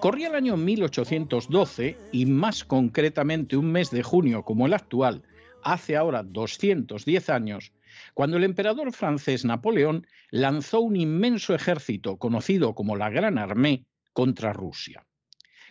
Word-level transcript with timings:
Corría 0.00 0.28
el 0.28 0.34
año 0.34 0.56
1812 0.56 1.98
y 2.12 2.26
más 2.26 2.64
concretamente 2.64 3.56
un 3.56 3.72
mes 3.72 3.90
de 3.90 4.02
junio 4.02 4.42
como 4.42 4.66
el 4.66 4.74
actual, 4.74 5.22
hace 5.62 5.96
ahora 5.96 6.22
210 6.22 7.30
años, 7.30 7.72
cuando 8.12 8.36
el 8.36 8.44
emperador 8.44 8.92
francés 8.92 9.46
Napoleón 9.46 10.06
lanzó 10.30 10.80
un 10.80 10.96
inmenso 10.96 11.54
ejército 11.54 12.18
conocido 12.18 12.74
como 12.74 12.94
la 12.94 13.08
Gran 13.08 13.38
Armée 13.38 13.86
contra 14.12 14.52
Rusia. 14.52 15.06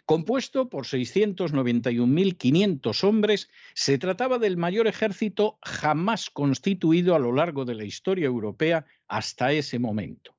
Compuesto 0.05 0.69
por 0.69 0.85
691.500 0.85 3.03
hombres, 3.03 3.49
se 3.73 3.97
trataba 3.97 4.39
del 4.39 4.57
mayor 4.57 4.87
ejército 4.87 5.59
jamás 5.63 6.29
constituido 6.29 7.15
a 7.15 7.19
lo 7.19 7.31
largo 7.31 7.63
de 7.65 7.75
la 7.75 7.85
historia 7.85 8.25
europea 8.25 8.85
hasta 9.07 9.51
ese 9.51 9.79
momento. 9.79 10.35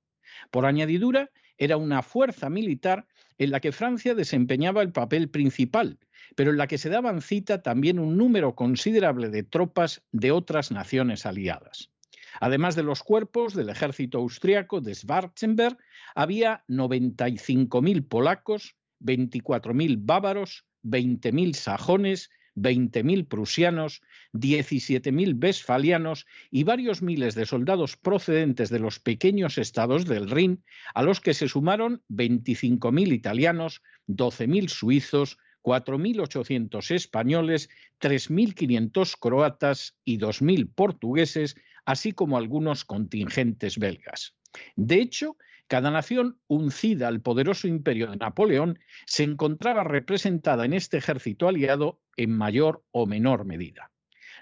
Por 0.51 0.67
añadidura, 0.67 1.31
era 1.59 1.77
una 1.77 2.03
fuerza 2.03 2.51
militar 2.51 3.07
en 3.39 3.51
la 3.51 3.61
que 3.61 3.73
Francia 3.73 4.15
desempeñaba 4.15 4.83
el 4.83 4.93
papel 4.93 5.29
principal, 5.29 5.99
pero 6.35 6.51
en 6.51 6.57
la 6.57 6.67
que 6.67 6.79
se 6.79 6.89
daban 6.89 7.21
cita 7.21 7.63
también 7.63 7.99
un 7.99 8.17
número 8.17 8.55
considerable 8.55 9.29
de 9.29 9.43
tropas 9.43 10.03
de 10.13 10.33
otras 10.33 10.71
naciones 10.71 11.27
aliadas. 11.27 11.91
Además 12.41 12.75
de 12.75 12.83
los 12.83 13.03
cuerpos 13.03 13.55
del 13.55 13.71
ejército 13.71 14.19
austriaco 14.19 14.81
de 14.81 14.95
Schwarzenberg, 14.95 15.79
había 16.15 16.65
95.000 16.69 18.07
polacos, 18.09 18.77
24.000 19.01 19.99
bávaros, 20.01 20.65
20.000 20.85 21.55
sajones, 21.55 22.31
20.000 22.57 23.29
prusianos, 23.29 24.03
17.000 24.33 25.43
westfalianos 25.43 26.27
y 26.51 26.65
varios 26.65 27.03
miles 27.03 27.35
de 27.35 27.47
soldados 27.47 27.97
procedentes 27.97 28.71
de 28.71 28.79
los 28.81 28.99
pequeños 28.99 29.59
estados 29.59 30.07
del 30.07 30.31
Rin, 30.31 30.65
a 30.95 31.03
los 31.03 31.21
que 31.21 31.35
se 31.35 31.49
sumaron 31.49 32.03
25.000 32.11 33.13
italianos, 33.13 33.83
12.000 34.09 34.69
suizos, 34.69 35.39
4.800 35.63 36.95
españoles, 36.95 37.69
3.500 38.01 39.17
croatas 39.19 39.97
y 40.05 40.19
2.000 40.19 40.73
portugueses, 40.75 41.57
así 41.85 42.13
como 42.13 42.39
algunos 42.39 42.85
contingentes 42.85 43.79
belgas. 43.79 44.37
De 44.77 45.01
hecho, 45.01 45.37
cada 45.69 45.91
nación 45.91 46.39
uncida 46.47 47.09
al 47.09 47.21
poderoso 47.21 47.67
imperio 47.69 48.09
de 48.11 48.17
Napoleón 48.17 48.79
se 49.07 49.25
encontraba 49.25 49.85
representada 49.85 50.65
en 50.65 50.73
este 50.73 50.99
ejército 50.99 51.49
aliado 51.49 52.01
en 52.17 52.31
mayor 52.31 52.85
o 52.93 53.07
menor 53.07 53.45
medida. 53.45 53.91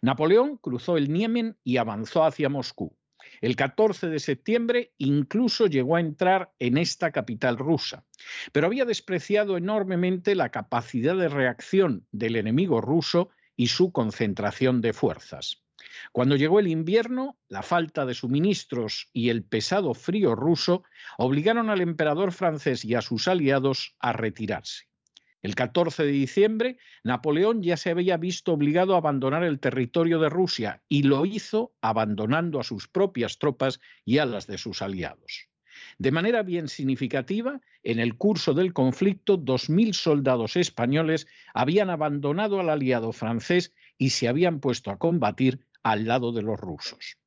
Napoleón 0.03 0.59
cruzó 0.59 0.97
el 0.97 1.11
Niemen 1.13 1.57
y 1.65 1.79
avanzó 1.79 2.25
hacia 2.25 2.49
Moscú. 2.49 2.97
El 3.41 3.57
14 3.57 4.09
de 4.09 4.19
septiembre 4.19 4.93
incluso 4.99 5.67
llegó 5.67 5.97
a 5.97 6.01
entrar 6.01 6.53
en 6.59 6.77
esta 6.77 7.11
capital 7.11 7.57
rusa, 7.57 8.05
pero 8.53 8.67
había 8.67 8.85
despreciado 8.85 9.57
enormemente 9.57 10.35
la 10.35 10.51
capacidad 10.51 11.17
de 11.17 11.29
reacción 11.29 12.07
del 12.13 12.37
enemigo 12.37 12.81
ruso 12.81 13.31
y 13.57 13.69
su 13.69 13.93
concentración 13.93 14.81
de 14.81 14.93
fuerzas. 14.93 15.64
Cuando 16.13 16.37
llegó 16.37 16.61
el 16.61 16.69
invierno, 16.69 17.39
la 17.49 17.63
falta 17.63 18.07
de 18.07 18.15
suministros 18.15 19.09
y 19.13 19.31
el 19.31 19.45
pesado 19.45 19.95
frío 19.95 20.35
ruso 20.35 20.85
obligaron 21.19 21.71
al 21.71 21.81
emperador 21.81 22.33
francés 22.33 22.85
y 22.85 22.95
a 22.95 23.03
sus 23.03 23.29
aliados 23.29 23.97
a 23.99 24.13
retirarse. 24.13 24.85
El 25.43 25.55
14 25.55 26.05
de 26.05 26.13
diciembre, 26.13 26.79
Napoleón 27.03 27.63
ya 27.63 27.77
se 27.77 27.91
había 27.91 28.17
visto 28.17 28.55
obligado 28.55 28.95
a 28.95 28.99
abandonar 28.99 29.45
el 29.45 29.61
territorio 29.61 30.19
de 30.19 30.31
Rusia 30.31 30.83
y 30.89 31.03
lo 31.03 31.27
hizo 31.27 31.75
abandonando 31.83 32.61
a 32.61 32.65
sus 32.65 32.89
propias 32.89 33.39
tropas 33.39 33.79
y 34.07 34.19
a 34.19 34.25
las 34.25 34.47
de 34.47 34.57
sus 34.57 34.81
aliados. 34.81 35.49
De 35.99 36.13
manera 36.13 36.43
bien 36.43 36.69
significativa, 36.69 37.61
en 37.83 37.99
el 37.99 38.17
curso 38.17 38.55
del 38.55 38.73
conflicto, 38.73 39.39
2.000 39.39 39.93
soldados 39.93 40.57
españoles 40.57 41.27
habían 41.53 41.91
abandonado 41.91 42.59
al 42.59 42.71
aliado 42.71 43.13
francés 43.13 43.75
y 43.99 44.11
se 44.11 44.29
habían 44.29 44.61
puesto 44.61 44.91
a 44.91 44.99
combatir 44.99 45.67
al 45.83 46.07
lado 46.07 46.33
de 46.33 46.43
los 46.43 46.59
rusos. 46.59 47.19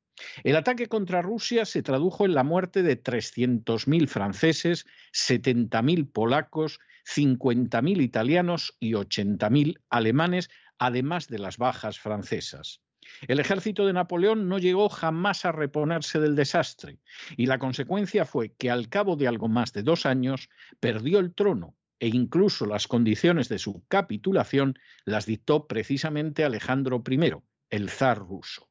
El 0.42 0.56
ataque 0.56 0.86
contra 0.86 1.22
Rusia 1.22 1.64
se 1.64 1.82
tradujo 1.82 2.24
en 2.24 2.34
la 2.34 2.42
muerte 2.42 2.82
de 2.82 3.00
300.000 3.00 4.08
franceses, 4.08 4.86
70.000 5.12 6.10
polacos, 6.10 6.80
50.000 7.06 8.02
italianos 8.02 8.76
y 8.80 8.92
80.000 8.92 9.80
alemanes, 9.88 10.50
además 10.78 11.28
de 11.28 11.38
las 11.38 11.56
bajas 11.56 11.98
francesas. 11.98 12.80
El 13.26 13.40
ejército 13.40 13.86
de 13.86 13.92
Napoleón 13.92 14.48
no 14.48 14.58
llegó 14.58 14.88
jamás 14.88 15.44
a 15.44 15.52
reponerse 15.52 16.20
del 16.20 16.36
desastre 16.36 16.98
y 17.36 17.46
la 17.46 17.58
consecuencia 17.58 18.26
fue 18.26 18.52
que 18.54 18.70
al 18.70 18.88
cabo 18.88 19.16
de 19.16 19.28
algo 19.28 19.48
más 19.48 19.72
de 19.72 19.82
dos 19.82 20.04
años 20.04 20.50
perdió 20.78 21.18
el 21.18 21.34
trono 21.34 21.74
e 22.00 22.08
incluso 22.08 22.66
las 22.66 22.86
condiciones 22.86 23.48
de 23.48 23.58
su 23.58 23.84
capitulación 23.88 24.78
las 25.04 25.26
dictó 25.26 25.66
precisamente 25.66 26.44
Alejandro 26.44 27.02
I, 27.08 27.32
el 27.70 27.90
zar 27.90 28.18
ruso. 28.18 28.68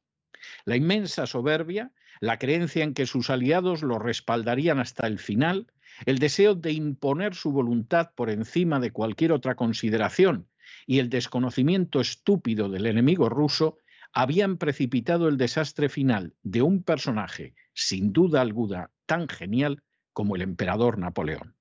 La 0.64 0.76
inmensa 0.76 1.26
soberbia, 1.26 1.92
la 2.20 2.38
creencia 2.38 2.84
en 2.84 2.94
que 2.94 3.06
sus 3.06 3.30
aliados 3.30 3.82
lo 3.82 3.98
respaldarían 3.98 4.78
hasta 4.78 5.06
el 5.06 5.18
final, 5.18 5.72
el 6.06 6.18
deseo 6.18 6.54
de 6.54 6.72
imponer 6.72 7.34
su 7.34 7.52
voluntad 7.52 8.10
por 8.14 8.30
encima 8.30 8.80
de 8.80 8.92
cualquier 8.92 9.32
otra 9.32 9.56
consideración 9.56 10.48
y 10.86 10.98
el 10.98 11.08
desconocimiento 11.08 12.00
estúpido 12.00 12.68
del 12.68 12.86
enemigo 12.86 13.28
ruso 13.28 13.78
habían 14.12 14.56
precipitado 14.56 15.28
el 15.28 15.36
desastre 15.36 15.88
final 15.88 16.34
de 16.42 16.62
un 16.62 16.82
personaje, 16.82 17.54
sin 17.74 18.12
duda 18.12 18.40
alguna, 18.40 18.90
tan 19.06 19.28
genial 19.28 19.82
como 20.12 20.36
el 20.36 20.42
emperador 20.42 20.98
Napoleón. 20.98 21.57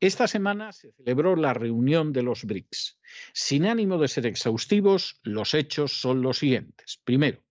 Esta 0.00 0.28
semana 0.28 0.72
se 0.72 0.92
celebró 0.92 1.34
la 1.34 1.54
reunión 1.54 2.12
de 2.12 2.22
los 2.22 2.44
BRICS. 2.44 3.00
Sin 3.32 3.66
ánimo 3.66 3.98
de 3.98 4.06
ser 4.06 4.26
exhaustivos, 4.26 5.18
los 5.24 5.54
hechos 5.54 6.00
son 6.00 6.22
los 6.22 6.38
siguientes. 6.38 7.00
Primero, 7.04 7.42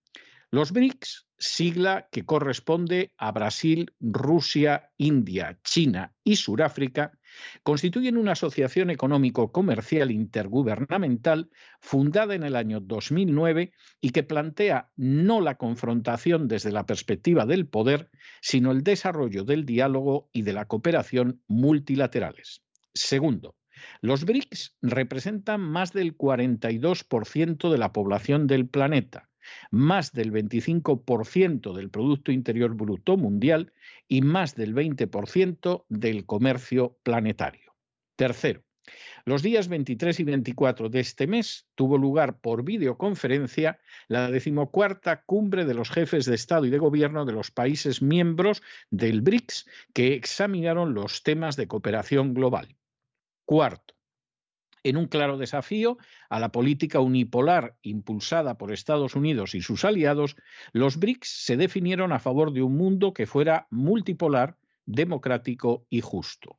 los 0.50 0.72
BRICS, 0.72 1.28
sigla 1.38 2.08
que 2.10 2.26
corresponde 2.26 3.12
a 3.18 3.34
Brasil, 3.34 3.94
Rusia, 4.00 4.92
India, 4.98 5.60
China 5.62 6.16
y 6.24 6.38
Suráfrica, 6.38 7.20
constituyen 7.64 8.18
una 8.18 8.34
asociación 8.34 8.90
económico-comercial 8.90 10.12
intergubernamental 10.12 11.50
fundada 11.80 12.36
en 12.36 12.44
el 12.44 12.56
año 12.56 12.80
2009 12.80 13.72
y 14.02 14.10
que 14.12 14.24
plantea 14.24 14.92
no 14.96 15.42
la 15.42 15.56
confrontación 15.56 16.48
desde 16.48 16.72
la 16.72 16.86
perspectiva 16.86 17.46
del 17.46 17.68
poder, 17.68 18.10
sino 18.42 18.72
el 18.72 18.84
desarrollo 18.84 19.44
del 19.44 19.66
diálogo 19.66 20.30
y 20.34 20.44
de 20.44 20.54
la 20.54 20.66
cooperación 20.66 21.42
multilaterales. 21.48 22.64
Segundo, 22.94 23.56
los 24.02 24.26
BRICS 24.26 24.76
representan 24.82 25.62
más 25.62 25.94
del 25.94 26.18
42% 26.18 27.72
de 27.72 27.78
la 27.78 27.94
población 27.94 28.48
del 28.48 28.68
planeta 28.68 29.30
más 29.72 30.12
del 30.14 30.32
25% 30.32 31.74
del 31.74 31.90
Producto 31.90 32.32
Interior 32.32 32.76
Bruto 32.76 33.18
mundial 33.18 33.74
y 34.08 34.22
más 34.22 34.56
del 34.56 34.74
20% 34.74 35.86
del 35.90 36.26
comercio 36.26 36.98
planetario. 37.04 37.76
Tercero, 38.16 38.64
los 39.26 39.44
días 39.44 39.68
23 39.68 40.20
y 40.22 40.24
24 40.24 40.90
de 40.90 41.00
este 41.02 41.28
mes 41.28 41.68
tuvo 41.76 41.98
lugar 41.98 42.40
por 42.40 42.64
videoconferencia 42.64 43.80
la 44.08 44.32
decimocuarta 44.32 45.24
cumbre 45.24 45.66
de 45.66 45.74
los 45.74 45.90
jefes 45.90 46.26
de 46.26 46.36
Estado 46.36 46.66
y 46.66 46.70
de 46.70 46.78
Gobierno 46.78 47.26
de 47.26 47.34
los 47.34 47.52
países 47.52 48.02
miembros 48.02 48.64
del 48.90 49.22
BRICS 49.22 49.68
que 49.94 50.14
examinaron 50.14 50.94
los 50.94 51.24
temas 51.24 51.58
de 51.58 51.68
cooperación 51.68 52.34
global. 52.34 52.78
Cuarto, 53.46 53.97
en 54.84 54.98
un 54.98 55.08
claro 55.08 55.38
desafío 55.38 55.98
a 56.30 56.40
la 56.40 56.52
política 56.52 57.00
unipolar 57.00 57.76
impulsada 57.82 58.58
por 58.58 58.72
Estados 58.72 59.16
Unidos 59.16 59.56
y 59.56 59.62
sus 59.62 59.86
aliados, 59.86 60.36
los 60.74 60.98
BRICS 60.98 61.30
se 61.46 61.58
definieron 61.58 62.12
a 62.12 62.20
favor 62.20 62.54
de 62.54 62.62
un 62.62 62.76
mundo 62.76 63.14
que 63.14 63.26
fuera 63.26 63.68
multipolar, 63.70 64.58
democrático 64.86 65.86
y 65.90 66.02
justo. 66.02 66.58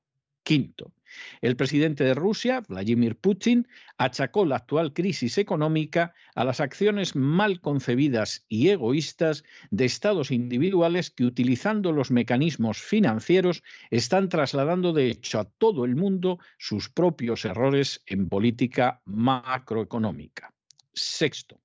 Quinto, 0.49 0.95
el 1.43 1.57
presidente 1.57 2.05
de 2.05 2.15
Rusia, 2.15 2.63
Vladimir 2.67 3.17
Putin, 3.17 3.69
achacó 3.99 4.47
la 4.47 4.57
actual 4.57 4.95
crisis 4.95 5.37
económica 5.37 6.15
a 6.35 6.43
las 6.43 6.61
acciones 6.61 7.15
mal 7.15 7.61
concebidas 7.61 8.47
y 8.49 8.71
egoístas 8.71 9.45
de 9.71 9.85
estados 9.85 10.31
individuales 10.31 11.11
que, 11.11 11.27
utilizando 11.27 11.93
los 11.93 12.11
mecanismos 12.11 12.79
financieros, 12.79 13.63
están 13.91 14.31
trasladando 14.31 14.95
de 14.95 15.09
hecho 15.11 15.39
a 15.39 15.45
todo 15.45 15.85
el 15.85 15.97
mundo 15.97 16.39
sus 16.57 16.89
propios 16.89 17.45
errores 17.45 18.03
en 18.07 18.31
política 18.31 19.03
macroeconómica. 19.05 20.55
Sexto, 20.95 21.61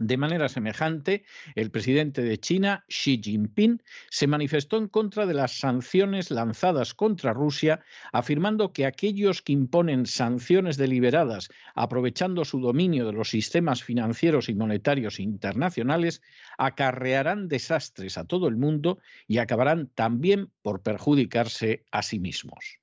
de 0.00 0.16
manera 0.16 0.48
semejante, 0.48 1.24
el 1.54 1.70
presidente 1.70 2.22
de 2.22 2.40
China, 2.40 2.84
Xi 2.88 3.20
Jinping, 3.22 3.82
se 4.08 4.26
manifestó 4.26 4.78
en 4.78 4.88
contra 4.88 5.26
de 5.26 5.34
las 5.34 5.58
sanciones 5.58 6.30
lanzadas 6.30 6.94
contra 6.94 7.34
Rusia, 7.34 7.80
afirmando 8.10 8.72
que 8.72 8.86
aquellos 8.86 9.42
que 9.42 9.52
imponen 9.52 10.06
sanciones 10.06 10.78
deliberadas 10.78 11.50
aprovechando 11.74 12.46
su 12.46 12.60
dominio 12.60 13.06
de 13.06 13.12
los 13.12 13.28
sistemas 13.28 13.84
financieros 13.84 14.48
y 14.48 14.54
monetarios 14.54 15.20
internacionales 15.20 16.22
acarrearán 16.56 17.48
desastres 17.48 18.16
a 18.16 18.24
todo 18.24 18.48
el 18.48 18.56
mundo 18.56 19.00
y 19.28 19.36
acabarán 19.36 19.90
también 19.94 20.50
por 20.62 20.82
perjudicarse 20.82 21.84
a 21.92 22.02
sí 22.02 22.18
mismos. 22.18 22.80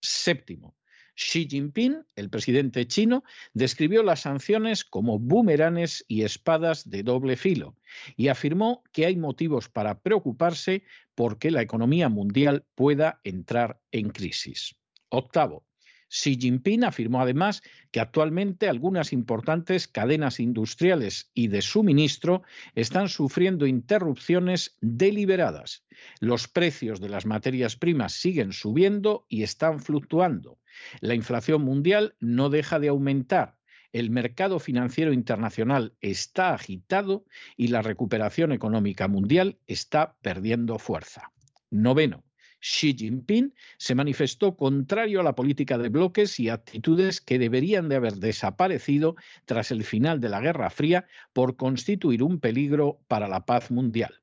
Séptimo, 0.00 0.77
Xi 1.20 1.48
Jinping, 1.50 2.06
el 2.14 2.30
presidente 2.30 2.86
chino, 2.86 3.24
describió 3.52 4.04
las 4.04 4.20
sanciones 4.20 4.84
como 4.84 5.18
boomeranes 5.18 6.04
y 6.06 6.22
espadas 6.22 6.88
de 6.88 7.02
doble 7.02 7.36
filo 7.36 7.76
y 8.16 8.28
afirmó 8.28 8.84
que 8.92 9.04
hay 9.04 9.16
motivos 9.16 9.68
para 9.68 9.98
preocuparse 9.98 10.84
porque 11.16 11.50
la 11.50 11.60
economía 11.60 12.08
mundial 12.08 12.64
pueda 12.76 13.20
entrar 13.24 13.80
en 13.90 14.10
crisis. 14.10 14.76
Octavo, 15.08 15.66
Xi 16.08 16.38
Jinping 16.40 16.84
afirmó 16.84 17.20
además 17.20 17.62
que 17.90 17.98
actualmente 17.98 18.68
algunas 18.68 19.12
importantes 19.12 19.88
cadenas 19.88 20.38
industriales 20.38 21.32
y 21.34 21.48
de 21.48 21.62
suministro 21.62 22.42
están 22.76 23.08
sufriendo 23.08 23.66
interrupciones 23.66 24.76
deliberadas. 24.80 25.84
Los 26.20 26.46
precios 26.46 27.00
de 27.00 27.08
las 27.08 27.26
materias 27.26 27.74
primas 27.74 28.12
siguen 28.12 28.52
subiendo 28.52 29.26
y 29.28 29.42
están 29.42 29.80
fluctuando. 29.80 30.58
La 31.00 31.14
inflación 31.14 31.62
mundial 31.62 32.14
no 32.20 32.50
deja 32.50 32.78
de 32.78 32.88
aumentar. 32.88 33.58
El 33.92 34.10
mercado 34.10 34.58
financiero 34.58 35.12
internacional 35.12 35.94
está 36.00 36.52
agitado 36.52 37.24
y 37.56 37.68
la 37.68 37.82
recuperación 37.82 38.52
económica 38.52 39.08
mundial 39.08 39.58
está 39.66 40.16
perdiendo 40.20 40.78
fuerza. 40.78 41.32
Noveno. 41.70 42.24
Xi 42.60 42.92
Jinping 42.92 43.54
se 43.78 43.94
manifestó 43.94 44.56
contrario 44.56 45.20
a 45.20 45.22
la 45.22 45.34
política 45.34 45.78
de 45.78 45.88
bloques 45.88 46.40
y 46.40 46.48
actitudes 46.48 47.20
que 47.20 47.38
deberían 47.38 47.88
de 47.88 47.96
haber 47.96 48.14
desaparecido 48.14 49.16
tras 49.44 49.70
el 49.70 49.84
final 49.84 50.20
de 50.20 50.28
la 50.28 50.40
Guerra 50.40 50.68
Fría 50.70 51.06
por 51.32 51.56
constituir 51.56 52.22
un 52.22 52.40
peligro 52.40 53.00
para 53.06 53.28
la 53.28 53.46
paz 53.46 53.70
mundial. 53.70 54.22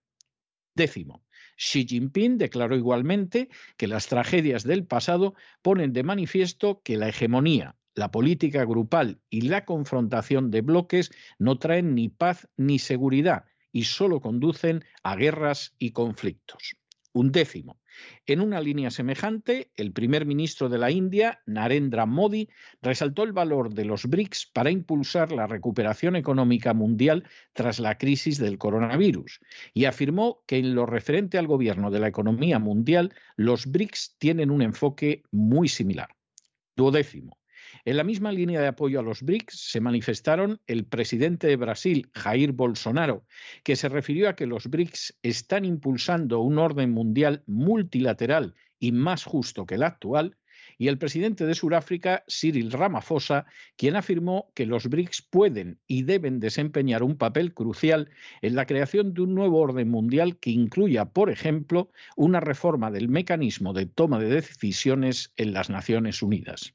Décimo, 0.75 1.24
Xi 1.55 1.85
Jinping 1.85 2.37
declaró 2.37 2.75
igualmente 2.75 3.49
que 3.77 3.87
las 3.87 4.07
tragedias 4.07 4.63
del 4.63 4.85
pasado 4.85 5.35
ponen 5.61 5.93
de 5.93 6.03
manifiesto 6.03 6.81
que 6.83 6.97
la 6.97 7.09
hegemonía, 7.09 7.75
la 7.95 8.11
política 8.11 8.65
grupal 8.65 9.19
y 9.29 9.41
la 9.41 9.65
confrontación 9.65 10.51
de 10.51 10.61
bloques 10.61 11.11
no 11.39 11.57
traen 11.57 11.95
ni 11.95 12.09
paz 12.09 12.47
ni 12.57 12.79
seguridad 12.79 13.45
y 13.71 13.85
solo 13.85 14.21
conducen 14.21 14.83
a 15.03 15.15
guerras 15.15 15.73
y 15.79 15.91
conflictos. 15.91 16.75
Un 17.13 17.31
décimo. 17.31 17.79
En 18.25 18.41
una 18.41 18.59
línea 18.61 18.91
semejante, 18.91 19.71
el 19.75 19.91
primer 19.91 20.25
ministro 20.25 20.69
de 20.69 20.77
la 20.77 20.91
India, 20.91 21.41
Narendra 21.45 22.05
Modi, 22.05 22.49
resaltó 22.81 23.23
el 23.23 23.33
valor 23.33 23.73
de 23.73 23.85
los 23.85 24.05
BRICS 24.05 24.47
para 24.53 24.71
impulsar 24.71 25.31
la 25.31 25.47
recuperación 25.47 26.15
económica 26.15 26.73
mundial 26.73 27.27
tras 27.53 27.79
la 27.79 27.97
crisis 27.97 28.37
del 28.37 28.57
coronavirus 28.57 29.39
y 29.73 29.85
afirmó 29.85 30.43
que 30.47 30.57
en 30.57 30.75
lo 30.75 30.85
referente 30.85 31.37
al 31.37 31.47
gobierno 31.47 31.91
de 31.91 31.99
la 31.99 32.07
economía 32.07 32.59
mundial, 32.59 33.13
los 33.35 33.67
BRICS 33.67 34.15
tienen 34.17 34.51
un 34.51 34.61
enfoque 34.61 35.23
muy 35.31 35.67
similar. 35.67 36.09
Duodécimo. 36.75 37.37
En 37.87 37.97
la 37.97 38.03
misma 38.03 38.31
línea 38.31 38.59
de 38.61 38.67
apoyo 38.67 38.99
a 38.99 39.03
los 39.03 39.21
BRICS 39.21 39.69
se 39.69 39.79
manifestaron 39.79 40.59
el 40.65 40.85
presidente 40.85 41.45
de 41.45 41.55
Brasil, 41.55 42.09
Jair 42.15 42.51
Bolsonaro, 42.51 43.27
que 43.63 43.75
se 43.75 43.89
refirió 43.89 44.27
a 44.27 44.35
que 44.35 44.47
los 44.47 44.71
BRICS 44.71 45.19
están 45.21 45.65
impulsando 45.65 46.39
un 46.39 46.57
orden 46.57 46.89
mundial 46.89 47.43
multilateral 47.45 48.55
y 48.79 48.91
más 48.91 49.23
justo 49.23 49.67
que 49.67 49.75
el 49.75 49.83
actual, 49.83 50.35
y 50.79 50.87
el 50.87 50.97
presidente 50.97 51.45
de 51.45 51.53
Sudáfrica, 51.53 52.23
Cyril 52.27 52.71
Ramaphosa, 52.71 53.45
quien 53.77 53.95
afirmó 53.95 54.51
que 54.55 54.65
los 54.65 54.87
BRICS 54.89 55.21
pueden 55.21 55.79
y 55.85 56.01
deben 56.01 56.39
desempeñar 56.39 57.03
un 57.03 57.17
papel 57.17 57.53
crucial 57.53 58.09
en 58.41 58.55
la 58.55 58.65
creación 58.65 59.13
de 59.13 59.21
un 59.21 59.35
nuevo 59.35 59.59
orden 59.59 59.91
mundial 59.91 60.39
que 60.39 60.49
incluya, 60.49 61.05
por 61.05 61.29
ejemplo, 61.29 61.91
una 62.15 62.39
reforma 62.39 62.89
del 62.89 63.09
mecanismo 63.09 63.73
de 63.73 63.85
toma 63.85 64.17
de 64.17 64.29
decisiones 64.29 65.33
en 65.35 65.53
las 65.53 65.69
Naciones 65.69 66.23
Unidas. 66.23 66.73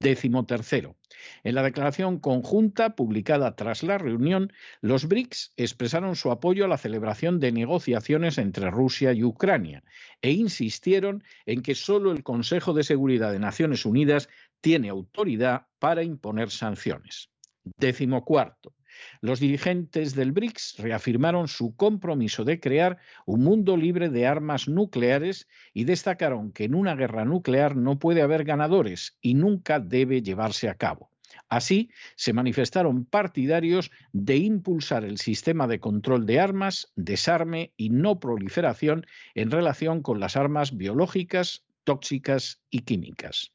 Décimo 0.00 0.46
tercero. 0.46 0.96
En 1.44 1.54
la 1.54 1.62
declaración 1.62 2.18
conjunta 2.18 2.94
publicada 2.94 3.56
tras 3.56 3.82
la 3.82 3.98
reunión, 3.98 4.52
los 4.80 5.08
BRICS 5.08 5.54
expresaron 5.56 6.14
su 6.14 6.30
apoyo 6.30 6.64
a 6.64 6.68
la 6.68 6.78
celebración 6.78 7.40
de 7.40 7.52
negociaciones 7.52 8.38
entre 8.38 8.70
Rusia 8.70 9.12
y 9.12 9.24
Ucrania 9.24 9.82
e 10.22 10.32
insistieron 10.32 11.24
en 11.46 11.62
que 11.62 11.74
solo 11.74 12.12
el 12.12 12.22
Consejo 12.22 12.72
de 12.74 12.84
Seguridad 12.84 13.32
de 13.32 13.38
Naciones 13.38 13.84
Unidas 13.86 14.28
tiene 14.60 14.88
autoridad 14.88 15.66
para 15.78 16.02
imponer 16.02 16.50
sanciones. 16.50 17.30
Décimo 17.64 18.24
cuarto. 18.24 18.74
Los 19.20 19.40
dirigentes 19.40 20.14
del 20.14 20.32
BRICS 20.32 20.76
reafirmaron 20.78 21.48
su 21.48 21.76
compromiso 21.76 22.44
de 22.44 22.60
crear 22.60 22.98
un 23.26 23.42
mundo 23.42 23.76
libre 23.76 24.08
de 24.08 24.26
armas 24.26 24.68
nucleares 24.68 25.48
y 25.72 25.84
destacaron 25.84 26.52
que 26.52 26.64
en 26.64 26.74
una 26.74 26.94
guerra 26.94 27.24
nuclear 27.24 27.76
no 27.76 27.98
puede 27.98 28.22
haber 28.22 28.44
ganadores 28.44 29.16
y 29.20 29.34
nunca 29.34 29.80
debe 29.80 30.22
llevarse 30.22 30.68
a 30.68 30.74
cabo. 30.74 31.10
Así, 31.48 31.90
se 32.16 32.32
manifestaron 32.32 33.04
partidarios 33.04 33.90
de 34.12 34.36
impulsar 34.36 35.04
el 35.04 35.18
sistema 35.18 35.66
de 35.66 35.80
control 35.80 36.26
de 36.26 36.40
armas, 36.40 36.92
desarme 36.94 37.72
y 37.76 37.90
no 37.90 38.20
proliferación 38.20 39.06
en 39.34 39.50
relación 39.50 40.02
con 40.02 40.20
las 40.20 40.36
armas 40.36 40.76
biológicas, 40.76 41.64
tóxicas 41.84 42.60
y 42.70 42.80
químicas. 42.80 43.52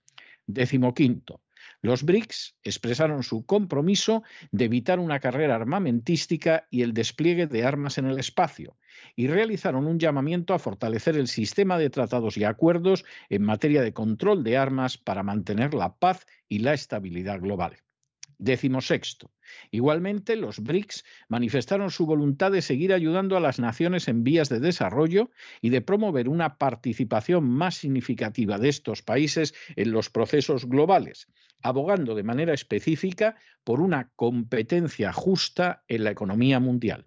Décimo 0.47 0.93
quinto. 0.93 1.41
Los 1.83 2.03
BRICS 2.03 2.55
expresaron 2.63 3.23
su 3.23 3.45
compromiso 3.45 4.23
de 4.51 4.63
evitar 4.63 4.99
una 4.99 5.19
carrera 5.19 5.55
armamentística 5.55 6.65
y 6.71 6.81
el 6.81 6.93
despliegue 6.93 7.45
de 7.45 7.65
armas 7.65 7.97
en 7.97 8.05
el 8.05 8.17
espacio, 8.19 8.77
y 9.17 9.27
realizaron 9.27 9.85
un 9.85 9.99
llamamiento 9.99 10.53
a 10.53 10.59
fortalecer 10.59 11.17
el 11.17 11.27
sistema 11.27 11.77
de 11.77 11.89
tratados 11.89 12.37
y 12.37 12.45
acuerdos 12.45 13.03
en 13.27 13.43
materia 13.43 13.81
de 13.81 13.91
control 13.91 14.45
de 14.45 14.55
armas 14.55 14.97
para 14.97 15.23
mantener 15.23 15.73
la 15.73 15.97
paz 15.97 16.25
y 16.47 16.59
la 16.59 16.73
estabilidad 16.73 17.41
global. 17.41 17.75
Décimo 18.43 18.81
sexto. 18.81 19.31
Igualmente, 19.71 20.35
los 20.35 20.59
BRICS 20.59 21.05
manifestaron 21.29 21.91
su 21.91 22.05
voluntad 22.05 22.51
de 22.51 22.61
seguir 22.61 22.91
ayudando 22.91 23.37
a 23.37 23.39
las 23.39 23.57
naciones 23.57 24.09
en 24.09 24.25
vías 24.25 24.49
de 24.49 24.59
desarrollo 24.59 25.31
y 25.61 25.69
de 25.69 25.79
promover 25.79 26.27
una 26.27 26.57
participación 26.57 27.45
más 27.45 27.75
significativa 27.75 28.57
de 28.59 28.67
estos 28.67 29.01
países 29.01 29.53
en 29.77 29.93
los 29.93 30.09
procesos 30.09 30.65
globales, 30.65 31.27
abogando 31.61 32.15
de 32.15 32.23
manera 32.23 32.53
específica 32.53 33.37
por 33.63 33.79
una 33.79 34.11
competencia 34.17 35.13
justa 35.13 35.85
en 35.87 36.03
la 36.03 36.11
economía 36.11 36.59
mundial. 36.59 37.05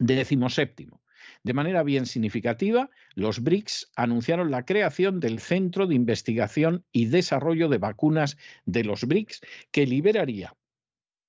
Décimo 0.00 0.50
séptimo. 0.50 1.03
De 1.44 1.52
manera 1.52 1.82
bien 1.82 2.06
significativa, 2.06 2.88
los 3.14 3.42
BRICS 3.42 3.92
anunciaron 3.96 4.50
la 4.50 4.64
creación 4.64 5.20
del 5.20 5.40
Centro 5.40 5.86
de 5.86 5.94
Investigación 5.94 6.86
y 6.90 7.04
Desarrollo 7.04 7.68
de 7.68 7.76
Vacunas 7.76 8.38
de 8.64 8.82
los 8.82 9.04
BRICS, 9.04 9.42
que 9.70 9.86
liberaría 9.86 10.56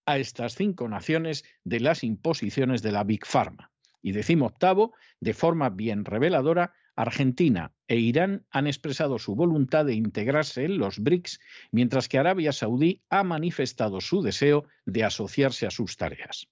a 0.06 0.18
estas 0.18 0.56
cinco 0.56 0.88
naciones 0.88 1.44
de 1.66 1.82
las 1.82 2.04
imposiciones 2.06 2.82
de 2.82 2.94
la 2.94 3.04
Big 3.04 3.26
Pharma. 3.26 3.72
Y 4.02 4.14
decimo 4.14 4.46
octavo, 4.46 4.94
de 5.20 5.34
forma 5.34 5.70
bien 5.70 6.06
reveladora, 6.06 6.74
Argentina 6.96 7.74
e 7.90 7.98
Irán 7.98 8.46
han 8.52 8.68
expresado 8.68 9.20
su 9.20 9.36
voluntad 9.36 9.84
de 9.84 9.96
integrarse 9.96 10.64
en 10.64 10.78
los 10.78 11.00
BRICS, 11.00 11.42
mientras 11.72 12.08
que 12.08 12.20
Arabia 12.20 12.54
Saudí 12.54 13.02
ha 13.10 13.26
manifestado 13.26 14.00
su 14.00 14.22
deseo 14.22 14.64
de 14.86 15.04
asociarse 15.04 15.68
a 15.68 15.72
sus 15.72 15.98
tareas. 15.98 16.48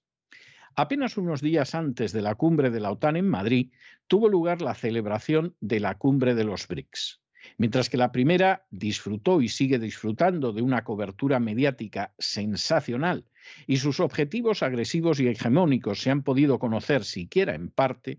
Apenas 0.76 1.16
unos 1.16 1.40
días 1.40 1.76
antes 1.76 2.12
de 2.12 2.20
la 2.20 2.34
cumbre 2.34 2.70
de 2.70 2.80
la 2.80 2.90
OTAN 2.90 3.16
en 3.16 3.28
Madrid, 3.28 3.70
tuvo 4.08 4.28
lugar 4.28 4.60
la 4.60 4.74
celebración 4.74 5.54
de 5.60 5.78
la 5.78 5.94
cumbre 5.94 6.34
de 6.34 6.42
los 6.42 6.66
BRICS. 6.66 7.20
Mientras 7.58 7.88
que 7.88 7.96
la 7.96 8.10
primera 8.10 8.66
disfrutó 8.70 9.40
y 9.40 9.48
sigue 9.48 9.78
disfrutando 9.78 10.52
de 10.52 10.62
una 10.62 10.82
cobertura 10.82 11.38
mediática 11.38 12.12
sensacional 12.18 13.24
y 13.68 13.76
sus 13.76 14.00
objetivos 14.00 14.64
agresivos 14.64 15.20
y 15.20 15.28
hegemónicos 15.28 16.00
se 16.00 16.10
han 16.10 16.24
podido 16.24 16.58
conocer 16.58 17.04
siquiera 17.04 17.54
en 17.54 17.68
parte, 17.68 18.18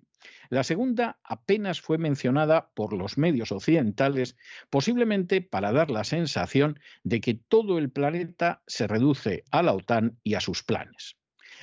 la 0.50 0.64
segunda 0.64 1.20
apenas 1.26 1.82
fue 1.82 1.98
mencionada 1.98 2.70
por 2.74 2.94
los 2.94 3.18
medios 3.18 3.52
occidentales, 3.52 4.38
posiblemente 4.70 5.42
para 5.42 5.74
dar 5.74 5.92
la 5.92 6.06
sensación 6.06 6.80
de 7.04 7.20
que 7.20 7.34
todo 7.34 7.78
el 7.80 7.90
planeta 7.90 8.64
se 8.66 8.88
reduce 8.88 9.44
a 9.52 9.62
la 9.62 9.74
OTAN 9.74 10.20
y 10.24 10.36
a 10.36 10.40
sus 10.40 10.64
planes. 10.64 11.18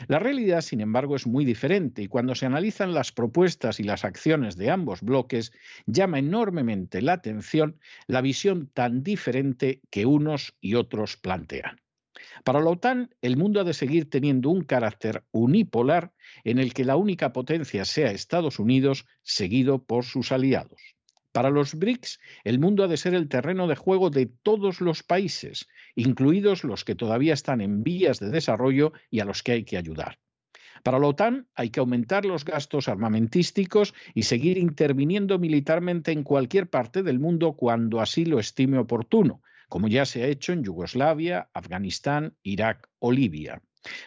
La 0.09 0.19
realidad, 0.19 0.61
sin 0.61 0.81
embargo, 0.81 1.17
es 1.17 1.27
muy 1.27 1.45
diferente 1.45 2.03
y 2.03 2.09
cuando 2.09 2.35
se 2.35 2.47
analizan 2.47 2.95
las 2.95 3.13
propuestas 3.13 3.81
y 3.81 3.85
las 3.85 4.05
acciones 4.05 4.57
de 4.57 4.71
ambos 4.71 5.03
bloques, 5.03 5.53
llama 5.87 6.19
enormemente 6.19 7.03
la 7.03 7.15
atención 7.15 7.79
la 8.07 8.21
visión 8.21 8.71
tan 8.73 9.03
diferente 9.03 9.81
que 9.91 10.07
unos 10.07 10.57
y 10.61 10.75
otros 10.75 11.17
plantean. 11.17 11.81
Para 12.45 12.61
la 12.61 12.71
OTAN, 12.71 13.15
el 13.21 13.37
mundo 13.37 13.61
ha 13.61 13.65
de 13.65 13.75
seguir 13.75 14.09
teniendo 14.09 14.51
un 14.51 14.63
carácter 14.63 15.25
unipolar 15.33 16.13
en 16.45 16.59
el 16.59 16.73
que 16.73 16.85
la 16.85 16.97
única 16.97 17.33
potencia 17.33 17.85
sea 17.85 18.11
Estados 18.11 18.59
Unidos, 18.59 19.07
seguido 19.23 19.85
por 19.85 20.05
sus 20.05 20.33
aliados. 20.33 20.92
Para 21.33 21.49
los 21.49 21.75
BRICS, 21.75 22.21
el 22.45 22.59
mundo 22.59 22.85
ha 22.85 22.89
de 22.89 22.99
ser 22.99 23.15
el 23.15 23.29
terreno 23.29 23.67
de 23.67 23.75
juego 23.75 24.11
de 24.11 24.27
todos 24.27 24.83
los 24.83 25.03
países, 25.03 25.67
incluidos 25.95 26.63
los 26.63 26.85
que 26.85 26.95
todavía 26.95 27.33
están 27.33 27.63
en 27.63 27.83
vías 27.83 28.21
de 28.21 28.29
desarrollo 28.29 28.93
y 29.11 29.21
a 29.21 29.25
los 29.25 29.43
que 29.43 29.53
hay 29.53 29.65
que 29.65 29.79
ayudar. 29.79 30.19
Para 30.83 30.99
la 30.99 31.07
OTAN 31.07 31.49
hay 31.55 31.71
que 31.71 31.81
aumentar 31.81 32.27
los 32.27 32.45
gastos 32.45 32.89
armamentísticos 32.89 33.95
y 34.15 34.25
seguir 34.25 34.59
interviniendo 34.59 35.39
militarmente 35.39 36.13
en 36.13 36.23
cualquier 36.23 36.69
parte 36.69 37.03
del 37.03 37.19
mundo 37.19 37.55
cuando 37.55 38.01
así 38.01 38.27
lo 38.27 38.39
estime 38.39 38.79
oportuno, 38.79 39.43
como 39.69 39.89
ya 39.89 40.05
se 40.05 40.25
ha 40.25 40.27
hecho 40.27 40.53
en 40.53 40.65
Yugoslavia, 40.65 41.49
Afganistán, 41.55 42.37
Irak 42.43 42.91
o 42.99 43.11
Libia. 43.11 43.63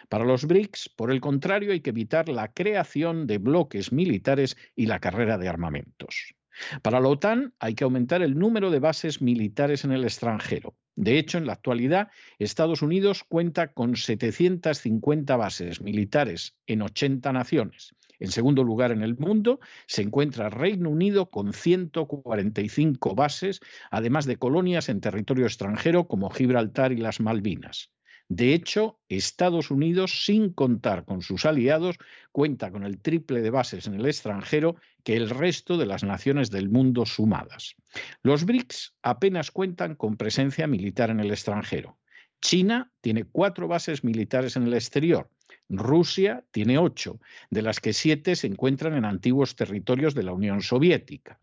Para 0.08 0.24
los 0.24 0.44
BRICS, 0.46 0.90
por 0.90 1.10
el 1.10 1.20
contrario, 1.20 1.72
hay 1.72 1.80
que 1.80 1.90
evitar 1.90 2.28
la 2.28 2.52
creación 2.52 3.26
de 3.26 3.38
bloques 3.38 3.90
militares 3.90 4.56
y 4.76 4.86
la 4.86 5.00
carrera 5.00 5.38
de 5.38 5.48
armamentos. 5.48 6.35
Para 6.82 7.00
la 7.00 7.08
OTAN 7.08 7.54
hay 7.58 7.74
que 7.74 7.84
aumentar 7.84 8.22
el 8.22 8.38
número 8.38 8.70
de 8.70 8.80
bases 8.80 9.20
militares 9.20 9.84
en 9.84 9.92
el 9.92 10.04
extranjero. 10.04 10.74
De 10.94 11.18
hecho, 11.18 11.36
en 11.36 11.46
la 11.46 11.52
actualidad, 11.52 12.08
Estados 12.38 12.80
Unidos 12.80 13.22
cuenta 13.22 13.72
con 13.72 13.96
750 13.96 15.36
bases 15.36 15.80
militares 15.82 16.56
en 16.66 16.82
80 16.82 17.32
naciones. 17.32 17.94
En 18.18 18.30
segundo 18.30 18.64
lugar 18.64 18.92
en 18.92 19.02
el 19.02 19.16
mundo 19.18 19.60
se 19.86 20.02
encuentra 20.02 20.48
Reino 20.48 20.88
Unido 20.88 21.28
con 21.28 21.52
145 21.52 23.14
bases, 23.14 23.60
además 23.90 24.24
de 24.24 24.38
colonias 24.38 24.88
en 24.88 25.02
territorio 25.02 25.44
extranjero 25.44 26.08
como 26.08 26.30
Gibraltar 26.30 26.92
y 26.92 26.96
las 26.96 27.20
Malvinas. 27.20 27.90
De 28.28 28.54
hecho, 28.54 28.98
Estados 29.08 29.70
Unidos, 29.70 30.24
sin 30.24 30.52
contar 30.52 31.04
con 31.04 31.22
sus 31.22 31.46
aliados, 31.46 31.96
cuenta 32.32 32.72
con 32.72 32.82
el 32.82 33.00
triple 33.00 33.40
de 33.40 33.50
bases 33.50 33.86
en 33.86 33.94
el 33.94 34.06
extranjero 34.06 34.76
que 35.04 35.16
el 35.16 35.30
resto 35.30 35.78
de 35.78 35.86
las 35.86 36.02
naciones 36.02 36.50
del 36.50 36.68
mundo 36.68 37.06
sumadas. 37.06 37.76
Los 38.22 38.44
BRICS 38.44 38.94
apenas 39.02 39.52
cuentan 39.52 39.94
con 39.94 40.16
presencia 40.16 40.66
militar 40.66 41.10
en 41.10 41.20
el 41.20 41.30
extranjero. 41.30 41.98
China 42.40 42.92
tiene 43.00 43.24
cuatro 43.24 43.68
bases 43.68 44.02
militares 44.02 44.56
en 44.56 44.64
el 44.64 44.74
exterior. 44.74 45.30
Rusia 45.68 46.44
tiene 46.50 46.78
ocho, 46.78 47.20
de 47.50 47.62
las 47.62 47.80
que 47.80 47.92
siete 47.92 48.36
se 48.36 48.48
encuentran 48.48 48.94
en 48.94 49.04
antiguos 49.04 49.54
territorios 49.54 50.14
de 50.14 50.24
la 50.24 50.32
Unión 50.32 50.62
Soviética. 50.62 51.38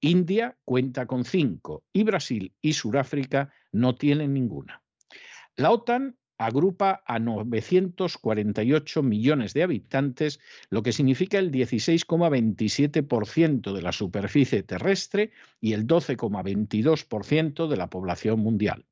India 0.00 0.56
cuenta 0.64 1.06
con 1.06 1.24
cinco 1.24 1.84
y 1.92 2.04
Brasil 2.04 2.54
y 2.60 2.72
Sudáfrica 2.72 3.52
no 3.72 3.96
tienen 3.96 4.32
ninguna. 4.32 4.82
La 5.56 5.70
OTAN 5.72 6.16
agrupa 6.38 7.02
a 7.04 7.18
948 7.18 9.02
millones 9.02 9.52
de 9.54 9.64
habitantes, 9.64 10.38
lo 10.70 10.82
que 10.82 10.92
significa 10.92 11.38
el 11.38 11.50
16,27% 11.50 13.72
de 13.72 13.82
la 13.82 13.92
superficie 13.92 14.62
terrestre 14.62 15.32
y 15.60 15.72
el 15.72 15.86
12,22% 15.86 17.68
de 17.68 17.76
la 17.76 17.90
población 17.90 18.40
mundial. 18.40 18.86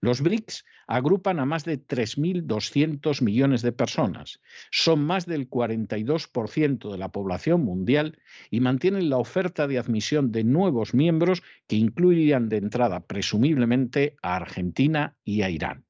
Los 0.00 0.20
BRICS 0.20 0.64
agrupan 0.86 1.40
a 1.40 1.46
más 1.46 1.64
de 1.64 1.78
3.200 1.78 3.22
millones 3.22 3.62
de 3.62 3.72
personas, 3.72 4.42
son 4.70 5.02
más 5.04 5.24
del 5.24 5.48
42% 5.48 6.92
de 6.92 6.98
la 6.98 7.10
población 7.10 7.64
mundial 7.64 8.18
y 8.50 8.60
mantienen 8.60 9.08
la 9.08 9.16
oferta 9.16 9.66
de 9.66 9.78
admisión 9.78 10.30
de 10.30 10.44
nuevos 10.44 10.92
miembros 10.92 11.42
que 11.66 11.76
incluirían 11.76 12.50
de 12.50 12.58
entrada 12.58 13.00
presumiblemente 13.00 14.16
a 14.20 14.36
Argentina 14.36 15.16
y 15.24 15.40
a 15.40 15.48
Irán. 15.48 15.86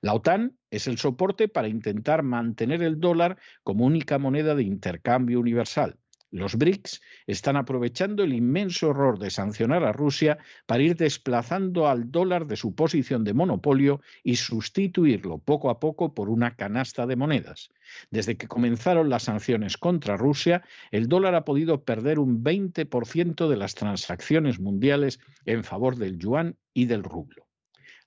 La 0.00 0.14
OTAN 0.14 0.58
es 0.70 0.86
el 0.86 0.98
soporte 0.98 1.48
para 1.48 1.68
intentar 1.68 2.22
mantener 2.22 2.82
el 2.82 3.00
dólar 3.00 3.38
como 3.62 3.84
única 3.84 4.18
moneda 4.18 4.54
de 4.54 4.62
intercambio 4.62 5.40
universal. 5.40 5.98
Los 6.32 6.56
BRICS 6.56 7.00
están 7.26 7.56
aprovechando 7.56 8.24
el 8.24 8.32
inmenso 8.32 8.90
error 8.90 9.18
de 9.18 9.30
sancionar 9.30 9.84
a 9.84 9.92
Rusia 9.92 10.38
para 10.66 10.82
ir 10.82 10.96
desplazando 10.96 11.88
al 11.88 12.10
dólar 12.10 12.46
de 12.46 12.56
su 12.56 12.74
posición 12.74 13.22
de 13.22 13.32
monopolio 13.32 14.00
y 14.24 14.36
sustituirlo 14.36 15.38
poco 15.38 15.70
a 15.70 15.78
poco 15.78 16.14
por 16.14 16.28
una 16.28 16.56
canasta 16.56 17.06
de 17.06 17.16
monedas. 17.16 17.70
Desde 18.10 18.36
que 18.36 18.48
comenzaron 18.48 19.08
las 19.08 19.22
sanciones 19.22 19.76
contra 19.76 20.16
Rusia, 20.16 20.64
el 20.90 21.08
dólar 21.08 21.36
ha 21.36 21.44
podido 21.44 21.84
perder 21.84 22.18
un 22.18 22.42
20% 22.42 23.48
de 23.48 23.56
las 23.56 23.74
transacciones 23.74 24.58
mundiales 24.58 25.20
en 25.44 25.62
favor 25.62 25.96
del 25.96 26.18
yuan 26.18 26.56
y 26.74 26.86
del 26.86 27.04
rublo. 27.04 27.46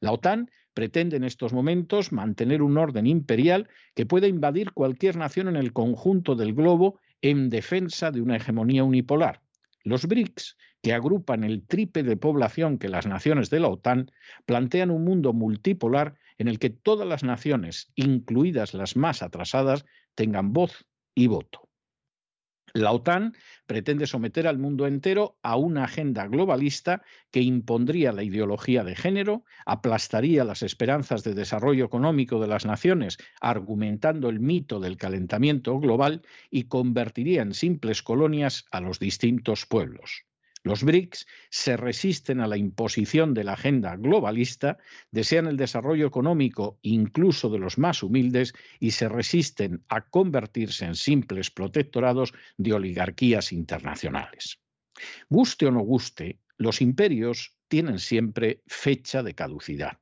La 0.01 0.11
OTAN 0.11 0.51
pretende 0.79 1.17
en 1.17 1.25
estos 1.25 1.51
momentos 1.51 2.13
mantener 2.13 2.61
un 2.61 2.77
orden 2.77 3.05
imperial 3.05 3.67
que 3.95 4.05
pueda 4.05 4.27
invadir 4.27 4.71
cualquier 4.71 5.17
nación 5.17 5.49
en 5.49 5.57
el 5.57 5.73
conjunto 5.73 6.35
del 6.35 6.53
globo 6.53 7.01
en 7.21 7.49
defensa 7.49 8.11
de 8.11 8.21
una 8.21 8.37
hegemonía 8.37 8.85
unipolar. 8.85 9.41
Los 9.83 10.07
BRICS, 10.07 10.55
que 10.81 10.93
agrupan 10.93 11.43
el 11.43 11.67
triple 11.67 12.03
de 12.03 12.15
población 12.15 12.77
que 12.77 12.87
las 12.87 13.05
naciones 13.07 13.49
de 13.49 13.59
la 13.59 13.67
OTAN, 13.67 14.09
plantean 14.45 14.89
un 14.89 15.03
mundo 15.03 15.33
multipolar 15.33 16.15
en 16.37 16.47
el 16.47 16.59
que 16.59 16.69
todas 16.69 17.05
las 17.05 17.25
naciones, 17.25 17.91
incluidas 17.95 18.73
las 18.73 18.95
más 18.95 19.21
atrasadas, 19.21 19.83
tengan 20.15 20.53
voz 20.53 20.85
y 21.13 21.27
voto. 21.27 21.68
La 22.73 22.91
OTAN 22.91 23.35
pretende 23.65 24.07
someter 24.07 24.47
al 24.47 24.57
mundo 24.57 24.87
entero 24.87 25.37
a 25.41 25.55
una 25.55 25.85
agenda 25.85 26.27
globalista 26.27 27.01
que 27.31 27.41
impondría 27.41 28.11
la 28.11 28.23
ideología 28.23 28.83
de 28.83 28.95
género, 28.95 29.43
aplastaría 29.65 30.43
las 30.43 30.63
esperanzas 30.63 31.23
de 31.23 31.33
desarrollo 31.33 31.85
económico 31.85 32.39
de 32.39 32.47
las 32.47 32.65
naciones 32.65 33.17
argumentando 33.41 34.29
el 34.29 34.39
mito 34.39 34.79
del 34.79 34.97
calentamiento 34.97 35.79
global 35.79 36.21
y 36.49 36.65
convertiría 36.65 37.41
en 37.41 37.53
simples 37.53 38.03
colonias 38.03 38.65
a 38.71 38.81
los 38.81 38.99
distintos 38.99 39.65
pueblos. 39.65 40.28
Los 40.63 40.83
BRICS 40.83 41.25
se 41.49 41.77
resisten 41.77 42.41
a 42.41 42.47
la 42.47 42.57
imposición 42.57 43.33
de 43.33 43.45
la 43.45 43.53
agenda 43.53 43.95
globalista, 43.95 44.77
desean 45.09 45.47
el 45.47 45.55
desarrollo 45.55 46.05
económico 46.05 46.79
incluso 46.81 47.49
de 47.49 47.59
los 47.59 47.77
más 47.77 48.03
humildes 48.03 48.53
y 48.79 48.91
se 48.91 49.07
resisten 49.07 49.83
a 49.87 50.01
convertirse 50.09 50.85
en 50.85 50.95
simples 50.95 51.49
protectorados 51.49 52.33
de 52.57 52.73
oligarquías 52.73 53.53
internacionales. 53.53 54.59
Guste 55.29 55.67
o 55.67 55.71
no 55.71 55.79
guste, 55.79 56.39
los 56.57 56.81
imperios 56.81 57.55
tienen 57.69 57.99
siempre 57.99 58.61
fecha 58.67 59.23
de 59.23 59.35
caducidad. 59.35 59.99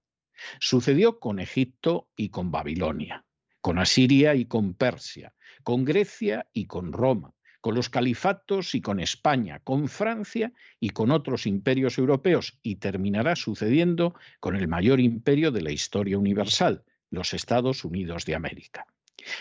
Sucedió 0.59 1.20
con 1.20 1.39
Egipto 1.39 2.09
y 2.15 2.29
con 2.29 2.50
Babilonia, 2.50 3.25
con 3.61 3.77
Asiria 3.77 4.33
y 4.33 4.46
con 4.46 4.74
Persia, 4.74 5.35
con 5.63 5.85
Grecia 5.85 6.48
y 6.51 6.65
con 6.65 6.93
Roma, 6.93 7.33
con 7.68 7.75
los 7.75 7.90
califatos 7.90 8.75
y 8.75 8.80
con 8.80 9.01
España, 9.01 9.60
con 9.60 9.90
Francia 9.90 10.53
y 10.80 10.92
con 10.92 11.12
otros 11.12 11.46
imperios 11.46 11.98
europeos, 11.98 12.58
y 12.64 12.77
terminará 12.77 13.36
sucediendo 13.36 14.16
con 14.40 14.56
el 14.56 14.70
mayor 14.70 15.01
imperio 15.01 15.51
de 15.51 15.62
la 15.62 15.72
historia 15.72 16.18
universal, 16.18 16.86
los 17.10 17.34
Estados 17.34 17.84
Unidos 17.84 18.24
de 18.24 18.36
América. 18.36 18.86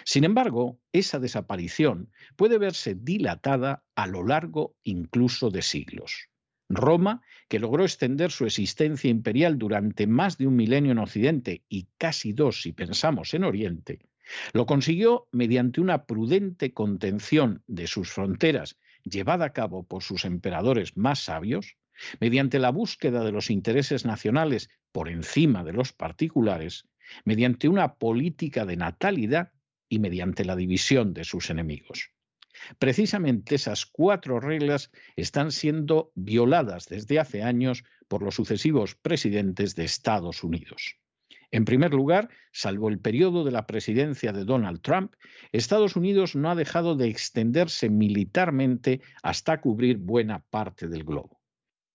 Sin 0.05 0.25
embargo, 0.25 0.81
esa 0.93 1.21
desaparición 1.21 2.11
puede 2.35 2.59
verse 2.59 2.97
dilatada 2.97 3.85
a 3.95 4.09
lo 4.09 4.25
largo 4.25 4.75
incluso 4.83 5.51
de 5.51 5.63
siglos. 5.63 6.29
Roma, 6.69 7.23
que 7.49 7.61
logró 7.61 7.85
extender 7.85 8.33
su 8.33 8.45
existencia 8.45 9.09
imperial 9.09 9.57
durante 9.57 10.09
más 10.09 10.37
de 10.37 10.49
un 10.49 10.57
milenio 10.57 10.91
en 10.91 10.99
Occidente 10.99 11.63
y 11.69 11.87
casi 11.97 12.33
dos 12.33 12.63
si 12.63 12.73
pensamos 12.73 13.35
en 13.35 13.45
Oriente, 13.45 14.01
lo 14.53 14.67
consiguió 14.67 15.29
mediante 15.33 15.81
una 15.81 16.07
prudente 16.07 16.73
contención 16.73 17.63
de 17.67 17.87
sus 17.87 18.11
fronteras 18.11 18.77
llevada 19.05 19.47
a 19.47 19.53
cabo 19.53 19.85
por 19.85 20.03
sus 20.03 20.25
emperadores 20.25 20.97
más 20.97 21.21
sabios, 21.21 21.77
mediante 22.21 22.59
la 22.59 22.71
búsqueda 22.71 23.25
de 23.25 23.33
los 23.33 23.51
intereses 23.51 24.05
nacionales 24.05 24.69
por 24.93 25.09
encima 25.09 25.65
de 25.65 25.73
los 25.73 25.93
particulares, 25.93 26.87
mediante 27.25 27.69
una 27.69 27.95
política 27.95 28.65
de 28.67 28.77
natalidad 28.77 29.53
y 29.89 30.01
mediante 30.01 30.45
la 30.45 30.57
división 30.57 31.15
de 31.15 31.25
sus 31.25 31.51
enemigos. 31.51 32.11
Precisamente 32.79 33.55
esas 33.55 33.87
cuatro 33.87 34.41
reglas 34.41 34.91
están 35.15 35.53
siendo 35.53 36.11
violadas 36.15 36.89
desde 36.89 37.21
hace 37.21 37.43
años 37.43 37.85
por 38.09 38.23
los 38.23 38.35
sucesivos 38.35 38.95
presidentes 38.95 39.77
de 39.77 39.85
Estados 39.85 40.43
Unidos. 40.43 40.97
En 41.51 41.65
primer 41.65 41.95
lugar, 41.95 42.29
salvo 42.53 42.89
el 42.89 42.99
periodo 42.99 43.45
de 43.45 43.53
la 43.53 43.67
presidencia 43.67 44.33
de 44.33 44.45
Donald 44.45 44.81
Trump, 44.81 45.15
Estados 45.53 45.97
Unidos 45.97 46.35
no 46.35 46.51
ha 46.51 46.55
dejado 46.55 46.97
de 46.97 47.09
extenderse 47.09 47.89
militarmente 47.89 49.01
hasta 49.23 49.61
cubrir 49.61 49.99
buena 49.99 50.41
parte 50.51 50.89
del 50.89 51.05
globo. 51.05 51.41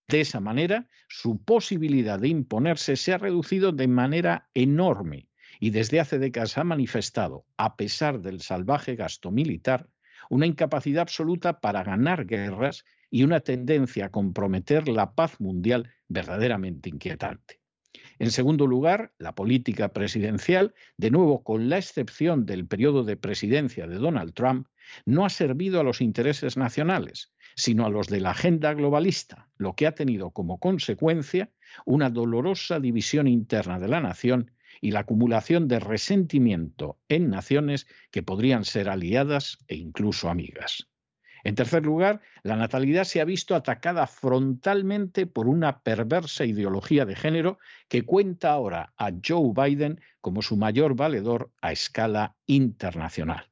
De 0.08 0.20
esa 0.20 0.40
manera, 0.40 0.88
su 1.08 1.42
posibilidad 1.42 2.18
de 2.18 2.28
imponerse 2.28 2.96
se 2.96 3.12
ha 3.12 3.18
reducido 3.18 3.72
de 3.72 3.88
manera 3.88 4.48
enorme 4.54 5.28
y 5.60 5.70
desde 5.70 6.00
hace 6.00 6.18
décadas 6.18 6.58
ha 6.58 6.64
manifestado, 6.64 7.46
a 7.56 7.76
pesar 7.76 8.20
del 8.20 8.40
salvaje 8.40 8.96
gasto 8.96 9.30
militar, 9.30 9.88
una 10.28 10.46
incapacidad 10.46 11.02
absoluta 11.02 11.60
para 11.60 11.84
ganar 11.84 12.26
guerras 12.26 12.84
y 13.10 13.22
una 13.22 13.40
tendencia 13.40 14.06
a 14.06 14.10
comprometer 14.10 14.88
la 14.88 15.14
paz 15.14 15.40
mundial 15.40 15.90
verdaderamente 16.08 16.88
inquietante. 16.88 17.61
En 18.18 18.30
segundo 18.30 18.66
lugar, 18.66 19.12
la 19.18 19.34
política 19.34 19.92
presidencial, 19.92 20.74
de 20.96 21.10
nuevo 21.10 21.42
con 21.42 21.68
la 21.68 21.78
excepción 21.78 22.46
del 22.46 22.66
periodo 22.66 23.04
de 23.04 23.16
presidencia 23.16 23.86
de 23.86 23.96
Donald 23.96 24.32
Trump, 24.34 24.68
no 25.04 25.24
ha 25.24 25.30
servido 25.30 25.80
a 25.80 25.84
los 25.84 26.00
intereses 26.00 26.56
nacionales, 26.56 27.32
sino 27.56 27.84
a 27.84 27.90
los 27.90 28.08
de 28.08 28.20
la 28.20 28.30
agenda 28.30 28.72
globalista, 28.74 29.48
lo 29.56 29.74
que 29.74 29.86
ha 29.86 29.94
tenido 29.94 30.30
como 30.30 30.58
consecuencia 30.58 31.50
una 31.84 32.10
dolorosa 32.10 32.80
división 32.80 33.28
interna 33.28 33.78
de 33.78 33.88
la 33.88 34.00
nación 34.00 34.52
y 34.80 34.90
la 34.92 35.00
acumulación 35.00 35.68
de 35.68 35.80
resentimiento 35.80 36.98
en 37.08 37.30
naciones 37.30 37.86
que 38.10 38.22
podrían 38.22 38.64
ser 38.64 38.88
aliadas 38.88 39.58
e 39.68 39.76
incluso 39.76 40.28
amigas. 40.28 40.88
En 41.44 41.54
tercer 41.54 41.84
lugar, 41.84 42.20
la 42.42 42.56
natalidad 42.56 43.04
se 43.04 43.20
ha 43.20 43.24
visto 43.24 43.54
atacada 43.54 44.06
frontalmente 44.06 45.26
por 45.26 45.48
una 45.48 45.80
perversa 45.80 46.44
ideología 46.44 47.04
de 47.04 47.16
género 47.16 47.58
que 47.88 48.04
cuenta 48.04 48.52
ahora 48.52 48.92
a 48.96 49.10
Joe 49.24 49.52
Biden 49.54 50.00
como 50.20 50.42
su 50.42 50.56
mayor 50.56 50.94
valedor 50.94 51.50
a 51.60 51.72
escala 51.72 52.36
internacional. 52.46 53.48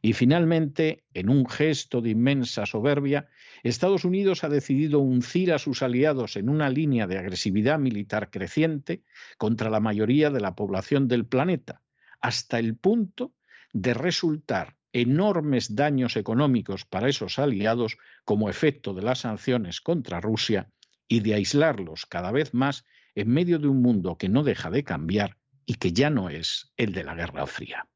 Y 0.00 0.12
finalmente, 0.12 1.04
en 1.14 1.28
un 1.28 1.46
gesto 1.48 2.00
de 2.00 2.10
inmensa 2.10 2.64
soberbia, 2.64 3.28
Estados 3.62 4.04
Unidos 4.04 4.44
ha 4.44 4.48
decidido 4.48 5.00
uncir 5.00 5.52
a 5.52 5.58
sus 5.58 5.82
aliados 5.82 6.36
en 6.36 6.48
una 6.48 6.70
línea 6.70 7.06
de 7.06 7.18
agresividad 7.18 7.78
militar 7.78 8.30
creciente 8.30 9.02
contra 9.36 9.68
la 9.68 9.80
mayoría 9.80 10.30
de 10.30 10.40
la 10.40 10.54
población 10.54 11.08
del 11.08 11.26
planeta, 11.26 11.82
hasta 12.20 12.58
el 12.58 12.76
punto 12.76 13.34
de 13.72 13.94
resultar 13.94 14.76
enormes 15.00 15.74
daños 15.74 16.16
económicos 16.16 16.86
para 16.86 17.10
esos 17.10 17.38
aliados 17.38 17.98
como 18.24 18.48
efecto 18.48 18.94
de 18.94 19.02
las 19.02 19.20
sanciones 19.20 19.82
contra 19.82 20.22
Rusia 20.22 20.70
y 21.06 21.20
de 21.20 21.34
aislarlos 21.34 22.06
cada 22.06 22.32
vez 22.32 22.54
más 22.54 22.86
en 23.14 23.28
medio 23.28 23.58
de 23.58 23.68
un 23.68 23.82
mundo 23.82 24.16
que 24.16 24.30
no 24.30 24.42
deja 24.42 24.70
de 24.70 24.84
cambiar 24.84 25.36
y 25.66 25.74
que 25.74 25.92
ya 25.92 26.08
no 26.08 26.30
es 26.30 26.72
el 26.78 26.92
de 26.92 27.04
la 27.04 27.14
Guerra 27.14 27.46
Fría. 27.46 27.86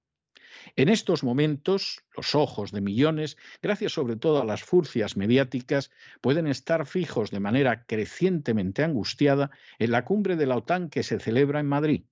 En 0.77 0.91
estos 0.91 1.25
momentos, 1.25 2.05
los 2.15 2.35
ojos 2.35 2.71
de 2.71 2.83
millones, 2.83 3.39
gracias 3.63 3.93
sobre 3.93 4.17
todo 4.17 4.43
a 4.43 4.45
las 4.45 4.63
furcias 4.63 5.17
mediáticas, 5.17 5.91
pueden 6.21 6.47
estar 6.47 6.85
fijos 6.85 7.31
de 7.31 7.41
manera 7.41 7.87
crecientemente 7.87 8.85
angustiada 8.85 9.51
en 9.79 9.91
la 9.91 10.05
cumbre 10.05 10.37
de 10.37 10.45
la 10.45 10.57
OTAN 10.57 10.91
que 10.91 11.03
se 11.03 11.19
celebra 11.19 11.61
en 11.61 11.67
Madrid. 11.67 12.03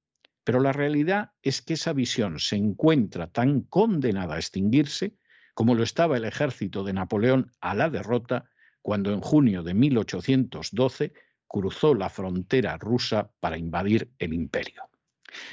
Pero 0.49 0.61
la 0.61 0.73
realidad 0.73 1.33
es 1.43 1.61
que 1.61 1.75
esa 1.75 1.93
visión 1.93 2.39
se 2.39 2.57
encuentra 2.57 3.27
tan 3.27 3.61
condenada 3.61 4.37
a 4.37 4.39
extinguirse 4.39 5.15
como 5.53 5.75
lo 5.75 5.83
estaba 5.83 6.17
el 6.17 6.25
ejército 6.25 6.85
de 6.85 6.95
Napoleón 6.95 7.53
a 7.61 7.75
la 7.75 7.91
derrota 7.91 8.49
cuando 8.81 9.13
en 9.13 9.21
junio 9.21 9.63
de 9.63 9.75
1812 9.75 11.13
cruzó 11.47 11.95
la 11.95 12.09
frontera 12.09 12.79
rusa 12.79 13.31
para 13.41 13.59
invadir 13.59 14.11
el 14.19 14.33
imperio. 14.33 14.85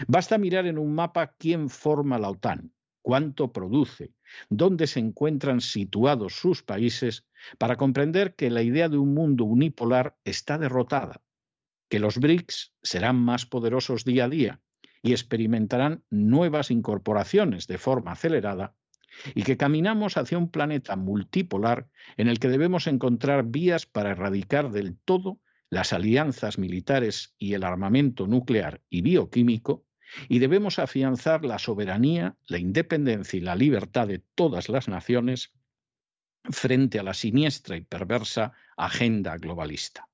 Basta 0.07 0.37
mirar 0.37 0.65
en 0.65 0.77
un 0.77 0.95
mapa 0.95 1.35
quién 1.37 1.67
forma 1.67 2.17
la 2.17 2.29
OTAN, 2.29 2.71
cuánto 3.01 3.51
produce, 3.51 4.13
dónde 4.47 4.87
se 4.87 5.01
encuentran 5.01 5.59
situados 5.59 6.35
sus 6.35 6.63
países, 6.63 7.25
para 7.57 7.75
comprender 7.75 8.35
que 8.35 8.49
la 8.49 8.61
idea 8.61 8.87
de 8.87 8.97
un 8.97 9.13
mundo 9.13 9.43
unipolar 9.43 10.15
está 10.23 10.57
derrotada, 10.57 11.21
que 11.89 11.99
los 11.99 12.17
BRICS 12.17 12.73
serán 12.81 13.17
más 13.17 13.45
poderosos 13.45 14.05
día 14.05 14.23
a 14.23 14.29
día 14.29 14.61
y 15.05 15.11
experimentarán 15.11 16.03
nuevas 16.09 16.71
incorporaciones 16.71 17.67
de 17.67 17.77
forma 17.77 18.13
acelerada, 18.13 18.73
y 19.35 19.43
que 19.43 19.55
caminamos 19.55 20.17
hacia 20.17 20.39
un 20.39 20.49
planeta 20.49 20.95
multipolar 20.95 21.87
en 22.17 22.27
el 22.27 22.39
que 22.39 22.47
debemos 22.47 22.87
encontrar 22.87 23.45
vías 23.45 23.85
para 23.85 24.09
erradicar 24.09 24.71
del 24.71 24.97
todo 24.97 25.39
las 25.69 25.93
alianzas 25.93 26.57
militares 26.57 27.35
y 27.37 27.53
el 27.53 27.63
armamento 27.63 28.25
nuclear 28.25 28.81
y 28.89 29.03
bioquímico, 29.03 29.85
y 30.27 30.39
debemos 30.39 30.79
afianzar 30.79 31.45
la 31.45 31.59
soberanía, 31.59 32.35
la 32.47 32.57
independencia 32.57 33.37
y 33.37 33.41
la 33.41 33.55
libertad 33.55 34.07
de 34.07 34.23
todas 34.33 34.69
las 34.69 34.87
naciones 34.87 35.53
frente 36.49 36.97
a 36.97 37.03
la 37.03 37.13
siniestra 37.13 37.77
y 37.77 37.81
perversa 37.81 38.53
agenda 38.75 39.37
globalista. 39.37 40.09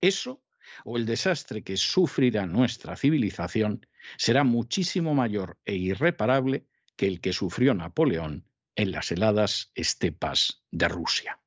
Eso, 0.00 0.42
o 0.86 0.96
el 0.96 1.04
desastre 1.04 1.62
que 1.62 1.76
sufrirá 1.76 2.46
nuestra 2.46 2.96
civilización, 2.96 3.86
será 4.16 4.44
muchísimo 4.44 5.14
mayor 5.14 5.58
e 5.64 5.74
irreparable 5.74 6.66
que 6.96 7.06
el 7.06 7.20
que 7.20 7.32
sufrió 7.32 7.74
Napoleón 7.74 8.46
en 8.76 8.92
las 8.92 9.10
heladas 9.12 9.70
estepas 9.74 10.62
de 10.70 10.88
Rusia. 10.88 11.40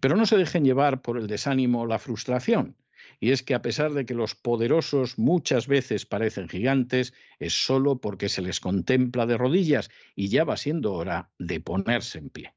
Pero 0.00 0.16
no 0.16 0.26
se 0.26 0.36
dejen 0.36 0.64
llevar 0.64 1.02
por 1.02 1.18
el 1.18 1.26
desánimo 1.26 1.82
o 1.82 1.86
la 1.86 1.98
frustración. 1.98 2.76
Y 3.20 3.30
es 3.30 3.42
que 3.42 3.54
a 3.54 3.62
pesar 3.62 3.92
de 3.92 4.06
que 4.06 4.14
los 4.14 4.34
poderosos 4.34 5.18
muchas 5.18 5.66
veces 5.66 6.06
parecen 6.06 6.48
gigantes, 6.48 7.14
es 7.38 7.52
solo 7.52 8.00
porque 8.00 8.28
se 8.28 8.42
les 8.42 8.60
contempla 8.60 9.26
de 9.26 9.36
rodillas 9.36 9.90
y 10.14 10.28
ya 10.28 10.44
va 10.44 10.56
siendo 10.56 10.94
hora 10.94 11.30
de 11.38 11.60
ponerse 11.60 12.18
en 12.18 12.30
pie. 12.30 12.54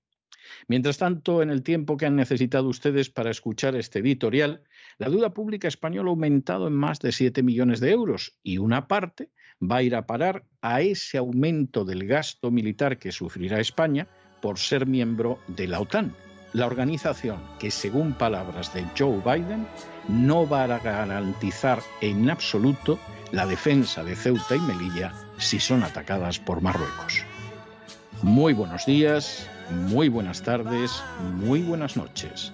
Mientras 0.67 0.97
tanto, 0.97 1.41
en 1.41 1.49
el 1.49 1.63
tiempo 1.63 1.97
que 1.97 2.05
han 2.05 2.15
necesitado 2.15 2.67
ustedes 2.67 3.09
para 3.09 3.31
escuchar 3.31 3.75
este 3.75 3.99
editorial, 3.99 4.63
la 4.97 5.10
deuda 5.10 5.33
pública 5.33 5.67
española 5.67 6.10
ha 6.10 6.12
aumentado 6.12 6.67
en 6.67 6.73
más 6.73 6.99
de 6.99 7.12
7 7.12 7.43
millones 7.43 7.79
de 7.79 7.91
euros 7.91 8.33
y 8.43 8.57
una 8.57 8.88
parte 8.88 9.29
va 9.62 9.77
a 9.77 9.83
ir 9.83 9.95
a 9.95 10.07
parar 10.07 10.43
a 10.62 10.81
ese 10.81 11.17
aumento 11.17 11.86
del 11.86 12.07
gasto 12.07 12.51
militar 12.51 12.97
que 12.97 13.12
sufrirá 13.12 13.60
España 13.60 14.07
por 14.41 14.57
ser 14.57 14.86
miembro 14.86 15.39
de 15.47 15.67
la 15.67 15.79
OTAN, 15.79 16.15
la 16.53 16.65
organización 16.65 17.39
que, 17.60 17.71
según 17.71 18.13
palabras 18.13 18.73
de 18.73 18.86
Joe 18.97 19.21
Biden, 19.23 19.67
no 20.07 20.47
va 20.47 20.63
a 20.63 20.79
garantizar 20.79 21.79
en 22.01 22.29
absoluto 22.29 22.99
la 23.31 23.45
defensa 23.45 24.03
de 24.03 24.15
Ceuta 24.15 24.55
y 24.55 24.60
Melilla 24.62 25.13
si 25.38 25.60
son 25.60 25.83
atacadas 25.83 26.39
por 26.39 26.62
Marruecos. 26.62 27.23
Muy 28.21 28.53
buenos 28.53 28.86
días, 28.86 29.47
muy 29.69 30.10
buenas 30.10 30.41
tardes, 30.41 31.03
muy 31.36 31.62
buenas 31.62 31.97
noches. 31.97 32.53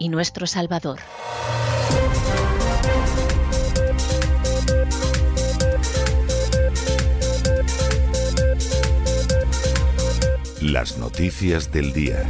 y 0.00 0.08
nuestro 0.08 0.46
Salvador. 0.46 0.98
Las 10.62 10.96
noticias 10.96 11.70
del 11.70 11.92
día. 11.92 12.26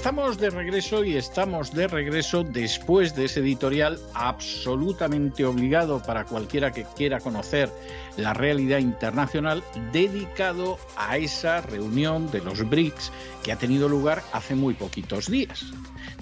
Estamos 0.00 0.38
de 0.38 0.48
regreso 0.48 1.04
y 1.04 1.18
estamos 1.18 1.74
de 1.74 1.86
regreso 1.86 2.42
después 2.42 3.14
de 3.14 3.26
ese 3.26 3.40
editorial 3.40 3.98
absolutamente 4.14 5.44
obligado 5.44 6.02
para 6.02 6.24
cualquiera 6.24 6.72
que 6.72 6.86
quiera 6.96 7.20
conocer 7.20 7.68
la 8.16 8.32
realidad 8.32 8.78
internacional 8.78 9.62
dedicado 9.92 10.78
a 10.96 11.18
esa 11.18 11.60
reunión 11.60 12.30
de 12.30 12.40
los 12.40 12.66
BRICS 12.66 13.12
que 13.44 13.52
ha 13.52 13.56
tenido 13.56 13.90
lugar 13.90 14.22
hace 14.32 14.54
muy 14.54 14.72
poquitos 14.72 15.30
días. 15.30 15.66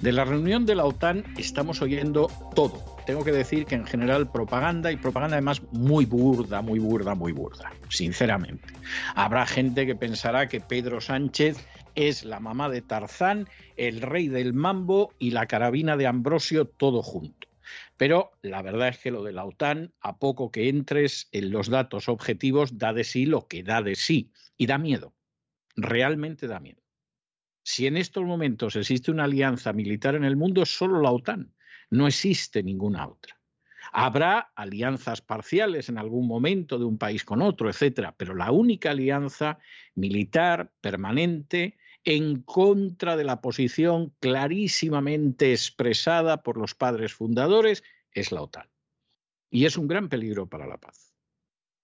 De 0.01 0.11
la 0.11 0.25
reunión 0.25 0.65
de 0.65 0.75
la 0.75 0.83
OTAN 0.83 1.23
estamos 1.37 1.81
oyendo 1.81 2.29
todo. 2.53 2.98
Tengo 3.09 3.25
que 3.25 3.31
decir 3.31 3.65
que 3.65 3.73
en 3.73 3.87
general 3.87 4.29
propaganda 4.29 4.91
y 4.91 4.95
propaganda 4.95 5.37
además 5.37 5.63
muy 5.71 6.05
burda, 6.05 6.61
muy 6.61 6.77
burda, 6.77 7.15
muy 7.15 7.31
burda, 7.31 7.73
sinceramente. 7.89 8.71
Habrá 9.15 9.47
gente 9.47 9.87
que 9.87 9.95
pensará 9.95 10.47
que 10.47 10.61
Pedro 10.61 11.01
Sánchez 11.01 11.57
es 11.95 12.23
la 12.23 12.39
mamá 12.39 12.69
de 12.69 12.83
Tarzán, 12.83 13.49
el 13.77 14.03
rey 14.03 14.27
del 14.27 14.53
mambo 14.53 15.11
y 15.17 15.31
la 15.31 15.47
carabina 15.47 15.97
de 15.97 16.05
Ambrosio 16.05 16.65
todo 16.65 17.01
junto. 17.01 17.47
Pero 17.97 18.29
la 18.43 18.61
verdad 18.61 18.89
es 18.89 18.99
que 18.99 19.09
lo 19.09 19.23
de 19.23 19.33
la 19.33 19.43
OTAN, 19.43 19.91
a 20.01 20.19
poco 20.19 20.51
que 20.51 20.69
entres 20.69 21.29
en 21.31 21.49
los 21.49 21.67
datos 21.67 22.09
objetivos, 22.09 22.77
da 22.77 22.93
de 22.93 23.05
sí 23.05 23.25
lo 23.25 23.47
que 23.47 23.63
da 23.63 23.81
de 23.81 23.95
sí 23.95 24.29
y 24.55 24.67
da 24.67 24.77
miedo. 24.77 25.15
Realmente 25.75 26.45
da 26.45 26.59
miedo. 26.59 26.83
Si 27.63 27.87
en 27.87 27.97
estos 27.97 28.23
momentos 28.23 28.75
existe 28.75 29.09
una 29.09 29.23
alianza 29.23 29.73
militar 29.73 30.13
en 30.13 30.25
el 30.25 30.37
mundo, 30.37 30.61
es 30.61 30.69
solo 30.69 31.01
la 31.01 31.09
OTAN. 31.09 31.55
No 31.89 32.07
existe 32.07 32.63
ninguna 32.63 33.07
otra. 33.07 33.39
Habrá 33.91 34.51
alianzas 34.55 35.21
parciales 35.21 35.89
en 35.89 35.97
algún 35.97 36.27
momento 36.27 36.77
de 36.77 36.85
un 36.85 36.97
país 36.97 37.23
con 37.23 37.41
otro, 37.41 37.69
etcétera, 37.69 38.13
pero 38.15 38.35
la 38.35 38.51
única 38.51 38.91
alianza 38.91 39.57
militar 39.95 40.71
permanente 40.81 41.77
en 42.03 42.41
contra 42.43 43.17
de 43.17 43.23
la 43.23 43.41
posición 43.41 44.13
clarísimamente 44.19 45.51
expresada 45.51 46.43
por 46.43 46.57
los 46.57 46.75
padres 46.75 47.13
fundadores 47.13 47.83
es 48.11 48.31
la 48.31 48.41
OTAN. 48.41 48.69
Y 49.49 49.65
es 49.65 49.77
un 49.77 49.87
gran 49.87 50.09
peligro 50.09 50.47
para 50.47 50.67
la 50.67 50.77
paz. 50.77 51.15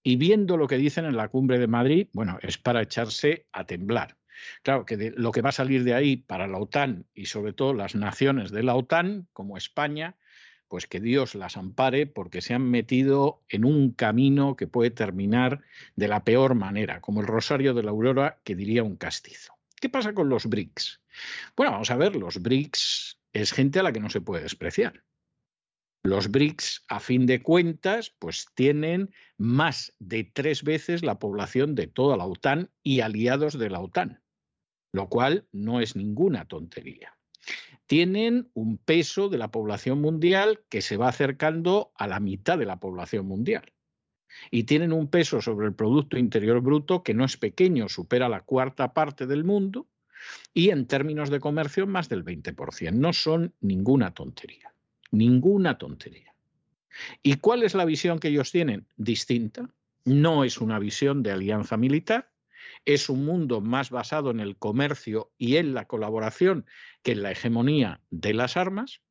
Y 0.02 0.16
viendo 0.16 0.56
lo 0.56 0.68
que 0.68 0.78
dicen 0.78 1.04
en 1.04 1.16
la 1.16 1.28
cumbre 1.28 1.58
de 1.58 1.66
Madrid, 1.66 2.08
bueno, 2.12 2.38
es 2.40 2.58
para 2.58 2.82
echarse 2.82 3.48
a 3.52 3.64
temblar. 3.64 4.16
Claro 4.62 4.86
que 4.86 5.12
lo 5.16 5.32
que 5.32 5.42
va 5.42 5.50
a 5.50 5.52
salir 5.52 5.84
de 5.84 5.94
ahí 5.94 6.16
para 6.16 6.46
la 6.46 6.58
OTAN 6.58 7.06
y 7.14 7.26
sobre 7.26 7.52
todo 7.52 7.74
las 7.74 7.94
naciones 7.94 8.50
de 8.50 8.62
la 8.62 8.74
OTAN, 8.74 9.28
como 9.32 9.56
España, 9.56 10.16
pues 10.68 10.86
que 10.86 11.00
Dios 11.00 11.34
las 11.34 11.56
ampare 11.56 12.06
porque 12.06 12.40
se 12.40 12.54
han 12.54 12.68
metido 12.68 13.42
en 13.48 13.64
un 13.64 13.92
camino 13.92 14.56
que 14.56 14.66
puede 14.66 14.90
terminar 14.90 15.62
de 15.94 16.08
la 16.08 16.24
peor 16.24 16.54
manera, 16.54 17.00
como 17.00 17.20
el 17.20 17.26
rosario 17.26 17.74
de 17.74 17.82
la 17.82 17.90
aurora 17.90 18.40
que 18.44 18.56
diría 18.56 18.82
un 18.82 18.96
castizo. 18.96 19.54
¿Qué 19.80 19.88
pasa 19.88 20.14
con 20.14 20.28
los 20.28 20.46
BRICS? 20.46 21.00
Bueno, 21.56 21.72
vamos 21.72 21.90
a 21.90 21.96
ver, 21.96 22.16
los 22.16 22.40
BRICS 22.40 23.20
es 23.32 23.52
gente 23.52 23.78
a 23.78 23.82
la 23.82 23.92
que 23.92 24.00
no 24.00 24.10
se 24.10 24.20
puede 24.20 24.42
despreciar. 24.42 25.04
Los 26.02 26.30
BRICS, 26.30 26.84
a 26.88 27.00
fin 27.00 27.26
de 27.26 27.42
cuentas, 27.42 28.14
pues 28.18 28.46
tienen 28.54 29.12
más 29.36 29.92
de 29.98 30.24
tres 30.24 30.62
veces 30.62 31.02
la 31.02 31.18
población 31.18 31.74
de 31.74 31.88
toda 31.88 32.16
la 32.16 32.26
OTAN 32.26 32.70
y 32.82 33.00
aliados 33.00 33.58
de 33.58 33.70
la 33.70 33.80
OTAN 33.80 34.22
lo 34.96 35.10
cual 35.10 35.44
no 35.52 35.82
es 35.82 35.94
ninguna 35.94 36.46
tontería. 36.46 37.18
Tienen 37.84 38.48
un 38.54 38.78
peso 38.78 39.28
de 39.28 39.36
la 39.36 39.50
población 39.50 40.00
mundial 40.00 40.62
que 40.70 40.80
se 40.80 40.96
va 40.96 41.08
acercando 41.08 41.92
a 41.96 42.06
la 42.06 42.18
mitad 42.18 42.56
de 42.56 42.64
la 42.64 42.80
población 42.80 43.26
mundial. 43.26 43.74
Y 44.50 44.64
tienen 44.64 44.94
un 44.94 45.08
peso 45.08 45.42
sobre 45.42 45.66
el 45.66 45.74
Producto 45.74 46.16
Interior 46.16 46.62
Bruto 46.62 47.02
que 47.02 47.12
no 47.12 47.26
es 47.26 47.36
pequeño, 47.36 47.90
supera 47.90 48.30
la 48.30 48.40
cuarta 48.40 48.94
parte 48.94 49.26
del 49.26 49.44
mundo 49.44 49.86
y 50.54 50.70
en 50.70 50.86
términos 50.86 51.28
de 51.28 51.40
comercio 51.40 51.86
más 51.86 52.08
del 52.08 52.24
20%. 52.24 52.92
No 52.92 53.12
son 53.12 53.52
ninguna 53.60 54.14
tontería, 54.14 54.72
ninguna 55.10 55.76
tontería. 55.76 56.34
¿Y 57.22 57.34
cuál 57.36 57.64
es 57.64 57.74
la 57.74 57.84
visión 57.84 58.18
que 58.18 58.28
ellos 58.28 58.50
tienen? 58.50 58.86
Distinta. 58.96 59.68
No 60.06 60.42
es 60.42 60.58
una 60.58 60.78
visión 60.78 61.22
de 61.22 61.32
alianza 61.32 61.76
militar, 61.76 62.30
es 62.86 63.10
un 63.10 63.24
mundo 63.24 63.60
más 63.60 63.90
basado 63.90 64.30
en 64.30 64.40
el 64.40 64.56
comercio 64.56 65.32
y 65.36 65.56
en 65.56 65.74
la 65.74 65.86
colaboración 65.86 66.66
que 67.02 67.12
en 67.12 67.22
la 67.22 67.32
hegemonía 67.32 68.00
de 68.10 68.32
las 68.32 68.56
armas. 68.56 69.02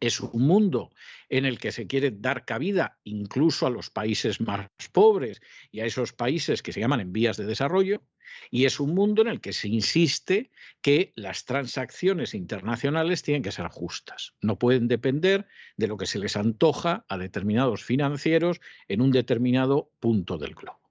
Es 0.00 0.20
un 0.20 0.42
mundo 0.42 0.90
en 1.28 1.44
el 1.44 1.58
que 1.60 1.70
se 1.70 1.86
quiere 1.86 2.10
dar 2.10 2.44
cabida 2.44 2.98
incluso 3.04 3.66
a 3.66 3.70
los 3.70 3.90
países 3.90 4.40
más 4.40 4.68
pobres 4.90 5.40
y 5.70 5.80
a 5.80 5.86
esos 5.86 6.12
países 6.12 6.60
que 6.60 6.72
se 6.72 6.80
llaman 6.80 7.00
en 7.00 7.12
vías 7.12 7.36
de 7.36 7.46
desarrollo. 7.46 8.02
Y 8.50 8.64
es 8.64 8.80
un 8.80 8.94
mundo 8.94 9.22
en 9.22 9.28
el 9.28 9.40
que 9.40 9.52
se 9.52 9.68
insiste 9.68 10.50
que 10.80 11.12
las 11.14 11.44
transacciones 11.44 12.34
internacionales 12.34 13.22
tienen 13.22 13.42
que 13.42 13.52
ser 13.52 13.68
justas. 13.68 14.34
No 14.40 14.58
pueden 14.58 14.88
depender 14.88 15.46
de 15.76 15.86
lo 15.86 15.98
que 15.98 16.06
se 16.06 16.18
les 16.18 16.36
antoja 16.36 17.04
a 17.08 17.18
determinados 17.18 17.84
financieros 17.84 18.60
en 18.88 19.02
un 19.02 19.12
determinado 19.12 19.92
punto 20.00 20.38
del 20.38 20.54
globo. 20.54 20.81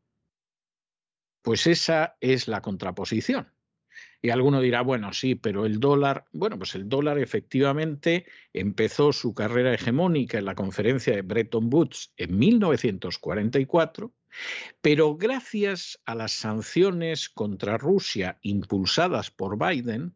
Pues 1.42 1.68
esa 1.68 2.18
es 2.20 2.48
la 2.48 2.62
contraposición. 2.62 3.52
Y 4.22 4.30
alguno 4.30 4.62
dirá, 4.62 4.82
bueno, 4.82 5.12
sí, 5.14 5.34
pero 5.34 5.66
el 5.66 5.80
dólar, 5.80 6.26
bueno, 6.32 6.58
pues 6.58 6.76
el 6.76 6.88
dólar 6.88 7.18
efectivamente 7.18 8.26
empezó 8.54 9.12
su 9.14 9.34
carrera 9.34 9.74
hegemónica 9.74 10.38
en 10.38 10.46
la 10.46 10.54
conferencia 10.54 11.16
de 11.16 11.24
Bretton 11.24 11.70
Woods 11.74 12.14
en 12.18 12.38
1944, 12.38 14.14
pero 14.82 15.18
gracias 15.18 16.00
a 16.06 16.14
las 16.14 16.34
sanciones 16.34 17.30
contra 17.30 17.78
Rusia 17.78 18.38
impulsadas 18.42 19.32
por 19.32 19.58
Biden, 19.58 20.16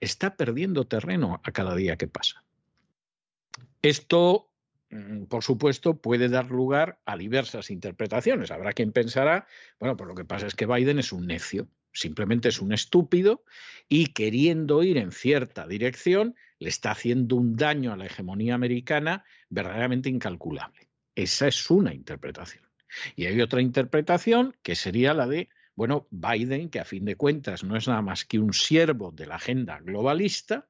está 0.00 0.36
perdiendo 0.36 0.86
terreno 0.86 1.40
a 1.42 1.52
cada 1.52 1.74
día 1.74 1.96
que 1.96 2.08
pasa. 2.08 2.44
Esto 3.80 4.50
por 5.28 5.42
supuesto, 5.42 6.00
puede 6.00 6.28
dar 6.28 6.50
lugar 6.50 7.00
a 7.06 7.16
diversas 7.16 7.70
interpretaciones. 7.70 8.50
Habrá 8.50 8.72
quien 8.72 8.92
pensará, 8.92 9.46
bueno, 9.80 9.96
pues 9.96 10.08
lo 10.08 10.14
que 10.14 10.24
pasa 10.24 10.46
es 10.46 10.54
que 10.54 10.66
Biden 10.66 10.98
es 10.98 11.12
un 11.12 11.26
necio, 11.26 11.68
simplemente 11.92 12.48
es 12.48 12.60
un 12.60 12.72
estúpido 12.72 13.44
y 13.88 14.08
queriendo 14.08 14.82
ir 14.82 14.98
en 14.98 15.12
cierta 15.12 15.66
dirección 15.66 16.34
le 16.58 16.68
está 16.68 16.92
haciendo 16.92 17.36
un 17.36 17.56
daño 17.56 17.92
a 17.92 17.96
la 17.96 18.06
hegemonía 18.06 18.54
americana 18.54 19.24
verdaderamente 19.48 20.08
incalculable. 20.08 20.88
Esa 21.14 21.48
es 21.48 21.70
una 21.70 21.94
interpretación. 21.94 22.64
Y 23.14 23.26
hay 23.26 23.40
otra 23.40 23.60
interpretación 23.60 24.56
que 24.62 24.74
sería 24.74 25.12
la 25.14 25.26
de, 25.26 25.48
bueno, 25.74 26.06
Biden, 26.10 26.70
que 26.70 26.80
a 26.80 26.84
fin 26.84 27.04
de 27.04 27.16
cuentas 27.16 27.64
no 27.64 27.76
es 27.76 27.88
nada 27.88 28.02
más 28.02 28.24
que 28.24 28.38
un 28.38 28.52
siervo 28.52 29.12
de 29.12 29.26
la 29.26 29.36
agenda 29.36 29.80
globalista, 29.80 30.68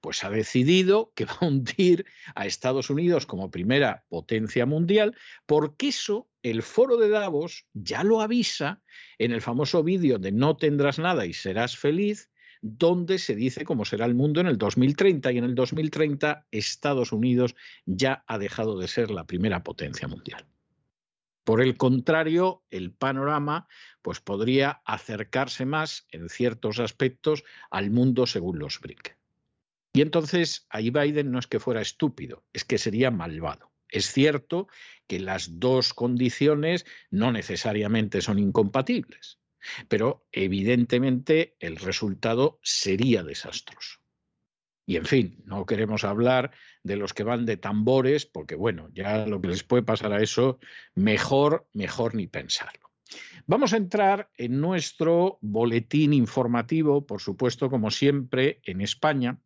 pues 0.00 0.24
ha 0.24 0.30
decidido 0.30 1.12
que 1.14 1.24
va 1.26 1.38
a 1.40 1.46
hundir 1.46 2.06
a 2.34 2.46
Estados 2.46 2.90
Unidos 2.90 3.26
como 3.26 3.50
primera 3.50 4.04
potencia 4.08 4.66
mundial, 4.66 5.16
porque 5.46 5.88
eso 5.88 6.28
el 6.42 6.62
foro 6.62 6.96
de 6.96 7.08
Davos 7.08 7.66
ya 7.72 8.04
lo 8.04 8.20
avisa 8.20 8.82
en 9.18 9.32
el 9.32 9.42
famoso 9.42 9.82
vídeo 9.82 10.18
de 10.18 10.32
No 10.32 10.56
tendrás 10.56 10.98
nada 10.98 11.26
y 11.26 11.32
serás 11.32 11.76
feliz, 11.76 12.30
donde 12.62 13.18
se 13.18 13.34
dice 13.34 13.64
cómo 13.64 13.84
será 13.84 14.06
el 14.06 14.14
mundo 14.14 14.40
en 14.40 14.46
el 14.46 14.58
2030 14.58 15.32
y 15.32 15.38
en 15.38 15.44
el 15.44 15.54
2030 15.54 16.46
Estados 16.50 17.12
Unidos 17.12 17.54
ya 17.84 18.24
ha 18.26 18.38
dejado 18.38 18.78
de 18.78 18.88
ser 18.88 19.10
la 19.10 19.26
primera 19.26 19.62
potencia 19.62 20.08
mundial. 20.08 20.46
Por 21.44 21.62
el 21.62 21.76
contrario, 21.76 22.64
el 22.70 22.92
panorama 22.92 23.68
pues 24.02 24.20
podría 24.20 24.82
acercarse 24.84 25.64
más 25.64 26.08
en 26.10 26.28
ciertos 26.28 26.80
aspectos 26.80 27.44
al 27.70 27.92
mundo 27.92 28.26
según 28.26 28.58
los 28.58 28.80
BRIC. 28.80 29.16
Y 29.96 30.02
entonces 30.02 30.66
ahí 30.68 30.90
Biden 30.90 31.30
no 31.30 31.38
es 31.38 31.46
que 31.46 31.58
fuera 31.58 31.80
estúpido, 31.80 32.44
es 32.52 32.66
que 32.66 32.76
sería 32.76 33.10
malvado. 33.10 33.72
Es 33.88 34.12
cierto 34.12 34.68
que 35.06 35.18
las 35.18 35.58
dos 35.58 35.94
condiciones 35.94 36.84
no 37.10 37.32
necesariamente 37.32 38.20
son 38.20 38.38
incompatibles, 38.38 39.40
pero 39.88 40.26
evidentemente 40.32 41.56
el 41.60 41.76
resultado 41.76 42.60
sería 42.62 43.22
desastroso. 43.22 44.00
Y 44.84 44.96
en 44.96 45.06
fin, 45.06 45.42
no 45.46 45.64
queremos 45.64 46.04
hablar 46.04 46.50
de 46.82 46.96
los 46.96 47.14
que 47.14 47.24
van 47.24 47.46
de 47.46 47.56
tambores, 47.56 48.26
porque 48.26 48.54
bueno, 48.54 48.90
ya 48.92 49.24
lo 49.24 49.40
que 49.40 49.48
les 49.48 49.64
puede 49.64 49.82
pasar 49.82 50.12
a 50.12 50.22
eso, 50.22 50.58
mejor, 50.94 51.70
mejor 51.72 52.14
ni 52.14 52.26
pensarlo. 52.26 52.90
Vamos 53.46 53.72
a 53.72 53.78
entrar 53.78 54.30
en 54.36 54.60
nuestro 54.60 55.38
boletín 55.40 56.12
informativo, 56.12 57.06
por 57.06 57.22
supuesto, 57.22 57.70
como 57.70 57.90
siempre, 57.90 58.60
en 58.64 58.82
España, 58.82 59.40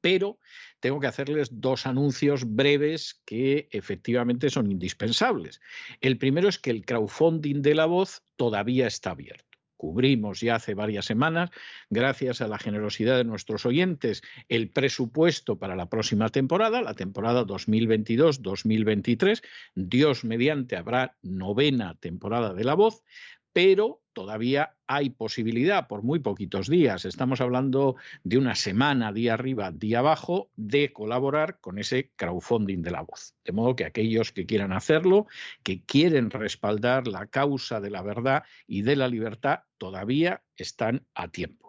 pero 0.00 0.38
tengo 0.80 1.00
que 1.00 1.06
hacerles 1.06 1.60
dos 1.60 1.86
anuncios 1.86 2.44
breves 2.44 3.20
que 3.24 3.68
efectivamente 3.70 4.50
son 4.50 4.70
indispensables. 4.70 5.60
El 6.00 6.18
primero 6.18 6.48
es 6.48 6.58
que 6.58 6.70
el 6.70 6.84
crowdfunding 6.84 7.62
de 7.62 7.74
la 7.74 7.86
voz 7.86 8.22
todavía 8.36 8.86
está 8.86 9.10
abierto 9.10 9.52
cubrimos 9.82 10.40
ya 10.40 10.54
hace 10.54 10.74
varias 10.74 11.06
semanas, 11.06 11.50
gracias 11.90 12.40
a 12.40 12.46
la 12.46 12.56
generosidad 12.56 13.16
de 13.16 13.24
nuestros 13.24 13.66
oyentes, 13.66 14.22
el 14.48 14.70
presupuesto 14.70 15.58
para 15.58 15.74
la 15.74 15.86
próxima 15.86 16.28
temporada, 16.28 16.82
la 16.82 16.94
temporada 16.94 17.44
2022-2023. 17.44 19.42
Dios 19.74 20.22
mediante 20.22 20.76
habrá 20.76 21.16
novena 21.22 21.96
temporada 21.96 22.54
de 22.54 22.62
La 22.62 22.74
Voz, 22.74 23.02
pero 23.52 24.02
todavía 24.12 24.74
hay 24.86 25.10
posibilidad 25.10 25.88
por 25.88 26.02
muy 26.02 26.18
poquitos 26.18 26.68
días, 26.68 27.04
estamos 27.04 27.40
hablando 27.40 27.96
de 28.24 28.38
una 28.38 28.54
semana, 28.54 29.12
día 29.12 29.34
arriba, 29.34 29.70
día 29.70 30.00
abajo, 30.00 30.50
de 30.56 30.92
colaborar 30.92 31.60
con 31.60 31.78
ese 31.78 32.12
crowdfunding 32.16 32.82
de 32.82 32.90
la 32.90 33.02
voz. 33.02 33.34
De 33.44 33.52
modo 33.52 33.74
que 33.76 33.84
aquellos 33.84 34.32
que 34.32 34.46
quieran 34.46 34.72
hacerlo, 34.72 35.26
que 35.62 35.82
quieren 35.84 36.30
respaldar 36.30 37.06
la 37.08 37.26
causa 37.26 37.80
de 37.80 37.90
la 37.90 38.02
verdad 38.02 38.44
y 38.66 38.82
de 38.82 38.96
la 38.96 39.08
libertad, 39.08 39.60
todavía 39.78 40.42
están 40.56 41.06
a 41.14 41.28
tiempo. 41.28 41.61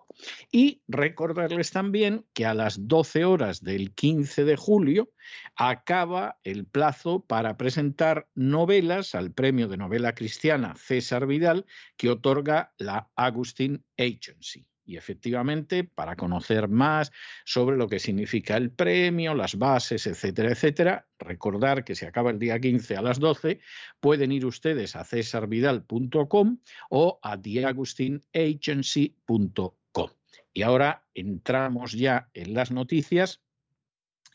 Y 0.52 0.82
recordarles 0.88 1.72
también 1.72 2.26
que 2.34 2.46
a 2.46 2.54
las 2.54 2.88
12 2.88 3.26
horas 3.26 3.64
del 3.64 3.94
15 3.94 4.46
de 4.46 4.56
julio 4.56 5.12
acaba 5.56 6.40
el 6.44 6.66
plazo 6.66 7.26
para 7.26 7.58
presentar 7.58 8.28
novelas 8.36 9.16
al 9.16 9.32
premio 9.32 9.68
de 9.68 9.78
novela 9.78 10.14
cristiana 10.16 10.76
César 10.76 11.28
Vidal 11.28 11.66
que 11.98 12.10
otorga 12.10 12.74
la 12.78 13.10
Agustin 13.16 13.84
Agency. 13.98 14.66
Y 14.86 14.98
efectivamente, 14.98 15.86
para 15.86 16.18
conocer 16.18 16.68
más 16.68 17.14
sobre 17.46 17.78
lo 17.78 17.88
que 17.88 18.00
significa 18.00 18.58
el 18.58 18.70
premio, 18.70 19.34
las 19.34 19.58
bases, 19.58 20.06
etcétera, 20.08 20.52
etcétera, 20.52 21.08
recordar 21.20 21.86
que 21.86 21.96
se 21.96 22.06
acaba 22.06 22.32
el 22.32 22.40
día 22.40 22.60
15 22.60 22.98
a 22.98 23.02
las 23.02 23.18
12, 23.20 23.62
pueden 24.02 24.34
ir 24.34 24.46
ustedes 24.46 24.98
a 24.98 25.06
cesarvidal.com 25.06 26.58
o 26.90 27.18
a 27.24 27.42
theagustinagency.com. 27.42 29.72
Y 30.54 30.62
ahora 30.62 31.06
entramos 31.14 31.94
ya 31.94 32.30
en 32.34 32.54
las 32.54 32.72
noticias 32.72 33.42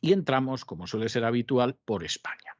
y 0.00 0.12
entramos, 0.12 0.64
como 0.64 0.86
suele 0.86 1.08
ser 1.08 1.24
habitual, 1.24 1.76
por 1.84 2.04
España. 2.04 2.56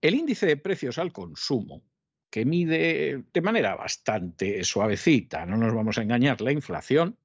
El 0.00 0.14
índice 0.14 0.46
de 0.46 0.56
precios 0.56 0.98
al 0.98 1.12
consumo, 1.12 1.82
que 2.30 2.44
mide 2.44 3.24
de 3.32 3.40
manera 3.40 3.74
bastante 3.74 4.62
suavecita, 4.64 5.44
no 5.46 5.56
nos 5.56 5.74
vamos 5.74 5.98
a 5.98 6.02
engañar, 6.02 6.40
la 6.40 6.52
inflación, 6.52 7.18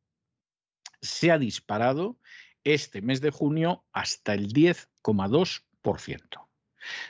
se 1.02 1.32
ha 1.32 1.38
disparado 1.38 2.20
este 2.64 3.02
mes 3.02 3.22
de 3.22 3.30
junio 3.30 3.86
hasta 3.94 4.34
el 4.34 4.52
10,2%. 4.52 6.48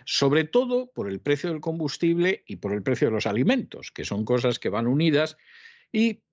Sobre 0.06 0.44
todo 0.44 0.92
por 0.92 1.10
el 1.10 1.20
precio 1.20 1.50
del 1.50 1.62
combustible 1.62 2.44
y 2.46 2.58
por 2.58 2.74
el 2.74 2.84
precio 2.84 3.08
de 3.08 3.14
los 3.14 3.26
alimentos, 3.26 3.92
que 3.92 4.06
son 4.06 4.26
cosas 4.26 4.60
que 4.60 4.70
van 4.70 4.88
unidas 4.88 5.38
y 5.92 6.25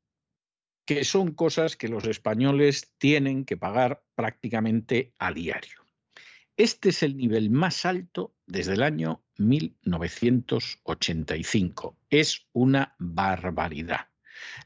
que 0.85 1.05
son 1.05 1.33
cosas 1.33 1.77
que 1.77 1.89
los 1.89 2.07
españoles 2.07 2.93
tienen 2.99 3.45
que 3.45 3.57
pagar 3.57 4.03
prácticamente 4.15 5.13
a 5.19 5.33
diario. 5.33 5.83
Este 6.57 6.91
es 6.91 7.03
el 7.03 7.17
nivel 7.17 7.51
más 7.51 7.85
alto 7.87 8.35
desde 8.47 8.75
el 8.75 8.83
año 8.83 9.25
1985. 9.39 11.97
Es 12.11 12.47
una 12.53 12.95
barbaridad. 12.99 14.09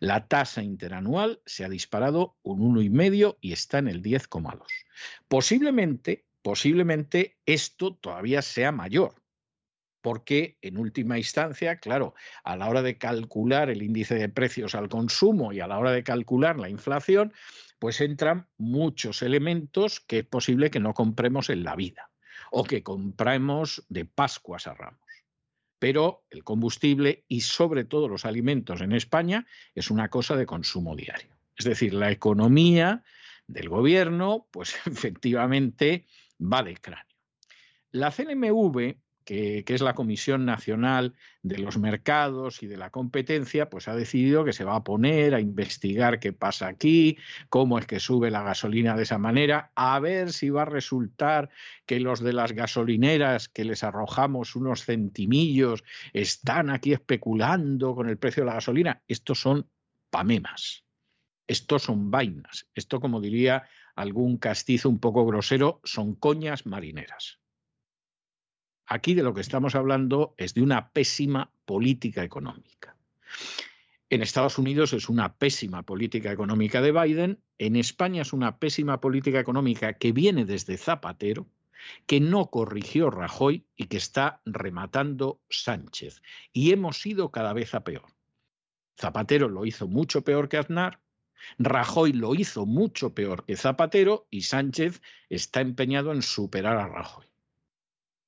La 0.01 0.27
tasa 0.27 0.63
interanual 0.63 1.41
se 1.47 1.65
ha 1.65 1.69
disparado 1.69 2.37
un 2.43 2.75
1,5 2.75 3.37
y 3.41 3.53
está 3.53 3.79
en 3.79 3.87
el 3.89 4.03
10,2. 4.03 4.61
Posiblemente, 5.29 6.27
posiblemente 6.43 7.39
esto 7.47 7.95
todavía 7.95 8.43
sea 8.43 8.73
mayor, 8.73 9.15
porque 10.07 10.57
en 10.63 10.79
última 10.79 11.19
instancia, 11.19 11.81
claro, 11.81 12.15
a 12.45 12.57
la 12.57 12.69
hora 12.69 12.81
de 12.81 12.97
calcular 12.97 13.71
el 13.71 13.83
índice 13.83 14.15
de 14.15 14.29
precios 14.29 14.77
al 14.77 14.89
consumo 14.89 15.53
y 15.53 15.59
a 15.59 15.67
la 15.67 15.81
hora 15.81 15.91
de 15.91 16.05
calcular 16.05 16.61
la 16.61 16.69
inflación, 16.69 17.33
pues 17.81 18.01
entran 18.01 18.47
muchos 18.57 19.21
elementos 19.23 19.99
que 19.99 20.21
es 20.21 20.25
posible 20.25 20.71
que 20.71 20.79
no 20.79 20.95
compremos 20.95 21.51
en 21.51 21.65
la 21.65 21.75
vida 21.75 22.13
o 22.53 22.63
que 22.63 22.85
compremos 22.85 23.85
de 23.89 24.05
Pascuas 24.05 24.69
a 24.69 24.75
Ramos. 24.75 25.01
Pero 25.81 26.25
el 26.31 26.45
combustible 26.45 27.25
y 27.27 27.41
sobre 27.41 27.83
todo 27.83 28.07
los 28.07 28.25
alimentos 28.25 28.83
en 28.83 28.93
España 28.93 29.45
es 29.75 29.91
una 29.91 30.09
cosa 30.09 30.37
de 30.37 30.47
consumo 30.47 30.95
diario. 30.95 31.35
Es 31.57 31.65
decir, 31.65 31.93
la 31.93 32.13
economía 32.13 33.03
del 33.49 33.69
gobierno, 33.69 34.47
pues 34.53 34.77
efectivamente 34.87 36.07
va 36.41 36.63
de 36.63 36.77
cráneo. 36.77 37.17
la 37.91 38.13
CNMV 38.13 39.05
que, 39.27 39.65
es 39.67 39.83
la 39.83 39.95
Comisión 39.95 40.47
Nacional 40.47 41.15
de 41.43 41.59
los 41.59 41.79
Mercados 41.79 42.63
y 42.63 42.69
de 42.69 42.77
la 42.77 42.91
Competencia, 42.91 43.69
pues 43.69 43.89
ha 43.89 43.97
decidido 43.97 44.45
que 44.45 44.53
se 44.53 44.65
va 44.65 44.77
a 44.77 44.85
poner 44.85 45.35
a 45.35 45.41
investigar 45.41 46.21
qué 46.21 46.33
pasa 46.33 46.69
aquí, 46.69 47.19
cómo 47.49 47.79
es 47.79 47.87
que 47.87 47.99
sube 47.99 48.31
la 48.31 48.45
gasolina 48.45 48.97
de 48.97 49.03
esa 49.03 49.19
manera, 49.19 49.73
a 49.75 49.99
ver 49.99 50.33
si 50.33 50.49
va 50.49 50.63
a 50.63 50.67
resultar 50.67 51.51
que 51.87 51.99
los 51.99 52.21
de 52.21 52.33
las 52.33 52.53
gasolineras 52.53 53.49
que 53.49 53.65
les 53.65 53.83
arrojamos 53.83 54.55
unos 54.55 54.85
centimillos 54.85 55.83
están 56.13 56.71
aquí 56.71 56.93
especulando 56.93 57.97
con 57.97 58.09
el 58.09 58.19
precio 58.19 58.45
de 58.45 58.47
la 58.47 58.55
gasolina. 58.55 59.03
Estos 59.09 59.41
son 59.41 59.69
pamemas, 60.09 60.85
estos 61.49 61.83
son 61.83 62.13
vainas, 62.13 62.69
esto 62.77 63.01
como 63.01 63.21
diría 63.21 63.65
algún 63.97 64.37
castizo 64.37 64.89
un 64.89 65.01
poco 65.01 65.27
grosero, 65.27 65.81
son 65.83 66.15
coñas 66.15 66.65
marineras. 66.65 67.41
Aquí 68.87 69.15
de 69.15 69.23
lo 69.23 69.35
que 69.35 69.41
estamos 69.41 69.75
hablando 69.75 70.35
es 70.37 70.55
de 70.55 70.63
una 70.63 70.91
pésima 70.91 71.51
política 71.65 72.23
económica. 72.23 72.97
En 74.09 74.23
Estados 74.23 74.59
Unidos 74.59 74.93
es 74.93 75.09
una 75.09 75.35
pésima 75.35 75.83
política 75.83 76.31
económica 76.31 76.81
de 76.81 76.93
Biden, 76.93 77.41
en 77.59 77.75
España 77.75 78.23
es 78.23 78.33
una 78.33 78.59
pésima 78.59 79.01
política 79.01 79.41
económica 79.41 79.95
que 79.95 80.13
viene 80.13 80.45
desde 80.45 80.77
Zapatero, 80.77 81.49
que 82.07 82.21
no 82.21 82.47
corrigió 82.47 83.11
Rajoy 83.11 83.65
y 83.77 83.87
que 83.87 83.97
está 83.97 84.41
rematando 84.45 85.41
Sánchez. 85.51 86.23
Y 86.53 86.71
hemos 86.71 87.05
ido 87.05 87.33
cada 87.33 87.53
vez 87.53 87.75
a 87.75 87.83
peor. 87.83 88.07
Zapatero 88.97 89.49
lo 89.49 89.67
hizo 89.67 89.89
mucho 89.89 90.23
peor 90.23 90.49
que 90.49 90.59
Aznar, 90.59 91.01
Rajoy 91.59 92.13
lo 92.13 92.35
hizo 92.35 92.67
mucho 92.67 93.15
peor 93.15 93.45
que 93.45 93.57
Zapatero 93.57 94.27
y 94.31 94.43
Sánchez 94.43 95.03
está 95.29 95.61
empeñado 95.61 96.13
en 96.13 96.23
superar 96.23 96.77
a 96.77 96.89
Rajoy. 96.89 97.27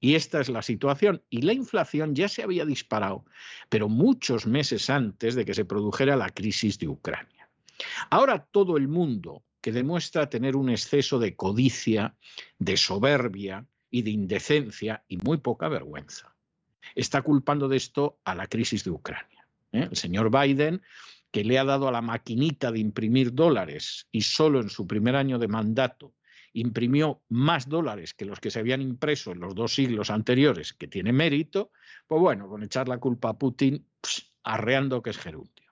Y 0.00 0.14
esta 0.14 0.40
es 0.40 0.48
la 0.48 0.62
situación. 0.62 1.22
Y 1.28 1.42
la 1.42 1.52
inflación 1.52 2.14
ya 2.14 2.28
se 2.28 2.42
había 2.42 2.64
disparado, 2.64 3.24
pero 3.68 3.88
muchos 3.88 4.46
meses 4.46 4.90
antes 4.90 5.34
de 5.34 5.44
que 5.44 5.54
se 5.54 5.64
produjera 5.64 6.16
la 6.16 6.30
crisis 6.30 6.78
de 6.78 6.88
Ucrania. 6.88 7.48
Ahora 8.10 8.44
todo 8.50 8.76
el 8.76 8.88
mundo 8.88 9.42
que 9.60 9.72
demuestra 9.72 10.30
tener 10.30 10.56
un 10.56 10.70
exceso 10.70 11.18
de 11.18 11.34
codicia, 11.34 12.14
de 12.58 12.76
soberbia 12.76 13.66
y 13.90 14.02
de 14.02 14.10
indecencia 14.10 15.04
y 15.08 15.16
muy 15.16 15.38
poca 15.38 15.68
vergüenza, 15.68 16.34
está 16.94 17.22
culpando 17.22 17.68
de 17.68 17.76
esto 17.76 18.18
a 18.24 18.34
la 18.34 18.46
crisis 18.46 18.84
de 18.84 18.90
Ucrania. 18.90 19.46
¿eh? 19.72 19.88
El 19.90 19.96
señor 19.96 20.30
Biden 20.30 20.82
que 21.30 21.44
le 21.44 21.58
ha 21.58 21.64
dado 21.64 21.88
a 21.88 21.92
la 21.92 22.00
maquinita 22.00 22.72
de 22.72 22.78
imprimir 22.78 23.34
dólares 23.34 24.08
y 24.10 24.22
solo 24.22 24.60
en 24.60 24.70
su 24.70 24.86
primer 24.86 25.14
año 25.14 25.38
de 25.38 25.48
mandato 25.48 26.14
imprimió 26.60 27.22
más 27.28 27.68
dólares 27.68 28.14
que 28.14 28.24
los 28.24 28.40
que 28.40 28.50
se 28.50 28.60
habían 28.60 28.82
impreso 28.82 29.32
en 29.32 29.40
los 29.40 29.54
dos 29.54 29.74
siglos 29.74 30.10
anteriores, 30.10 30.72
que 30.72 30.88
tiene 30.88 31.12
mérito, 31.12 31.70
pues 32.06 32.20
bueno, 32.20 32.48
con 32.48 32.62
echar 32.62 32.88
la 32.88 32.98
culpa 32.98 33.30
a 33.30 33.38
Putin, 33.38 33.86
arreando 34.42 35.02
que 35.02 35.10
es 35.10 35.18
gerundio. 35.18 35.68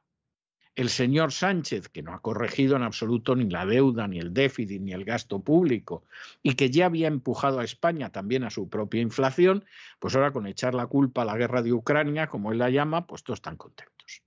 El 0.75 0.91
señor 0.91 1.33
Sánchez, 1.33 1.89
que 1.89 2.03
no 2.03 2.13
ha 2.13 2.21
corregido 2.21 2.77
en 2.77 2.83
absoluto 2.83 3.35
ni 3.35 3.49
la 3.49 3.65
deuda, 3.65 4.07
ni 4.07 4.19
el 4.19 4.35
déficit, 4.35 4.83
ni 4.83 4.93
el 4.93 5.07
gasto 5.07 5.41
público, 5.41 6.05
y 6.43 6.55
que 6.55 6.71
ya 6.71 6.85
había 6.85 7.09
empujado 7.09 7.61
a 7.61 7.65
España 7.65 8.13
también 8.13 8.45
a 8.45 8.51
su 8.51 8.69
propia 8.69 9.01
inflación, 9.01 9.65
pues 9.99 10.15
ahora 10.15 10.33
con 10.33 10.47
echar 10.47 10.75
la 10.75 10.87
culpa 10.87 11.23
a 11.23 11.25
la 11.25 11.37
guerra 11.39 11.63
de 11.63 11.73
Ucrania, 11.73 12.27
como 12.27 12.53
él 12.53 12.59
la 12.59 12.69
llama, 12.69 13.07
pues 13.07 13.25
todos 13.25 13.39
están 13.39 13.57
contentos. 13.57 14.23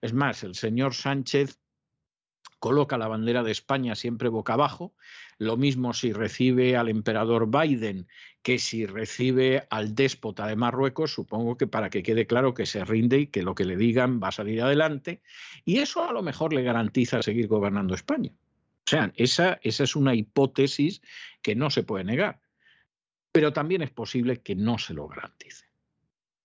Es 0.00 0.14
más, 0.14 0.42
el 0.42 0.54
señor 0.54 0.94
Sánchez 0.94 1.60
coloca 2.58 2.96
la 2.96 3.08
bandera 3.08 3.42
de 3.42 3.50
España 3.50 3.94
siempre 3.94 4.30
boca 4.30 4.54
abajo, 4.54 4.94
lo 5.40 5.56
mismo 5.56 5.94
si 5.94 6.12
recibe 6.12 6.76
al 6.76 6.90
emperador 6.90 7.48
Biden 7.50 8.06
que 8.42 8.58
si 8.58 8.84
recibe 8.84 9.66
al 9.70 9.94
déspota 9.94 10.46
de 10.46 10.54
Marruecos, 10.54 11.14
supongo 11.14 11.56
que 11.56 11.66
para 11.66 11.88
que 11.88 12.02
quede 12.02 12.26
claro 12.26 12.52
que 12.52 12.66
se 12.66 12.84
rinde 12.84 13.20
y 13.20 13.26
que 13.28 13.42
lo 13.42 13.54
que 13.54 13.64
le 13.64 13.78
digan 13.78 14.20
va 14.22 14.28
a 14.28 14.32
salir 14.32 14.60
adelante, 14.60 15.22
y 15.64 15.78
eso 15.78 16.06
a 16.06 16.12
lo 16.12 16.22
mejor 16.22 16.52
le 16.52 16.62
garantiza 16.62 17.22
seguir 17.22 17.48
gobernando 17.48 17.94
España. 17.94 18.32
O 18.32 18.90
sea, 18.90 19.12
esa, 19.16 19.58
esa 19.62 19.84
es 19.84 19.96
una 19.96 20.14
hipótesis 20.14 21.00
que 21.40 21.54
no 21.54 21.70
se 21.70 21.84
puede 21.84 22.04
negar, 22.04 22.42
pero 23.32 23.54
también 23.54 23.80
es 23.80 23.90
posible 23.90 24.42
que 24.42 24.54
no 24.54 24.76
se 24.76 24.92
lo 24.92 25.08
garantice. 25.08 25.64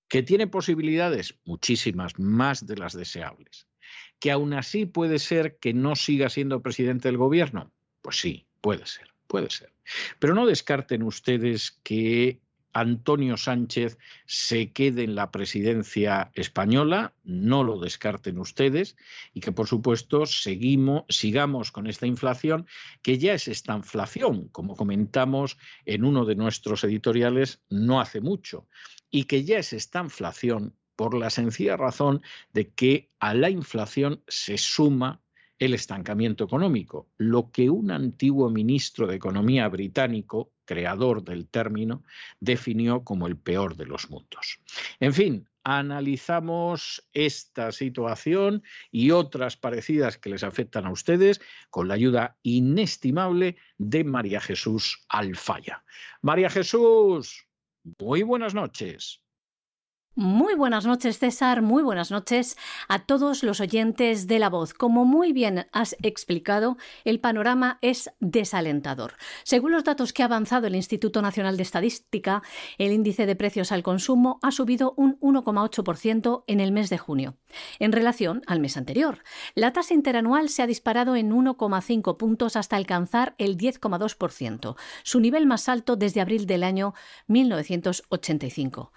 ¿Que 0.07 0.23
tiene 0.23 0.47
posibilidades? 0.47 1.37
Muchísimas, 1.43 2.17
más 2.17 2.65
de 2.65 2.77
las 2.77 2.93
deseables 2.93 3.67
que 4.19 4.31
aún 4.31 4.53
así 4.53 4.85
puede 4.85 5.19
ser 5.19 5.57
que 5.57 5.73
no 5.73 5.95
siga 5.95 6.29
siendo 6.29 6.61
presidente 6.61 7.09
del 7.09 7.17
gobierno. 7.17 7.73
Pues 8.01 8.17
sí, 8.17 8.47
puede 8.65 8.87
ser, 8.87 9.07
puede 9.27 9.51
ser. 9.51 9.71
Pero 10.17 10.33
no 10.33 10.47
descarten 10.47 11.03
ustedes 11.03 11.79
que 11.83 12.39
Antonio 12.73 13.37
Sánchez 13.37 13.99
se 14.25 14.71
quede 14.71 15.03
en 15.03 15.13
la 15.13 15.29
presidencia 15.29 16.31
española, 16.33 17.13
no 17.23 17.63
lo 17.63 17.77
descarten 17.79 18.39
ustedes, 18.39 18.97
y 19.35 19.41
que 19.41 19.51
por 19.51 19.67
supuesto 19.67 20.25
seguimos, 20.25 21.03
sigamos 21.09 21.71
con 21.71 21.85
esta 21.85 22.07
inflación, 22.07 22.65
que 23.03 23.19
ya 23.19 23.35
es 23.35 23.47
esta 23.47 23.75
inflación, 23.75 24.47
como 24.47 24.75
comentamos 24.75 25.59
en 25.85 26.03
uno 26.03 26.25
de 26.25 26.35
nuestros 26.35 26.83
editoriales 26.83 27.61
no 27.69 28.01
hace 28.01 28.19
mucho, 28.19 28.67
y 29.11 29.25
que 29.25 29.43
ya 29.43 29.59
es 29.59 29.73
esta 29.73 29.99
inflación 29.99 30.75
por 30.95 31.13
la 31.13 31.29
sencilla 31.29 31.77
razón 31.77 32.23
de 32.51 32.71
que 32.71 33.11
a 33.19 33.35
la 33.35 33.51
inflación 33.51 34.23
se 34.27 34.57
suma 34.57 35.21
el 35.59 35.73
estancamiento 35.73 36.43
económico, 36.43 37.07
lo 37.17 37.51
que 37.51 37.69
un 37.69 37.91
antiguo 37.91 38.49
ministro 38.49 39.07
de 39.07 39.15
Economía 39.15 39.67
británico, 39.69 40.51
creador 40.65 41.23
del 41.23 41.47
término, 41.47 42.03
definió 42.39 43.03
como 43.03 43.27
el 43.27 43.37
peor 43.37 43.75
de 43.75 43.85
los 43.85 44.09
mundos. 44.09 44.59
En 44.99 45.13
fin, 45.13 45.47
analizamos 45.63 47.07
esta 47.13 47.71
situación 47.71 48.63
y 48.91 49.11
otras 49.11 49.57
parecidas 49.57 50.17
que 50.17 50.29
les 50.29 50.43
afectan 50.43 50.85
a 50.85 50.91
ustedes 50.91 51.41
con 51.69 51.87
la 51.87 51.95
ayuda 51.95 52.37
inestimable 52.43 53.57
de 53.77 54.03
María 54.03 54.41
Jesús 54.41 55.05
Alfaya. 55.09 55.83
María 56.21 56.49
Jesús, 56.49 57.47
muy 57.97 58.23
buenas 58.23 58.53
noches. 58.53 59.24
Muy 60.17 60.55
buenas 60.55 60.85
noches, 60.85 61.19
César. 61.19 61.61
Muy 61.61 61.83
buenas 61.83 62.09
noches 62.09 62.55
a 62.87 62.99
todos 62.99 63.43
los 63.43 63.59
oyentes 63.59 64.27
de 64.27 64.39
La 64.39 64.49
Voz. 64.49 64.73
Como 64.73 65.03
muy 65.03 65.33
bien 65.33 65.67
has 65.73 65.97
explicado, 66.03 66.77
el 67.03 67.19
panorama 67.19 67.79
es 67.81 68.09
desalentador. 68.21 69.15
Según 69.43 69.73
los 69.73 69.83
datos 69.83 70.13
que 70.13 70.23
ha 70.23 70.27
avanzado 70.27 70.67
el 70.67 70.75
Instituto 70.75 71.21
Nacional 71.21 71.57
de 71.57 71.63
Estadística, 71.63 72.43
el 72.77 72.93
índice 72.93 73.25
de 73.25 73.35
precios 73.35 73.73
al 73.73 73.83
consumo 73.83 74.39
ha 74.41 74.51
subido 74.51 74.93
un 74.95 75.19
1,8% 75.19 76.45
en 76.47 76.61
el 76.61 76.71
mes 76.71 76.89
de 76.89 76.97
junio, 76.97 77.35
en 77.79 77.91
relación 77.91 78.41
al 78.47 78.61
mes 78.61 78.77
anterior. 78.77 79.21
La 79.53 79.73
tasa 79.73 79.93
interanual 79.93 80.47
se 80.47 80.61
ha 80.61 80.67
disparado 80.67 81.17
en 81.17 81.33
1,5 81.33 82.15
puntos 82.15 82.55
hasta 82.55 82.77
alcanzar 82.77 83.35
el 83.37 83.57
10,2%, 83.57 84.77
su 85.03 85.19
nivel 85.19 85.45
más 85.45 85.67
alto 85.67 85.97
desde 85.97 86.21
abril 86.21 86.45
del 86.47 86.63
año 86.63 86.93
1985. 87.27 88.93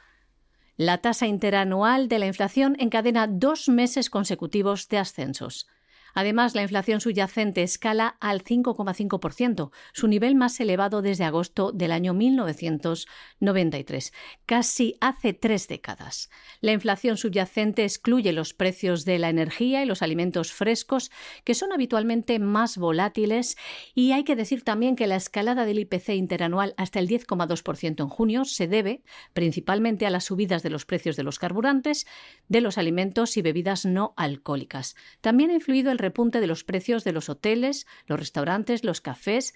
La 0.81 0.99
tasa 0.99 1.27
interanual 1.27 2.07
de 2.07 2.21
la 2.21 2.27
inflación 2.27 2.77
encadena 2.79 3.27
dos 3.27 3.69
meses 3.69 4.11
consecutivos 4.11 4.87
de 4.87 4.99
ascensos. 4.99 5.67
Además, 6.15 6.55
la 6.55 6.63
inflación 6.63 7.01
subyacente 7.01 7.63
escala 7.63 8.17
al 8.21 8.43
5,5%, 8.43 9.71
su 9.93 10.09
nivel 10.09 10.35
más 10.35 10.59
elevado 10.61 11.03
desde 11.03 11.25
agosto 11.25 11.73
del 11.73 11.93
año 11.93 12.15
1993, 12.15 14.13
casi 14.47 14.97
hace 15.01 15.33
tres 15.33 15.69
décadas. 15.69 16.31
La 16.61 16.73
inflación 16.73 17.17
subyacente 17.17 17.85
excluye 17.85 18.33
los 18.33 18.55
precios 18.55 19.05
de 19.05 19.19
la 19.19 19.29
energía 19.29 19.83
y 19.83 19.87
los 19.87 20.03
alimentos 20.03 20.53
frescos, 20.53 21.11
que 21.45 21.55
son 21.55 21.73
habitualmente 21.73 22.39
más 22.39 22.79
volátiles, 22.79 23.57
y 23.95 24.13
hay 24.13 24.25
que 24.25 24.37
decir 24.37 24.63
también 24.63 24.97
que 24.97 25.07
la 25.07 25.17
escalada 25.17 25.65
del 25.65 25.79
IPC 25.81 26.11
interanual 26.11 26.75
hasta 26.77 26.99
el 26.99 27.09
10,2% 27.09 28.03
en 28.03 28.09
junio 28.09 28.45
se 28.45 28.67
debe 28.67 29.03
principalmente 29.33 30.07
a 30.07 30.11
las 30.11 30.25
subidas 30.25 30.63
de 30.63 30.71
los 30.71 30.87
precios 30.87 31.17
de 31.17 31.23
los 31.23 31.39
carburantes, 31.39 32.07
de 32.49 32.61
los 32.61 32.79
alimentos 32.79 33.37
y 33.37 33.43
bebidas 33.43 33.85
no 33.85 34.15
alcohólicas. 34.17 34.97
También 35.21 35.51
ha 35.51 35.55
influido 35.55 35.91
el 35.91 35.98
repunte 35.99 36.41
de 36.41 36.47
los 36.47 36.65
precios 36.65 37.05
de 37.05 37.13
los 37.13 37.29
hoteles, 37.29 37.87
los 38.07 38.19
restaurantes, 38.19 38.85
los 38.85 39.01
cafés, 39.01 39.55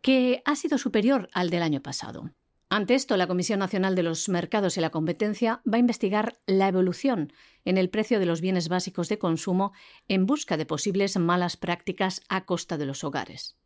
que 0.00 0.42
ha 0.44 0.56
sido 0.56 0.78
superior 0.78 1.28
al 1.32 1.50
del 1.50 1.62
año 1.62 1.82
pasado. 1.82 2.30
Ante 2.70 2.94
esto, 2.94 3.16
la 3.16 3.26
Comisión 3.26 3.60
Nacional 3.60 3.94
de 3.94 4.02
los 4.02 4.28
Mercados 4.28 4.76
y 4.76 4.80
la 4.80 4.90
Competencia 4.90 5.62
va 5.66 5.76
a 5.76 5.80
investigar 5.80 6.38
la 6.46 6.68
evolución 6.68 7.32
en 7.64 7.78
el 7.78 7.88
precio 7.88 8.20
de 8.20 8.26
los 8.26 8.42
bienes 8.42 8.68
básicos 8.68 9.08
de 9.08 9.18
consumo 9.18 9.72
en 10.06 10.26
busca 10.26 10.58
de 10.58 10.66
posibles 10.66 11.16
malas 11.16 11.56
prácticas 11.56 12.20
a 12.28 12.44
costa 12.44 12.76
de 12.76 12.84
los 12.84 13.04
hogares. 13.04 13.56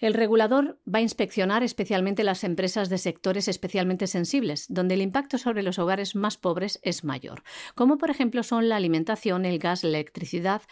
El 0.00 0.14
regulador 0.14 0.80
va 0.92 1.00
a 1.00 1.02
inspeccionar 1.02 1.62
especialmente 1.62 2.24
las 2.24 2.42
empresas 2.42 2.88
de 2.88 2.96
sectores 2.96 3.48
especialmente 3.48 4.06
sensibles, 4.06 4.64
donde 4.70 4.94
el 4.94 5.02
impacto 5.02 5.36
sobre 5.36 5.62
los 5.62 5.78
hogares 5.78 6.16
más 6.16 6.38
pobres 6.38 6.80
es 6.82 7.04
mayor, 7.04 7.42
como 7.74 7.98
por 7.98 8.10
ejemplo 8.10 8.42
son 8.42 8.70
la 8.70 8.76
alimentación, 8.76 9.44
el 9.44 9.58
gas, 9.58 9.84
la 9.84 9.90
electricidad, 9.90 10.62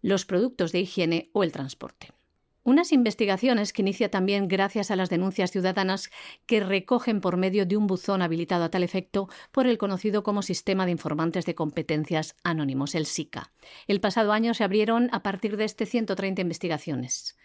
los 0.00 0.26
productos 0.26 0.72
de 0.72 0.80
higiene 0.80 1.30
o 1.32 1.44
el 1.44 1.52
transporte. 1.52 2.08
Unas 2.64 2.92
investigaciones 2.92 3.72
que 3.72 3.82
inicia 3.82 4.08
también 4.08 4.46
gracias 4.46 4.92
a 4.92 4.96
las 4.96 5.10
denuncias 5.10 5.50
ciudadanas 5.50 6.10
que 6.46 6.60
recogen 6.60 7.20
por 7.20 7.36
medio 7.36 7.66
de 7.66 7.76
un 7.76 7.88
buzón 7.88 8.22
habilitado 8.22 8.64
a 8.64 8.70
tal 8.70 8.84
efecto 8.84 9.28
por 9.50 9.66
el 9.66 9.78
conocido 9.78 10.22
como 10.22 10.42
Sistema 10.42 10.86
de 10.86 10.92
Informantes 10.92 11.44
de 11.44 11.56
Competencias 11.56 12.36
Anónimos, 12.44 12.94
el 12.94 13.06
SICA. 13.06 13.52
El 13.88 14.00
pasado 14.00 14.32
año 14.32 14.54
se 14.54 14.62
abrieron 14.62 15.08
a 15.12 15.24
partir 15.24 15.56
de 15.56 15.64
este 15.64 15.86
130 15.86 16.42
investigaciones. 16.42 17.36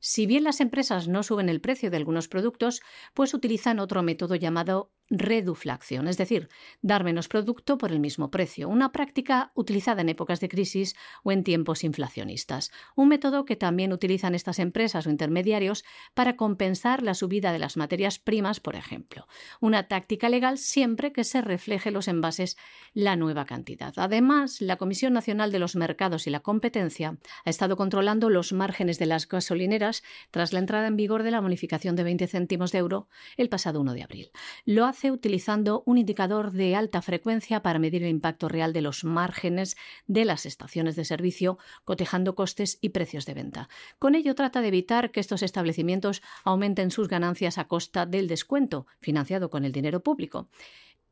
Si 0.00 0.26
bien 0.26 0.44
las 0.44 0.60
empresas 0.60 1.08
no 1.08 1.22
suben 1.22 1.48
el 1.48 1.60
precio 1.60 1.90
de 1.90 1.96
algunos 1.96 2.26
productos, 2.28 2.80
pues 3.14 3.34
utilizan 3.34 3.78
otro 3.78 4.02
método 4.02 4.34
llamado 4.34 4.92
reduflación, 5.10 6.06
es 6.06 6.16
decir, 6.16 6.48
dar 6.82 7.02
menos 7.02 7.26
producto 7.26 7.78
por 7.78 7.90
el 7.90 7.98
mismo 7.98 8.30
precio, 8.30 8.68
una 8.68 8.92
práctica 8.92 9.50
utilizada 9.54 10.02
en 10.02 10.08
épocas 10.08 10.38
de 10.38 10.48
crisis 10.48 10.94
o 11.24 11.32
en 11.32 11.42
tiempos 11.42 11.82
inflacionistas, 11.82 12.70
un 12.94 13.08
método 13.08 13.44
que 13.44 13.56
también 13.56 13.92
utilizan 13.92 14.36
estas 14.36 14.60
empresas 14.60 15.06
o 15.06 15.10
intermediarios 15.10 15.84
para 16.14 16.36
compensar 16.36 17.02
la 17.02 17.14
subida 17.14 17.52
de 17.52 17.58
las 17.58 17.76
materias 17.76 18.20
primas, 18.20 18.60
por 18.60 18.76
ejemplo, 18.76 19.26
una 19.60 19.88
táctica 19.88 20.28
legal 20.28 20.58
siempre 20.58 21.12
que 21.12 21.24
se 21.24 21.40
refleje 21.40 21.88
en 21.88 21.94
los 21.94 22.06
envases 22.06 22.56
la 22.94 23.16
nueva 23.16 23.46
cantidad. 23.46 23.92
Además, 23.96 24.60
la 24.60 24.76
Comisión 24.76 25.12
Nacional 25.12 25.50
de 25.50 25.58
los 25.58 25.74
Mercados 25.74 26.28
y 26.28 26.30
la 26.30 26.40
Competencia 26.40 27.18
ha 27.44 27.50
estado 27.50 27.76
controlando 27.76 28.30
los 28.30 28.52
márgenes 28.52 28.98
de 28.98 29.06
las 29.06 29.28
gasolineras 29.28 30.04
tras 30.30 30.52
la 30.52 30.60
entrada 30.60 30.86
en 30.86 30.96
vigor 30.96 31.24
de 31.24 31.32
la 31.32 31.40
bonificación 31.40 31.96
de 31.96 32.04
20 32.04 32.28
céntimos 32.28 32.70
de 32.70 32.78
euro 32.78 33.08
el 33.36 33.48
pasado 33.48 33.80
1 33.80 33.94
de 33.94 34.02
abril. 34.02 34.30
Lo 34.64 34.86
hace 34.86 34.99
utilizando 35.08 35.82
un 35.86 35.96
indicador 35.96 36.52
de 36.52 36.76
alta 36.76 37.00
frecuencia 37.00 37.62
para 37.62 37.78
medir 37.78 38.02
el 38.02 38.10
impacto 38.10 38.48
real 38.48 38.74
de 38.74 38.82
los 38.82 39.04
márgenes 39.04 39.76
de 40.06 40.26
las 40.26 40.44
estaciones 40.44 40.96
de 40.96 41.06
servicio, 41.06 41.58
cotejando 41.84 42.34
costes 42.34 42.78
y 42.82 42.90
precios 42.90 43.24
de 43.24 43.34
venta. 43.34 43.68
Con 43.98 44.14
ello 44.14 44.34
trata 44.34 44.60
de 44.60 44.68
evitar 44.68 45.10
que 45.10 45.20
estos 45.20 45.42
establecimientos 45.42 46.22
aumenten 46.44 46.90
sus 46.90 47.08
ganancias 47.08 47.56
a 47.56 47.68
costa 47.68 48.04
del 48.04 48.28
descuento, 48.28 48.86
financiado 49.00 49.48
con 49.48 49.64
el 49.64 49.72
dinero 49.72 50.02
público. 50.02 50.48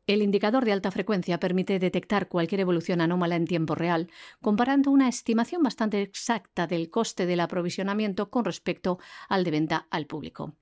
El 0.07 0.23
indicador 0.23 0.65
de 0.65 0.73
alta 0.73 0.91
frecuencia 0.91 1.39
permite 1.39 1.79
detectar 1.79 2.29
cualquier 2.29 2.63
evolución 2.63 3.01
anómala 3.01 3.37
en 3.37 3.47
tiempo 3.47 3.75
real, 3.75 4.11
comparando 4.41 4.91
una 4.91 5.09
estimación 5.09 5.63
bastante 5.63 6.01
exacta 6.03 6.67
del 6.67 6.91
coste 6.91 7.27
del 7.27 7.41
aprovisionamiento 7.41 8.31
con 8.31 8.45
respecto 8.45 8.99
al 9.29 9.45
de 9.45 9.51
venta 9.51 9.87
al 9.91 10.07
público 10.07 10.55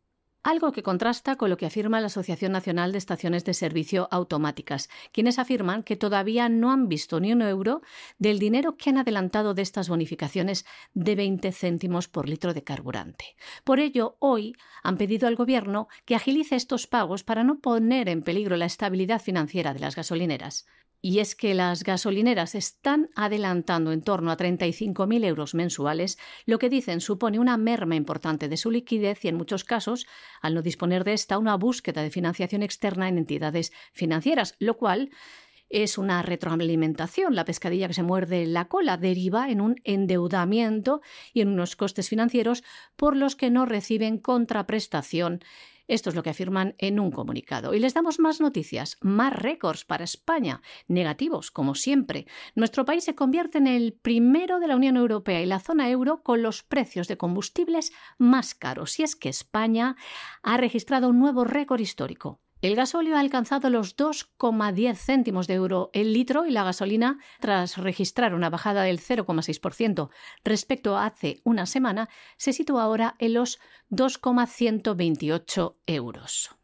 algo 0.47 0.71
que 0.71 0.85
contrasta 0.85 1.35
con 1.35 1.51
lo 1.51 1.57
que 1.57 1.67
afirma 1.67 2.01
la 2.01 2.07
Asociación 2.07 2.53
Nacional 2.53 2.93
de 2.93 2.99
Estaciones 2.99 3.45
de 3.45 3.53
Servicio 3.53 4.07
Automáticas, 4.13 4.89
quienes 5.11 5.41
afirman 5.41 5.83
que 5.83 5.97
todavía 5.97 6.49
no 6.49 6.71
han 6.71 6.87
visto 6.87 7.19
ni 7.19 7.33
un 7.33 7.43
euro 7.43 7.83
del 8.19 8.39
dinero 8.39 8.77
que 8.77 8.91
han 8.91 8.99
adelantado 8.99 9.55
de 9.55 9.63
estas 9.63 9.89
bonificaciones 9.89 10.65
de 10.95 11.17
20 11.17 11.51
céntimos 11.51 12.07
por 12.07 12.29
litro 12.29 12.55
de 12.55 12.63
carburante. 12.63 13.35
Por 13.65 13.81
ello, 13.81 14.19
hoy 14.21 14.55
han 14.85 14.97
pedido 14.99 15.27
al 15.27 15.35
Gobierno 15.35 15.89
que 16.05 16.15
agilice 16.15 16.55
estos 16.55 16.87
pagos 16.87 17.25
para 17.25 17.43
no 17.43 17.59
poner 17.59 18.09
en 18.09 18.23
peligro 18.23 18.57
la 18.57 18.67
estabilidad 18.67 19.21
financiera 19.21 19.75
de 19.75 19.81
las 19.81 19.97
gasolineras. 19.97 20.65
Y 21.09 21.21
es 21.21 21.37
que 21.37 21.55
las 21.55 21.85
gasolineras 21.85 22.57
están 22.57 23.11
adelantando 23.15 23.93
en 23.93 24.03
torno 24.03 24.33
a 24.33 24.37
35.000 24.37 25.25
euros 25.25 25.55
mensuales, 25.55 26.19
lo 26.47 26.59
que 26.59 26.69
dicen 26.69 27.01
supone 27.01 27.39
una 27.39 27.57
merma 27.57 27.95
importante 27.95 28.49
de 28.49 28.57
su 28.57 28.73
liquidez 28.73 29.25
y 29.25 29.29
en 29.29 29.37
muchos 29.37 29.63
casos, 29.63 30.09
al 30.43 30.57
no 30.57 30.63
disponer 30.63 31.05
de 31.05 31.13
esta, 31.13 31.39
una 31.39 31.55
búsqueda 31.55 32.03
de 32.03 32.11
financiación 32.11 32.65
externa 32.65 33.09
en 33.09 33.19
entidades 33.19 33.73
financieras, 33.93 34.57
lo 34.59 34.79
cual 34.79 35.11
es 35.71 35.97
una 35.97 36.23
retroalimentación. 36.23 37.37
La 37.37 37.45
pescadilla 37.45 37.87
que 37.87 37.95
se 37.95 38.03
muerde 38.03 38.45
la 38.45 38.65
cola 38.65 38.97
deriva 38.97 39.49
en 39.49 39.61
un 39.61 39.77
endeudamiento 39.85 41.03
y 41.33 41.41
en 41.41 41.51
unos 41.51 41.77
costes 41.77 42.09
financieros 42.09 42.65
por 42.97 43.15
los 43.15 43.37
que 43.37 43.51
no 43.51 43.65
reciben 43.65 44.19
contraprestación 44.19 45.41
esto 45.89 46.11
es 46.11 46.17
lo 46.17 46.23
que 46.23 46.31
afirman 46.31 46.75
en 46.79 46.99
un 47.01 47.11
comunicado. 47.11 47.75
Y 47.75 47.81
les 47.81 47.95
damos 47.95 48.19
más 48.19 48.41
noticias, 48.41 48.97
más 49.01 49.33
récords 49.33 49.85
para 49.85 50.05
España, 50.05 50.63
negativos, 50.89 51.51
como 51.51 51.75
siempre. 51.75 52.27
Nuestro 52.55 52.85
país 52.85 53.05
se 53.05 53.15
convierte 53.15 53.59
en 53.59 53.67
el 53.67 53.93
primero 53.93 54.59
de 54.61 54.69
la 54.69 54.77
Unión 54.77 54.97
Europea 54.97 55.41
y 55.41 55.47
la 55.47 55.61
zona 55.61 55.89
euro 55.91 56.23
con 56.23 56.43
los 56.43 56.63
precios 56.63 57.09
de 57.09 57.17
combustibles 57.17 57.93
más 58.19 58.55
caros. 58.55 58.99
Y 58.99 59.03
es 59.03 59.17
que 59.17 59.29
España 59.29 59.97
ha 60.43 60.57
registrado 60.57 61.09
un 61.09 61.19
nuevo 61.19 61.45
récord 61.45 61.81
histórico. 61.81 62.41
El 62.67 62.75
gasóleo 62.75 63.17
ha 63.17 63.21
alcanzado 63.21 63.71
los 63.71 63.97
2,10 63.97 64.97
céntimos 64.97 65.47
de 65.47 65.55
euro 65.55 65.89
el 65.93 66.13
litro 66.13 66.47
y 66.47 66.51
la 66.51 66.65
gasolina, 66.65 67.21
tras 67.39 67.79
registrar 67.79 68.35
una 68.35 68.51
bajada 68.51 68.83
del 68.83 68.99
0,6% 68.99 70.11
respecto 70.43 70.97
a 70.97 71.07
hace 71.07 71.41
una 71.45 71.67
semana, 71.67 72.09
se 72.37 72.53
sitúa 72.53 72.83
ahora 72.83 73.15
en 73.21 73.35
los 73.35 73.61
2,128 73.91 75.79
euros. 75.87 76.57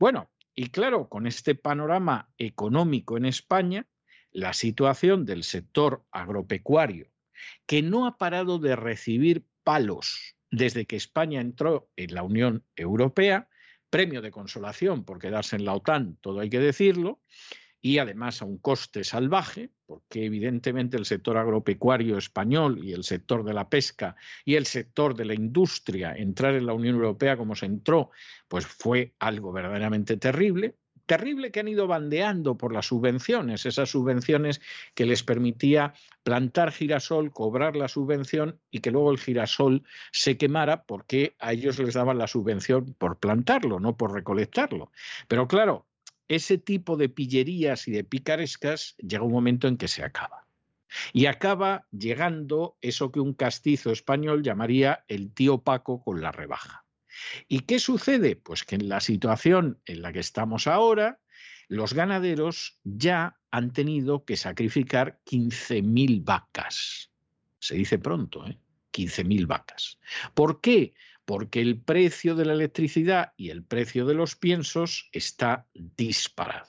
Bueno, 0.00 0.28
y 0.56 0.70
claro, 0.70 1.08
con 1.08 1.28
este 1.28 1.54
panorama 1.54 2.32
económico 2.36 3.16
en 3.16 3.24
España, 3.24 3.86
la 4.32 4.52
situación 4.52 5.24
del 5.24 5.44
sector 5.44 6.04
agropecuario, 6.10 7.12
que 7.64 7.80
no 7.80 8.08
ha 8.08 8.18
parado 8.18 8.58
de 8.58 8.74
recibir 8.74 9.46
palos 9.62 10.34
desde 10.50 10.86
que 10.86 10.96
España 10.96 11.40
entró 11.40 11.88
en 11.94 12.12
la 12.12 12.24
Unión 12.24 12.64
Europea, 12.74 13.48
premio 13.90 14.22
de 14.22 14.30
consolación 14.30 15.04
por 15.04 15.18
quedarse 15.18 15.56
en 15.56 15.64
la 15.64 15.74
OTAN, 15.74 16.16
todo 16.20 16.40
hay 16.40 16.50
que 16.50 16.60
decirlo, 16.60 17.20
y 17.80 17.98
además 17.98 18.42
a 18.42 18.44
un 18.44 18.58
coste 18.58 19.04
salvaje, 19.04 19.70
porque 19.86 20.24
evidentemente 20.24 20.96
el 20.96 21.04
sector 21.04 21.36
agropecuario 21.36 22.18
español 22.18 22.84
y 22.84 22.92
el 22.92 23.04
sector 23.04 23.44
de 23.44 23.54
la 23.54 23.68
pesca 23.68 24.16
y 24.44 24.56
el 24.56 24.66
sector 24.66 25.14
de 25.14 25.24
la 25.24 25.34
industria, 25.34 26.12
entrar 26.14 26.54
en 26.54 26.66
la 26.66 26.74
Unión 26.74 26.96
Europea 26.96 27.36
como 27.36 27.54
se 27.54 27.66
entró, 27.66 28.10
pues 28.48 28.66
fue 28.66 29.14
algo 29.18 29.52
verdaderamente 29.52 30.16
terrible 30.16 30.74
terrible 31.08 31.50
que 31.50 31.58
han 31.58 31.66
ido 31.66 31.88
bandeando 31.88 32.56
por 32.56 32.72
las 32.72 32.86
subvenciones, 32.86 33.66
esas 33.66 33.90
subvenciones 33.90 34.60
que 34.94 35.06
les 35.06 35.24
permitía 35.24 35.94
plantar 36.22 36.70
girasol, 36.70 37.32
cobrar 37.32 37.74
la 37.74 37.88
subvención 37.88 38.60
y 38.70 38.78
que 38.78 38.92
luego 38.92 39.10
el 39.10 39.18
girasol 39.18 39.82
se 40.12 40.36
quemara 40.36 40.84
porque 40.84 41.34
a 41.40 41.52
ellos 41.52 41.80
les 41.80 41.94
daban 41.94 42.18
la 42.18 42.28
subvención 42.28 42.94
por 42.96 43.18
plantarlo, 43.18 43.80
no 43.80 43.96
por 43.96 44.12
recolectarlo. 44.12 44.92
Pero 45.26 45.48
claro, 45.48 45.86
ese 46.28 46.58
tipo 46.58 46.96
de 46.96 47.08
pillerías 47.08 47.88
y 47.88 47.90
de 47.90 48.04
picarescas 48.04 48.94
llega 48.98 49.24
un 49.24 49.32
momento 49.32 49.66
en 49.66 49.78
que 49.78 49.88
se 49.88 50.04
acaba. 50.04 50.46
Y 51.12 51.26
acaba 51.26 51.86
llegando 51.90 52.76
eso 52.80 53.10
que 53.10 53.20
un 53.20 53.34
castizo 53.34 53.90
español 53.90 54.42
llamaría 54.42 55.04
el 55.08 55.32
tío 55.32 55.58
Paco 55.58 56.02
con 56.02 56.20
la 56.20 56.32
rebaja. 56.32 56.84
¿Y 57.48 57.60
qué 57.60 57.78
sucede? 57.78 58.36
Pues 58.36 58.64
que 58.64 58.76
en 58.76 58.88
la 58.88 59.00
situación 59.00 59.80
en 59.86 60.02
la 60.02 60.12
que 60.12 60.20
estamos 60.20 60.66
ahora, 60.66 61.20
los 61.68 61.94
ganaderos 61.94 62.78
ya 62.84 63.38
han 63.50 63.72
tenido 63.72 64.24
que 64.24 64.36
sacrificar 64.36 65.20
15.000 65.26 66.24
vacas. 66.24 67.10
Se 67.58 67.74
dice 67.74 67.98
pronto, 67.98 68.46
¿eh? 68.46 68.58
15.000 68.92 69.46
vacas. 69.46 69.98
¿Por 70.34 70.60
qué? 70.60 70.94
Porque 71.24 71.60
el 71.60 71.80
precio 71.80 72.34
de 72.34 72.46
la 72.46 72.54
electricidad 72.54 73.32
y 73.36 73.50
el 73.50 73.62
precio 73.62 74.06
de 74.06 74.14
los 74.14 74.34
piensos 74.34 75.08
está 75.12 75.66
disparado. 75.74 76.68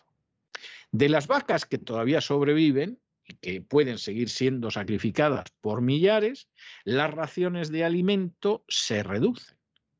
De 0.91 1.07
las 1.07 1.27
vacas 1.27 1.65
que 1.65 1.77
todavía 1.77 2.19
sobreviven, 2.19 2.99
y 3.29 3.35
que 3.35 3.61
pueden 3.61 3.99
seguir 3.99 4.29
siendo 4.29 4.71
sacrificadas 4.71 5.45
por 5.61 5.81
millares, 5.81 6.49
las 6.83 7.11
raciones 7.11 7.71
de 7.71 7.85
alimento 7.85 8.65
se 8.67 9.03
reducen. 9.03 9.58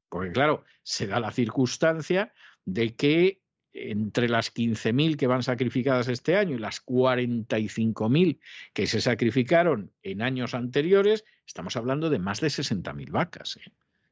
Porque 0.09 0.31
claro, 0.31 0.63
se 0.83 1.07
da 1.07 1.19
la 1.19 1.31
circunstancia 1.31 2.33
de 2.65 2.95
que 2.95 3.41
entre 3.71 4.27
las 4.29 4.53
15.000 4.53 5.15
que 5.15 5.27
van 5.27 5.43
sacrificadas 5.43 6.07
este 6.07 6.35
año 6.35 6.55
y 6.55 6.59
las 6.59 6.83
45.000 6.83 8.39
que 8.73 8.87
se 8.87 8.99
sacrificaron 8.99 9.93
en 10.01 10.21
años 10.21 10.53
anteriores, 10.53 11.23
estamos 11.45 11.75
hablando 11.75 12.09
de 12.09 12.19
más 12.19 12.41
de 12.41 12.47
60.000 12.47 13.11
vacas. 13.11 13.57
¿eh? 13.57 13.71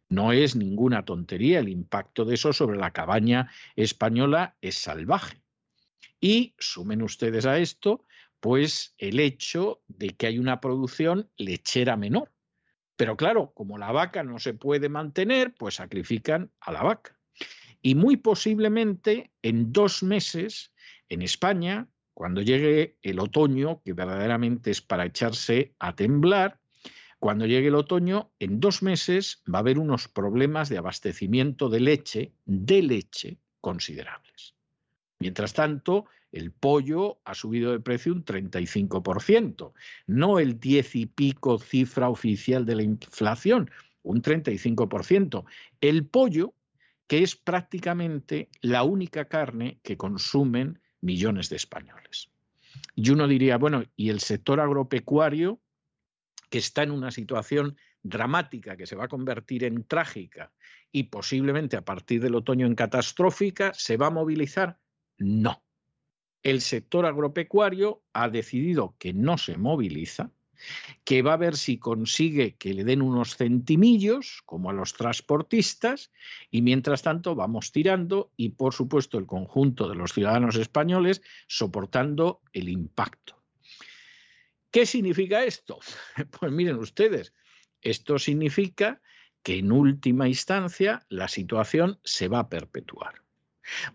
No 0.10 0.32
es 0.32 0.56
ninguna 0.56 1.06
tontería, 1.06 1.60
el 1.60 1.70
impacto 1.70 2.24
de 2.24 2.36
eso 2.36 2.54
sobre 2.54 2.78
la 2.78 2.92
cabaña 2.92 3.52
española 3.76 4.56
es 4.62 4.76
salvaje. 4.76 5.42
Y 6.22 6.56
sumen 6.58 7.02
ustedes 7.02 7.46
a 7.46 7.60
esto, 7.60 8.06
pues 8.40 8.96
el 8.98 9.20
hecho 9.20 9.82
de 9.88 10.10
que 10.12 10.28
hay 10.28 10.40
una 10.40 10.62
producción 10.62 11.30
lechera 11.38 11.98
menor. 11.98 12.32
Pero 12.98 13.16
claro, 13.16 13.54
como 13.54 13.78
la 13.78 13.92
vaca 13.92 14.24
no 14.24 14.40
se 14.40 14.54
puede 14.54 14.90
mantener, 14.90 15.54
pues 15.54 15.76
sacrifican 15.76 16.52
a 16.60 16.72
la 16.72 16.84
vaca. 16.84 17.18
Y 17.82 17.96
muy 17.96 18.18
posiblemente 18.18 19.32
en 19.44 19.72
dos 19.72 20.04
meses, 20.04 20.74
en 21.08 21.22
España, 21.22 21.88
cuando 22.14 22.42
llegue 22.42 22.98
el 23.04 23.20
otoño, 23.20 23.82
que 23.86 23.94
verdaderamente 23.94 24.72
es 24.72 24.82
para 24.82 25.06
echarse 25.06 25.76
a 25.78 25.96
temblar, 25.96 26.60
cuando 27.20 27.46
llegue 27.46 27.68
el 27.68 27.76
otoño, 27.76 28.32
en 28.40 28.60
dos 28.60 28.82
meses 28.82 29.44
va 29.52 29.60
a 29.60 29.62
haber 29.62 29.78
unos 29.78 30.08
problemas 30.08 30.68
de 30.70 30.80
abastecimiento 30.80 31.70
de 31.70 31.80
leche, 31.80 32.34
de 32.46 32.82
leche, 32.82 33.38
considerables. 33.62 34.56
Mientras 35.20 35.54
tanto, 35.54 36.06
el 36.32 36.52
pollo 36.52 37.20
ha 37.26 37.34
subido 37.34 37.72
de 37.72 37.80
precio 37.80 38.14
un 38.14 38.26
35%, 38.26 39.74
no 40.08 40.40
el 40.40 40.60
10 40.60 40.96
y 40.96 41.06
pico 41.06 41.60
cifra 41.60 42.10
oficial 42.10 42.66
de 42.66 42.76
la 42.76 42.84
inflación, 42.84 43.72
un 44.04 44.22
35%. 44.22 45.46
El 45.82 46.06
pollo, 46.06 46.54
que 47.08 47.24
es 47.24 47.36
prácticamente 47.36 48.50
la 48.62 48.84
única 48.84 49.26
carne 49.26 49.80
que 49.84 49.98
consumen 49.98 50.80
millones 51.02 51.50
de 51.50 51.56
españoles. 51.56 52.30
Y 52.96 53.10
uno 53.12 53.28
diría, 53.28 53.58
bueno, 53.58 53.84
¿y 53.96 54.10
el 54.10 54.20
sector 54.20 54.60
agropecuario, 54.60 55.60
que 56.50 56.58
está 56.58 56.84
en 56.84 56.92
una 56.92 57.12
situación 57.12 57.78
dramática, 58.04 58.78
que 58.78 58.88
se 58.88 58.96
va 58.96 59.06
a 59.06 59.10
convertir 59.10 59.64
en 59.64 59.84
trágica 59.84 60.52
y 60.92 61.04
posiblemente 61.04 61.78
a 61.78 61.86
partir 61.86 62.22
del 62.22 62.36
otoño 62.36 62.66
en 62.66 62.76
catastrófica, 62.76 63.74
¿se 63.74 63.98
va 63.98 64.08
a 64.08 64.12
movilizar? 64.12 64.80
No. 65.18 65.64
El 66.44 66.62
sector 66.62 67.06
agropecuario 67.06 68.04
ha 68.14 68.30
decidido 68.30 68.96
que 69.00 69.14
no 69.14 69.38
se 69.38 69.58
moviliza, 69.58 70.32
que 71.04 71.22
va 71.22 71.34
a 71.34 71.38
ver 71.38 71.56
si 71.56 71.78
consigue 71.78 72.56
que 72.56 72.74
le 72.74 72.84
den 72.84 73.02
unos 73.02 73.36
centimillos, 73.36 74.42
como 74.46 74.70
a 74.70 74.74
los 74.74 74.94
transportistas, 74.94 76.12
y 76.50 76.62
mientras 76.62 77.04
tanto 77.04 77.36
vamos 77.36 77.72
tirando 77.72 78.32
y, 78.36 78.50
por 78.50 78.74
supuesto, 78.74 79.18
el 79.18 79.26
conjunto 79.26 79.88
de 79.88 79.96
los 79.96 80.14
ciudadanos 80.14 80.56
españoles 80.56 81.22
soportando 81.48 82.42
el 82.54 82.70
impacto. 82.70 83.42
¿Qué 84.72 84.86
significa 84.86 85.44
esto? 85.44 85.80
Pues 86.40 86.52
miren 86.52 86.78
ustedes, 86.78 87.34
esto 87.82 88.20
significa 88.20 89.02
que 89.44 89.60
en 89.60 89.72
última 89.72 90.28
instancia 90.28 91.06
la 91.10 91.28
situación 91.28 92.00
se 92.04 92.28
va 92.28 92.40
a 92.40 92.50
perpetuar. 92.50 93.22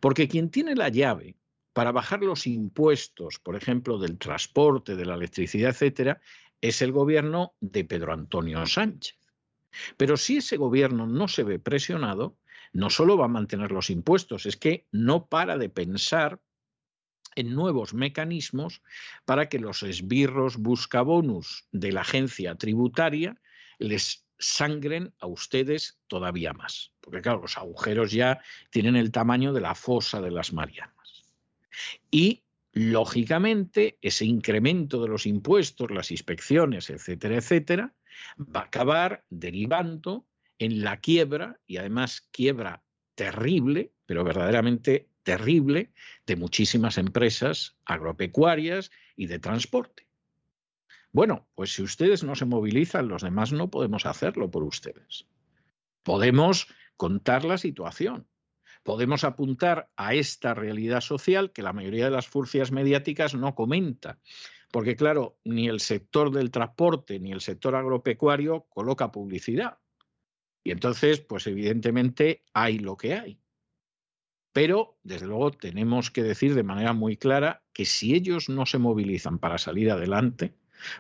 Porque 0.01 0.28
quien 0.28 0.51
tiene 0.51 0.74
la 0.74 0.88
llave 0.88 1.36
para 1.73 1.93
bajar 1.93 2.23
los 2.23 2.47
impuestos, 2.47 3.39
por 3.39 3.57
ejemplo, 3.57 3.99
del 3.99 4.18
transporte, 4.18 4.97
de 4.97 5.07
la 5.07 5.14
electricidad, 5.14 5.70
etcétera, 5.70 6.20
es 6.61 6.83
el 6.83 6.93
gobierno 6.93 7.55
de 7.61 7.85
Pedro 7.85 8.12
Antonio 8.12 8.64
Sánchez. 8.66 9.18
Pero 9.97 10.16
si 10.16 10.39
ese 10.39 10.57
gobierno 10.57 11.07
no 11.07 11.29
se 11.29 11.45
ve 11.45 11.59
presionado, 11.59 12.37
no 12.73 12.91
solo 12.91 13.16
va 13.16 13.27
a 13.27 13.29
mantener 13.29 13.73
los 13.73 13.91
impuestos, 13.91 14.47
es 14.47 14.57
que 14.57 14.87
no 14.93 15.27
para 15.27 15.59
de 15.59 15.68
pensar 15.68 16.41
en 17.35 17.55
nuevos 17.55 17.95
mecanismos 17.95 18.83
para 19.25 19.49
que 19.49 19.59
los 19.59 19.83
esbirros 19.83 20.59
buscabonus 20.59 21.66
de 21.73 21.93
la 21.93 22.03
agencia 22.03 22.55
tributaria 22.57 23.41
les 23.79 24.27
sangren 24.39 25.14
a 25.20 25.27
ustedes 25.27 25.99
todavía 26.09 26.53
más. 26.53 26.93
Porque 27.01 27.23
claro, 27.23 27.41
los 27.41 27.57
agujeros 27.57 28.12
ya 28.12 28.41
tienen 28.70 28.97
el 28.97 29.11
tamaño 29.11 29.53
de 29.53 29.61
la 29.61 29.75
fosa 29.75 30.20
de 30.20 30.31
las 30.31 30.53
Marianas. 30.53 30.91
Y 32.11 32.43
lógicamente 32.73 33.99
ese 34.01 34.25
incremento 34.25 35.03
de 35.03 35.09
los 35.09 35.27
impuestos, 35.27 35.91
las 35.91 36.11
inspecciones, 36.11 36.91
etcétera, 36.91 37.37
etcétera, 37.37 37.95
va 38.39 38.61
a 38.61 38.64
acabar 38.64 39.25
derivando 39.31 40.27
en 40.59 40.83
la 40.83 40.99
quiebra, 40.99 41.61
y 41.66 41.77
además 41.79 42.29
quiebra 42.31 42.83
terrible, 43.14 43.93
pero 44.07 44.25
verdaderamente 44.25 45.09
terrible, 45.23 45.93
de 46.27 46.37
muchísimas 46.37 46.99
empresas 46.99 47.77
agropecuarias 47.85 48.91
y 49.16 49.27
de 49.27 49.39
transporte. 49.39 50.07
Bueno, 51.12 51.47
pues 51.55 51.75
si 51.75 51.83
ustedes 51.83 52.25
no 52.25 52.35
se 52.35 52.47
movilizan, 52.47 53.09
los 53.09 53.23
demás 53.23 53.53
no 53.53 53.70
podemos 53.70 54.07
hacerlo 54.07 54.51
por 54.51 54.62
ustedes. 54.62 55.27
Podemos 56.03 56.68
contar 56.97 57.45
la 57.45 57.59
situación, 57.59 58.27
podemos 58.83 59.24
apuntar 59.24 59.91
a 59.97 60.14
esta 60.14 60.55
realidad 60.55 61.01
social 61.01 61.53
que 61.53 61.62
la 61.62 61.72
mayoría 61.72 62.07
de 62.07 62.11
las 62.11 62.28
furcias 62.28 62.72
mediáticas 62.72 63.35
no 63.35 63.55
comenta. 63.55 64.18
Porque 64.70 64.97
claro, 64.97 65.39
ni 65.45 65.68
el 65.68 65.80
sector 65.80 66.30
del 66.30 66.51
transporte 66.51 67.18
ni 67.20 67.33
el 67.33 67.41
sector 67.41 67.76
agropecuario 67.76 68.66
coloca 68.68 69.12
publicidad. 69.12 69.78
Y 70.64 70.70
entonces, 70.70 71.20
pues 71.20 71.47
evidentemente 71.47 72.45
hay 72.55 72.78
lo 72.78 72.97
que 72.97 73.14
hay. 73.14 73.41
Pero, 74.53 74.99
desde 75.03 75.26
luego, 75.26 75.51
tenemos 75.51 76.11
que 76.11 76.22
decir 76.22 76.55
de 76.55 76.62
manera 76.62 76.93
muy 76.93 77.16
clara 77.16 77.64
que 77.72 77.85
si 77.85 78.14
ellos 78.14 78.49
no 78.49 78.66
se 78.66 78.78
movilizan 78.78 79.39
para 79.39 79.59
salir 79.59 79.91
adelante, 79.91 80.55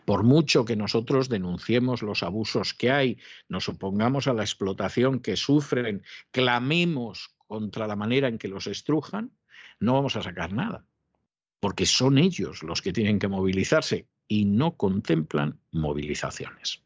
por 0.04 0.22
mucho 0.22 0.64
que 0.64 0.76
nosotros 0.76 1.28
denunciemos 1.28 2.02
los 2.02 2.22
abusos 2.22 2.74
que 2.74 2.90
hay, 2.90 3.18
nos 3.48 3.68
opongamos 3.68 4.26
a 4.26 4.34
la 4.34 4.42
explotación 4.42 5.20
que 5.20 5.36
sufren, 5.36 6.02
clamemos 6.30 7.34
contra 7.46 7.86
la 7.86 7.96
manera 7.96 8.28
en 8.28 8.38
que 8.38 8.48
los 8.48 8.66
estrujan, 8.66 9.32
no 9.80 9.94
vamos 9.94 10.16
a 10.16 10.22
sacar 10.22 10.52
nada, 10.52 10.86
porque 11.60 11.86
son 11.86 12.18
ellos 12.18 12.62
los 12.62 12.82
que 12.82 12.92
tienen 12.92 13.18
que 13.18 13.28
movilizarse 13.28 14.06
y 14.28 14.44
no 14.44 14.76
contemplan 14.76 15.60
movilizaciones. 15.70 16.82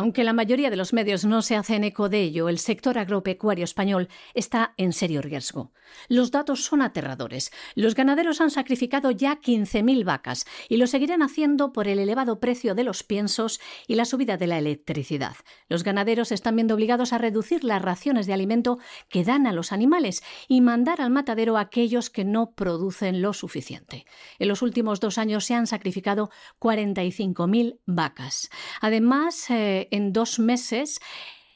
Aunque 0.00 0.24
la 0.24 0.32
mayoría 0.32 0.70
de 0.70 0.76
los 0.76 0.94
medios 0.94 1.26
no 1.26 1.42
se 1.42 1.56
hacen 1.56 1.84
eco 1.84 2.08
de 2.08 2.22
ello, 2.22 2.48
el 2.48 2.58
sector 2.58 2.96
agropecuario 2.96 3.64
español 3.64 4.08
está 4.32 4.72
en 4.78 4.94
serio 4.94 5.20
riesgo. 5.20 5.72
Los 6.08 6.30
datos 6.30 6.64
son 6.64 6.80
aterradores. 6.80 7.50
Los 7.74 7.94
ganaderos 7.94 8.40
han 8.40 8.50
sacrificado 8.50 9.10
ya 9.10 9.42
15.000 9.42 10.04
vacas 10.04 10.46
y 10.70 10.78
lo 10.78 10.86
seguirán 10.86 11.22
haciendo 11.22 11.74
por 11.74 11.86
el 11.86 11.98
elevado 11.98 12.40
precio 12.40 12.74
de 12.74 12.84
los 12.84 13.02
piensos 13.02 13.60
y 13.86 13.96
la 13.96 14.06
subida 14.06 14.38
de 14.38 14.46
la 14.46 14.56
electricidad. 14.56 15.36
Los 15.68 15.84
ganaderos 15.84 16.32
están 16.32 16.56
viendo 16.56 16.76
obligados 16.76 17.12
a 17.12 17.18
reducir 17.18 17.62
las 17.64 17.82
raciones 17.82 18.26
de 18.26 18.32
alimento 18.32 18.78
que 19.10 19.24
dan 19.24 19.46
a 19.46 19.52
los 19.52 19.70
animales 19.70 20.22
y 20.48 20.62
mandar 20.62 21.02
al 21.02 21.10
matadero 21.10 21.58
a 21.58 21.62
aquellos 21.62 22.08
que 22.08 22.24
no 22.24 22.52
producen 22.52 23.20
lo 23.20 23.34
suficiente. 23.34 24.06
En 24.38 24.48
los 24.48 24.62
últimos 24.62 24.98
dos 24.98 25.18
años 25.18 25.44
se 25.44 25.54
han 25.54 25.66
sacrificado 25.66 26.30
45.000 26.58 27.80
vacas. 27.84 28.48
Además, 28.80 29.50
eh, 29.50 29.88
en 29.90 30.12
dos 30.12 30.38
meses 30.38 31.00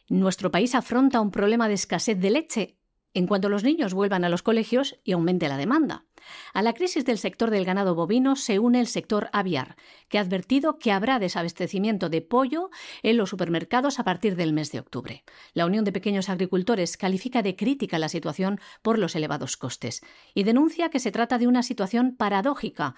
nuestro 0.08 0.50
país 0.50 0.74
afronta 0.74 1.20
un 1.20 1.30
problema 1.30 1.68
de 1.68 1.74
escasez 1.74 2.18
de 2.18 2.30
leche 2.30 2.76
en 3.14 3.28
cuanto 3.28 3.48
los 3.48 3.62
niños 3.62 3.94
vuelvan 3.94 4.24
a 4.24 4.28
los 4.28 4.42
colegios 4.42 4.96
y 5.04 5.12
aumente 5.12 5.48
la 5.48 5.56
demanda. 5.56 6.04
A 6.52 6.62
la 6.62 6.72
crisis 6.72 7.04
del 7.04 7.18
sector 7.18 7.50
del 7.50 7.64
ganado 7.64 7.94
bovino 7.94 8.34
se 8.34 8.58
une 8.58 8.80
el 8.80 8.86
sector 8.86 9.28
aviar, 9.32 9.76
que 10.08 10.18
ha 10.18 10.22
advertido 10.22 10.78
que 10.78 10.90
habrá 10.90 11.18
desabastecimiento 11.18 12.08
de 12.08 12.22
pollo 12.22 12.70
en 13.02 13.16
los 13.16 13.30
supermercados 13.30 13.98
a 13.98 14.04
partir 14.04 14.34
del 14.36 14.52
mes 14.52 14.72
de 14.72 14.80
octubre. 14.80 15.24
La 15.52 15.66
Unión 15.66 15.84
de 15.84 15.92
Pequeños 15.92 16.28
Agricultores 16.28 16.96
califica 16.96 17.42
de 17.42 17.56
crítica 17.56 17.98
la 17.98 18.08
situación 18.08 18.58
por 18.82 18.98
los 18.98 19.14
elevados 19.14 19.56
costes 19.56 20.00
y 20.34 20.42
denuncia 20.42 20.88
que 20.88 20.98
se 21.00 21.12
trata 21.12 21.38
de 21.38 21.46
una 21.46 21.62
situación 21.62 22.16
paradójica, 22.16 22.96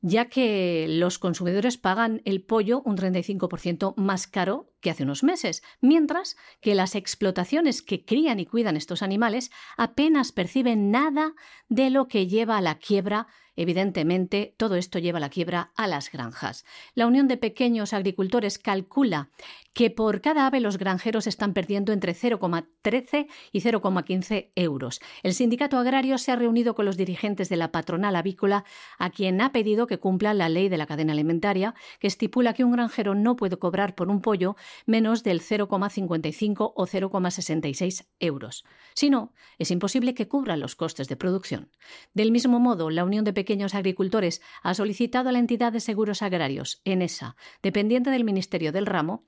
ya 0.00 0.26
que 0.26 0.86
los 0.88 1.18
consumidores 1.18 1.76
pagan 1.76 2.22
el 2.24 2.42
pollo 2.42 2.82
un 2.84 2.96
35% 2.96 3.94
más 3.96 4.26
caro 4.26 4.69
que 4.80 4.90
hace 4.90 5.04
unos 5.04 5.22
meses, 5.22 5.62
mientras 5.80 6.36
que 6.60 6.74
las 6.74 6.94
explotaciones 6.94 7.82
que 7.82 8.04
crían 8.04 8.40
y 8.40 8.46
cuidan 8.46 8.76
estos 8.76 9.02
animales 9.02 9.50
apenas 9.76 10.32
perciben 10.32 10.90
nada 10.90 11.34
de 11.68 11.90
lo 11.90 12.08
que 12.08 12.26
lleva 12.26 12.56
a 12.56 12.62
la 12.62 12.78
quiebra 12.78 13.28
Evidentemente, 13.60 14.54
todo 14.56 14.76
esto 14.76 14.98
lleva 14.98 15.18
a 15.18 15.20
la 15.20 15.28
quiebra 15.28 15.72
a 15.76 15.86
las 15.86 16.10
granjas. 16.10 16.64
La 16.94 17.06
Unión 17.06 17.28
de 17.28 17.36
Pequeños 17.36 17.92
Agricultores 17.92 18.58
calcula 18.58 19.28
que 19.74 19.90
por 19.90 20.22
cada 20.22 20.46
ave 20.46 20.60
los 20.60 20.78
granjeros 20.78 21.26
están 21.26 21.52
perdiendo 21.52 21.92
entre 21.92 22.14
0,13 22.14 23.26
y 23.52 23.60
0,15 23.60 24.50
euros. 24.54 25.00
El 25.22 25.34
sindicato 25.34 25.76
agrario 25.78 26.16
se 26.16 26.32
ha 26.32 26.36
reunido 26.36 26.74
con 26.74 26.86
los 26.86 26.96
dirigentes 26.96 27.50
de 27.50 27.56
la 27.56 27.70
patronal 27.70 28.16
avícola, 28.16 28.64
a 28.98 29.10
quien 29.10 29.40
ha 29.42 29.52
pedido 29.52 29.86
que 29.86 29.98
cumpla 29.98 30.32
la 30.32 30.48
ley 30.48 30.70
de 30.70 30.78
la 30.78 30.86
cadena 30.86 31.12
alimentaria, 31.12 31.74
que 31.98 32.06
estipula 32.06 32.54
que 32.54 32.64
un 32.64 32.72
granjero 32.72 33.14
no 33.14 33.36
puede 33.36 33.58
cobrar 33.58 33.94
por 33.94 34.08
un 34.08 34.22
pollo 34.22 34.56
menos 34.86 35.22
del 35.22 35.40
0,55 35.40 36.72
o 36.74 36.86
0,66 36.86 38.06
euros. 38.18 38.64
Si 38.94 39.10
no, 39.10 39.32
es 39.58 39.70
imposible 39.70 40.14
que 40.14 40.28
cubra 40.28 40.56
los 40.56 40.76
costes 40.76 41.08
de 41.08 41.16
producción. 41.16 41.70
Del 42.14 42.32
mismo 42.32 42.60
modo, 42.60 42.90
la 42.90 43.04
Unión 43.04 43.24
de 43.24 43.32
Pequeños 43.32 43.74
Agricultores 43.74 44.42
ha 44.62 44.74
solicitado 44.74 45.28
a 45.28 45.32
la 45.32 45.38
entidad 45.38 45.72
de 45.72 45.80
seguros 45.80 46.22
agrarios, 46.22 46.80
ENESA, 46.84 47.36
dependiente 47.62 48.10
del 48.10 48.24
Ministerio 48.24 48.72
del 48.72 48.86
Ramo, 48.86 49.24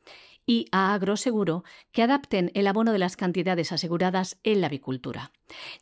y 0.47 0.67
a 0.73 0.95
Agroseguro 0.95 1.65
que 1.93 2.03
adapten 2.03 2.51
el 2.55 2.67
abono 2.67 2.93
de 2.93 2.99
las 2.99 3.17
cantidades 3.17 3.73
aseguradas 3.73 4.39
en 4.43 4.61
la 4.61 4.67
avicultura, 4.67 5.33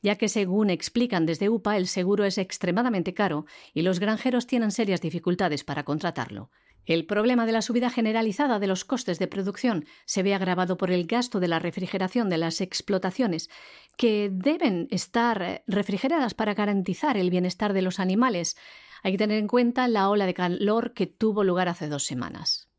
ya 0.03 0.17
que 0.17 0.29
según 0.29 0.71
explican 0.71 1.27
desde 1.27 1.49
UPA 1.49 1.77
el 1.77 1.87
seguro 1.87 2.25
es 2.25 2.39
extremadamente 2.39 3.15
caro 3.15 3.47
y 3.73 3.83
los 3.83 4.01
granjeros 4.01 4.47
tienen 4.47 4.71
serias 4.71 5.01
dificultades 5.01 5.65
para 5.65 5.85
contratarlo. 5.85 6.51
El 6.87 7.07
problema 7.07 7.47
de 7.47 7.53
la 7.53 7.63
subida 7.63 7.91
generalizada 7.91 8.59
de 8.59 8.67
los 8.67 8.85
costes 8.85 9.19
de 9.19 9.27
producción 9.27 9.85
se 10.07 10.23
ve 10.23 10.35
agravado 10.35 10.77
por 10.77 10.91
el 10.91 11.07
gasto 11.07 11.41
de 11.41 11.49
la 11.49 11.59
refrigeración 11.59 12.29
de 12.29 12.39
las 12.39 12.61
explotaciones, 12.61 13.51
que 13.97 14.31
deben 14.33 14.89
estar 14.91 15.63
refrigeradas 15.67 16.35
para 16.35 16.55
garantizar 16.55 17.17
el 17.17 17.31
bienestar 17.31 17.73
de 17.73 17.83
los 17.83 18.01
animales. 18.01 18.57
Hay 19.03 19.13
que 19.13 19.19
tener 19.19 19.39
en 19.39 19.47
cuenta 19.47 19.89
la 19.89 20.09
ola 20.09 20.27
de 20.27 20.35
calor 20.35 20.95
que 20.95 21.07
tuvo 21.07 21.45
lugar 21.45 21.69
hace 21.69 21.89
dos 21.89 22.05
semanas. 22.05 22.71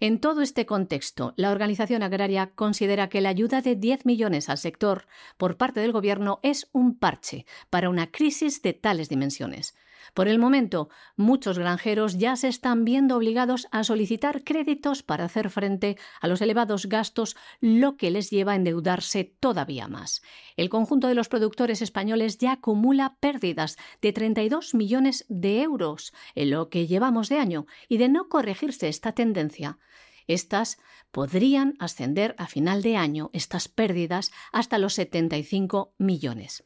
En 0.00 0.20
todo 0.20 0.42
este 0.42 0.66
contexto, 0.66 1.32
la 1.36 1.50
Organización 1.50 2.02
Agraria 2.02 2.52
considera 2.54 3.08
que 3.08 3.20
la 3.20 3.30
ayuda 3.30 3.62
de 3.62 3.76
10 3.76 4.04
millones 4.04 4.48
al 4.48 4.58
sector 4.58 5.06
por 5.38 5.56
parte 5.56 5.80
del 5.80 5.92
Gobierno 5.92 6.38
es 6.42 6.68
un 6.72 6.98
parche 6.98 7.46
para 7.70 7.88
una 7.88 8.10
crisis 8.10 8.60
de 8.60 8.74
tales 8.74 9.08
dimensiones. 9.08 9.74
Por 10.16 10.28
el 10.28 10.38
momento, 10.38 10.88
muchos 11.14 11.58
granjeros 11.58 12.16
ya 12.16 12.36
se 12.36 12.48
están 12.48 12.86
viendo 12.86 13.18
obligados 13.18 13.68
a 13.70 13.84
solicitar 13.84 14.44
créditos 14.44 15.02
para 15.02 15.26
hacer 15.26 15.50
frente 15.50 15.98
a 16.22 16.26
los 16.26 16.40
elevados 16.40 16.86
gastos, 16.86 17.36
lo 17.60 17.98
que 17.98 18.10
les 18.10 18.30
lleva 18.30 18.52
a 18.52 18.56
endeudarse 18.56 19.24
todavía 19.24 19.88
más. 19.88 20.22
El 20.56 20.70
conjunto 20.70 21.08
de 21.08 21.14
los 21.14 21.28
productores 21.28 21.82
españoles 21.82 22.38
ya 22.38 22.52
acumula 22.52 23.18
pérdidas 23.20 23.76
de 24.00 24.14
32 24.14 24.74
millones 24.74 25.26
de 25.28 25.60
euros 25.60 26.14
en 26.34 26.48
lo 26.48 26.70
que 26.70 26.86
llevamos 26.86 27.28
de 27.28 27.36
año 27.36 27.66
y 27.86 27.98
de 27.98 28.08
no 28.08 28.30
corregirse 28.30 28.88
esta 28.88 29.12
tendencia, 29.12 29.78
estas 30.26 30.78
podrían 31.10 31.74
ascender 31.78 32.34
a 32.38 32.46
final 32.46 32.80
de 32.80 32.96
año, 32.96 33.28
estas 33.34 33.68
pérdidas, 33.68 34.32
hasta 34.50 34.78
los 34.78 34.94
75 34.94 35.92
millones. 35.98 36.64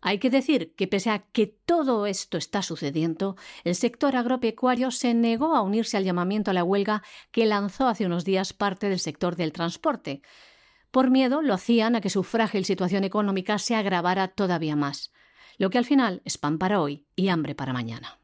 Hay 0.00 0.18
que 0.18 0.30
decir 0.30 0.74
que 0.76 0.86
pese 0.86 1.10
a 1.10 1.18
que 1.18 1.46
todo 1.46 2.06
esto 2.06 2.38
está 2.38 2.62
sucediendo, 2.62 3.36
el 3.64 3.74
sector 3.74 4.14
agropecuario 4.14 4.90
se 4.90 5.12
negó 5.12 5.56
a 5.56 5.62
unirse 5.62 5.96
al 5.96 6.04
llamamiento 6.04 6.50
a 6.50 6.54
la 6.54 6.64
huelga 6.64 7.02
que 7.32 7.46
lanzó 7.46 7.88
hace 7.88 8.06
unos 8.06 8.24
días 8.24 8.52
parte 8.52 8.88
del 8.88 9.00
sector 9.00 9.34
del 9.34 9.52
transporte. 9.52 10.22
Por 10.90 11.10
miedo 11.10 11.42
lo 11.42 11.52
hacían 11.52 11.96
a 11.96 12.00
que 12.00 12.10
su 12.10 12.22
frágil 12.22 12.64
situación 12.64 13.04
económica 13.04 13.58
se 13.58 13.74
agravara 13.74 14.28
todavía 14.28 14.76
más, 14.76 15.12
lo 15.58 15.70
que 15.70 15.78
al 15.78 15.84
final 15.84 16.22
es 16.24 16.38
pan 16.38 16.58
para 16.58 16.80
hoy 16.80 17.06
y 17.16 17.28
hambre 17.28 17.54
para 17.54 17.72
mañana. 17.72 18.20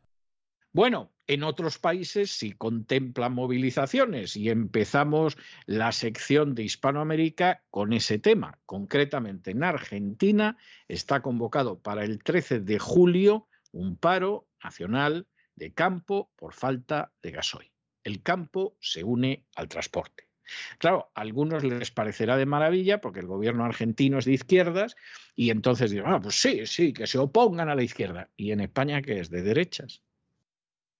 Bueno, 0.75 1.12
en 1.29 1.45
otros 1.45 1.79
países 1.79 2.33
sí 2.33 2.51
contemplan 2.51 3.33
movilizaciones 3.33 4.37
y 4.37 4.51
empezamos 4.51 5.39
la 5.66 5.93
sección 5.93 6.57
de 6.57 6.64
Hispanoamérica 6.64 7.62
con 7.70 7.93
ese 7.93 8.18
tema. 8.18 8.59
Concretamente 8.66 9.53
en 9.53 9.62
Argentina 9.62 10.59
está 10.89 11.22
convocado 11.22 11.79
para 11.79 12.03
el 12.03 12.25
13 12.25 12.59
de 12.59 12.81
julio 12.81 13.47
un 13.70 13.97
paro 13.97 14.49
nacional 14.64 15.29
de 15.55 15.72
campo 15.72 16.33
por 16.35 16.55
falta 16.55 17.12
de 17.22 17.31
gasoil. 17.31 17.70
El 18.03 18.25
campo 18.25 18.77
se 18.81 19.05
une 19.05 19.47
al 19.55 19.68
transporte. 19.68 20.27
Claro, 20.79 21.12
a 21.14 21.20
algunos 21.20 21.62
les 21.62 21.93
parecerá 21.93 22.37
de 22.37 22.47
maravilla 22.47 23.01
porque 23.01 23.20
el 23.20 23.29
gobierno 23.29 23.64
argentino 23.64 24.18
es 24.18 24.25
de 24.25 24.33
izquierdas 24.33 24.97
y 25.37 25.51
entonces 25.51 25.93
dirán, 25.93 26.14
ah, 26.14 26.20
pues 26.20 26.35
sí, 26.35 26.66
sí, 26.66 26.93
que 26.93 27.07
se 27.07 27.18
opongan 27.18 27.68
a 27.68 27.77
la 27.77 27.85
izquierda. 27.85 28.29
¿Y 28.37 28.51
en 28.51 28.59
España 28.59 29.03
que 29.03 29.20
es 29.20 29.31
de 29.31 29.43
derechas? 29.43 30.03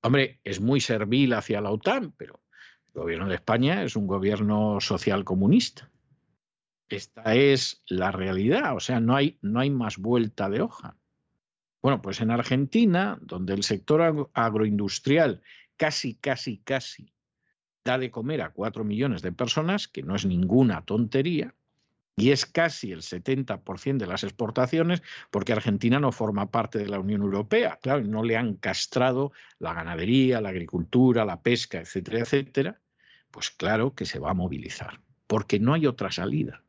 Hombre, 0.05 0.39
es 0.45 0.61
muy 0.61 0.83
servil 0.83 1.33
hacia 1.33 1.63
la 1.63 1.71
OTAN, 1.71 2.13
pero 2.19 2.43
el 2.89 3.01
gobierno 3.01 3.27
de 3.27 3.37
España 3.37 3.83
es 3.83 3.97
un 3.97 4.07
gobierno 4.07 4.79
social 4.83 5.25
comunista. 5.25 5.91
Esta 6.91 7.35
es 7.35 7.83
la 7.89 8.13
realidad, 8.13 8.77
o 8.77 8.81
sea, 8.81 9.01
no 9.01 9.17
hay, 9.17 9.39
no 9.41 9.61
hay 9.61 9.71
más 9.71 9.97
vuelta 9.97 10.51
de 10.51 10.61
hoja. 10.61 10.99
Bueno, 11.81 12.03
pues 12.03 12.21
en 12.21 12.31
Argentina, 12.31 13.19
donde 13.23 13.55
el 13.55 13.63
sector 13.63 14.31
agroindustrial 14.35 15.41
casi, 15.79 16.17
casi, 16.17 16.59
casi 16.59 17.15
da 17.83 17.97
de 17.97 18.11
comer 18.11 18.43
a 18.43 18.51
cuatro 18.51 18.85
millones 18.85 19.23
de 19.23 19.33
personas, 19.33 19.89
que 19.89 20.03
no 20.03 20.17
es 20.17 20.27
ninguna 20.27 20.85
tontería, 20.85 21.55
y 22.17 22.31
es 22.31 22.47
casi 22.47 22.93
el 22.93 23.03
70% 23.03 23.99
de 23.99 24.07
las 24.07 24.23
exportaciones 24.23 25.03
porque 25.31 25.53
Argentina 25.53 25.99
no 25.99 26.13
forma 26.13 26.51
parte 26.51 26.79
de 26.79 26.89
la 26.89 27.01
Unión 27.01 27.23
Europea. 27.23 27.79
Claro, 27.83 28.05
no 28.05 28.23
le 28.23 28.37
han 28.37 28.55
castrado 28.55 29.33
la 29.59 29.75
ganadería, 29.75 30.41
la 30.41 30.51
agricultura, 30.51 31.25
la 31.25 31.43
pesca, 31.43 31.81
etcétera, 31.81 32.21
etcétera. 32.21 32.81
Pues 33.31 33.51
claro 33.51 33.95
que 33.95 34.07
se 34.07 34.21
va 34.21 34.31
a 34.31 34.35
movilizar, 34.35 35.01
porque 35.27 35.59
no 35.59 35.75
hay 35.75 35.87
otra 35.87 36.13
salida. 36.13 36.63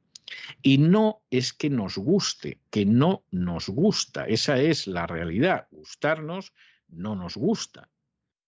Y 0.64 0.80
no 0.80 1.22
es 1.30 1.54
que 1.54 1.70
nos 1.70 2.00
guste, 2.00 2.60
que 2.72 2.88
no 2.88 3.24
nos 3.30 3.70
gusta, 3.70 4.26
esa 4.26 4.58
es 4.58 4.88
la 4.88 5.06
realidad. 5.06 5.68
Gustarnos 5.70 6.54
no 6.88 7.16
nos 7.16 7.38
gusta, 7.38 7.90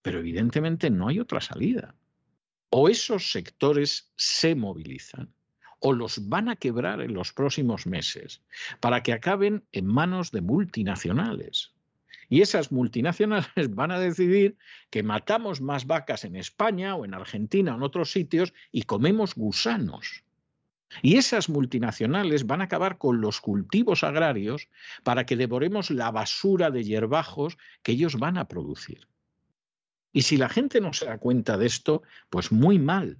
pero 0.02 0.18
evidentemente 0.18 0.90
no 0.90 1.10
hay 1.10 1.20
otra 1.20 1.42
salida. 1.42 1.94
O 2.72 2.90
esos 2.90 3.32
sectores 3.32 4.12
se 4.16 4.56
movilizan 4.56 5.37
o 5.80 5.94
los 5.94 6.28
van 6.30 6.50
a 6.50 6.56
quebrar 6.56 7.02
en 7.02 7.14
los 7.14 7.34
próximos 7.34 7.86
meses 7.86 8.42
para 8.80 9.04
que 9.04 9.14
acaben 9.14 9.64
en 9.72 9.86
manos 9.86 10.32
de 10.32 10.42
multinacionales. 10.42 11.74
Y 12.30 12.42
esas 12.42 12.72
multinacionales 12.72 13.74
van 13.76 13.92
a 13.92 14.00
decidir 14.00 14.58
que 14.90 15.04
matamos 15.04 15.62
más 15.62 15.86
vacas 15.86 16.26
en 16.26 16.36
España 16.36 16.96
o 16.96 17.06
en 17.06 17.14
Argentina 17.14 17.74
o 17.74 17.78
en 17.78 17.84
otros 17.84 18.12
sitios 18.12 18.54
y 18.72 18.84
comemos 18.84 19.36
gusanos. 19.36 20.24
Y 21.02 21.18
esas 21.18 21.50
multinacionales 21.50 22.46
van 22.46 22.62
a 22.62 22.66
acabar 22.66 22.98
con 22.98 23.20
los 23.20 23.42
cultivos 23.42 24.04
agrarios 24.04 24.70
para 25.04 25.26
que 25.26 25.36
devoremos 25.36 25.92
la 25.92 26.12
basura 26.12 26.72
de 26.72 26.84
hierbajos 26.84 27.58
que 27.84 27.92
ellos 27.94 28.18
van 28.18 28.38
a 28.38 28.48
producir. 28.48 29.08
Y 30.14 30.22
si 30.22 30.38
la 30.38 30.50
gente 30.50 30.82
no 30.82 30.94
se 30.94 31.06
da 31.06 31.18
cuenta 31.18 31.58
de 31.58 31.68
esto, 31.68 32.04
pues 32.30 32.52
muy 32.52 32.80
mal, 32.80 33.20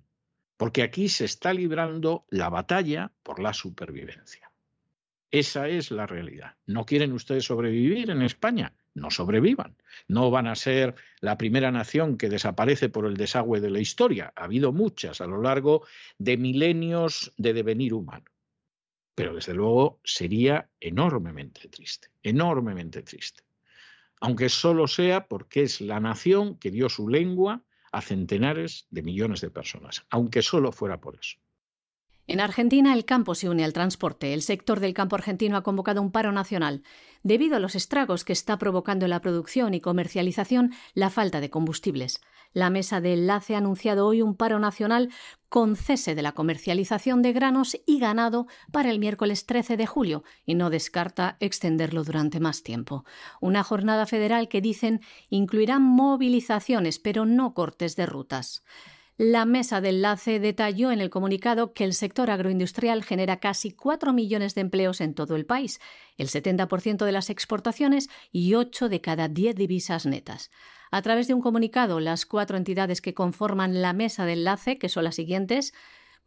porque 0.58 0.82
aquí 0.82 1.08
se 1.08 1.26
está 1.26 1.54
librando 1.54 2.26
la 2.30 2.50
batalla 2.50 3.12
por 3.24 3.40
la 3.40 3.54
supervivencia. 3.54 4.52
Esa 5.30 5.68
es 5.68 5.92
la 5.92 6.08
realidad. 6.08 6.56
¿No 6.66 6.86
quieren 6.86 7.14
ustedes 7.14 7.46
sobrevivir 7.46 8.10
en 8.10 8.22
España? 8.22 8.74
No 8.94 9.12
sobrevivan. 9.12 9.76
No 10.08 10.32
van 10.32 10.48
a 10.48 10.56
ser 10.56 10.96
la 11.20 11.38
primera 11.38 11.72
nación 11.72 12.18
que 12.18 12.30
desaparece 12.30 12.90
por 12.90 13.06
el 13.06 13.18
desagüe 13.18 13.60
de 13.60 13.70
la 13.70 13.80
historia. 13.80 14.34
Ha 14.36 14.46
habido 14.46 14.72
muchas 14.72 15.22
a 15.22 15.28
lo 15.28 15.42
largo 15.42 15.86
de 16.18 16.38
milenios 16.38 17.34
de 17.38 17.54
devenir 17.54 17.94
humano. 17.94 18.26
Pero 19.16 19.36
desde 19.36 19.54
luego 19.54 20.00
sería 20.04 20.70
enormemente 20.80 21.68
triste, 21.68 22.10
enormemente 22.24 23.04
triste. 23.04 23.44
Aunque 24.20 24.50
solo 24.50 24.88
sea 24.88 25.28
porque 25.28 25.64
es 25.64 25.82
la 25.82 26.00
nación 26.00 26.58
que 26.58 26.72
dio 26.72 26.90
su 26.90 27.10
lengua, 27.10 27.64
a 27.92 28.02
centenares 28.02 28.88
de 28.90 29.04
millones 29.04 29.42
de 29.42 29.50
personas, 29.50 30.06
aunque 30.10 30.42
solo 30.42 30.72
fuera 30.72 31.00
por 31.00 31.16
eso. 31.16 31.38
En 32.30 32.42
Argentina 32.42 32.94
el 32.94 33.06
campo 33.06 33.36
se 33.36 33.48
une 33.48 33.64
al 33.64 33.72
transporte. 33.72 34.34
El 34.34 34.42
sector 34.42 34.82
del 34.82 34.94
campo 34.94 35.16
argentino 35.16 35.56
ha 35.56 35.64
convocado 35.64 36.02
un 36.02 36.12
paro 36.12 36.34
nacional 36.34 36.84
debido 37.24 37.56
a 37.56 37.60
los 37.60 37.74
estragos 37.74 38.26
que 38.26 38.34
está 38.34 38.58
provocando 38.58 39.06
en 39.06 39.12
la 39.12 39.22
producción 39.22 39.74
y 39.74 39.80
comercialización 39.80 40.74
la 40.94 41.10
falta 41.10 41.40
de 41.40 41.50
combustibles. 41.50 42.20
La 42.52 42.70
mesa 42.70 43.00
de 43.00 43.14
enlace 43.14 43.56
ha 43.56 43.60
anunciado 43.60 44.06
hoy 44.06 44.22
un 44.22 44.36
paro 44.36 44.60
nacional 44.60 45.10
con 45.48 45.78
cese 45.78 46.16
de 46.16 46.22
la 46.22 46.34
comercialización 46.34 47.22
de 47.22 47.32
granos 47.32 47.78
y 47.86 48.00
ganado 48.00 48.48
para 48.74 48.92
el 48.92 49.00
miércoles 49.00 49.46
13 49.46 49.78
de 49.78 49.86
julio 49.86 50.24
y 50.46 50.56
no 50.56 50.70
descarta 50.70 51.38
extenderlo 51.40 52.04
durante 52.04 52.42
más 52.42 52.62
tiempo. 52.62 53.06
Una 53.40 53.64
jornada 53.64 54.06
federal 54.06 54.50
que 54.50 54.60
dicen 54.60 55.00
incluirá 55.30 55.80
movilizaciones 55.80 57.00
pero 57.00 57.26
no 57.26 57.54
cortes 57.54 57.96
de 57.96 58.06
rutas. 58.06 58.64
La 59.20 59.46
mesa 59.46 59.82
de 59.82 59.90
enlace 59.90 60.40
detalló 60.40 60.92
en 60.92 61.02
el 61.02 61.10
comunicado 61.10 61.74
que 61.74 61.84
el 61.84 61.96
sector 61.96 62.30
agroindustrial 62.30 63.04
genera 63.04 63.40
casi 63.40 63.72
4 63.72 64.14
millones 64.14 64.54
de 64.54 64.62
empleos 64.62 65.02
en 65.02 65.16
todo 65.16 65.36
el 65.36 65.48
país, 65.48 65.80
el 66.18 66.28
70% 66.28 67.04
de 67.04 67.12
las 67.12 67.32
exportaciones 67.32 68.10
y 68.32 68.54
8 68.54 68.90
de 68.90 69.02
cada 69.02 69.28
10 69.28 69.56
divisas 69.56 70.06
netas. 70.06 70.52
A 70.92 71.02
través 71.02 71.28
de 71.28 71.34
un 71.34 71.42
comunicado, 71.42 72.00
las 72.00 72.28
cuatro 72.28 72.58
entidades 72.58 73.02
que 73.02 73.16
conforman 73.16 73.82
la 73.82 73.92
mesa 73.92 74.28
de 74.28 74.34
enlace, 74.34 74.78
que 74.78 74.88
son 74.88 75.04
las 75.06 75.16
siguientes, 75.16 75.74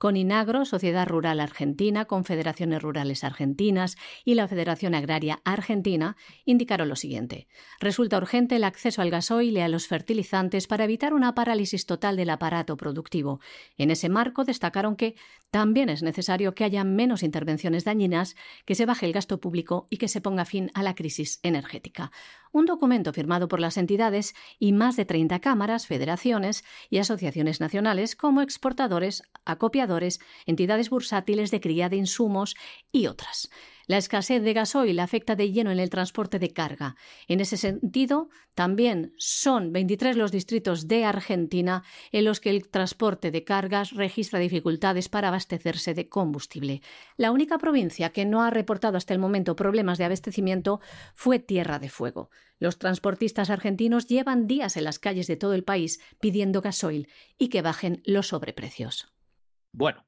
con 0.00 0.16
Inagro, 0.16 0.64
Sociedad 0.64 1.06
Rural 1.06 1.40
Argentina, 1.40 2.06
Confederaciones 2.06 2.80
Rurales 2.80 3.22
Argentinas 3.22 3.98
y 4.24 4.34
la 4.34 4.48
Federación 4.48 4.94
Agraria 4.94 5.42
Argentina, 5.44 6.16
indicaron 6.46 6.88
lo 6.88 6.96
siguiente. 6.96 7.46
Resulta 7.80 8.16
urgente 8.16 8.56
el 8.56 8.64
acceso 8.64 9.02
al 9.02 9.10
gasoil 9.10 9.58
y 9.58 9.60
a 9.60 9.68
los 9.68 9.88
fertilizantes 9.88 10.66
para 10.66 10.84
evitar 10.84 11.12
una 11.12 11.34
parálisis 11.34 11.84
total 11.84 12.16
del 12.16 12.30
aparato 12.30 12.78
productivo. 12.78 13.40
En 13.76 13.90
ese 13.90 14.08
marco 14.08 14.44
destacaron 14.44 14.96
que 14.96 15.16
también 15.50 15.88
es 15.88 16.02
necesario 16.02 16.54
que 16.54 16.64
haya 16.64 16.84
menos 16.84 17.22
intervenciones 17.22 17.84
dañinas, 17.84 18.36
que 18.64 18.74
se 18.74 18.86
baje 18.86 19.06
el 19.06 19.12
gasto 19.12 19.40
público 19.40 19.86
y 19.90 19.96
que 19.96 20.08
se 20.08 20.20
ponga 20.20 20.44
fin 20.44 20.70
a 20.74 20.82
la 20.82 20.94
crisis 20.94 21.40
energética 21.42 22.12
un 22.52 22.66
documento 22.66 23.12
firmado 23.12 23.48
por 23.48 23.60
las 23.60 23.76
entidades 23.76 24.34
y 24.58 24.72
más 24.72 24.96
de 24.96 25.04
30 25.04 25.40
cámaras, 25.40 25.86
federaciones 25.86 26.64
y 26.88 26.98
asociaciones 26.98 27.60
nacionales 27.60 28.16
como 28.16 28.42
exportadores, 28.42 29.22
acopiadores, 29.44 30.20
entidades 30.46 30.90
bursátiles 30.90 31.50
de 31.50 31.60
cría 31.60 31.88
de 31.88 31.96
insumos 31.96 32.56
y 32.92 33.06
otras. 33.06 33.50
La 33.90 33.98
escasez 33.98 34.40
de 34.44 34.52
gasoil 34.52 35.00
afecta 35.00 35.34
de 35.34 35.50
lleno 35.50 35.72
en 35.72 35.80
el 35.80 35.90
transporte 35.90 36.38
de 36.38 36.52
carga. 36.52 36.94
En 37.26 37.40
ese 37.40 37.56
sentido, 37.56 38.28
también 38.54 39.14
son 39.16 39.72
23 39.72 40.16
los 40.16 40.30
distritos 40.30 40.86
de 40.86 41.04
Argentina 41.04 41.82
en 42.12 42.24
los 42.24 42.38
que 42.38 42.50
el 42.50 42.68
transporte 42.68 43.32
de 43.32 43.42
cargas 43.42 43.90
registra 43.90 44.38
dificultades 44.38 45.08
para 45.08 45.26
abastecerse 45.26 45.92
de 45.92 46.08
combustible. 46.08 46.82
La 47.16 47.32
única 47.32 47.58
provincia 47.58 48.10
que 48.10 48.24
no 48.24 48.44
ha 48.44 48.50
reportado 48.50 48.96
hasta 48.96 49.12
el 49.12 49.18
momento 49.18 49.56
problemas 49.56 49.98
de 49.98 50.04
abastecimiento 50.04 50.80
fue 51.16 51.40
Tierra 51.40 51.80
de 51.80 51.88
Fuego. 51.88 52.30
Los 52.60 52.78
transportistas 52.78 53.50
argentinos 53.50 54.06
llevan 54.06 54.46
días 54.46 54.76
en 54.76 54.84
las 54.84 55.00
calles 55.00 55.26
de 55.26 55.34
todo 55.34 55.54
el 55.54 55.64
país 55.64 56.00
pidiendo 56.20 56.60
gasoil 56.60 57.08
y 57.38 57.48
que 57.48 57.60
bajen 57.60 58.02
los 58.04 58.28
sobreprecios. 58.28 59.12
Bueno, 59.72 60.04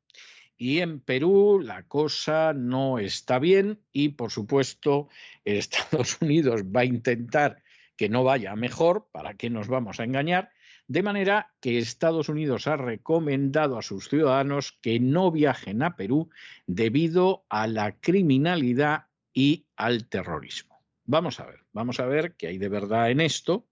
y 0.63 0.79
en 0.79 1.01
Perú 1.01 1.61
la 1.61 1.83
cosa 1.89 2.53
no 2.53 3.01
está 3.01 3.41
bien 3.41 3.81
y, 3.93 4.11
por 4.11 4.31
supuesto, 4.31 5.09
Estados 5.45 6.19
Unidos 6.21 6.63
va 6.65 6.83
a 6.83 6.85
intentar 6.85 7.65
que 7.97 8.09
no 8.09 8.23
vaya 8.23 8.55
mejor, 8.55 9.09
¿para 9.11 9.35
qué 9.35 9.51
nos 9.51 9.67
vamos 9.67 9.99
a 9.99 10.05
engañar? 10.05 10.53
De 10.87 11.03
manera 11.03 11.53
que 11.61 11.79
Estados 11.79 12.29
Unidos 12.29 12.69
ha 12.69 12.77
recomendado 12.77 13.77
a 13.77 13.83
sus 13.83 14.09
ciudadanos 14.09 14.79
que 14.81 15.01
no 15.01 15.33
viajen 15.33 15.83
a 15.83 15.97
Perú 15.97 16.31
debido 16.69 17.45
a 17.49 17.67
la 17.67 17.99
criminalidad 17.99 19.07
y 19.35 19.67
al 19.75 20.09
terrorismo. 20.09 20.81
Vamos 21.07 21.41
a 21.41 21.47
ver, 21.47 21.65
vamos 21.73 21.99
a 21.99 22.07
ver 22.07 22.37
qué 22.37 22.47
hay 22.47 22.59
de 22.59 22.69
verdad 22.69 23.11
en 23.11 23.21
esto, 23.21 23.67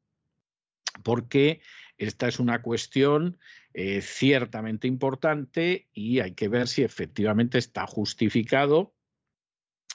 porque 1.05 1.61
esta 1.99 2.26
es 2.26 2.41
una 2.41 2.62
cuestión 2.62 3.38
eh, 3.73 4.01
ciertamente 4.03 4.89
importante 4.89 5.89
y 5.93 6.21
hay 6.21 6.33
que 6.33 6.49
ver 6.49 6.68
si 6.68 6.83
efectivamente 6.83 7.59
está 7.59 7.87
justificado 7.87 8.95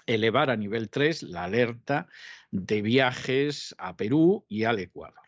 elevar 0.06 0.50
a 0.50 0.56
nivel 0.56 0.90
3 0.90 1.24
la 1.24 1.46
alerta 1.46 2.08
de 2.52 2.82
viajes 2.82 3.76
a 3.78 3.98
Perú 3.98 4.46
y 4.48 4.64
al 4.64 4.80
Ecuador. 4.80 5.26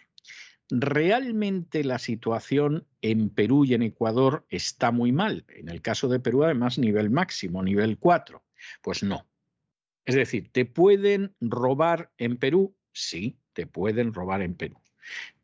¿Realmente 0.69 1.83
la 1.83 1.97
situación 1.97 2.85
en 3.01 3.29
Perú 3.29 3.63
y 3.63 3.73
en 3.73 3.83
Ecuador 3.83 4.45
está 4.49 4.91
muy 4.91 5.13
mal? 5.13 5.45
En 5.47 5.69
el 5.69 5.81
caso 5.81 6.09
de 6.09 6.19
Perú, 6.19 6.43
además, 6.43 6.77
nivel 6.77 7.09
máximo, 7.09 7.63
nivel 7.63 7.97
4. 7.97 8.43
Pues 8.81 9.01
no. 9.01 9.25
Es 10.05 10.15
decir, 10.15 10.51
¿te 10.51 10.65
pueden 10.65 11.33
robar 11.39 12.11
en 12.17 12.37
Perú? 12.37 12.75
Sí, 12.91 13.39
te 13.53 13.65
pueden 13.65 14.13
robar 14.13 14.41
en 14.41 14.55
Perú. 14.55 14.81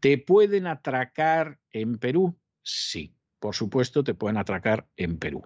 ¿Te 0.01 0.17
pueden 0.17 0.67
atracar 0.67 1.59
en 1.71 1.97
Perú? 1.97 2.37
Sí, 2.63 3.13
por 3.39 3.55
supuesto, 3.55 4.03
te 4.03 4.13
pueden 4.13 4.37
atracar 4.37 4.87
en 4.95 5.19
Perú. 5.19 5.43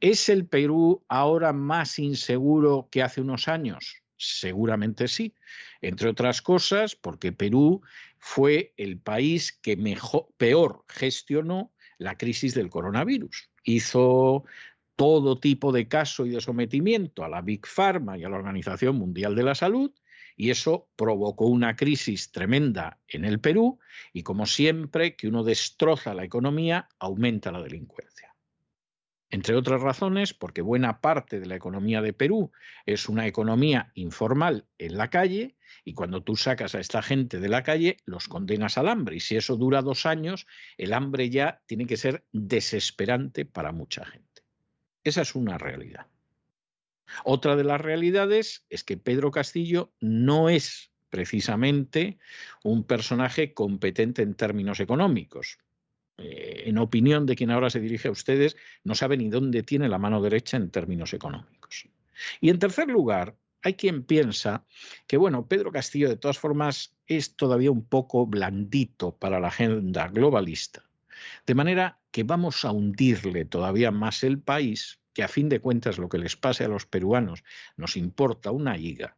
¿Es 0.00 0.28
el 0.28 0.46
Perú 0.46 1.04
ahora 1.08 1.52
más 1.52 1.98
inseguro 1.98 2.88
que 2.90 3.02
hace 3.02 3.20
unos 3.20 3.48
años? 3.48 4.02
Seguramente 4.18 5.08
sí. 5.08 5.34
Entre 5.80 6.08
otras 6.08 6.42
cosas, 6.42 6.94
porque 6.94 7.32
Perú 7.32 7.80
fue 8.18 8.74
el 8.76 9.00
país 9.00 9.52
que 9.52 9.76
mejor, 9.76 10.28
peor 10.36 10.84
gestionó 10.88 11.72
la 11.98 12.16
crisis 12.18 12.54
del 12.54 12.70
coronavirus. 12.70 13.50
Hizo 13.64 14.44
todo 14.94 15.38
tipo 15.38 15.72
de 15.72 15.88
caso 15.88 16.26
y 16.26 16.30
de 16.30 16.40
sometimiento 16.40 17.24
a 17.24 17.28
la 17.28 17.40
Big 17.40 17.66
Pharma 17.66 18.18
y 18.18 18.24
a 18.24 18.28
la 18.28 18.36
Organización 18.36 18.96
Mundial 18.96 19.34
de 19.34 19.42
la 19.42 19.54
Salud 19.54 19.90
y 20.36 20.50
eso 20.50 20.88
provocó 20.96 21.46
una 21.46 21.76
crisis 21.76 22.32
tremenda 22.32 22.98
en 23.08 23.24
el 23.24 23.40
Perú 23.40 23.78
y 24.12 24.22
como 24.22 24.46
siempre 24.46 25.16
que 25.16 25.28
uno 25.28 25.44
destroza 25.44 26.14
la 26.14 26.24
economía, 26.24 26.88
aumenta 26.98 27.52
la 27.52 27.62
delincuencia. 27.62 28.34
Entre 29.32 29.56
otras 29.56 29.80
razones, 29.80 30.34
porque 30.34 30.60
buena 30.60 31.00
parte 31.00 31.40
de 31.40 31.46
la 31.46 31.56
economía 31.56 32.02
de 32.02 32.12
Perú 32.12 32.52
es 32.84 33.08
una 33.08 33.26
economía 33.26 33.90
informal 33.94 34.66
en 34.76 34.98
la 34.98 35.08
calle 35.08 35.56
y 35.84 35.94
cuando 35.94 36.22
tú 36.22 36.36
sacas 36.36 36.74
a 36.74 36.80
esta 36.80 37.00
gente 37.00 37.40
de 37.40 37.48
la 37.48 37.62
calle, 37.62 37.96
los 38.04 38.28
condenas 38.28 38.76
al 38.76 38.90
hambre. 38.90 39.16
Y 39.16 39.20
si 39.20 39.36
eso 39.36 39.56
dura 39.56 39.80
dos 39.80 40.04
años, 40.04 40.46
el 40.76 40.92
hambre 40.92 41.30
ya 41.30 41.62
tiene 41.64 41.86
que 41.86 41.96
ser 41.96 42.26
desesperante 42.32 43.46
para 43.46 43.72
mucha 43.72 44.04
gente. 44.04 44.42
Esa 45.02 45.22
es 45.22 45.34
una 45.34 45.56
realidad. 45.56 46.11
Otra 47.24 47.56
de 47.56 47.64
las 47.64 47.80
realidades 47.80 48.64
es 48.70 48.84
que 48.84 48.96
Pedro 48.96 49.30
Castillo 49.30 49.92
no 50.00 50.48
es 50.48 50.90
precisamente 51.10 52.18
un 52.64 52.84
personaje 52.84 53.52
competente 53.52 54.22
en 54.22 54.34
términos 54.34 54.80
económicos. 54.80 55.58
Eh, 56.18 56.64
en 56.66 56.78
opinión 56.78 57.26
de 57.26 57.36
quien 57.36 57.50
ahora 57.50 57.70
se 57.70 57.80
dirige 57.80 58.08
a 58.08 58.12
ustedes, 58.12 58.56
no 58.84 58.94
sabe 58.94 59.16
ni 59.16 59.28
dónde 59.28 59.62
tiene 59.62 59.88
la 59.88 59.98
mano 59.98 60.22
derecha 60.22 60.56
en 60.56 60.70
términos 60.70 61.12
económicos. 61.12 61.88
Y 62.40 62.50
en 62.50 62.58
tercer 62.58 62.88
lugar, 62.88 63.36
hay 63.62 63.74
quien 63.74 64.04
piensa 64.04 64.64
que, 65.06 65.16
bueno, 65.16 65.46
Pedro 65.46 65.70
Castillo 65.70 66.08
de 66.08 66.16
todas 66.16 66.38
formas 66.38 66.94
es 67.06 67.36
todavía 67.36 67.70
un 67.70 67.84
poco 67.84 68.26
blandito 68.26 69.16
para 69.16 69.38
la 69.38 69.48
agenda 69.48 70.08
globalista. 70.08 70.84
De 71.46 71.54
manera 71.54 72.00
que 72.10 72.24
vamos 72.24 72.64
a 72.64 72.72
hundirle 72.72 73.44
todavía 73.44 73.90
más 73.90 74.24
el 74.24 74.40
país 74.40 75.01
que 75.12 75.22
a 75.22 75.28
fin 75.28 75.48
de 75.48 75.60
cuentas 75.60 75.98
lo 75.98 76.08
que 76.08 76.18
les 76.18 76.36
pase 76.36 76.64
a 76.64 76.68
los 76.68 76.86
peruanos 76.86 77.44
nos 77.76 77.96
importa 77.96 78.50
una 78.50 78.78
higa, 78.78 79.16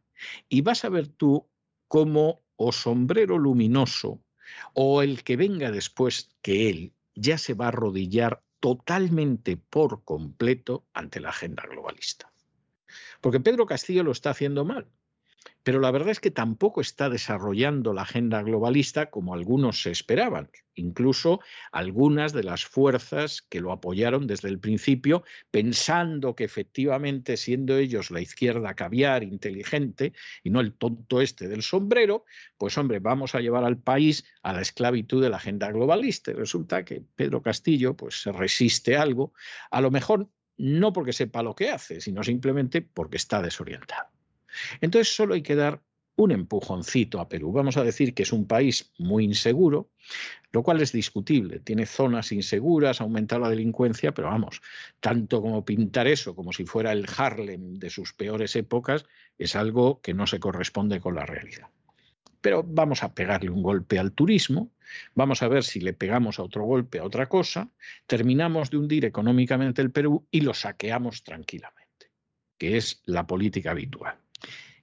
y 0.49 0.61
vas 0.61 0.85
a 0.85 0.89
ver 0.89 1.07
tú 1.07 1.49
cómo 1.87 2.43
o 2.55 2.71
sombrero 2.71 3.37
luminoso 3.37 4.21
o 4.73 5.01
el 5.01 5.23
que 5.23 5.35
venga 5.35 5.71
después 5.71 6.35
que 6.41 6.69
él 6.69 6.93
ya 7.15 7.37
se 7.37 7.53
va 7.53 7.65
a 7.65 7.67
arrodillar 7.69 8.43
totalmente 8.59 9.57
por 9.57 10.03
completo 10.03 10.87
ante 10.93 11.19
la 11.19 11.29
agenda 11.29 11.63
globalista. 11.69 12.31
Porque 13.21 13.39
Pedro 13.39 13.65
Castillo 13.65 14.03
lo 14.03 14.11
está 14.11 14.31
haciendo 14.31 14.65
mal. 14.65 14.87
Pero 15.65 15.79
la 15.79 15.89
verdad 15.89 16.09
es 16.09 16.19
que 16.19 16.29
tampoco 16.29 16.79
está 16.79 17.09
desarrollando 17.09 17.91
la 17.91 18.03
agenda 18.03 18.43
globalista 18.43 19.09
como 19.09 19.33
algunos 19.33 19.81
se 19.81 19.89
esperaban. 19.89 20.51
Incluso 20.75 21.39
algunas 21.71 22.33
de 22.33 22.43
las 22.43 22.65
fuerzas 22.65 23.41
que 23.41 23.61
lo 23.61 23.71
apoyaron 23.71 24.27
desde 24.27 24.47
el 24.47 24.59
principio, 24.59 25.23
pensando 25.49 26.35
que 26.35 26.43
efectivamente, 26.43 27.35
siendo 27.35 27.77
ellos 27.77 28.11
la 28.11 28.21
izquierda 28.21 28.75
caviar 28.75 29.23
inteligente 29.23 30.13
y 30.43 30.51
no 30.51 30.59
el 30.59 30.71
tonto 30.71 31.19
este 31.19 31.47
del 31.47 31.63
sombrero, 31.63 32.25
pues 32.59 32.77
hombre, 32.77 32.99
vamos 32.99 33.33
a 33.33 33.41
llevar 33.41 33.63
al 33.63 33.79
país 33.79 34.23
a 34.43 34.53
la 34.53 34.61
esclavitud 34.61 35.19
de 35.19 35.31
la 35.31 35.37
agenda 35.37 35.71
globalista. 35.71 36.29
Y 36.29 36.35
resulta 36.35 36.85
que 36.85 37.03
Pedro 37.15 37.41
Castillo 37.41 37.97
pues 37.97 38.21
se 38.21 38.31
resiste 38.31 38.97
algo, 38.97 39.33
a 39.71 39.81
lo 39.81 39.89
mejor 39.89 40.29
no 40.57 40.93
porque 40.93 41.11
sepa 41.11 41.41
lo 41.41 41.55
que 41.55 41.71
hace, 41.71 42.01
sino 42.01 42.21
simplemente 42.21 42.83
porque 42.83 43.17
está 43.17 43.41
desorientado. 43.41 44.14
Entonces 44.81 45.15
solo 45.15 45.33
hay 45.33 45.41
que 45.41 45.55
dar 45.55 45.81
un 46.17 46.31
empujoncito 46.31 47.19
a 47.19 47.27
Perú. 47.27 47.51
Vamos 47.51 47.77
a 47.77 47.83
decir 47.83 48.13
que 48.13 48.23
es 48.23 48.31
un 48.31 48.47
país 48.47 48.91
muy 48.97 49.25
inseguro, 49.25 49.89
lo 50.51 50.63
cual 50.63 50.81
es 50.81 50.91
discutible. 50.91 51.59
Tiene 51.59 51.85
zonas 51.85 52.31
inseguras, 52.31 53.01
aumenta 53.01 53.37
la 53.37 53.49
delincuencia, 53.49 54.13
pero 54.13 54.29
vamos, 54.29 54.61
tanto 54.99 55.41
como 55.41 55.65
pintar 55.65 56.07
eso 56.07 56.35
como 56.35 56.53
si 56.53 56.65
fuera 56.65 56.91
el 56.91 57.05
Harlem 57.17 57.75
de 57.75 57.89
sus 57.89 58.13
peores 58.13 58.55
épocas, 58.55 59.05
es 59.37 59.55
algo 59.55 60.01
que 60.01 60.13
no 60.13 60.27
se 60.27 60.39
corresponde 60.39 61.01
con 61.01 61.15
la 61.15 61.25
realidad. 61.25 61.67
Pero 62.39 62.63
vamos 62.63 63.03
a 63.03 63.13
pegarle 63.13 63.49
un 63.49 63.63
golpe 63.63 63.99
al 63.99 64.11
turismo, 64.11 64.71
vamos 65.15 65.41
a 65.41 65.47
ver 65.47 65.63
si 65.63 65.81
le 65.81 65.93
pegamos 65.93 66.39
a 66.39 66.43
otro 66.43 66.63
golpe 66.63 66.99
a 66.99 67.03
otra 67.03 67.27
cosa, 67.27 67.71
terminamos 68.05 68.69
de 68.69 68.77
hundir 68.77 69.03
económicamente 69.03 69.81
el 69.81 69.91
Perú 69.91 70.27
y 70.31 70.41
lo 70.41 70.53
saqueamos 70.53 71.23
tranquilamente, 71.23 72.11
que 72.57 72.77
es 72.77 73.01
la 73.05 73.25
política 73.25 73.71
habitual. 73.71 74.24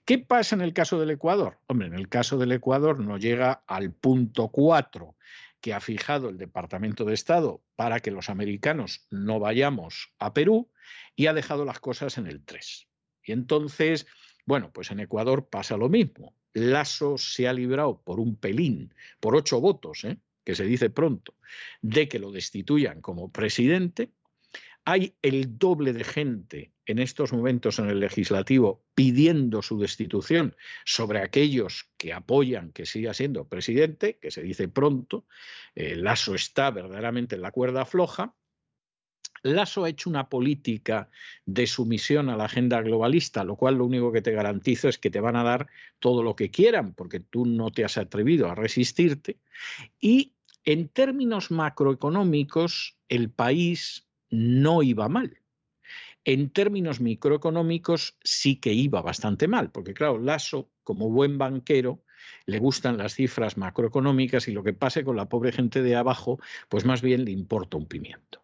¿Qué 0.04 0.18
pasa 0.18 0.56
en 0.56 0.62
el 0.62 0.72
caso 0.72 0.98
del 0.98 1.10
Ecuador? 1.10 1.60
Hombre, 1.68 1.86
en 1.86 1.94
el 1.94 2.08
caso 2.08 2.36
del 2.36 2.50
Ecuador 2.50 2.98
no 2.98 3.18
llega 3.18 3.62
al 3.68 3.92
punto 3.92 4.48
4 4.48 5.16
que 5.60 5.72
ha 5.72 5.80
fijado 5.80 6.28
el 6.28 6.38
Departamento 6.38 7.04
de 7.04 7.14
Estado 7.14 7.62
para 7.76 8.00
que 8.00 8.10
los 8.10 8.28
americanos 8.28 9.06
no 9.10 9.38
vayamos 9.38 10.12
a 10.18 10.34
Perú 10.34 10.72
y 11.14 11.26
ha 11.26 11.34
dejado 11.34 11.64
las 11.64 11.78
cosas 11.78 12.18
en 12.18 12.26
el 12.26 12.44
3. 12.44 12.88
Y 13.22 13.30
entonces, 13.30 14.08
bueno, 14.44 14.72
pues 14.72 14.90
en 14.90 14.98
Ecuador 14.98 15.48
pasa 15.48 15.76
lo 15.76 15.88
mismo. 15.88 16.34
Lasso 16.52 17.16
se 17.16 17.46
ha 17.46 17.52
librado 17.52 18.02
por 18.02 18.18
un 18.18 18.34
pelín, 18.34 18.92
por 19.20 19.36
ocho 19.36 19.60
votos, 19.60 20.02
¿eh? 20.02 20.18
que 20.44 20.56
se 20.56 20.64
dice 20.64 20.90
pronto, 20.90 21.36
de 21.80 22.08
que 22.08 22.18
lo 22.18 22.32
destituyan 22.32 23.00
como 23.00 23.30
presidente 23.30 24.10
hay 24.84 25.14
el 25.22 25.58
doble 25.58 25.92
de 25.92 26.04
gente 26.04 26.72
en 26.86 26.98
estos 26.98 27.32
momentos 27.32 27.78
en 27.78 27.88
el 27.88 28.00
legislativo 28.00 28.84
pidiendo 28.94 29.62
su 29.62 29.78
destitución 29.78 30.56
sobre 30.84 31.20
aquellos 31.20 31.88
que 31.96 32.12
apoyan 32.12 32.72
que 32.72 32.86
siga 32.86 33.14
siendo 33.14 33.46
presidente, 33.46 34.18
que 34.20 34.30
se 34.30 34.42
dice 34.42 34.68
pronto. 34.68 35.24
el 35.74 36.02
Lasso 36.02 36.34
está 36.34 36.70
verdaderamente 36.70 37.36
en 37.36 37.42
la 37.42 37.52
cuerda 37.52 37.84
floja. 37.84 38.34
Lasso 39.44 39.84
ha 39.84 39.88
hecho 39.88 40.10
una 40.10 40.28
política 40.28 41.08
de 41.46 41.66
sumisión 41.66 42.28
a 42.28 42.36
la 42.36 42.44
agenda 42.44 42.80
globalista, 42.80 43.44
lo 43.44 43.56
cual 43.56 43.76
lo 43.76 43.86
único 43.86 44.12
que 44.12 44.22
te 44.22 44.32
garantizo 44.32 44.88
es 44.88 44.98
que 44.98 45.10
te 45.10 45.20
van 45.20 45.36
a 45.36 45.42
dar 45.42 45.68
todo 45.98 46.22
lo 46.22 46.36
que 46.36 46.50
quieran, 46.50 46.94
porque 46.94 47.20
tú 47.20 47.44
no 47.44 47.70
te 47.70 47.84
has 47.84 47.98
atrevido 47.98 48.48
a 48.48 48.54
resistirte. 48.54 49.38
Y 50.00 50.34
en 50.64 50.88
términos 50.88 51.50
macroeconómicos, 51.50 52.96
el 53.08 53.30
país 53.30 54.06
no 54.32 54.82
iba 54.82 55.08
mal. 55.08 55.38
En 56.24 56.50
términos 56.50 57.00
microeconómicos 57.00 58.16
sí 58.24 58.56
que 58.56 58.72
iba 58.72 59.02
bastante 59.02 59.46
mal, 59.46 59.70
porque 59.70 59.94
claro, 59.94 60.18
Lasso, 60.18 60.70
como 60.82 61.10
buen 61.10 61.36
banquero, 61.38 62.02
le 62.46 62.58
gustan 62.58 62.96
las 62.96 63.14
cifras 63.14 63.56
macroeconómicas 63.56 64.48
y 64.48 64.52
lo 64.52 64.62
que 64.62 64.72
pase 64.72 65.04
con 65.04 65.16
la 65.16 65.28
pobre 65.28 65.52
gente 65.52 65.82
de 65.82 65.96
abajo, 65.96 66.40
pues 66.68 66.84
más 66.84 67.02
bien 67.02 67.24
le 67.24 67.32
importa 67.32 67.76
un 67.76 67.86
pimiento. 67.86 68.42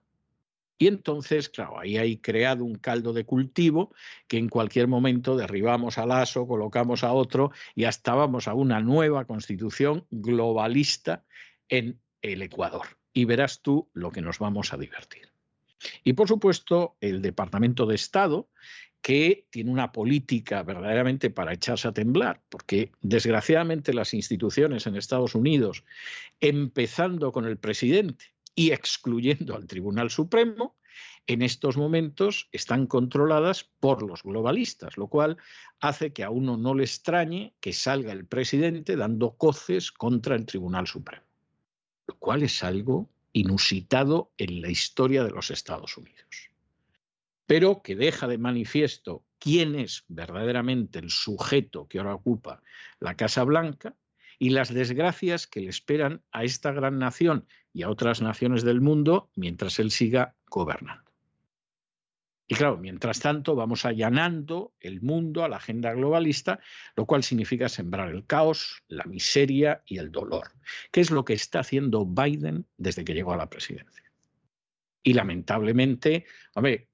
Y 0.76 0.86
entonces, 0.86 1.49
claro, 1.49 1.78
ahí 1.80 1.97
hay 1.97 2.18
creado 2.18 2.64
un 2.64 2.76
caldo 2.76 3.12
de 3.12 3.24
cultivo 3.24 3.93
que 4.28 4.39
en 4.39 4.49
cualquier 4.49 4.86
momento 4.86 5.36
derribamos 5.36 5.99
a 5.99 6.07
Lasso, 6.07 6.47
colocamos 6.47 7.03
a 7.03 7.12
otro 7.12 7.51
y 7.74 7.84
hasta 7.84 8.14
vamos 8.14 8.47
a 8.47 8.55
una 8.55 8.80
nueva 8.80 9.24
constitución 9.24 10.07
globalista 10.11 11.24
en 11.68 12.01
el 12.22 12.43
Ecuador. 12.43 12.86
Y 13.12 13.24
verás 13.24 13.62
tú 13.62 13.91
lo 13.93 14.12
que 14.12 14.20
nos 14.20 14.39
vamos 14.39 14.72
a 14.72 14.76
divertir. 14.76 15.38
Y 16.04 16.14
por 16.14 16.28
supuesto, 16.28 16.96
el 17.00 17.22
Departamento 17.22 17.86
de 17.86 17.94
Estado, 17.94 18.48
que 19.00 19.46
tiene 19.50 19.70
una 19.70 19.92
política 19.92 20.62
verdaderamente 20.62 21.30
para 21.30 21.52
echarse 21.52 21.88
a 21.88 21.92
temblar, 21.92 22.42
porque 22.48 22.92
desgraciadamente 23.00 23.94
las 23.94 24.12
instituciones 24.12 24.86
en 24.86 24.96
Estados 24.96 25.34
Unidos, 25.34 25.84
empezando 26.40 27.32
con 27.32 27.44
el 27.44 27.58
presidente 27.58 28.26
y 28.54 28.72
excluyendo 28.72 29.54
al 29.54 29.66
Tribunal 29.66 30.10
Supremo, 30.10 30.76
en 31.28 31.42
estos 31.42 31.76
momentos 31.76 32.48
están 32.52 32.86
controladas 32.86 33.64
por 33.80 34.02
los 34.02 34.22
globalistas, 34.22 34.96
lo 34.96 35.08
cual 35.08 35.36
hace 35.78 36.12
que 36.12 36.24
a 36.24 36.30
uno 36.30 36.56
no 36.56 36.74
le 36.74 36.84
extrañe 36.84 37.54
que 37.60 37.72
salga 37.72 38.12
el 38.12 38.24
presidente 38.24 38.96
dando 38.96 39.36
coces 39.36 39.92
contra 39.92 40.34
el 40.34 40.46
Tribunal 40.46 40.86
Supremo, 40.86 41.24
lo 42.06 42.16
cual 42.16 42.42
es 42.42 42.64
algo 42.64 43.08
inusitado 43.39 44.32
en 44.36 44.61
la 44.61 44.70
historia 44.70 45.22
de 45.24 45.30
los 45.30 45.51
Estados 45.51 45.97
Unidos, 45.97 46.51
pero 47.47 47.82
que 47.82 47.97
deja 47.97 48.26
de 48.26 48.39
manifiesto 48.39 49.24
quién 49.39 49.74
es 49.74 50.05
verdaderamente 50.09 50.99
el 50.99 51.11
sujeto 51.11 51.86
que 51.86 51.99
ahora 51.99 52.14
ocupa 52.14 52.62
la 53.01 53.16
Casa 53.16 53.45
Blanca 53.45 53.95
y 54.39 54.51
las 54.51 54.72
desgracias 54.72 55.47
que 55.47 55.61
le 55.61 55.68
esperan 55.68 56.22
a 56.32 56.45
esta 56.45 56.72
gran 56.72 56.99
nación 56.99 57.47
y 57.72 57.82
a 57.82 57.91
otras 57.91 58.20
naciones 58.20 58.62
del 58.64 58.80
mundo 58.80 59.30
mientras 59.34 59.78
él 59.78 59.91
siga 59.91 60.34
gobernando. 60.49 61.07
Y 62.51 62.55
claro, 62.55 62.78
mientras 62.78 63.20
tanto 63.20 63.55
vamos 63.55 63.84
allanando 63.84 64.72
el 64.80 65.03
mundo 65.03 65.44
a 65.44 65.51
la 65.51 65.59
agenda 65.59 65.92
globalista, 65.92 66.61
lo 66.96 67.05
cual 67.05 67.22
significa 67.22 67.68
sembrar 67.68 68.09
el 68.09 68.24
caos, 68.24 68.82
la 68.88 69.05
miseria 69.05 69.82
y 69.84 69.99
el 69.99 70.11
dolor, 70.11 70.53
que 70.90 71.03
es 71.03 71.11
lo 71.11 71.26
que 71.26 71.34
está 71.34 71.61
haciendo 71.61 72.07
Biden 72.07 72.66
desde 72.78 73.05
que 73.05 73.12
llegó 73.12 73.34
a 73.34 73.36
la 73.36 73.51
presidencia. 73.51 74.11
Y 75.03 75.12
lamentablemente, 75.12 76.24
hombre, 76.55 76.88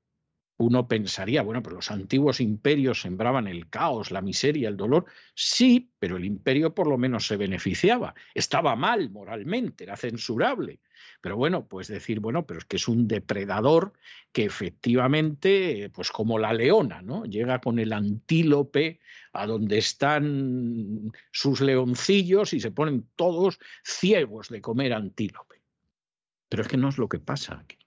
uno 0.56 0.86
pensaría, 0.86 1.42
bueno, 1.42 1.62
pero 1.62 1.76
los 1.76 1.90
antiguos 1.90 2.40
imperios 2.40 3.00
sembraban 3.00 3.48
el 3.48 3.68
caos, 3.68 4.12
la 4.12 4.20
miseria, 4.20 4.68
el 4.68 4.76
dolor. 4.76 5.06
Sí, 5.34 5.90
pero 5.98 6.16
el 6.16 6.24
imperio 6.24 6.74
por 6.74 6.86
lo 6.86 6.96
menos 6.96 7.26
se 7.26 7.36
beneficiaba. 7.36 8.14
Estaba 8.34 8.76
mal 8.76 9.10
moralmente, 9.10 9.84
era 9.84 9.96
censurable. 9.96 10.80
Pero 11.20 11.36
bueno, 11.36 11.66
pues 11.66 11.88
decir, 11.88 12.20
bueno, 12.20 12.46
pero 12.46 12.58
es 12.58 12.66
que 12.66 12.76
es 12.76 12.86
un 12.86 13.08
depredador 13.08 13.94
que 14.32 14.44
efectivamente, 14.44 15.90
pues 15.92 16.12
como 16.12 16.38
la 16.38 16.52
leona, 16.52 17.02
¿no? 17.02 17.24
Llega 17.24 17.60
con 17.60 17.80
el 17.80 17.92
antílope 17.92 19.00
a 19.32 19.46
donde 19.46 19.78
están 19.78 21.10
sus 21.32 21.60
leoncillos 21.60 22.52
y 22.52 22.60
se 22.60 22.70
ponen 22.70 23.08
todos 23.16 23.58
ciegos 23.82 24.50
de 24.50 24.60
comer 24.60 24.92
antílope. 24.92 25.62
Pero 26.48 26.62
es 26.62 26.68
que 26.68 26.76
no 26.76 26.90
es 26.90 26.98
lo 26.98 27.08
que 27.08 27.18
pasa 27.18 27.58
aquí. 27.58 27.78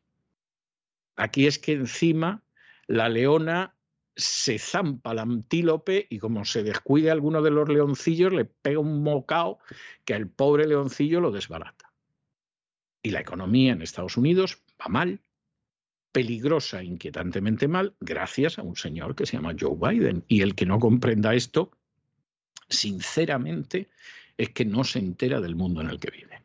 Aquí 1.15 1.47
es 1.47 1.57
que 1.57 1.71
encima 1.71 2.43
la 2.87 3.09
leona 3.09 3.75
se 4.15 4.57
zampa 4.57 5.11
al 5.11 5.19
antílope 5.19 6.07
y 6.09 6.17
como 6.17 6.43
se 6.43 6.63
descuide 6.63 7.11
alguno 7.11 7.41
de 7.41 7.51
los 7.51 7.69
leoncillos, 7.69 8.33
le 8.33 8.45
pega 8.45 8.79
un 8.79 9.03
mocao 9.03 9.59
que 10.05 10.15
al 10.15 10.27
pobre 10.27 10.67
leoncillo 10.67 11.21
lo 11.21 11.31
desbarata. 11.31 11.93
Y 13.03 13.11
la 13.11 13.21
economía 13.21 13.73
en 13.73 13.83
Estados 13.83 14.17
Unidos 14.17 14.63
va 14.81 14.87
mal, 14.89 15.21
peligrosa, 16.11 16.83
inquietantemente 16.83 17.67
mal, 17.67 17.95
gracias 17.99 18.57
a 18.57 18.63
un 18.63 18.75
señor 18.75 19.15
que 19.15 19.27
se 19.27 19.37
llama 19.37 19.55
Joe 19.57 19.77
Biden. 19.79 20.25
Y 20.27 20.41
el 20.41 20.55
que 20.55 20.65
no 20.65 20.79
comprenda 20.79 21.35
esto, 21.35 21.71
sinceramente, 22.69 23.87
es 24.35 24.49
que 24.49 24.65
no 24.65 24.83
se 24.83 24.97
entera 24.97 25.41
del 25.41 25.55
mundo 25.55 25.81
en 25.81 25.89
el 25.89 25.99
que 25.99 26.09
vive. 26.09 26.41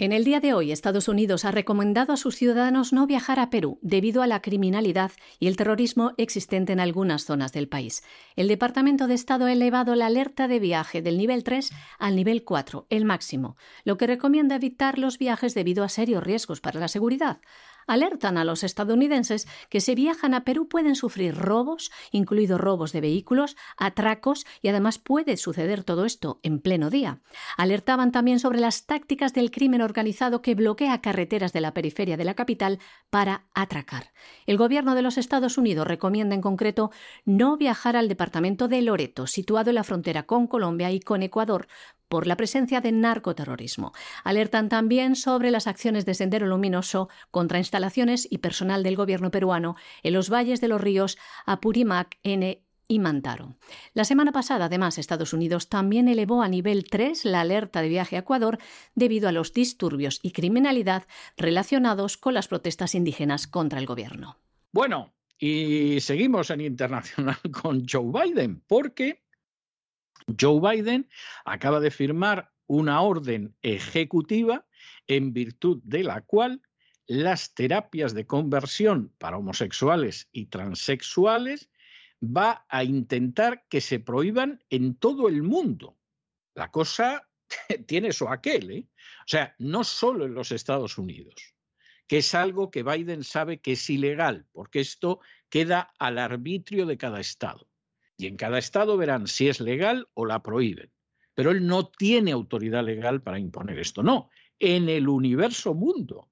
En 0.00 0.12
el 0.12 0.24
día 0.24 0.40
de 0.40 0.54
hoy, 0.54 0.72
Estados 0.72 1.08
Unidos 1.08 1.44
ha 1.44 1.50
recomendado 1.50 2.14
a 2.14 2.16
sus 2.16 2.34
ciudadanos 2.34 2.94
no 2.94 3.06
viajar 3.06 3.38
a 3.38 3.50
Perú 3.50 3.78
debido 3.82 4.22
a 4.22 4.26
la 4.26 4.40
criminalidad 4.40 5.12
y 5.38 5.46
el 5.46 5.58
terrorismo 5.58 6.12
existente 6.16 6.72
en 6.72 6.80
algunas 6.80 7.26
zonas 7.26 7.52
del 7.52 7.68
país. 7.68 8.02
El 8.34 8.48
Departamento 8.48 9.08
de 9.08 9.12
Estado 9.12 9.44
ha 9.44 9.52
elevado 9.52 9.94
la 9.96 10.06
alerta 10.06 10.48
de 10.48 10.58
viaje 10.58 11.02
del 11.02 11.18
nivel 11.18 11.44
3 11.44 11.70
al 11.98 12.16
nivel 12.16 12.44
4, 12.44 12.86
el 12.88 13.04
máximo, 13.04 13.58
lo 13.84 13.98
que 13.98 14.06
recomienda 14.06 14.56
evitar 14.56 14.98
los 14.98 15.18
viajes 15.18 15.52
debido 15.52 15.84
a 15.84 15.90
serios 15.90 16.24
riesgos 16.24 16.62
para 16.62 16.80
la 16.80 16.88
seguridad 16.88 17.42
alertan 17.86 18.38
a 18.38 18.44
los 18.44 18.64
estadounidenses 18.64 19.48
que 19.68 19.80
si 19.80 19.94
viajan 19.94 20.34
a 20.34 20.44
Perú 20.44 20.68
pueden 20.68 20.96
sufrir 20.96 21.34
robos, 21.34 21.90
incluidos 22.12 22.60
robos 22.60 22.92
de 22.92 23.00
vehículos, 23.00 23.56
atracos 23.76 24.46
y 24.62 24.68
además 24.68 24.98
puede 24.98 25.36
suceder 25.36 25.84
todo 25.84 26.04
esto 26.04 26.40
en 26.42 26.60
pleno 26.60 26.90
día. 26.90 27.20
Alertaban 27.56 28.12
también 28.12 28.40
sobre 28.40 28.60
las 28.60 28.86
tácticas 28.86 29.32
del 29.32 29.50
crimen 29.50 29.82
organizado 29.82 30.42
que 30.42 30.54
bloquea 30.54 31.00
carreteras 31.00 31.52
de 31.52 31.60
la 31.60 31.74
periferia 31.74 32.16
de 32.16 32.24
la 32.24 32.34
capital 32.34 32.78
para 33.10 33.44
atracar. 33.54 34.12
El 34.46 34.56
gobierno 34.56 34.94
de 34.94 35.02
los 35.02 35.18
Estados 35.18 35.58
Unidos 35.58 35.86
recomienda 35.86 36.34
en 36.34 36.40
concreto 36.40 36.90
no 37.24 37.56
viajar 37.56 37.96
al 37.96 38.08
departamento 38.08 38.68
de 38.68 38.82
Loreto, 38.82 39.26
situado 39.26 39.70
en 39.70 39.76
la 39.76 39.84
frontera 39.84 40.24
con 40.24 40.46
Colombia 40.46 40.90
y 40.90 41.00
con 41.00 41.22
Ecuador, 41.22 41.66
por 42.10 42.26
la 42.26 42.36
presencia 42.36 42.80
de 42.80 42.90
narcoterrorismo. 42.90 43.92
Alertan 44.24 44.68
también 44.68 45.14
sobre 45.14 45.52
las 45.52 45.68
acciones 45.68 46.04
de 46.04 46.14
Sendero 46.14 46.46
Luminoso 46.48 47.08
contra 47.30 47.58
instalaciones 47.58 48.26
y 48.28 48.38
personal 48.38 48.82
del 48.82 48.96
gobierno 48.96 49.30
peruano 49.30 49.76
en 50.02 50.14
los 50.14 50.28
valles 50.28 50.60
de 50.60 50.66
los 50.66 50.80
ríos 50.80 51.16
Apurímac, 51.46 52.18
N 52.24 52.62
y 52.88 52.98
Mantaro. 52.98 53.54
La 53.94 54.04
semana 54.04 54.32
pasada, 54.32 54.64
además, 54.64 54.98
Estados 54.98 55.32
Unidos 55.32 55.68
también 55.68 56.08
elevó 56.08 56.42
a 56.42 56.48
nivel 56.48 56.84
3 56.90 57.24
la 57.26 57.42
alerta 57.42 57.80
de 57.80 57.88
viaje 57.88 58.16
a 58.16 58.20
Ecuador 58.20 58.58
debido 58.96 59.28
a 59.28 59.32
los 59.32 59.52
disturbios 59.52 60.18
y 60.20 60.32
criminalidad 60.32 61.04
relacionados 61.36 62.16
con 62.16 62.34
las 62.34 62.48
protestas 62.48 62.96
indígenas 62.96 63.46
contra 63.46 63.78
el 63.78 63.86
gobierno. 63.86 64.36
Bueno, 64.72 65.12
y 65.38 66.00
seguimos 66.00 66.50
en 66.50 66.62
internacional 66.62 67.38
con 67.62 67.86
Joe 67.88 68.10
Biden, 68.12 68.64
porque 68.66 69.22
Joe 70.38 70.60
Biden 70.60 71.08
acaba 71.44 71.80
de 71.80 71.90
firmar 71.90 72.50
una 72.66 73.00
orden 73.02 73.56
ejecutiva 73.62 74.66
en 75.06 75.32
virtud 75.32 75.80
de 75.82 76.04
la 76.04 76.22
cual 76.22 76.62
las 77.06 77.54
terapias 77.54 78.14
de 78.14 78.26
conversión 78.26 79.12
para 79.18 79.38
homosexuales 79.38 80.28
y 80.30 80.46
transexuales 80.46 81.68
va 82.22 82.64
a 82.68 82.84
intentar 82.84 83.64
que 83.68 83.80
se 83.80 83.98
prohíban 83.98 84.62
en 84.70 84.94
todo 84.94 85.28
el 85.28 85.42
mundo. 85.42 85.98
La 86.54 86.70
cosa 86.70 87.28
tiene 87.86 88.12
su 88.12 88.28
aquel, 88.28 88.70
¿eh? 88.70 88.88
O 89.20 89.28
sea, 89.28 89.54
no 89.58 89.84
solo 89.84 90.24
en 90.26 90.34
los 90.34 90.52
Estados 90.52 90.98
Unidos, 90.98 91.34
que 92.06 92.18
es 92.18 92.34
algo 92.34 92.70
que 92.70 92.82
Biden 92.82 93.24
sabe 93.24 93.60
que 93.60 93.72
es 93.72 93.90
ilegal, 93.90 94.46
porque 94.52 94.80
esto 94.80 95.20
queda 95.48 95.92
al 95.98 96.18
arbitrio 96.18 96.86
de 96.86 96.98
cada 96.98 97.20
estado. 97.20 97.69
Y 98.20 98.26
en 98.26 98.36
cada 98.36 98.58
estado 98.58 98.98
verán 98.98 99.26
si 99.26 99.48
es 99.48 99.60
legal 99.60 100.06
o 100.12 100.26
la 100.26 100.42
prohíben. 100.42 100.92
Pero 101.34 101.52
él 101.52 101.66
no 101.66 101.88
tiene 101.88 102.32
autoridad 102.32 102.84
legal 102.84 103.22
para 103.22 103.38
imponer 103.38 103.78
esto. 103.78 104.02
No, 104.02 104.28
en 104.58 104.90
el 104.90 105.08
universo 105.08 105.72
mundo, 105.72 106.28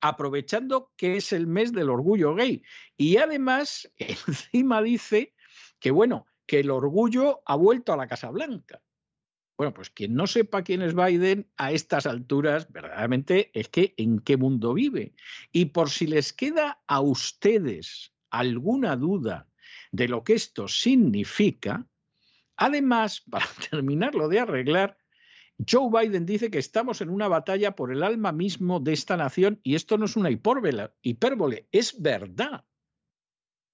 aprovechando 0.00 0.90
que 0.96 1.16
es 1.16 1.32
el 1.32 1.46
mes 1.46 1.72
del 1.72 1.90
orgullo 1.90 2.34
gay. 2.34 2.64
Y 2.96 3.18
además, 3.18 3.88
encima 3.98 4.82
dice 4.82 5.32
que, 5.78 5.92
bueno, 5.92 6.26
que 6.44 6.58
el 6.58 6.70
orgullo 6.70 7.40
ha 7.46 7.54
vuelto 7.54 7.92
a 7.92 7.96
la 7.96 8.08
Casa 8.08 8.30
Blanca. 8.30 8.82
Bueno, 9.56 9.74
pues 9.74 9.90
quien 9.90 10.14
no 10.14 10.26
sepa 10.26 10.64
quién 10.64 10.82
es 10.82 10.96
Biden 10.96 11.48
a 11.56 11.70
estas 11.70 12.06
alturas, 12.06 12.72
verdaderamente 12.72 13.52
es 13.54 13.68
que 13.68 13.94
en 13.96 14.18
qué 14.18 14.36
mundo 14.36 14.74
vive. 14.74 15.14
Y 15.52 15.66
por 15.66 15.88
si 15.88 16.08
les 16.08 16.32
queda 16.32 16.82
a 16.88 17.00
ustedes 17.00 18.12
alguna 18.30 18.96
duda 18.96 19.46
de 19.92 20.08
lo 20.08 20.24
que 20.24 20.32
esto 20.32 20.66
significa, 20.66 21.86
además, 22.56 23.22
para 23.30 23.46
terminarlo 23.70 24.28
de 24.28 24.40
arreglar, 24.40 24.98
Joe 25.68 25.90
Biden 25.90 26.26
dice 26.26 26.50
que 26.50 26.58
estamos 26.58 27.00
en 27.02 27.10
una 27.10 27.28
batalla 27.28 27.76
por 27.76 27.92
el 27.92 28.02
alma 28.02 28.32
mismo 28.32 28.80
de 28.80 28.94
esta 28.94 29.16
nación 29.16 29.60
y 29.62 29.76
esto 29.76 29.96
no 29.96 30.06
es 30.06 30.16
una 30.16 30.30
hipérbole, 30.30 31.68
es 31.70 32.00
verdad. 32.00 32.64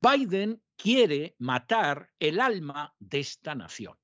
Biden 0.00 0.62
quiere 0.76 1.34
matar 1.38 2.10
el 2.18 2.40
alma 2.40 2.94
de 2.98 3.20
esta 3.20 3.54
nación. 3.54 3.96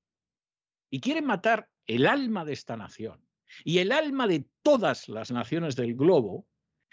Y 0.89 0.99
quiere 0.99 1.21
matar 1.21 1.69
el 1.85 2.07
alma 2.07 2.45
de 2.45 2.53
esta 2.53 2.75
nación 2.77 3.25
y 3.63 3.79
el 3.79 3.91
alma 3.91 4.27
de 4.27 4.47
todas 4.61 5.07
las 5.07 5.31
naciones 5.31 5.75
del 5.75 5.95
globo 5.95 6.47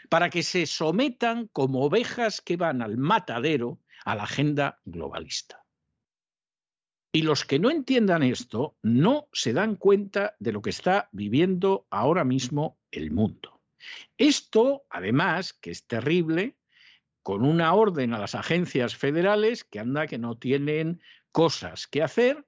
para 0.09 0.31
que 0.31 0.43
se 0.43 0.67
sometan 0.67 1.49
como 1.49 1.85
ovejas 1.85 2.41
que 2.41 2.57
van 2.57 2.83
al 2.83 2.97
matadero 2.97 3.81
a 4.05 4.15
la 4.15 4.25
agenda 4.25 4.81
globalista. 4.85 5.65
Y 7.13 7.23
los 7.23 7.45
que 7.45 7.59
no 7.59 7.71
entiendan 7.71 8.23
esto 8.23 8.77
no 8.83 9.29
se 9.33 9.53
dan 9.53 9.77
cuenta 9.77 10.35
de 10.39 10.53
lo 10.53 10.63
que 10.63 10.71
está 10.71 11.11
viviendo 11.13 11.87
ahora 11.91 12.25
mismo 12.25 12.79
el 12.91 13.11
mundo. 13.11 13.61
Esto, 14.17 14.85
además, 14.89 15.53
que 15.53 15.71
es 15.71 15.87
terrible, 15.87 16.57
con 17.23 17.45
una 17.45 17.75
orden 17.75 18.15
a 18.15 18.19
las 18.19 18.35
agencias 18.35 18.97
federales 18.97 19.65
que 19.65 19.79
anda 19.79 20.07
que 20.07 20.19
no 20.19 20.39
tienen 20.39 21.03
cosas 21.31 21.87
que 21.87 22.03
hacer 22.03 22.47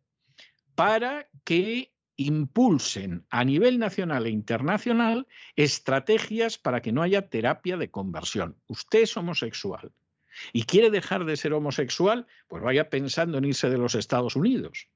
para 0.74 1.28
que 1.44 1.92
impulsen 2.16 3.26
a 3.30 3.44
nivel 3.44 3.78
nacional 3.78 4.26
e 4.26 4.30
internacional 4.30 5.26
estrategias 5.56 6.58
para 6.58 6.80
que 6.80 6.92
no 6.92 7.02
haya 7.02 7.28
terapia 7.28 7.76
de 7.76 7.90
conversión. 7.90 8.56
Usted 8.66 9.02
es 9.02 9.16
homosexual, 9.16 9.92
y 10.52 10.64
quiere 10.64 10.90
dejar 10.90 11.24
de 11.24 11.36
ser 11.36 11.52
homosexual, 11.52 12.26
pues 12.48 12.62
vaya 12.62 12.90
pensando 12.90 13.38
en 13.38 13.44
irse 13.44 13.70
de 13.70 13.78
los 13.78 13.94
Estados 13.94 14.36
Unidos. 14.36 14.88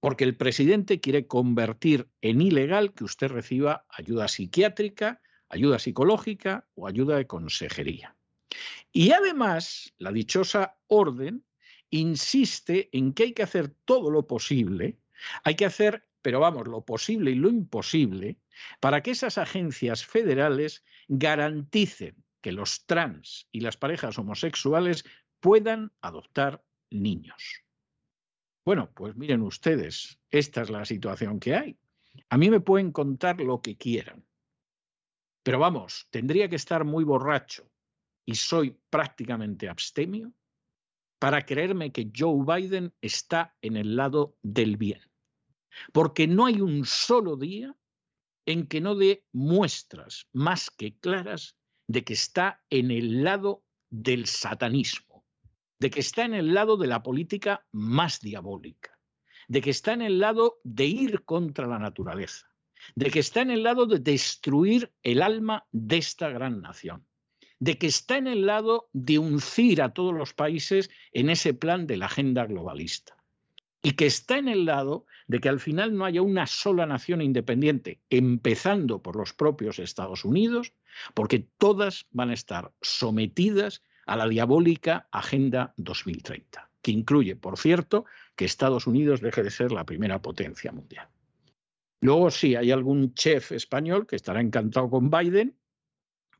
Porque 0.00 0.24
el 0.24 0.36
presidente 0.36 1.00
quiere 1.00 1.26
convertir 1.26 2.08
en 2.20 2.42
ilegal 2.42 2.92
que 2.92 3.04
usted 3.04 3.28
reciba 3.28 3.86
ayuda 3.88 4.28
psiquiátrica, 4.28 5.22
ayuda 5.48 5.78
psicológica 5.78 6.68
o 6.74 6.86
ayuda 6.86 7.16
de 7.16 7.26
consejería. 7.26 8.16
Y 8.92 9.12
además, 9.12 9.94
la 9.98 10.12
dichosa 10.12 10.78
orden 10.86 11.44
insiste 11.90 12.90
en 12.92 13.12
que 13.12 13.24
hay 13.24 13.32
que 13.32 13.42
hacer 13.42 13.68
todo 13.84 14.10
lo 14.10 14.26
posible, 14.26 14.98
hay 15.42 15.54
que 15.54 15.64
hacer, 15.64 16.06
pero 16.22 16.40
vamos, 16.40 16.66
lo 16.66 16.84
posible 16.84 17.30
y 17.30 17.36
lo 17.36 17.48
imposible, 17.48 18.38
para 18.80 19.02
que 19.02 19.12
esas 19.12 19.38
agencias 19.38 20.04
federales 20.04 20.84
garanticen 21.08 22.23
que 22.44 22.52
los 22.52 22.84
trans 22.84 23.48
y 23.52 23.60
las 23.60 23.78
parejas 23.78 24.18
homosexuales 24.18 25.06
puedan 25.40 25.94
adoptar 26.02 26.62
niños. 26.90 27.64
Bueno, 28.66 28.92
pues 28.92 29.16
miren 29.16 29.40
ustedes, 29.40 30.20
esta 30.30 30.60
es 30.60 30.68
la 30.68 30.84
situación 30.84 31.40
que 31.40 31.54
hay. 31.54 31.78
A 32.28 32.36
mí 32.36 32.50
me 32.50 32.60
pueden 32.60 32.92
contar 32.92 33.40
lo 33.40 33.62
que 33.62 33.78
quieran. 33.78 34.26
Pero 35.42 35.58
vamos, 35.58 36.06
tendría 36.10 36.46
que 36.50 36.56
estar 36.56 36.84
muy 36.84 37.02
borracho 37.02 37.66
y 38.26 38.34
soy 38.34 38.78
prácticamente 38.90 39.70
abstemio 39.70 40.30
para 41.18 41.46
creerme 41.46 41.92
que 41.92 42.12
Joe 42.14 42.44
Biden 42.44 42.92
está 43.00 43.56
en 43.62 43.78
el 43.78 43.96
lado 43.96 44.36
del 44.42 44.76
bien. 44.76 45.00
Porque 45.94 46.26
no 46.26 46.44
hay 46.44 46.60
un 46.60 46.84
solo 46.84 47.38
día 47.38 47.74
en 48.44 48.66
que 48.66 48.82
no 48.82 48.96
dé 48.96 49.24
muestras 49.32 50.28
más 50.34 50.68
que 50.68 50.98
claras 50.98 51.56
de 51.86 52.04
que 52.04 52.14
está 52.14 52.62
en 52.70 52.90
el 52.90 53.24
lado 53.24 53.62
del 53.90 54.26
satanismo, 54.26 55.24
de 55.78 55.90
que 55.90 56.00
está 56.00 56.24
en 56.24 56.34
el 56.34 56.54
lado 56.54 56.76
de 56.76 56.86
la 56.86 57.02
política 57.02 57.66
más 57.72 58.20
diabólica, 58.20 58.98
de 59.48 59.60
que 59.60 59.70
está 59.70 59.92
en 59.92 60.02
el 60.02 60.18
lado 60.18 60.60
de 60.64 60.86
ir 60.86 61.24
contra 61.24 61.66
la 61.66 61.78
naturaleza, 61.78 62.48
de 62.94 63.10
que 63.10 63.20
está 63.20 63.42
en 63.42 63.50
el 63.50 63.62
lado 63.62 63.86
de 63.86 63.98
destruir 63.98 64.92
el 65.02 65.22
alma 65.22 65.66
de 65.72 65.98
esta 65.98 66.28
gran 66.30 66.62
nación, 66.62 67.06
de 67.58 67.78
que 67.78 67.86
está 67.86 68.16
en 68.16 68.26
el 68.26 68.46
lado 68.46 68.88
de 68.92 69.18
uncir 69.18 69.82
a 69.82 69.92
todos 69.92 70.14
los 70.14 70.34
países 70.34 70.90
en 71.12 71.30
ese 71.30 71.54
plan 71.54 71.86
de 71.86 71.96
la 71.96 72.06
agenda 72.06 72.46
globalista 72.46 73.23
y 73.84 73.92
que 73.92 74.06
está 74.06 74.38
en 74.38 74.48
el 74.48 74.64
lado 74.64 75.04
de 75.26 75.40
que 75.40 75.50
al 75.50 75.60
final 75.60 75.94
no 75.94 76.06
haya 76.06 76.22
una 76.22 76.46
sola 76.46 76.86
nación 76.86 77.20
independiente, 77.20 78.00
empezando 78.08 79.02
por 79.02 79.14
los 79.14 79.34
propios 79.34 79.78
Estados 79.78 80.24
Unidos, 80.24 80.72
porque 81.12 81.46
todas 81.58 82.06
van 82.10 82.30
a 82.30 82.34
estar 82.34 82.72
sometidas 82.80 83.82
a 84.06 84.16
la 84.16 84.26
diabólica 84.26 85.06
Agenda 85.12 85.74
2030, 85.76 86.70
que 86.80 86.92
incluye, 86.92 87.36
por 87.36 87.58
cierto, 87.58 88.06
que 88.34 88.46
Estados 88.46 88.86
Unidos 88.86 89.20
deje 89.20 89.42
de 89.42 89.50
ser 89.50 89.70
la 89.70 89.84
primera 89.84 90.22
potencia 90.22 90.72
mundial. 90.72 91.06
Luego 92.00 92.30
sí, 92.30 92.56
hay 92.56 92.70
algún 92.70 93.12
chef 93.12 93.52
español 93.52 94.06
que 94.06 94.16
estará 94.16 94.40
encantado 94.40 94.88
con 94.88 95.10
Biden 95.10 95.58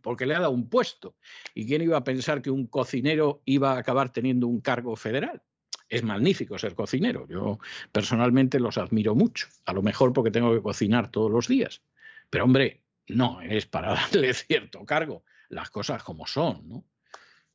porque 0.00 0.24
le 0.24 0.34
ha 0.34 0.40
dado 0.40 0.52
un 0.52 0.70
puesto. 0.70 1.14
¿Y 1.54 1.66
quién 1.66 1.82
iba 1.82 1.98
a 1.98 2.04
pensar 2.04 2.40
que 2.40 2.50
un 2.50 2.66
cocinero 2.66 3.42
iba 3.44 3.72
a 3.72 3.78
acabar 3.78 4.12
teniendo 4.12 4.46
un 4.46 4.62
cargo 4.62 4.96
federal? 4.96 5.42
Es 5.88 6.02
magnífico 6.02 6.58
ser 6.58 6.74
cocinero. 6.74 7.26
Yo 7.28 7.58
personalmente 7.92 8.60
los 8.60 8.78
admiro 8.78 9.14
mucho. 9.14 9.48
A 9.64 9.72
lo 9.72 9.82
mejor 9.82 10.12
porque 10.12 10.30
tengo 10.30 10.54
que 10.54 10.62
cocinar 10.62 11.10
todos 11.10 11.30
los 11.30 11.48
días. 11.48 11.82
Pero 12.30 12.44
hombre, 12.44 12.82
no 13.08 13.40
es 13.42 13.66
para 13.66 13.94
darle 13.94 14.34
cierto 14.34 14.84
cargo. 14.84 15.24
Las 15.48 15.70
cosas 15.70 16.02
como 16.02 16.26
son, 16.26 16.68
¿no? 16.68 16.84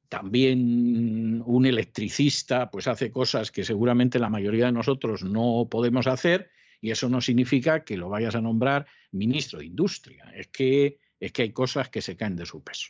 También 0.08 1.44
un 1.46 1.66
electricista 1.68 2.72
pues 2.72 2.88
hace 2.88 3.12
cosas 3.12 3.52
que 3.52 3.64
seguramente 3.64 4.18
la 4.18 4.30
mayoría 4.30 4.66
de 4.66 4.72
nosotros 4.72 5.24
no 5.24 5.68
podemos 5.70 6.08
hacer 6.08 6.50
y 6.82 6.90
eso 6.90 7.10
no 7.10 7.22
significa 7.22 7.84
que 7.84 7.96
lo 7.96 8.10
vayas 8.10 8.34
a 8.34 8.42
nombrar 8.42 8.88
ministro 9.12 9.60
de 9.60 9.66
Industria. 9.66 10.32
Es 10.36 10.48
que, 10.48 11.00
es 11.20 11.32
que 11.32 11.44
hay 11.44 11.52
cosas 11.52 11.90
que 11.90 12.02
se 12.02 12.18
caen 12.18 12.36
de 12.36 12.48
su 12.48 12.64
peso. 12.64 12.90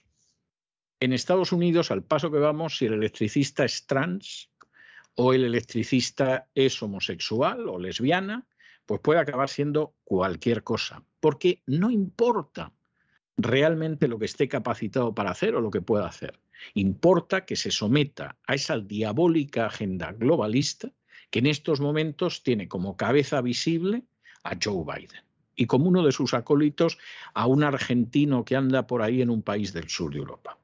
En 1.02 1.12
Estados 1.12 1.52
Unidos, 1.52 1.92
al 1.92 2.04
paso 2.04 2.32
que 2.32 2.40
vamos, 2.40 2.78
si 2.78 2.86
el 2.86 2.94
electricista 2.94 3.66
es 3.66 3.86
trans, 3.86 4.50
o 5.16 5.34
el 5.34 5.44
electricista 5.44 6.50
es 6.56 6.82
homosexual 6.82 7.68
o 7.68 7.80
lesbiana, 7.80 8.48
pues 8.86 9.02
puede 9.02 9.20
acabar 9.20 9.50
siendo 9.50 9.96
cualquier 10.04 10.64
cosa, 10.64 11.04
porque 11.20 11.62
no 11.66 11.92
importa 11.92 12.74
realmente 13.38 14.08
lo 14.08 14.20
que 14.20 14.26
esté 14.26 14.48
capacitado 14.48 15.14
para 15.14 15.32
hacer 15.32 15.56
o 15.56 15.62
lo 15.62 15.72
que 15.72 15.82
pueda 15.82 16.08
hacer. 16.08 16.40
Importa 16.74 17.46
que 17.46 17.56
se 17.56 17.72
someta 17.72 18.38
a 18.46 18.56
esa 18.56 18.80
diabólica 18.80 19.68
agenda 19.68 20.12
globalista 20.12 20.92
que 21.30 21.40
en 21.40 21.48
estos 21.48 21.80
momentos 21.80 22.44
tiene 22.44 22.68
como 22.68 22.98
cabeza 22.98 23.42
visible 23.42 24.04
a 24.44 24.58
Joe 24.62 24.84
Biden 24.84 25.24
y 25.56 25.66
como 25.66 25.90
uno 25.90 26.04
de 26.04 26.12
sus 26.12 26.34
acólitos 26.34 26.98
a 27.34 27.46
un 27.46 27.64
argentino 27.64 28.46
que 28.46 28.56
anda 28.56 28.88
por 28.88 29.02
ahí 29.02 29.22
en 29.22 29.30
un 29.30 29.42
país 29.42 29.74
del 29.74 29.90
sur 29.90 30.12
de 30.12 30.20
Europa. 30.20 30.59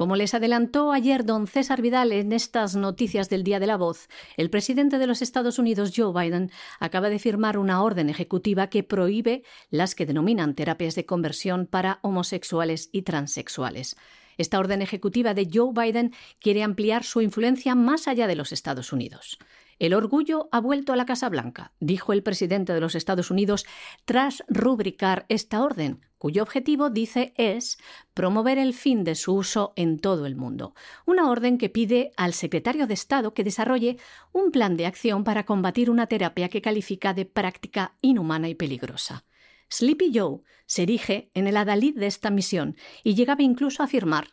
Como 0.00 0.16
les 0.16 0.32
adelantó 0.32 0.92
ayer 0.92 1.26
don 1.26 1.46
César 1.46 1.82
Vidal 1.82 2.12
en 2.12 2.32
estas 2.32 2.74
noticias 2.74 3.28
del 3.28 3.44
Día 3.44 3.60
de 3.60 3.66
la 3.66 3.76
Voz, 3.76 4.08
el 4.38 4.48
presidente 4.48 4.98
de 4.98 5.06
los 5.06 5.20
Estados 5.20 5.58
Unidos, 5.58 5.92
Joe 5.94 6.14
Biden, 6.14 6.50
acaba 6.78 7.10
de 7.10 7.18
firmar 7.18 7.58
una 7.58 7.82
orden 7.82 8.08
ejecutiva 8.08 8.68
que 8.68 8.82
prohíbe 8.82 9.42
las 9.68 9.94
que 9.94 10.06
denominan 10.06 10.54
terapias 10.54 10.94
de 10.94 11.04
conversión 11.04 11.66
para 11.66 11.98
homosexuales 12.00 12.88
y 12.92 13.02
transexuales. 13.02 13.94
Esta 14.38 14.58
orden 14.58 14.80
ejecutiva 14.80 15.34
de 15.34 15.46
Joe 15.52 15.74
Biden 15.74 16.14
quiere 16.40 16.62
ampliar 16.62 17.04
su 17.04 17.20
influencia 17.20 17.74
más 17.74 18.08
allá 18.08 18.26
de 18.26 18.36
los 18.36 18.52
Estados 18.52 18.94
Unidos. 18.94 19.38
El 19.80 19.94
orgullo 19.94 20.50
ha 20.52 20.60
vuelto 20.60 20.92
a 20.92 20.96
la 20.96 21.06
Casa 21.06 21.30
Blanca, 21.30 21.72
dijo 21.80 22.12
el 22.12 22.22
presidente 22.22 22.74
de 22.74 22.80
los 22.80 22.94
Estados 22.94 23.30
Unidos 23.30 23.64
tras 24.04 24.44
rubricar 24.46 25.24
esta 25.30 25.62
orden, 25.62 26.02
cuyo 26.18 26.42
objetivo, 26.42 26.90
dice, 26.90 27.32
es 27.38 27.78
promover 28.12 28.58
el 28.58 28.74
fin 28.74 29.04
de 29.04 29.14
su 29.14 29.34
uso 29.34 29.72
en 29.76 29.98
todo 29.98 30.26
el 30.26 30.36
mundo. 30.36 30.74
Una 31.06 31.30
orden 31.30 31.56
que 31.56 31.70
pide 31.70 32.12
al 32.18 32.34
secretario 32.34 32.86
de 32.86 32.92
Estado 32.92 33.32
que 33.32 33.42
desarrolle 33.42 33.96
un 34.32 34.50
plan 34.50 34.76
de 34.76 34.84
acción 34.84 35.24
para 35.24 35.46
combatir 35.46 35.88
una 35.88 36.08
terapia 36.08 36.50
que 36.50 36.60
califica 36.60 37.14
de 37.14 37.24
práctica 37.24 37.94
inhumana 38.02 38.50
y 38.50 38.54
peligrosa. 38.54 39.24
Sleepy 39.70 40.12
Joe 40.14 40.40
se 40.66 40.82
erige 40.82 41.30
en 41.32 41.46
el 41.46 41.56
adalid 41.56 41.96
de 41.96 42.06
esta 42.06 42.28
misión 42.28 42.76
y 43.02 43.14
llegaba 43.14 43.42
incluso 43.42 43.82
a 43.82 43.86
afirmar 43.86 44.28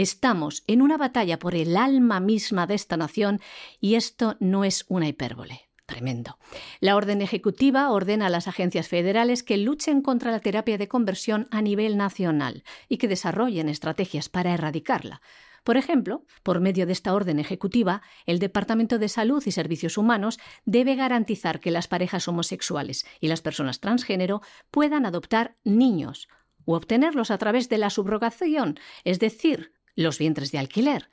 Estamos 0.00 0.64
en 0.66 0.80
una 0.80 0.96
batalla 0.96 1.38
por 1.38 1.54
el 1.54 1.76
alma 1.76 2.20
misma 2.20 2.66
de 2.66 2.72
esta 2.74 2.96
nación 2.96 3.38
y 3.80 3.96
esto 3.96 4.38
no 4.40 4.64
es 4.64 4.86
una 4.88 5.06
hipérbole. 5.06 5.68
Tremendo. 5.84 6.38
La 6.80 6.96
orden 6.96 7.20
ejecutiva 7.20 7.90
ordena 7.90 8.28
a 8.28 8.30
las 8.30 8.48
agencias 8.48 8.88
federales 8.88 9.42
que 9.42 9.58
luchen 9.58 10.00
contra 10.00 10.30
la 10.30 10.40
terapia 10.40 10.78
de 10.78 10.88
conversión 10.88 11.48
a 11.50 11.60
nivel 11.60 11.98
nacional 11.98 12.64
y 12.88 12.96
que 12.96 13.08
desarrollen 13.08 13.68
estrategias 13.68 14.30
para 14.30 14.54
erradicarla. 14.54 15.20
Por 15.64 15.76
ejemplo, 15.76 16.24
por 16.42 16.60
medio 16.60 16.86
de 16.86 16.92
esta 16.92 17.12
orden 17.12 17.38
ejecutiva, 17.38 18.00
el 18.24 18.38
Departamento 18.38 18.98
de 18.98 19.10
Salud 19.10 19.42
y 19.44 19.52
Servicios 19.52 19.98
Humanos 19.98 20.38
debe 20.64 20.94
garantizar 20.94 21.60
que 21.60 21.70
las 21.70 21.88
parejas 21.88 22.26
homosexuales 22.26 23.04
y 23.20 23.28
las 23.28 23.42
personas 23.42 23.80
transgénero 23.80 24.40
puedan 24.70 25.04
adoptar 25.04 25.58
niños 25.62 26.26
o 26.64 26.74
obtenerlos 26.74 27.30
a 27.30 27.36
través 27.36 27.68
de 27.68 27.76
la 27.76 27.90
subrogación, 27.90 28.78
es 29.04 29.18
decir, 29.18 29.72
los 29.94 30.18
vientres 30.18 30.52
de 30.52 30.58
alquiler, 30.58 31.10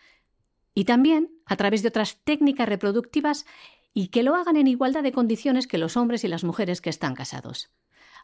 y 0.74 0.86
también 0.86 1.32
a 1.46 1.56
través 1.56 1.82
de 1.82 1.88
otras 1.88 2.22
técnicas 2.24 2.70
reproductivas 2.70 3.46
y 3.94 4.10
que 4.10 4.22
lo 4.22 4.36
hagan 4.36 4.58
en 4.58 4.68
igualdad 4.68 5.02
de 5.02 5.12
condiciones 5.12 5.66
que 5.66 5.80
los 5.80 5.98
hombres 5.98 6.24
y 6.24 6.28
las 6.28 6.44
mujeres 6.44 6.82
que 6.82 6.92
están 6.92 7.16
casados. 7.16 7.72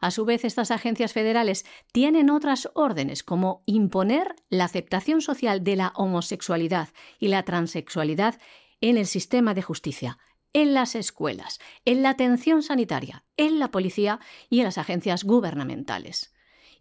A 0.01 0.11
su 0.11 0.25
vez, 0.25 0.43
estas 0.43 0.69
agencias 0.69 1.13
federales 1.13 1.65
tienen 1.91 2.29
otras 2.29 2.69
órdenes, 2.75 3.23
como 3.23 3.63
imponer 3.65 4.35
la 4.49 4.65
aceptación 4.65 5.21
social 5.21 5.63
de 5.63 5.77
la 5.77 5.93
homosexualidad 5.95 6.89
y 7.19 7.29
la 7.29 7.43
transexualidad 7.43 8.39
en 8.81 8.97
el 8.97 9.07
sistema 9.07 9.53
de 9.53 9.61
justicia, 9.61 10.17
en 10.51 10.73
las 10.73 10.95
escuelas, 10.95 11.59
en 11.85 12.03
la 12.03 12.09
atención 12.09 12.63
sanitaria, 12.63 13.23
en 13.37 13.59
la 13.59 13.71
policía 13.71 14.19
y 14.49 14.59
en 14.59 14.65
las 14.65 14.77
agencias 14.77 15.23
gubernamentales. 15.23 16.32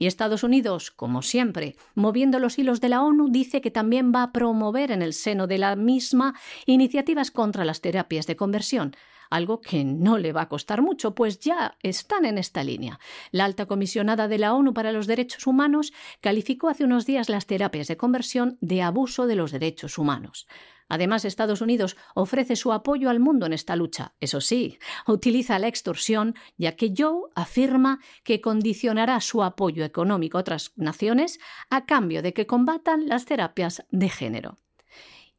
Y 0.02 0.08
Estados 0.08 0.42
Unidos, 0.42 0.90
como 0.90 1.22
siempre, 1.22 1.76
moviendo 1.94 2.40
los 2.40 2.58
hilos 2.58 2.80
de 2.80 2.88
la 2.88 3.04
ONU, 3.04 3.28
dice 3.30 3.60
que 3.60 3.70
también 3.70 4.10
va 4.12 4.24
a 4.24 4.32
promover 4.32 4.90
en 4.90 5.00
el 5.00 5.12
seno 5.12 5.46
de 5.46 5.58
la 5.58 5.76
misma 5.76 6.34
iniciativas 6.66 7.30
contra 7.30 7.64
las 7.64 7.80
terapias 7.80 8.26
de 8.26 8.34
conversión, 8.34 8.96
algo 9.30 9.60
que 9.60 9.84
no 9.84 10.18
le 10.18 10.32
va 10.32 10.42
a 10.42 10.48
costar 10.48 10.82
mucho, 10.82 11.14
pues 11.14 11.38
ya 11.38 11.76
están 11.84 12.24
en 12.24 12.36
esta 12.36 12.64
línea. 12.64 12.98
La 13.30 13.44
alta 13.44 13.66
comisionada 13.66 14.26
de 14.26 14.38
la 14.38 14.54
ONU 14.54 14.74
para 14.74 14.90
los 14.90 15.06
Derechos 15.06 15.46
Humanos 15.46 15.92
calificó 16.20 16.68
hace 16.68 16.82
unos 16.82 17.06
días 17.06 17.28
las 17.28 17.46
terapias 17.46 17.86
de 17.86 17.96
conversión 17.96 18.58
de 18.60 18.82
abuso 18.82 19.28
de 19.28 19.36
los 19.36 19.52
derechos 19.52 19.98
humanos. 19.98 20.48
Además, 20.88 21.24
Estados 21.24 21.60
Unidos 21.60 21.96
ofrece 22.14 22.56
su 22.56 22.72
apoyo 22.72 23.10
al 23.10 23.20
mundo 23.20 23.46
en 23.46 23.52
esta 23.52 23.76
lucha. 23.76 24.14
Eso 24.20 24.40
sí, 24.40 24.78
utiliza 25.06 25.58
la 25.58 25.68
extorsión, 25.68 26.34
ya 26.56 26.76
que 26.76 26.92
Joe 26.96 27.30
afirma 27.34 28.00
que 28.24 28.40
condicionará 28.40 29.20
su 29.20 29.42
apoyo 29.42 29.84
económico 29.84 30.38
a 30.38 30.42
otras 30.42 30.72
naciones 30.76 31.40
a 31.70 31.86
cambio 31.86 32.22
de 32.22 32.32
que 32.32 32.46
combatan 32.46 33.08
las 33.08 33.24
terapias 33.24 33.84
de 33.90 34.08
género. 34.08 34.58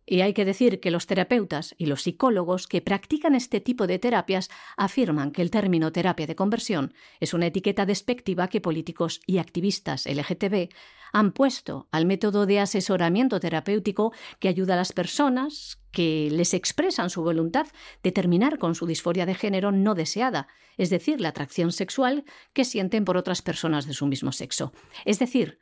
Y 0.05 0.21
hay 0.21 0.33
que 0.33 0.45
decir 0.45 0.79
que 0.79 0.91
los 0.91 1.07
terapeutas 1.07 1.75
y 1.77 1.85
los 1.85 2.03
psicólogos 2.03 2.67
que 2.67 2.81
practican 2.81 3.35
este 3.35 3.61
tipo 3.61 3.87
de 3.87 3.99
terapias 3.99 4.49
afirman 4.75 5.31
que 5.31 5.41
el 5.41 5.51
término 5.51 5.91
terapia 5.91 6.27
de 6.27 6.35
conversión 6.35 6.93
es 7.19 7.33
una 7.33 7.47
etiqueta 7.47 7.85
despectiva 7.85 8.49
que 8.49 8.61
políticos 8.61 9.21
y 9.25 9.37
activistas 9.37 10.05
LGTB 10.05 10.69
han 11.13 11.31
puesto 11.31 11.87
al 11.91 12.05
método 12.05 12.45
de 12.45 12.59
asesoramiento 12.59 13.39
terapéutico 13.39 14.13
que 14.39 14.49
ayuda 14.49 14.73
a 14.73 14.77
las 14.77 14.91
personas 14.91 15.79
que 15.91 16.29
les 16.31 16.53
expresan 16.55 17.09
su 17.09 17.21
voluntad 17.21 17.67
de 18.01 18.11
terminar 18.11 18.57
con 18.57 18.75
su 18.75 18.87
disforia 18.87 19.25
de 19.25 19.35
género 19.35 19.71
no 19.71 19.93
deseada, 19.93 20.47
es 20.75 20.89
decir, 20.89 21.21
la 21.21 21.29
atracción 21.29 21.71
sexual 21.71 22.25
que 22.51 22.65
sienten 22.65 23.05
por 23.05 23.15
otras 23.15 23.43
personas 23.43 23.85
de 23.85 23.93
su 23.93 24.07
mismo 24.07 24.31
sexo. 24.31 24.73
Es 25.05 25.19
decir, 25.19 25.59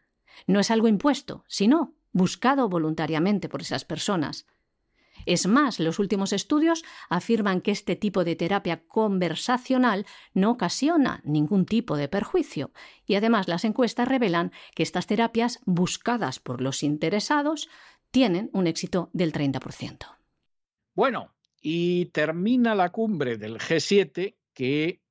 no 0.47 0.61
es 0.61 0.71
algo 0.71 0.87
impuesto, 0.87 1.43
sino 1.47 1.95
buscado 2.11 2.69
voluntariamente 2.69 3.49
por 3.49 3.61
esas 3.61 3.85
personas. 3.85 4.45
Es 5.25 5.45
más, 5.45 5.79
los 5.79 5.99
últimos 5.99 6.33
estudios 6.33 6.83
afirman 7.09 7.61
que 7.61 7.71
este 7.71 7.95
tipo 7.95 8.23
de 8.23 8.35
terapia 8.35 8.83
conversacional 8.87 10.05
no 10.33 10.51
ocasiona 10.51 11.21
ningún 11.23 11.65
tipo 11.65 11.95
de 11.95 12.07
perjuicio 12.07 12.71
y 13.05 13.15
además 13.15 13.47
las 13.47 13.65
encuestas 13.65 14.07
revelan 14.07 14.51
que 14.73 14.83
estas 14.83 15.07
terapias 15.07 15.59
buscadas 15.65 16.39
por 16.39 16.61
los 16.61 16.81
interesados 16.81 17.69
tienen 18.09 18.49
un 18.53 18.67
éxito 18.67 19.09
del 19.13 19.31
30%. 19.31 20.05
Bueno, 20.93 21.33
y 21.61 22.05
termina 22.07 22.75
la 22.75 22.91
cumbre 22.91 23.37
del 23.37 23.59
G7 23.59 24.35
que 24.53 25.01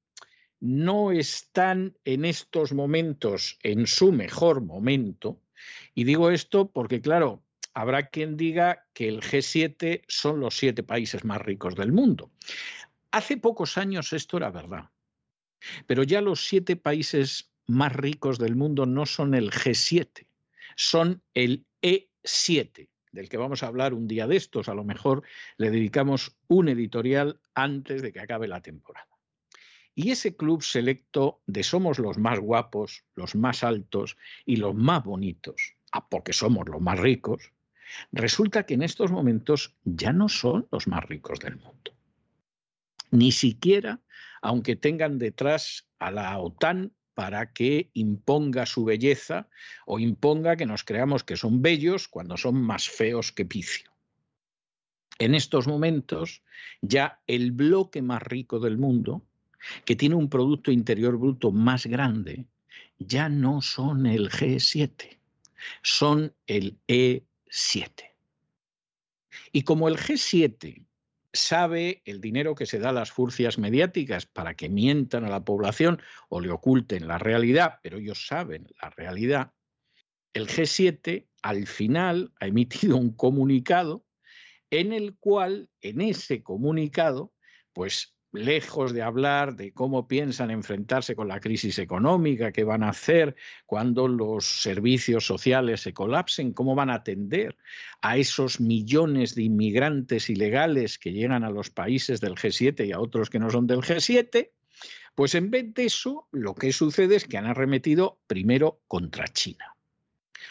no 0.58 1.10
están 1.10 1.96
en 2.04 2.24
estos 2.24 2.72
momentos 2.72 3.58
en 3.62 3.86
su 3.86 4.12
mejor 4.12 4.60
momento. 4.60 5.40
Y 5.94 6.04
digo 6.04 6.30
esto 6.30 6.70
porque, 6.70 7.00
claro, 7.00 7.42
habrá 7.74 8.08
quien 8.08 8.36
diga 8.36 8.86
que 8.92 9.08
el 9.08 9.20
G7 9.20 10.02
son 10.08 10.40
los 10.40 10.56
siete 10.56 10.82
países 10.82 11.24
más 11.24 11.40
ricos 11.40 11.74
del 11.74 11.92
mundo. 11.92 12.30
Hace 13.10 13.36
pocos 13.36 13.76
años 13.76 14.12
esto 14.12 14.36
era 14.36 14.50
verdad, 14.50 14.90
pero 15.86 16.02
ya 16.02 16.20
los 16.20 16.46
siete 16.46 16.76
países 16.76 17.50
más 17.66 17.92
ricos 17.92 18.38
del 18.38 18.56
mundo 18.56 18.86
no 18.86 19.06
son 19.06 19.34
el 19.34 19.50
G7, 19.50 20.26
son 20.76 21.22
el 21.34 21.66
E7, 21.82 22.88
del 23.12 23.28
que 23.28 23.36
vamos 23.36 23.62
a 23.62 23.66
hablar 23.66 23.94
un 23.94 24.06
día 24.06 24.26
de 24.26 24.36
estos. 24.36 24.68
A 24.68 24.74
lo 24.74 24.84
mejor 24.84 25.22
le 25.56 25.70
dedicamos 25.70 26.36
un 26.48 26.68
editorial 26.68 27.40
antes 27.54 28.02
de 28.02 28.12
que 28.12 28.20
acabe 28.20 28.48
la 28.48 28.62
temporada. 28.62 29.08
Y 29.94 30.12
ese 30.12 30.36
club 30.36 30.62
selecto 30.62 31.42
de 31.46 31.62
somos 31.62 31.98
los 31.98 32.16
más 32.16 32.38
guapos, 32.38 33.04
los 33.14 33.34
más 33.34 33.64
altos 33.64 34.16
y 34.46 34.56
los 34.56 34.74
más 34.74 35.04
bonitos, 35.04 35.74
porque 36.08 36.32
somos 36.32 36.68
los 36.68 36.80
más 36.80 36.98
ricos, 36.98 37.52
Resulta 38.12 38.64
que 38.64 38.74
en 38.74 38.82
estos 38.82 39.10
momentos 39.10 39.76
ya 39.84 40.12
no 40.12 40.28
son 40.28 40.68
los 40.70 40.86
más 40.86 41.04
ricos 41.04 41.40
del 41.40 41.56
mundo. 41.56 41.92
Ni 43.10 43.32
siquiera, 43.32 44.00
aunque 44.42 44.76
tengan 44.76 45.18
detrás 45.18 45.88
a 45.98 46.10
la 46.10 46.38
OTAN 46.38 46.92
para 47.14 47.52
que 47.52 47.90
imponga 47.92 48.66
su 48.66 48.84
belleza 48.84 49.48
o 49.84 49.98
imponga 49.98 50.56
que 50.56 50.66
nos 50.66 50.84
creamos 50.84 51.24
que 51.24 51.36
son 51.36 51.60
bellos 51.60 52.08
cuando 52.08 52.36
son 52.36 52.62
más 52.62 52.88
feos 52.88 53.32
que 53.32 53.44
picio. 53.44 53.90
En 55.18 55.34
estos 55.34 55.66
momentos, 55.66 56.42
ya 56.80 57.20
el 57.26 57.52
bloque 57.52 58.00
más 58.00 58.22
rico 58.22 58.58
del 58.58 58.78
mundo, 58.78 59.22
que 59.84 59.96
tiene 59.96 60.14
un 60.14 60.30
Producto 60.30 60.70
Interior 60.70 61.18
Bruto 61.18 61.52
más 61.52 61.84
grande, 61.84 62.46
ya 62.98 63.28
no 63.28 63.60
son 63.60 64.06
el 64.06 64.30
G7, 64.30 65.19
son 65.82 66.34
el 66.46 66.78
E 66.88 67.24
7. 67.48 68.16
Y 69.52 69.62
como 69.62 69.88
el 69.88 69.96
G7 69.96 70.86
sabe 71.32 72.02
el 72.04 72.20
dinero 72.20 72.54
que 72.54 72.66
se 72.66 72.78
da 72.78 72.90
a 72.90 72.92
las 72.92 73.12
furcias 73.12 73.58
mediáticas 73.58 74.26
para 74.26 74.54
que 74.54 74.68
mientan 74.68 75.24
a 75.24 75.28
la 75.28 75.44
población 75.44 76.00
o 76.28 76.40
le 76.40 76.50
oculten 76.50 77.06
la 77.06 77.18
realidad, 77.18 77.78
pero 77.82 77.98
ellos 77.98 78.26
saben 78.26 78.66
la 78.82 78.90
realidad, 78.90 79.52
el 80.32 80.48
G7 80.48 81.26
al 81.42 81.66
final 81.66 82.32
ha 82.40 82.46
emitido 82.46 82.96
un 82.96 83.12
comunicado 83.12 84.04
en 84.70 84.92
el 84.92 85.16
cual, 85.16 85.68
en 85.80 86.00
ese 86.00 86.42
comunicado, 86.42 87.32
pues 87.72 88.14
lejos 88.32 88.92
de 88.92 89.02
hablar 89.02 89.56
de 89.56 89.72
cómo 89.72 90.06
piensan 90.06 90.50
enfrentarse 90.50 91.16
con 91.16 91.28
la 91.28 91.40
crisis 91.40 91.78
económica, 91.78 92.52
qué 92.52 92.64
van 92.64 92.82
a 92.82 92.90
hacer 92.90 93.34
cuando 93.66 94.06
los 94.06 94.44
servicios 94.44 95.26
sociales 95.26 95.80
se 95.80 95.92
colapsen, 95.92 96.52
cómo 96.52 96.74
van 96.74 96.90
a 96.90 96.94
atender 96.94 97.56
a 98.02 98.16
esos 98.16 98.60
millones 98.60 99.34
de 99.34 99.42
inmigrantes 99.42 100.30
ilegales 100.30 100.98
que 100.98 101.12
llegan 101.12 101.44
a 101.44 101.50
los 101.50 101.70
países 101.70 102.20
del 102.20 102.34
G7 102.34 102.86
y 102.86 102.92
a 102.92 103.00
otros 103.00 103.30
que 103.30 103.38
no 103.38 103.50
son 103.50 103.66
del 103.66 103.80
G7, 103.80 104.50
pues 105.14 105.34
en 105.34 105.50
vez 105.50 105.74
de 105.74 105.86
eso, 105.86 106.28
lo 106.30 106.54
que 106.54 106.72
sucede 106.72 107.16
es 107.16 107.26
que 107.26 107.36
han 107.36 107.46
arremetido 107.46 108.20
primero 108.26 108.80
contra 108.86 109.26
China. 109.28 109.76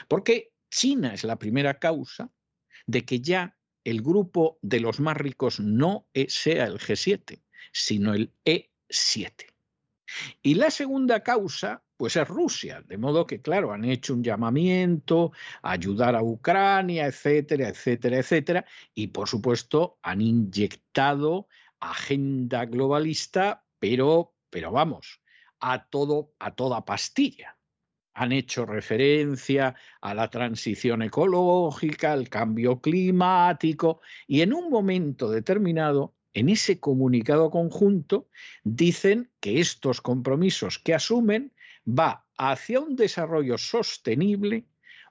Porque 0.08 0.52
China 0.70 1.14
es 1.14 1.24
la 1.24 1.40
primera 1.40 1.80
causa 1.80 2.32
de 2.86 3.06
que 3.06 3.22
ya 3.22 3.58
el 3.84 4.02
grupo 4.02 4.60
de 4.62 4.82
los 4.82 5.00
más 5.00 5.18
ricos 5.18 5.60
no 5.60 6.08
sea 6.28 6.66
el 6.66 6.78
G7, 6.78 7.42
sino 7.72 8.14
el 8.14 8.34
E7. 8.46 9.48
Y 10.42 10.56
la 10.56 10.72
segunda 10.72 11.22
causa, 11.22 11.84
pues 11.98 12.16
es 12.16 12.28
Rusia, 12.28 12.82
de 12.88 12.98
modo 12.98 13.26
que, 13.26 13.42
claro, 13.42 13.74
han 13.74 13.86
hecho 13.86 14.14
un 14.14 14.24
llamamiento 14.24 15.32
a 15.62 15.72
ayudar 15.72 16.16
a 16.16 16.24
Ucrania, 16.24 17.06
etcétera, 17.06 17.70
etcétera, 17.70 18.18
etcétera, 18.18 18.66
y 18.94 19.08
por 19.08 19.28
supuesto 19.28 20.00
han 20.02 20.22
inyectado 20.22 21.48
agenda 21.80 22.66
globalista, 22.66 23.66
pero, 23.80 24.34
pero 24.50 24.72
vamos, 24.72 25.22
a 25.60 25.86
todo, 25.86 26.34
a 26.40 26.56
toda 26.56 26.86
pastilla. 26.86 27.58
Han 28.14 28.32
hecho 28.32 28.66
referencia 28.66 29.76
a 30.02 30.14
la 30.14 30.30
transición 30.30 31.04
ecológica, 31.04 32.12
al 32.12 32.28
cambio 32.28 32.82
climático, 32.82 34.02
y 34.28 34.42
en 34.42 34.54
un 34.54 34.70
momento 34.70 35.30
determinado 35.30 36.16
en 36.34 36.50
ese 36.50 36.80
comunicado 36.80 37.50
conjunto 37.50 38.28
dicen 38.64 39.32
que 39.40 39.60
estos 39.60 40.02
compromisos 40.02 40.80
que 40.80 40.94
asumen 40.94 41.54
va 41.88 42.26
hacia 42.38 42.80
un 42.80 42.96
desarrollo 42.96 43.58
sostenible, 43.58 44.66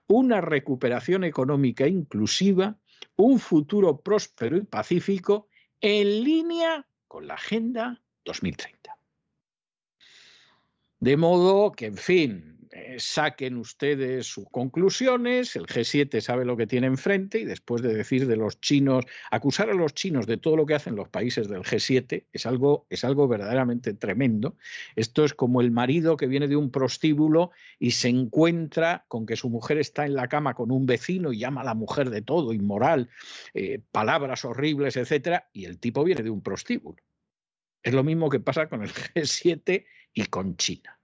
una 0.07 0.41
recuperación 0.41 1.25
económica 1.25 1.87
inclusiva, 1.87 2.79
un 3.17 3.39
futuro 3.39 4.01
próspero 4.01 4.57
y 4.57 4.63
pacífico 4.63 5.49
en 5.81 6.25
línea 6.25 6.87
con 7.07 7.27
la 7.27 7.35
Agenda 7.35 8.01
2030. 8.25 8.97
De 11.01 11.17
modo 11.17 11.73
que, 11.73 11.87
en 11.87 11.97
fin, 11.97 12.58
eh, 12.73 12.97
saquen 12.99 13.57
ustedes 13.57 14.27
sus 14.27 14.49
conclusiones, 14.51 15.57
el 15.57 15.67
G7 15.67 16.21
sabe 16.21 16.45
lo 16.45 16.57
que 16.57 16.67
tiene 16.67 16.87
enfrente 16.87 17.39
y 17.39 17.45
después 17.45 17.83
de 17.83 17.95
decir 17.95 18.27
de 18.27 18.37
los 18.37 18.61
chinos, 18.61 19.05
acusar 19.31 19.71
a 19.71 19.75
los 19.75 19.95
chinos 19.95 20.27
de 20.27 20.37
todo 20.37 20.57
lo 20.57 20.67
que 20.67 20.75
hacen 20.75 20.97
los 20.97 21.09
países 21.09 21.49
del 21.49 21.63
G7 21.63 22.25
es 22.33 22.47
algo, 22.47 22.87
es 22.91 23.05
algo 23.05 23.29
verdaderamente 23.29 23.95
tremendo. 23.95 24.57
Esto 24.97 25.25
es 25.25 25.35
como 25.35 25.61
el 25.61 25.71
marido 25.71 26.17
que 26.17 26.27
viene 26.27 26.49
de 26.49 26.57
un 26.57 26.71
prostíbulo 26.71 27.51
y 27.79 27.93
se 27.93 28.09
encuentra 28.09 29.05
con 29.09 29.27
que 29.27 29.37
su 29.37 29.49
mujer 29.49 29.79
está 29.79 30.05
en 30.07 30.15
la 30.15 30.29
cama 30.29 30.55
con 30.55 30.71
un 30.71 30.87
vecino 30.87 31.33
y 31.33 31.39
llama 31.39 31.63
a 31.63 31.65
la 31.65 31.75
mujer 31.75 32.11
de 32.11 32.23
todo, 32.23 32.53
inmoral, 32.53 33.09
eh, 33.55 33.81
palabras 33.93 34.45
horribles, 34.45 34.97
etcétera, 34.97 35.49
y 35.53 35.65
el 35.65 35.79
tipo 35.79 36.05
viene 36.05 36.23
de 36.23 36.31
un 36.31 36.43
prostíbulo. 36.43 37.03
Es 37.83 37.95
lo 37.95 38.05
mismo 38.05 38.29
que 38.29 38.41
pasa 38.41 38.69
con 38.69 38.83
el 38.83 38.91
G7 38.91 39.87
y 40.13 40.27
con 40.27 40.57
China. 40.57 40.98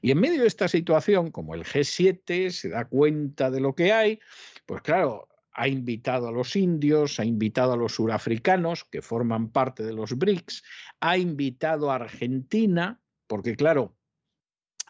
Y 0.00 0.10
en 0.10 0.20
medio 0.20 0.42
de 0.42 0.46
esta 0.46 0.68
situación, 0.68 1.30
como 1.30 1.54
el 1.54 1.64
G7 1.64 2.50
se 2.50 2.68
da 2.68 2.86
cuenta 2.86 3.50
de 3.50 3.60
lo 3.60 3.74
que 3.74 3.92
hay, 3.92 4.20
pues 4.66 4.82
claro, 4.82 5.28
ha 5.52 5.68
invitado 5.68 6.28
a 6.28 6.32
los 6.32 6.56
indios, 6.56 7.20
ha 7.20 7.24
invitado 7.24 7.72
a 7.72 7.76
los 7.76 7.94
surafricanos, 7.94 8.84
que 8.84 9.02
forman 9.02 9.50
parte 9.50 9.82
de 9.82 9.92
los 9.92 10.16
BRICS, 10.16 10.62
ha 11.00 11.18
invitado 11.18 11.90
a 11.90 11.96
Argentina, 11.96 13.00
porque 13.26 13.56
claro, 13.56 13.96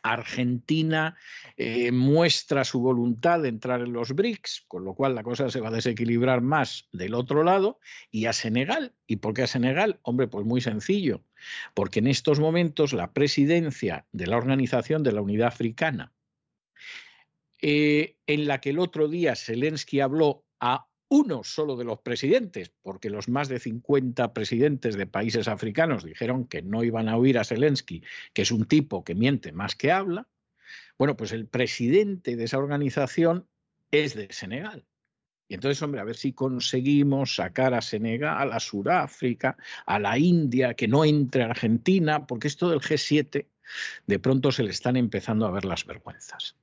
Argentina 0.02 1.16
eh, 1.56 1.92
muestra 1.92 2.64
su 2.64 2.80
voluntad 2.80 3.40
de 3.40 3.48
entrar 3.48 3.80
en 3.80 3.92
los 3.92 4.14
BRICS, 4.14 4.64
con 4.68 4.84
lo 4.84 4.94
cual 4.94 5.14
la 5.14 5.22
cosa 5.22 5.50
se 5.50 5.60
va 5.60 5.68
a 5.68 5.72
desequilibrar 5.72 6.40
más 6.40 6.88
del 6.92 7.14
otro 7.14 7.42
lado, 7.42 7.78
y 8.10 8.26
a 8.26 8.32
Senegal. 8.32 8.94
¿Y 9.06 9.16
por 9.16 9.34
qué 9.34 9.42
a 9.42 9.46
Senegal? 9.46 9.98
Hombre, 10.02 10.28
pues 10.28 10.46
muy 10.46 10.60
sencillo, 10.60 11.24
porque 11.74 12.00
en 12.00 12.06
estos 12.06 12.40
momentos 12.40 12.92
la 12.92 13.12
presidencia 13.12 14.06
de 14.12 14.26
la 14.26 14.36
Organización 14.36 15.02
de 15.02 15.12
la 15.12 15.22
Unidad 15.22 15.48
Africana, 15.48 16.12
eh, 17.62 18.16
en 18.26 18.46
la 18.46 18.60
que 18.60 18.70
el 18.70 18.78
otro 18.78 19.08
día 19.08 19.36
Zelensky 19.36 20.00
habló 20.00 20.44
a 20.60 20.86
uno 21.08 21.42
solo 21.42 21.76
de 21.76 21.84
los 21.84 22.00
presidentes, 22.00 22.72
porque 22.82 23.10
los 23.10 23.28
más 23.28 23.48
de 23.48 23.58
50 23.58 24.32
presidentes 24.32 24.96
de 24.96 25.06
países 25.06 25.48
africanos 25.48 26.04
dijeron 26.04 26.46
que 26.46 26.62
no 26.62 26.84
iban 26.84 27.08
a 27.08 27.16
oír 27.16 27.36
a 27.36 27.44
Zelensky, 27.44 28.02
que 28.32 28.42
es 28.42 28.52
un 28.52 28.64
tipo 28.64 29.02
que 29.04 29.16
miente 29.16 29.52
más 29.52 29.74
que 29.74 29.90
habla, 29.90 30.28
bueno, 30.96 31.16
pues 31.16 31.32
el 31.32 31.46
presidente 31.46 32.36
de 32.36 32.44
esa 32.44 32.58
organización 32.58 33.48
es 33.90 34.14
de 34.14 34.28
Senegal. 34.30 34.86
Y 35.50 35.54
entonces, 35.54 35.82
hombre, 35.82 36.00
a 36.00 36.04
ver 36.04 36.14
si 36.14 36.32
conseguimos 36.32 37.34
sacar 37.34 37.74
a 37.74 37.82
Senegal, 37.82 38.52
a 38.52 38.60
Sudáfrica, 38.60 39.56
a 39.84 39.98
la 39.98 40.16
India, 40.16 40.74
que 40.74 40.86
no 40.86 41.04
entre 41.04 41.42
Argentina, 41.42 42.24
porque 42.24 42.46
esto 42.46 42.70
del 42.70 42.78
G7 42.78 43.46
de 44.06 44.18
pronto 44.20 44.52
se 44.52 44.62
le 44.62 44.70
están 44.70 44.96
empezando 44.96 45.46
a 45.46 45.50
ver 45.50 45.64
las 45.64 45.86
vergüenzas. 45.86 46.54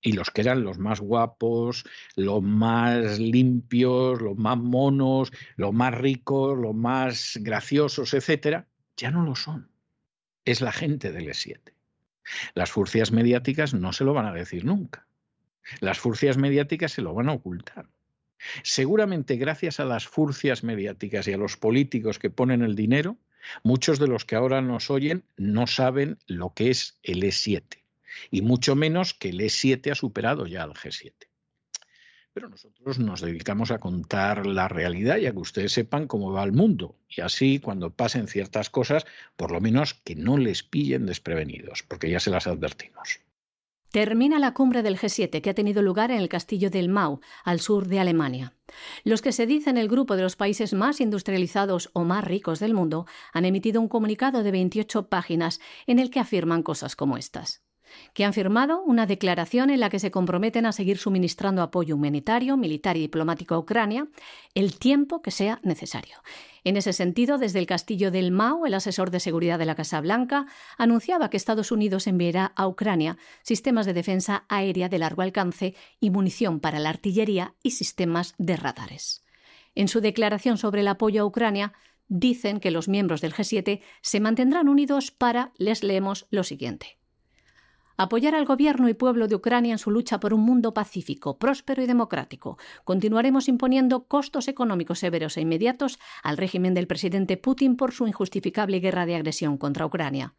Y 0.00 0.12
los 0.12 0.30
que 0.30 0.40
eran 0.40 0.64
los 0.64 0.78
más 0.78 0.98
guapos, 0.98 1.84
los 2.14 2.42
más 2.42 3.18
limpios, 3.18 4.22
los 4.22 4.38
más 4.38 4.56
monos, 4.56 5.30
los 5.56 5.74
más 5.74 5.92
ricos, 5.92 6.56
los 6.56 6.74
más 6.74 7.38
graciosos, 7.42 8.14
etcétera, 8.14 8.66
ya 8.96 9.10
no 9.10 9.24
lo 9.24 9.34
son. 9.34 9.70
Es 10.46 10.62
la 10.62 10.72
gente 10.72 11.12
del 11.12 11.28
E7. 11.28 11.74
Las 12.54 12.70
furcias 12.70 13.12
mediáticas 13.12 13.74
no 13.74 13.92
se 13.92 14.04
lo 14.04 14.14
van 14.14 14.24
a 14.24 14.32
decir 14.32 14.64
nunca. 14.64 15.06
Las 15.80 15.98
furcias 15.98 16.38
mediáticas 16.38 16.92
se 16.92 17.02
lo 17.02 17.12
van 17.12 17.28
a 17.28 17.34
ocultar. 17.34 17.90
Seguramente 18.62 19.36
gracias 19.36 19.80
a 19.80 19.84
las 19.84 20.06
furcias 20.06 20.62
mediáticas 20.62 21.26
y 21.28 21.32
a 21.32 21.38
los 21.38 21.56
políticos 21.56 22.18
que 22.18 22.30
ponen 22.30 22.62
el 22.62 22.76
dinero, 22.76 23.16
muchos 23.62 23.98
de 23.98 24.08
los 24.08 24.24
que 24.24 24.36
ahora 24.36 24.60
nos 24.60 24.90
oyen 24.90 25.24
no 25.36 25.66
saben 25.66 26.18
lo 26.26 26.52
que 26.54 26.70
es 26.70 26.98
el 27.02 27.22
E7 27.22 27.62
y 28.30 28.42
mucho 28.42 28.74
menos 28.74 29.14
que 29.14 29.30
el 29.30 29.40
E7 29.40 29.90
ha 29.90 29.94
superado 29.94 30.46
ya 30.46 30.62
al 30.62 30.74
G7. 30.74 31.12
Pero 32.32 32.50
nosotros 32.50 32.98
nos 32.98 33.22
dedicamos 33.22 33.70
a 33.70 33.78
contar 33.78 34.44
la 34.44 34.68
realidad 34.68 35.16
y 35.16 35.26
a 35.26 35.32
que 35.32 35.38
ustedes 35.38 35.72
sepan 35.72 36.06
cómo 36.06 36.32
va 36.32 36.44
el 36.44 36.52
mundo. 36.52 36.98
Y 37.08 37.22
así, 37.22 37.60
cuando 37.60 37.94
pasen 37.94 38.28
ciertas 38.28 38.68
cosas, 38.68 39.06
por 39.36 39.52
lo 39.52 39.60
menos 39.62 39.94
que 39.94 40.16
no 40.16 40.36
les 40.36 40.62
pillen 40.62 41.06
desprevenidos, 41.06 41.82
porque 41.82 42.10
ya 42.10 42.20
se 42.20 42.30
las 42.30 42.46
advertimos. 42.46 43.20
Termina 43.90 44.38
la 44.38 44.52
cumbre 44.52 44.82
del 44.82 44.98
G7 44.98 45.40
que 45.40 45.50
ha 45.50 45.54
tenido 45.54 45.82
lugar 45.82 46.10
en 46.10 46.18
el 46.18 46.28
castillo 46.28 46.70
del 46.70 46.88
Mau, 46.88 47.20
al 47.44 47.60
sur 47.60 47.86
de 47.86 48.00
Alemania. 48.00 48.54
Los 49.04 49.22
que 49.22 49.32
se 49.32 49.46
dicen 49.46 49.76
el 49.78 49.88
grupo 49.88 50.16
de 50.16 50.22
los 50.22 50.36
países 50.36 50.74
más 50.74 51.00
industrializados 51.00 51.90
o 51.92 52.04
más 52.04 52.24
ricos 52.24 52.58
del 52.58 52.74
mundo 52.74 53.06
han 53.32 53.44
emitido 53.44 53.80
un 53.80 53.88
comunicado 53.88 54.42
de 54.42 54.50
28 54.50 55.08
páginas 55.08 55.60
en 55.86 55.98
el 55.98 56.10
que 56.10 56.20
afirman 56.20 56.62
cosas 56.62 56.96
como 56.96 57.16
estas 57.16 57.65
que 58.14 58.24
han 58.24 58.32
firmado 58.32 58.82
una 58.82 59.06
declaración 59.06 59.70
en 59.70 59.80
la 59.80 59.90
que 59.90 59.98
se 59.98 60.10
comprometen 60.10 60.66
a 60.66 60.72
seguir 60.72 60.98
suministrando 60.98 61.62
apoyo 61.62 61.96
humanitario, 61.96 62.56
militar 62.56 62.96
y 62.96 63.00
diplomático 63.00 63.54
a 63.54 63.58
Ucrania 63.58 64.08
el 64.54 64.78
tiempo 64.78 65.22
que 65.22 65.30
sea 65.30 65.60
necesario. 65.62 66.16
En 66.64 66.76
ese 66.76 66.92
sentido, 66.92 67.38
desde 67.38 67.60
el 67.60 67.66
castillo 67.66 68.10
del 68.10 68.32
Mao, 68.32 68.66
el 68.66 68.74
asesor 68.74 69.10
de 69.12 69.20
seguridad 69.20 69.58
de 69.58 69.66
la 69.66 69.76
Casa 69.76 70.00
Blanca 70.00 70.46
anunciaba 70.78 71.30
que 71.30 71.36
Estados 71.36 71.70
Unidos 71.70 72.08
enviará 72.08 72.52
a 72.56 72.66
Ucrania 72.66 73.18
sistemas 73.42 73.86
de 73.86 73.92
defensa 73.92 74.44
aérea 74.48 74.88
de 74.88 74.98
largo 74.98 75.22
alcance 75.22 75.76
y 76.00 76.10
munición 76.10 76.58
para 76.58 76.80
la 76.80 76.88
artillería 76.88 77.54
y 77.62 77.70
sistemas 77.70 78.34
de 78.38 78.56
radares. 78.56 79.22
En 79.76 79.86
su 79.86 80.00
declaración 80.00 80.58
sobre 80.58 80.80
el 80.80 80.88
apoyo 80.88 81.22
a 81.22 81.26
Ucrania, 81.26 81.72
dicen 82.08 82.58
que 82.58 82.70
los 82.70 82.88
miembros 82.88 83.20
del 83.20 83.34
G7 83.34 83.80
se 84.00 84.20
mantendrán 84.20 84.68
unidos 84.68 85.10
para, 85.10 85.52
les 85.58 85.84
leemos 85.84 86.26
lo 86.30 86.42
siguiente 86.44 86.98
apoyar 87.96 88.34
al 88.34 88.44
gobierno 88.44 88.88
y 88.88 88.94
pueblo 88.94 89.28
de 89.28 89.34
Ucrania 89.34 89.72
en 89.72 89.78
su 89.78 89.90
lucha 89.90 90.20
por 90.20 90.34
un 90.34 90.40
mundo 90.40 90.74
pacífico, 90.74 91.38
próspero 91.38 91.82
y 91.82 91.86
democrático. 91.86 92.58
Continuaremos 92.84 93.48
imponiendo 93.48 94.04
costos 94.04 94.48
económicos 94.48 94.98
severos 94.98 95.36
e 95.36 95.40
inmediatos 95.40 95.98
al 96.22 96.36
régimen 96.36 96.74
del 96.74 96.86
presidente 96.86 97.36
Putin 97.36 97.76
por 97.76 97.92
su 97.92 98.06
injustificable 98.06 98.80
guerra 98.80 99.06
de 99.06 99.16
agresión 99.16 99.58
contra 99.58 99.86
Ucrania. 99.86 100.34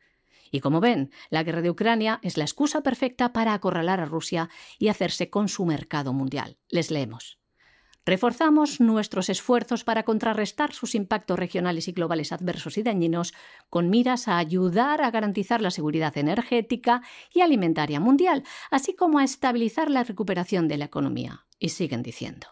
Y 0.51 0.61
como 0.61 0.79
ven, 0.79 1.11
la 1.29 1.43
guerra 1.43 1.61
de 1.61 1.69
Ucrania 1.69 2.19
es 2.23 2.38
la 2.38 2.45
excusa 2.45 2.81
perfecta 2.81 3.34
para 3.34 3.53
acorralar 3.53 3.99
a 3.99 4.05
Rusia 4.05 4.49
y 4.79 4.88
hacerse 4.88 5.29
con 5.29 5.49
su 5.49 5.65
mercado 5.65 6.13
mundial. 6.13 6.57
Les 6.69 6.91
leemos. 6.91 7.39
Reforzamos 8.07 8.79
nuestros 8.79 9.27
esfuerzos 9.27 9.84
para 9.84 10.03
contrarrestar 10.03 10.71
sus 10.71 10.95
impactos 10.95 11.38
regionales 11.38 11.89
y 11.89 11.91
globales 11.91 12.31
adversos 12.31 12.77
y 12.77 12.84
dañinos 12.84 13.34
con 13.69 13.89
miras 13.89 14.29
a 14.29 14.38
ayudar 14.38 15.01
a 15.01 15.11
garantizar 15.11 15.61
la 15.61 15.71
seguridad 15.71 16.17
energética 16.17 17.01
y 17.34 17.41
alimentaria 17.41 17.99
mundial, 17.99 18.45
así 18.71 18.95
como 18.95 19.19
a 19.19 19.25
estabilizar 19.25 19.91
la 19.91 20.05
recuperación 20.05 20.69
de 20.69 20.77
la 20.77 20.85
economía. 20.85 21.45
Y 21.59 21.67
siguen 21.67 22.01
diciendo. 22.01 22.47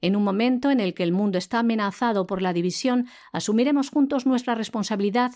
En 0.00 0.14
un 0.14 0.22
momento 0.22 0.70
en 0.70 0.78
el 0.78 0.94
que 0.94 1.02
el 1.02 1.10
mundo 1.10 1.36
está 1.36 1.58
amenazado 1.58 2.28
por 2.28 2.40
la 2.40 2.52
división, 2.52 3.08
asumiremos 3.32 3.90
juntos 3.90 4.24
nuestra 4.24 4.54
responsabilidad 4.54 5.32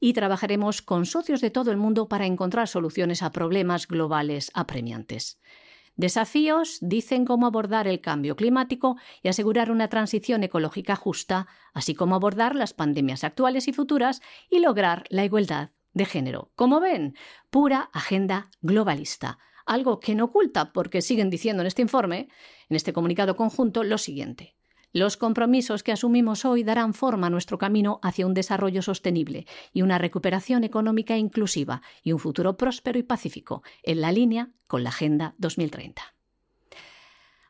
y 0.00 0.14
trabajaremos 0.14 0.80
con 0.80 1.04
socios 1.04 1.42
de 1.42 1.50
todo 1.50 1.70
el 1.70 1.76
mundo 1.76 2.08
para 2.08 2.24
encontrar 2.24 2.68
soluciones 2.68 3.22
a 3.22 3.32
problemas 3.32 3.86
globales 3.86 4.50
apremiantes. 4.54 5.38
Desafíos 5.96 6.78
dicen 6.80 7.24
cómo 7.24 7.46
abordar 7.46 7.86
el 7.86 8.00
cambio 8.00 8.36
climático 8.36 8.96
y 9.22 9.28
asegurar 9.28 9.70
una 9.70 9.88
transición 9.88 10.42
ecológica 10.42 10.96
justa, 10.96 11.46
así 11.72 11.94
como 11.94 12.14
abordar 12.14 12.56
las 12.56 12.72
pandemias 12.72 13.24
actuales 13.24 13.68
y 13.68 13.72
futuras 13.72 14.22
y 14.48 14.60
lograr 14.60 15.04
la 15.10 15.24
igualdad 15.24 15.70
de 15.92 16.04
género. 16.04 16.52
Como 16.54 16.80
ven, 16.80 17.16
pura 17.50 17.90
agenda 17.92 18.50
globalista, 18.60 19.38
algo 19.66 20.00
que 20.00 20.14
no 20.14 20.26
oculta 20.26 20.72
porque 20.72 21.02
siguen 21.02 21.30
diciendo 21.30 21.62
en 21.62 21.66
este 21.66 21.82
informe, 21.82 22.28
en 22.68 22.76
este 22.76 22.92
comunicado 22.92 23.36
conjunto, 23.36 23.84
lo 23.84 23.98
siguiente. 23.98 24.56
Los 24.92 25.16
compromisos 25.16 25.84
que 25.84 25.92
asumimos 25.92 26.44
hoy 26.44 26.64
darán 26.64 26.94
forma 26.94 27.28
a 27.28 27.30
nuestro 27.30 27.58
camino 27.58 28.00
hacia 28.02 28.26
un 28.26 28.34
desarrollo 28.34 28.82
sostenible 28.82 29.46
y 29.72 29.82
una 29.82 29.98
recuperación 29.98 30.64
económica 30.64 31.16
inclusiva 31.16 31.80
y 32.02 32.12
un 32.12 32.18
futuro 32.18 32.56
próspero 32.56 32.98
y 32.98 33.04
pacífico, 33.04 33.62
en 33.84 34.00
la 34.00 34.10
línea 34.10 34.50
con 34.66 34.82
la 34.82 34.90
Agenda 34.90 35.34
2030. 35.38 36.19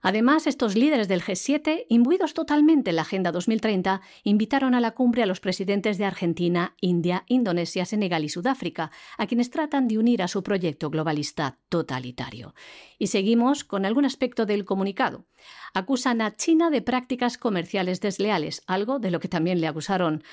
Además, 0.02 0.46
estos 0.46 0.76
líderes 0.76 1.08
del 1.08 1.22
G7, 1.22 1.84
imbuidos 1.88 2.32
totalmente 2.32 2.90
en 2.90 2.96
la 2.96 3.02
Agenda 3.02 3.32
2030, 3.32 4.00
invitaron 4.24 4.74
a 4.74 4.80
la 4.80 4.92
cumbre 4.92 5.22
a 5.22 5.26
los 5.26 5.40
presidentes 5.40 5.98
de 5.98 6.06
Argentina, 6.06 6.74
India, 6.80 7.24
Indonesia, 7.26 7.84
Senegal 7.84 8.24
y 8.24 8.30
Sudáfrica, 8.30 8.90
a 9.18 9.26
quienes 9.26 9.50
tratan 9.50 9.88
de 9.88 9.98
unir 9.98 10.22
a 10.22 10.28
su 10.28 10.42
proyecto 10.42 10.88
globalista 10.88 11.58
totalitario. 11.68 12.54
Y 12.98 13.08
seguimos 13.08 13.64
con 13.64 13.84
algún 13.84 14.06
aspecto 14.06 14.46
del 14.46 14.64
comunicado. 14.64 15.26
Acusan 15.74 16.20
a 16.22 16.34
China 16.34 16.70
de 16.70 16.82
prácticas 16.82 17.36
comerciales 17.36 18.00
desleales, 18.00 18.62
algo 18.66 18.98
de 18.98 19.10
lo 19.10 19.20
que 19.20 19.28
también 19.28 19.60
le 19.60 19.66
acusaron 19.66 20.24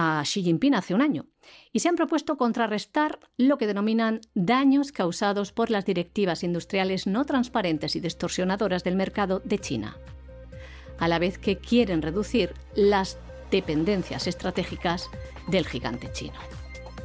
a 0.00 0.22
Xi 0.22 0.44
Jinping 0.44 0.76
hace 0.76 0.94
un 0.94 1.02
año 1.02 1.26
y 1.72 1.80
se 1.80 1.88
han 1.88 1.96
propuesto 1.96 2.36
contrarrestar 2.36 3.18
lo 3.36 3.58
que 3.58 3.66
denominan 3.66 4.20
daños 4.34 4.92
causados 4.92 5.50
por 5.50 5.70
las 5.70 5.84
directivas 5.84 6.44
industriales 6.44 7.08
no 7.08 7.24
transparentes 7.24 7.96
y 7.96 8.00
distorsionadoras 8.00 8.84
del 8.84 8.94
mercado 8.94 9.40
de 9.44 9.58
China, 9.58 9.96
a 11.00 11.08
la 11.08 11.18
vez 11.18 11.38
que 11.38 11.56
quieren 11.56 12.00
reducir 12.00 12.54
las 12.76 13.18
dependencias 13.50 14.28
estratégicas 14.28 15.10
del 15.48 15.66
gigante 15.66 16.12
chino. 16.12 16.38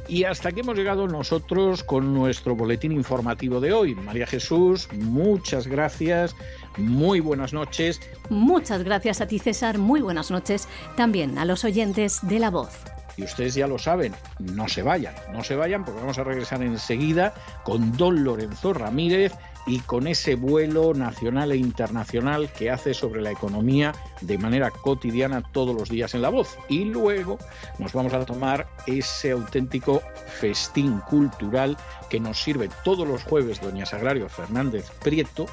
Y 0.06 0.24
hasta 0.24 0.50
aquí 0.50 0.60
hemos 0.60 0.76
llegado 0.76 1.08
nosotros 1.08 1.82
con 1.82 2.12
nuestro 2.14 2.54
boletín 2.54 2.92
informativo 2.92 3.58
de 3.58 3.72
hoy. 3.72 3.94
María 3.94 4.26
Jesús, 4.26 4.88
muchas 4.92 5.66
gracias, 5.66 6.36
muy 6.76 7.20
buenas 7.20 7.52
noches. 7.52 8.00
Muchas 8.30 8.82
gracias 8.82 9.20
a 9.20 9.26
ti 9.26 9.38
César, 9.38 9.78
muy 9.78 10.00
buenas 10.00 10.30
noches 10.30 10.68
también 10.96 11.38
a 11.38 11.44
los 11.44 11.64
oyentes 11.64 12.20
de 12.22 12.38
La 12.38 12.50
Voz. 12.50 12.70
Y 13.16 13.22
ustedes 13.22 13.54
ya 13.54 13.68
lo 13.68 13.78
saben, 13.78 14.12
no 14.40 14.66
se 14.68 14.82
vayan, 14.82 15.14
no 15.32 15.44
se 15.44 15.54
vayan 15.54 15.84
porque 15.84 16.00
vamos 16.00 16.18
a 16.18 16.24
regresar 16.24 16.62
enseguida 16.62 17.32
con 17.62 17.96
don 17.96 18.24
Lorenzo 18.24 18.72
Ramírez 18.72 19.32
y 19.66 19.80
con 19.80 20.06
ese 20.06 20.34
vuelo 20.34 20.94
nacional 20.94 21.52
e 21.52 21.56
internacional 21.56 22.50
que 22.52 22.70
hace 22.70 22.94
sobre 22.94 23.22
la 23.22 23.30
economía 23.30 23.92
de 24.20 24.38
manera 24.38 24.70
cotidiana 24.70 25.42
todos 25.42 25.74
los 25.74 25.88
días 25.88 26.14
en 26.14 26.22
La 26.22 26.28
Voz. 26.28 26.58
Y 26.68 26.84
luego 26.84 27.38
nos 27.78 27.92
vamos 27.92 28.12
a 28.12 28.24
tomar 28.24 28.68
ese 28.86 29.32
auténtico 29.32 30.02
festín 30.40 31.00
cultural 31.00 31.76
que 32.10 32.20
nos 32.20 32.42
sirve 32.42 32.68
todos 32.84 33.06
los 33.06 33.22
jueves 33.24 33.60
doña 33.60 33.86
Sagrario 33.86 34.28
Fernández 34.28 34.90
Prieto 35.02 35.46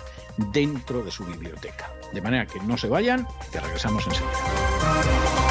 dentro 0.53 1.03
de 1.03 1.11
su 1.11 1.25
biblioteca. 1.25 1.91
De 2.13 2.21
manera 2.21 2.45
que 2.45 2.59
no 2.61 2.77
se 2.77 2.87
vayan, 2.87 3.27
que 3.51 3.59
regresamos 3.59 4.05
enseguida. 4.07 5.50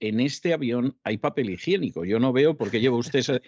en 0.00 0.18
este 0.20 0.54
avión 0.54 0.96
hay 1.04 1.18
papel 1.18 1.50
higiénico. 1.50 2.04
Yo 2.04 2.18
no 2.18 2.32
veo 2.32 2.56
por 2.56 2.70
qué 2.70 2.80
lleva 2.80 2.96
usted 2.96 3.42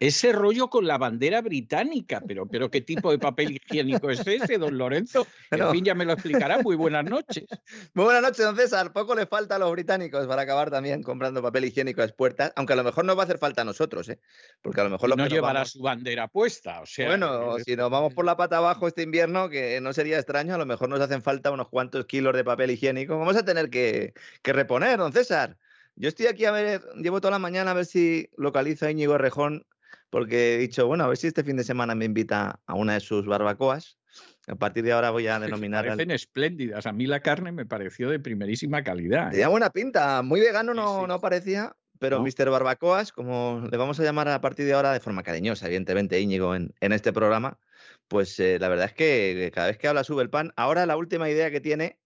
ese, 0.00 0.32
rollo 0.32 0.68
con 0.68 0.86
la 0.86 0.96
bandera 0.96 1.42
británica, 1.42 2.22
pero, 2.26 2.46
pero 2.46 2.70
¿qué 2.70 2.80
tipo 2.80 3.10
de 3.10 3.18
papel 3.18 3.52
higiénico 3.52 4.10
es 4.10 4.26
ese, 4.26 4.56
don 4.56 4.78
Lorenzo? 4.78 5.26
En 5.50 5.70
fin, 5.70 5.84
ya 5.84 5.94
me 5.94 6.06
lo 6.06 6.14
explicará. 6.14 6.62
Muy 6.62 6.76
buenas 6.76 7.04
noches. 7.04 7.44
Muy 7.92 8.06
buenas 8.06 8.22
noches, 8.22 8.44
don 8.44 8.56
César. 8.56 8.92
Poco 8.92 9.14
le 9.14 9.26
falta 9.26 9.56
a 9.56 9.58
los 9.58 9.70
británicos 9.70 10.26
para 10.26 10.42
acabar 10.42 10.70
también 10.70 11.02
comprando 11.02 11.42
papel 11.42 11.66
higiénico 11.66 12.00
a 12.00 12.06
las 12.06 12.14
puertas, 12.14 12.52
aunque 12.56 12.72
a 12.72 12.76
lo 12.76 12.84
mejor 12.84 13.04
nos 13.04 13.16
va 13.16 13.22
a 13.22 13.24
hacer 13.24 13.38
falta 13.38 13.62
a 13.62 13.64
nosotros, 13.64 14.08
¿eh? 14.08 14.18
Porque 14.62 14.80
a 14.80 14.84
lo 14.84 14.90
mejor... 14.90 15.14
no 15.14 15.26
llevará 15.26 15.66
su 15.66 15.80
bandera 15.82 16.28
puesta, 16.28 16.80
o 16.80 16.86
sea... 16.86 17.08
Bueno, 17.08 17.58
si 17.58 17.76
nos 17.76 17.90
vamos 17.90 18.14
por 18.14 18.24
la 18.24 18.36
pata 18.36 18.56
abajo 18.56 18.88
este 18.88 19.02
invierno, 19.02 19.50
que 19.50 19.80
no 19.82 19.92
sería 19.92 20.16
extraño, 20.16 20.54
a 20.54 20.58
lo 20.58 20.66
mejor 20.66 20.88
nos 20.88 21.00
hacen 21.00 21.22
falta 21.22 21.50
unos 21.50 21.68
cuantos 21.68 22.06
kilos 22.06 22.34
de 22.34 22.44
papel 22.44 22.70
higiénico. 22.70 23.18
Vamos 23.18 23.36
a 23.36 23.44
tener 23.44 23.68
que, 23.68 24.14
que 24.42 24.52
reponer, 24.54 24.98
César. 25.12 25.56
Yo 26.00 26.08
estoy 26.08 26.26
aquí 26.26 26.44
a 26.44 26.52
ver, 26.52 26.80
llevo 26.94 27.20
toda 27.20 27.32
la 27.32 27.38
mañana 27.40 27.72
a 27.72 27.74
ver 27.74 27.84
si 27.84 28.30
localizo 28.36 28.86
a 28.86 28.90
Íñigo 28.90 29.18
Rejón, 29.18 29.66
porque 30.10 30.54
he 30.54 30.58
dicho, 30.58 30.86
bueno, 30.86 31.02
a 31.02 31.08
ver 31.08 31.16
si 31.16 31.26
este 31.26 31.42
fin 31.42 31.56
de 31.56 31.64
semana 31.64 31.96
me 31.96 32.04
invita 32.04 32.60
a 32.66 32.74
una 32.74 32.94
de 32.94 33.00
sus 33.00 33.26
barbacoas. 33.26 33.98
A 34.46 34.54
partir 34.54 34.84
de 34.84 34.92
ahora 34.92 35.10
voy 35.10 35.26
a 35.26 35.40
denominar. 35.40 35.84
Me 35.84 35.90
parecen 35.90 36.12
espléndidas. 36.12 36.86
A 36.86 36.92
mí 36.92 37.06
la 37.06 37.20
carne 37.20 37.50
me 37.50 37.66
pareció 37.66 38.08
de 38.10 38.20
primerísima 38.20 38.82
calidad. 38.84 39.30
Tenía 39.30 39.46
¿eh? 39.46 39.50
buena 39.50 39.70
pinta. 39.70 40.22
Muy 40.22 40.40
vegano 40.40 40.72
no, 40.72 41.06
no 41.06 41.20
parecía, 41.20 41.76
pero 41.98 42.22
Mr. 42.22 42.48
Barbacoas, 42.48 43.10
como 43.10 43.66
le 43.70 43.76
vamos 43.76 43.98
a 43.98 44.04
llamar 44.04 44.28
a 44.28 44.40
partir 44.40 44.66
de 44.66 44.74
ahora 44.74 44.92
de 44.92 45.00
forma 45.00 45.24
cariñosa, 45.24 45.66
evidentemente, 45.66 46.20
Íñigo, 46.20 46.54
en, 46.54 46.72
en 46.80 46.92
este 46.92 47.12
programa, 47.12 47.58
pues 48.06 48.38
eh, 48.38 48.58
la 48.60 48.68
verdad 48.68 48.86
es 48.86 48.94
que 48.94 49.50
cada 49.52 49.66
vez 49.66 49.78
que 49.78 49.88
habla 49.88 50.04
sube 50.04 50.22
el 50.22 50.30
pan. 50.30 50.52
Ahora 50.54 50.86
la 50.86 50.96
última 50.96 51.28
idea 51.28 51.50
que 51.50 51.60
tiene 51.60 51.98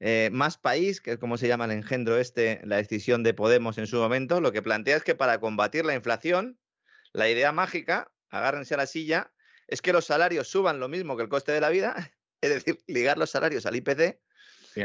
eh, 0.00 0.30
más 0.32 0.56
país, 0.56 1.02
que 1.02 1.12
es 1.12 1.18
como 1.18 1.36
se 1.36 1.46
llama 1.46 1.66
el 1.66 1.72
engendro 1.72 2.16
este, 2.16 2.60
la 2.64 2.76
decisión 2.76 3.22
de 3.22 3.34
Podemos 3.34 3.76
en 3.76 3.86
su 3.86 3.98
momento, 3.98 4.40
lo 4.40 4.50
que 4.50 4.62
plantea 4.62 4.96
es 4.96 5.04
que 5.04 5.14
para 5.14 5.40
combatir 5.40 5.84
la 5.84 5.94
inflación, 5.94 6.58
la 7.12 7.28
idea 7.28 7.52
mágica, 7.52 8.10
agárrense 8.30 8.72
a 8.74 8.78
la 8.78 8.86
silla, 8.86 9.30
es 9.68 9.82
que 9.82 9.92
los 9.92 10.06
salarios 10.06 10.48
suban 10.48 10.80
lo 10.80 10.88
mismo 10.88 11.18
que 11.18 11.24
el 11.24 11.28
coste 11.28 11.52
de 11.52 11.60
la 11.60 11.68
vida, 11.68 11.94
es 12.40 12.50
decir, 12.50 12.78
ligar 12.86 13.18
los 13.18 13.30
salarios 13.30 13.66
al 13.66 13.76
IPC 13.76 14.18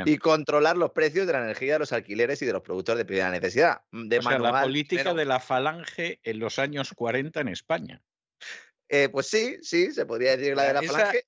y 0.06 0.18
controlar 0.18 0.76
los 0.76 0.92
precios 0.92 1.28
de 1.28 1.34
la 1.34 1.44
energía, 1.44 1.74
de 1.74 1.80
los 1.80 1.94
alquileres 1.94 2.42
y 2.42 2.46
de 2.46 2.54
los 2.54 2.64
productos 2.64 2.98
de 2.98 3.06
primera 3.06 3.30
necesidad. 3.30 3.82
De 3.92 4.20
la 4.20 4.64
política 4.64 5.14
de 5.14 5.26
la 5.26 5.40
falange 5.40 6.20
en 6.24 6.40
los 6.40 6.60
años 6.60 6.92
40 6.94 7.40
en 7.40 7.48
España. 7.50 8.02
Eh, 8.90 9.10
pues 9.10 9.28
sí, 9.28 9.58
sí, 9.62 9.92
se 9.92 10.06
podría 10.06 10.36
decir 10.36 10.56
la 10.56 10.64
de 10.64 10.74
la 10.74 10.82
falange. 10.82 11.26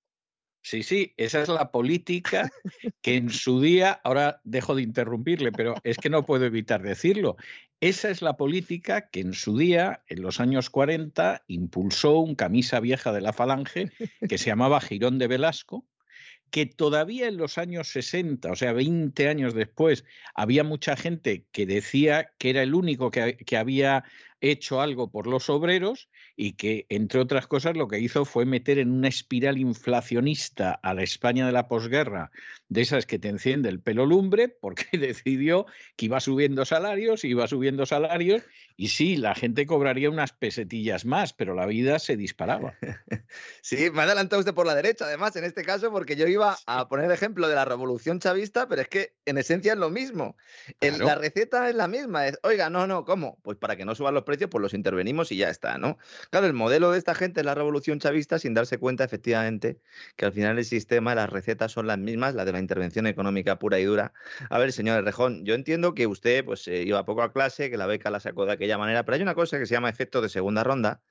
Sí, 0.61 0.83
sí, 0.83 1.13
esa 1.17 1.41
es 1.41 1.47
la 1.47 1.71
política 1.71 2.49
que 3.01 3.15
en 3.15 3.29
su 3.29 3.61
día, 3.61 4.01
ahora 4.03 4.41
dejo 4.43 4.75
de 4.75 4.81
interrumpirle, 4.81 5.51
pero 5.51 5.75
es 5.83 5.97
que 5.97 6.09
no 6.09 6.25
puedo 6.25 6.45
evitar 6.45 6.81
decirlo, 6.81 7.37
esa 7.79 8.09
es 8.09 8.21
la 8.21 8.37
política 8.37 9.09
que 9.09 9.21
en 9.21 9.33
su 9.33 9.57
día, 9.57 10.03
en 10.07 10.21
los 10.21 10.39
años 10.39 10.69
40, 10.69 11.43
impulsó 11.47 12.19
un 12.19 12.35
camisa 12.35 12.79
vieja 12.79 13.11
de 13.13 13.21
la 13.21 13.33
Falange 13.33 13.91
que 14.27 14.37
se 14.37 14.47
llamaba 14.47 14.81
Girón 14.81 15.19
de 15.19 15.27
Velasco, 15.27 15.85
que 16.49 16.65
todavía 16.65 17.27
en 17.27 17.37
los 17.37 17.57
años 17.57 17.89
60, 17.89 18.51
o 18.51 18.55
sea, 18.55 18.73
20 18.73 19.27
años 19.27 19.53
después, 19.53 20.05
había 20.33 20.63
mucha 20.63 20.95
gente 20.95 21.45
que 21.51 21.65
decía 21.65 22.31
que 22.37 22.49
era 22.49 22.63
el 22.63 22.73
único 22.73 23.11
que, 23.11 23.37
que 23.37 23.57
había 23.57 24.03
hecho 24.41 24.81
algo 24.81 25.11
por 25.11 25.27
los 25.27 25.49
obreros 25.49 26.09
y 26.39 26.53
que, 26.53 26.85
entre 26.89 27.19
otras 27.19 27.47
cosas, 27.47 27.75
lo 27.75 27.87
que 27.87 27.99
hizo 27.99 28.23
fue 28.23 28.45
meter 28.45 28.77
en 28.77 28.91
una 28.91 29.07
espiral 29.07 29.57
inflacionista 29.57 30.71
a 30.71 30.93
la 30.93 31.01
España 31.01 31.47
de 31.47 31.51
la 31.51 31.67
posguerra, 31.67 32.29
de 32.69 32.81
esas 32.81 33.07
que 33.07 33.17
te 33.17 33.27
enciende 33.27 33.69
el 33.69 33.79
pelo 33.79 34.05
lumbre, 34.05 34.47
porque 34.47 34.85
decidió 34.97 35.65
que 35.95 36.05
iba 36.05 36.19
subiendo 36.19 36.63
salarios, 36.63 37.25
iba 37.25 37.47
subiendo 37.47 37.87
salarios, 37.87 38.43
y 38.75 38.89
sí, 38.89 39.17
la 39.17 39.33
gente 39.33 39.65
cobraría 39.65 40.11
unas 40.11 40.31
pesetillas 40.31 41.05
más, 41.05 41.33
pero 41.33 41.55
la 41.55 41.65
vida 41.65 41.97
se 41.99 42.15
disparaba. 42.15 42.75
Sí, 43.61 43.91
me 43.91 43.99
ha 43.99 44.03
adelantado 44.03 44.39
usted 44.39 44.53
por 44.53 44.65
la 44.65 44.73
derecha, 44.73 45.05
además, 45.05 45.35
en 45.35 45.43
este 45.43 45.63
caso, 45.63 45.91
porque 45.91 46.15
yo 46.15 46.27
iba 46.27 46.57
a 46.65 46.87
poner 46.87 47.11
ejemplo 47.11 47.49
de 47.49 47.55
la 47.55 47.65
revolución 47.65 48.19
chavista, 48.19 48.69
pero 48.69 48.81
es 48.81 48.87
que 48.87 49.13
en 49.25 49.37
esencia 49.37 49.73
es 49.73 49.79
lo 49.79 49.89
mismo. 49.89 50.37
La 50.79 51.15
receta 51.15 51.67
es 51.67 51.75
la 51.75 51.89
misma. 51.89 52.27
Es, 52.27 52.39
Oiga, 52.43 52.69
no, 52.69 52.87
no, 52.87 53.03
¿cómo? 53.03 53.37
Pues 53.41 53.57
para 53.57 53.75
que 53.75 53.83
no 53.83 53.95
suban 53.95 54.13
los 54.13 54.23
precios, 54.23 54.49
pues 54.49 54.61
los 54.61 54.73
intervenimos 54.73 55.33
y 55.33 55.37
ya 55.37 55.49
está, 55.49 55.77
¿no? 55.77 55.97
Claro, 56.29 56.47
el 56.47 56.53
modelo 56.53 56.91
de 56.91 56.97
esta 56.97 57.15
gente 57.15 57.41
es 57.41 57.45
la 57.45 57.55
revolución 57.55 57.99
chavista 57.99 58.39
sin 58.39 58.53
darse 58.53 58.77
cuenta 58.77 59.03
efectivamente 59.03 59.79
que 60.15 60.25
al 60.25 60.33
final 60.33 60.57
el 60.57 60.65
sistema, 60.65 61.15
las 61.15 61.29
recetas 61.29 61.71
son 61.71 61.87
las 61.87 61.97
mismas, 61.97 62.35
la 62.35 62.45
de 62.45 62.51
la 62.51 62.59
intervención 62.59 63.07
económica 63.07 63.59
pura 63.59 63.79
y 63.79 63.85
dura. 63.85 64.13
A 64.49 64.59
ver, 64.59 64.71
señor 64.71 65.03
Rejón, 65.03 65.45
yo 65.45 65.53
entiendo 65.55 65.93
que 65.93 66.07
usted 66.07 66.43
pues 66.45 66.67
eh, 66.67 66.83
iba 66.83 67.05
poco 67.05 67.21
a 67.21 67.31
clase, 67.31 67.69
que 67.69 67.77
la 67.77 67.85
beca 67.85 68.09
la 68.09 68.19
sacó 68.19 68.45
de 68.45 68.53
aquella 68.53 68.77
manera, 68.77 69.05
pero 69.05 69.15
hay 69.15 69.21
una 69.21 69.35
cosa 69.35 69.59
que 69.59 69.65
se 69.65 69.73
llama 69.73 69.89
efecto 69.89 70.21
de 70.21 70.29
segunda 70.29 70.63
ronda, 70.63 71.01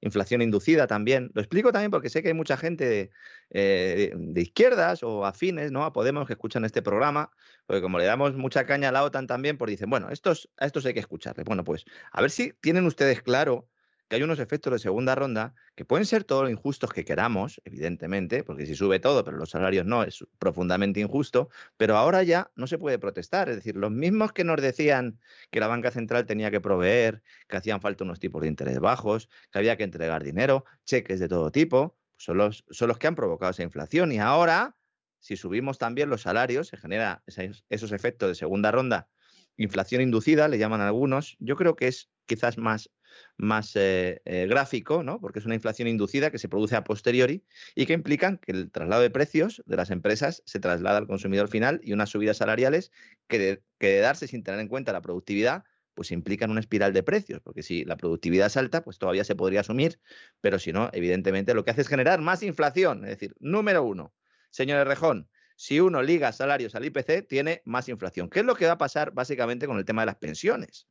inflación 0.00 0.42
inducida 0.42 0.86
también. 0.86 1.30
Lo 1.34 1.40
explico 1.40 1.72
también 1.72 1.90
porque 1.90 2.10
sé 2.10 2.22
que 2.22 2.28
hay 2.28 2.34
mucha 2.34 2.56
gente 2.56 2.86
de, 2.88 3.10
eh, 3.50 4.12
de 4.14 4.40
izquierdas 4.40 5.02
o 5.02 5.24
afines 5.24 5.70
¿no? 5.72 5.84
a 5.84 5.92
Podemos 5.92 6.26
que 6.26 6.32
escuchan 6.34 6.64
este 6.64 6.82
programa, 6.82 7.30
porque 7.66 7.82
como 7.82 7.98
le 7.98 8.04
damos 8.04 8.34
mucha 8.34 8.66
caña 8.66 8.88
a 8.88 8.92
la 8.92 9.04
OTAN 9.04 9.26
también, 9.26 9.58
pues 9.58 9.70
dicen, 9.70 9.90
bueno, 9.90 10.10
estos, 10.10 10.50
a 10.58 10.66
estos 10.66 10.84
hay 10.86 10.94
que 10.94 11.00
escucharles. 11.00 11.44
Bueno, 11.44 11.64
pues 11.64 11.84
a 12.12 12.20
ver 12.20 12.30
si 12.30 12.52
tienen 12.60 12.86
ustedes 12.86 13.22
claro 13.22 13.68
que 14.08 14.16
hay 14.16 14.22
unos 14.22 14.38
efectos 14.38 14.72
de 14.72 14.78
segunda 14.78 15.14
ronda 15.14 15.54
que 15.74 15.84
pueden 15.84 16.06
ser 16.06 16.24
todos 16.24 16.44
lo 16.44 16.50
injustos 16.50 16.92
que 16.92 17.04
queramos, 17.04 17.60
evidentemente, 17.64 18.44
porque 18.44 18.66
si 18.66 18.74
sube 18.74 19.00
todo, 19.00 19.24
pero 19.24 19.36
los 19.36 19.50
salarios 19.50 19.86
no, 19.86 20.02
es 20.02 20.24
profundamente 20.38 21.00
injusto, 21.00 21.48
pero 21.76 21.96
ahora 21.96 22.22
ya 22.22 22.50
no 22.56 22.66
se 22.66 22.78
puede 22.78 22.98
protestar. 22.98 23.48
Es 23.48 23.56
decir, 23.56 23.76
los 23.76 23.90
mismos 23.90 24.32
que 24.32 24.44
nos 24.44 24.60
decían 24.60 25.20
que 25.50 25.60
la 25.60 25.66
banca 25.66 25.90
central 25.90 26.26
tenía 26.26 26.50
que 26.50 26.60
proveer, 26.60 27.22
que 27.48 27.56
hacían 27.56 27.80
falta 27.80 28.04
unos 28.04 28.20
tipos 28.20 28.42
de 28.42 28.48
interés 28.48 28.78
bajos, 28.78 29.28
que 29.50 29.58
había 29.58 29.76
que 29.76 29.84
entregar 29.84 30.22
dinero, 30.22 30.64
cheques 30.84 31.20
de 31.20 31.28
todo 31.28 31.50
tipo, 31.50 31.96
pues 32.12 32.24
son, 32.24 32.38
los, 32.38 32.64
son 32.70 32.88
los 32.88 32.98
que 32.98 33.06
han 33.06 33.14
provocado 33.14 33.50
esa 33.50 33.62
inflación. 33.62 34.12
Y 34.12 34.18
ahora, 34.18 34.76
si 35.18 35.36
subimos 35.36 35.78
también 35.78 36.10
los 36.10 36.22
salarios, 36.22 36.68
se 36.68 36.76
genera 36.76 37.22
esos 37.26 37.92
efectos 37.92 38.28
de 38.28 38.34
segunda 38.34 38.70
ronda 38.70 39.08
inflación 39.56 40.02
inducida, 40.02 40.48
le 40.48 40.58
llaman 40.58 40.80
algunos, 40.80 41.36
yo 41.38 41.56
creo 41.56 41.76
que 41.76 41.88
es 41.88 42.10
quizás 42.26 42.58
más 42.58 42.90
más 43.36 43.74
eh, 43.76 44.22
eh, 44.24 44.46
gráfico, 44.48 45.02
¿no? 45.02 45.20
porque 45.20 45.38
es 45.38 45.46
una 45.46 45.54
inflación 45.54 45.88
inducida 45.88 46.30
que 46.30 46.38
se 46.38 46.48
produce 46.48 46.76
a 46.76 46.84
posteriori 46.84 47.44
y 47.74 47.86
que 47.86 47.92
implican 47.92 48.38
que 48.38 48.52
el 48.52 48.70
traslado 48.70 49.02
de 49.02 49.10
precios 49.10 49.62
de 49.66 49.76
las 49.76 49.90
empresas 49.90 50.42
se 50.46 50.60
traslada 50.60 50.98
al 50.98 51.06
consumidor 51.06 51.48
final 51.48 51.80
y 51.82 51.92
unas 51.92 52.10
subidas 52.10 52.36
salariales 52.36 52.92
que 53.28 53.38
de, 53.38 54.00
darse 54.00 54.26
sin 54.26 54.42
tener 54.42 54.60
en 54.60 54.68
cuenta 54.68 54.92
la 54.92 55.02
productividad, 55.02 55.64
pues 55.94 56.10
implican 56.10 56.50
una 56.50 56.60
espiral 56.60 56.92
de 56.92 57.02
precios, 57.02 57.40
porque 57.42 57.62
si 57.62 57.84
la 57.84 57.96
productividad 57.96 58.46
es 58.46 58.56
alta, 58.56 58.82
pues 58.82 58.98
todavía 58.98 59.24
se 59.24 59.36
podría 59.36 59.60
asumir, 59.60 60.00
pero 60.40 60.58
si 60.58 60.72
no, 60.72 60.88
evidentemente 60.92 61.52
lo 61.52 61.64
que 61.64 61.70
hace 61.70 61.82
es 61.82 61.88
generar 61.88 62.20
más 62.20 62.42
inflación. 62.42 63.04
Es 63.04 63.10
decir, 63.10 63.34
número 63.40 63.82
uno, 63.84 64.14
señor 64.50 64.86
Rejón, 64.86 65.28
si 65.56 65.80
uno 65.80 66.02
liga 66.02 66.32
salarios 66.32 66.74
al 66.74 66.84
IPC, 66.84 67.26
tiene 67.28 67.62
más 67.64 67.88
inflación. 67.88 68.28
¿Qué 68.28 68.40
es 68.40 68.46
lo 68.46 68.56
que 68.56 68.66
va 68.66 68.72
a 68.72 68.78
pasar 68.78 69.12
básicamente 69.12 69.66
con 69.66 69.78
el 69.78 69.84
tema 69.84 70.02
de 70.02 70.06
las 70.06 70.16
pensiones? 70.16 70.88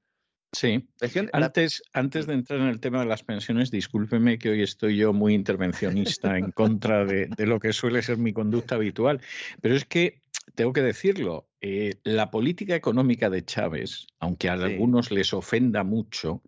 Sí. 0.53 0.87
Antes, 1.33 1.83
antes 1.93 2.27
de 2.27 2.33
entrar 2.35 2.59
en 2.59 2.67
el 2.67 2.79
tema 2.79 2.99
de 2.99 3.07
las 3.07 3.23
pensiones, 3.23 3.71
discúlpeme 3.71 4.37
que 4.37 4.51
hoy 4.51 4.61
estoy 4.61 4.97
yo 4.97 5.11
muy 5.11 5.33
intervencionista 5.33 6.37
en 6.37 6.51
contra 6.51 7.05
de, 7.05 7.29
lo 7.39 7.59
que 7.59 7.73
suele 7.73 8.03
ser 8.03 8.17
mi 8.17 8.33
conducta 8.33 8.75
habitual, 8.75 9.19
pero 9.61 9.75
es 9.75 9.85
que 9.85 10.21
tengo 10.53 10.71
que 10.71 10.81
decirlo, 10.81 11.47
eh, 11.61 11.95
la 12.03 12.29
política 12.29 12.75
económica 12.75 13.29
de 13.31 13.43
Chávez, 13.43 14.05
aunque 14.19 14.49
a 14.49 14.53
algunos 14.53 15.09
les 15.09 15.33
ofenda 15.33 15.83
mucho, 15.83 16.43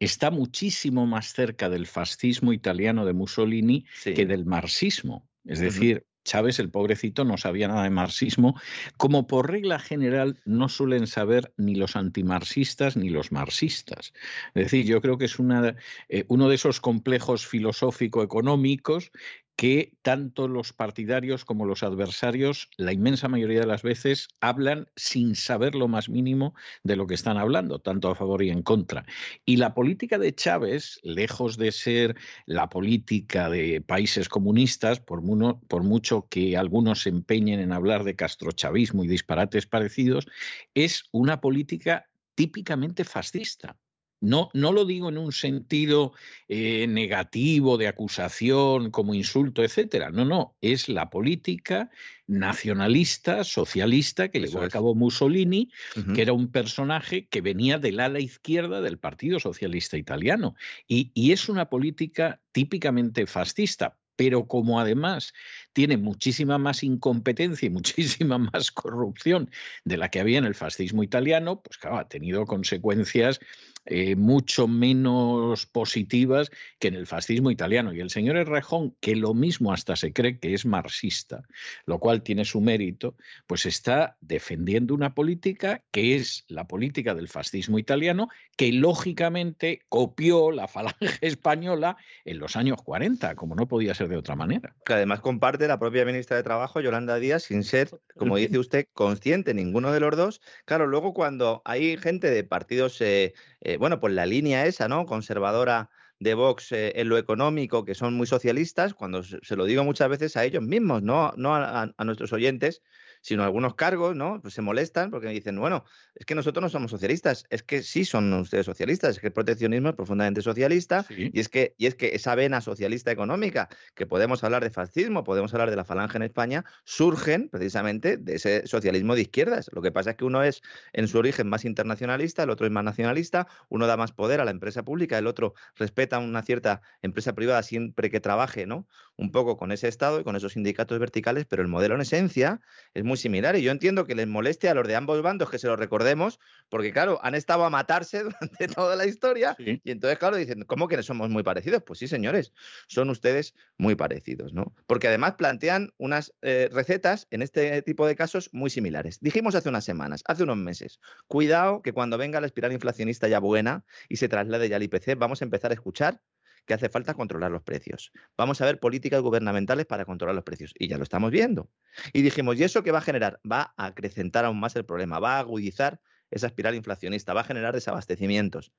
está 0.00 0.30
muchísimo 0.30 1.06
más 1.06 1.32
cerca 1.32 1.68
del 1.68 1.86
fascismo 1.86 2.52
italiano 2.52 3.06
de 3.06 3.12
Mussolini 3.12 3.84
que 4.02 4.26
del 4.26 4.44
marxismo. 4.44 5.28
Es 5.44 5.60
decir, 5.60 6.04
Chávez, 6.26 6.58
el 6.58 6.68
pobrecito, 6.68 7.24
no 7.24 7.38
sabía 7.38 7.68
nada 7.68 7.84
de 7.84 7.90
marxismo, 7.90 8.60
como 8.98 9.26
por 9.26 9.50
regla 9.50 9.78
general 9.78 10.38
no 10.44 10.68
suelen 10.68 11.06
saber 11.06 11.54
ni 11.56 11.74
los 11.76 11.96
antimarxistas 11.96 12.96
ni 12.96 13.08
los 13.08 13.32
marxistas. 13.32 14.12
Es 14.54 14.64
decir, 14.64 14.84
yo 14.84 15.00
creo 15.00 15.16
que 15.16 15.24
es 15.24 15.38
una, 15.38 15.76
eh, 16.08 16.24
uno 16.28 16.48
de 16.48 16.56
esos 16.56 16.80
complejos 16.80 17.46
filosófico-económicos 17.46 19.12
que 19.56 19.94
tanto 20.02 20.48
los 20.48 20.74
partidarios 20.74 21.46
como 21.46 21.64
los 21.64 21.82
adversarios, 21.82 22.68
la 22.76 22.92
inmensa 22.92 23.26
mayoría 23.28 23.60
de 23.60 23.66
las 23.66 23.82
veces, 23.82 24.28
hablan 24.40 24.86
sin 24.96 25.34
saber 25.34 25.74
lo 25.74 25.88
más 25.88 26.10
mínimo 26.10 26.54
de 26.84 26.96
lo 26.96 27.06
que 27.06 27.14
están 27.14 27.38
hablando, 27.38 27.78
tanto 27.78 28.10
a 28.10 28.14
favor 28.14 28.42
y 28.42 28.50
en 28.50 28.62
contra. 28.62 29.06
Y 29.46 29.56
la 29.56 29.72
política 29.72 30.18
de 30.18 30.34
Chávez, 30.34 31.00
lejos 31.02 31.56
de 31.56 31.72
ser 31.72 32.16
la 32.44 32.68
política 32.68 33.48
de 33.48 33.80
países 33.80 34.28
comunistas, 34.28 35.00
por, 35.00 35.22
mucho 35.22 36.28
que 36.28 36.56
algunos 36.58 37.02
se 37.02 37.08
empeñen 37.08 37.58
en 37.58 37.72
hablar 37.72 38.04
de 38.04 38.14
castrochavismo 38.14 39.04
y 39.04 39.08
disparates 39.08 39.66
parecidos, 39.66 40.26
es 40.74 41.04
una 41.12 41.40
política 41.40 42.08
típicamente 42.34 43.04
fascista. 43.04 43.78
No, 44.20 44.50
no 44.54 44.72
lo 44.72 44.84
digo 44.84 45.10
en 45.10 45.18
un 45.18 45.32
sentido 45.32 46.12
eh, 46.48 46.86
negativo 46.88 47.76
de 47.76 47.88
acusación, 47.88 48.90
como 48.90 49.14
insulto, 49.14 49.62
etcétera. 49.62 50.10
No, 50.10 50.24
no, 50.24 50.56
es 50.60 50.88
la 50.88 51.10
política 51.10 51.90
nacionalista, 52.26 53.44
socialista 53.44 54.28
que 54.28 54.40
llevó 54.40 54.62
a 54.62 54.68
cabo 54.68 54.94
Mussolini, 54.94 55.70
que 56.14 56.22
era 56.22 56.32
un 56.32 56.50
personaje 56.50 57.26
que 57.28 57.40
venía 57.40 57.78
del 57.78 58.00
ala 58.00 58.18
izquierda 58.18 58.80
del 58.80 58.98
Partido 58.98 59.38
Socialista 59.38 59.96
Italiano. 59.96 60.54
Y, 60.88 61.12
y 61.14 61.32
es 61.32 61.48
una 61.48 61.68
política 61.68 62.40
típicamente 62.52 63.26
fascista, 63.26 63.98
pero 64.16 64.48
como 64.48 64.80
además 64.80 65.34
tiene 65.72 65.98
muchísima 65.98 66.58
más 66.58 66.82
incompetencia 66.82 67.66
y 67.66 67.70
muchísima 67.70 68.38
más 68.52 68.70
corrupción 68.72 69.50
de 69.84 69.98
la 69.98 70.10
que 70.10 70.20
había 70.20 70.38
en 70.38 70.46
el 70.46 70.54
fascismo 70.54 71.02
italiano, 71.02 71.60
pues 71.62 71.78
claro, 71.78 71.98
ha 71.98 72.08
tenido 72.08 72.46
consecuencias 72.46 73.40
eh, 73.86 74.16
mucho 74.16 74.66
menos 74.66 75.66
positivas 75.66 76.50
que 76.78 76.88
en 76.88 76.94
el 76.94 77.06
fascismo 77.06 77.50
italiano. 77.50 77.92
Y 77.92 78.00
el 78.00 78.10
señor 78.10 78.36
Errejón, 78.36 78.96
que 79.00 79.14
lo 79.14 79.32
mismo 79.32 79.72
hasta 79.72 79.94
se 79.94 80.12
cree 80.12 80.38
que 80.38 80.54
es 80.54 80.66
marxista, 80.66 81.44
lo 81.84 82.00
cual 82.00 82.22
tiene 82.22 82.44
su 82.44 82.60
mérito, 82.60 83.16
pues 83.46 83.64
está 83.64 84.16
defendiendo 84.20 84.94
una 84.94 85.14
política 85.14 85.84
que 85.92 86.16
es 86.16 86.44
la 86.48 86.66
política 86.66 87.14
del 87.14 87.28
fascismo 87.28 87.78
italiano, 87.78 88.28
que 88.56 88.72
lógicamente 88.72 89.82
copió 89.88 90.50
la 90.50 90.66
falange 90.66 90.96
española 91.20 91.96
en 92.24 92.38
los 92.38 92.56
años 92.56 92.82
40, 92.82 93.36
como 93.36 93.54
no 93.54 93.68
podía 93.68 93.94
ser 93.94 94.08
de 94.08 94.16
otra 94.16 94.34
manera. 94.34 94.74
Que 94.84 94.94
además 94.94 95.20
comparte 95.20 95.68
la 95.68 95.78
propia 95.78 96.04
ministra 96.04 96.36
de 96.36 96.42
Trabajo, 96.42 96.80
Yolanda 96.80 97.20
Díaz, 97.20 97.44
sin 97.44 97.62
ser, 97.62 97.90
como 98.16 98.36
dice 98.36 98.58
usted, 98.58 98.86
consciente 98.92 99.54
ninguno 99.54 99.92
de 99.92 100.00
los 100.00 100.16
dos. 100.16 100.40
Claro, 100.64 100.86
luego 100.86 101.14
cuando 101.14 101.62
hay 101.64 101.96
gente 101.96 102.30
de 102.30 102.44
partidos 102.44 103.00
eh, 103.00 103.34
eh, 103.60 103.75
bueno, 103.78 104.00
pues 104.00 104.14
la 104.14 104.26
línea 104.26 104.66
esa, 104.66 104.88
¿no? 104.88 105.06
Conservadora 105.06 105.90
de 106.18 106.34
Vox 106.34 106.72
eh, 106.72 106.92
en 106.96 107.08
lo 107.08 107.18
económico, 107.18 107.84
que 107.84 107.94
son 107.94 108.14
muy 108.14 108.26
socialistas, 108.26 108.94
cuando 108.94 109.22
se, 109.22 109.56
lo 109.56 109.64
digo 109.64 109.84
muchas 109.84 110.08
veces 110.08 110.36
a 110.36 110.44
ellos 110.44 110.62
mismos, 110.62 111.02
no, 111.02 111.32
no 111.36 111.54
a, 111.54 111.92
nuestros 112.04 112.32
oyentes, 112.32 112.82
sino 113.26 113.42
algunos 113.42 113.74
cargos, 113.74 114.14
¿no? 114.14 114.40
Pues 114.40 114.54
se 114.54 114.62
molestan 114.62 115.10
porque 115.10 115.26
me 115.26 115.32
dicen, 115.32 115.58
bueno, 115.58 115.84
es 116.14 116.24
que 116.24 116.36
nosotros 116.36 116.62
no 116.62 116.68
somos 116.68 116.92
socialistas, 116.92 117.44
es 117.50 117.64
que 117.64 117.82
sí 117.82 118.04
son 118.04 118.32
ustedes 118.32 118.66
socialistas, 118.66 119.16
es 119.16 119.20
que 119.20 119.26
el 119.26 119.32
proteccionismo 119.32 119.88
es 119.88 119.96
profundamente 119.96 120.42
socialista 120.42 121.04
y, 121.10 121.40
es 121.40 121.48
que, 121.48 121.74
y 121.76 121.86
es 121.86 121.96
que 121.96 122.14
esa 122.14 122.36
vena 122.36 122.60
socialista 122.60 123.10
económica, 123.10 123.68
que 123.96 124.06
podemos 124.06 124.44
hablar 124.44 124.62
de 124.62 124.70
fascismo, 124.70 125.24
podemos 125.24 125.52
hablar 125.52 125.70
de 125.70 125.76
la 125.76 125.84
falange 125.84 126.18
en 126.18 126.22
España, 126.22 126.64
surgen 126.84 127.48
precisamente 127.48 128.16
de 128.16 128.36
ese 128.36 128.64
socialismo 128.64 129.16
de 129.16 129.22
izquierdas. 129.22 129.70
Lo 129.72 129.82
que 129.82 129.90
pasa 129.90 130.10
es 130.10 130.16
que 130.16 130.24
uno 130.24 130.44
es 130.44 130.62
en 130.92 131.08
su 131.08 131.18
origen 131.18 131.48
más 131.48 131.64
internacionalista, 131.64 132.44
el 132.44 132.50
otro 132.50 132.64
es 132.64 132.72
más 132.72 132.84
nacionalista, 132.84 133.48
uno 133.68 133.88
da 133.88 133.96
más 133.96 134.12
poder 134.12 134.40
a 134.40 134.44
la 134.44 134.52
empresa 134.52 134.84
pública, 134.84 135.18
el 135.18 135.26
otro 135.26 135.54
respeta 135.74 136.20
una 136.20 136.42
cierta 136.42 136.80
empresa 137.02 137.34
privada 137.34 137.64
siempre 137.64 138.08
que 138.08 138.20
trabaje, 138.20 138.66
¿no? 138.66 138.86
Un 139.16 139.32
poco 139.32 139.56
con 139.56 139.72
ese 139.72 139.88
Estado 139.88 140.20
y 140.20 140.24
con 140.24 140.36
esos 140.36 140.52
sindicatos 140.52 141.00
verticales, 141.00 141.44
pero 141.46 141.62
el 141.62 141.68
modelo 141.68 141.96
en 141.96 142.02
esencia 142.02 142.60
es 142.94 143.02
muy 143.02 143.15
similar. 143.16 143.56
Y 143.56 143.62
yo 143.62 143.70
entiendo 143.70 144.04
que 144.04 144.14
les 144.14 144.26
moleste 144.26 144.68
a 144.68 144.74
los 144.74 144.86
de 144.86 144.96
ambos 144.96 145.22
bandos 145.22 145.50
que 145.50 145.58
se 145.58 145.66
lo 145.66 145.76
recordemos, 145.76 146.38
porque 146.68 146.92
claro, 146.92 147.18
han 147.22 147.34
estado 147.34 147.64
a 147.64 147.70
matarse 147.70 148.22
durante 148.22 148.68
toda 148.68 148.96
la 148.96 149.06
historia. 149.06 149.56
Y 149.58 149.90
entonces, 149.90 150.18
claro, 150.18 150.36
dicen, 150.36 150.64
¿cómo 150.64 150.88
que 150.88 151.02
somos 151.02 151.30
muy 151.30 151.42
parecidos? 151.42 151.82
Pues 151.82 151.98
sí, 151.98 152.08
señores, 152.08 152.52
son 152.88 153.10
ustedes 153.10 153.54
muy 153.78 153.94
parecidos, 153.94 154.52
¿no? 154.52 154.74
Porque 154.86 155.08
además 155.08 155.34
plantean 155.34 155.92
unas 155.98 156.34
eh, 156.42 156.68
recetas 156.72 157.26
en 157.30 157.42
este 157.42 157.82
tipo 157.82 158.06
de 158.06 158.16
casos 158.16 158.50
muy 158.52 158.70
similares. 158.70 159.20
Dijimos 159.20 159.54
hace 159.54 159.68
unas 159.68 159.84
semanas, 159.84 160.22
hace 160.26 160.42
unos 160.42 160.56
meses, 160.56 161.00
cuidado 161.26 161.82
que 161.82 161.92
cuando 161.92 162.18
venga 162.18 162.40
la 162.40 162.46
espiral 162.46 162.72
inflacionista 162.72 163.28
ya 163.28 163.38
buena 163.38 163.84
y 164.08 164.16
se 164.16 164.28
traslade 164.28 164.68
ya 164.68 164.76
al 164.76 164.82
IPC, 164.82 165.16
vamos 165.16 165.42
a 165.42 165.44
empezar 165.44 165.70
a 165.70 165.74
escuchar 165.74 166.20
que 166.66 166.74
hace 166.74 166.88
falta 166.88 167.14
controlar 167.14 167.50
los 167.50 167.62
precios. 167.62 168.12
Vamos 168.36 168.60
a 168.60 168.66
ver 168.66 168.80
políticas 168.80 169.22
gubernamentales 169.22 169.86
para 169.86 170.04
controlar 170.04 170.34
los 170.34 170.44
precios. 170.44 170.74
Y 170.78 170.88
ya 170.88 170.98
lo 170.98 171.04
estamos 171.04 171.30
viendo. 171.30 171.70
Y 172.12 172.22
dijimos, 172.22 172.58
¿y 172.58 172.64
eso 172.64 172.82
qué 172.82 172.90
va 172.90 172.98
a 172.98 173.02
generar? 173.02 173.40
Va 173.50 173.72
a 173.76 173.86
acrecentar 173.86 174.44
aún 174.44 174.60
más 174.60 174.76
el 174.76 174.84
problema, 174.84 175.18
va 175.18 175.36
a 175.36 175.40
agudizar 175.40 176.00
esa 176.30 176.48
espiral 176.48 176.74
inflacionista, 176.74 177.32
va 177.34 177.42
a 177.42 177.44
generar 177.44 177.72
desabastecimientos. 177.72 178.72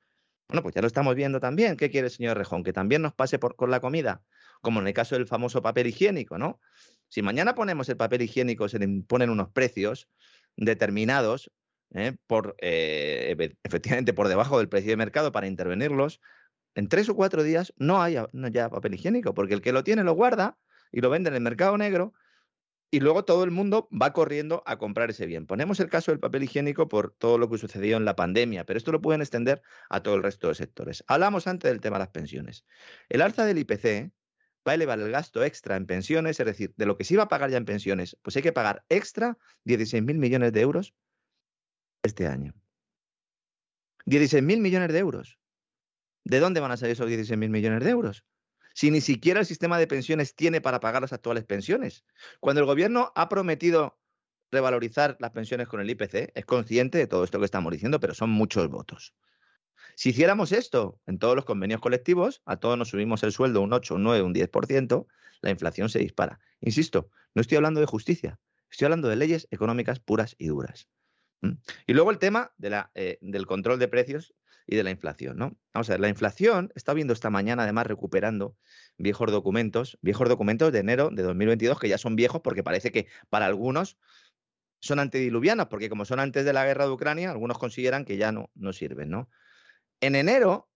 Bueno, 0.49 0.61
pues 0.61 0.75
ya 0.75 0.81
lo 0.81 0.87
estamos 0.87 1.15
viendo 1.15 1.39
también. 1.39 1.75
¿Qué 1.75 1.89
quiere 1.89 2.07
el 2.07 2.11
señor 2.11 2.37
Rejón? 2.37 2.63
Que 2.63 2.73
también 2.73 3.01
nos 3.01 3.13
pase 3.13 3.39
por, 3.39 3.55
con 3.55 3.71
la 3.71 3.79
comida, 3.79 4.23
como 4.61 4.79
en 4.79 4.87
el 4.87 4.93
caso 4.93 5.15
del 5.15 5.27
famoso 5.27 5.61
papel 5.61 5.87
higiénico, 5.87 6.37
¿no? 6.37 6.59
Si 7.09 7.21
mañana 7.21 7.55
ponemos 7.55 7.87
el 7.89 7.97
papel 7.97 8.21
higiénico, 8.21 8.67
se 8.69 8.79
le 8.79 8.85
imponen 8.85 9.29
unos 9.29 9.49
precios 9.49 10.09
determinados, 10.55 11.51
¿eh? 11.93 12.15
por, 12.27 12.55
eh, 12.59 13.55
efectivamente 13.63 14.13
por 14.13 14.27
debajo 14.27 14.57
del 14.57 14.69
precio 14.69 14.91
de 14.91 14.97
mercado 14.97 15.31
para 15.31 15.47
intervenirlos, 15.47 16.21
en 16.77 16.87
tres 16.89 17.09
o 17.09 17.15
cuatro 17.15 17.41
días 17.41 17.73
no 17.77 18.03
hay 18.03 18.17
ya 18.51 18.69
papel 18.69 18.93
higiénico, 18.93 19.33
porque 19.33 19.55
el 19.55 19.61
que 19.61 19.71
lo 19.71 19.83
tiene 19.83 20.03
lo 20.03 20.13
guarda 20.13 20.59
y 20.91 21.01
lo 21.01 21.09
vende 21.09 21.29
en 21.29 21.35
el 21.35 21.41
mercado 21.41 21.75
negro 21.75 22.13
y 22.91 22.99
luego 22.99 23.25
todo 23.25 23.43
el 23.43 23.49
mundo 23.49 23.89
va 23.91 24.13
corriendo 24.13 24.61
a 24.67 24.77
comprar 24.77 25.09
ese 25.09 25.25
bien. 25.25 25.47
Ponemos 25.47 25.79
el 25.79 25.89
caso 25.89 26.11
del 26.11 26.19
papel 26.19 26.43
higiénico 26.43 26.87
por 26.87 27.15
todo 27.17 27.39
lo 27.39 27.49
que 27.49 27.57
sucedió 27.57 27.97
en 27.97 28.05
la 28.05 28.15
pandemia, 28.15 28.63
pero 28.63 28.77
esto 28.77 28.91
lo 28.91 29.01
pueden 29.01 29.21
extender 29.21 29.63
a 29.89 30.03
todo 30.03 30.13
el 30.13 30.21
resto 30.21 30.49
de 30.49 30.53
sectores. 30.53 31.03
Hablamos 31.07 31.47
antes 31.47 31.71
del 31.71 31.81
tema 31.81 31.97
de 31.97 32.03
las 32.03 32.09
pensiones. 32.09 32.63
El 33.09 33.23
alza 33.23 33.43
del 33.43 33.57
IPC 33.57 34.11
va 34.65 34.73
a 34.73 34.75
elevar 34.75 34.99
el 34.99 35.09
gasto 35.09 35.43
extra 35.43 35.77
en 35.77 35.87
pensiones, 35.87 36.39
es 36.39 36.45
decir, 36.45 36.75
de 36.77 36.85
lo 36.85 36.95
que 36.95 37.05
se 37.05 37.15
iba 37.15 37.23
a 37.23 37.27
pagar 37.27 37.49
ya 37.49 37.57
en 37.57 37.65
pensiones, 37.65 38.19
pues 38.21 38.35
hay 38.35 38.43
que 38.43 38.53
pagar 38.53 38.85
extra 38.87 39.35
16.000 39.65 40.13
millones 40.13 40.53
de 40.53 40.61
euros 40.61 40.93
este 42.03 42.27
año. 42.27 42.53
16.000 44.05 44.61
millones 44.61 44.93
de 44.93 44.99
euros. 44.99 45.39
¿De 46.27 46.41
dónde 46.41 46.59
van 46.59 46.71
a 46.71 46.77
salir 46.77 46.91
esos 46.91 47.09
16.000 47.09 47.49
millones 47.49 47.83
de 47.85 47.89
euros? 47.89 48.25
Si 48.73 48.91
ni 48.91 48.99
siquiera 48.99 49.39
el 49.39 49.45
sistema 49.45 49.79
de 49.79 49.87
pensiones 49.87 50.35
tiene 50.35 50.59
para 50.59 50.81
pagar 50.81 51.01
las 51.01 51.13
actuales 51.13 51.45
pensiones. 51.45 52.03
Cuando 52.41 52.59
el 52.59 52.65
gobierno 52.65 53.13
ha 53.15 53.29
prometido 53.29 53.97
revalorizar 54.51 55.15
las 55.21 55.31
pensiones 55.31 55.69
con 55.69 55.79
el 55.79 55.89
IPC, 55.89 56.33
es 56.35 56.45
consciente 56.45 56.97
de 56.97 57.07
todo 57.07 57.23
esto 57.23 57.39
que 57.39 57.45
estamos 57.45 57.71
diciendo, 57.71 58.01
pero 58.01 58.13
son 58.13 58.29
muchos 58.29 58.67
votos. 58.67 59.13
Si 59.95 60.09
hiciéramos 60.09 60.51
esto 60.51 60.99
en 61.07 61.17
todos 61.17 61.33
los 61.33 61.45
convenios 61.45 61.79
colectivos, 61.79 62.41
a 62.45 62.57
todos 62.57 62.77
nos 62.77 62.89
subimos 62.89 63.23
el 63.23 63.31
sueldo 63.31 63.61
un 63.61 63.71
8, 63.71 63.95
un 63.95 64.03
9, 64.03 64.21
un 64.23 64.33
10%, 64.33 65.07
la 65.41 65.49
inflación 65.49 65.87
se 65.87 65.99
dispara. 65.99 66.41
Insisto, 66.59 67.09
no 67.35 67.41
estoy 67.41 67.55
hablando 67.55 67.79
de 67.79 67.85
justicia, 67.85 68.37
estoy 68.69 68.85
hablando 68.85 69.07
de 69.07 69.15
leyes 69.15 69.47
económicas 69.49 70.01
puras 70.01 70.35
y 70.37 70.47
duras. 70.47 70.89
¿Mm? 71.39 71.53
Y 71.87 71.93
luego 71.93 72.11
el 72.11 72.19
tema 72.19 72.51
eh, 72.95 73.17
del 73.21 73.47
control 73.47 73.79
de 73.79 73.87
precios 73.87 74.33
y 74.67 74.75
de 74.75 74.83
la 74.83 74.91
inflación, 74.91 75.37
¿no? 75.37 75.57
Vamos 75.73 75.89
a 75.89 75.93
ver, 75.93 76.01
la 76.01 76.09
inflación 76.09 76.71
está 76.75 76.93
viendo 76.93 77.13
esta 77.13 77.29
mañana, 77.29 77.63
además, 77.63 77.87
recuperando 77.87 78.57
viejos 78.97 79.31
documentos, 79.31 79.97
viejos 80.01 80.27
documentos 80.27 80.73
de 80.73 80.79
enero 80.79 81.09
de 81.09 81.23
2022, 81.23 81.79
que 81.79 81.87
ya 81.87 81.97
son 81.97 82.17
viejos 82.17 82.41
porque 82.41 82.63
parece 82.63 82.91
que 82.91 83.07
para 83.29 83.45
algunos 83.45 83.97
son 84.81 84.99
antediluvianos, 84.99 85.67
porque 85.67 85.89
como 85.89 86.03
son 86.03 86.19
antes 86.19 86.45
de 86.45 86.53
la 86.53 86.65
guerra 86.65 86.85
de 86.85 86.91
Ucrania, 86.91 87.31
algunos 87.31 87.57
consideran 87.57 88.03
que 88.03 88.17
ya 88.17 88.31
no, 88.33 88.51
no 88.55 88.73
sirven, 88.73 89.09
¿no? 89.09 89.29
En 90.01 90.15
enero 90.15 90.69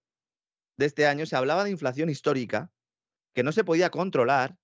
de 0.77 0.85
este 0.85 1.05
año 1.05 1.26
se 1.26 1.35
hablaba 1.35 1.65
de 1.65 1.72
inflación 1.72 2.09
histórica, 2.09 2.72
que 3.34 3.43
no 3.43 3.51
se 3.51 3.63
podía 3.63 3.89
controlar, 3.89 4.57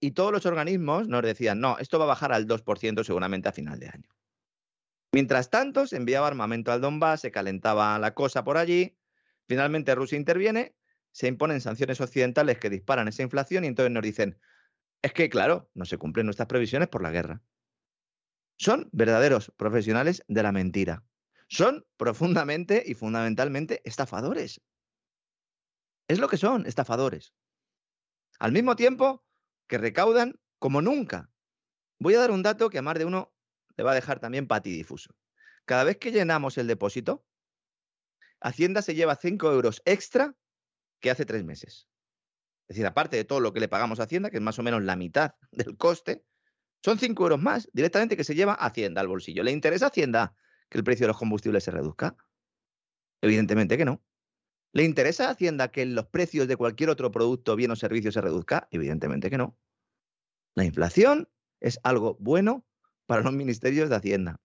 y 0.00 0.12
todos 0.12 0.32
los 0.32 0.46
organismos 0.46 1.08
nos 1.08 1.22
decían, 1.22 1.60
no, 1.60 1.76
esto 1.78 1.98
va 1.98 2.06
a 2.06 2.08
bajar 2.08 2.32
al 2.32 2.46
2% 2.46 3.04
seguramente 3.04 3.48
a 3.48 3.52
final 3.52 3.78
de 3.78 3.88
año. 3.88 4.08
Mientras 5.12 5.50
tanto, 5.50 5.86
se 5.86 5.96
enviaba 5.96 6.28
armamento 6.28 6.70
al 6.70 6.80
Donbass, 6.80 7.22
se 7.22 7.32
calentaba 7.32 7.98
la 7.98 8.14
cosa 8.14 8.44
por 8.44 8.56
allí. 8.56 8.96
Finalmente 9.48 9.94
Rusia 9.94 10.16
interviene, 10.16 10.76
se 11.10 11.26
imponen 11.26 11.60
sanciones 11.60 12.00
occidentales 12.00 12.58
que 12.58 12.70
disparan 12.70 13.08
esa 13.08 13.22
inflación 13.22 13.64
y 13.64 13.66
entonces 13.66 13.90
nos 13.90 14.02
dicen, 14.02 14.38
es 15.02 15.12
que 15.12 15.28
claro, 15.28 15.68
no 15.74 15.84
se 15.84 15.98
cumplen 15.98 16.26
nuestras 16.26 16.46
previsiones 16.46 16.88
por 16.88 17.02
la 17.02 17.10
guerra. 17.10 17.42
Son 18.56 18.88
verdaderos 18.92 19.52
profesionales 19.56 20.22
de 20.28 20.42
la 20.42 20.52
mentira. 20.52 21.04
Son 21.48 21.84
profundamente 21.96 22.82
y 22.86 22.94
fundamentalmente 22.94 23.80
estafadores. 23.84 24.60
Es 26.06 26.18
lo 26.20 26.28
que 26.28 26.36
son, 26.36 26.66
estafadores. 26.66 27.34
Al 28.38 28.52
mismo 28.52 28.76
tiempo 28.76 29.24
que 29.66 29.78
recaudan 29.78 30.38
como 30.58 30.82
nunca. 30.82 31.30
Voy 31.98 32.14
a 32.14 32.20
dar 32.20 32.30
un 32.30 32.42
dato 32.42 32.70
que 32.70 32.78
a 32.78 32.82
más 32.82 32.98
de 32.98 33.04
uno 33.04 33.32
le 33.80 33.84
va 33.84 33.92
a 33.92 33.94
dejar 33.94 34.20
también 34.20 34.46
patidifuso. 34.46 35.16
Cada 35.64 35.84
vez 35.84 35.96
que 35.96 36.12
llenamos 36.12 36.58
el 36.58 36.66
depósito, 36.66 37.24
Hacienda 38.38 38.82
se 38.82 38.94
lleva 38.94 39.16
5 39.16 39.50
euros 39.50 39.80
extra 39.86 40.36
que 41.00 41.10
hace 41.10 41.24
tres 41.24 41.44
meses. 41.44 41.88
es 42.68 42.76
decir, 42.76 42.84
aparte 42.84 43.16
de 43.16 43.24
todo 43.24 43.40
lo 43.40 43.54
que 43.54 43.60
le 43.60 43.68
pagamos 43.68 43.98
a 43.98 44.02
Hacienda, 44.02 44.28
que 44.28 44.36
es 44.36 44.42
más 44.42 44.58
o 44.58 44.62
menos 44.62 44.82
la 44.82 44.96
mitad 44.96 45.32
del 45.50 45.78
coste, 45.78 46.26
son 46.84 46.98
5 46.98 47.22
euros 47.22 47.40
más 47.40 47.70
directamente 47.72 48.18
que 48.18 48.24
se 48.24 48.34
lleva 48.34 48.52
Hacienda 48.52 49.00
al 49.00 49.08
bolsillo. 49.08 49.42
¿Le 49.42 49.50
interesa 49.50 49.86
a 49.86 49.88
Hacienda 49.88 50.36
que 50.68 50.76
el 50.76 50.84
precio 50.84 51.04
de 51.04 51.08
los 51.08 51.18
combustibles 51.18 51.64
se 51.64 51.70
reduzca? 51.70 52.18
Evidentemente 53.22 53.78
que 53.78 53.86
no. 53.86 54.04
¿Le 54.74 54.84
interesa 54.84 55.28
a 55.28 55.30
Hacienda 55.30 55.70
que 55.70 55.86
los 55.86 56.06
precios 56.08 56.46
de 56.48 56.58
cualquier 56.58 56.90
otro 56.90 57.10
producto, 57.10 57.56
bien 57.56 57.70
o 57.70 57.76
servicio 57.76 58.12
se 58.12 58.20
reduzca? 58.20 58.68
Evidentemente 58.72 59.30
que 59.30 59.38
no. 59.38 59.58
La 60.54 60.66
inflación 60.66 61.30
es 61.60 61.80
algo 61.82 62.18
bueno 62.20 62.66
para 63.10 63.22
los 63.22 63.32
ministerios 63.32 63.90
de 63.90 63.96
Hacienda. 63.96 64.40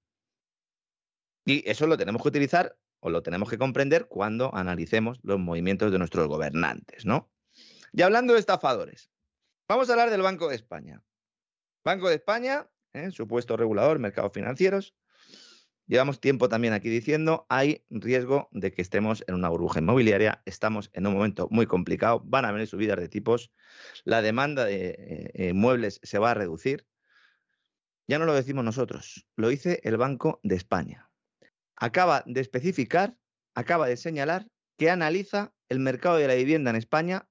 Y 1.45 1.69
eso 1.69 1.85
lo 1.85 1.97
tenemos 1.97 2.23
que 2.23 2.29
utilizar 2.29 2.75
o 2.99 3.11
lo 3.11 3.21
tenemos 3.21 3.47
que 3.47 3.59
comprender 3.59 4.07
cuando 4.07 4.49
analicemos 4.55 5.19
los 5.21 5.37
movimientos 5.37 5.91
de 5.91 5.99
nuestros 5.99 6.27
gobernantes, 6.27 7.05
¿no? 7.05 7.31
Y 7.93 8.01
hablando 8.01 8.33
de 8.33 8.39
estafadores, 8.39 9.11
vamos 9.69 9.87
a 9.87 9.93
hablar 9.93 10.09
del 10.09 10.23
Banco 10.23 10.49
de 10.49 10.55
España. 10.55 11.03
Banco 11.83 12.09
de 12.09 12.15
España, 12.15 12.67
¿eh? 12.93 13.11
supuesto 13.11 13.55
regulador, 13.55 13.99
mercados 13.99 14.31
financieros. 14.33 14.95
Llevamos 15.85 16.19
tiempo 16.19 16.49
también 16.49 16.73
aquí 16.73 16.89
diciendo, 16.89 17.45
hay 17.49 17.85
riesgo 17.91 18.49
de 18.51 18.73
que 18.73 18.81
estemos 18.81 19.23
en 19.27 19.35
una 19.35 19.49
burbuja 19.49 19.79
inmobiliaria, 19.79 20.41
estamos 20.45 20.89
en 20.93 21.05
un 21.05 21.13
momento 21.13 21.47
muy 21.51 21.67
complicado, 21.67 22.23
van 22.25 22.45
a 22.45 22.51
venir 22.51 22.67
subidas 22.67 22.97
de 22.97 23.09
tipos, 23.09 23.51
la 24.05 24.23
demanda 24.23 24.65
de 24.65 24.87
eh, 24.87 25.31
eh, 25.35 25.53
muebles 25.53 25.99
se 26.01 26.17
va 26.17 26.31
a 26.31 26.33
reducir. 26.33 26.87
Ya 28.07 28.19
no 28.19 28.25
lo 28.25 28.33
decimos 28.33 28.63
nosotros, 28.63 29.25
lo 29.35 29.49
dice 29.49 29.79
el 29.83 29.97
Banco 29.97 30.39
de 30.43 30.55
España. 30.55 31.09
Acaba 31.75 32.23
de 32.25 32.41
especificar, 32.41 33.17
acaba 33.55 33.87
de 33.87 33.97
señalar 33.97 34.47
que 34.77 34.89
analiza 34.89 35.53
el 35.69 35.79
mercado 35.79 36.17
de 36.17 36.27
la 36.27 36.35
vivienda 36.35 36.69
en 36.69 36.75
España. 36.75 37.27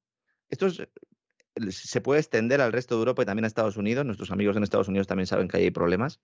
Esto 0.48 0.68
se 0.70 2.00
puede 2.00 2.20
extender 2.20 2.60
al 2.60 2.72
resto 2.72 2.96
de 2.96 3.00
Europa 3.00 3.22
y 3.22 3.26
también 3.26 3.44
a 3.44 3.48
Estados 3.48 3.76
Unidos. 3.76 4.04
Nuestros 4.04 4.30
amigos 4.30 4.56
en 4.56 4.64
Estados 4.64 4.88
Unidos 4.88 5.06
también 5.06 5.26
saben 5.26 5.48
que 5.48 5.58
hay 5.58 5.70
problemas. 5.70 6.20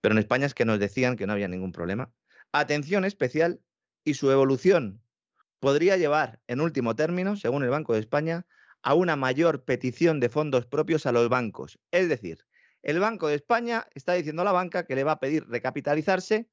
Pero 0.00 0.14
en 0.14 0.18
España 0.18 0.46
es 0.46 0.54
que 0.54 0.64
nos 0.64 0.80
decían 0.80 1.16
que 1.16 1.26
no 1.26 1.32
había 1.32 1.48
ningún 1.48 1.72
problema. 1.72 2.12
Atención 2.52 3.04
especial 3.04 3.60
y 4.04 4.14
su 4.14 4.30
evolución 4.30 5.02
podría 5.60 5.96
llevar, 5.96 6.40
en 6.46 6.60
último 6.60 6.96
término, 6.96 7.36
según 7.36 7.62
el 7.62 7.70
Banco 7.70 7.94
de 7.94 8.00
España, 8.00 8.46
a 8.82 8.94
una 8.94 9.16
mayor 9.16 9.64
petición 9.64 10.20
de 10.20 10.28
fondos 10.28 10.66
propios 10.66 11.06
a 11.06 11.12
los 11.12 11.28
bancos. 11.28 11.78
Es 11.90 12.08
decir, 12.08 12.44
el 12.86 13.00
Banco 13.00 13.28
de 13.28 13.34
España 13.34 13.86
está 13.94 14.14
diciendo 14.14 14.42
a 14.42 14.44
la 14.44 14.52
banca 14.52 14.86
que 14.86 14.94
le 14.94 15.04
va 15.04 15.12
a 15.12 15.20
pedir 15.20 15.46
recapitalizarse 15.48 16.48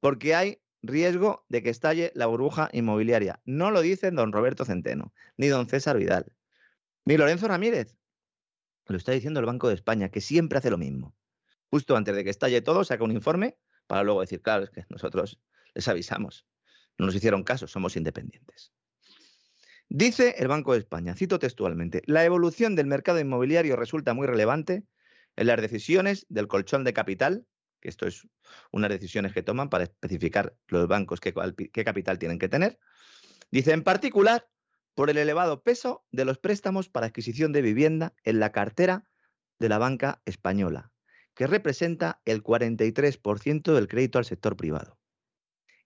porque 0.00 0.34
hay 0.34 0.62
riesgo 0.82 1.44
de 1.48 1.62
que 1.62 1.70
estalle 1.70 2.10
la 2.14 2.26
burbuja 2.26 2.68
inmobiliaria. 2.72 3.40
No 3.44 3.70
lo 3.70 3.80
dicen 3.82 4.16
don 4.16 4.32
Roberto 4.32 4.64
Centeno, 4.64 5.12
ni 5.36 5.46
don 5.48 5.68
César 5.68 5.96
Vidal, 5.96 6.32
ni 7.04 7.16
Lorenzo 7.16 7.46
Ramírez. 7.46 7.96
Lo 8.86 8.96
está 8.96 9.12
diciendo 9.12 9.40
el 9.40 9.46
Banco 9.46 9.68
de 9.68 9.74
España, 9.74 10.08
que 10.08 10.20
siempre 10.20 10.58
hace 10.58 10.70
lo 10.70 10.78
mismo 10.78 11.14
justo 11.72 11.96
antes 11.96 12.14
de 12.14 12.22
que 12.22 12.28
estalle 12.28 12.60
todo, 12.60 12.84
saca 12.84 13.02
un 13.02 13.12
informe 13.12 13.56
para 13.86 14.02
luego 14.02 14.20
decir, 14.20 14.42
claro, 14.42 14.64
es 14.64 14.70
que 14.70 14.84
nosotros 14.90 15.40
les 15.74 15.88
avisamos. 15.88 16.46
No 16.98 17.06
nos 17.06 17.14
hicieron 17.14 17.44
caso, 17.44 17.66
somos 17.66 17.96
independientes. 17.96 18.74
Dice 19.88 20.34
el 20.36 20.48
Banco 20.48 20.74
de 20.74 20.80
España, 20.80 21.14
cito 21.14 21.38
textualmente, 21.38 22.02
la 22.04 22.26
evolución 22.26 22.76
del 22.76 22.86
mercado 22.86 23.20
inmobiliario 23.20 23.74
resulta 23.76 24.12
muy 24.12 24.26
relevante 24.26 24.84
en 25.36 25.46
las 25.46 25.60
decisiones 25.60 26.26
del 26.28 26.48
colchón 26.48 26.84
de 26.84 26.92
capital, 26.92 27.46
que 27.80 27.88
esto 27.88 28.06
es 28.06 28.26
unas 28.70 28.90
decisiones 28.90 29.32
que 29.32 29.42
toman 29.42 29.68
para 29.68 29.84
especificar 29.84 30.54
los 30.68 30.86
bancos 30.86 31.20
qué, 31.20 31.34
qué 31.72 31.84
capital 31.84 32.18
tienen 32.18 32.38
que 32.38 32.48
tener. 32.48 32.78
Dice, 33.50 33.72
en 33.72 33.82
particular, 33.82 34.48
por 34.94 35.10
el 35.10 35.18
elevado 35.18 35.62
peso 35.62 36.04
de 36.10 36.24
los 36.24 36.38
préstamos 36.38 36.88
para 36.88 37.06
adquisición 37.06 37.52
de 37.52 37.62
vivienda 37.62 38.14
en 38.24 38.40
la 38.40 38.52
cartera 38.52 39.06
de 39.58 39.68
la 39.68 39.78
banca 39.78 40.22
española, 40.24 40.92
que 41.34 41.46
representa 41.46 42.20
el 42.24 42.42
43% 42.42 43.74
del 43.74 43.88
crédito 43.88 44.18
al 44.18 44.24
sector 44.24 44.56
privado. 44.56 44.98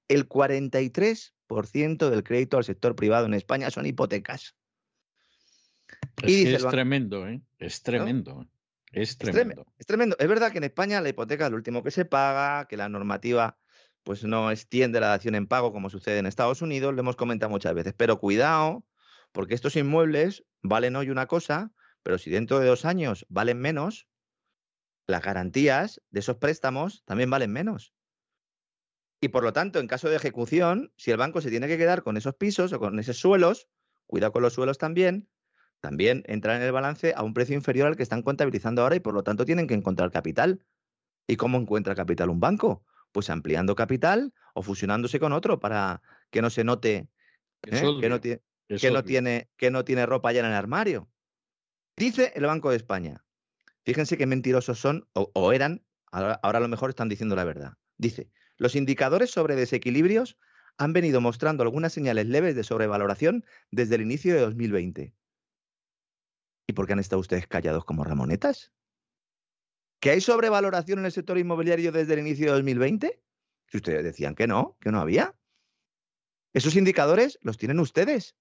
El 0.09 0.29
43% 0.29 2.11
del 2.11 2.23
crédito 2.25 2.57
al 2.57 2.65
sector 2.65 2.97
privado 2.97 3.27
en 3.27 3.35
España 3.35 3.71
son 3.71 3.87
hipotecas. 3.87 4.57
Es, 6.23 6.67
tremendo, 6.67 7.29
¿eh? 7.29 7.43
Es 7.59 7.83
tremendo. 7.83 8.49
Es 8.93 9.19
tremendo. 9.19 9.67
Es, 9.79 9.87
tremendo. 9.87 10.17
Es 10.19 10.29
verdad 10.29 10.53
que 10.53 10.59
en 10.59 10.65
España 10.65 11.01
la 11.01 11.09
hipoteca 11.09 11.47
es 11.47 11.51
lo 11.51 11.57
último 11.57 11.83
que 11.83 11.91
se 11.91 12.05
paga, 12.05 12.67
que 12.67 12.77
la 12.77 12.89
normativa 12.89 13.59
pues 14.03 14.23
no 14.23 14.53
extiende 14.53 15.01
la 15.01 15.09
dación 15.09 15.35
en 15.35 15.49
pago 15.49 15.73
como 15.73 15.91
sucede 15.91 16.19
en 16.19 16.27
Estados 16.27 16.63
Unidos, 16.63 16.95
lo 16.95 17.01
hemos 17.01 17.17
comentado 17.17 17.51
muchas 17.51 17.75
veces. 17.75 17.93
Pero 17.97 18.21
cuidado, 18.21 18.85
porque 19.33 19.55
estos 19.55 19.75
inmuebles 19.75 20.45
valen 20.63 20.95
hoy 20.95 21.11
una 21.11 21.27
cosa, 21.27 21.73
pero 22.05 22.17
si 22.17 22.31
dentro 22.31 22.61
de 22.61 22.69
dos 22.69 22.85
años 22.85 23.27
valen 23.29 23.59
menos, 23.59 24.07
las 25.09 25.23
garantías 25.23 26.01
de 26.11 26.21
esos 26.21 26.37
préstamos 26.37 27.03
también 27.05 27.31
valen 27.31 27.53
menos. 27.53 27.93
Y 29.21 29.29
por 29.29 29.43
lo 29.43 29.53
tanto, 29.53 29.81
en 29.81 29.89
caso 29.89 30.09
de 30.09 30.17
ejecución, 30.17 30.93
si 30.97 31.11
el 31.11 31.17
banco 31.17 31.41
se 31.41 31.51
tiene 31.51 31.67
que 31.67 31.79
quedar 31.79 32.03
con 32.03 32.17
esos 32.17 32.35
pisos 32.35 32.73
o 32.73 32.79
con 32.79 32.99
esos 32.99 33.17
suelos, 33.17 33.69
cuidado 34.07 34.33
con 34.33 34.43
los 34.43 34.53
suelos 34.53 34.79
también, 34.79 35.29
también 35.87 36.25
entran 36.27 36.57
en 36.57 36.63
el 36.65 36.73
balance 36.73 37.15
a 37.15 37.23
un 37.23 37.33
precio 37.33 37.55
inferior 37.55 37.87
al 37.87 37.97
que 37.97 38.03
están 38.03 38.23
contabilizando 38.23 38.83
ahora 38.83 38.97
y 38.97 39.01
por 39.01 39.15
lo 39.15 39.23
tanto 39.23 39.45
tienen 39.45 39.69
que 39.69 39.75
encontrar 39.75 40.11
capital. 40.11 40.67
¿Y 41.29 41.37
cómo 41.37 41.59
encuentra 41.59 41.95
capital 41.95 42.29
un 42.29 42.41
banco? 42.41 42.85
Pues 43.13 43.31
ampliando 43.31 43.77
capital 43.77 44.35
o 44.55 44.63
fusionándose 44.65 45.21
con 45.21 45.33
otro 45.33 45.61
para 45.61 46.03
que 46.31 46.43
no 46.43 46.51
se 46.51 46.65
note 46.65 47.09
¿eh? 47.63 47.99
que, 48.01 48.09
no, 48.09 48.21
tiene, 49.05 49.49
que 49.57 49.71
no 49.71 49.85
tiene 49.85 50.07
ropa 50.07 50.33
ya 50.33 50.41
en 50.41 50.47
el 50.47 50.55
armario. 50.55 51.09
Dice 51.97 52.33
el 52.35 52.47
Banco 52.47 52.71
de 52.71 52.79
España, 52.79 53.25
Fíjense 53.85 54.19
qué 54.19 54.27
mentirosos 54.27 54.81
son 54.81 55.07
o, 55.13 55.53
eran, 55.53 55.85
ahora, 56.11 56.41
a 56.43 56.61
lo 56.61 56.67
mejor 56.67 56.91
están 56.91 57.09
diciendo 57.09 57.37
la 57.37 57.45
verdad. 57.45 57.75
Dice, 57.97 58.29
los 58.57 58.75
indicadores 58.75 59.31
sobre 59.31 59.55
desequilibrios 59.55 60.37
han 60.79 60.93
venido 60.93 61.21
mostrando 61.21 61.63
algunas 61.63 61.93
señales 61.93 62.27
leves 62.27 62.57
de 62.57 62.65
sobrevaloración 62.65 63.45
desde 63.71 63.95
el 63.95 64.03
inicio 64.03 64.35
de 64.35 64.41
2020. 64.41 65.15
¿Y 66.67 66.73
por 66.73 66.87
qué 66.87 66.95
han 66.95 66.99
estado 66.99 67.21
ustedes 67.21 67.47
callados 67.47 67.85
como 67.85 68.05
ramonetas? 68.05 68.73
¿Que 70.01 70.11
hay 70.11 70.21
sobrevaloración 70.21 70.99
en 71.01 71.07
el 71.07 71.13
sector 71.13 71.39
inmobiliario 71.39 71.93
desde 71.93 72.15
el 72.15 72.21
inicio 72.21 72.47
de 72.47 72.53
2020? 72.53 73.23
Si 73.69 73.77
ustedes 73.77 74.05
decían 74.05 74.35
que 74.35 74.47
no, 74.47 74.77
que 74.81 74.91
no 74.91 75.01
había. 75.01 75.35
Esos 76.53 76.77
indicadores 76.77 77.39
los 77.43 77.59
tienen 77.59 77.81
ustedes. 77.81 78.37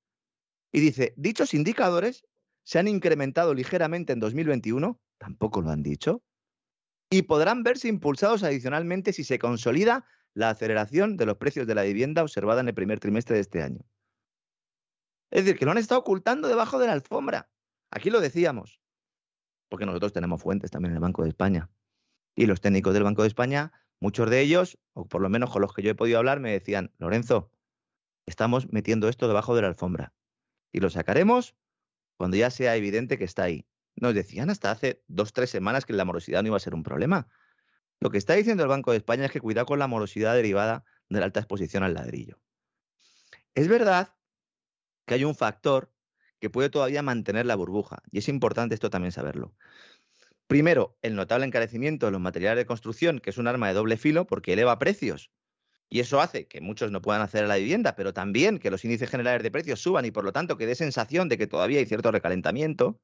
Y 0.71 0.79
dice, 0.79 1.13
dichos 1.17 1.53
indicadores 1.53 2.25
se 2.63 2.79
han 2.79 2.87
incrementado 2.87 3.53
ligeramente 3.53 4.13
en 4.13 4.19
2021 4.19 4.99
tampoco 5.17 5.61
lo 5.61 5.69
han 5.69 5.83
dicho, 5.83 6.23
y 7.09 7.23
podrán 7.23 7.63
verse 7.63 7.87
impulsados 7.87 8.43
adicionalmente 8.43 9.13
si 9.13 9.23
se 9.23 9.39
consolida 9.39 10.05
la 10.33 10.49
aceleración 10.49 11.17
de 11.17 11.25
los 11.25 11.37
precios 11.37 11.67
de 11.67 11.75
la 11.75 11.83
vivienda 11.83 12.23
observada 12.23 12.61
en 12.61 12.67
el 12.67 12.73
primer 12.73 12.99
trimestre 12.99 13.35
de 13.35 13.41
este 13.41 13.61
año. 13.61 13.81
Es 15.31 15.45
decir, 15.45 15.57
que 15.57 15.65
lo 15.65 15.71
han 15.71 15.77
estado 15.77 16.01
ocultando 16.01 16.47
debajo 16.47 16.79
de 16.79 16.87
la 16.87 16.93
alfombra. 16.93 17.49
Aquí 17.95 18.09
lo 18.09 18.19
decíamos, 18.19 18.81
porque 19.69 19.85
nosotros 19.85 20.11
tenemos 20.11 20.41
fuentes 20.41 20.69
también 20.69 20.91
en 20.91 20.97
el 20.97 21.01
Banco 21.01 21.23
de 21.23 21.29
España. 21.29 21.69
Y 22.35 22.45
los 22.45 22.59
técnicos 22.59 22.93
del 22.93 23.03
Banco 23.03 23.21
de 23.21 23.29
España, 23.29 23.71
muchos 24.01 24.29
de 24.29 24.41
ellos, 24.41 24.77
o 24.91 25.07
por 25.07 25.21
lo 25.21 25.29
menos 25.29 25.49
con 25.49 25.61
los 25.61 25.73
que 25.73 25.81
yo 25.81 25.91
he 25.91 25.95
podido 25.95 26.17
hablar, 26.17 26.41
me 26.41 26.51
decían, 26.51 26.91
Lorenzo, 26.97 27.49
estamos 28.25 28.69
metiendo 28.69 29.07
esto 29.07 29.29
debajo 29.29 29.55
de 29.55 29.61
la 29.61 29.69
alfombra. 29.69 30.13
Y 30.73 30.81
lo 30.81 30.89
sacaremos 30.89 31.55
cuando 32.17 32.35
ya 32.35 32.51
sea 32.51 32.75
evidente 32.75 33.17
que 33.17 33.23
está 33.23 33.43
ahí. 33.43 33.65
Nos 33.95 34.13
decían 34.13 34.49
hasta 34.49 34.71
hace 34.71 35.01
dos, 35.07 35.31
tres 35.31 35.49
semanas 35.49 35.85
que 35.85 35.93
la 35.93 36.03
morosidad 36.03 36.41
no 36.41 36.47
iba 36.47 36.57
a 36.57 36.59
ser 36.59 36.75
un 36.75 36.83
problema. 36.83 37.29
Lo 38.01 38.09
que 38.09 38.17
está 38.17 38.33
diciendo 38.33 38.63
el 38.63 38.69
Banco 38.69 38.91
de 38.91 38.97
España 38.97 39.23
es 39.23 39.31
que 39.31 39.39
cuidado 39.39 39.67
con 39.67 39.79
la 39.79 39.87
morosidad 39.87 40.35
derivada 40.35 40.83
de 41.07 41.19
la 41.19 41.27
alta 41.27 41.39
exposición 41.39 41.83
al 41.83 41.93
ladrillo. 41.93 42.41
Es 43.53 43.69
verdad 43.69 44.13
que 45.05 45.13
hay 45.13 45.23
un 45.23 45.33
factor 45.33 45.94
que 46.39 46.49
puede 46.49 46.69
todavía 46.69 47.01
mantener 47.01 47.45
la 47.45 47.55
burbuja, 47.55 48.03
y 48.11 48.19
es 48.19 48.29
importante 48.29 48.75
esto 48.75 48.89
también 48.89 49.11
saberlo. 49.11 49.55
Primero, 50.47 50.97
el 51.01 51.15
notable 51.15 51.45
encarecimiento 51.45 52.05
de 52.05 52.11
los 52.11 52.21
materiales 52.21 52.61
de 52.61 52.65
construcción, 52.67 53.19
que 53.19 53.31
es 53.31 53.37
un 53.37 53.47
arma 53.47 53.67
de 53.67 53.73
doble 53.73 53.97
filo 53.97 54.27
porque 54.27 54.53
eleva 54.53 54.77
precios. 54.77 55.31
Y 55.89 55.99
eso 55.99 56.21
hace 56.21 56.47
que 56.47 56.61
muchos 56.61 56.91
no 56.91 57.01
puedan 57.01 57.21
acceder 57.21 57.45
a 57.45 57.47
la 57.47 57.55
vivienda, 57.55 57.95
pero 57.95 58.13
también 58.13 58.59
que 58.59 58.69
los 58.69 58.83
índices 58.85 59.09
generales 59.09 59.43
de 59.43 59.51
precios 59.51 59.81
suban 59.81 60.05
y 60.05 60.11
por 60.11 60.23
lo 60.23 60.33
tanto 60.33 60.57
que 60.57 60.65
dé 60.65 60.75
sensación 60.75 61.29
de 61.29 61.37
que 61.37 61.47
todavía 61.47 61.79
hay 61.79 61.85
cierto 61.85 62.11
recalentamiento. 62.11 62.99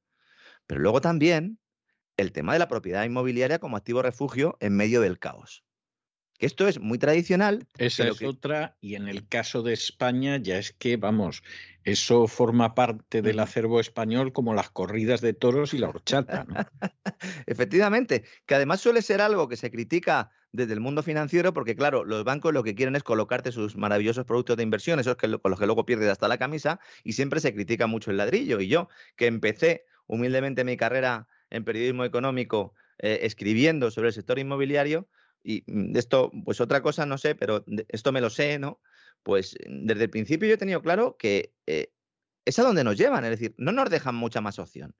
Pero 0.66 0.80
luego 0.80 1.00
también 1.00 1.58
el 2.16 2.32
tema 2.32 2.52
de 2.52 2.58
la 2.58 2.68
propiedad 2.68 3.04
inmobiliaria 3.04 3.58
como 3.58 3.76
activo 3.76 4.02
refugio 4.02 4.56
en 4.60 4.76
medio 4.76 5.00
del 5.00 5.18
caos. 5.18 5.64
Esto 6.46 6.66
es 6.66 6.80
muy 6.80 6.98
tradicional. 6.98 7.66
Esa 7.78 8.08
es 8.08 8.22
otra, 8.22 8.76
y 8.80 8.96
en 8.96 9.08
el 9.08 9.28
caso 9.28 9.62
de 9.62 9.72
España 9.72 10.38
ya 10.38 10.58
es 10.58 10.72
que, 10.72 10.96
vamos, 10.96 11.42
eso 11.84 12.26
forma 12.26 12.74
parte 12.74 13.22
del 13.22 13.38
acervo 13.38 13.80
español 13.80 14.32
como 14.32 14.54
las 14.54 14.70
corridas 14.70 15.20
de 15.20 15.32
toros 15.32 15.74
y 15.74 15.78
la 15.78 15.88
horchata. 15.88 16.46
Efectivamente, 17.46 18.24
que 18.46 18.54
además 18.54 18.80
suele 18.80 19.02
ser 19.02 19.20
algo 19.20 19.48
que 19.48 19.56
se 19.56 19.70
critica 19.70 20.30
desde 20.52 20.74
el 20.74 20.80
mundo 20.80 21.02
financiero, 21.02 21.52
porque 21.54 21.74
claro, 21.74 22.04
los 22.04 22.24
bancos 22.24 22.52
lo 22.52 22.62
que 22.62 22.74
quieren 22.74 22.96
es 22.96 23.02
colocarte 23.02 23.52
sus 23.52 23.76
maravillosos 23.76 24.26
productos 24.26 24.56
de 24.56 24.62
inversión, 24.62 25.00
esos 25.00 25.16
que, 25.16 25.38
con 25.38 25.50
los 25.50 25.58
que 25.58 25.66
luego 25.66 25.86
pierdes 25.86 26.10
hasta 26.10 26.28
la 26.28 26.38
camisa, 26.38 26.78
y 27.04 27.14
siempre 27.14 27.40
se 27.40 27.54
critica 27.54 27.86
mucho 27.86 28.10
el 28.10 28.18
ladrillo. 28.18 28.60
Y 28.60 28.68
yo, 28.68 28.88
que 29.16 29.26
empecé 29.26 29.84
humildemente 30.06 30.64
mi 30.64 30.76
carrera 30.76 31.26
en 31.50 31.64
periodismo 31.64 32.04
económico 32.04 32.74
eh, 32.98 33.20
escribiendo 33.22 33.90
sobre 33.90 34.08
el 34.08 34.14
sector 34.14 34.38
inmobiliario, 34.38 35.08
y 35.42 35.64
mm, 35.66 35.96
esto, 35.96 36.30
pues 36.44 36.60
otra 36.60 36.82
cosa 36.82 37.06
no 37.06 37.18
sé, 37.18 37.34
pero 37.34 37.64
esto 37.88 38.12
me 38.12 38.20
lo 38.20 38.30
sé, 38.30 38.58
¿no? 38.58 38.80
Pues 39.22 39.56
desde 39.66 40.04
el 40.04 40.10
principio 40.10 40.48
yo 40.48 40.54
he 40.54 40.58
tenido 40.58 40.82
claro 40.82 41.16
que 41.16 41.54
eh, 41.66 41.92
es 42.44 42.58
a 42.58 42.62
donde 42.62 42.84
nos 42.84 42.96
llevan, 42.96 43.24
es 43.24 43.30
decir, 43.30 43.54
no 43.56 43.72
nos 43.72 43.90
dejan 43.90 44.14
mucha 44.14 44.40
más 44.40 44.58
opción. 44.58 44.96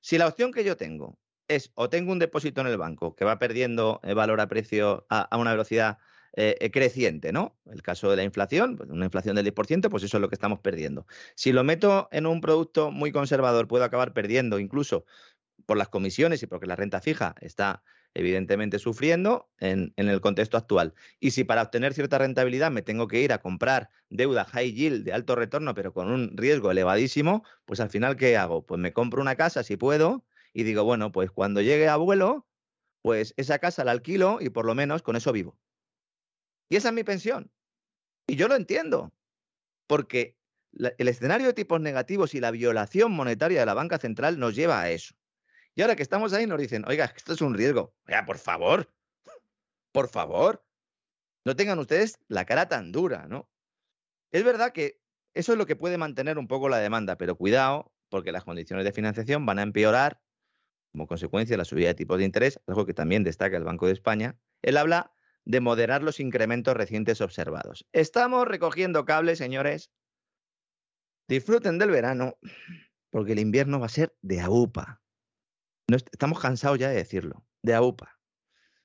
Si 0.00 0.18
la 0.18 0.28
opción 0.28 0.52
que 0.52 0.64
yo 0.64 0.76
tengo 0.76 1.18
es 1.48 1.72
o 1.74 1.90
tengo 1.90 2.12
un 2.12 2.18
depósito 2.18 2.60
en 2.60 2.68
el 2.68 2.76
banco 2.76 3.16
que 3.16 3.24
va 3.24 3.38
perdiendo 3.38 4.00
eh, 4.02 4.14
valor 4.14 4.40
a 4.40 4.48
precio 4.48 5.06
a, 5.10 5.36
una 5.36 5.52
velocidad 5.52 5.98
eh, 6.36 6.70
creciente, 6.72 7.32
¿no? 7.32 7.58
El 7.66 7.82
caso 7.82 8.10
de 8.10 8.16
la 8.16 8.24
inflación, 8.24 8.76
pues 8.76 8.90
una 8.90 9.04
inflación 9.06 9.36
del 9.36 9.46
10%, 9.52 9.88
pues 9.88 10.02
eso 10.02 10.16
es 10.16 10.20
lo 10.20 10.28
que 10.28 10.34
estamos 10.34 10.60
perdiendo. 10.60 11.06
Si 11.34 11.52
lo 11.52 11.64
meto 11.64 12.08
en 12.12 12.26
un 12.26 12.40
producto 12.40 12.90
muy 12.90 13.12
conservador, 13.12 13.68
puedo 13.68 13.84
acabar 13.84 14.12
perdiendo 14.12 14.58
incluso 14.58 15.04
por 15.66 15.76
las 15.76 15.88
comisiones 15.88 16.42
y 16.42 16.46
porque 16.46 16.66
la 16.66 16.76
renta 16.76 17.00
fija 17.00 17.34
está 17.40 17.82
evidentemente 18.14 18.78
sufriendo 18.78 19.50
en, 19.58 19.92
el 19.96 20.20
contexto 20.20 20.56
actual. 20.56 20.94
Y 21.20 21.32
si 21.32 21.44
para 21.44 21.62
obtener 21.62 21.94
cierta 21.94 22.18
rentabilidad 22.18 22.70
me 22.70 22.82
tengo 22.82 23.08
que 23.08 23.20
ir 23.20 23.32
a 23.32 23.38
comprar 23.38 23.90
deuda 24.08 24.44
high 24.44 24.72
yield 24.72 25.04
de 25.04 25.12
alto 25.12 25.34
retorno, 25.34 25.74
pero 25.74 25.92
con 25.92 26.10
un 26.10 26.36
riesgo 26.36 26.70
elevadísimo, 26.70 27.44
pues 27.64 27.80
al 27.80 27.90
final, 27.90 28.16
¿qué 28.16 28.36
hago? 28.36 28.64
Pues 28.64 28.80
me 28.80 28.92
compro 28.92 29.20
una 29.20 29.36
casa 29.36 29.62
si 29.62 29.76
puedo 29.76 30.24
y 30.52 30.62
digo, 30.62 30.84
bueno, 30.84 31.12
pues 31.12 31.30
cuando 31.30 31.60
llegue 31.60 31.88
abuelo, 31.88 32.46
pues 33.02 33.34
esa 33.36 33.58
casa 33.58 33.84
la 33.84 33.90
alquilo 33.90 34.38
y 34.40 34.48
por 34.50 34.64
lo 34.64 34.74
menos 34.74 35.02
con 35.02 35.16
eso 35.16 35.32
vivo. 35.32 35.58
Y 36.68 36.76
esa 36.76 36.88
es 36.88 36.94
mi 36.94 37.04
pensión. 37.04 37.50
Y 38.26 38.36
yo 38.36 38.48
lo 38.48 38.54
entiendo, 38.54 39.12
porque 39.86 40.36
el 40.72 41.08
escenario 41.08 41.48
de 41.48 41.52
tipos 41.52 41.80
negativos 41.80 42.34
y 42.34 42.40
la 42.40 42.50
violación 42.50 43.12
monetaria 43.12 43.60
de 43.60 43.66
la 43.66 43.74
banca 43.74 43.98
central 43.98 44.38
nos 44.38 44.54
lleva 44.54 44.80
a 44.80 44.90
eso. 44.90 45.14
Y 45.74 45.82
ahora 45.82 45.96
que 45.96 46.02
estamos 46.02 46.32
ahí 46.32 46.46
nos 46.46 46.58
dicen, 46.58 46.84
oiga, 46.86 47.12
esto 47.16 47.32
es 47.32 47.40
un 47.40 47.54
riesgo. 47.54 47.94
Oiga, 48.06 48.24
por 48.24 48.38
favor, 48.38 48.92
por 49.92 50.08
favor, 50.08 50.64
no 51.44 51.56
tengan 51.56 51.78
ustedes 51.78 52.18
la 52.28 52.44
cara 52.44 52.68
tan 52.68 52.92
dura, 52.92 53.26
¿no? 53.28 53.50
Es 54.30 54.44
verdad 54.44 54.72
que 54.72 55.00
eso 55.34 55.52
es 55.52 55.58
lo 55.58 55.66
que 55.66 55.76
puede 55.76 55.98
mantener 55.98 56.38
un 56.38 56.46
poco 56.46 56.68
la 56.68 56.78
demanda, 56.78 57.16
pero 57.16 57.36
cuidado, 57.36 57.92
porque 58.08 58.32
las 58.32 58.44
condiciones 58.44 58.84
de 58.84 58.92
financiación 58.92 59.44
van 59.46 59.58
a 59.58 59.62
empeorar 59.62 60.20
como 60.92 61.08
consecuencia 61.08 61.54
de 61.54 61.58
la 61.58 61.64
subida 61.64 61.88
de 61.88 61.94
tipos 61.94 62.18
de 62.18 62.24
interés, 62.24 62.60
algo 62.68 62.86
que 62.86 62.94
también 62.94 63.24
destaca 63.24 63.56
el 63.56 63.64
Banco 63.64 63.86
de 63.86 63.92
España. 63.92 64.38
Él 64.62 64.76
habla 64.76 65.12
de 65.44 65.60
moderar 65.60 66.04
los 66.04 66.20
incrementos 66.20 66.76
recientes 66.76 67.20
observados. 67.20 67.84
Estamos 67.92 68.46
recogiendo 68.46 69.04
cables, 69.04 69.38
señores. 69.38 69.90
Disfruten 71.26 71.78
del 71.78 71.90
verano, 71.90 72.38
porque 73.10 73.32
el 73.32 73.40
invierno 73.40 73.80
va 73.80 73.86
a 73.86 73.88
ser 73.88 74.16
de 74.22 74.40
AUPA 74.40 75.03
estamos 75.88 76.40
cansados 76.40 76.78
ya 76.78 76.88
de 76.88 76.96
decirlo, 76.96 77.44
de 77.62 77.74
AUPA. 77.74 78.18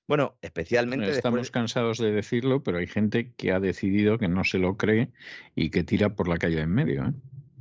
Bueno, 0.08 0.38
especialmente. 0.42 1.12
Estamos 1.12 1.52
cansados 1.52 2.00
de 2.00 2.12
decirlo, 2.12 2.64
pero 2.64 2.80
hay 2.80 2.88
gente 2.88 3.32
que 3.36 3.52
ha 3.52 3.60
decidido 3.60 4.18
que 4.18 4.28
no 4.28 4.44
se 4.44 4.58
lo 4.58 4.76
cree 4.76 5.12
y 5.54 5.70
que 5.70 5.84
tira 5.84 6.16
por 6.16 6.28
la 6.28 6.38
calle 6.38 6.62
en 6.62 6.74
medio. 6.74 7.06
¿eh? 7.06 7.14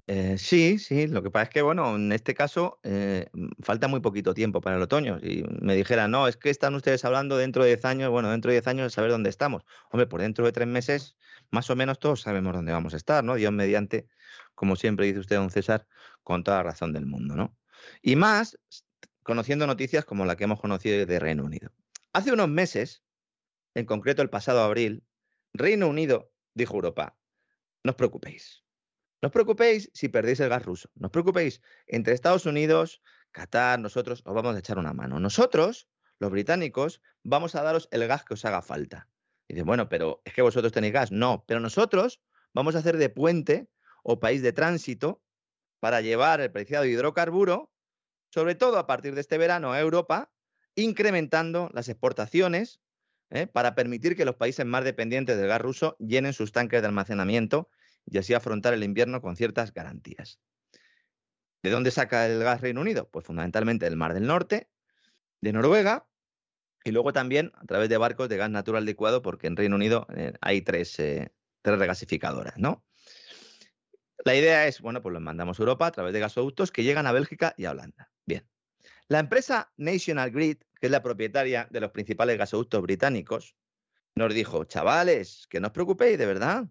Eh, 0.06 0.38
sí, 0.38 0.78
sí, 0.78 1.06
lo 1.06 1.22
que 1.22 1.30
pasa 1.30 1.42
es 1.42 1.48
que, 1.50 1.60
bueno, 1.60 1.94
en 1.96 2.10
este 2.12 2.32
caso 2.32 2.80
eh, 2.82 3.28
falta 3.60 3.88
muy 3.88 4.00
poquito 4.00 4.32
tiempo 4.32 4.62
para 4.62 4.76
el 4.76 4.82
otoño. 4.82 5.20
Si 5.20 5.44
me 5.60 5.74
dijera, 5.74 6.08
no, 6.08 6.26
es 6.26 6.38
que 6.38 6.48
están 6.48 6.74
ustedes 6.74 7.04
hablando 7.04 7.36
dentro 7.36 7.62
de 7.64 7.68
10 7.68 7.84
años, 7.84 8.10
bueno, 8.10 8.30
dentro 8.30 8.50
de 8.50 8.54
10 8.54 8.68
años 8.68 8.94
saber 8.94 9.10
dónde 9.10 9.28
estamos. 9.28 9.64
Hombre, 9.90 10.06
por 10.06 10.22
dentro 10.22 10.46
de 10.46 10.52
tres 10.52 10.66
meses, 10.66 11.18
más 11.50 11.68
o 11.68 11.76
menos 11.76 11.98
todos 11.98 12.22
sabemos 12.22 12.54
dónde 12.54 12.72
vamos 12.72 12.94
a 12.94 12.96
estar, 12.96 13.22
¿no? 13.22 13.34
Dios 13.34 13.52
mediante, 13.52 14.08
como 14.54 14.74
siempre 14.76 15.04
dice 15.04 15.18
usted, 15.18 15.36
don 15.36 15.50
César, 15.50 15.86
con 16.22 16.42
toda 16.42 16.62
razón 16.62 16.94
del 16.94 17.04
mundo, 17.04 17.36
¿no? 17.36 17.54
Y 18.00 18.16
más, 18.16 18.58
conociendo 19.28 19.66
noticias 19.66 20.06
como 20.06 20.24
la 20.24 20.36
que 20.36 20.44
hemos 20.44 20.58
conocido 20.58 21.04
de 21.04 21.18
Reino 21.18 21.44
Unido. 21.44 21.70
Hace 22.14 22.32
unos 22.32 22.48
meses, 22.48 23.04
en 23.74 23.84
concreto 23.84 24.22
el 24.22 24.30
pasado 24.30 24.62
abril, 24.62 25.04
Reino 25.52 25.86
Unido 25.86 26.32
dijo 26.54 26.76
Europa, 26.76 27.14
no 27.84 27.90
os 27.90 27.96
preocupéis. 27.96 28.64
No 29.20 29.26
os 29.26 29.32
preocupéis 29.34 29.90
si 29.92 30.08
perdéis 30.08 30.40
el 30.40 30.48
gas 30.48 30.64
ruso. 30.64 30.88
No 30.94 31.08
os 31.08 31.12
preocupéis. 31.12 31.60
Entre 31.86 32.14
Estados 32.14 32.46
Unidos, 32.46 33.02
Qatar, 33.30 33.78
nosotros 33.78 34.22
os 34.24 34.34
vamos 34.34 34.56
a 34.56 34.60
echar 34.60 34.78
una 34.78 34.94
mano. 34.94 35.20
Nosotros, 35.20 35.90
los 36.20 36.30
británicos, 36.30 37.02
vamos 37.22 37.54
a 37.54 37.62
daros 37.62 37.86
el 37.90 38.08
gas 38.08 38.24
que 38.24 38.32
os 38.32 38.46
haga 38.46 38.62
falta. 38.62 39.10
Y 39.46 39.52
dice, 39.52 39.64
bueno, 39.64 39.90
pero 39.90 40.22
es 40.24 40.32
que 40.32 40.40
vosotros 40.40 40.72
tenéis 40.72 40.94
gas. 40.94 41.12
No, 41.12 41.44
pero 41.46 41.60
nosotros 41.60 42.22
vamos 42.54 42.76
a 42.76 42.78
hacer 42.78 42.96
de 42.96 43.10
puente 43.10 43.68
o 44.02 44.20
país 44.20 44.40
de 44.40 44.54
tránsito 44.54 45.22
para 45.80 46.00
llevar 46.00 46.40
el 46.40 46.50
preciado 46.50 46.86
hidrocarburo 46.86 47.70
sobre 48.30 48.54
todo 48.54 48.78
a 48.78 48.86
partir 48.86 49.14
de 49.14 49.20
este 49.20 49.38
verano 49.38 49.72
a 49.72 49.80
Europa, 49.80 50.30
incrementando 50.74 51.70
las 51.72 51.88
exportaciones 51.88 52.80
¿eh? 53.30 53.46
para 53.46 53.74
permitir 53.74 54.16
que 54.16 54.24
los 54.24 54.36
países 54.36 54.64
más 54.66 54.84
dependientes 54.84 55.36
del 55.36 55.48
gas 55.48 55.60
ruso 55.60 55.96
llenen 55.98 56.32
sus 56.32 56.52
tanques 56.52 56.80
de 56.80 56.86
almacenamiento 56.86 57.70
y 58.06 58.18
así 58.18 58.34
afrontar 58.34 58.74
el 58.74 58.84
invierno 58.84 59.20
con 59.20 59.36
ciertas 59.36 59.72
garantías. 59.72 60.40
¿De 61.62 61.70
dónde 61.70 61.90
saca 61.90 62.26
el 62.26 62.42
gas 62.42 62.60
Reino 62.60 62.80
Unido? 62.80 63.08
Pues 63.10 63.26
fundamentalmente 63.26 63.84
del 63.84 63.96
Mar 63.96 64.14
del 64.14 64.26
Norte, 64.26 64.68
de 65.40 65.52
Noruega 65.52 66.06
y 66.84 66.92
luego 66.92 67.12
también 67.12 67.52
a 67.56 67.64
través 67.66 67.88
de 67.88 67.96
barcos 67.96 68.28
de 68.28 68.36
gas 68.36 68.50
natural 68.50 68.84
licuado, 68.84 69.22
porque 69.22 69.46
en 69.46 69.56
Reino 69.56 69.76
Unido 69.76 70.06
eh, 70.14 70.32
hay 70.40 70.62
tres, 70.62 70.98
eh, 71.00 71.32
tres 71.62 71.78
regasificadoras, 71.78 72.56
¿no? 72.56 72.84
La 74.24 74.34
idea 74.34 74.66
es, 74.66 74.80
bueno, 74.80 75.02
pues 75.02 75.12
los 75.12 75.22
mandamos 75.22 75.58
a 75.58 75.62
Europa 75.62 75.86
a 75.86 75.92
través 75.92 76.12
de 76.12 76.20
gasoductos 76.20 76.72
que 76.72 76.84
llegan 76.84 77.06
a 77.06 77.12
Bélgica 77.12 77.54
y 77.56 77.66
a 77.66 77.70
Holanda. 77.70 78.10
Bien. 78.28 78.46
La 79.08 79.20
empresa 79.20 79.72
National 79.78 80.30
Grid, 80.30 80.58
que 80.78 80.86
es 80.86 80.90
la 80.90 81.02
propietaria 81.02 81.66
de 81.70 81.80
los 81.80 81.92
principales 81.92 82.36
gasoductos 82.36 82.82
británicos, 82.82 83.56
nos 84.14 84.34
dijo, 84.34 84.64
chavales, 84.64 85.46
que 85.48 85.60
no 85.60 85.68
os 85.68 85.72
preocupéis, 85.72 86.18
de 86.18 86.26
verdad. 86.26 86.68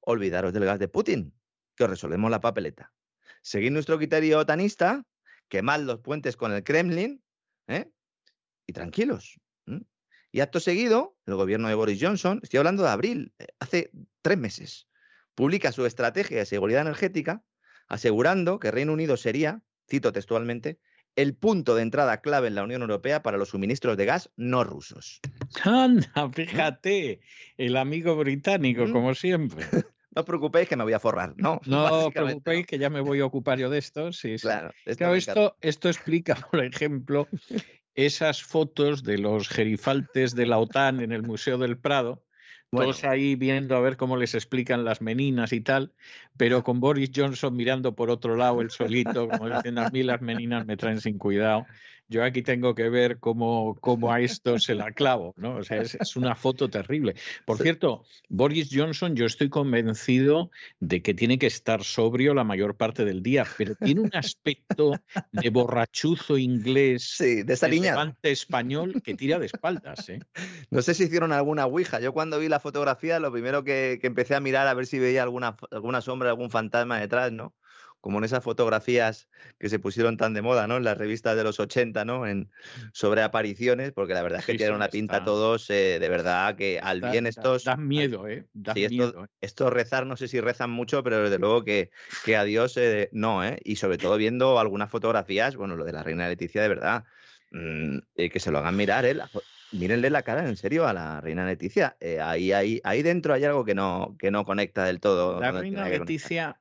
Olvidaros 0.00 0.54
del 0.54 0.64
gas 0.64 0.78
de 0.78 0.88
Putin, 0.88 1.34
que 1.76 1.84
os 1.84 1.90
resolvemos 1.90 2.30
la 2.30 2.40
papeleta. 2.40 2.94
Seguid 3.42 3.72
nuestro 3.72 3.98
criterio 3.98 4.38
otanista, 4.38 5.04
quemad 5.48 5.80
los 5.80 6.00
puentes 6.00 6.34
con 6.34 6.50
el 6.52 6.64
Kremlin, 6.64 7.22
¿eh? 7.66 7.90
y 8.66 8.72
tranquilos. 8.72 9.38
Y 10.32 10.40
acto 10.40 10.60
seguido, 10.60 11.16
el 11.26 11.34
gobierno 11.34 11.68
de 11.68 11.74
Boris 11.74 12.00
Johnson, 12.02 12.40
estoy 12.42 12.58
hablando 12.58 12.82
de 12.82 12.88
abril, 12.88 13.34
eh, 13.38 13.48
hace 13.60 13.90
tres 14.22 14.38
meses, 14.38 14.88
publica 15.34 15.72
su 15.72 15.84
estrategia 15.84 16.38
de 16.38 16.46
seguridad 16.46 16.80
energética, 16.80 17.44
asegurando 17.86 18.58
que 18.58 18.70
Reino 18.70 18.94
Unido 18.94 19.16
sería, 19.16 19.62
cito 19.88 20.12
textualmente, 20.12 20.78
el 21.16 21.34
punto 21.34 21.74
de 21.74 21.82
entrada 21.82 22.20
clave 22.20 22.48
en 22.48 22.54
la 22.54 22.64
Unión 22.64 22.82
Europea 22.82 23.22
para 23.22 23.38
los 23.38 23.50
suministros 23.50 23.96
de 23.96 24.06
gas 24.06 24.30
no 24.36 24.64
rusos. 24.64 25.20
Anda, 25.62 26.30
fíjate, 26.32 27.20
el 27.56 27.76
amigo 27.76 28.16
británico, 28.16 28.90
como 28.92 29.14
siempre. 29.14 29.64
No 30.14 30.20
os 30.20 30.26
preocupéis 30.26 30.68
que 30.68 30.76
me 30.76 30.84
voy 30.84 30.92
a 30.92 31.00
forrar, 31.00 31.34
¿no? 31.36 31.60
No 31.66 31.84
os 32.06 32.14
preocupéis 32.14 32.66
que 32.66 32.78
ya 32.78 32.88
me 32.88 33.00
voy 33.00 33.20
a 33.20 33.26
ocupar 33.26 33.58
yo 33.58 33.68
de 33.68 33.78
esto. 33.78 34.12
Sí, 34.12 34.36
Claro, 34.36 34.72
esto, 34.86 35.56
esto 35.60 35.88
explica, 35.88 36.36
por 36.52 36.64
ejemplo, 36.64 37.26
esas 37.94 38.42
fotos 38.42 39.02
de 39.02 39.18
los 39.18 39.48
gerifaltes 39.48 40.34
de 40.36 40.46
la 40.46 40.58
OTAN 40.58 41.00
en 41.00 41.10
el 41.10 41.22
Museo 41.22 41.58
del 41.58 41.78
Prado, 41.78 42.23
todos 42.74 43.04
ahí 43.04 43.36
viendo 43.36 43.76
a 43.76 43.80
ver 43.80 43.96
cómo 43.96 44.16
les 44.16 44.34
explican 44.34 44.84
las 44.84 45.00
meninas 45.00 45.52
y 45.52 45.60
tal, 45.60 45.92
pero 46.36 46.62
con 46.62 46.80
Boris 46.80 47.10
Johnson 47.14 47.56
mirando 47.56 47.94
por 47.94 48.10
otro 48.10 48.36
lado 48.36 48.60
el 48.60 48.70
solito, 48.70 49.28
como 49.28 49.48
diciendo 49.48 49.82
a 49.82 49.90
mí 49.90 50.02
las 50.02 50.20
meninas 50.20 50.66
me 50.66 50.76
traen 50.76 51.00
sin 51.00 51.18
cuidado 51.18 51.66
yo 52.08 52.22
aquí 52.22 52.42
tengo 52.42 52.74
que 52.74 52.88
ver 52.88 53.18
cómo, 53.18 53.76
cómo 53.80 54.12
a 54.12 54.20
esto 54.20 54.58
se 54.58 54.74
la 54.74 54.92
clavo, 54.92 55.34
¿no? 55.36 55.56
O 55.56 55.64
sea, 55.64 55.80
es, 55.82 56.16
una 56.16 56.34
foto 56.34 56.68
terrible. 56.68 57.14
Por 57.46 57.58
cierto, 57.58 58.04
Boris 58.28 58.68
Johnson, 58.72 59.16
yo 59.16 59.26
estoy 59.26 59.48
convencido 59.48 60.50
de 60.80 61.02
que 61.02 61.14
tiene 61.14 61.38
que 61.38 61.46
estar 61.46 61.82
sobrio 61.82 62.34
la 62.34 62.44
mayor 62.44 62.76
parte 62.76 63.04
del 63.04 63.22
día, 63.22 63.46
pero 63.56 63.74
tiene 63.74 64.02
un 64.02 64.10
aspecto 64.14 64.92
de 65.32 65.50
borrachuzo 65.50 66.36
inglés, 66.38 67.14
sí, 67.16 67.42
de 67.42 67.54
español 68.22 69.02
que 69.02 69.14
tira 69.14 69.38
de 69.38 69.46
espaldas, 69.46 70.08
¿eh? 70.08 70.20
No 70.70 70.82
sé 70.82 70.94
si 70.94 71.04
hicieron 71.04 71.32
alguna 71.32 71.66
ouija. 71.66 72.00
Yo 72.00 72.12
cuando 72.12 72.38
vi 72.38 72.48
la 72.48 72.60
fotografía, 72.60 73.18
lo 73.18 73.32
primero 73.32 73.64
que, 73.64 73.98
que 74.00 74.06
empecé 74.06 74.34
a 74.34 74.40
mirar 74.40 74.66
a 74.66 74.74
ver 74.74 74.86
si 74.86 74.98
veía 74.98 75.22
alguna, 75.22 75.56
alguna 75.70 76.00
sombra, 76.00 76.30
algún 76.30 76.50
fantasma 76.50 77.00
detrás, 77.00 77.32
¿no? 77.32 77.54
Como 78.04 78.18
en 78.18 78.24
esas 78.24 78.44
fotografías 78.44 79.30
que 79.58 79.70
se 79.70 79.78
pusieron 79.78 80.18
tan 80.18 80.34
de 80.34 80.42
moda, 80.42 80.66
¿no? 80.66 80.76
En 80.76 80.84
las 80.84 80.98
revistas 80.98 81.38
de 81.38 81.42
los 81.42 81.58
80, 81.58 82.04
¿no? 82.04 82.26
En, 82.26 82.50
sobre 82.92 83.22
apariciones, 83.22 83.92
porque 83.92 84.12
la 84.12 84.22
verdad 84.22 84.40
es 84.40 84.44
que 84.44 84.56
tienen 84.56 84.74
una 84.74 84.88
pinta 84.88 85.24
todos, 85.24 85.70
eh, 85.70 85.96
de 85.98 86.08
verdad, 86.10 86.54
que 86.54 86.78
al 86.78 87.00
bien 87.00 87.26
estos... 87.26 87.64
Dan 87.64 87.88
miedo, 87.88 88.28
¿eh? 88.28 88.44
sí, 88.74 88.88
miedo, 88.90 89.24
¿eh? 89.24 89.28
estos, 89.40 89.72
rezar, 89.72 90.04
no 90.04 90.18
sé 90.18 90.28
si 90.28 90.38
rezan 90.38 90.68
mucho, 90.68 91.02
pero 91.02 91.22
desde 91.22 91.38
luego 91.38 91.64
que, 91.64 91.92
que 92.26 92.36
a 92.36 92.44
Dios 92.44 92.76
eh, 92.76 93.08
no, 93.12 93.42
¿eh? 93.42 93.58
Y 93.64 93.76
sobre 93.76 93.96
todo 93.96 94.18
viendo 94.18 94.58
algunas 94.60 94.90
fotografías, 94.90 95.56
bueno, 95.56 95.74
lo 95.74 95.86
de 95.86 95.92
la 95.92 96.02
reina 96.02 96.28
Leticia, 96.28 96.60
de 96.60 96.68
verdad, 96.68 97.04
mm, 97.52 98.00
que 98.14 98.38
se 98.38 98.50
lo 98.50 98.58
hagan 98.58 98.76
mirar, 98.76 99.06
¿eh? 99.06 99.16
mírenle 99.72 100.10
la 100.10 100.22
cara 100.22 100.46
en 100.46 100.56
serio 100.56 100.86
a 100.86 100.92
la 100.92 101.20
reina 101.20 101.46
Leticia. 101.46 101.96
Eh, 102.00 102.20
ahí, 102.20 102.52
ahí, 102.52 102.80
ahí 102.84 103.02
dentro 103.02 103.34
hay 103.34 103.44
algo 103.44 103.64
que 103.64 103.74
no, 103.74 104.14
que 104.18 104.30
no 104.30 104.44
conecta 104.44 104.84
del 104.84 105.00
todo. 105.00 105.40
La 105.40 105.52
reina 105.52 105.88
Leticia, 105.88 106.60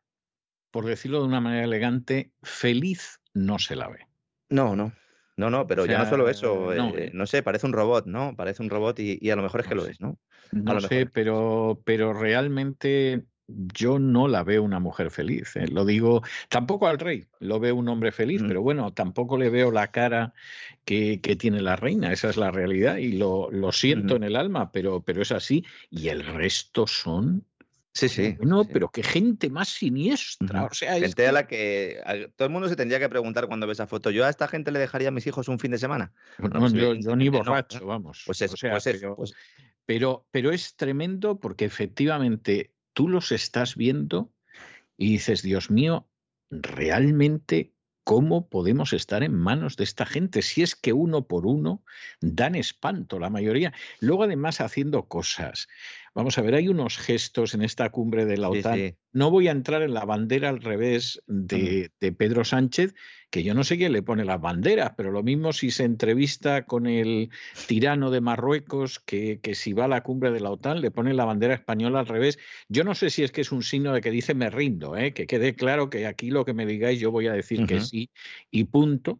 por 0.73 0.85
decirlo 0.85 1.19
de 1.19 1.27
una 1.27 1.39
manera 1.39 1.63
elegante, 1.63 2.31
feliz 2.41 3.21
no 3.35 3.59
se 3.59 3.75
la 3.75 3.89
ve. 3.89 4.07
No, 4.49 4.75
no. 4.75 4.91
No, 5.37 5.51
no, 5.51 5.67
pero 5.67 5.85
ya 5.85 5.99
no 5.99 6.09
solo 6.09 6.27
eso, 6.29 6.73
no. 6.75 6.95
Eh, 6.97 7.11
no. 7.13 7.27
sé, 7.27 7.43
parece 7.43 7.67
un 7.67 7.73
robot, 7.73 8.07
¿no? 8.07 8.35
Parece 8.35 8.63
un 8.63 8.71
robot 8.71 8.99
y, 8.99 9.29
a 9.29 9.35
lo 9.35 9.43
mejor 9.43 9.61
es 9.61 9.67
que 9.67 9.75
lo 9.75 9.85
es, 9.85 10.01
¿no? 10.01 10.17
No 10.51 10.81
sé, 10.81 11.05
pero, 11.05 11.79
pero 11.85 12.13
realmente 12.13 13.23
yo 13.47 13.99
no 13.99 14.27
la 14.27 14.43
veo 14.43 14.63
una 14.63 14.79
mujer 14.79 15.11
feliz. 15.11 15.55
¿eh? 15.55 15.67
Lo 15.67 15.85
digo, 15.85 16.23
tampoco 16.49 16.87
al 16.87 16.97
rey, 16.97 17.27
lo 17.39 17.59
veo 17.59 17.75
un 17.75 17.87
hombre 17.89 18.11
feliz, 18.11 18.41
pero 18.47 18.61
bueno, 18.61 18.93
tampoco 18.93 19.37
le 19.37 19.49
veo 19.49 19.71
la 19.71 19.91
cara 19.91 20.33
que, 20.85 21.21
que, 21.21 21.35
tiene 21.35 21.61
la 21.61 21.75
reina, 21.75 22.11
esa 22.11 22.29
es 22.29 22.37
la 22.37 22.51
realidad 22.51 22.97
y 22.97 23.13
lo, 23.13 23.49
lo 23.51 23.71
siento 23.71 24.15
en 24.15 24.23
el 24.23 24.35
alma, 24.35 24.71
pero, 24.71 25.01
pero 25.01 25.21
es 25.21 25.31
así. 25.31 25.65
Y 25.89 26.09
el 26.09 26.25
resto 26.25 26.87
son 26.87 27.45
Sí, 27.93 28.09
sí. 28.09 28.35
No, 28.41 28.65
pero 28.65 28.89
qué 28.89 29.03
gente 29.03 29.49
más 29.51 29.69
siniestra. 29.69 30.65
O 30.65 30.73
sea, 30.73 30.99
gente 30.99 31.27
a 31.27 31.31
la 31.31 31.45
que 31.45 32.01
todo 32.35 32.47
el 32.47 32.51
mundo 32.51 32.67
se 32.67 32.75
tendría 32.75 32.99
que 32.99 33.07
preguntar 33.07 33.47
cuando 33.47 33.67
ve 33.67 33.73
esa 33.73 33.85
foto. 33.85 34.09
Yo 34.09 34.25
a 34.25 34.29
esta 34.29 34.47
gente 34.47 34.71
le 34.71 34.79
dejaría 34.79 35.09
a 35.09 35.11
mis 35.11 35.27
hijos 35.27 35.47
un 35.47 35.59
fin 35.59 35.71
de 35.71 35.77
semana. 35.77 36.11
No, 36.39 36.67
yo, 36.69 37.15
ni 37.15 37.29
borracho, 37.29 37.85
vamos. 37.85 38.23
Pues 38.25 38.41
eso, 38.41 38.55
pues 38.59 38.83
pero, 38.83 39.15
pues 39.15 39.33
pero, 39.85 40.25
pero 40.31 40.51
es 40.51 40.75
tremendo 40.75 41.39
porque 41.39 41.65
efectivamente 41.65 42.73
tú 42.93 43.09
los 43.09 43.31
estás 43.31 43.75
viendo 43.75 44.33
y 44.97 45.11
dices, 45.11 45.43
Dios 45.43 45.69
mío, 45.69 46.07
realmente 46.49 47.73
¿Cómo 48.03 48.49
podemos 48.49 48.91
estar 48.91 49.23
en 49.23 49.33
manos 49.33 49.77
de 49.77 49.85
esta 49.85 50.05
gente? 50.05 50.41
Si 50.41 50.61
es 50.61 50.75
que 50.75 50.91
uno 50.91 51.25
por 51.25 51.45
uno 51.45 51.83
dan 52.19 52.55
espanto, 52.55 53.17
la 53.17 53.29
mayoría. 53.29 53.71
Luego, 54.01 54.23
además, 54.23 54.59
haciendo 54.59 55.07
cosas. 55.07 55.69
Vamos 56.15 56.37
a 56.37 56.43
ver, 56.43 56.53
hay 56.53 56.67
unos 56.67 56.97
gestos 56.97 57.55
en 57.55 57.63
esta 57.63 57.89
cumbre 57.89 58.25
de 58.25 58.37
la 58.37 58.49
OTAN. 58.49 58.95
No 59.13 59.31
voy 59.31 59.47
a 59.47 59.51
entrar 59.51 59.81
en 59.81 59.95
la 59.95 60.05
bandera 60.05 60.49
al 60.49 60.61
revés 60.61 61.23
de, 61.25 61.91
de, 61.99 62.11
Pedro 62.11 62.45
Sánchez, 62.45 62.93
que 63.31 63.41
yo 63.41 63.55
no 63.55 63.63
sé 63.63 63.77
quién 63.77 63.93
le 63.93 64.03
pone 64.03 64.23
las 64.23 64.39
banderas, 64.39 64.93
pero 64.95 65.11
lo 65.11 65.23
mismo 65.23 65.53
si 65.53 65.71
se 65.71 65.85
entrevista 65.85 66.65
con 66.65 66.85
el 66.85 67.31
tirano 67.67 68.11
de 68.11 68.21
Marruecos, 68.21 68.99
que, 68.99 69.39
que, 69.41 69.55
si 69.55 69.73
va 69.73 69.85
a 69.85 69.87
la 69.87 70.03
cumbre 70.03 70.31
de 70.31 70.39
la 70.39 70.51
OTAN 70.51 70.81
le 70.81 70.91
pone 70.91 71.15
la 71.15 71.25
bandera 71.25 71.55
española 71.55 72.01
al 72.01 72.07
revés. 72.07 72.37
Yo 72.69 72.83
no 72.83 72.93
sé 72.93 73.09
si 73.09 73.23
es 73.23 73.31
que 73.31 73.41
es 73.41 73.51
un 73.51 73.63
signo 73.63 73.91
de 73.91 74.01
que 74.01 74.11
dice 74.11 74.35
me 74.35 74.51
rindo, 74.51 74.95
¿eh? 74.95 75.13
que 75.13 75.25
quede 75.25 75.55
claro 75.55 75.89
que 75.89 76.05
aquí 76.05 76.29
lo 76.29 76.45
que 76.45 76.53
me 76.53 76.67
digáis 76.67 76.99
yo 76.99 77.09
voy 77.09 77.25
a 77.25 77.33
decir 77.33 77.65
que 77.65 77.81
sí 77.81 78.11
y 78.51 78.65
punto. 78.65 79.19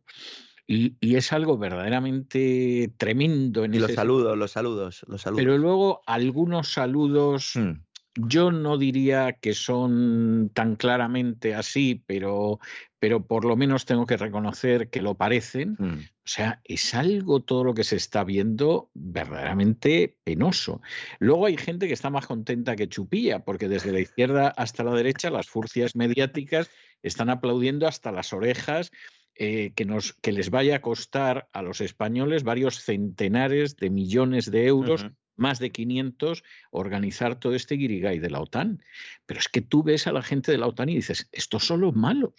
Y, 0.66 0.96
y, 1.02 1.16
es 1.16 1.34
algo 1.34 1.58
verdaderamente 1.58 2.94
tremendo. 2.98 3.66
En 3.66 3.74
y 3.74 3.80
los 3.80 3.94
saludos, 3.94 4.38
los 4.38 4.52
saludos, 4.52 5.06
los 5.08 5.22
saludos. 5.22 5.44
Pero 5.44 5.58
luego 5.58 6.02
algunos 6.06 6.72
saludos 6.72 7.52
mm. 7.56 7.74
Yo 8.16 8.52
no 8.52 8.78
diría 8.78 9.34
que 9.34 9.56
son 9.56 10.52
tan 10.54 10.76
claramente 10.76 11.56
así, 11.56 12.04
pero, 12.06 12.60
pero 13.00 13.26
por 13.26 13.44
lo 13.44 13.56
menos 13.56 13.86
tengo 13.86 14.06
que 14.06 14.18
reconocer 14.18 14.92
que 14.92 15.02
lo 15.02 15.16
parecen. 15.16 15.76
Mm. 15.80 15.98
O 15.98 16.26
sea, 16.28 16.62
es 16.64 16.94
algo 16.94 17.42
todo 17.42 17.64
lo 17.64 17.74
que 17.74 17.84
se 17.84 17.96
está 17.96 18.24
viendo 18.24 18.92
verdaderamente 18.94 20.16
penoso. 20.24 20.80
Luego 21.18 21.48
hay 21.48 21.58
gente 21.58 21.88
que 21.88 21.94
está 21.94 22.12
más 22.12 22.28
contenta 22.28 22.76
que 22.76 22.88
Chupilla, 22.88 23.40
porque 23.44 23.68
desde 23.68 23.92
la 23.92 24.02
izquierda 24.02 24.50
hasta 24.50 24.84
la 24.84 24.94
derecha 24.94 25.32
las 25.32 25.48
furcias 25.48 25.96
mediáticas 25.96 26.70
están 27.02 27.32
aplaudiendo 27.32 27.88
hasta 27.88 28.12
las 28.12 28.32
orejas 28.32 28.92
eh, 29.36 29.74
que, 29.76 29.86
nos, 29.86 30.14
que 30.14 30.32
les 30.32 30.50
vaya 30.50 30.78
a 30.78 30.82
costar 30.82 31.50
a 31.54 31.62
los 31.62 31.82
españoles 31.82 32.44
varios 32.44 32.82
centenares 32.84 33.78
de 33.78 33.90
millones 33.90 34.52
de 34.52 34.68
euros 34.68 35.08
más 35.36 35.60
de 35.60 35.72
500, 35.72 36.44
organizar 36.72 37.40
todo 37.40 37.56
este 37.56 37.76
guirigay 37.76 38.20
de 38.20 38.30
la 38.30 38.40
OTAN. 38.40 38.84
Pero 39.26 39.40
es 39.40 39.50
que 39.50 39.62
tú 39.62 39.84
ves 39.84 40.08
a 40.08 40.12
la 40.12 40.22
gente 40.22 40.52
de 40.52 40.58
la 40.58 40.68
OTAN 40.68 40.90
y 40.90 40.96
dices, 40.96 41.30
estos 41.32 41.66
son 41.66 41.82
los 41.82 41.96
malos. 41.96 42.34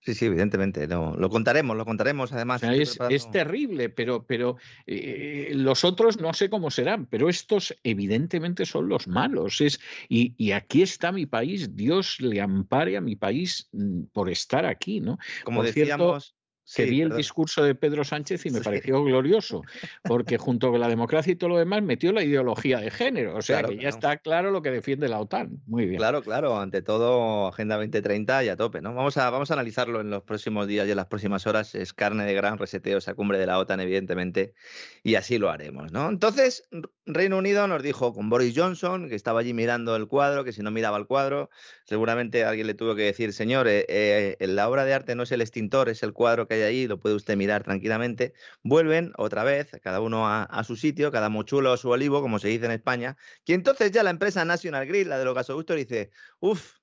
Sí, 0.00 0.14
sí, 0.14 0.26
evidentemente. 0.26 0.86
No, 0.86 1.14
lo 1.16 1.28
contaremos, 1.28 1.76
lo 1.76 1.84
contaremos 1.84 2.32
además. 2.32 2.62
es, 2.62 3.30
terrible, 3.30 3.90
pero, 3.90 4.24
pero 4.26 4.56
eh, 4.86 5.52
los 5.54 5.84
otros 5.84 6.18
no 6.18 6.32
sé 6.32 6.48
cómo 6.48 6.70
serán, 6.70 7.06
pero 7.06 7.28
estos 7.28 7.76
evidentemente 7.84 8.64
son 8.64 8.88
los 8.88 9.08
malos. 9.08 9.60
Es, 9.60 9.78
y, 10.08 10.34
y, 10.38 10.52
aquí 10.52 10.82
está 10.82 11.12
mi 11.12 11.26
país, 11.26 11.76
Dios 11.76 12.18
le 12.20 12.40
ampare 12.40 12.96
a 12.96 13.02
mi 13.02 13.14
país 13.14 13.68
mm, 13.72 14.04
por 14.12 14.30
estar 14.30 14.64
aquí, 14.64 15.00
¿no? 15.00 15.18
Como 15.44 15.62
decíamos 15.62 16.34
que 16.74 16.84
vi 16.84 17.02
el 17.02 17.16
discurso 17.16 17.62
de 17.62 17.74
Pedro 17.74 18.04
Sánchez 18.04 18.46
y 18.46 18.50
me 18.50 18.60
pareció 18.60 19.02
glorioso, 19.02 19.62
porque 20.02 20.38
junto 20.38 20.70
con 20.70 20.80
la 20.80 20.88
democracia 20.88 21.32
y 21.32 21.36
todo 21.36 21.50
lo 21.50 21.58
demás 21.58 21.82
metió 21.82 22.12
la 22.12 22.22
ideología 22.22 22.78
de 22.78 22.90
género, 22.90 23.36
o 23.36 23.42
sea 23.42 23.62
que 23.62 23.76
ya 23.76 23.88
está 23.88 24.18
claro 24.18 24.50
lo 24.50 24.62
que 24.62 24.70
defiende 24.70 25.08
la 25.08 25.20
OTAN. 25.20 25.60
Muy 25.66 25.86
bien. 25.86 25.98
Claro, 25.98 26.22
claro, 26.22 26.58
ante 26.58 26.82
todo 26.82 27.48
Agenda 27.48 27.76
2030 27.76 28.44
y 28.44 28.48
a 28.48 28.56
tope, 28.56 28.80
¿no? 28.80 28.94
Vamos 28.94 29.16
a, 29.16 29.30
vamos 29.30 29.50
a 29.50 29.54
analizarlo 29.54 30.00
en 30.00 30.10
los 30.10 30.22
próximos 30.22 30.66
días 30.66 30.86
y 30.86 30.90
en 30.90 30.96
las 30.96 31.06
próximas 31.06 31.46
horas, 31.46 31.74
es 31.74 31.92
carne 31.92 32.24
de 32.24 32.34
gran 32.34 32.58
reseteo 32.58 32.98
esa 32.98 33.14
cumbre 33.14 33.38
de 33.38 33.46
la 33.46 33.58
OTAN, 33.58 33.80
evidentemente, 33.80 34.54
y 35.02 35.14
así 35.14 35.38
lo 35.38 35.50
haremos, 35.50 35.92
¿no? 35.92 36.08
Entonces, 36.08 36.68
Reino 37.06 37.38
Unido 37.38 37.66
nos 37.66 37.82
dijo 37.82 38.12
con 38.12 38.30
Boris 38.30 38.54
Johnson, 38.56 39.08
que 39.08 39.14
estaba 39.14 39.40
allí 39.40 39.54
mirando 39.54 39.96
el 39.96 40.06
cuadro, 40.06 40.44
que 40.44 40.52
si 40.52 40.62
no 40.62 40.70
miraba 40.70 40.98
el 40.98 41.06
cuadro, 41.06 41.50
seguramente 41.84 42.44
alguien 42.44 42.66
le 42.66 42.74
tuvo 42.74 42.94
que 42.94 43.02
decir, 43.02 43.32
señor, 43.32 43.68
eh, 43.68 43.84
eh, 43.88 44.36
la 44.46 44.68
obra 44.68 44.84
de 44.84 44.94
arte 44.94 45.14
no 45.14 45.24
es 45.24 45.32
el 45.32 45.40
extintor, 45.40 45.88
es 45.88 46.02
el 46.02 46.12
cuadro 46.12 46.46
que 46.46 46.54
hay 46.54 46.59
ahí, 46.64 46.86
lo 46.86 47.00
puede 47.00 47.14
usted 47.14 47.36
mirar 47.36 47.64
tranquilamente. 47.64 48.34
Vuelven 48.62 49.12
otra 49.16 49.44
vez, 49.44 49.70
cada 49.82 50.00
uno 50.00 50.28
a, 50.28 50.64
su 50.64 50.76
sitio, 50.76 51.10
cada 51.10 51.28
mochulo 51.28 51.72
a 51.72 51.76
su 51.76 51.90
olivo, 51.90 52.20
como 52.22 52.38
se 52.38 52.48
dice 52.48 52.66
en 52.66 52.72
España. 52.72 53.16
Y 53.44 53.52
entonces 53.54 53.90
ya 53.92 54.02
la 54.02 54.10
empresa 54.10 54.44
National 54.44 54.86
Grid, 54.86 55.06
la 55.06 55.18
de 55.18 55.24
los 55.24 55.34
gasoductos, 55.34 55.76
dice, 55.76 56.10
uff, 56.40 56.74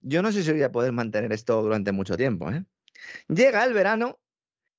yo 0.00 0.22
no 0.22 0.32
sé 0.32 0.42
si 0.42 0.52
voy 0.52 0.62
a 0.62 0.72
poder 0.72 0.92
mantener 0.92 1.32
esto 1.32 1.62
durante 1.62 1.92
mucho 1.92 2.16
tiempo. 2.16 2.50
¿eh? 2.50 2.64
Llega 3.28 3.64
el 3.64 3.72
verano 3.72 4.20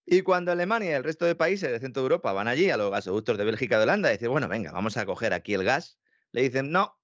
y 0.06 0.22
cuando 0.22 0.52
Alemania 0.52 0.92
y 0.92 0.94
el 0.94 1.04
resto 1.04 1.26
de 1.26 1.36
países 1.36 1.72
de 1.72 1.80
Centro 1.80 2.02
Europa 2.02 2.34
van 2.34 2.48
allí 2.48 2.70
a 2.70 2.78
los 2.78 2.92
gasoductos 2.92 3.38
de 3.38 3.46
Bélgica 3.46 3.78
y 3.78 3.84
Holanda 3.84 4.10
y 4.10 4.14
dicen, 4.14 4.32
bueno, 4.32 4.48
venga, 4.48 4.72
vamos 4.72 4.98
a 4.98 5.06
coger 5.06 5.34
aquí 5.34 5.54
el 5.54 5.64
gas, 5.64 6.00
le 6.32 6.42
dicen, 6.42 6.72
no, 6.72 7.00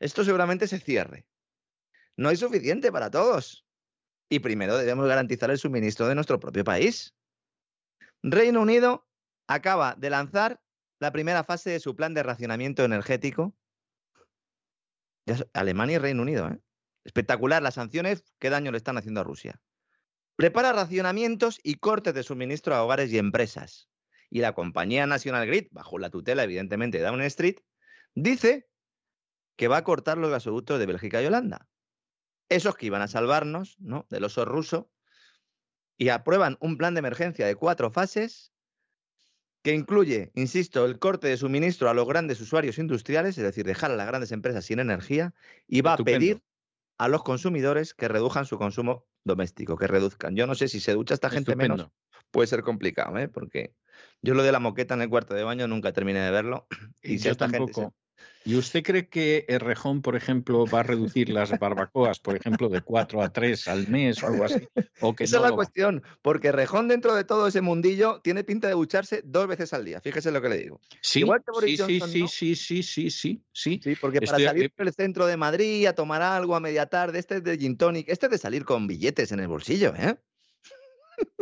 esto 0.00 0.24
seguramente 0.24 0.66
se 0.66 0.78
cierre. 0.78 1.26
No 2.16 2.28
hay 2.28 2.36
suficiente 2.36 2.90
para 2.90 3.10
todos. 3.10 3.67
Y 4.28 4.40
primero 4.40 4.76
debemos 4.76 5.06
garantizar 5.06 5.50
el 5.50 5.58
suministro 5.58 6.06
de 6.06 6.14
nuestro 6.14 6.38
propio 6.38 6.64
país. 6.64 7.14
Reino 8.22 8.60
Unido 8.60 9.06
acaba 9.46 9.94
de 9.96 10.10
lanzar 10.10 10.60
la 11.00 11.12
primera 11.12 11.44
fase 11.44 11.70
de 11.70 11.80
su 11.80 11.96
plan 11.96 12.14
de 12.14 12.22
racionamiento 12.22 12.84
energético. 12.84 13.54
Alemania 15.52 15.96
y 15.96 15.98
Reino 15.98 16.22
Unido. 16.22 16.48
¿eh? 16.48 16.58
Espectacular 17.04 17.62
las 17.62 17.74
sanciones, 17.74 18.24
qué 18.38 18.50
daño 18.50 18.70
le 18.70 18.78
están 18.78 18.98
haciendo 18.98 19.20
a 19.20 19.24
Rusia. 19.24 19.60
Prepara 20.36 20.72
racionamientos 20.72 21.58
y 21.62 21.76
cortes 21.76 22.14
de 22.14 22.22
suministro 22.22 22.74
a 22.74 22.84
hogares 22.84 23.10
y 23.12 23.18
empresas. 23.18 23.88
Y 24.30 24.40
la 24.40 24.54
compañía 24.54 25.06
National 25.06 25.46
Grid, 25.46 25.68
bajo 25.70 25.98
la 25.98 26.10
tutela 26.10 26.44
evidentemente 26.44 26.98
de 26.98 27.04
Down 27.04 27.22
Street, 27.22 27.56
dice 28.14 28.68
que 29.56 29.68
va 29.68 29.78
a 29.78 29.84
cortar 29.84 30.18
los 30.18 30.30
gasoductos 30.30 30.78
de 30.78 30.86
Bélgica 30.86 31.22
y 31.22 31.26
Holanda. 31.26 31.66
Esos 32.48 32.76
que 32.76 32.86
iban 32.86 33.02
a 33.02 33.08
salvarnos 33.08 33.76
¿no? 33.78 34.06
del 34.10 34.24
oso 34.24 34.44
ruso 34.44 34.90
y 35.96 36.08
aprueban 36.10 36.56
un 36.60 36.78
plan 36.78 36.94
de 36.94 37.00
emergencia 37.00 37.46
de 37.46 37.56
cuatro 37.56 37.90
fases 37.90 38.52
que 39.62 39.74
incluye, 39.74 40.30
insisto, 40.34 40.84
el 40.84 40.98
corte 40.98 41.28
de 41.28 41.36
suministro 41.36 41.90
a 41.90 41.94
los 41.94 42.06
grandes 42.06 42.40
usuarios 42.40 42.78
industriales, 42.78 43.36
es 43.36 43.44
decir, 43.44 43.66
dejar 43.66 43.90
a 43.90 43.96
las 43.96 44.06
grandes 44.06 44.32
empresas 44.32 44.64
sin 44.64 44.78
energía, 44.78 45.34
y 45.66 45.80
va 45.80 45.94
a 45.94 45.96
pedir 45.98 46.42
a 46.96 47.08
los 47.08 47.22
consumidores 47.22 47.92
que 47.92 48.08
reduzcan 48.08 48.46
su 48.46 48.56
consumo 48.56 49.06
doméstico, 49.24 49.76
que 49.76 49.86
reduzcan. 49.86 50.36
Yo 50.36 50.46
no 50.46 50.54
sé 50.54 50.68
si 50.68 50.80
se 50.80 50.94
ducha 50.94 51.14
esta 51.14 51.28
gente 51.28 51.56
menos, 51.56 51.88
puede 52.30 52.46
ser 52.46 52.62
complicado, 52.62 53.18
¿eh? 53.18 53.28
porque 53.28 53.74
yo 54.22 54.34
lo 54.34 54.42
de 54.42 54.52
la 54.52 54.60
moqueta 54.60 54.94
en 54.94 55.02
el 55.02 55.08
cuarto 55.08 55.34
de 55.34 55.44
baño 55.44 55.66
nunca 55.68 55.92
terminé 55.92 56.20
de 56.20 56.30
verlo. 56.30 56.66
Y 57.02 57.18
si 57.18 57.28
esta 57.28 57.48
tampoco. 57.48 57.94
¿Y 58.48 58.56
usted 58.56 58.82
cree 58.82 59.08
que 59.08 59.44
Errejón, 59.46 60.00
por 60.00 60.16
ejemplo, 60.16 60.64
va 60.64 60.80
a 60.80 60.82
reducir 60.82 61.28
las 61.28 61.50
barbacoas, 61.58 62.18
por 62.18 62.34
ejemplo, 62.34 62.70
de 62.70 62.80
cuatro 62.80 63.20
a 63.20 63.30
tres 63.30 63.68
al 63.68 63.88
mes 63.88 64.22
o 64.22 64.28
algo 64.28 64.44
así? 64.44 64.66
O 65.02 65.14
que 65.14 65.24
Esa 65.24 65.36
es 65.36 65.42
la 65.42 65.52
cuestión, 65.52 66.02
porque 66.22 66.48
Errejón, 66.48 66.88
dentro 66.88 67.14
de 67.14 67.24
todo 67.24 67.46
ese 67.46 67.60
mundillo, 67.60 68.22
tiene 68.24 68.44
pinta 68.44 68.66
de 68.66 68.72
ducharse 68.72 69.20
dos 69.22 69.48
veces 69.48 69.74
al 69.74 69.84
día. 69.84 70.00
Fíjese 70.00 70.30
lo 70.30 70.40
que 70.40 70.48
le 70.48 70.56
digo. 70.56 70.80
Sí, 71.02 71.24
sí, 71.60 71.76
sí, 71.76 72.00
sí, 72.00 72.26
sí, 72.26 72.56
sí, 72.56 72.82
sí, 72.82 73.42
sí, 73.52 73.80
sí. 73.82 73.96
porque 74.00 74.22
para 74.22 74.38
salir 74.38 74.64
eh 74.64 74.72
del 74.78 74.88
a... 74.88 74.92
centro 74.92 75.26
de 75.26 75.36
Madrid 75.36 75.84
a 75.84 75.92
tomar 75.92 76.22
algo 76.22 76.56
a 76.56 76.60
media 76.60 76.86
tarde, 76.86 77.18
este 77.18 77.36
es 77.36 77.44
de 77.44 77.58
gin 77.58 77.76
tonic, 77.76 78.08
este 78.08 78.26
es 78.26 78.32
de 78.32 78.38
salir 78.38 78.64
con 78.64 78.86
billetes 78.86 79.30
en 79.30 79.40
el 79.40 79.48
bolsillo, 79.48 79.94
¿eh? 79.94 80.16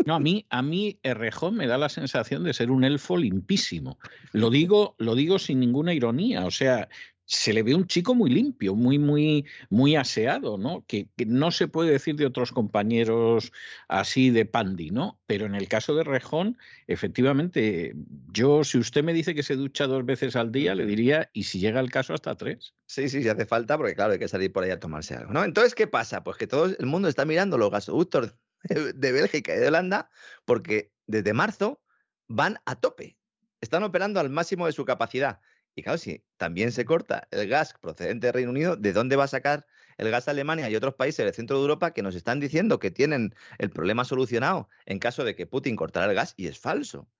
No, 0.04 0.14
a 0.14 0.20
mí, 0.20 0.46
a 0.50 0.62
mí 0.62 1.00
Errejón 1.02 1.56
me 1.56 1.66
da 1.66 1.78
la 1.78 1.88
sensación 1.88 2.44
de 2.44 2.54
ser 2.54 2.70
un 2.70 2.84
elfo 2.84 3.16
limpísimo. 3.16 3.98
Lo 4.32 4.50
digo, 4.50 4.94
lo 4.98 5.14
digo 5.16 5.38
sin 5.38 5.58
ninguna 5.58 5.94
ironía. 5.94 6.46
O 6.46 6.50
sea, 6.50 6.88
se 7.26 7.52
le 7.52 7.64
ve 7.64 7.74
un 7.74 7.88
chico 7.88 8.14
muy 8.14 8.30
limpio, 8.30 8.76
muy, 8.76 8.98
muy, 8.98 9.46
muy 9.68 9.96
aseado, 9.96 10.58
¿no? 10.58 10.84
Que, 10.86 11.08
no 11.26 11.50
se 11.50 11.66
puede 11.66 11.90
decir 11.90 12.14
de 12.14 12.24
otros 12.24 12.52
compañeros 12.52 13.52
así 13.88 14.30
de 14.30 14.46
pandi, 14.46 14.90
¿no? 14.90 15.18
Pero 15.26 15.44
en 15.46 15.56
el 15.56 15.68
caso 15.68 15.94
de 15.96 16.04
Rejón, 16.04 16.56
efectivamente, 16.86 17.94
yo, 18.32 18.62
si 18.62 18.78
usted 18.78 19.02
me 19.02 19.12
dice 19.12 19.34
que 19.34 19.42
se 19.42 19.56
ducha 19.56 19.88
dos 19.88 20.06
veces 20.06 20.36
al 20.36 20.52
día, 20.52 20.76
le 20.76 20.86
diría, 20.86 21.28
y 21.32 21.42
si 21.42 21.58
llega 21.58 21.80
el 21.80 21.90
caso, 21.90 22.14
hasta 22.14 22.36
tres. 22.36 22.74
Sí, 22.86 23.08
sí, 23.08 23.22
si 23.22 23.28
hace 23.28 23.44
falta, 23.44 23.76
porque 23.76 23.96
claro, 23.96 24.12
hay 24.12 24.20
que 24.20 24.28
salir 24.28 24.52
por 24.52 24.62
ahí 24.62 24.70
a 24.70 24.78
tomarse 24.78 25.16
algo, 25.16 25.32
¿no? 25.32 25.42
Entonces, 25.42 25.74
¿qué 25.74 25.88
pasa? 25.88 26.22
Pues 26.22 26.36
que 26.36 26.46
todo 26.46 26.66
el 26.66 26.86
mundo 26.86 27.08
está 27.08 27.24
mirando 27.24 27.58
los 27.58 27.72
gasoductos 27.72 28.34
de 28.94 29.12
Bélgica 29.12 29.54
y 29.54 29.58
de 29.58 29.68
Holanda, 29.68 30.10
porque 30.44 30.92
desde 31.06 31.32
marzo 31.32 31.82
van 32.28 32.58
a 32.64 32.76
tope. 32.76 33.18
Están 33.60 33.82
operando 33.82 34.20
al 34.20 34.30
máximo 34.30 34.66
de 34.66 34.72
su 34.72 34.84
capacidad. 34.84 35.40
Y 35.74 35.82
claro, 35.82 35.98
si 35.98 36.24
también 36.38 36.72
se 36.72 36.86
corta 36.86 37.28
el 37.30 37.48
gas 37.48 37.74
procedente 37.80 38.26
del 38.26 38.34
Reino 38.34 38.50
Unido, 38.50 38.76
¿de 38.76 38.92
dónde 38.94 39.16
va 39.16 39.24
a 39.24 39.28
sacar 39.28 39.66
el 39.98 40.10
gas 40.10 40.26
Alemania 40.26 40.70
y 40.70 40.76
otros 40.76 40.94
países 40.94 41.24
del 41.24 41.34
centro 41.34 41.56
de 41.56 41.62
Europa 41.62 41.92
que 41.92 42.02
nos 42.02 42.14
están 42.14 42.40
diciendo 42.40 42.78
que 42.78 42.90
tienen 42.90 43.34
el 43.58 43.70
problema 43.70 44.04
solucionado 44.04 44.68
en 44.86 44.98
caso 44.98 45.22
de 45.22 45.34
que 45.36 45.46
Putin 45.46 45.76
cortara 45.76 46.06
el 46.06 46.14
gas? 46.14 46.32
Y 46.36 46.46
es 46.46 46.58
falso. 46.58 47.10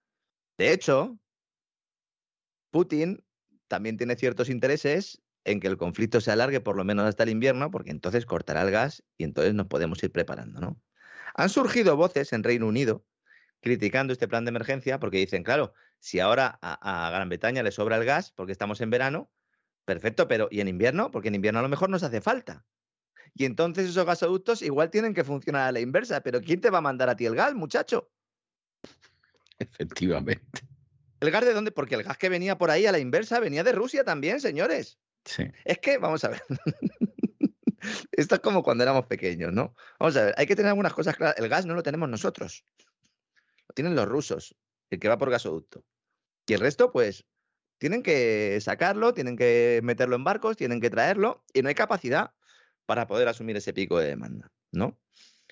De 0.57 0.73
hecho, 0.73 1.19
Putin 2.71 3.23
también 3.69 3.99
tiene 3.99 4.17
ciertos 4.17 4.49
intereses 4.49 5.23
en 5.45 5.61
que 5.61 5.69
el 5.69 5.77
conflicto 5.77 6.21
se 6.21 6.31
alargue 6.33 6.61
por 6.61 6.77
lo 6.77 6.85
menos 6.85 7.07
hasta 7.07 7.25
el 7.25 7.31
invierno, 7.31 7.71
porque 7.71 7.91
entonces 7.91 8.27
cortará 8.27 8.63
el 8.63 8.71
gas 8.71 9.05
y 9.19 9.25
entonces 9.25 9.55
nos 9.55 9.67
podemos 9.67 10.03
ir 10.03 10.11
preparando, 10.13 10.61
¿no? 10.61 10.81
Han 11.37 11.51
surgido 11.51 11.97
voces 11.97 12.33
en 12.33 12.43
Reino 12.43 12.67
Unido 12.67 13.05
criticando 13.61 14.13
este 14.13 14.27
plan 14.27 14.45
de 14.45 14.51
emergencia 14.51 14.99
porque 14.99 15.19
dicen, 15.19 15.43
claro, 15.43 15.75
si 15.99 16.19
ahora 16.19 16.59
a, 16.63 17.11
Gran 17.11 17.29
Bretaña 17.29 17.63
le 17.63 17.73
sobra 17.73 17.97
el 17.97 18.05
gas 18.05 18.31
porque 18.31 18.53
estamos 18.53 18.81
en 18.81 18.91
verano, 18.91 19.31
perfecto, 19.85 20.29
pero 20.29 20.49
¿y 20.51 20.61
en 20.61 20.69
invierno? 20.69 21.11
Porque 21.11 21.29
en 21.29 21.35
invierno 21.35 21.61
a 21.61 21.63
lo 21.63 21.69
mejor 21.69 21.91
nos 21.91 22.03
hace 22.03 22.21
falta. 22.21 22.65
Y 23.35 23.45
entonces 23.45 23.91
esos 23.91 24.07
gasoductos 24.07 24.63
igual 24.63 24.91
tienen 24.91 25.13
que 25.13 25.25
funcionar 25.25 25.69
a 25.69 25.73
la 25.73 25.81
inversa, 25.81 26.23
pero 26.23 26.41
¿quién 26.41 26.61
te 26.61 26.71
va 26.71 26.79
a 26.79 26.83
mandar 26.83 27.11
a 27.11 27.17
ti 27.17 27.27
el 27.27 27.37
gas, 27.37 27.55
muchacho? 27.55 28.11
Efectivamente. 29.59 30.61
¿El 31.21 31.31
gas 31.31 31.45
de 31.45 31.53
dónde? 31.53 31.71
Porque 31.71 31.97
el 31.97 32.03
gas 32.03 32.17
que 32.17 32.31
venía 32.31 32.57
por 32.57 32.71
ahí 32.71 32.87
a 32.87 32.93
la 32.93 32.99
inversa 32.99 33.41
venía 33.41 33.63
de 33.63 33.73
Rusia 33.73 34.05
también, 34.05 34.41
señores. 34.41 34.99
Sí. 35.25 35.45
Es 35.65 35.79
que, 35.79 35.99
vamos 35.99 36.25
a 36.25 36.29
ver. 36.29 36.43
Esto 38.13 38.35
es 38.37 38.41
como 38.41 38.63
cuando 38.63 38.85
éramos 38.85 39.07
pequeños, 39.07 39.53
¿no? 39.53 39.75
Vamos 39.99 40.17
a 40.17 40.27
ver, 40.27 40.35
hay 40.37 40.47
que 40.47 40.57
tener 40.57 40.71
algunas 40.71 40.95
cosas 40.95 41.17
claras. 41.17 41.37
El 41.39 41.49
gas 41.49 41.67
no 41.67 41.75
lo 41.75 41.83
tenemos 41.83 42.09
nosotros. 42.09 42.65
Lo 43.69 43.75
tienen 43.75 43.95
los 43.95 44.07
rusos 44.07 44.55
el 44.91 44.99
que 45.01 45.09
va 45.09 45.19
por 45.19 45.31
gasoducto. 45.31 45.85
Y 46.47 46.55
el 46.55 46.61
resto, 46.61 46.93
pues, 46.93 47.27
tienen 47.79 48.03
que 48.03 48.59
sacarlo, 48.61 49.13
tienen 49.15 49.37
que 49.37 49.81
meterlo 49.83 50.17
en 50.17 50.25
barcos, 50.25 50.57
tienen 50.57 50.81
que 50.81 50.91
traerlo, 50.91 51.45
y 51.53 51.63
no 51.63 51.69
hay 51.69 51.75
capacidad 51.75 52.33
para 52.87 53.07
poder 53.07 53.29
asumir 53.29 53.57
ese 53.57 53.73
pico 53.73 53.99
de 53.99 54.07
demanda, 54.07 54.51
¿no? 54.71 54.99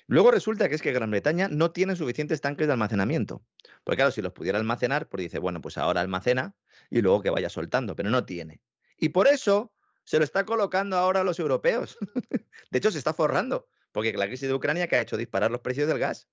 Luego 0.07 0.31
resulta 0.31 0.69
que 0.69 0.75
es 0.75 0.83
que 0.83 0.93
Gran 0.93 1.11
Bretaña 1.11 1.49
no 1.49 1.73
tiene 1.73 1.97
suficientes 1.97 2.41
tanques 2.41 2.67
de 2.67 2.73
almacenamiento. 2.75 3.43
Porque 3.83 3.97
claro, 3.97 4.11
si 4.11 4.21
los 4.21 4.33
pudiera 4.33 4.59
almacenar, 4.59 5.09
pues 5.09 5.23
dice, 5.23 5.39
bueno, 5.39 5.61
pues 5.61 5.79
ahora 5.79 6.03
almacena 6.03 6.55
y 6.91 7.01
luego 7.01 7.23
que 7.23 7.31
vaya 7.31 7.49
soltando, 7.49 7.97
pero 7.97 8.11
no 8.11 8.25
tiene. 8.25 8.61
Y 8.99 9.09
por 9.09 9.27
eso 9.27 9.73
se 10.05 10.19
lo 10.19 10.25
está 10.25 10.45
colocando 10.45 10.97
ahora 10.97 11.21
a 11.21 11.25
los 11.25 11.39
europeos. 11.39 11.99
de 12.71 12.79
hecho, 12.79 12.91
se 12.91 12.99
está 12.99 13.13
forrando, 13.15 13.69
porque 13.93 14.13
la 14.13 14.27
crisis 14.27 14.49
de 14.49 14.55
Ucrania 14.55 14.87
que 14.87 14.97
ha 14.97 15.01
hecho 15.01 15.17
disparar 15.17 15.51
los 15.51 15.61
precios 15.61 15.89
del 15.89 15.99
gas. 15.99 16.29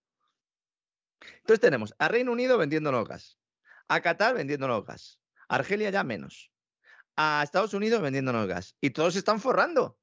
Entonces 1.21 1.59
tenemos 1.59 1.93
a 1.99 2.07
Reino 2.07 2.31
Unido 2.31 2.57
vendiéndonos 2.57 3.07
gas, 3.07 3.37
a 3.87 4.01
Qatar 4.01 4.35
vendiéndonos 4.35 4.85
gas, 4.85 5.19
a 5.47 5.55
Argelia 5.55 5.89
ya 5.89 6.03
menos, 6.03 6.51
a 7.15 7.41
Estados 7.43 7.73
Unidos 7.73 8.01
vendiéndonos 8.01 8.47
gas. 8.47 8.75
Y 8.81 8.89
todos 8.91 9.13
se 9.13 9.19
están 9.19 9.39
forrando 9.39 9.99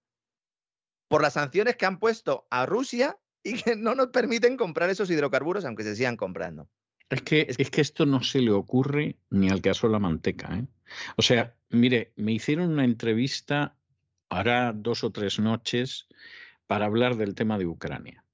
por 1.09 1.23
las 1.23 1.35
sanciones 1.35 1.77
que 1.77 1.87
han 1.87 1.99
puesto 1.99 2.47
a 2.51 2.67
Rusia 2.67 3.19
y 3.43 3.63
que 3.63 3.77
no 3.77 3.95
nos 3.95 4.09
permiten 4.09 4.57
comprar 4.57 4.91
esos 4.91 5.11
hidrocarburos 5.11 5.65
aunque 5.65 5.83
se 5.83 5.97
sigan 5.97 6.17
comprando. 6.17 6.69
Es 7.09 7.23
que, 7.23 7.47
es 7.49 7.71
que 7.71 7.81
esto 7.81 8.05
no 8.05 8.23
se 8.23 8.41
le 8.41 8.51
ocurre 8.51 9.19
ni 9.31 9.49
al 9.49 9.63
caso 9.63 9.87
de 9.87 9.95
la 9.95 9.99
manteca. 9.99 10.55
¿eh? 10.55 10.67
O 11.17 11.23
sea, 11.23 11.57
mire, 11.71 12.13
me 12.17 12.33
hicieron 12.33 12.71
una 12.71 12.85
entrevista 12.85 13.77
hará 14.31 14.73
dos 14.75 15.05
o 15.05 15.11
tres 15.11 15.39
noches 15.39 16.07
para 16.67 16.87
hablar 16.87 17.17
del 17.17 17.35
tema 17.35 17.59
de 17.59 17.67
Ucrania 17.67 18.25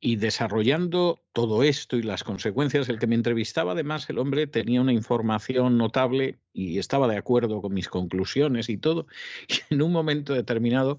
y 0.00 0.16
desarrollando 0.16 1.24
todo 1.32 1.62
esto 1.62 1.96
y 1.96 2.02
las 2.02 2.22
consecuencias, 2.22 2.88
el 2.88 2.98
que 2.98 3.06
me 3.06 3.14
entrevistaba, 3.14 3.72
además, 3.72 4.08
el 4.10 4.18
hombre 4.18 4.46
tenía 4.46 4.80
una 4.80 4.92
información 4.92 5.78
notable 5.78 6.38
y 6.52 6.78
estaba 6.78 7.08
de 7.08 7.16
acuerdo 7.16 7.62
con 7.62 7.74
mis 7.74 7.88
conclusiones 7.88 8.68
y 8.68 8.76
todo. 8.76 9.06
Y 9.48 9.74
en 9.74 9.82
un 9.82 9.92
momento 9.92 10.34
determinado, 10.34 10.98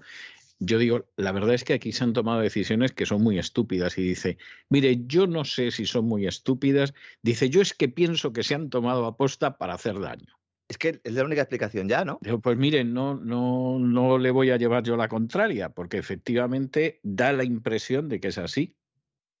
yo 0.58 0.78
digo, 0.78 1.06
la 1.16 1.32
verdad 1.32 1.54
es 1.54 1.64
que 1.64 1.74
aquí 1.74 1.92
se 1.92 2.04
han 2.04 2.12
tomado 2.12 2.40
decisiones 2.40 2.92
que 2.92 3.06
son 3.06 3.22
muy 3.22 3.38
estúpidas. 3.38 3.96
Y 3.98 4.02
dice, 4.02 4.38
mire, 4.68 5.06
yo 5.06 5.26
no 5.26 5.44
sé 5.44 5.70
si 5.70 5.86
son 5.86 6.04
muy 6.06 6.26
estúpidas. 6.26 6.92
Dice, 7.22 7.48
yo 7.50 7.62
es 7.62 7.74
que 7.74 7.88
pienso 7.88 8.32
que 8.32 8.42
se 8.42 8.54
han 8.56 8.68
tomado 8.68 9.06
aposta 9.06 9.58
para 9.58 9.74
hacer 9.74 10.00
daño. 10.00 10.37
Es 10.68 10.76
que 10.76 11.00
es 11.02 11.12
la 11.14 11.24
única 11.24 11.40
explicación 11.40 11.88
ya, 11.88 12.04
¿no? 12.04 12.18
Pues 12.42 12.58
mire, 12.58 12.84
no, 12.84 13.14
no, 13.14 13.78
no 13.78 14.18
le 14.18 14.30
voy 14.30 14.50
a 14.50 14.58
llevar 14.58 14.82
yo 14.82 14.96
la 14.96 15.08
contraria, 15.08 15.70
porque 15.70 15.96
efectivamente 15.96 17.00
da 17.02 17.32
la 17.32 17.44
impresión 17.44 18.08
de 18.08 18.20
que 18.20 18.28
es 18.28 18.38
así. 18.38 18.76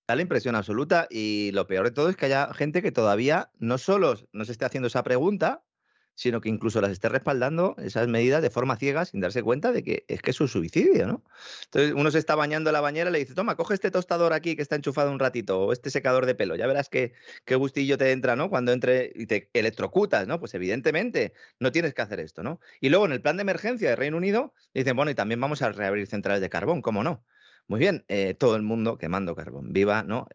Da 0.08 0.16
la 0.16 0.22
impresión 0.22 0.54
absoluta 0.54 1.06
y 1.10 1.50
lo 1.52 1.66
peor 1.66 1.84
de 1.84 1.90
todo 1.90 2.08
es 2.08 2.16
que 2.16 2.26
haya 2.26 2.52
gente 2.54 2.80
que 2.80 2.92
todavía 2.92 3.50
no 3.58 3.76
solo 3.76 4.14
nos 4.32 4.48
esté 4.48 4.64
haciendo 4.64 4.86
esa 4.86 5.02
pregunta, 5.02 5.64
sino 6.18 6.40
que 6.40 6.48
incluso 6.48 6.80
las 6.80 6.90
esté 6.90 7.08
respaldando 7.08 7.76
esas 7.78 8.08
medidas 8.08 8.42
de 8.42 8.50
forma 8.50 8.76
ciega 8.76 9.04
sin 9.04 9.20
darse 9.20 9.40
cuenta 9.40 9.70
de 9.70 9.84
que 9.84 10.04
es 10.08 10.20
que 10.20 10.32
es 10.32 10.40
un 10.40 10.48
suicidio, 10.48 11.06
¿no? 11.06 11.22
Entonces 11.66 11.92
uno 11.94 12.10
se 12.10 12.18
está 12.18 12.34
bañando 12.34 12.70
en 12.70 12.74
la 12.74 12.80
bañera 12.80 13.08
y 13.10 13.12
le 13.12 13.20
dice, 13.20 13.34
toma, 13.34 13.54
coge 13.54 13.74
este 13.74 13.92
tostador 13.92 14.32
aquí 14.32 14.56
que 14.56 14.62
está 14.62 14.74
enchufado 14.74 15.12
un 15.12 15.20
ratito 15.20 15.60
o 15.60 15.72
este 15.72 15.90
secador 15.90 16.26
de 16.26 16.34
pelo, 16.34 16.56
ya 16.56 16.66
verás 16.66 16.88
qué, 16.88 17.12
qué 17.44 17.54
gustillo 17.54 17.96
te 17.98 18.10
entra, 18.10 18.34
¿no? 18.34 18.50
Cuando 18.50 18.72
entre 18.72 19.12
y 19.14 19.26
te 19.26 19.48
electrocutas, 19.52 20.26
¿no? 20.26 20.40
Pues 20.40 20.54
evidentemente 20.54 21.34
no 21.60 21.70
tienes 21.70 21.94
que 21.94 22.02
hacer 22.02 22.18
esto, 22.18 22.42
¿no? 22.42 22.58
Y 22.80 22.88
luego 22.88 23.06
en 23.06 23.12
el 23.12 23.22
plan 23.22 23.36
de 23.36 23.42
emergencia 23.42 23.88
de 23.88 23.94
Reino 23.94 24.16
Unido 24.16 24.52
dicen, 24.74 24.96
bueno, 24.96 25.12
y 25.12 25.14
también 25.14 25.40
vamos 25.40 25.62
a 25.62 25.70
reabrir 25.70 26.08
centrales 26.08 26.40
de 26.40 26.50
carbón, 26.50 26.82
¿cómo 26.82 27.04
no? 27.04 27.24
Muy 27.68 27.78
bien, 27.78 28.04
eh, 28.08 28.34
todo 28.34 28.56
el 28.56 28.62
mundo 28.62 28.98
quemando 28.98 29.36
carbón. 29.36 29.72
Viva 29.72 30.02
¿no? 30.02 30.26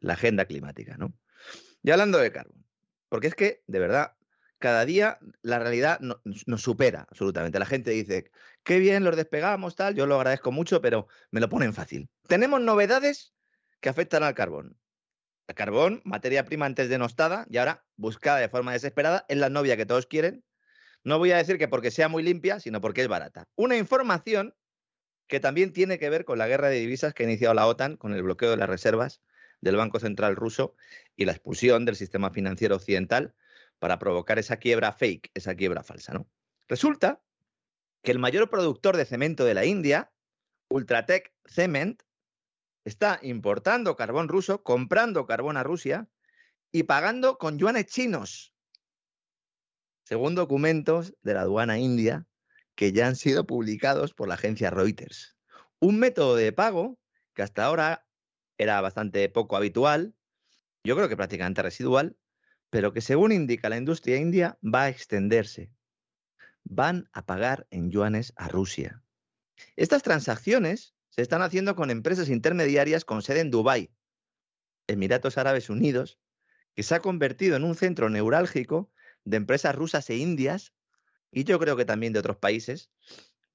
la 0.00 0.12
agenda 0.12 0.44
climática. 0.44 0.96
¿no? 0.96 1.12
Y 1.82 1.90
hablando 1.90 2.18
de 2.18 2.30
carbón, 2.30 2.64
porque 3.08 3.26
es 3.26 3.34
que, 3.34 3.64
de 3.66 3.80
verdad, 3.80 4.12
cada 4.60 4.84
día 4.84 5.18
la 5.42 5.58
realidad 5.58 5.98
nos 6.00 6.62
supera 6.62 7.06
absolutamente. 7.10 7.58
La 7.58 7.66
gente 7.66 7.90
dice, 7.90 8.30
qué 8.62 8.78
bien, 8.78 9.02
los 9.02 9.16
despegamos, 9.16 9.74
tal, 9.74 9.96
yo 9.96 10.06
lo 10.06 10.16
agradezco 10.16 10.52
mucho, 10.52 10.80
pero 10.80 11.08
me 11.30 11.40
lo 11.40 11.48
ponen 11.48 11.72
fácil. 11.74 12.08
Tenemos 12.28 12.60
novedades 12.60 13.34
que 13.80 13.88
afectan 13.88 14.22
al 14.22 14.34
carbón. 14.34 14.78
El 15.48 15.54
carbón, 15.56 16.02
materia 16.04 16.44
prima 16.44 16.66
antes 16.66 16.88
denostada 16.88 17.46
y 17.50 17.56
ahora 17.56 17.84
buscada 17.96 18.38
de 18.38 18.48
forma 18.48 18.72
desesperada, 18.72 19.24
es 19.28 19.38
la 19.38 19.48
novia 19.48 19.76
que 19.76 19.86
todos 19.86 20.06
quieren. 20.06 20.44
No 21.02 21.18
voy 21.18 21.32
a 21.32 21.38
decir 21.38 21.56
que 21.56 21.66
porque 21.66 21.90
sea 21.90 22.08
muy 22.08 22.22
limpia, 22.22 22.60
sino 22.60 22.80
porque 22.82 23.00
es 23.00 23.08
barata. 23.08 23.48
Una 23.56 23.76
información 23.78 24.54
que 25.26 25.40
también 25.40 25.72
tiene 25.72 25.98
que 25.98 26.10
ver 26.10 26.26
con 26.26 26.38
la 26.38 26.46
guerra 26.46 26.68
de 26.68 26.78
divisas 26.78 27.14
que 27.14 27.22
ha 27.22 27.26
iniciado 27.26 27.54
la 27.54 27.66
OTAN 27.66 27.96
con 27.96 28.12
el 28.12 28.22
bloqueo 28.22 28.50
de 28.50 28.58
las 28.58 28.68
reservas 28.68 29.22
del 29.62 29.76
Banco 29.76 29.98
Central 29.98 30.36
ruso 30.36 30.76
y 31.16 31.24
la 31.24 31.32
expulsión 31.32 31.86
del 31.86 31.96
sistema 31.96 32.30
financiero 32.30 32.76
occidental 32.76 33.34
para 33.80 33.98
provocar 33.98 34.38
esa 34.38 34.58
quiebra 34.58 34.92
fake, 34.92 35.32
esa 35.34 35.56
quiebra 35.56 35.82
falsa. 35.82 36.12
¿no? 36.12 36.28
Resulta 36.68 37.20
que 38.02 38.12
el 38.12 38.20
mayor 38.20 38.48
productor 38.48 38.96
de 38.96 39.04
cemento 39.04 39.44
de 39.44 39.54
la 39.54 39.64
India, 39.64 40.12
Ultratech 40.68 41.32
Cement, 41.44 42.02
está 42.84 43.18
importando 43.22 43.96
carbón 43.96 44.28
ruso, 44.28 44.62
comprando 44.62 45.26
carbón 45.26 45.56
a 45.56 45.64
Rusia 45.64 46.08
y 46.70 46.84
pagando 46.84 47.38
con 47.38 47.58
yuanes 47.58 47.86
chinos. 47.86 48.54
Según 50.04 50.34
documentos 50.34 51.14
de 51.22 51.34
la 51.34 51.42
aduana 51.42 51.78
india, 51.78 52.26
que 52.74 52.92
ya 52.92 53.06
han 53.06 53.16
sido 53.16 53.46
publicados 53.46 54.14
por 54.14 54.28
la 54.28 54.34
agencia 54.34 54.70
Reuters. 54.70 55.36
Un 55.80 55.98
método 55.98 56.36
de 56.36 56.52
pago 56.52 56.98
que 57.34 57.42
hasta 57.42 57.64
ahora 57.64 58.06
era 58.58 58.80
bastante 58.80 59.28
poco 59.28 59.56
habitual, 59.56 60.14
yo 60.84 60.96
creo 60.96 61.08
que 61.08 61.16
prácticamente 61.16 61.62
residual, 61.62 62.16
pero 62.70 62.92
que 62.92 63.00
según 63.00 63.32
indica 63.32 63.68
la 63.68 63.76
industria 63.76 64.16
india 64.16 64.58
va 64.62 64.84
a 64.84 64.88
extenderse. 64.88 65.70
Van 66.64 67.08
a 67.12 67.26
pagar 67.26 67.66
en 67.70 67.90
yuanes 67.90 68.32
a 68.36 68.48
Rusia. 68.48 69.02
Estas 69.76 70.02
transacciones 70.02 70.94
se 71.10 71.22
están 71.22 71.42
haciendo 71.42 71.74
con 71.74 71.90
empresas 71.90 72.28
intermediarias 72.28 73.04
con 73.04 73.22
sede 73.22 73.40
en 73.40 73.50
Dubái, 73.50 73.90
Emiratos 74.86 75.38
Árabes 75.38 75.68
Unidos, 75.68 76.18
que 76.74 76.82
se 76.82 76.94
ha 76.94 77.00
convertido 77.00 77.56
en 77.56 77.64
un 77.64 77.74
centro 77.74 78.08
neurálgico 78.08 78.90
de 79.24 79.36
empresas 79.36 79.74
rusas 79.74 80.08
e 80.10 80.16
indias 80.16 80.72
y 81.32 81.44
yo 81.44 81.58
creo 81.58 81.76
que 81.76 81.84
también 81.84 82.12
de 82.12 82.18
otros 82.18 82.36
países, 82.36 82.90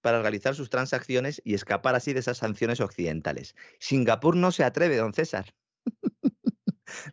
para 0.02 0.22
realizar 0.22 0.56
sus 0.56 0.70
transacciones 0.70 1.42
y 1.44 1.56
escapar 1.56 1.96
así 1.96 2.14
de 2.14 2.20
esas 2.20 2.38
sanciones 2.38 2.80
occidentales. 2.80 3.56
Singapur 3.80 4.36
no 4.36 4.52
se 4.52 4.64
atreve, 4.64 4.98
don 4.98 5.14
César. 5.14 5.56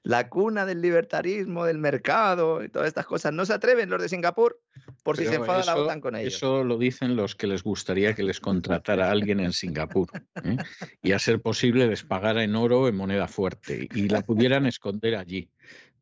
La 0.02 0.28
cuna 0.28 0.66
del 0.66 0.80
libertarismo, 0.80 1.64
del 1.64 1.78
mercado 1.78 2.64
y 2.64 2.68
todas 2.68 2.88
estas 2.88 3.06
cosas. 3.06 3.32
No 3.32 3.44
se 3.44 3.54
atreven 3.54 3.90
los 3.90 4.00
de 4.00 4.08
Singapur 4.08 4.60
por 5.02 5.16
si 5.16 5.26
se 5.26 5.36
enfada 5.36 5.64
la 5.64 5.76
OTAN 5.76 6.00
con 6.00 6.16
ellos. 6.16 6.34
Eso 6.34 6.64
lo 6.64 6.78
dicen 6.78 7.16
los 7.16 7.34
que 7.34 7.46
les 7.46 7.62
gustaría 7.62 8.14
que 8.14 8.22
les 8.22 8.40
contratara 8.40 9.08
a 9.08 9.10
alguien 9.10 9.40
en 9.40 9.52
Singapur 9.52 10.08
¿eh? 10.44 10.56
y 11.02 11.12
a 11.12 11.18
ser 11.18 11.40
posible 11.40 11.86
les 11.86 12.02
pagara 12.02 12.44
en 12.44 12.54
oro 12.54 12.88
en 12.88 12.96
moneda 12.96 13.28
fuerte 13.28 13.88
y 13.94 14.08
la 14.08 14.22
pudieran 14.22 14.66
esconder 14.66 15.16
allí. 15.16 15.48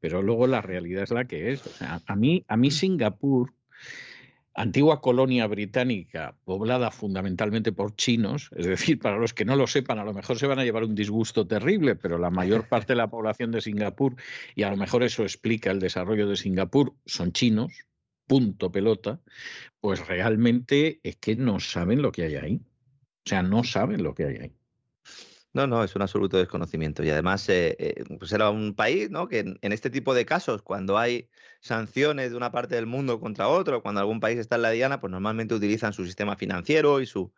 Pero 0.01 0.23
luego 0.23 0.47
la 0.47 0.63
realidad 0.63 1.03
es 1.03 1.11
la 1.11 1.27
que 1.27 1.53
es. 1.53 1.67
O 1.67 1.71
sea, 1.71 2.01
a 2.07 2.17
mí, 2.17 2.45
a 2.49 2.57
mí 2.57 2.71
Singapur 2.71 3.53
antigua 4.55 5.01
colonia 5.01 5.47
británica 5.47 6.37
poblada 6.45 6.91
fundamentalmente 6.91 7.73
por 7.73 7.95
chinos, 7.95 8.51
es 8.57 8.67
decir, 8.67 8.99
para 8.99 9.19
los 9.19 9.33
que 9.33 9.45
no 9.45 9.57
lo 9.57 9.67
sepan, 9.67 9.99
a 9.99 10.05
lo 10.05 10.13
mejor 10.13 10.39
se 10.39 10.47
van 10.47 10.59
a 10.59 10.65
llevar 10.65 10.85
un 10.85 10.95
disgusto 10.95 11.47
terrible, 11.47 11.97
pero 11.97 12.19
la 12.19 12.31
mayor 12.31 12.69
parte 12.69 12.93
de 12.93 12.99
la 12.99 13.11
población 13.11 13.53
de 13.53 13.61
Singapur, 13.61 14.17
y 14.55 14.63
a 14.65 14.71
lo 14.71 14.77
mejor 14.77 15.03
eso 15.03 15.23
explica 15.23 15.71
el 15.71 15.81
desarrollo 15.81 16.29
de 16.29 16.37
Singapur, 16.37 16.95
son 17.07 17.33
chinos, 17.33 17.73
punto 18.27 18.71
pelota, 18.71 19.21
pues 19.81 20.07
realmente 20.07 21.01
es 21.03 21.17
que 21.17 21.37
no 21.37 21.59
saben 21.59 22.03
lo 22.03 22.13
que 22.13 22.23
hay 22.23 22.37
ahí. 22.37 22.61
O 23.27 23.29
sea, 23.29 23.43
no 23.43 23.65
saben 23.65 24.03
lo 24.03 24.15
que 24.15 24.25
hay 24.25 24.37
ahí. 24.37 24.60
No, 25.53 25.67
no, 25.67 25.83
es 25.83 25.97
un 25.97 26.03
absoluto 26.03 26.37
desconocimiento. 26.37 27.03
Y 27.03 27.11
además, 27.11 27.49
eh, 27.49 27.77
eh, 27.81 28.05
pues 28.19 28.31
era 28.33 28.51
un 28.51 28.75
país 28.75 29.11
¿no? 29.11 29.27
que 29.29 29.41
en, 29.41 29.73
este 29.73 29.91
tipo 29.91 30.15
de 30.15 30.25
casos, 30.25 30.63
cuando 30.63 30.97
hay 30.97 31.29
sanciones 31.61 32.31
de 32.31 32.37
una 32.37 32.53
parte 32.53 32.77
del 32.77 32.87
mundo 32.87 33.19
contra 33.19 33.49
otro, 33.49 33.83
cuando 33.83 34.01
algún 34.01 34.21
país 34.21 34.39
está 34.39 34.55
en 34.57 34.63
la 34.63 34.71
diana, 34.71 35.01
pues 35.01 35.11
normalmente 35.11 35.53
utilizan 35.55 35.93
su 35.93 36.05
sistema 36.05 36.37
financiero 36.37 37.01
y 37.01 37.07
su, 37.07 37.33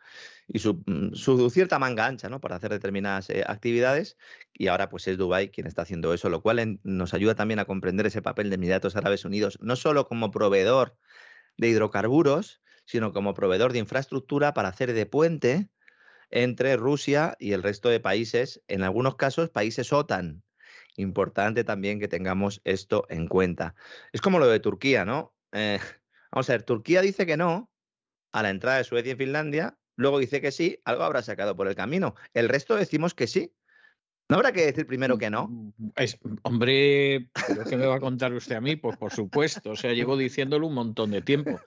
y 0.47 0.59
su, 0.59 0.83
mm, 0.87 1.15
su 1.15 1.49
cierta 1.49 1.79
manga 1.79 2.05
ancha 2.07 2.29
¿no? 2.29 2.39
para 2.39 2.57
hacer 2.57 2.71
determinadas 2.71 3.31
eh, 3.31 3.45
actividades. 3.47 4.19
Y 4.53 4.67
ahora 4.67 4.91
pues 4.91 5.09
es 5.09 5.17
Dubái 5.17 5.49
quien 5.49 5.67
está 5.67 5.83
haciendo 5.83 6.13
eso, 6.13 6.29
lo 6.29 6.43
cual 6.43 6.81
nos 6.83 7.15
ayuda 7.15 7.35
también 7.35 7.61
a 7.61 7.65
comprender 7.65 8.07
ese 8.07 8.21
papel 8.21 8.51
de 8.51 8.57
Emiratos 8.57 8.95
Árabes 8.95 9.25
Unidos, 9.25 9.59
no 9.63 9.75
solo 9.77 10.07
como 10.07 10.31
proveedor 10.31 10.99
de 11.57 11.69
hidrocarburos, 11.69 12.61
sino 12.85 13.13
como 13.15 13.33
proveedor 13.33 13.73
de 13.73 13.79
infraestructura 13.79 14.53
para 14.53 14.69
hacer 14.69 14.93
de 14.93 15.07
puente 15.07 15.71
entre 16.33 16.77
Rusia 16.77 17.37
y 17.39 17.53
el 17.53 17.63
resto 17.63 17.89
de 17.89 18.01
países, 18.01 18.63
en 18.67 18.83
algunos 18.83 19.17
casos 19.17 19.51
países 19.51 19.93
OTAN. 19.93 20.43
Importante 20.97 21.65
también 21.65 22.01
que 22.01 22.09
tengamos 22.09 22.61
esto 22.65 23.07
en 23.09 23.29
cuenta. 23.29 23.75
Es 24.13 24.21
como 24.21 24.39
lo 24.39 24.49
de 24.49 24.61
Turquía, 24.61 25.05
¿no? 25.05 25.35
Eh, 25.53 25.79
vamos 26.33 26.51
a 26.51 26.55
ver, 26.55 26.65
Turquía 26.65 27.01
dice 27.01 27.27
que 27.27 27.37
no 27.37 27.71
a 28.33 28.43
la 28.43 28.51
entrada 28.51 28.79
de 28.79 28.85
Suecia 28.85 29.13
y 29.13 29.17
Finlandia, 29.17 29.79
luego 29.97 30.19
dice 30.19 30.41
que 30.41 30.53
sí, 30.53 30.81
algo 30.85 31.05
habrá 31.05 31.23
sacado 31.23 31.55
por 31.55 31.69
el 31.69 31.75
camino. 31.75 32.15
El 32.35 32.49
resto 32.49 32.77
decimos 32.77 33.15
que 33.15 33.27
sí. 33.27 33.55
¿No 34.29 34.37
habrá 34.37 34.53
que 34.53 34.65
decir 34.65 34.87
primero 34.87 35.19
que 35.19 35.29
no? 35.29 35.49
Mm, 35.49 35.73
es, 35.97 36.19
hombre, 36.43 37.29
¿qué 37.69 37.77
me 37.77 37.85
va 37.85 37.97
a 37.97 38.01
contar 38.01 38.33
usted 38.33 38.57
a 38.57 38.61
mí? 38.63 38.77
Pues 38.77 38.97
por 38.97 39.13
supuesto, 39.13 39.73
o 39.73 39.77
sea, 39.77 39.93
llevo 39.93 40.17
diciéndolo 40.17 40.69
un 40.69 40.75
montón 40.75 41.11
de 41.11 41.21
tiempo. 41.21 41.61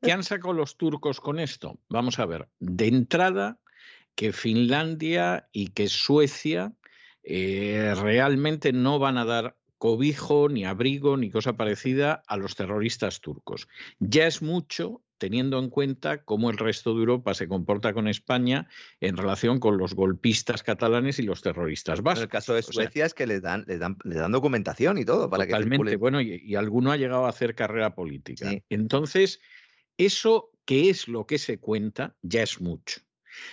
¿Qué 0.00 0.12
han 0.12 0.22
sacado 0.22 0.52
los 0.52 0.76
turcos 0.76 1.20
con 1.20 1.40
esto? 1.40 1.80
Vamos 1.88 2.20
a 2.20 2.26
ver, 2.26 2.48
de 2.60 2.86
entrada, 2.86 3.58
que 4.14 4.32
Finlandia 4.32 5.48
y 5.52 5.68
que 5.68 5.88
Suecia 5.88 6.72
eh, 7.22 7.94
realmente 8.00 8.72
no 8.72 8.98
van 8.98 9.18
a 9.18 9.24
dar 9.24 9.56
cobijo, 9.78 10.48
ni 10.48 10.64
abrigo, 10.64 11.16
ni 11.16 11.30
cosa 11.30 11.54
parecida 11.54 12.22
a 12.28 12.36
los 12.36 12.54
terroristas 12.54 13.20
turcos. 13.20 13.66
Ya 13.98 14.26
es 14.26 14.40
mucho 14.40 15.02
teniendo 15.18 15.58
en 15.58 15.70
cuenta 15.70 16.24
cómo 16.24 16.50
el 16.50 16.58
resto 16.58 16.94
de 16.94 17.00
Europa 17.00 17.32
se 17.34 17.46
comporta 17.46 17.92
con 17.92 18.08
España 18.08 18.68
en 19.00 19.16
relación 19.16 19.60
con 19.60 19.78
los 19.78 19.94
golpistas 19.94 20.64
catalanes 20.64 21.20
y 21.20 21.22
los 21.22 21.42
terroristas 21.42 22.02
vascos. 22.02 22.20
En 22.20 22.24
el 22.24 22.28
caso 22.28 22.54
de 22.54 22.62
Suecia 22.62 23.06
es 23.06 23.14
que 23.14 23.26
les 23.26 23.40
dan, 23.40 23.64
les 23.68 23.78
dan, 23.78 23.96
dan 24.04 24.32
documentación 24.32 24.98
y 24.98 25.04
todo 25.04 25.30
para 25.30 25.44
totalmente, 25.44 25.94
bueno, 25.94 26.20
y, 26.20 26.54
alguno 26.56 26.90
ha 26.90 26.96
llegado 26.96 27.26
a 27.26 27.28
hacer 27.28 27.54
carrera 27.54 27.94
política. 27.94 28.52
Entonces, 28.68 29.40
eso 29.96 30.50
que 30.64 30.90
es 30.90 31.06
lo 31.06 31.26
que 31.26 31.38
se 31.38 31.58
cuenta 31.58 32.16
ya 32.22 32.42
es 32.42 32.60
mucho. 32.60 33.00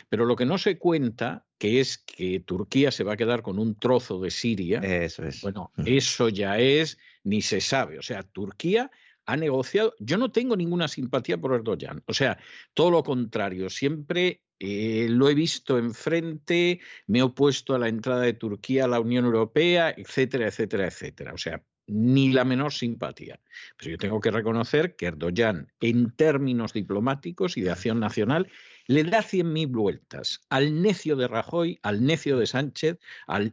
Pero 0.10 0.26
lo 0.26 0.36
que 0.36 0.46
no 0.46 0.58
se 0.58 0.78
cuenta, 0.78 1.46
que 1.58 1.80
es 1.80 1.98
que 1.98 2.40
Turquía 2.40 2.92
se 2.92 3.04
va 3.04 3.14
a 3.14 3.18
quedar 3.18 3.42
con 3.42 3.60
un 3.60 3.76
trozo 3.76 4.20
de 4.20 4.32
Siria, 4.32 4.80
eso 4.80 5.24
es. 5.24 5.42
Bueno, 5.42 5.72
eso 5.86 6.30
ya 6.30 6.60
es, 6.60 6.98
ni 7.24 7.42
se 7.42 7.62
sabe. 7.62 8.00
O 8.00 8.02
sea, 8.02 8.24
Turquía 8.24 8.92
ha 9.26 9.38
negociado. 9.38 9.94
Yo 10.00 10.18
no 10.18 10.32
tengo 10.32 10.56
ninguna 10.56 10.88
simpatía 10.88 11.38
por 11.38 11.54
Erdogan. 11.54 12.04
O 12.08 12.14
sea, 12.14 12.38
todo 12.74 12.92
lo 12.92 13.04
contrario. 13.04 13.70
Siempre 13.70 14.42
eh, 14.60 15.08
lo 15.10 15.30
he 15.30 15.36
visto 15.36 15.78
enfrente, 15.78 16.82
me 17.08 17.20
he 17.20 17.22
opuesto 17.22 17.76
a 17.76 17.80
la 17.80 17.88
entrada 17.88 18.22
de 18.22 18.34
Turquía 18.34 18.86
a 18.86 18.88
la 18.88 19.00
Unión 19.00 19.26
Europea, 19.26 19.94
etcétera, 19.96 20.48
etcétera, 20.48 20.88
etcétera. 20.88 21.34
O 21.34 21.38
sea, 21.38 21.64
ni 21.88 22.32
la 22.32 22.44
menor 22.44 22.74
simpatía. 22.74 23.40
Pero 23.78 23.92
yo 23.92 23.98
tengo 23.98 24.20
que 24.20 24.32
reconocer 24.32 24.96
que 24.96 25.08
Erdogan, 25.08 25.72
en 25.80 26.12
términos 26.12 26.74
diplomáticos 26.74 27.58
y 27.58 27.62
de 27.62 27.72
acción 27.72 28.00
nacional, 28.00 28.50
le 28.90 29.04
da 29.04 29.22
cien 29.22 29.54
mil 29.54 29.68
vueltas 29.68 30.42
al 30.50 30.82
necio 30.82 31.16
de 31.16 31.28
Rajoy, 31.28 31.80
al 31.84 32.04
necio 32.04 32.40
de 32.40 32.48
Sánchez 32.48 32.98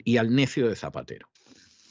y 0.02 0.16
al 0.16 0.34
necio 0.34 0.66
de 0.66 0.74
Zapatero. 0.74 1.28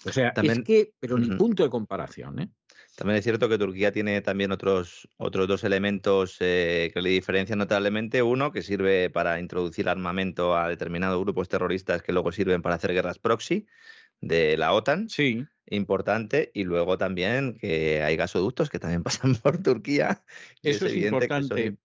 O 0.03 0.11
sea, 0.11 0.34
es 0.41 0.59
que, 0.61 0.93
pero 0.99 1.19
ni 1.19 1.35
punto 1.35 1.61
de 1.61 1.69
comparación, 1.69 2.39
¿eh? 2.39 2.49
También 2.95 3.17
es 3.17 3.23
cierto 3.23 3.47
que 3.47 3.57
Turquía 3.57 3.91
tiene 3.91 4.22
también 4.22 4.51
otros, 4.51 5.07
otros 5.17 5.47
dos 5.47 5.63
elementos 5.63 6.38
eh, 6.39 6.89
que 6.93 7.01
le 7.01 7.09
diferencian 7.09 7.59
notablemente. 7.59 8.23
Uno, 8.23 8.51
que 8.51 8.61
sirve 8.61 9.09
para 9.09 9.39
introducir 9.39 9.89
armamento 9.89 10.57
a 10.57 10.69
determinados 10.69 11.22
grupos 11.22 11.49
terroristas 11.49 12.01
que 12.01 12.13
luego 12.13 12.31
sirven 12.31 12.61
para 12.61 12.76
hacer 12.76 12.93
guerras 12.93 13.19
proxy 13.19 13.67
de 14.26 14.57
la 14.57 14.73
OTAN. 14.73 15.07
Sí. 15.10 15.45
Importante. 15.68 16.52
Y 16.53 16.64
luego 16.64 16.97
también 16.97 17.57
que 17.60 18.02
hay 18.03 18.15
gasoductos 18.15 18.69
que 18.69 18.80
también 18.80 19.03
pasan 19.03 19.35
por 19.35 19.61
Turquía. 19.61 20.23
Eso 20.61 20.88
es, 20.88 20.95
importante. 20.95 21.77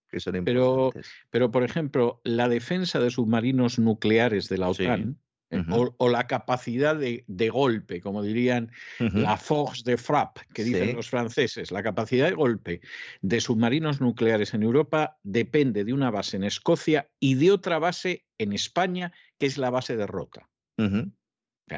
pero, 0.45 0.93
pero, 1.31 1.51
por 1.51 1.62
ejemplo, 1.62 2.21
la 2.25 2.49
defensa 2.49 2.99
de 2.99 3.11
submarinos 3.11 3.79
nucleares 3.79 4.49
de 4.49 4.59
la 4.59 4.69
OTAN. 4.69 5.19
Eh, 5.53 5.65
o, 5.69 6.09
la 6.09 6.29
capacidad 6.29 6.95
de, 6.95 7.49
golpe, 7.49 8.01
como 8.01 8.23
dirían 8.23 8.71
la 9.01 9.37
force 9.37 9.83
de 9.85 9.97
frappe, 9.97 10.43
que 10.55 10.62
dicen 10.62 10.95
los 10.95 11.11
franceses, 11.11 11.73
la 11.73 11.83
capacidad 11.83 12.29
de 12.29 12.35
golpe 12.35 12.81
de 13.21 13.41
submarinos 13.41 14.01
nucleares 14.01 14.55
en 14.55 14.62
Europa 14.62 15.19
depende 15.25 15.83
de 15.83 15.93
una 15.93 16.12
base 16.12 16.37
en 16.37 16.45
Escocia 16.45 17.11
y 17.19 17.35
de 17.35 17.51
otra 17.51 17.81
base 17.81 18.27
en 18.39 18.53
España, 18.53 19.12
que 19.41 19.47
es 19.47 19.59
la 19.59 19.71
base 19.71 19.97
de 19.97 20.07
Rota. 20.07 20.49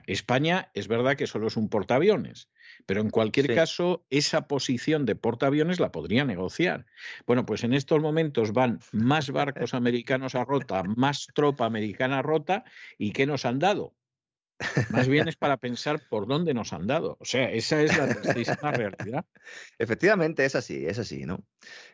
España 0.06 0.70
es 0.74 0.88
verdad 0.88 1.16
que 1.16 1.26
solo 1.26 1.48
es 1.48 1.56
un 1.56 1.68
portaaviones, 1.68 2.48
pero 2.86 3.00
en 3.00 3.10
cualquier 3.10 3.54
caso 3.54 4.04
esa 4.10 4.48
posición 4.48 5.04
de 5.04 5.16
portaaviones 5.16 5.80
la 5.80 5.92
podría 5.92 6.24
negociar. 6.24 6.86
Bueno, 7.26 7.44
pues 7.46 7.64
en 7.64 7.74
estos 7.74 8.00
momentos 8.00 8.52
van 8.52 8.80
más 8.92 9.30
barcos 9.30 9.74
americanos 9.74 10.34
a 10.34 10.44
rota, 10.44 10.82
más 10.82 11.28
tropa 11.34 11.66
americana 11.66 12.18
a 12.18 12.22
rota, 12.22 12.64
¿y 12.98 13.12
qué 13.12 13.26
nos 13.26 13.44
han 13.44 13.58
dado? 13.58 13.94
Más 14.90 15.08
bien 15.08 15.28
es 15.28 15.36
para 15.36 15.56
pensar 15.56 16.00
por 16.08 16.26
dónde 16.26 16.54
nos 16.54 16.72
han 16.72 16.86
dado. 16.86 17.16
O 17.20 17.24
sea, 17.24 17.50
esa 17.50 17.82
es 17.82 17.96
la 17.96 18.08
tristísima 18.14 18.70
realidad. 18.70 19.24
Efectivamente, 19.78 20.44
es 20.44 20.54
así, 20.54 20.86
es 20.86 20.98
así, 20.98 21.24
¿no? 21.24 21.44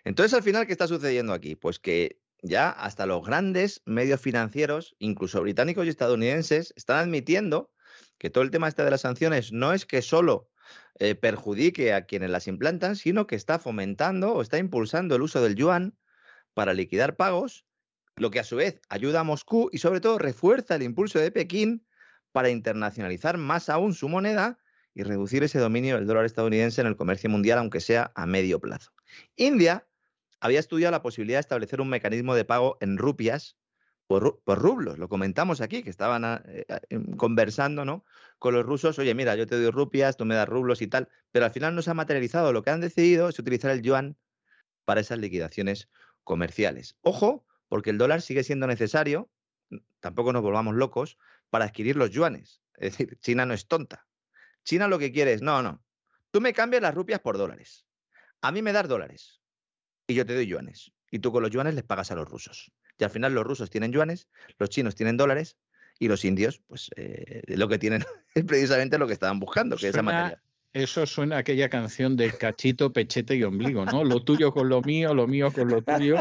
Entonces, 0.04 0.34
al 0.34 0.42
final, 0.42 0.66
¿qué 0.66 0.72
está 0.72 0.86
sucediendo 0.86 1.32
aquí? 1.32 1.56
Pues 1.56 1.78
que 1.78 2.20
ya 2.42 2.70
hasta 2.70 3.06
los 3.06 3.24
grandes 3.24 3.82
medios 3.84 4.20
financieros, 4.20 4.94
incluso 4.98 5.40
británicos 5.40 5.86
y 5.86 5.90
estadounidenses, 5.90 6.72
están 6.76 6.98
admitiendo 6.98 7.70
que 8.18 8.30
todo 8.30 8.44
el 8.44 8.50
tema 8.50 8.68
este 8.68 8.84
de 8.84 8.90
las 8.90 9.02
sanciones 9.02 9.52
no 9.52 9.72
es 9.72 9.86
que 9.86 10.02
solo 10.02 10.50
eh, 10.98 11.14
perjudique 11.14 11.92
a 11.94 12.04
quienes 12.06 12.30
las 12.30 12.48
implantan, 12.48 12.96
sino 12.96 13.26
que 13.26 13.36
está 13.36 13.58
fomentando 13.58 14.34
o 14.34 14.42
está 14.42 14.58
impulsando 14.58 15.16
el 15.16 15.22
uso 15.22 15.42
del 15.42 15.54
yuan 15.54 15.96
para 16.54 16.74
liquidar 16.74 17.16
pagos, 17.16 17.64
lo 18.16 18.30
que 18.30 18.40
a 18.40 18.44
su 18.44 18.56
vez 18.56 18.80
ayuda 18.88 19.20
a 19.20 19.24
Moscú 19.24 19.70
y 19.72 19.78
sobre 19.78 20.00
todo 20.00 20.18
refuerza 20.18 20.74
el 20.74 20.82
impulso 20.82 21.20
de 21.20 21.30
Pekín 21.30 21.86
para 22.32 22.50
internacionalizar 22.50 23.38
más 23.38 23.68
aún 23.68 23.94
su 23.94 24.08
moneda 24.08 24.58
y 24.94 25.04
reducir 25.04 25.44
ese 25.44 25.60
dominio 25.60 25.94
del 25.96 26.06
dólar 26.06 26.24
estadounidense 26.24 26.80
en 26.80 26.88
el 26.88 26.96
comercio 26.96 27.30
mundial, 27.30 27.58
aunque 27.58 27.80
sea 27.80 28.10
a 28.16 28.26
medio 28.26 28.58
plazo. 28.58 28.92
India 29.36 29.86
había 30.40 30.58
estudiado 30.58 30.90
la 30.90 31.02
posibilidad 31.02 31.38
de 31.38 31.42
establecer 31.42 31.80
un 31.80 31.88
mecanismo 31.88 32.34
de 32.34 32.44
pago 32.44 32.76
en 32.80 32.98
rupias 32.98 33.56
por, 34.08 34.40
rublos. 34.46 34.98
Lo 34.98 35.08
comentamos 35.08 35.60
aquí, 35.60 35.82
que 35.82 35.90
estaban 35.90 36.42
eh, 36.46 36.64
em, 36.88 37.14
conversando 37.16 37.84
¿no? 37.84 38.04
con 38.38 38.54
los 38.54 38.64
rusos, 38.64 38.98
oye, 38.98 39.14
mira, 39.14 39.36
yo 39.36 39.46
te 39.46 39.60
doy 39.60 39.70
rupias, 39.70 40.16
tú 40.16 40.24
me 40.24 40.34
das 40.34 40.48
rublos 40.48 40.82
y 40.82 40.88
tal, 40.88 41.08
pero 41.30 41.44
al 41.44 41.52
final 41.52 41.74
no 41.74 41.82
se 41.82 41.90
ha 41.90 41.94
materializado. 41.94 42.52
Lo 42.52 42.62
que 42.62 42.70
han 42.70 42.80
decidido 42.80 43.28
es 43.28 43.38
utilizar 43.38 43.70
el 43.70 43.82
yuan 43.82 44.16
para 44.86 45.02
esas 45.02 45.18
liquidaciones 45.18 45.88
comerciales. 46.24 46.96
Ojo, 47.02 47.46
porque 47.68 47.90
el 47.90 47.98
dólar 47.98 48.22
sigue 48.22 48.42
siendo 48.42 48.66
necesario, 48.66 49.30
tampoco 50.00 50.32
nos 50.32 50.42
volvamos 50.42 50.74
locos, 50.74 51.18
para 51.50 51.66
adquirir 51.66 51.96
los 51.96 52.10
yuanes. 52.10 52.62
Es 52.78 52.96
decir, 52.96 53.18
China 53.20 53.44
no 53.44 53.54
es 53.54 53.66
tonta. 53.66 54.06
China 54.64 54.86
lo 54.86 54.98
que 54.98 55.10
quiere 55.10 55.32
es, 55.32 55.42
no, 55.42 55.62
no, 55.62 55.82
tú 56.30 56.40
me 56.40 56.52
cambias 56.52 56.80
las 56.80 56.94
rupias 56.94 57.20
por 57.20 57.36
dólares. 57.36 57.86
A 58.40 58.52
mí 58.52 58.62
me 58.62 58.72
das 58.72 58.88
dólares 58.88 59.42
y 60.06 60.14
yo 60.14 60.24
te 60.24 60.34
doy 60.34 60.46
yuanes. 60.46 60.92
Y 61.10 61.18
tú 61.18 61.32
con 61.32 61.42
los 61.42 61.50
yuanes 61.50 61.74
les 61.74 61.84
pagas 61.84 62.12
a 62.12 62.14
los 62.14 62.28
rusos. 62.28 62.70
Y 62.98 63.04
al 63.04 63.10
final 63.10 63.34
los 63.34 63.44
rusos 63.44 63.70
tienen 63.70 63.92
yuanes, 63.92 64.28
los 64.58 64.70
chinos 64.70 64.94
tienen 64.94 65.16
dólares 65.16 65.56
Y 65.98 66.08
los 66.08 66.24
indios, 66.24 66.60
pues 66.66 66.90
eh, 66.96 67.42
lo 67.46 67.68
que 67.68 67.78
tienen 67.78 68.04
es 68.34 68.44
precisamente 68.44 68.98
lo 68.98 69.06
que 69.06 69.12
estaban 69.12 69.40
buscando, 69.40 69.76
que 69.76 69.88
es 69.88 69.94
esa 69.94 70.02
materia. 70.02 70.42
Eso 70.74 71.06
suena 71.06 71.36
a 71.36 71.38
aquella 71.38 71.70
canción 71.70 72.14
de 72.14 72.30
cachito, 72.30 72.92
pechete 72.92 73.34
y 73.36 73.42
ombligo, 73.42 73.86
¿no? 73.86 74.04
Lo 74.04 74.22
tuyo 74.22 74.52
con 74.52 74.68
lo 74.68 74.82
mío, 74.82 75.14
lo 75.14 75.26
mío 75.26 75.50
con 75.50 75.68
lo 75.68 75.80
tuyo. 75.80 76.16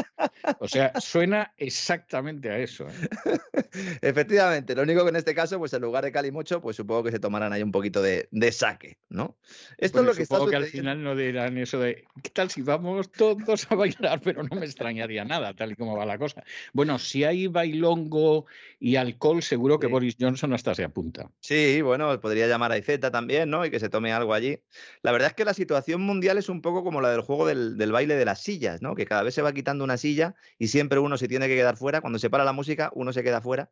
O 0.60 0.70
sea, 0.70 0.94
suena 1.02 1.54
exactamente 1.58 2.50
a 2.50 2.58
eso. 2.58 2.88
¿eh? 2.88 3.38
Efectivamente, 4.02 4.74
lo 4.74 4.84
único 4.84 5.04
que 5.04 5.10
en 5.10 5.18
este 5.18 5.36
caso, 5.36 5.60
pues 5.60 5.74
en 5.74 5.82
lugar 5.82 6.06
de 6.06 6.14
calimocho, 6.14 6.62
pues 6.62 6.78
supongo 6.78 7.04
que 7.04 7.12
se 7.12 7.20
tomarán 7.20 7.52
ahí 7.52 7.62
un 7.62 7.74
poquito 7.74 8.02
de, 8.02 8.30
saque, 8.54 8.98
¿no? 9.10 9.36
Esto 9.78 10.00
es 10.00 10.06
lo 10.06 10.14
que 10.14 10.26
supongo 10.26 10.46
está 10.46 10.58
que 10.58 10.64
al 10.64 10.72
final 10.72 11.04
no 11.04 11.16
dirán 11.16 11.58
eso 11.58 11.80
de, 11.80 12.06
¿qué 12.24 12.30
tal 12.30 12.50
si 12.50 12.62
vamos 12.62 13.12
todos 13.12 13.70
a 13.70 13.76
bailar? 13.76 14.22
Pero 14.24 14.44
no 14.44 14.56
me 14.56 14.66
extrañaría 14.66 15.26
nada, 15.26 15.54
tal 15.54 15.74
y 15.74 15.76
como 15.76 15.98
va 15.98 16.06
la 16.06 16.18
cosa. 16.18 16.46
Bueno, 16.72 17.00
si 17.00 17.26
hay 17.26 17.48
bailongo 17.48 18.46
y 18.80 18.96
alcohol, 18.96 19.44
seguro 19.44 19.78
que 19.78 19.88
Boris 19.88 20.16
Johnson 20.18 20.54
hasta 20.54 20.74
se 20.74 20.86
apunta. 20.86 21.30
Sí, 21.42 21.82
bueno, 21.82 22.18
podría 22.22 22.48
llamar 22.48 22.72
a 22.72 22.78
Izeta 22.78 23.12
también, 23.12 23.50
¿no? 23.50 23.66
Y 23.66 23.72
que 23.72 23.82
se 23.82 23.90
tome 23.90 24.14
algo 24.14 24.37
allí. 24.38 24.64
La 25.02 25.12
verdad 25.12 25.30
es 25.30 25.34
que 25.36 25.46
la 25.46 25.54
situación 25.54 26.02
mundial 26.02 26.38
es 26.38 26.50
un 26.50 26.62
poco 26.62 26.84
como 26.84 27.02
la 27.02 27.12
del 27.12 27.22
juego 27.22 27.46
del, 27.46 27.92
baile 27.92 28.16
de 28.16 28.26
las 28.26 28.42
sillas, 28.42 28.82
¿no? 28.82 28.96
Que 28.96 29.06
cada 29.06 29.24
vez 29.24 29.34
se 29.34 29.42
va 29.42 29.54
quitando 29.54 29.84
una 29.84 29.98
silla 29.98 30.36
y 30.58 30.70
siempre 30.70 31.00
uno 31.00 31.18
se 31.18 31.28
tiene 31.28 31.48
que 31.48 31.56
quedar 31.56 31.78
fuera. 31.78 32.02
Cuando 32.02 32.20
se 32.20 32.30
para 32.30 32.46
la 32.46 32.54
música, 32.54 32.92
uno 32.94 33.14
se 33.14 33.24
queda 33.24 33.42
fuera. 33.42 33.70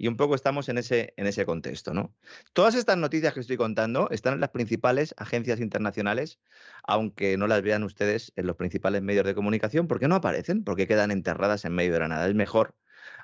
Y 0.00 0.06
un 0.06 0.16
poco 0.16 0.36
estamos 0.36 0.68
en 0.68 0.78
ese, 0.78 1.12
en 1.16 1.26
ese 1.26 1.44
contexto, 1.44 1.92
¿no? 1.92 2.14
Todas 2.52 2.76
estas 2.76 2.96
noticias 2.96 3.34
que 3.34 3.40
estoy 3.40 3.56
contando 3.56 4.08
están 4.10 4.34
en 4.34 4.40
las 4.40 4.50
principales 4.50 5.12
agencias 5.16 5.58
internacionales, 5.58 6.38
aunque 6.84 7.36
no 7.36 7.48
las 7.48 7.62
vean 7.62 7.82
ustedes 7.82 8.32
en 8.36 8.46
los 8.46 8.54
principales 8.54 9.02
medios 9.02 9.24
de 9.24 9.34
comunicación, 9.34 9.88
porque 9.88 10.06
no 10.06 10.14
aparecen, 10.14 10.62
porque 10.62 10.86
quedan 10.86 11.10
enterradas 11.10 11.64
en 11.64 11.72
medio 11.72 11.94
de 11.94 11.98
la 12.00 12.08
nada. 12.08 12.28
Es 12.28 12.34
mejor 12.36 12.76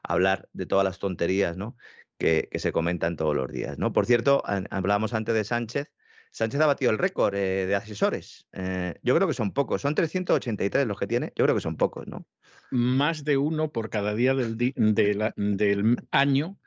hablar 0.03 0.49
de 0.53 0.67
todas 0.67 0.85
las 0.85 0.99
tonterías, 0.99 1.57
¿no? 1.57 1.77
Que, 2.19 2.49
se 2.55 2.73
comentan 2.73 3.17
todos 3.17 3.35
los 3.35 3.51
días. 3.51 3.79
¿no? 3.79 3.93
Por 3.93 4.07
cierto, 4.07 4.43
hablábamos 4.71 5.15
antes 5.15 5.35
de 5.35 5.45
Sánchez 5.45 5.93
Sánchez 6.35 6.61
ha 6.61 6.67
batido 6.67 6.91
el 6.91 6.99
récord 6.99 7.37
eh, 7.37 7.65
de 7.65 7.77
asesores. 7.77 8.49
Eh, 8.53 8.95
yo 9.05 9.15
creo 9.15 9.29
que 9.29 9.35
son 9.35 9.53
pocos. 9.53 9.83
Son 9.83 9.95
383 9.95 10.85
los 10.85 10.99
que 10.99 11.07
tiene. 11.07 11.33
Yo 11.37 11.45
creo 11.45 11.55
que 11.55 11.61
son 11.61 11.77
pocos, 11.77 12.09
¿no? 12.09 12.27
Más 12.73 13.23
de 13.23 13.37
uno 13.37 13.71
por 13.71 13.89
cada 13.89 14.17
día 14.17 14.35
del, 14.35 14.57
del 14.57 15.97
año 16.11 16.59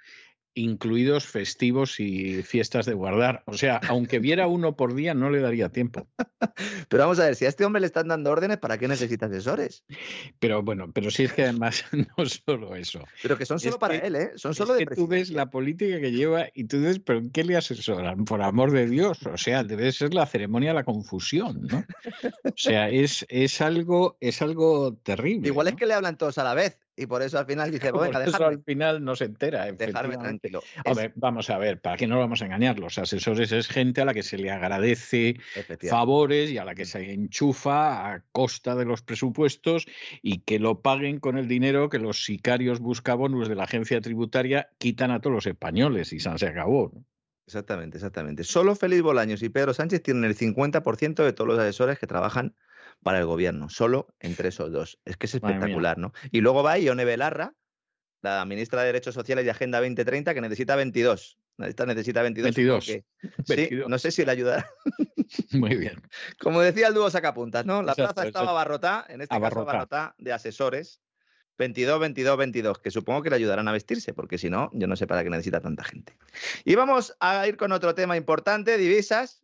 incluidos 0.58 1.26
festivos 1.26 2.00
y 2.00 2.42
fiestas 2.44 2.86
de 2.86 2.94
guardar. 2.94 3.44
O 3.46 3.54
sea, 3.54 3.80
aunque 3.88 4.20
viera 4.20 4.48
uno 4.48 4.76
por 4.76 4.96
día, 4.96 5.14
no 5.14 5.30
le 5.30 5.40
daría 5.40 5.70
tiempo. 5.70 6.08
Pero 6.90 7.04
vamos 7.04 7.20
a 7.20 7.26
ver, 7.26 7.36
si 7.36 7.46
a 7.46 7.50
este 7.50 7.64
hombre 7.64 7.80
le 7.80 7.88
están 7.88 8.08
dando 8.08 8.32
órdenes, 8.32 8.58
¿para 8.58 8.78
qué 8.78 8.88
necesita 8.88 9.28
asesores? 9.28 9.84
Pero 10.40 10.64
bueno, 10.64 10.92
pero 10.94 11.12
si 11.12 11.24
es 11.24 11.34
que 11.34 11.44
además 11.44 11.86
no 11.92 12.26
solo 12.26 12.76
eso. 12.76 13.04
Pero 13.22 13.38
que 13.38 13.46
son 13.46 13.60
solo 13.60 13.78
para 13.78 13.96
él, 13.96 14.16
¿eh? 14.16 14.32
Son 14.36 14.54
solo 14.54 14.76
es 14.76 14.86
que 14.86 14.96
tú 14.96 15.08
ves 15.08 15.30
la 15.30 15.50
política 15.50 16.00
que 16.00 16.12
lleva 16.12 16.48
y 16.54 16.66
tú 16.66 16.80
dices, 16.80 17.00
¿pero 17.00 17.22
qué 17.32 17.44
le 17.44 17.58
asesoran? 17.58 18.26
Por 18.26 18.42
amor 18.42 18.72
de 18.72 18.88
Dios. 18.88 19.20
O 19.26 19.38
sea, 19.38 19.64
debe 19.64 19.92
ser 19.92 20.14
la 20.14 20.26
ceremonia 20.26 20.70
de 20.70 20.76
la 20.76 20.84
confusión, 20.84 21.62
¿no? 21.68 21.86
O 22.44 22.54
sea, 22.56 22.90
es, 22.90 23.26
es, 23.30 23.62
algo, 23.62 24.18
es 24.20 24.42
algo 24.42 24.96
terrible. 24.96 25.48
Igual 25.48 25.68
es 25.68 25.76
que 25.76 25.86
le 25.86 25.94
hablan 25.94 26.18
todos 26.18 26.38
a 26.38 26.44
la 26.44 26.54
vez 26.54 26.80
y 26.98 27.06
por 27.06 27.22
eso 27.22 27.38
al 27.38 27.46
final 27.46 27.70
dice, 27.70 27.92
bueno, 27.92 28.20
dejarme. 28.20 28.36
Eso 28.36 28.48
al 28.48 28.64
final 28.64 29.06
no 29.06 29.16
se 29.16 29.26
entera. 29.26 29.72
Dejarme 29.72 30.18
tranquilo. 30.18 30.64
vamos 31.16 31.50
a 31.52 31.60
ver, 31.60 31.80
¿para 31.80 31.96
qué 31.96 32.08
no 32.08 32.18
vamos 32.18 32.42
a 32.42 32.46
engañar? 32.46 32.80
Los 32.80 32.98
asesores 32.98 33.52
es 33.52 33.68
gente 33.68 34.02
a 34.02 34.06
la 34.06 34.16
que 34.16 34.24
se 34.24 34.38
le 34.38 34.50
agradece 34.50 35.36
favores 35.88 36.50
y 36.50 36.58
a 36.58 36.66
la 36.66 36.74
que 36.74 36.86
se 36.86 37.14
enchufa 37.14 38.12
a 38.12 38.24
costa 38.32 38.76
de 38.76 38.86
los 38.86 39.04
presupuestos 39.04 39.86
y 40.24 40.40
que 40.40 40.58
lo 40.58 40.82
paguen 40.82 41.20
con 41.20 41.38
el 41.38 41.48
dinero 41.48 41.90
que 41.90 42.00
los 42.00 42.26
sicarios 42.26 42.80
buscabonus 42.80 43.48
de 43.48 43.56
la 43.56 43.66
agencia 43.66 44.02
tributaria 44.02 44.70
quitan 44.80 45.12
a 45.12 45.22
todos 45.22 45.36
los 45.36 45.46
españoles 45.46 46.12
y 46.14 46.20
se 46.20 46.48
acabó. 46.48 46.92
Exactamente, 47.46 47.98
exactamente. 47.98 48.44
Solo 48.44 48.76
Félix 48.76 49.04
Bolaños 49.04 49.44
y 49.44 49.50
Pedro 49.50 49.74
Sánchez 49.74 50.02
tienen 50.02 50.26
el 50.26 50.36
50% 50.36 51.24
de 51.24 51.32
todos 51.32 51.48
los 51.48 51.60
asesores 51.60 52.00
que 52.00 52.08
trabajan 52.08 52.56
para 53.04 53.20
el 53.20 53.26
gobierno, 53.26 53.70
solo 53.70 54.08
entre 54.20 54.50
esos 54.50 54.72
dos. 54.72 55.00
Es 55.06 55.18
que 55.18 55.28
es 55.28 55.36
espectacular, 55.36 55.98
¿no? 55.98 56.14
Y 56.32 56.42
luego 56.42 56.64
va 56.64 56.78
Ione 56.78 57.06
Belarra, 57.06 57.54
la 58.22 58.46
ministra 58.46 58.82
de 58.82 58.88
Derechos 58.88 59.16
Sociales 59.16 59.46
y 59.46 59.50
Agenda 59.50 59.80
2030, 59.80 60.34
que 60.34 60.42
necesita 60.42 60.76
22. 60.76 61.38
Esta 61.60 61.86
necesita 61.86 62.22
22. 62.22 62.56
22. 62.56 63.04
Sí, 63.46 63.70
no 63.88 63.98
sé 63.98 64.12
si 64.12 64.24
le 64.24 64.32
ayudará. 64.32 64.70
Muy 65.52 65.76
bien. 65.76 66.02
Como 66.40 66.62
decía 66.62 66.88
el 66.88 66.94
dúo 66.94 67.10
Sacapuntas, 67.10 67.66
¿no? 67.66 67.82
La 67.82 67.96
plaza 67.96 68.26
estaba 68.26 68.52
abarrotada, 68.52 69.06
en 69.10 69.22
este 69.22 69.40
caso 69.40 69.60
abarrotada 69.60 70.16
de 70.18 70.34
asesores. 70.34 71.02
22, 71.58 72.00
22, 72.00 72.38
22, 72.38 72.80
que 72.80 72.92
supongo 72.92 73.24
que 73.24 73.32
le 73.32 73.36
ayudarán 73.38 73.68
a 73.68 73.72
vestirse, 73.72 74.14
porque 74.14 74.38
si 74.38 74.48
no, 74.48 74.70
yo 74.74 74.86
no 74.86 74.96
sé 74.96 75.08
para 75.08 75.24
qué 75.24 75.32
necesita 75.32 75.60
tanta 75.60 75.84
gente. 75.84 76.16
Y 76.64 76.76
vamos 76.76 77.18
a 77.20 77.48
ir 77.48 77.58
con 77.58 77.72
otro 77.72 77.96
tema 77.96 78.16
importante, 78.16 78.78
divisas. 78.78 79.44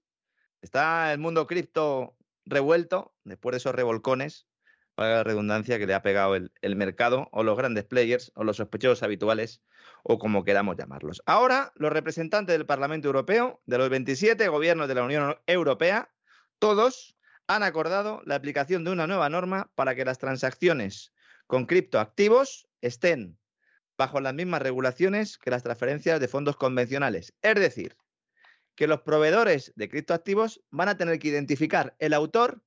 Está 0.62 1.12
el 1.12 1.18
mundo 1.18 1.48
cripto 1.48 2.16
revuelto 2.46 3.14
después 3.24 3.54
de 3.54 3.58
esos 3.58 3.76
revolcones, 3.76 4.48
para 4.96 5.16
la 5.16 5.24
redundancia, 5.24 5.80
que 5.80 5.88
le 5.88 5.96
ha 5.96 6.04
pegado 6.04 6.36
el, 6.36 6.52
el, 6.62 6.76
mercado 6.76 7.28
o 7.32 7.44
los 7.44 7.58
grandes 7.58 7.84
players 7.84 8.32
o 8.36 8.44
los 8.44 8.58
sospechosos 8.58 9.02
habituales 9.02 9.62
o 10.04 10.20
como 10.20 10.44
queramos 10.44 10.78
llamarlos. 10.78 11.24
Ahora, 11.26 11.72
los 11.76 11.92
representantes 11.92 12.56
del 12.56 12.68
Parlamento 12.68 13.08
Europeo, 13.08 13.62
de 13.66 13.78
los 13.80 13.90
27 13.90 14.48
gobiernos 14.50 14.88
de 14.88 14.96
la 14.96 15.04
Unión 15.04 15.36
Europea, 15.48 16.12
todos 16.60 17.18
han 17.48 17.64
acordado 17.64 18.22
la 18.26 18.36
aplicación 18.36 18.84
de 18.84 18.92
una 18.92 19.08
nueva 19.08 19.30
norma 19.30 19.72
para 19.76 19.96
que 19.96 20.06
las 20.06 20.20
transacciones 20.20 21.14
con 21.48 21.66
criptoactivos 21.66 22.68
estén 22.82 23.38
bajo 23.98 24.20
las 24.22 24.34
mismas 24.34 24.62
regulaciones 24.62 25.38
que 25.38 25.52
las 25.52 25.64
transferencias 25.64 26.20
de 26.20 26.28
fondos 26.28 26.58
convencionales. 26.58 27.34
Es 27.42 27.56
decir, 27.56 27.98
que 28.76 28.88
los 28.88 29.02
proveedores 29.02 29.72
de 29.76 29.90
criptoactivos 29.90 30.62
van 30.72 30.90
a 30.90 30.98
tener 30.98 31.20
que 31.20 31.28
identificar 31.28 31.96
el 32.00 32.14
autor 32.14 32.64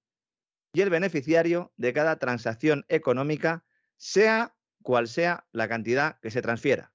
y 0.72 0.82
el 0.82 0.90
beneficiario 0.90 1.72
de 1.76 1.92
cada 1.92 2.18
transacción 2.18 2.84
económica, 2.88 3.64
sea 3.96 4.56
cual 4.82 5.08
sea 5.08 5.46
la 5.52 5.68
cantidad 5.68 6.20
que 6.20 6.30
se 6.30 6.42
transfiera. 6.42 6.92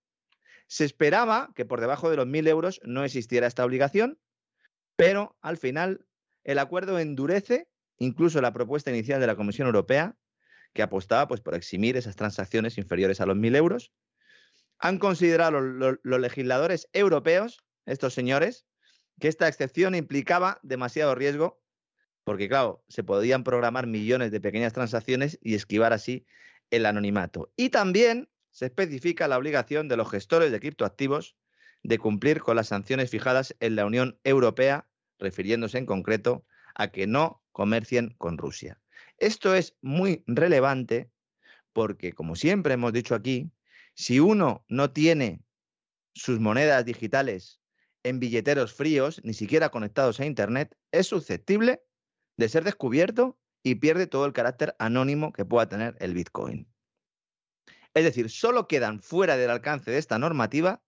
Se 0.68 0.86
esperaba 0.86 1.52
que 1.56 1.66
por 1.66 1.82
debajo 1.82 2.10
de 2.10 2.16
los 2.16 2.28
1.000 2.28 2.48
euros 2.48 2.80
no 2.84 3.04
existiera 3.04 3.48
esta 3.48 3.66
obligación, 3.66 4.20
pero 4.96 5.38
al 5.42 5.58
final 5.58 6.06
el 6.44 6.60
acuerdo 6.60 7.00
endurece 7.00 7.68
incluso 7.98 8.42
la 8.42 8.54
propuesta 8.54 8.90
inicial 8.90 9.20
de 9.20 9.28
la 9.28 9.36
Comisión 9.36 9.68
Europea, 9.68 10.16
que 10.74 10.82
apostaba 10.82 11.28
pues, 11.28 11.42
por 11.42 11.54
eximir 11.54 11.98
esas 11.98 12.16
transacciones 12.16 12.78
inferiores 12.78 13.22
a 13.22 13.26
los 13.26 13.38
1.000 13.38 13.56
euros. 13.58 13.92
Han 14.80 14.98
considerado 14.98 15.60
los 15.60 16.20
legisladores 16.20 16.88
europeos, 16.94 17.64
estos 17.86 18.14
señores, 18.14 18.66
que 19.22 19.28
esta 19.28 19.48
excepción 19.48 19.94
implicaba 19.94 20.60
demasiado 20.64 21.14
riesgo, 21.14 21.62
porque 22.24 22.50
claro, 22.50 22.84
se 22.90 23.04
podían 23.04 23.44
programar 23.44 23.86
millones 23.86 24.32
de 24.32 24.42
pequeñas 24.42 24.74
transacciones 24.74 25.40
y 25.42 25.54
esquivar 25.54 25.94
así 25.94 26.26
el 26.72 26.88
anonimato. 26.88 27.54
Y 27.56 27.70
también 27.70 28.30
se 28.50 28.66
especifica 28.66 29.28
la 29.28 29.38
obligación 29.38 29.88
de 29.88 29.96
los 29.96 30.10
gestores 30.10 30.52
de 30.52 30.60
criptoactivos 30.60 31.38
de 31.84 32.00
cumplir 32.00 32.42
con 32.42 32.56
las 32.56 32.68
sanciones 32.70 33.12
fijadas 33.12 33.56
en 33.60 33.76
la 33.76 33.86
Unión 33.86 34.20
Europea, 34.24 34.88
refiriéndose 35.20 35.78
en 35.78 35.86
concreto 35.86 36.46
a 36.74 36.88
que 36.92 37.06
no 37.06 37.44
comercien 37.52 38.16
con 38.18 38.40
Rusia. 38.40 38.82
Esto 39.18 39.54
es 39.54 39.78
muy 39.82 40.24
relevante 40.26 41.12
porque, 41.74 42.14
como 42.14 42.36
siempre 42.36 42.74
hemos 42.74 42.92
dicho 42.92 43.14
aquí, 43.14 43.52
si 43.94 44.20
uno 44.20 44.66
no 44.68 44.92
tiene 44.92 45.44
sus 46.14 46.40
monedas 46.40 46.86
digitales 46.86 47.61
en 48.04 48.20
billeteros 48.20 48.74
fríos, 48.74 49.22
ni 49.24 49.34
siquiera 49.34 49.70
conectados 49.70 50.20
a 50.20 50.26
Internet, 50.26 50.76
es 50.92 51.08
susceptible 51.08 51.84
de 52.38 52.50
ser 52.50 52.64
descubierto 52.64 53.40
y 53.64 53.76
pierde 53.76 54.08
todo 54.08 54.26
el 54.26 54.34
carácter 54.34 54.76
anónimo 54.80 55.32
que 55.32 55.46
pueda 55.46 55.70
tener 55.70 55.96
el 56.00 56.14
Bitcoin. 56.14 56.68
Es 57.94 58.04
decir, 58.04 58.30
solo 58.30 58.68
quedan 58.68 59.02
fuera 59.02 59.38
del 59.38 59.50
alcance 59.50 59.92
de 59.92 59.98
esta 59.98 60.18
normativa 60.18 60.82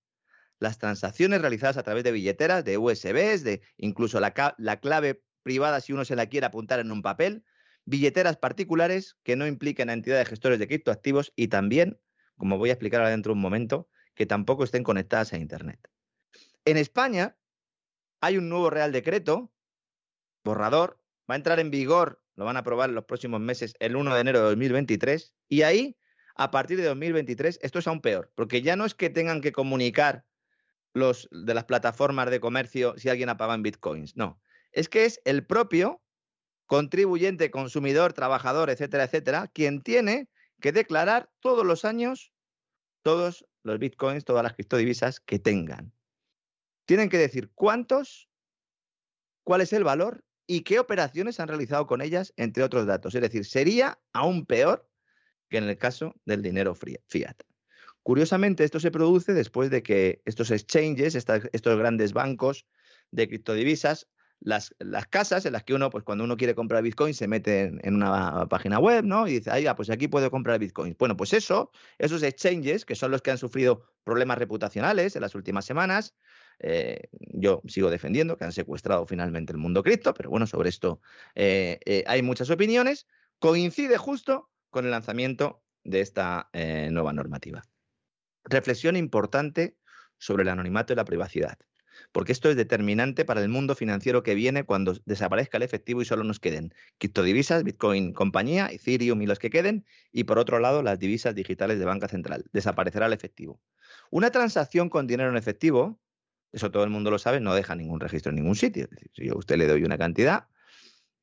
las 0.60 0.77
transacciones 0.77 1.41
realizadas 1.41 1.77
a 1.77 1.84
través 1.84 2.03
de 2.03 2.11
billeteras, 2.11 2.64
de 2.64 2.77
USBs, 2.77 3.44
de 3.44 3.61
incluso 3.77 4.19
la, 4.19 4.56
la 4.57 4.80
clave 4.80 5.22
privada 5.44 5.81
si 5.81 5.91
uno 5.91 6.06
se 6.06 6.15
la 6.15 6.27
quiere 6.27 6.45
apuntar 6.45 6.80
en 6.80 6.91
un 6.91 7.02
papel, 7.02 7.44
billeteras 7.85 8.38
particulares 8.38 9.18
que 9.23 9.35
no 9.35 9.45
impliquen 9.45 9.90
a 9.90 9.94
entidades 9.94 10.30
gestores 10.30 10.60
de 10.60 10.68
criptoactivos 10.68 11.34
y 11.35 11.49
también, 11.49 11.99
como 12.38 12.57
voy 12.57 12.69
a 12.69 12.73
explicar 12.73 13.02
ahora 13.02 13.11
dentro 13.11 13.31
de 13.31 13.35
un 13.35 13.41
momento, 13.41 13.90
que 14.15 14.26
tampoco 14.26 14.64
estén 14.64 14.84
conectadas 14.84 15.34
a 15.34 15.38
Internet. 15.38 15.93
En 16.65 16.77
España 16.77 17.38
hay 18.22 18.38
un 18.38 18.48
nuevo 18.48 18.69
Real 18.69 18.91
Decreto, 18.91 19.52
borrador, 20.45 21.02
va 21.30 21.35
a 21.35 21.38
entrar 21.38 21.60
en 21.60 21.72
vigor, 21.72 22.23
lo 22.35 22.45
van 22.45 22.56
a 22.56 22.60
aprobar 22.60 22.90
en 22.90 22.95
los 22.95 23.06
próximos 23.06 23.41
meses, 23.41 23.76
el 23.80 23.95
1 23.95 24.15
de 24.15 24.22
enero 24.22 24.40
de 24.40 24.45
2023, 24.45 25.34
y 25.49 25.64
ahí, 25.64 25.98
a 26.35 26.52
partir 26.52 26.77
de 26.77 26.85
2023, 26.85 27.60
esto 27.61 27.80
es 27.80 27.88
aún 27.88 28.02
peor, 28.02 28.31
porque 28.35 28.61
ya 28.61 28.76
no 28.76 28.85
es 28.85 28.95
que 28.95 29.10
tengan 29.10 29.41
que 29.41 29.52
comunicar 29.52 30.26
los 30.94 31.27
de 31.31 31.53
las 31.53 31.65
plataformas 31.65 32.30
de 32.30 32.40
comercio 32.40 32.95
si 32.98 33.10
alguien 33.10 33.30
ha 33.30 33.38
pagado 33.38 33.56
en 33.56 33.64
bitcoins, 33.64 34.15
no, 34.15 34.40
es 34.72 34.88
que 34.88 35.06
es 35.06 35.19
el 35.26 35.45
propio 35.45 36.02
contribuyente, 36.65 37.52
consumidor, 37.52 38.14
trabajador, 38.14 38.69
etcétera, 38.69 39.03
etcétera, 39.03 39.48
quien 39.48 39.81
tiene 39.81 40.30
que 40.61 40.72
declarar 40.72 41.30
todos 41.41 41.65
los 41.65 41.84
años 41.84 42.31
todos 43.02 43.45
los 43.64 43.80
bitcoins, 43.80 44.23
todas 44.23 44.44
las 44.44 44.53
criptodivisas 44.53 45.19
que 45.19 45.38
tengan. 45.38 45.94
Tienen 46.85 47.10
que 47.10 47.18
decir 47.18 47.51
cuántos, 47.53 48.30
cuál 49.43 49.61
es 49.61 49.73
el 49.73 49.84
valor 49.84 50.23
y 50.47 50.61
qué 50.61 50.80
operaciones 50.80 51.39
han 51.39 51.47
realizado 51.47 51.88
con 51.88 52.01
ellas, 52.01 52.34
entre 52.38 52.64
otros 52.64 52.85
datos. 52.85 53.15
Es 53.15 53.22
decir, 53.22 53.45
sería 53.45 53.99
aún 54.11 54.45
peor 54.45 54.89
que 55.49 55.57
en 55.57 55.65
el 55.65 55.77
caso 55.77 56.15
del 56.26 56.41
dinero 56.41 56.76
fiat. 56.76 57.38
Curiosamente, 58.01 58.65
esto 58.65 58.80
se 58.80 58.91
produce 58.91 59.34
después 59.34 59.69
de 59.69 59.81
que 59.81 60.22
estos 60.26 60.51
exchanges, 60.51 61.15
estos 61.15 61.77
grandes 61.77 62.11
bancos 62.11 62.65
de 63.11 63.30
criptodivisas, 63.30 64.10
las, 64.41 64.76
las, 64.80 65.07
casas 65.07 65.45
en 65.45 65.53
las 65.53 65.64
que 65.64 65.73
uno, 65.73 65.89
pues 65.89 66.03
cuando 66.03 66.26
uno 66.26 66.35
quiere 66.35 66.53
comprar 66.53 66.84
Bitcoin, 66.84 67.14
se 67.14 67.30
mete 67.30 67.72
en, 67.81 67.95
una 67.95 68.45
página 68.49 68.77
web, 68.80 69.05
¿no? 69.05 69.26
Y 69.26 69.39
dice, 69.39 69.51
ah, 69.51 69.76
pues 69.76 69.89
aquí 69.89 70.10
puedo 70.10 70.30
comprar 70.31 70.60
Bitcoin. 70.60 70.97
Bueno, 70.99 71.15
pues 71.15 71.31
eso, 71.31 71.72
esos 71.97 72.23
exchanges, 72.23 72.84
que 72.84 72.95
son 72.95 73.11
los 73.11 73.22
que 73.22 73.31
han 73.31 73.38
sufrido 73.38 73.85
problemas 74.03 74.38
reputacionales 74.38 75.15
en 75.15 75.22
las 75.22 75.34
últimas 75.34 75.64
semanas, 75.64 76.14
eh, 76.59 77.09
yo 77.11 77.61
sigo 77.67 77.89
defendiendo 77.89 78.38
que 78.38 78.45
han 78.45 78.51
secuestrado 78.51 79.05
finalmente 79.05 79.51
el 79.51 79.57
mundo 79.57 79.84
cripto, 79.84 80.13
pero 80.13 80.30
bueno, 80.30 80.47
sobre 80.47 80.69
esto 80.69 81.01
eh, 81.35 81.80
eh, 81.85 82.03
hay 82.07 82.21
muchas 82.21 82.49
opiniones, 82.49 83.07
coincide 83.39 83.97
justo 83.97 84.49
con 84.69 84.85
el 84.85 84.91
lanzamiento 84.91 85.63
de 85.84 86.01
esta 86.01 86.49
nueva 86.53 87.11
normativa. 87.11 87.61
Reflexión 88.45 88.95
importante 88.95 89.77
sobre 90.17 90.43
el 90.43 90.49
anonimato 90.49 90.93
y 90.93 90.95
la 90.95 91.05
privacidad 91.05 91.57
porque 92.11 92.31
esto 92.31 92.49
es 92.49 92.55
determinante 92.55 93.25
para 93.25 93.41
el 93.41 93.49
mundo 93.49 93.75
financiero 93.75 94.23
que 94.23 94.35
viene 94.35 94.63
cuando 94.63 94.95
desaparezca 95.05 95.57
el 95.57 95.63
efectivo 95.63 96.01
y 96.01 96.05
solo 96.05 96.23
nos 96.23 96.39
queden 96.39 96.73
criptodivisas, 96.97 97.63
Bitcoin 97.63 98.13
compañía, 98.13 98.67
Ethereum 98.71 99.21
y 99.21 99.25
los 99.25 99.39
que 99.39 99.49
queden, 99.49 99.85
y 100.11 100.23
por 100.23 100.39
otro 100.39 100.59
lado 100.59 100.84
las 100.84 100.99
divisas 100.99 101.35
digitales 101.35 101.80
de 101.80 101.85
banca 101.85 102.07
central. 102.07 102.45
Desaparecerá 102.51 103.07
el 103.07 103.13
efectivo. 103.13 103.61
Una 104.09 104.31
transacción 104.31 104.89
con 104.89 105.07
dinero 105.07 105.30
en 105.30 105.38
efectivo, 105.38 105.99
eso 106.53 106.71
todo 106.71 106.84
el 106.84 106.91
mundo 106.91 107.11
lo 107.11 107.19
sabe, 107.19 107.39
no 107.39 107.55
deja 107.55 107.75
ningún 107.75 107.99
registro 107.99 108.30
en 108.30 108.38
ningún 108.38 108.55
sitio. 108.55 108.85
Es 108.85 108.91
decir, 108.91 109.11
si 109.13 109.25
yo 109.25 109.34
a 109.34 109.38
usted 109.38 109.57
le 109.57 109.67
doy 109.67 109.84
una 109.84 109.97
cantidad, 109.97 110.47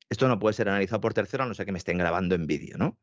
esto 0.09 0.27
no 0.27 0.37
puede 0.39 0.53
ser 0.53 0.67
analizado 0.67 0.99
por 0.99 1.13
tercero 1.13 1.45
a 1.45 1.47
no 1.47 1.53
ser 1.53 1.65
que 1.65 1.71
me 1.71 1.77
estén 1.77 1.97
grabando 1.97 2.35
en 2.35 2.45
vídeo, 2.45 2.77
¿no? 2.77 2.99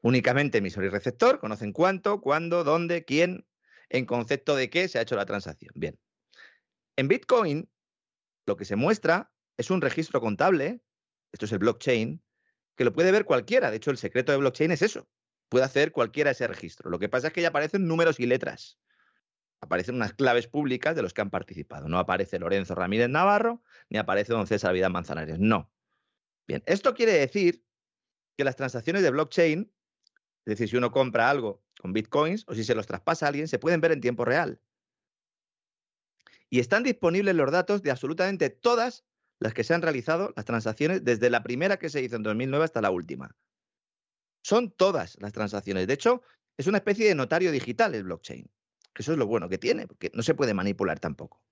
Únicamente 0.00 0.58
emisor 0.58 0.84
y 0.84 0.88
receptor 0.88 1.40
conocen 1.40 1.72
cuánto, 1.72 2.20
cuándo, 2.20 2.62
dónde, 2.62 3.04
quién, 3.04 3.46
en 3.88 4.06
concepto 4.06 4.54
de 4.54 4.70
qué 4.70 4.86
se 4.86 4.98
ha 4.98 5.02
hecho 5.02 5.16
la 5.16 5.26
transacción. 5.26 5.72
Bien. 5.74 5.98
En 6.94 7.08
Bitcoin, 7.08 7.68
lo 8.46 8.56
que 8.56 8.64
se 8.64 8.76
muestra 8.76 9.32
es 9.56 9.70
un 9.70 9.80
registro 9.80 10.20
contable, 10.20 10.80
esto 11.32 11.46
es 11.46 11.52
el 11.52 11.58
blockchain, 11.58 12.22
que 12.76 12.84
lo 12.84 12.92
puede 12.92 13.10
ver 13.10 13.24
cualquiera. 13.24 13.70
De 13.70 13.78
hecho, 13.78 13.90
el 13.90 13.98
secreto 13.98 14.30
de 14.30 14.38
blockchain 14.38 14.70
es 14.70 14.82
eso. 14.82 15.08
Puede 15.48 15.64
hacer 15.64 15.90
cualquiera 15.92 16.30
ese 16.30 16.46
registro. 16.46 16.90
Lo 16.90 16.98
que 16.98 17.08
pasa 17.08 17.28
es 17.28 17.32
que 17.32 17.42
ya 17.42 17.48
aparecen 17.48 17.86
números 17.86 18.20
y 18.20 18.26
letras. 18.26 18.78
Aparecen 19.60 19.94
unas 19.94 20.14
claves 20.14 20.46
públicas 20.46 20.94
de 20.94 21.02
los 21.02 21.14
que 21.14 21.22
han 21.22 21.30
participado. 21.30 21.88
No 21.88 21.98
aparece 21.98 22.38
Lorenzo 22.38 22.74
Ramírez 22.74 23.08
Navarro, 23.08 23.62
ni 23.88 23.98
aparece 23.98 24.32
don 24.32 24.46
César 24.46 24.72
Vidal 24.74 24.92
Manzanares. 24.92 25.38
No. 25.38 25.70
Bien, 26.46 26.62
esto 26.66 26.94
quiere 26.94 27.12
decir 27.12 27.64
que 28.36 28.44
las 28.44 28.56
transacciones 28.56 29.02
de 29.02 29.10
blockchain, 29.10 29.72
es 30.44 30.44
decir, 30.44 30.68
si 30.68 30.76
uno 30.76 30.92
compra 30.92 31.30
algo 31.30 31.64
con 31.80 31.92
bitcoins 31.92 32.44
o 32.46 32.54
si 32.54 32.64
se 32.64 32.74
los 32.74 32.86
traspasa 32.86 33.26
a 33.26 33.28
alguien, 33.30 33.48
se 33.48 33.58
pueden 33.58 33.80
ver 33.80 33.92
en 33.92 34.00
tiempo 34.00 34.24
real 34.24 34.60
y 36.50 36.60
están 36.60 36.82
disponibles 36.82 37.34
los 37.34 37.50
datos 37.50 37.82
de 37.82 37.90
absolutamente 37.90 38.50
todas 38.50 39.04
las 39.38 39.52
que 39.52 39.64
se 39.64 39.74
han 39.74 39.82
realizado, 39.82 40.32
las 40.36 40.44
transacciones, 40.44 41.04
desde 41.04 41.30
la 41.30 41.42
primera 41.42 41.78
que 41.78 41.90
se 41.90 42.02
hizo 42.02 42.16
en 42.16 42.22
2009 42.22 42.64
hasta 42.64 42.80
la 42.80 42.90
última. 42.90 43.36
Son 44.42 44.70
todas 44.70 45.16
las 45.20 45.32
transacciones. 45.32 45.86
De 45.86 45.94
hecho, 45.94 46.22
es 46.56 46.66
una 46.66 46.78
especie 46.78 47.06
de 47.06 47.14
notario 47.14 47.52
digital 47.52 47.94
el 47.94 48.04
blockchain. 48.04 48.48
Que 48.96 49.02
eso 49.02 49.12
es 49.12 49.18
lo 49.18 49.26
bueno 49.26 49.50
que 49.50 49.58
tiene, 49.58 49.86
porque 49.86 50.10
no 50.14 50.22
se 50.22 50.34
puede 50.34 50.54
manipular 50.54 50.98
tampoco. 50.98 51.42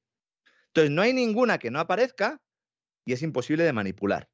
Entonces, 0.68 0.90
no 0.90 1.02
hay 1.02 1.12
ninguna 1.12 1.58
que 1.58 1.70
no 1.70 1.78
aparezca 1.78 2.40
y 3.04 3.12
es 3.12 3.20
imposible 3.20 3.64
de 3.64 3.72
manipular. 3.74 4.30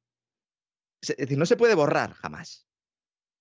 Es 1.01 1.17
decir, 1.17 1.37
no 1.37 1.45
se 1.45 1.57
puede 1.57 1.75
borrar 1.75 2.13
jamás. 2.13 2.69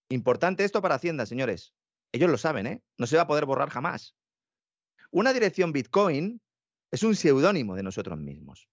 Importante 0.08 0.64
esto 0.64 0.82
para 0.82 0.96
Hacienda, 0.96 1.24
señores. 1.24 1.72
Ellos 2.10 2.28
lo 2.28 2.36
saben, 2.36 2.66
¿eh? 2.66 2.82
No 2.98 3.06
se 3.06 3.14
va 3.14 3.22
a 3.22 3.26
poder 3.28 3.44
borrar 3.44 3.70
jamás. 3.70 4.16
Una 5.12 5.32
dirección 5.32 5.70
Bitcoin 5.70 6.42
es 6.90 7.04
un 7.04 7.14
seudónimo 7.14 7.76
de 7.76 7.84
nosotros 7.84 8.18
mismos, 8.18 8.68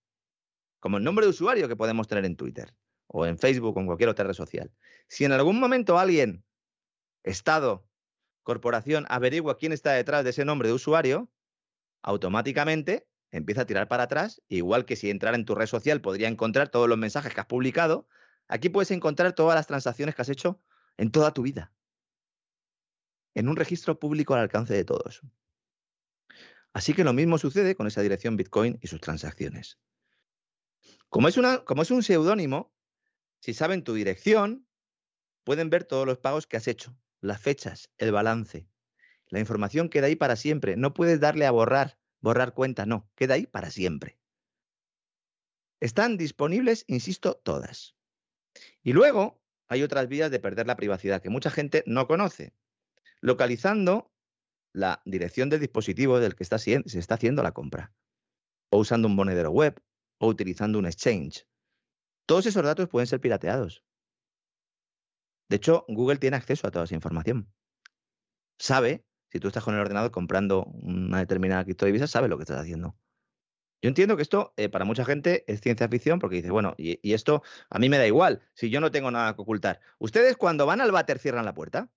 como 0.79 0.97
el 0.97 1.03
nombre 1.03 1.27
de 1.27 1.29
usuario 1.29 1.67
que 1.67 1.75
podemos 1.75 2.07
tener 2.07 2.25
en 2.25 2.35
Twitter 2.35 2.75
o 3.05 3.27
en 3.27 3.37
Facebook 3.37 3.77
o 3.77 3.79
en 3.79 3.85
cualquier 3.85 4.09
otra 4.09 4.25
red 4.25 4.33
social. 4.33 4.73
Si 5.07 5.25
en 5.25 5.31
algún 5.31 5.59
momento 5.59 5.99
alguien, 5.99 6.43
Estado, 7.21 7.86
corporación, 8.47 9.05
averigua 9.09 9.57
quién 9.57 9.73
está 9.73 9.91
detrás 9.91 10.23
de 10.23 10.29
ese 10.29 10.45
nombre 10.45 10.69
de 10.69 10.73
usuario, 10.73 11.29
automáticamente 12.01 13.05
empieza 13.29 13.63
a 13.63 13.65
tirar 13.65 13.89
para 13.89 14.03
atrás, 14.03 14.41
igual 14.47 14.85
que 14.85 14.95
si 14.95 15.09
entrara 15.09 15.35
en 15.35 15.43
tu 15.43 15.53
red 15.53 15.65
social 15.65 15.99
podría 15.99 16.29
encontrar 16.29 16.69
todos 16.69 16.87
los 16.87 16.97
mensajes 16.97 17.33
que 17.33 17.41
has 17.41 17.45
publicado, 17.45 18.07
aquí 18.47 18.69
puedes 18.69 18.89
encontrar 18.91 19.33
todas 19.33 19.55
las 19.55 19.67
transacciones 19.67 20.15
que 20.15 20.21
has 20.21 20.29
hecho 20.29 20.61
en 20.95 21.11
toda 21.11 21.33
tu 21.33 21.41
vida, 21.41 21.73
en 23.35 23.49
un 23.49 23.57
registro 23.57 23.99
público 23.99 24.33
al 24.33 24.39
alcance 24.39 24.73
de 24.73 24.85
todos. 24.85 25.23
Así 26.71 26.93
que 26.93 27.03
lo 27.03 27.11
mismo 27.11 27.37
sucede 27.37 27.75
con 27.75 27.85
esa 27.85 28.01
dirección 28.01 28.37
Bitcoin 28.37 28.79
y 28.81 28.87
sus 28.87 29.01
transacciones. 29.01 29.77
Como 31.09 31.27
es, 31.27 31.35
una, 31.35 31.65
como 31.65 31.81
es 31.81 31.91
un 31.91 32.01
seudónimo, 32.01 32.73
si 33.41 33.53
saben 33.53 33.83
tu 33.83 33.93
dirección, 33.93 34.65
pueden 35.43 35.69
ver 35.69 35.83
todos 35.83 36.05
los 36.05 36.17
pagos 36.17 36.47
que 36.47 36.55
has 36.55 36.69
hecho, 36.69 36.95
las 37.21 37.41
fechas, 37.41 37.89
el 37.97 38.11
balance. 38.11 38.67
La 39.29 39.39
información 39.39 39.89
queda 39.89 40.07
ahí 40.07 40.15
para 40.15 40.35
siempre. 40.35 40.77
No 40.77 40.93
puedes 40.93 41.19
darle 41.19 41.45
a 41.45 41.51
borrar, 41.51 41.97
borrar 42.19 42.53
cuenta, 42.53 42.85
no, 42.85 43.09
queda 43.15 43.35
ahí 43.35 43.45
para 43.45 43.69
siempre. 43.69 44.19
Están 45.79 46.17
disponibles, 46.17 46.85
insisto, 46.87 47.35
todas. 47.35 47.95
Y 48.83 48.93
luego 48.93 49.41
hay 49.67 49.83
otras 49.83 50.07
vías 50.07 50.31
de 50.31 50.39
perder 50.39 50.67
la 50.67 50.77
privacidad 50.77 51.21
que 51.21 51.29
mucha 51.29 51.51
gente 51.51 51.83
no 51.85 52.07
conoce. 52.07 52.53
Localizando 53.21 54.11
la 54.73 55.01
dirección 55.05 55.49
del 55.49 55.59
dispositivo 55.59 56.19
del 56.19 56.35
que 56.35 56.45
se 56.45 56.99
está 56.99 57.15
haciendo 57.15 57.43
la 57.43 57.51
compra, 57.51 57.93
o 58.69 58.79
usando 58.79 59.07
un 59.07 59.15
monedero 59.15 59.51
web, 59.51 59.81
o 60.19 60.27
utilizando 60.27 60.79
un 60.79 60.85
exchange. 60.85 61.47
Todos 62.25 62.45
esos 62.45 62.63
datos 62.63 62.89
pueden 62.89 63.07
ser 63.07 63.19
pirateados. 63.19 63.83
De 65.49 65.55
hecho, 65.55 65.85
Google 65.87 66.17
tiene 66.17 66.37
acceso 66.37 66.67
a 66.67 66.71
toda 66.71 66.85
esa 66.85 66.95
información. 66.95 67.51
Sabe, 68.59 69.05
si 69.29 69.39
tú 69.39 69.47
estás 69.47 69.63
con 69.63 69.75
el 69.75 69.81
ordenador 69.81 70.11
comprando 70.11 70.65
una 70.65 71.19
determinada 71.19 71.63
criptodivisa, 71.63 72.07
sabe 72.07 72.27
lo 72.27 72.37
que 72.37 72.43
estás 72.43 72.59
haciendo. 72.59 72.97
Yo 73.81 73.89
entiendo 73.89 74.15
que 74.15 74.23
esto 74.23 74.53
eh, 74.57 74.69
para 74.69 74.85
mucha 74.85 75.05
gente 75.05 75.43
es 75.47 75.61
ciencia 75.61 75.87
ficción 75.87 76.19
porque 76.19 76.37
dice, 76.37 76.49
bueno, 76.49 76.73
y, 76.77 76.99
y, 77.07 77.13
esto 77.13 77.43
a 77.69 77.77
mí 77.77 77.89
me 77.89 77.99
da 77.99 78.07
igual, 78.07 78.41
si 78.55 78.71
yo 78.71 78.81
no 78.81 78.91
tengo 78.91 79.11
nada 79.11 79.35
que 79.35 79.41
ocultar. 79.41 79.79
¿Ustedes 79.99 80.35
cuando 80.35 80.65
van 80.65 80.81
al 80.81 80.91
váter 80.91 81.19
cierran 81.19 81.45
la 81.45 81.53
puerta? 81.53 81.89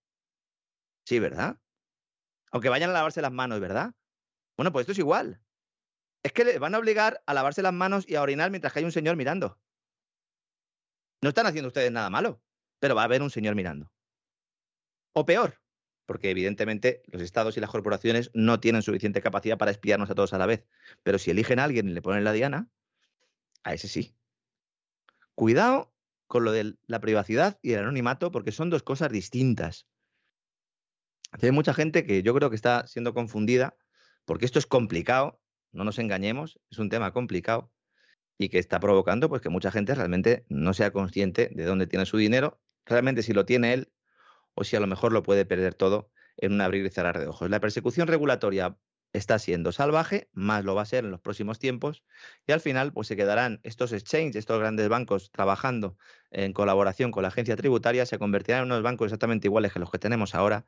Sí, 1.06 1.18
¿verdad? 1.18 1.58
Aunque 2.52 2.68
vayan 2.68 2.90
a 2.90 2.92
lavarse 2.92 3.22
las 3.22 3.32
manos, 3.32 3.60
¿verdad? 3.60 3.94
Bueno, 4.56 4.72
pues 4.72 4.82
esto 4.82 4.92
es 4.92 4.98
igual. 4.98 5.40
Es 6.22 6.32
que 6.32 6.44
les 6.44 6.58
van 6.58 6.74
a 6.74 6.78
obligar 6.78 7.22
a 7.26 7.32
lavarse 7.32 7.62
las 7.62 7.72
manos 7.72 8.06
y 8.06 8.16
a 8.16 8.22
orinar 8.22 8.50
mientras 8.50 8.72
que 8.72 8.80
hay 8.80 8.84
un 8.84 8.92
señor 8.92 9.16
mirando. 9.16 9.58
No 11.22 11.30
están 11.30 11.46
haciendo 11.46 11.68
ustedes 11.68 11.90
nada 11.90 12.10
malo, 12.10 12.42
pero 12.80 12.94
va 12.94 13.02
a 13.02 13.04
haber 13.04 13.22
un 13.22 13.30
señor 13.30 13.54
mirando. 13.54 13.92
O 15.12 15.24
peor, 15.24 15.60
porque 16.06 16.30
evidentemente 16.30 17.02
los 17.06 17.22
estados 17.22 17.56
y 17.56 17.60
las 17.60 17.70
corporaciones 17.70 18.30
no 18.34 18.58
tienen 18.58 18.82
suficiente 18.82 19.22
capacidad 19.22 19.58
para 19.58 19.70
espiarnos 19.70 20.10
a 20.10 20.14
todos 20.16 20.32
a 20.32 20.38
la 20.38 20.46
vez. 20.46 20.66
Pero 21.04 21.18
si 21.18 21.30
eligen 21.30 21.60
a 21.60 21.64
alguien 21.64 21.88
y 21.88 21.92
le 21.92 22.02
ponen 22.02 22.24
la 22.24 22.32
diana, 22.32 22.68
a 23.62 23.74
ese 23.74 23.86
sí. 23.86 24.16
Cuidado 25.36 25.94
con 26.26 26.44
lo 26.44 26.52
de 26.52 26.76
la 26.86 27.00
privacidad 27.00 27.58
y 27.62 27.72
el 27.72 27.80
anonimato, 27.80 28.30
porque 28.30 28.52
son 28.52 28.70
dos 28.70 28.82
cosas 28.82 29.10
distintas. 29.10 29.86
Hay 31.32 31.50
mucha 31.52 31.74
gente 31.74 32.04
que 32.04 32.22
yo 32.22 32.34
creo 32.34 32.50
que 32.50 32.56
está 32.56 32.86
siendo 32.86 33.14
confundida 33.14 33.76
porque 34.24 34.46
esto 34.46 34.58
es 34.58 34.66
complicado, 34.66 35.40
no 35.72 35.84
nos 35.84 35.98
engañemos, 35.98 36.60
es 36.70 36.78
un 36.78 36.88
tema 36.88 37.12
complicado 37.12 37.72
y 38.38 38.48
que 38.48 38.58
está 38.58 38.80
provocando 38.80 39.28
pues 39.28 39.42
que 39.42 39.48
mucha 39.48 39.70
gente 39.70 39.94
realmente 39.94 40.44
no 40.48 40.74
sea 40.74 40.92
consciente 40.92 41.50
de 41.52 41.64
dónde 41.64 41.86
tiene 41.86 42.06
su 42.06 42.16
dinero, 42.16 42.60
realmente 42.90 43.22
si 43.22 43.32
lo 43.32 43.46
tiene 43.46 43.72
él 43.72 43.92
o 44.54 44.64
si 44.64 44.76
a 44.76 44.80
lo 44.80 44.86
mejor 44.86 45.12
lo 45.12 45.22
puede 45.22 45.46
perder 45.46 45.74
todo 45.74 46.10
en 46.36 46.52
un 46.52 46.60
abrir 46.60 46.84
y 46.84 46.90
cerrar 46.90 47.18
de 47.18 47.26
ojos. 47.26 47.48
La 47.48 47.60
persecución 47.60 48.08
regulatoria 48.08 48.76
está 49.12 49.38
siendo 49.38 49.72
salvaje, 49.72 50.28
más 50.32 50.64
lo 50.64 50.74
va 50.74 50.82
a 50.82 50.86
ser 50.86 51.04
en 51.04 51.10
los 51.10 51.20
próximos 51.20 51.58
tiempos, 51.58 52.04
y 52.46 52.52
al 52.52 52.60
final 52.60 52.92
pues 52.92 53.08
se 53.08 53.16
quedarán 53.16 53.60
estos 53.64 53.92
exchanges, 53.92 54.36
estos 54.36 54.60
grandes 54.60 54.88
bancos 54.88 55.30
trabajando 55.32 55.96
en 56.30 56.52
colaboración 56.52 57.10
con 57.10 57.22
la 57.22 57.28
agencia 57.28 57.56
tributaria, 57.56 58.06
se 58.06 58.18
convertirán 58.18 58.60
en 58.60 58.66
unos 58.66 58.82
bancos 58.82 59.06
exactamente 59.06 59.48
iguales 59.48 59.72
que 59.72 59.80
los 59.80 59.90
que 59.90 59.98
tenemos 59.98 60.34
ahora, 60.34 60.64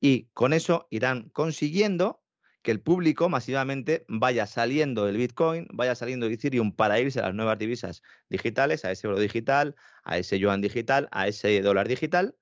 y 0.00 0.26
con 0.34 0.52
eso 0.52 0.86
irán 0.90 1.30
consiguiendo 1.30 2.22
que 2.66 2.72
el 2.72 2.80
público 2.80 3.28
masivamente 3.28 4.04
vaya 4.08 4.44
saliendo 4.44 5.06
del 5.06 5.18
Bitcoin, 5.18 5.68
vaya 5.72 5.94
saliendo 5.94 6.26
de 6.26 6.34
Ethereum 6.34 6.72
para 6.72 6.98
irse 6.98 7.20
a 7.20 7.26
las 7.26 7.34
nuevas 7.36 7.60
divisas 7.60 8.02
digitales, 8.28 8.84
a 8.84 8.90
ese 8.90 9.06
euro 9.06 9.20
digital, 9.20 9.76
a 10.02 10.18
ese 10.18 10.40
yuan 10.40 10.60
digital, 10.60 11.06
a 11.12 11.28
ese 11.28 11.62
dólar 11.62 11.86
digital, 11.86 12.36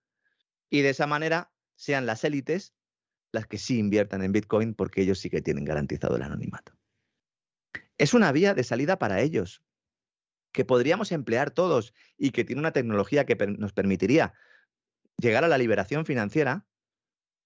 y 0.70 0.80
de 0.80 0.88
esa 0.88 1.06
manera 1.06 1.52
sean 1.76 2.06
las 2.06 2.24
élites 2.24 2.72
las 3.32 3.46
que 3.46 3.59
sí 3.59 3.78
inviertan 3.78 4.22
en 4.22 4.32
Bitcoin 4.32 4.72
porque 4.72 5.02
ellos 5.02 5.18
sí 5.18 5.28
que 5.28 5.42
tienen 5.42 5.66
garantizado 5.66 6.16
el 6.16 6.22
anonimato. 6.22 6.72
Es 7.98 8.14
una 8.14 8.32
vía 8.32 8.55
de 8.55 8.64
salida 8.64 8.98
para 8.98 9.20
ellos 9.20 9.62
que 10.52 10.64
podríamos 10.64 11.12
emplear 11.12 11.51
todos 11.51 11.92
y 12.16 12.30
que 12.30 12.44
tiene 12.44 12.60
una 12.60 12.72
tecnología 12.72 13.26
que 13.26 13.36
nos 13.59 13.74
permitiría 13.74 14.32
llegar 15.18 15.44
a 15.44 15.48
la 15.48 15.59
liberación 15.59 16.06
financiera, 16.06 16.66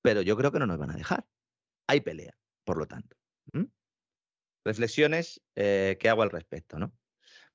pero 0.00 0.22
yo 0.22 0.36
creo 0.36 0.52
que 0.52 0.60
no 0.60 0.66
nos 0.68 0.78
van 0.78 0.92
a 0.92 0.96
dejar. 0.96 1.26
Hay 1.88 2.02
pelea, 2.02 2.38
por 2.68 2.76
lo 2.76 2.86
tanto. 2.86 3.16
Reflexiones 4.62 5.40
eh, 5.56 5.96
que 5.98 6.10
hago 6.10 6.20
al 6.20 6.28
respecto, 6.28 6.78
¿no? 6.78 6.92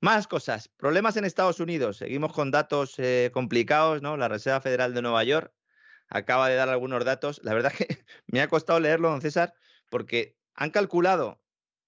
Más 0.01 0.25
cosas. 0.25 0.69
Problemas 0.69 1.15
en 1.17 1.25
Estados 1.25 1.59
Unidos. 1.59 1.97
Seguimos 1.97 2.33
con 2.33 2.49
datos 2.49 2.95
eh, 2.97 3.29
complicados, 3.31 4.01
¿no? 4.01 4.17
La 4.17 4.27
Reserva 4.27 4.59
Federal 4.59 4.95
de 4.95 5.03
Nueva 5.03 5.23
York 5.23 5.53
acaba 6.09 6.49
de 6.49 6.55
dar 6.55 6.69
algunos 6.69 7.05
datos. 7.05 7.41
La 7.43 7.53
verdad 7.53 7.71
que 7.71 8.03
me 8.25 8.41
ha 8.41 8.47
costado 8.47 8.79
leerlo, 8.79 9.11
don 9.11 9.21
César, 9.21 9.53
porque 9.91 10.35
han 10.55 10.71
calculado 10.71 11.39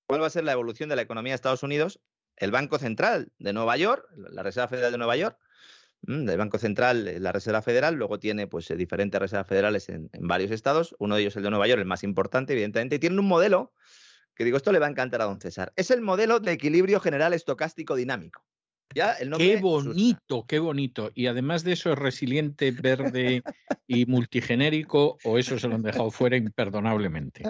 cuál 0.06 0.22
va 0.22 0.28
a 0.28 0.30
ser 0.30 0.44
la 0.44 0.52
evolución 0.52 0.88
de 0.88 0.96
la 0.96 1.02
economía 1.02 1.32
de 1.32 1.36
Estados 1.36 1.64
Unidos. 1.64 2.00
El 2.36 2.52
Banco 2.52 2.78
Central 2.78 3.32
de 3.40 3.54
Nueva 3.54 3.76
York, 3.76 4.08
la 4.16 4.44
Reserva 4.44 4.68
Federal 4.68 4.92
de 4.92 5.00
Nueva 5.00 5.16
York, 5.16 5.40
del 6.02 6.38
Banco 6.38 6.58
Central, 6.58 7.22
la 7.22 7.32
Reserva 7.32 7.62
Federal, 7.62 7.96
luego 7.96 8.20
tiene 8.20 8.48
pues 8.48 8.70
eh, 8.70 8.76
diferentes 8.76 9.20
reservas 9.20 9.48
federales 9.48 9.90
en, 9.90 10.10
en, 10.14 10.28
varios 10.28 10.52
estados, 10.52 10.96
uno 11.00 11.16
de 11.16 11.22
ellos 11.22 11.36
el 11.36 11.44
de 11.44 11.50
Nueva 11.50 11.68
York, 11.68 11.80
el 11.80 11.88
más 11.88 12.04
importante, 12.04 12.54
evidentemente, 12.54 12.96
y 12.96 13.00
tienen 13.00 13.20
un 13.20 13.28
modelo 13.28 13.74
que 14.36 14.44
digo, 14.44 14.58
esto 14.58 14.72
le 14.72 14.80
va 14.80 14.88
a 14.88 14.90
encantar 14.90 15.22
a 15.22 15.26
don 15.26 15.40
César. 15.40 15.72
Es 15.76 15.92
el 15.92 16.02
modelo 16.02 16.40
de 16.40 16.52
equilibrio 16.52 17.00
general 17.00 17.34
estocástico 17.34 17.96
dinámico 17.96 18.46
qué 18.94 19.58
bonito, 19.62 20.46
qué 20.48 20.60
bonito. 20.60 21.12
Y 21.14 21.28
además 21.28 21.64
de 21.64 21.74
eso 21.74 21.92
es 21.92 22.00
resiliente, 22.00 22.72
verde 22.72 23.44
y 23.88 24.06
multigenérico, 24.06 25.18
o 25.24 25.38
eso 25.38 25.60
se 25.60 25.68
lo 25.68 25.76
han 25.76 25.82
dejado 25.82 26.12
fuera 26.12 26.38
imperdonablemente. 26.38 27.44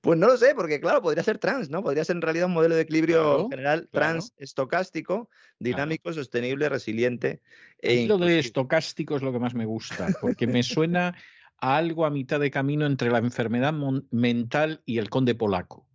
Pues 0.00 0.18
no 0.18 0.26
lo 0.26 0.36
sé, 0.36 0.54
porque 0.54 0.80
claro, 0.80 1.00
podría 1.00 1.22
ser 1.22 1.38
trans, 1.38 1.70
¿no? 1.70 1.82
Podría 1.82 2.04
ser 2.04 2.16
en 2.16 2.22
realidad 2.22 2.46
un 2.46 2.52
modelo 2.52 2.74
de 2.74 2.82
equilibrio 2.82 3.48
general 3.48 3.88
trans 3.90 4.34
estocástico, 4.36 5.30
dinámico, 5.58 6.12
sostenible, 6.12 6.68
resiliente. 6.68 7.40
E 7.78 8.06
lo 8.06 8.18
de 8.18 8.38
estocástico 8.38 9.16
es 9.16 9.22
lo 9.22 9.32
que 9.32 9.38
más 9.38 9.54
me 9.54 9.64
gusta, 9.64 10.08
porque 10.20 10.46
me 10.46 10.62
suena 10.62 11.16
a 11.58 11.76
algo 11.76 12.04
a 12.04 12.10
mitad 12.10 12.40
de 12.40 12.50
camino 12.50 12.84
entre 12.84 13.10
la 13.10 13.18
enfermedad 13.18 13.72
mental 14.10 14.82
y 14.84 14.98
el 14.98 15.08
conde 15.08 15.34
polaco. 15.34 15.86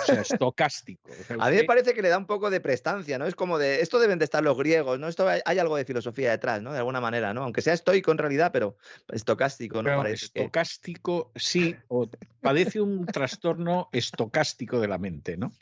O 0.00 0.04
sea, 0.04 0.20
estocástico. 0.22 1.10
a 1.38 1.50
mí 1.50 1.56
me 1.56 1.64
parece 1.64 1.94
que 1.94 2.02
le 2.02 2.08
da 2.08 2.18
un 2.18 2.26
poco 2.26 2.50
de 2.50 2.60
prestancia, 2.60 3.18
¿no? 3.18 3.26
Es 3.26 3.34
como 3.34 3.58
de, 3.58 3.80
esto 3.80 3.98
deben 3.98 4.18
de 4.18 4.24
estar 4.24 4.42
los 4.42 4.56
griegos, 4.56 4.98
¿no? 4.98 5.08
Esto 5.08 5.28
hay, 5.28 5.58
algo 5.58 5.76
de 5.76 5.84
filosofía 5.84 6.30
detrás, 6.30 6.62
¿no? 6.62 6.72
De 6.72 6.78
alguna 6.78 7.00
manera, 7.00 7.34
¿no? 7.34 7.42
Aunque 7.42 7.62
sea 7.62 7.74
estoico 7.74 8.12
en 8.12 8.18
realidad, 8.18 8.50
pero 8.52 8.76
estocástico, 9.08 9.82
¿no? 9.82 10.04
estocástico, 10.06 11.32
sí, 11.34 11.76
o 11.88 12.08
padece 12.40 12.80
un 12.80 13.06
trastorno 13.06 13.88
estocástico 13.92 14.80
de 14.80 14.88
la 14.88 14.98
mente, 14.98 15.36
¿no? 15.36 15.52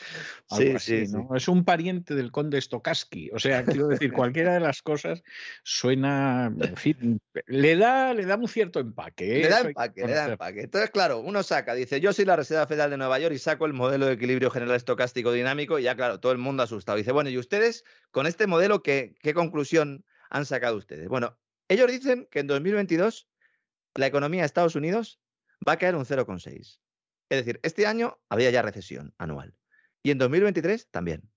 sí, 0.51 0.79
sí, 0.79 1.05
¿no? 1.09 1.35
Es 1.35 1.49
un 1.49 1.65
pariente 1.65 2.15
del 2.15 2.31
conde 2.31 2.61
Stokowski. 2.61 3.31
O 3.33 3.39
sea, 3.39 3.65
quiero 3.65 3.89
decir, 3.89 4.13
cualquiera 4.13 4.55
de 4.55 4.61
las 4.61 4.83
cosas 4.83 5.23
suena, 5.63 6.53
en 6.59 6.77
fin, 6.77 7.21
le 7.47 7.77
da, 7.77 8.15
le 8.15 8.25
da 8.25 8.37
un 8.37 8.49
cierto 8.49 8.81
empaque. 8.81 9.41
¿eh? 9.41 9.43
Le 9.43 9.49
da 9.49 9.61
empaque, 9.61 10.07
le 10.07 10.13
da 10.13 10.29
empaque. 10.33 10.61
Entonces, 10.63 10.91
claro, 10.91 11.21
uno 11.21 11.43
saca, 11.43 11.75
dice, 11.75 12.01
yo 12.01 12.13
soy 12.13 12.25
la 12.25 12.37
Reserva 12.37 12.67
Federal 12.67 12.91
de 12.91 12.99
Nueva 12.99 13.19
York 13.19 13.35
y 13.35 13.39
saco 13.39 13.67
el 13.67 13.73
modelo 13.73 13.96
de 14.05 14.13
equilibrio 14.13 14.51
general 14.51 14.77
estocástico 14.77 15.33
dinámico 15.33 15.79
y 15.79 15.85
ya, 15.85 15.97
claro, 15.97 16.21
todo 16.21 16.33
el 16.33 16.39
mundo 16.39 16.63
asustado. 16.63 16.99
Dice, 16.99 17.13
bueno, 17.13 17.31
¿y 17.31 17.39
ustedes 17.39 17.85
con 18.11 18.27
este 18.27 18.47
modelo 18.47 18.83
qué, 18.83 19.15
qué 19.23 19.33
conclusión 19.33 20.05
han 20.29 20.45
sacado 20.45 20.77
ustedes? 20.77 21.09
Bueno, 21.09 21.39
ellos 21.69 21.91
dicen 21.91 22.29
que 22.31 22.41
en 22.41 22.47
2022 22.47 23.29
la 23.95 24.07
economía 24.07 24.43
de 24.43 24.47
Estados 24.47 24.77
Unidos 24.77 25.21
va 25.67 25.73
a 25.73 25.79
caer 25.79 25.97
un 25.97 26.05
0,6. 26.05 26.81
Es 27.29 27.39
decir, 27.39 27.59
este 27.63 27.87
año 27.87 28.19
había 28.29 28.51
ya 28.51 28.63
recesión 28.63 29.15
anual. 29.19 29.55
Y 30.03 30.11
en 30.11 30.19
2023 30.19 30.91
también. 30.91 31.31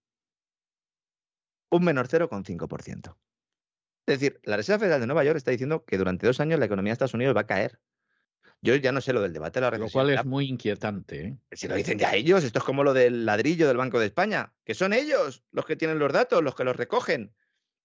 Un 1.71 1.83
menor 1.83 2.07
0,5%. 2.07 3.17
Es 4.05 4.19
decir, 4.19 4.39
la 4.43 4.57
Reserva 4.57 4.79
Federal 4.79 5.01
de 5.01 5.07
Nueva 5.07 5.23
York 5.23 5.37
está 5.37 5.51
diciendo 5.51 5.85
que 5.85 5.97
durante 5.97 6.25
dos 6.25 6.39
años 6.39 6.59
la 6.59 6.65
economía 6.65 6.91
de 6.91 6.93
Estados 6.93 7.13
Unidos 7.13 7.35
va 7.35 7.41
a 7.41 7.47
caer. 7.47 7.79
Yo 8.61 8.75
ya 8.75 8.91
no 8.91 8.99
sé 8.99 9.13
lo 9.13 9.21
del 9.21 9.31
debate 9.31 9.59
de 9.59 9.65
la 9.65 9.69
recesión. 9.69 9.87
Lo 9.87 10.07
cual 10.07 10.19
es 10.19 10.25
muy 10.25 10.47
inquietante. 10.47 11.21
¿eh? 11.21 11.37
Si 11.51 11.67
lo 11.67 11.75
dicen 11.75 11.97
ya 11.97 12.13
ellos, 12.13 12.43
esto 12.43 12.59
es 12.59 12.65
como 12.65 12.83
lo 12.83 12.93
del 12.93 13.25
ladrillo 13.25 13.67
del 13.67 13.77
Banco 13.77 13.99
de 13.99 14.07
España, 14.07 14.53
que 14.65 14.73
son 14.73 14.93
ellos 14.93 15.43
los 15.51 15.65
que 15.65 15.75
tienen 15.75 15.99
los 15.99 16.11
datos, 16.11 16.43
los 16.43 16.55
que 16.55 16.65
los 16.65 16.75
recogen 16.75 17.33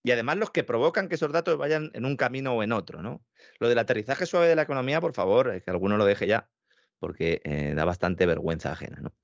y 0.02 0.10
además 0.10 0.36
los 0.36 0.50
que 0.50 0.64
provocan 0.64 1.08
que 1.08 1.14
esos 1.14 1.32
datos 1.32 1.56
vayan 1.56 1.90
en 1.94 2.04
un 2.04 2.16
camino 2.16 2.54
o 2.54 2.62
en 2.62 2.72
otro, 2.72 3.02
¿no? 3.02 3.24
Lo 3.58 3.68
del 3.68 3.78
aterrizaje 3.78 4.26
suave 4.26 4.48
de 4.48 4.56
la 4.56 4.62
economía, 4.62 5.00
por 5.00 5.14
favor, 5.14 5.62
que 5.62 5.70
alguno 5.70 5.96
lo 5.96 6.04
deje 6.04 6.26
ya, 6.26 6.50
porque 6.98 7.40
eh, 7.44 7.72
da 7.74 7.84
bastante 7.84 8.26
vergüenza 8.26 8.72
ajena, 8.72 8.98
¿no? 9.00 9.14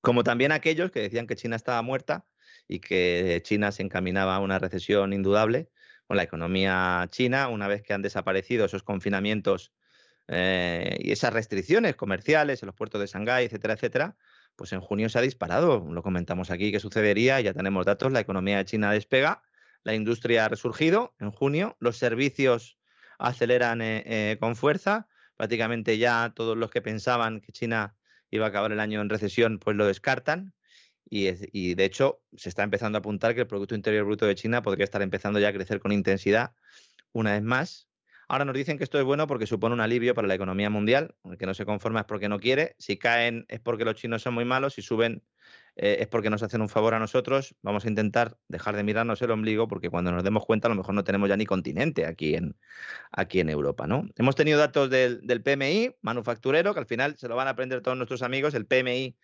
Como 0.00 0.24
también 0.24 0.50
aquellos 0.50 0.90
que 0.90 1.00
decían 1.00 1.26
que 1.26 1.36
China 1.36 1.56
estaba 1.56 1.82
muerta 1.82 2.24
y 2.66 2.80
que 2.80 3.40
China 3.44 3.70
se 3.70 3.82
encaminaba 3.82 4.34
a 4.36 4.40
una 4.40 4.58
recesión 4.58 5.12
indudable. 5.12 5.68
Con 6.06 6.16
la 6.16 6.24
economía 6.24 7.06
china, 7.10 7.46
una 7.48 7.68
vez 7.68 7.82
que 7.82 7.92
han 7.92 8.02
desaparecido 8.02 8.64
esos 8.64 8.82
confinamientos 8.82 9.72
eh, 10.32 10.96
y 11.00 11.10
esas 11.10 11.32
restricciones 11.32 11.96
comerciales 11.96 12.62
en 12.62 12.68
los 12.68 12.76
puertos 12.76 13.00
de 13.00 13.08
Shanghái, 13.08 13.46
etcétera, 13.46 13.74
etcétera, 13.74 14.16
pues 14.54 14.72
en 14.72 14.80
junio 14.80 15.08
se 15.08 15.18
ha 15.18 15.22
disparado. 15.22 15.84
Lo 15.90 16.02
comentamos 16.04 16.52
aquí 16.52 16.70
que 16.70 16.78
sucedería, 16.78 17.40
ya 17.40 17.52
tenemos 17.52 17.84
datos, 17.84 18.12
la 18.12 18.20
economía 18.20 18.58
de 18.58 18.64
China 18.64 18.92
despega, 18.92 19.42
la 19.82 19.92
industria 19.92 20.44
ha 20.44 20.48
resurgido 20.48 21.16
en 21.18 21.32
junio, 21.32 21.76
los 21.80 21.96
servicios 21.96 22.78
aceleran 23.18 23.82
eh, 23.82 24.04
eh, 24.06 24.36
con 24.38 24.54
fuerza, 24.54 25.08
prácticamente 25.36 25.98
ya 25.98 26.32
todos 26.32 26.56
los 26.56 26.70
que 26.70 26.80
pensaban 26.80 27.40
que 27.40 27.50
China 27.50 27.96
iba 28.30 28.46
a 28.46 28.50
acabar 28.50 28.70
el 28.70 28.78
año 28.78 29.00
en 29.00 29.08
recesión, 29.08 29.58
pues 29.58 29.76
lo 29.76 29.86
descartan. 29.86 30.54
Y, 31.12 31.28
y, 31.50 31.74
de 31.74 31.84
hecho 31.84 32.22
se 32.36 32.48
está 32.50 32.62
empezando 32.62 32.98
a 32.98 33.00
apuntar 33.00 33.34
que 33.34 33.40
el 33.40 33.46
Producto 33.48 33.74
Interior 33.74 34.04
Bruto 34.04 34.26
de 34.26 34.36
China 34.36 34.62
podría 34.62 34.84
estar 34.84 35.02
empezando 35.02 35.40
ya 35.40 35.48
a 35.48 35.52
crecer 35.52 35.80
con 35.80 35.90
intensidad 35.90 36.52
una 37.12 37.32
vez 37.32 37.42
más. 37.42 37.89
Ahora 38.30 38.44
nos 38.44 38.54
dicen 38.54 38.78
que 38.78 38.84
esto 38.84 38.96
es 38.96 39.04
bueno 39.04 39.26
porque 39.26 39.44
supone 39.44 39.74
un 39.74 39.80
alivio 39.80 40.14
para 40.14 40.28
la 40.28 40.34
economía 40.36 40.70
mundial. 40.70 41.16
El 41.24 41.36
que 41.36 41.46
no 41.46 41.52
se 41.52 41.66
conforma 41.66 41.98
es 41.98 42.06
porque 42.06 42.28
no 42.28 42.38
quiere. 42.38 42.76
Si 42.78 42.96
caen 42.96 43.44
es 43.48 43.58
porque 43.58 43.84
los 43.84 43.96
chinos 43.96 44.22
son 44.22 44.34
muy 44.34 44.44
malos. 44.44 44.74
Si 44.74 44.82
suben 44.82 45.24
eh, 45.74 45.96
es 45.98 46.06
porque 46.06 46.30
nos 46.30 46.40
hacen 46.44 46.60
un 46.60 46.68
favor 46.68 46.94
a 46.94 47.00
nosotros. 47.00 47.56
Vamos 47.62 47.84
a 47.84 47.88
intentar 47.88 48.36
dejar 48.46 48.76
de 48.76 48.84
mirarnos 48.84 49.20
el 49.20 49.32
ombligo 49.32 49.66
porque 49.66 49.90
cuando 49.90 50.12
nos 50.12 50.22
demos 50.22 50.46
cuenta 50.46 50.68
a 50.68 50.70
lo 50.70 50.76
mejor 50.76 50.94
no 50.94 51.02
tenemos 51.02 51.28
ya 51.28 51.36
ni 51.36 51.44
continente 51.44 52.06
aquí 52.06 52.36
en, 52.36 52.54
aquí 53.10 53.40
en 53.40 53.48
Europa. 53.50 53.88
¿no? 53.88 54.08
Hemos 54.14 54.36
tenido 54.36 54.60
datos 54.60 54.90
del, 54.90 55.42
PMI 55.42 55.96
manufacturero 56.00 56.72
que 56.72 56.78
al 56.78 56.86
final 56.86 57.16
se 57.18 57.26
lo 57.26 57.34
van 57.34 57.48
a 57.48 57.50
aprender 57.50 57.80
todos 57.80 57.96
nuestros 57.96 58.22
amigos. 58.22 58.54
El 58.54 58.64
PMI 58.64 59.16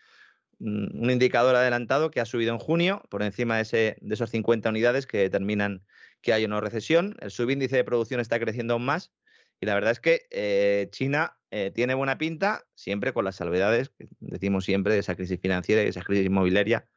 mm, 0.58 1.00
un 1.00 1.10
indicador 1.12 1.54
adelantado 1.54 2.10
que 2.10 2.18
ha 2.20 2.24
subido 2.24 2.52
en 2.52 2.58
junio 2.58 3.02
por 3.08 3.22
encima 3.22 3.54
de, 3.54 3.62
ese, 3.62 3.98
de 4.00 4.14
esos 4.14 4.30
50 4.30 4.68
unidades 4.68 5.06
que 5.06 5.18
determinan 5.18 5.84
que 6.26 6.32
hay 6.32 6.44
una 6.44 6.60
recesión, 6.60 7.14
el 7.20 7.30
subíndice 7.30 7.76
de 7.76 7.84
producción 7.84 8.18
está 8.18 8.40
creciendo 8.40 8.74
aún 8.74 8.84
más 8.84 9.12
y 9.60 9.66
la 9.66 9.74
verdad 9.74 9.92
es 9.92 10.00
que 10.00 10.26
eh, 10.32 10.88
China 10.90 11.38
eh, 11.52 11.70
tiene 11.72 11.94
buena 11.94 12.18
pinta, 12.18 12.66
siempre 12.74 13.12
con 13.12 13.24
las 13.24 13.36
salvedades, 13.36 13.92
decimos 14.18 14.64
siempre, 14.64 14.94
de 14.94 14.98
esa 14.98 15.14
crisis 15.14 15.38
financiera 15.40 15.84
y 15.84 15.86
esa 15.86 16.02
crisis 16.02 16.26
inmobiliaria 16.26 16.88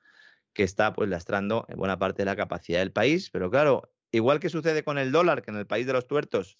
que 0.53 0.63
está 0.63 0.93
pues 0.93 1.11
lastrando 1.11 1.67
en 1.69 1.77
buena 1.77 1.99
parte 1.99 2.23
de 2.23 2.25
la 2.25 2.35
capacidad 2.35 2.79
del 2.79 2.91
país. 2.91 3.29
Pero 3.29 3.51
claro, 3.51 3.93
igual 4.11 4.39
que 4.39 4.49
sucede 4.49 4.83
con 4.83 4.97
el 4.97 5.11
dólar, 5.11 5.43
que 5.43 5.51
en 5.51 5.57
el 5.57 5.67
país 5.67 5.85
de 5.85 5.93
los 5.93 6.07
tuertos, 6.07 6.57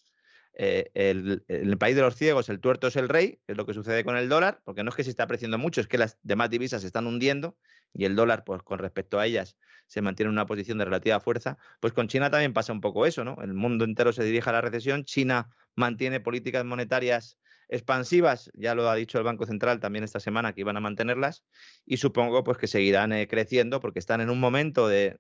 eh, 0.62 0.92
el, 0.94 1.78
país 1.78 1.96
de 1.96 2.02
los 2.02 2.18
ciegos, 2.18 2.50
el 2.50 2.60
tuerto 2.60 2.88
es 2.88 2.98
el 2.98 3.08
rey, 3.08 3.40
es 3.48 3.56
lo 3.56 3.66
que 3.66 3.74
sucede 3.74 4.04
con 4.04 4.18
el 4.18 4.28
dólar, 4.28 4.60
porque 4.66 4.84
no 4.84 4.90
es 4.90 4.96
que 4.98 5.06
se 5.06 5.12
esté 5.12 5.22
apreciando 5.22 5.58
mucho, 5.58 5.80
es 5.80 5.88
que 5.88 5.98
las 5.98 6.18
demás 6.22 6.50
divisas 6.50 6.82
se 6.82 6.88
están 6.88 7.08
hundiendo 7.08 7.56
y 7.94 8.04
el 8.04 8.14
dólar, 8.14 8.44
pues 8.44 8.62
con 8.62 8.78
respecto 8.78 9.22
a 9.22 9.26
ellas, 9.26 9.56
se 9.88 10.02
mantiene 10.02 10.28
en 10.28 10.34
una 10.34 10.46
posición 10.46 10.78
de 10.78 10.84
relativa 10.84 11.22
fuerza, 11.22 11.58
pues 11.80 11.94
con 11.94 12.10
China 12.10 12.30
también 12.30 12.52
pasa 12.52 12.74
un 12.74 12.82
poco 12.82 13.06
eso, 13.06 13.24
¿no? 13.24 13.38
El 13.42 13.54
mundo 13.54 13.86
entero 13.86 14.12
se 14.12 14.22
dirige 14.26 14.50
a 14.50 14.54
la 14.54 14.60
recesión, 14.60 15.06
China 15.06 15.50
mantiene 15.78 16.20
políticas 16.20 16.66
monetarias 16.66 17.40
expansivas, 17.70 18.52
ya 18.54 18.76
lo 18.76 18.90
ha 18.90 18.96
dicho 18.96 19.18
el 19.18 19.24
Banco 19.24 19.46
Central 19.46 19.80
también 19.80 20.04
esta 20.04 20.20
semana 20.20 20.52
que 20.52 20.60
iban 20.60 20.76
a 20.76 20.82
mantenerlas 20.82 21.46
y 21.86 21.98
supongo 21.98 22.44
pues 22.44 22.58
que 22.58 22.68
seguirán 22.68 23.14
eh, 23.14 23.30
creciendo 23.30 23.80
porque 23.80 24.00
están 24.00 24.20
en 24.20 24.30
un 24.30 24.42
momento 24.42 24.90
de 24.90 25.20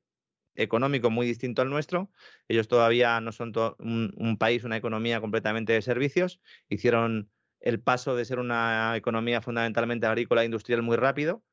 económico 0.56 1.10
muy 1.10 1.26
distinto 1.26 1.62
al 1.62 1.70
nuestro. 1.70 2.12
Ellos 2.48 2.68
todavía 2.68 3.20
no 3.22 3.32
son 3.32 3.54
un, 3.80 4.38
país, 4.38 4.64
una 4.64 4.78
economía 4.78 5.22
completamente 5.22 5.74
de 5.74 5.82
servicios. 5.82 6.42
Hicieron 6.70 7.30
el 7.60 7.82
paso 7.82 8.16
de 8.16 8.26
ser 8.26 8.40
una 8.40 8.96
economía 8.96 9.42
fundamentalmente 9.42 10.08
agrícola 10.08 10.42
e 10.42 10.46
industrial 10.46 10.82
muy 10.82 10.98
rápido 10.98 11.44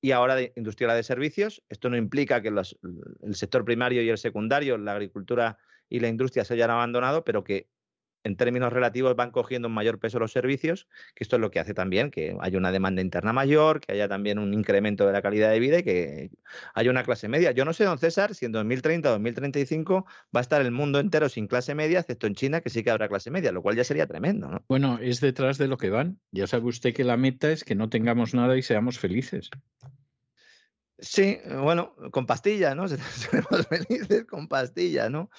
y 0.00 0.12
ahora 0.12 0.34
de 0.34 0.52
industrial 0.56 0.96
de 0.96 1.02
servicios. 1.02 1.62
Esto 1.68 1.90
no 1.90 1.96
implica 1.96 2.42
que 2.42 2.48
el 2.48 3.34
sector 3.34 3.64
primario 3.64 4.02
y 4.02 4.08
el 4.08 4.18
secundario, 4.18 4.78
la 4.78 4.92
agricultura 4.92 5.58
y 5.88 6.00
la 6.00 6.08
industria 6.08 6.44
se 6.44 6.54
hayan 6.54 6.70
abandonado, 6.70 7.24
pero 7.24 7.44
que 7.44 7.68
en 8.26 8.36
términos 8.36 8.72
relativos 8.72 9.14
van 9.14 9.30
cogiendo 9.30 9.68
un 9.68 9.74
mayor 9.74 9.98
peso 9.98 10.18
los 10.18 10.32
servicios, 10.32 10.88
que 11.14 11.22
esto 11.22 11.36
es 11.36 11.40
lo 11.40 11.50
que 11.50 11.60
hace 11.60 11.74
también 11.74 12.10
que 12.10 12.36
haya 12.40 12.58
una 12.58 12.72
demanda 12.72 13.00
interna 13.00 13.32
mayor, 13.32 13.80
que 13.80 13.92
haya 13.92 14.08
también 14.08 14.38
un 14.38 14.52
incremento 14.52 15.06
de 15.06 15.12
la 15.12 15.22
calidad 15.22 15.50
de 15.50 15.60
vida 15.60 15.78
y 15.78 15.82
que 15.82 16.30
haya 16.74 16.90
una 16.90 17.04
clase 17.04 17.28
media. 17.28 17.52
Yo 17.52 17.64
no 17.64 17.72
sé, 17.72 17.84
don 17.84 17.98
César, 17.98 18.34
si 18.34 18.46
en 18.46 18.52
2030 18.52 19.08
o 19.08 19.12
2035 19.12 20.06
va 20.34 20.40
a 20.40 20.42
estar 20.42 20.60
el 20.60 20.72
mundo 20.72 20.98
entero 20.98 21.28
sin 21.28 21.46
clase 21.46 21.74
media, 21.74 22.00
excepto 22.00 22.26
en 22.26 22.34
China, 22.34 22.60
que 22.60 22.70
sí 22.70 22.82
que 22.82 22.90
habrá 22.90 23.08
clase 23.08 23.30
media, 23.30 23.52
lo 23.52 23.62
cual 23.62 23.76
ya 23.76 23.84
sería 23.84 24.06
tremendo. 24.06 24.48
¿no? 24.48 24.64
Bueno, 24.68 24.98
es 25.00 25.20
detrás 25.20 25.56
de 25.58 25.68
lo 25.68 25.76
que 25.76 25.90
van. 25.90 26.18
Ya 26.32 26.46
sabe 26.46 26.66
usted 26.66 26.94
que 26.94 27.04
la 27.04 27.16
meta 27.16 27.50
es 27.52 27.62
que 27.62 27.76
no 27.76 27.88
tengamos 27.88 28.34
nada 28.34 28.56
y 28.56 28.62
seamos 28.62 28.98
felices. 28.98 29.50
Sí, 30.98 31.38
bueno, 31.62 31.94
con 32.10 32.24
pastillas, 32.24 32.74
¿no? 32.74 32.88
Seremos 32.88 33.66
felices 33.66 34.24
con 34.24 34.48
pastillas, 34.48 35.10
¿no? 35.10 35.30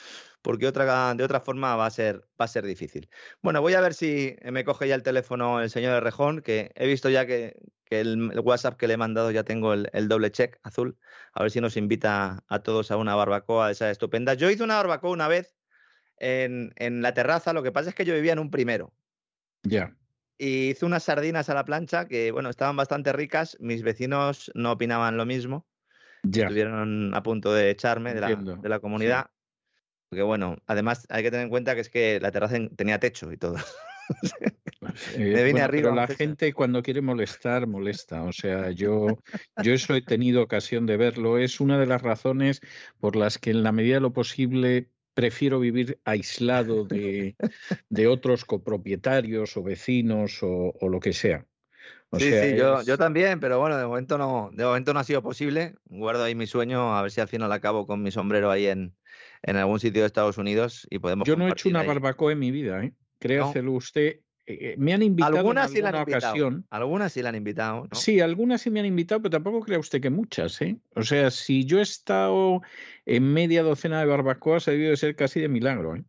Porque 0.44 0.68
otra, 0.68 1.16
de 1.16 1.24
otra 1.24 1.42
forma 1.42 1.76
va 1.76 1.88
a, 1.88 1.90
ser, 1.90 2.28
va 2.40 2.46
a 2.46 2.48
ser 2.48 2.66
difícil. 2.66 3.10
Bueno, 3.42 3.62
voy 3.62 3.74
a 3.74 3.82
ver 3.82 3.94
si 3.94 4.36
me 4.44 4.64
coge 4.64 4.88
ya 4.88 4.96
el 4.96 5.04
teléfono 5.04 5.60
el 5.60 5.70
señor 5.70 6.04
Rejón, 6.04 6.42
que 6.42 6.72
he 6.76 6.86
visto 6.86 7.10
ya 7.10 7.26
que, 7.26 7.58
el, 7.90 8.40
WhatsApp 8.40 8.78
que 8.78 8.88
le 8.88 8.94
he 8.94 8.98
mandado 8.98 9.32
ya 9.32 9.44
tengo 9.44 9.74
el, 9.74 10.08
doble 10.08 10.32
check 10.32 10.60
azul. 10.64 10.98
A 11.34 11.42
ver 11.42 11.52
si 11.52 11.60
nos 11.60 11.76
invita 11.76 12.44
a 12.48 12.60
todos 12.60 12.92
a 12.92 12.98
una 12.98 13.16
barbacoa 13.16 13.68
de 13.68 13.74
esa 13.74 13.90
estupenda. 13.90 14.36
Yo 14.36 14.50
hice 14.52 14.64
una 14.64 14.76
barbacoa 14.76 15.12
una 15.12 15.28
vez 15.28 15.58
en 16.20 17.02
la 17.02 17.14
terraza, 17.14 17.54
lo 17.54 17.64
que 17.64 17.72
pasa 17.72 17.90
es 17.90 17.96
que 17.96 18.06
yo 18.06 18.14
vivía 18.14 18.34
en 18.34 18.40
un 18.40 18.52
primero. 18.52 18.94
Ya 19.64 19.96
y 20.38 20.70
hice 20.70 20.86
unas 20.86 21.04
sardinas 21.04 21.50
a 21.50 21.54
la 21.54 21.66
plancha 21.66 22.08
que, 22.08 22.32
bueno, 22.32 22.50
estaban 22.50 22.76
bastante 22.76 23.12
ricas. 23.14 23.58
Mis 23.60 23.84
vecinos 23.84 24.52
no 24.54 24.72
opinaban 24.72 25.18
lo 25.18 25.26
mismo. 25.26 25.66
Ya. 26.24 26.44
Estuvieron 26.44 27.14
a 27.16 27.24
punto 27.24 27.54
de 27.54 27.70
echarme 27.70 28.14
de 28.14 28.22
la, 28.22 28.36
de 28.36 28.70
la, 28.70 28.80
comunidad. 28.80 29.32
Porque, 30.10 30.24
bueno, 30.24 30.58
además 30.68 31.06
hay 31.10 31.24
que 31.24 31.32
tener 31.32 31.46
en 31.46 31.50
cuenta 31.50 31.76
que 31.76 31.82
es 31.82 31.90
que 31.90 32.20
la 32.20 32.32
terraza 32.32 32.58
tenía 32.76 33.00
techo 33.00 33.32
y 33.32 33.38
todo. 33.38 33.58
Me 35.18 35.44
vine 35.44 35.62
arriba. 35.62 35.90
Pero 35.90 35.96
la 35.96 36.08
gente 36.08 36.54
cuando 36.54 36.82
quiere 36.82 37.02
molestar, 37.02 37.68
molesta. 37.68 38.24
O 38.24 38.32
sea, 38.32 38.72
yo, 38.72 39.20
yo 39.64 39.74
eso 39.74 39.96
he 39.96 40.02
tenido 40.02 40.42
ocasión 40.42 40.86
de 40.86 40.98
verlo. 40.98 41.38
Es 41.38 41.60
una 41.60 41.80
de 41.80 41.88
las 41.88 42.02
razones 42.02 42.62
por 43.00 43.16
las 43.16 43.38
que 43.38 43.52
en 43.52 43.64
la 43.64 43.72
medida 43.72 43.96
de 43.96 44.02
lo 44.02 44.14
posible 44.14 44.90
prefiero 45.18 45.60
vivir 45.60 46.00
aislado 46.06 46.86
de, 46.86 47.36
otros 48.08 48.46
copropietarios 48.46 49.58
o 49.58 49.64
vecinos 49.64 50.44
o, 50.44 50.76
lo 50.80 51.00
que 51.00 51.12
sea. 51.12 51.48
sí, 52.20 52.32
sí, 52.32 52.56
yo, 52.56 52.98
también, 53.00 53.40
pero 53.40 53.60
bueno, 53.60 53.78
de 53.78 53.88
momento 53.88 54.20
no, 54.20 54.52
de 54.54 54.64
momento 54.64 54.94
no 54.94 55.00
ha 55.00 55.04
sido 55.04 55.24
posible. 55.24 55.74
Guardo 55.86 56.24
ahí 56.24 56.36
mi 56.36 56.46
sueño, 56.46 56.96
a 56.96 57.02
ver 57.02 57.10
si 57.10 57.20
al 57.20 57.28
final 57.28 57.52
acabo 57.52 57.88
con 57.88 58.04
mi 58.04 58.12
sombrero 58.12 58.52
ahí 58.52 58.68
en, 58.68 58.96
en 59.42 59.56
algún 59.56 59.80
sitio 59.80 60.02
de 60.02 60.06
Estados 60.06 60.38
Unidos 60.38 60.86
y 60.92 61.00
podemos. 61.00 61.28
Yo 61.28 61.36
no 61.36 61.48
he 61.48 61.50
hecho 61.50 61.68
una 61.70 61.82
barbacoa 61.82 62.34
en 62.34 62.40
mi 62.40 62.52
vida, 62.52 62.84
¿eh? 62.84 62.94
Créaselo 63.18 63.72
usted, 63.72 64.20
eh, 64.50 64.76
me 64.78 64.94
han 64.94 65.04
invitado 65.04 65.38
algunas 65.38 65.76
en 65.76 65.86
alguna 65.86 66.04
ocasión. 66.04 66.66
Algunas 66.70 67.12
sí 67.12 67.22
la 67.22 67.30
han 67.30 67.36
invitado. 67.36 67.84
¿no? 67.84 67.90
Sí, 67.92 68.22
algunas 68.22 68.62
sí 68.62 68.70
me 68.70 68.80
han 68.80 68.86
invitado, 68.86 69.22
pero 69.22 69.32
tampoco 69.32 69.60
crea 69.60 69.78
usted 69.78 70.00
que 70.00 70.10
muchas. 70.10 70.62
¿eh? 70.62 70.78
O 70.96 71.04
sea, 71.04 71.30
si 71.32 71.66
yo 71.66 71.80
he 71.80 71.82
estado 71.82 72.62
en 73.06 73.34
media 73.34 73.62
docena 73.62 74.00
de 74.00 74.06
barbacoas, 74.06 74.70
ha 74.70 74.72
debido 74.72 74.92
de 74.92 74.98
ser 74.98 75.18
casi 75.18 75.42
de 75.42 75.50
milagro. 75.50 75.98
¿eh? 75.98 76.04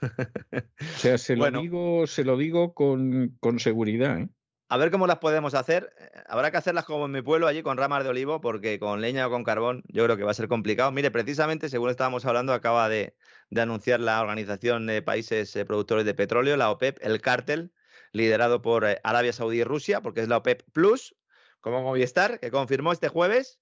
o 0.00 0.98
sea, 0.98 1.18
se 1.18 1.34
lo 1.36 1.50
digo, 1.50 2.06
se 2.06 2.22
lo 2.22 2.36
digo 2.36 2.72
con, 2.72 3.36
con 3.40 3.58
seguridad. 3.58 4.20
¿eh? 4.20 4.28
A 4.68 4.76
ver 4.76 4.90
cómo 4.90 5.08
las 5.08 5.18
podemos 5.18 5.54
hacer. 5.54 5.92
Habrá 6.28 6.50
que 6.52 6.58
hacerlas 6.58 6.84
como 6.84 7.06
en 7.06 7.12
mi 7.12 7.20
pueblo, 7.20 7.48
allí 7.48 7.62
con 7.62 7.76
ramas 7.76 8.04
de 8.04 8.10
olivo, 8.10 8.40
porque 8.40 8.78
con 8.78 9.00
leña 9.00 9.26
o 9.26 9.30
con 9.30 9.42
carbón 9.42 9.82
yo 9.88 10.04
creo 10.04 10.16
que 10.16 10.22
va 10.22 10.30
a 10.30 10.34
ser 10.34 10.48
complicado. 10.48 10.92
Mire, 10.92 11.10
precisamente, 11.10 11.68
según 11.68 11.90
estábamos 11.90 12.24
hablando, 12.26 12.52
acaba 12.52 12.88
de, 12.88 13.14
de 13.52 13.60
anunciar 13.60 14.00
la 14.00 14.22
Organización 14.22 14.86
de 14.86 15.02
Países 15.02 15.54
eh, 15.56 15.66
Productores 15.66 16.06
de 16.06 16.14
Petróleo, 16.14 16.56
la 16.56 16.70
OPEP, 16.70 16.98
el 17.02 17.20
cártel, 17.20 17.70
liderado 18.12 18.62
por 18.62 18.86
eh, 18.86 18.98
Arabia 19.04 19.34
Saudí 19.34 19.58
y 19.58 19.64
Rusia, 19.64 20.00
porque 20.00 20.22
es 20.22 20.28
la 20.28 20.38
OPEP 20.38 20.62
Plus, 20.72 21.14
como 21.60 21.82
Movistar, 21.82 22.40
que 22.40 22.50
confirmó 22.50 22.92
este 22.92 23.08
jueves 23.08 23.60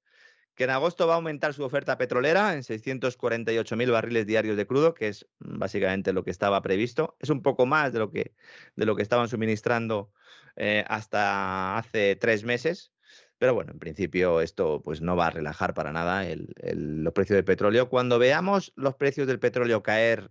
que 0.55 0.65
en 0.65 0.71
agosto 0.71 1.09
va 1.09 1.15
a 1.15 1.17
aumentar 1.17 1.55
su 1.55 1.65
oferta 1.65 1.99
petrolera 1.99 2.55
en 2.55 2.61
648.000 2.61 3.91
barriles 3.91 4.27
diarios 4.27 4.57
de 4.57 4.67
crudo, 4.67 4.95
que 4.95 5.09
es 5.09 5.27
básicamente 5.39 6.13
lo 6.13 6.23
que 6.23 6.31
estaba 6.31 6.63
previsto. 6.63 7.17
Es 7.19 7.31
un 7.31 7.43
poco 7.43 7.67
más 7.67 7.93
de 7.93 7.99
lo 7.99 8.13
que, 8.13 8.35
de 8.77 8.87
lo 8.87 8.95
que 8.95 9.03
estaban 9.03 9.29
suministrando 9.29 10.13
eh, 10.55 10.85
hasta 10.87 11.79
hace 11.79 12.15
tres 12.15 12.45
meses. 12.45 12.93
Pero 13.41 13.55
bueno, 13.55 13.73
en 13.73 13.79
principio 13.79 14.43
esto 14.43 14.83
pues 14.83 15.01
no 15.01 15.17
va 15.17 15.29
a 15.29 15.31
relajar 15.31 15.73
para 15.73 15.93
nada 15.93 16.27
los 16.75 17.13
precios 17.15 17.37
del 17.37 17.45
petróleo. 17.47 17.89
Cuando 17.89 18.19
veamos 18.19 18.71
los 18.77 18.97
precios 18.97 19.27
del 19.27 19.39
petróleo 19.39 19.83
caer 19.83 20.31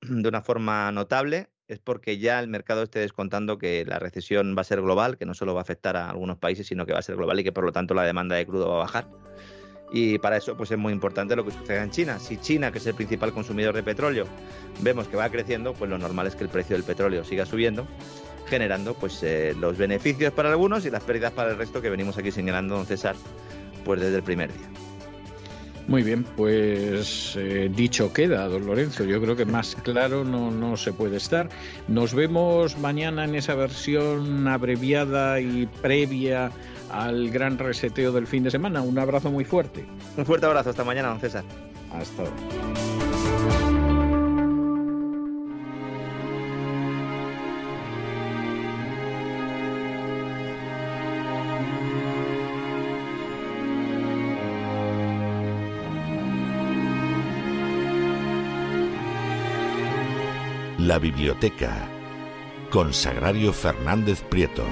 de 0.00 0.26
una 0.26 0.40
forma 0.40 0.90
notable, 0.92 1.50
es 1.68 1.78
porque 1.78 2.16
ya 2.16 2.40
el 2.40 2.48
mercado 2.48 2.84
esté 2.84 3.00
descontando 3.00 3.58
que 3.58 3.84
la 3.84 3.98
recesión 3.98 4.54
va 4.56 4.62
a 4.62 4.64
ser 4.64 4.80
global, 4.80 5.18
que 5.18 5.26
no 5.26 5.34
solo 5.34 5.52
va 5.52 5.60
a 5.60 5.62
afectar 5.62 5.98
a 5.98 6.08
algunos 6.08 6.38
países, 6.38 6.66
sino 6.66 6.86
que 6.86 6.94
va 6.94 7.00
a 7.00 7.02
ser 7.02 7.16
global 7.16 7.38
y 7.38 7.44
que 7.44 7.52
por 7.52 7.64
lo 7.64 7.72
tanto 7.72 7.92
la 7.92 8.04
demanda 8.04 8.34
de 8.34 8.46
crudo 8.46 8.70
va 8.70 8.76
a 8.76 8.78
bajar. 8.78 9.08
Y 9.92 10.18
para 10.18 10.38
eso 10.38 10.56
pues 10.56 10.70
es 10.70 10.78
muy 10.78 10.94
importante 10.94 11.36
lo 11.36 11.44
que 11.44 11.50
suceda 11.50 11.82
en 11.82 11.90
China. 11.90 12.18
Si 12.18 12.38
China, 12.38 12.72
que 12.72 12.78
es 12.78 12.86
el 12.86 12.94
principal 12.94 13.34
consumidor 13.34 13.74
de 13.74 13.82
petróleo, 13.82 14.24
vemos 14.80 15.06
que 15.06 15.18
va 15.18 15.28
creciendo, 15.28 15.74
pues 15.74 15.90
lo 15.90 15.98
normal 15.98 16.26
es 16.28 16.34
que 16.34 16.44
el 16.44 16.50
precio 16.50 16.76
del 16.76 16.84
petróleo 16.84 17.24
siga 17.24 17.44
subiendo 17.44 17.86
generando 18.46 18.94
pues 18.94 19.22
eh, 19.22 19.54
los 19.58 19.76
beneficios 19.76 20.32
para 20.32 20.50
algunos 20.50 20.84
y 20.86 20.90
las 20.90 21.02
pérdidas 21.02 21.32
para 21.32 21.50
el 21.50 21.58
resto 21.58 21.80
que 21.82 21.90
venimos 21.90 22.16
aquí 22.18 22.30
señalando, 22.30 22.76
don 22.76 22.86
César, 22.86 23.16
pues 23.84 24.00
desde 24.00 24.16
el 24.16 24.22
primer 24.22 24.52
día. 24.52 24.66
Muy 25.88 26.02
bien, 26.02 26.24
pues 26.24 27.36
eh, 27.36 27.70
dicho 27.72 28.12
queda, 28.12 28.48
don 28.48 28.66
Lorenzo. 28.66 29.04
Yo 29.04 29.20
creo 29.20 29.36
que 29.36 29.44
más 29.44 29.76
claro 29.76 30.24
no, 30.24 30.50
no 30.50 30.76
se 30.76 30.92
puede 30.92 31.16
estar. 31.16 31.48
Nos 31.86 32.12
vemos 32.12 32.76
mañana 32.78 33.24
en 33.24 33.36
esa 33.36 33.54
versión 33.54 34.48
abreviada 34.48 35.40
y 35.40 35.66
previa 35.80 36.50
al 36.90 37.30
gran 37.30 37.58
reseteo 37.58 38.10
del 38.10 38.26
fin 38.26 38.42
de 38.42 38.50
semana. 38.50 38.82
Un 38.82 38.98
abrazo 38.98 39.30
muy 39.30 39.44
fuerte. 39.44 39.84
Un 40.16 40.26
fuerte 40.26 40.46
abrazo. 40.46 40.70
Hasta 40.70 40.82
mañana, 40.82 41.08
don 41.08 41.20
César. 41.20 41.44
Hasta 41.92 42.22
ahora. 42.22 42.95
La 60.86 61.00
biblioteca 61.00 61.88
con 62.70 62.94
Sagrario 62.94 63.52
Fernández 63.52 64.22
Prieto. 64.22 64.62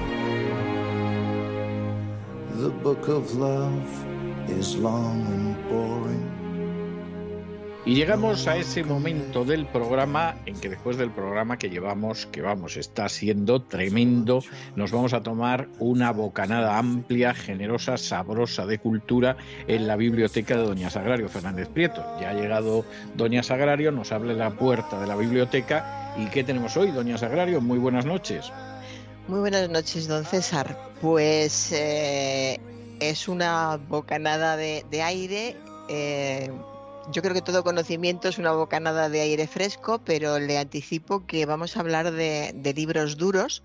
The 2.57 2.69
book 2.81 3.09
of 3.09 3.35
love 3.35 3.83
is 4.47 4.77
long 4.77 5.25
and 5.27 5.69
boring. 5.69 6.35
Y 7.85 7.95
llegamos 7.95 8.47
a 8.47 8.55
ese 8.55 8.85
momento 8.85 9.43
del 9.43 9.65
programa 9.65 10.35
en 10.45 10.57
que 10.59 10.69
después 10.69 10.95
del 10.95 11.11
programa 11.11 11.57
que 11.57 11.69
llevamos, 11.69 12.27
que 12.27 12.41
vamos, 12.41 12.77
está 12.77 13.09
siendo 13.09 13.61
tremendo, 13.61 14.41
nos 14.77 14.91
vamos 14.91 15.13
a 15.13 15.21
tomar 15.21 15.67
una 15.79 16.11
bocanada 16.11 16.77
amplia, 16.77 17.33
generosa, 17.33 17.97
sabrosa 17.97 18.65
de 18.65 18.79
cultura 18.79 19.35
en 19.67 19.85
la 19.85 19.97
biblioteca 19.97 20.55
de 20.55 20.63
Doña 20.63 20.89
Sagrario 20.89 21.27
Fernández 21.27 21.67
Prieto. 21.67 22.01
Ya 22.21 22.29
ha 22.29 22.33
llegado 22.33 22.85
Doña 23.17 23.43
Sagrario, 23.43 23.91
nos 23.91 24.13
abre 24.13 24.33
la 24.33 24.51
puerta 24.51 24.99
de 24.99 25.07
la 25.07 25.17
biblioteca. 25.17 26.04
¿Y 26.17 26.27
qué 26.27 26.43
tenemos 26.43 26.77
hoy, 26.77 26.91
Doña 26.91 27.17
Sagrario? 27.17 27.59
Muy 27.59 27.77
buenas 27.77 28.05
noches. 28.05 28.51
Muy 29.27 29.39
buenas 29.39 29.69
noches, 29.69 30.07
don 30.07 30.23
César. 30.23 30.77
Pues 31.01 31.71
eh, 31.73 32.59
es 32.99 33.27
una 33.27 33.77
bocanada 33.77 34.55
de, 34.55 35.01
aire. 35.01 35.57
Eh, 35.89 36.51
yo 37.11 37.21
creo 37.21 37.33
que 37.33 37.41
todo 37.41 37.63
conocimiento 37.63 38.29
es 38.29 38.37
una 38.37 38.51
bocanada 38.51 39.09
de 39.09 39.21
aire 39.21 39.47
fresco, 39.47 39.99
pero 40.05 40.39
le 40.39 40.57
anticipo 40.57 41.25
que 41.25 41.45
vamos 41.45 41.75
a 41.75 41.81
hablar 41.81 42.11
de, 42.11 42.73
libros 42.75 43.17
duros. 43.17 43.61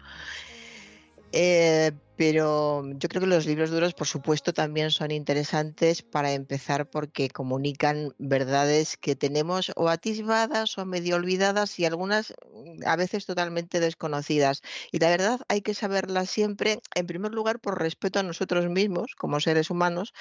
Eh, 1.33 1.93
pero 2.17 2.83
yo 2.99 3.09
creo 3.09 3.21
que 3.23 3.27
los 3.27 3.47
libros 3.47 3.71
duros, 3.71 3.95
por 3.95 4.07
supuesto, 4.07 4.53
también 4.53 4.91
son 4.91 5.11
interesantes 5.11 6.03
para 6.03 6.33
empezar 6.33 6.91
porque 6.91 7.31
comunican 7.31 8.15
verdades 8.19 8.97
que 8.99 9.17
tenemos 9.17 9.73
o 9.77 9.89
atisbadas 9.89 10.77
o 10.77 10.85
medio 10.85 11.17
olvidadas 11.17 11.79
y 11.79 11.87
algunas 11.87 12.35
mm, 12.53 12.87
a 12.87 12.97
veces 12.97 13.27
totalmente 13.27 13.81
desconocidas. 13.81 14.61
Y 14.93 14.99
la 14.99 15.09
verdad 15.09 15.41
hay 15.49 15.63
que 15.63 15.75
saberlas 15.75 16.29
siempre, 16.31 16.81
en 16.95 17.07
primer 17.07 17.33
lugar, 17.33 17.61
por 17.61 17.81
respeto 17.81 18.19
a 18.19 18.23
nosotros 18.23 18.69
mismos 18.69 19.15
como 19.17 19.41
seres 19.41 19.71
humanos 19.71 20.13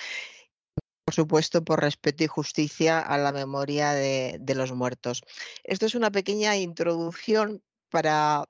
por 1.09 1.15
supuesto, 1.15 1.63
por 1.63 1.81
respeto 1.81 2.23
y 2.23 2.27
justicia 2.27 2.99
a 2.99 3.17
la 3.17 3.31
memoria 3.31 3.93
de, 3.93 4.39
los 4.55 4.71
muertos. 4.73 5.23
Esto 5.63 5.87
es 5.87 5.95
una 5.95 6.11
pequeña 6.11 6.55
introducción 6.55 7.63
para 7.89 8.45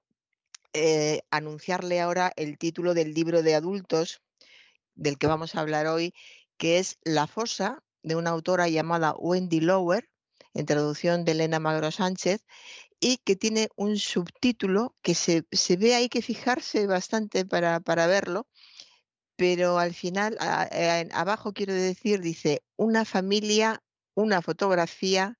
eh, 0.74 1.22
anunciarle 1.32 2.02
ahora 2.02 2.32
el 2.36 2.58
título 2.58 2.94
del 2.94 3.14
libro 3.14 3.42
de 3.44 3.56
adultos 3.56 4.22
del 4.96 5.18
que 5.18 5.28
vamos 5.28 5.56
a 5.56 5.62
hablar 5.62 5.88
hoy, 5.88 6.14
que 6.58 6.80
es 6.80 6.98
La 7.04 7.28
fosa, 7.28 7.84
de 8.04 8.16
una 8.16 8.30
autora 8.32 8.68
llamada 8.68 9.14
Wendy 9.18 9.62
Lower, 9.62 10.10
en 10.54 10.66
traducción 10.66 11.26
de 11.26 11.34
Elena 11.34 11.60
Magro 11.60 11.92
Sánchez, 11.92 12.46
y 13.00 13.18
que 13.18 13.36
tiene 13.36 13.70
un 13.76 13.98
subtítulo 13.98 14.96
que 15.02 15.16
se, 15.16 15.46
ve, 15.78 15.96
hay 15.96 16.10
que 16.10 16.22
fijarse 16.22 16.86
bastante 16.86 17.46
para, 17.46 17.80
para 17.80 18.08
verlo, 18.08 18.48
pero 19.38 19.80
al 19.80 19.94
final, 19.94 20.38
abajo 21.14 21.54
quiero 21.54 21.74
decir, 21.74 22.20
dice, 22.20 22.62
una 22.76 23.06
familia, 23.06 23.82
una 24.14 24.42
fotografía, 24.42 25.40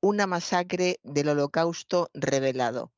una 0.00 0.26
masacre 0.26 0.98
del 1.04 1.28
holocausto 1.28 2.10
revelado. 2.12 2.92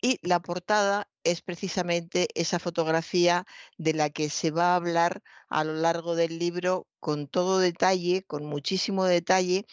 Y 0.00 0.18
la 0.22 0.40
portada 0.40 1.09
es 1.24 1.42
precisamente 1.42 2.28
esa 2.34 2.58
fotografía 2.58 3.46
de 3.78 3.94
la 3.94 4.10
que 4.10 4.30
se 4.30 4.50
va 4.50 4.72
a 4.72 4.76
hablar 4.76 5.22
a 5.48 5.64
lo 5.64 5.74
largo 5.74 6.14
del 6.16 6.38
libro 6.38 6.86
con 7.00 7.26
todo 7.28 7.58
detalle, 7.58 8.22
con 8.24 8.46
muchísimo 8.46 9.04
detalle, 9.04 9.66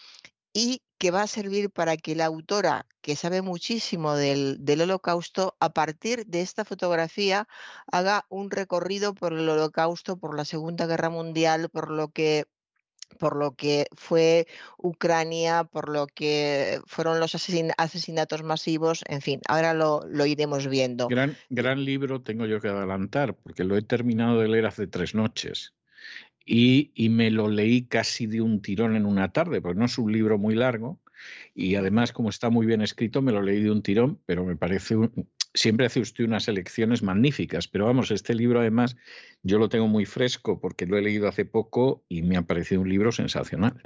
y 0.53 0.81
que 0.97 1.11
va 1.11 1.21
a 1.23 1.27
servir 1.27 1.69
para 1.71 1.97
que 1.97 2.15
la 2.15 2.25
autora, 2.25 2.87
que 3.01 3.15
sabe 3.15 3.41
muchísimo 3.41 4.15
del, 4.15 4.59
holocausto, 4.81 5.55
a 5.59 5.69
partir 5.69 6.25
de 6.25 6.41
esta 6.41 6.65
fotografía 6.65 7.47
haga 7.91 8.25
un 8.29 8.49
recorrido 8.51 9.13
por 9.13 9.33
el 9.33 9.47
holocausto, 9.47 10.17
por 10.17 10.35
la 10.35 10.45
Segunda 10.45 10.87
Guerra 10.87 11.09
Mundial, 11.09 11.69
por 11.69 11.91
lo 11.91 12.09
que 12.09 12.45
por 13.19 13.35
lo 13.35 13.55
que 13.55 13.87
fue 13.95 14.47
Ucrania, 14.77 15.63
por 15.63 15.89
lo 15.89 16.07
que 16.07 16.79
fueron 16.85 17.19
los 17.19 17.35
asesinatos 17.35 18.43
masivos, 18.43 19.03
en 19.07 19.21
fin, 19.21 19.41
ahora 19.47 19.73
lo, 19.73 20.05
iremos 20.25 20.67
viendo. 20.67 21.07
Gran, 21.07 21.35
gran 21.49 21.83
libro 21.83 22.21
tengo 22.21 22.45
yo 22.45 22.59
que 22.59 22.67
adelantar, 22.67 23.35
porque 23.35 23.63
lo 23.63 23.77
he 23.77 23.81
terminado 23.81 24.39
de 24.39 24.47
leer 24.47 24.65
hace 24.65 24.87
tres 24.87 25.15
noches 25.15 25.73
y, 26.47 27.09
me 27.09 27.29
lo 27.29 27.49
leí 27.49 27.83
casi 27.83 28.25
de 28.25 28.41
un 28.41 28.61
tirón 28.61 28.95
en 28.95 29.05
una 29.05 29.31
tarde, 29.31 29.61
porque 29.61 29.79
no 29.79 29.85
es 29.85 29.97
un 29.97 30.11
libro 30.11 30.37
muy 30.37 30.55
largo 30.55 30.99
y 31.53 31.75
además 31.75 32.13
como 32.13 32.29
está 32.29 32.49
muy 32.49 32.65
bien 32.65 32.81
escrito 32.81 33.21
me 33.21 33.31
lo 33.31 33.41
leí 33.41 33.61
de 33.61 33.71
un 33.71 33.81
tirón, 33.81 34.19
pero 34.25 34.45
me 34.45 34.55
parece 34.55 34.95
siempre 35.57 35.85
hace 35.85 35.99
usted 35.99 36.23
unas 36.23 36.47
elecciones 36.47 37.03
magníficas, 37.03 37.67
pero 37.67 37.85
vamos, 37.85 38.11
este 38.11 38.35
libro 38.35 38.59
además 38.59 38.95
yo 39.43 39.59
lo 39.59 39.69
tengo 39.69 39.87
muy 39.87 40.05
fresco 40.05 40.59
porque 40.59 40.85
lo 40.85 40.97
he 40.97 41.01
leído 41.01 41.27
hace 41.27 41.45
poco 41.45 42.03
y 42.07 42.21
me 42.21 42.37
ha 42.37 42.43
parecido 42.43 42.81
un 42.81 42.89
libro 42.89 43.11
sensacional. 43.11 43.81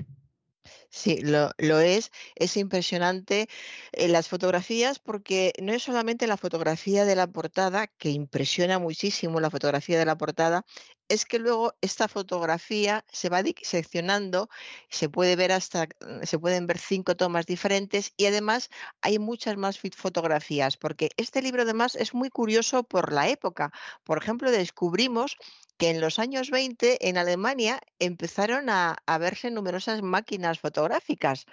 Sí, 0.90 1.22
lo, 1.22 1.80
es. 1.80 2.12
Es 2.36 2.58
impresionante 2.58 3.48
eh, 3.94 4.10
las 4.10 4.28
fotografías 4.28 5.00
porque 5.00 5.54
no 5.62 5.72
es 5.72 5.84
solamente 5.84 6.28
la 6.28 6.36
fotografía 6.36 7.06
de 7.06 7.16
la 7.16 7.28
portada, 7.28 7.88
que 7.88 8.10
impresiona 8.10 8.78
muchísimo 8.78 9.40
la 9.40 9.50
fotografía 9.50 9.98
de 9.98 10.06
la 10.06 10.18
portada, 10.18 10.66
es 11.12 11.26
que 11.26 11.40
luego 11.40 11.74
esta 11.82 12.08
fotografía 12.08 13.04
se 13.12 13.28
va 13.28 13.44
diseccionando, 13.44 14.50
se 14.90 15.10
puede 15.10 15.36
ver 15.36 15.52
hasta, 15.52 15.86
mm, 15.86 16.24
se 16.24 16.40
pueden 16.40 16.68
ver 16.68 16.78
cinco 16.80 17.18
tomas 17.18 17.46
diferentes 17.46 18.14
y 18.16 18.28
además 18.28 18.70
hay 19.02 19.20
muchas 19.20 19.58
más 19.58 19.78
fotografías, 19.78 20.78
porque 20.78 21.10
este 21.18 21.42
libro 21.42 21.64
además 21.64 21.96
es 21.96 22.14
muy 22.14 22.30
curioso 22.30 22.84
por 22.84 23.12
la 23.12 23.28
época. 23.28 23.74
Por 24.06 24.18
ejemplo, 24.20 24.52
descubrimos 24.52 25.38
que 25.82 25.90
en 25.90 26.00
los 26.00 26.20
años 26.20 26.52
20 26.52 27.10
en 27.10 27.18
Alemania 27.18 27.82
empezaron 27.98 28.70
a, 28.70 28.98
verse 29.20 29.50
numerosas 29.50 30.04
máquinas 30.04 30.60
fotográficas 30.60 31.48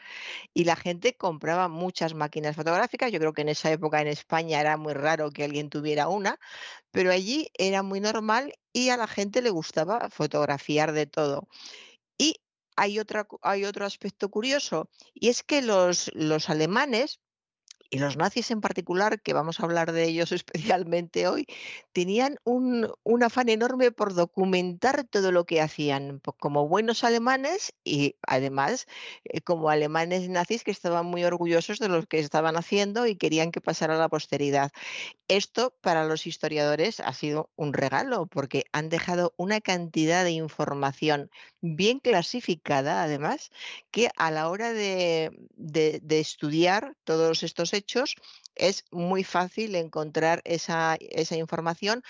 y 0.53 0.65
la 0.65 0.77
gente 0.77 1.17
compraba 1.17 1.69
muchas 1.69 2.13
máquinas 2.13 2.55
fotográficas. 2.55 3.11
Yo 3.11 3.21
creo 3.21 3.33
que 3.33 3.41
en 3.41 3.49
esa 3.49 3.73
época 3.73 4.03
en 4.03 4.09
España 4.09 4.61
era 4.61 4.77
muy 4.77 4.93
raro 4.93 5.31
que 5.31 5.45
alguien 5.45 5.71
tuviera 5.71 6.09
una, 6.09 6.39
pero 6.91 7.11
allí 7.11 7.51
era 7.57 7.83
muy 7.83 8.01
normal 8.01 8.53
y 8.79 8.91
a 8.91 8.97
la 8.97 9.09
gente 9.09 9.43
le 9.43 9.51
gustaba 9.51 10.09
fotografiar 10.09 10.93
de 10.93 11.07
todo. 11.07 11.49
Y 12.17 12.37
hay, 12.77 13.01
otra, 13.01 13.27
hay 13.43 13.65
otro 13.65 13.85
aspecto 13.85 14.29
curioso 14.29 14.89
y 15.15 15.29
es 15.29 15.43
que 15.43 15.63
los, 15.63 16.11
los 16.15 16.49
alemanes 16.49 17.21
y 17.91 17.99
los 17.99 18.17
nazis 18.17 18.51
en 18.51 18.61
particular, 18.61 19.21
que 19.21 19.33
vamos 19.33 19.61
a 19.61 19.63
hablar 19.65 19.93
de 19.93 20.05
ellos 20.05 20.33
especialmente 20.33 21.29
hoy, 21.29 21.47
tenían 21.93 22.39
un, 22.45 22.93
afán 23.23 23.49
enorme 23.49 23.91
por 23.91 24.15
documentar 24.15 25.05
todo 25.05 25.33
lo 25.33 25.45
que 25.45 25.61
hacían, 25.61 26.21
como 26.39 26.69
buenos 26.69 27.05
alemanes 27.05 27.73
y 27.85 28.17
además 28.27 28.87
eh, 29.25 29.41
como 29.41 29.71
alemanes 29.71 30.29
nazis 30.29 30.65
que 30.65 30.71
estaban 30.71 31.07
muy 31.07 31.25
orgullosos 31.25 31.79
de 31.79 31.89
lo 31.89 32.05
que 32.07 32.19
estaban 32.19 32.57
haciendo 32.57 33.07
y 33.07 33.17
querían 33.17 33.51
que 33.51 33.61
pasara 33.61 33.97
a 33.97 33.99
la 33.99 34.09
posteridad. 34.09 34.71
Esto 35.29 35.75
para 35.81 36.05
los 36.05 36.27
historiadores 36.27 37.01
ha 37.01 37.13
sido 37.13 37.51
un 37.57 37.73
regalo 37.73 38.27
porque 38.27 38.65
han 38.73 38.89
dejado 38.89 39.35
una 39.37 39.61
cantidad 39.61 40.25
de 40.25 40.31
información 40.33 41.31
bien 41.61 41.99
clasificada, 41.99 43.03
además, 43.03 43.51
que 43.91 44.11
a 44.17 44.31
la 44.31 44.49
hora 44.49 44.73
de, 44.73 45.31
de 45.57 46.21
estudiar 46.21 46.95
todos 47.05 47.43
estos 47.43 47.75
hechos, 47.79 48.15
es 48.55 48.85
muy 48.91 49.25
fácil 49.25 49.75
encontrar 49.75 50.43
esa, 50.45 50.99
información. 51.31 52.03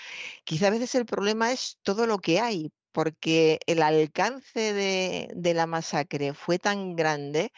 Quizá 0.43 0.67
a 0.67 0.71
veces 0.71 0.95
el 0.95 1.05
problema 1.05 1.51
es 1.51 1.77
todo 1.83 2.07
lo 2.07 2.19
que 2.19 2.39
hay, 2.39 2.71
porque 2.91 3.59
el 3.67 3.81
alcance 3.81 4.73
de, 4.73 5.53
la 5.53 5.67
masacre 5.67 6.33
fue 6.33 6.59
tan 6.59 6.95
grande 6.95 7.51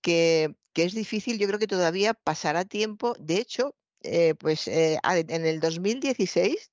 que, 0.00 0.54
es 0.74 0.94
difícil, 0.94 1.38
yo 1.38 1.46
creo 1.48 1.58
que 1.58 1.66
todavía 1.66 2.14
pasará 2.14 2.64
tiempo. 2.64 3.14
De 3.18 3.38
hecho, 3.38 3.74
eh, 4.02 4.34
pues 4.38 4.68
eh, 4.68 4.98
en 5.04 5.46
el 5.46 5.60
2016, 5.60 6.70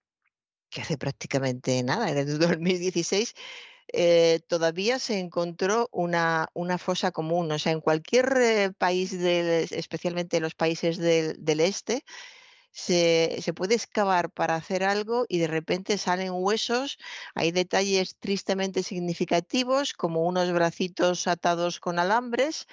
que 0.70 0.82
hace 0.82 0.98
prácticamente 0.98 1.82
nada, 1.84 2.10
en 2.10 2.18
el 2.18 2.40
2016 2.40 3.34
eh, 3.94 4.42
todavía 4.48 4.98
se 5.00 5.20
encontró 5.20 5.88
una, 5.92 6.50
una, 6.54 6.78
fosa 6.80 7.12
común. 7.12 7.52
O 7.52 7.60
sea, 7.60 7.72
en 7.72 7.82
cualquier 7.82 8.34
eh, 8.38 8.72
país, 8.76 9.18
del, 9.18 9.68
especialmente 9.72 10.40
los 10.40 10.56
países 10.56 10.98
del, 10.98 11.36
del 11.46 11.60
este, 11.60 12.04
se, 12.72 13.38
se, 13.42 13.54
puede 13.54 13.76
excavar 13.76 14.32
para 14.32 14.56
hacer 14.56 14.84
algo 14.84 15.26
y 15.30 15.38
de 15.38 15.48
repente 15.48 16.00
salen 16.00 16.32
huesos. 16.34 16.98
Hay 17.36 17.52
detalles 17.52 18.18
tristemente 18.20 18.82
significativos, 18.82 19.94
como 19.94 20.26
unos 20.26 20.52
bracitos 20.52 21.28
atados 21.28 21.80
con 21.80 22.00
alambres, 22.00 22.68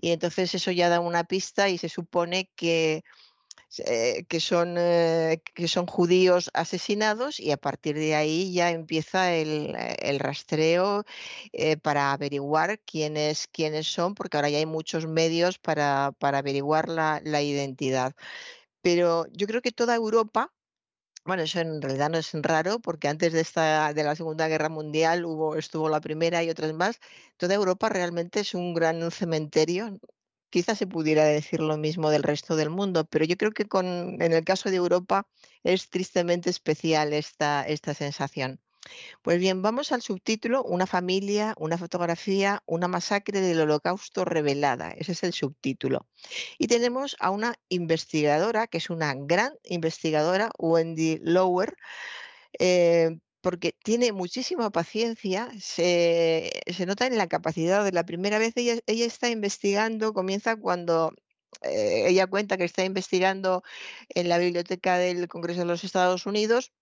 y 0.00 0.10
entonces 0.10 0.54
eso 0.54 0.72
ya 0.72 0.88
da 0.88 1.00
una 1.00 1.24
pista 1.24 1.68
y 1.68 1.78
se 1.78 1.88
supone 1.88 2.50
que 2.56 3.04
eh, 3.86 4.24
que, 4.28 4.40
son, 4.40 4.76
eh, 4.78 5.42
que 5.54 5.68
son 5.68 5.86
judíos 5.86 6.50
asesinados 6.54 7.40
y 7.40 7.50
a 7.52 7.56
partir 7.56 7.96
de 7.96 8.14
ahí 8.14 8.52
ya 8.52 8.70
empieza 8.70 9.34
el, 9.34 9.74
el 9.98 10.18
rastreo 10.20 11.04
eh, 11.52 11.76
para 11.76 12.12
averiguar 12.12 12.80
quiénes, 12.80 13.46
quiénes 13.48 13.86
son, 13.86 14.14
porque 14.14 14.36
ahora 14.36 14.50
ya 14.50 14.58
hay 14.58 14.66
muchos 14.66 15.06
medios 15.06 15.58
para, 15.58 16.12
para 16.18 16.38
averiguar 16.38 16.88
la, 16.88 17.20
la 17.24 17.42
identidad. 17.42 18.14
Pero 18.82 19.26
yo 19.32 19.46
creo 19.46 19.62
que 19.62 19.72
toda 19.72 19.94
Europa 19.96 20.52
bueno, 21.24 21.42
eso 21.42 21.60
en 21.60 21.82
realidad 21.82 22.10
no 22.10 22.18
es 22.18 22.32
raro 22.34 22.78
porque 22.80 23.08
antes 23.08 23.32
de 23.32 23.40
esta 23.40 23.92
de 23.92 24.04
la 24.04 24.14
Segunda 24.14 24.48
Guerra 24.48 24.68
Mundial 24.68 25.24
hubo 25.24 25.56
estuvo 25.56 25.88
la 25.88 26.00
primera 26.00 26.42
y 26.44 26.50
otras 26.50 26.72
más. 26.72 27.00
Toda 27.36 27.54
Europa 27.54 27.88
realmente 27.88 28.40
es 28.40 28.54
un 28.54 28.74
gran 28.74 29.10
cementerio 29.10 29.98
Quizás 30.50 30.78
se 30.78 30.86
pudiera 30.86 31.24
decir 31.24 31.60
lo 31.60 31.76
mismo 31.76 32.10
del 32.10 32.22
resto 32.22 32.56
del 32.56 32.70
mundo, 32.70 33.04
pero 33.04 33.24
yo 33.24 33.36
creo 33.36 33.52
que 33.52 33.66
con, 33.66 33.86
en 34.22 34.32
el 34.32 34.44
caso 34.44 34.70
de 34.70 34.76
Europa 34.76 35.26
es 35.64 35.90
tristemente 35.90 36.50
especial 36.50 37.12
esta, 37.12 37.62
esta 37.66 37.94
sensación. 37.94 38.60
Pues 39.22 39.38
bien, 39.38 39.62
vamos 39.62 39.92
al 39.92 40.02
subtítulo, 40.02 40.62
una 40.62 40.86
familia, 40.86 41.54
una 41.58 41.78
fotografía, 41.78 42.62
una 42.66 42.88
masacre 42.88 43.40
del 43.40 43.60
holocausto 43.60 44.24
revelada. 44.24 44.90
Ese 44.92 45.12
es 45.12 45.22
el 45.24 45.32
subtítulo. 45.32 46.06
Y 46.58 46.68
tenemos 46.68 47.16
a 47.20 47.30
una 47.30 47.54
investigadora, 47.68 48.66
que 48.66 48.78
es 48.78 48.90
una 48.90 49.14
gran 49.14 49.54
investigadora, 49.64 50.50
Wendy 50.58 51.18
Lower, 51.22 51.76
eh, 52.58 53.18
porque 53.40 53.74
tiene 53.82 54.12
muchísima 54.12 54.70
paciencia, 54.70 55.50
se, 55.60 56.50
nota 56.86 57.06
en 57.06 57.18
la 57.18 57.28
capacidad. 57.28 57.84
De 57.84 57.92
la 57.92 58.04
primera 58.04 58.38
vez 58.38 58.54
ella, 58.56 58.80
está 58.86 59.28
investigando, 59.28 60.12
comienza 60.12 60.56
cuando 60.56 61.12
eh, 61.62 62.06
ella 62.08 62.26
cuenta 62.26 62.56
que 62.56 62.64
está 62.64 62.84
investigando 62.84 63.62
en 64.10 64.28
la 64.28 64.38
biblioteca 64.38 64.98
del 64.98 65.28
Congreso 65.28 65.60
de 65.60 65.66
los 65.66 65.84
Estados 65.84 66.26
Unidos, 66.26 66.72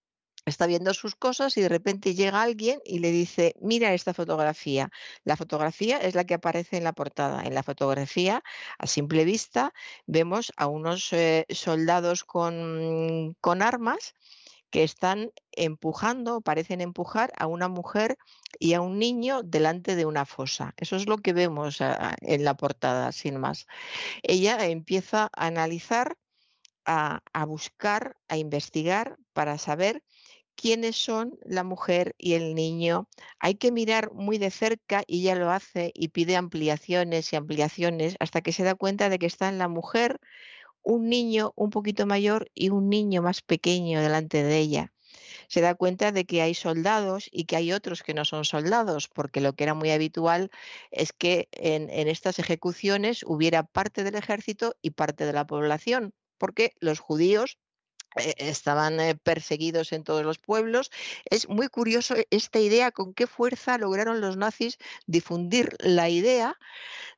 está 0.47 0.67
viendo 0.67 0.93
sus 0.95 1.15
cosas 1.15 1.57
y 1.57 1.63
de 1.63 1.69
repente 1.69 2.15
llega 2.15 2.43
alguien 2.43 2.81
y 2.85 2.99
le 2.99 3.11
dice, 3.11 3.55
mira 3.61 3.95
esta 3.95 4.15
fotografía. 4.15 4.91
La 5.25 5.37
fotografía 5.37 5.99
es 5.99 6.15
la 6.15 6.25
que 6.25 6.35
aparece 6.35 6.77
en 6.77 6.85
la 6.85 6.93
portada. 6.93 7.45
En 7.45 7.55
la 7.55 7.63
fotografía, 7.63 8.43
a 8.79 8.87
simple 8.87 9.25
vista, 9.25 9.73
vemos 10.07 10.53
a 10.57 10.67
unos 10.67 11.13
eh, 11.13 11.47
soldados 11.51 12.25
con 12.25 13.63
armas 13.63 14.15
que 14.75 14.83
están 14.83 15.31
empujando, 15.53 16.41
parecen 16.41 16.81
empujar 16.81 17.33
a 17.39 17.47
una 17.47 17.69
mujer 17.69 18.19
y 18.59 18.73
a 18.73 18.81
un 18.81 18.99
niño 18.99 19.45
delante 19.45 19.95
de 19.95 20.05
una 20.05 20.27
fosa. 20.27 20.75
Eso 20.77 20.97
es 20.97 21.07
lo 21.07 21.19
que 21.19 21.33
vemos 21.33 21.81
ah, 21.81 22.17
en 22.23 22.43
la 22.43 22.57
portada, 22.57 23.13
sin 23.13 23.39
más. 23.39 23.69
Ella 24.25 24.67
empieza 24.67 25.31
a 25.33 25.47
analizar, 25.47 26.17
a, 26.87 27.21
buscar, 27.47 28.17
a 28.27 28.37
investigar 28.37 29.17
para 29.33 29.59
saber 29.59 30.03
quiénes 30.57 30.97
son 30.97 31.39
la 31.45 31.63
mujer 31.63 32.17
y 32.19 32.33
el 32.35 32.57
niño. 32.57 33.09
Hay 33.39 33.55
que 33.55 33.71
mirar 33.71 34.13
muy 34.13 34.39
de 34.39 34.51
cerca 34.51 35.05
y 35.07 35.21
ella 35.21 35.37
lo 35.37 35.53
hace 35.53 35.93
y 35.95 36.09
pide 36.09 36.35
ampliaciones 36.35 37.33
y 37.33 37.37
ampliaciones 37.37 38.17
hasta 38.19 38.41
que 38.41 38.51
se 38.51 38.65
da 38.65 38.75
cuenta 38.75 39.09
de 39.09 39.21
que 39.21 39.27
están 39.27 39.57
la 39.59 39.69
mujer 39.69 40.19
un 40.85 41.09
niño 41.09 41.53
un 41.57 41.71
poquito 41.71 42.07
mayor 42.07 42.51
y 42.55 42.69
un 42.69 42.89
niño 42.89 43.23
más 43.23 43.43
pequeño 43.43 44.01
delante 44.01 44.43
de 44.45 44.59
ella. 44.59 44.93
Se 45.49 45.61
da 45.61 45.75
cuenta 45.75 46.13
de 46.13 46.25
que 46.25 46.43
hay 46.43 46.55
soldados 46.55 47.29
y 47.31 47.45
que 47.45 47.57
hay 47.57 47.73
otros 47.73 48.03
que 48.03 48.15
no 48.15 48.25
son 48.25 48.45
soldados, 48.45 49.09
porque 49.09 49.41
lo 49.41 49.55
que 49.55 49.65
era 49.65 49.75
muy 49.75 49.91
habitual 49.91 50.51
es 50.91 51.13
que 51.13 51.49
en, 51.53 51.91
estas 52.09 52.39
ejecuciones 52.39 53.25
hubiera 53.27 53.63
parte 53.65 54.05
del 54.05 54.15
ejército 54.15 54.75
y 54.83 54.91
parte 54.91 55.27
de 55.27 55.33
la 55.33 55.47
población, 55.47 56.15
porque 56.39 56.73
los 56.81 56.99
judíos 56.99 57.59
estaban 58.17 59.01
eh, 59.01 59.15
perseguidos 59.17 59.93
en 59.93 60.05
todos 60.05 60.25
los 60.25 60.39
pueblos. 60.39 60.91
Es 61.31 61.49
muy 61.49 61.69
curioso 61.69 62.15
esta 62.31 62.61
idea, 62.61 62.91
con 62.91 63.15
qué 63.15 63.27
fuerza 63.27 63.79
lograron 63.79 64.21
los 64.21 64.37
nazis 64.37 64.79
difundir 65.07 65.77
la 65.81 66.09
idea 66.09 66.59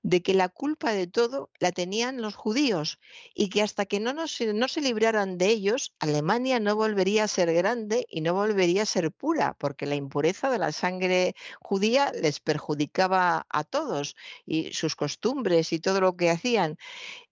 de 0.03 0.23
que 0.23 0.35
la 0.35 0.49
culpa 0.49 0.93
de 0.93 1.07
todo 1.07 1.51
la 1.59 1.73
tenían 1.73 2.23
los 2.23 2.35
judíos 2.35 3.01
y 3.35 3.49
que 3.49 3.63
hasta 3.63 3.87
que 3.87 4.01
no, 4.01 4.13
no 4.13 4.29
se 4.29 4.81
libraran 4.81 5.37
de 5.39 5.47
ellos, 5.47 5.95
Alemania 5.99 6.61
no 6.61 6.77
volvería 6.77 7.25
a 7.25 7.29
ser 7.29 7.53
grande 7.53 8.07
y 8.09 8.21
no 8.21 8.35
volvería 8.35 8.83
a 8.83 8.87
ser 8.87 9.11
pura, 9.11 9.55
porque 9.59 9.87
la 9.87 9.97
impureza 9.97 10.49
de 10.51 10.59
la 10.59 10.73
sangre 10.73 11.35
judía 11.61 12.13
les 12.13 12.41
perjudicaba 12.41 13.47
a 13.49 13.65
todos 13.65 14.17
y 14.45 14.73
sus 14.73 14.95
costumbres 14.97 15.73
y 15.73 15.81
todo 15.81 16.01
lo 16.01 16.17
que 16.17 16.31
hacían. 16.31 16.77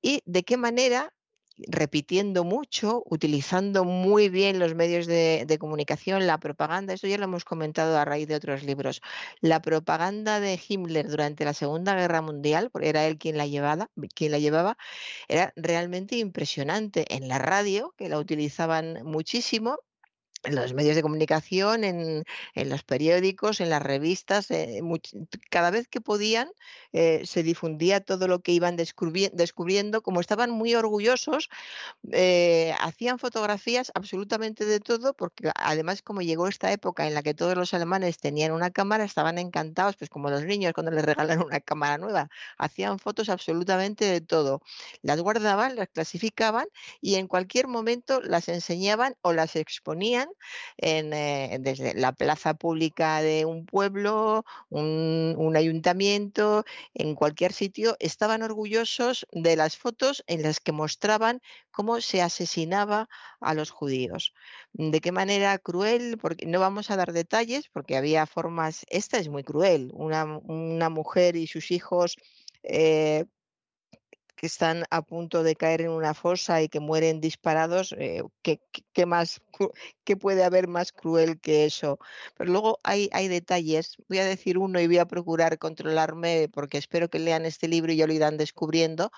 Y 0.02 0.22
de 0.26 0.42
qué 0.42 0.56
manera 0.56 1.12
repitiendo 1.68 2.44
mucho, 2.44 3.02
utilizando 3.06 3.84
muy 3.84 4.28
bien 4.28 4.58
los 4.58 4.74
medios 4.74 5.06
de, 5.06 5.56
comunicación, 5.60 6.26
la 6.26 6.38
propaganda, 6.38 6.94
eso 6.94 7.06
ya 7.06 7.18
lo 7.18 7.24
hemos 7.24 7.44
comentado 7.44 7.96
a 7.98 8.04
raíz 8.04 8.26
de 8.28 8.34
otros 8.34 8.64
libros, 8.64 9.00
la 9.40 9.62
propaganda 9.62 10.40
de 10.40 10.60
Himmler 10.68 11.08
durante 11.08 11.44
la 11.44 11.54
Segunda 11.54 11.94
Guerra 11.94 12.22
Mundial, 12.22 12.70
porque 12.70 12.88
era 12.88 13.06
él 13.06 13.18
quien 13.18 13.36
la 13.38 13.46
llevaba, 13.46 13.90
quien 14.14 14.32
la 14.32 14.38
llevaba 14.38 14.76
era 15.28 15.52
realmente 15.56 16.16
impresionante. 16.16 17.04
En 17.14 17.28
la 17.28 17.38
radio, 17.38 17.94
que 17.96 18.08
la 18.08 18.18
utilizaban 18.18 19.04
muchísimo, 19.04 19.78
en 20.44 20.54
los 20.54 20.74
medios 20.74 20.96
de 20.96 21.02
comunicación, 21.02 21.84
en, 21.84 22.24
los 22.54 22.82
periódicos, 22.82 23.60
en 23.60 23.70
las 23.70 23.82
revistas, 23.82 24.50
eh, 24.50 24.80
cada 25.50 25.70
vez 25.70 25.88
que 25.88 26.00
podían 26.00 26.50
eh, 26.92 27.22
se 27.26 27.42
difundía 27.42 28.00
todo 28.00 28.28
lo 28.28 28.40
que 28.40 28.52
iban 28.52 28.76
descubriendo, 28.76 30.02
como 30.02 30.20
estaban 30.20 30.50
muy 30.50 30.74
orgullosos, 30.74 31.50
eh, 32.12 32.72
hacían 32.80 33.18
fotografías 33.18 33.90
absolutamente 33.94 34.64
de 34.64 34.80
todo, 34.80 35.14
porque 35.14 35.50
además 35.56 36.02
como 36.02 36.22
llegó 36.22 36.46
esta 36.46 36.70
época 36.72 37.06
en 37.06 37.14
la 37.14 37.22
que 37.22 37.34
todos 37.34 37.56
los 37.56 37.74
alemanes 37.74 38.18
tenían 38.18 38.52
una 38.52 38.70
cámara, 38.70 39.04
estaban 39.04 39.38
encantados, 39.38 39.96
pues 39.96 40.08
como 40.08 40.30
los 40.30 40.44
niños 40.44 40.72
cuando 40.72 40.92
les 40.92 41.04
regalan 41.04 41.42
una 41.42 41.60
cámara 41.60 41.98
nueva, 41.98 42.30
hacían 42.58 42.98
fotos 43.00 43.28
absolutamente 43.28 44.04
de 44.04 44.20
todo, 44.20 44.62
las 45.02 45.20
guardaban, 45.20 45.76
las 45.76 45.88
clasificaban 45.88 46.66
y 47.00 47.16
en 47.16 47.26
cualquier 47.26 47.66
momento 47.66 48.20
las 48.20 48.48
enseñaban 48.48 49.16
o 49.22 49.32
las 49.32 49.56
exponían 49.56 50.28
eh, 50.78 51.58
desde 51.60 51.94
la 51.94 52.12
plaza 52.12 52.54
pública 52.54 53.20
de 53.22 53.44
un 53.44 53.66
pueblo, 53.66 54.44
un, 54.70 55.54
ayuntamiento, 55.56 56.64
en 56.94 57.14
cualquier 57.14 57.52
sitio, 57.52 57.96
estaban 58.00 58.42
orgullosos 58.42 59.26
de 59.32 59.56
las 59.56 59.76
fotos 59.76 60.24
en 60.26 60.42
las 60.42 60.60
que 60.60 60.72
mostraban 60.72 61.40
cómo 61.70 62.00
se 62.00 62.22
asesinaba 62.22 63.08
a 63.40 63.54
los 63.54 63.70
judíos. 63.70 64.34
De 64.72 65.00
qué 65.00 65.12
manera 65.12 65.58
cruel, 65.58 66.18
porque 66.20 66.46
no 66.46 66.60
vamos 66.60 66.90
a 66.90 66.96
dar 66.96 67.12
detalles, 67.12 67.68
porque 67.72 67.96
había 67.96 68.26
formas, 68.26 68.84
esta 68.90 69.18
es 69.18 69.28
muy 69.28 69.44
cruel, 69.44 69.90
una, 69.94 70.24
mujer 70.88 71.36
y 71.36 71.46
sus 71.46 71.70
hijos 71.70 72.16
eh, 72.62 73.24
que 74.44 74.48
están 74.48 74.84
a 74.90 75.00
punto 75.00 75.42
de 75.42 75.56
caer 75.56 75.80
en 75.80 75.88
una 75.88 76.12
fosa 76.12 76.60
y 76.60 76.68
que 76.68 76.78
mueren 76.78 77.18
disparados, 77.18 77.94
eh, 77.96 78.22
¿qué, 78.42 79.06
más, 79.06 79.40
¿qué 80.04 80.18
puede 80.18 80.44
haber 80.44 80.68
más 80.68 80.92
cruel 80.92 81.40
que 81.40 81.64
eso? 81.64 81.98
Pero 82.36 82.52
luego 82.52 82.78
hay, 82.82 83.08
hay 83.14 83.28
detalles, 83.28 83.96
voy 84.06 84.18
a 84.18 84.26
decir 84.26 84.58
uno 84.58 84.78
y 84.80 84.86
voy 84.86 84.98
a 84.98 85.06
procurar 85.06 85.58
controlarme 85.58 86.50
porque 86.52 86.76
espero 86.76 87.08
que 87.08 87.20
lean 87.20 87.46
este 87.46 87.68
libro 87.68 87.90
y 87.90 87.96
ya 87.96 88.06
lo 88.06 88.12
irán 88.12 88.36
descubriendo, 88.36 89.12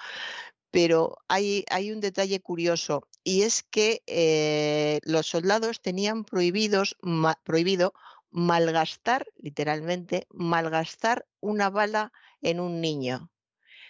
pero 0.70 1.16
hay, 1.27 1.65
hay, 1.70 1.90
un 1.90 1.98
detalle 1.98 2.39
curioso 2.39 3.09
y 3.24 3.43
es 3.43 3.65
que 3.65 4.05
eh, 4.07 5.01
los 5.03 5.27
soldados 5.27 5.81
tenían 5.81 6.23
prohibidos, 6.23 6.97
prohibido 7.43 7.94
malgastar, 8.31 9.27
literalmente, 9.39 10.28
malgastar 10.31 11.27
una 11.40 11.69
bala 11.69 12.12
en 12.43 12.61
un 12.61 12.81
niño. 12.81 13.28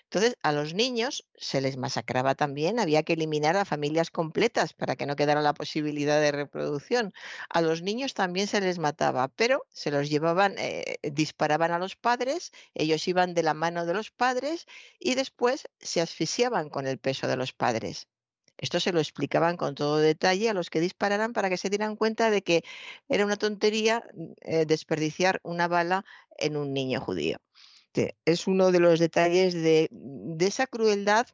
Entonces, 0.07 0.37
a 0.43 0.53
los 0.53 0.73
niños 0.75 1.27
se 1.37 1.61
les 1.61 1.77
masacraba 1.77 2.35
también, 2.35 2.79
había 2.79 3.03
que 3.03 3.15
eliminar 3.15 3.57
a 3.57 3.65
familias 3.65 4.11
completas 4.11 4.73
para 4.73 4.95
que 4.97 5.05
no 5.07 5.17
quedara 5.17 5.43
la 5.43 5.53
posibilidad 5.55 6.21
de 6.21 6.33
reproducción. 6.33 7.13
A 7.51 7.61
los 7.61 7.83
niños 7.83 8.15
también 8.15 8.47
se 8.47 8.61
les 8.61 8.79
mataba, 8.79 9.29
pero 9.29 9.67
se 9.71 9.91
los 9.91 10.09
llevaban, 10.09 10.55
eh, 10.59 10.97
disparaban 11.03 11.73
a 11.73 11.79
los 11.79 11.97
padres, 11.97 12.53
ellos 12.75 13.07
iban 13.09 13.35
de 13.35 13.43
la 13.43 13.55
mano 13.55 13.85
de 13.85 13.95
los 13.95 14.11
padres 14.13 14.67
y 15.01 15.15
después 15.17 15.69
se 15.81 16.01
asfixiaban 16.01 16.69
con 16.71 16.87
el 16.87 16.99
peso 16.99 17.27
de 17.27 17.37
los 17.37 17.53
padres. 17.53 18.09
Esto 18.59 18.81
se 18.81 18.93
lo 18.93 19.01
explicaban 19.01 19.57
con 19.57 19.75
todo 19.75 19.99
detalle 19.99 20.49
a 20.49 20.55
los 20.55 20.71
que 20.71 20.81
dispararan 20.81 21.33
para 21.33 21.51
que 21.51 21.59
se 21.59 21.69
dieran 21.69 21.97
cuenta 21.97 22.31
de 22.31 22.43
que 22.43 22.65
era 23.09 23.25
una 23.25 23.37
tontería 23.37 24.03
eh, 24.43 24.65
desperdiciar 24.67 25.41
una 25.43 25.69
bala 25.69 26.05
en 26.39 26.57
un 26.57 26.73
niño 26.73 27.01
judío. 27.01 27.39
Es 28.25 28.47
uno 28.47 28.73
de 28.73 28.81
los 28.81 28.99
detalles 28.99 29.55
de, 29.55 29.89
de 29.91 30.47
esa 30.47 30.67
crueldad 30.67 31.27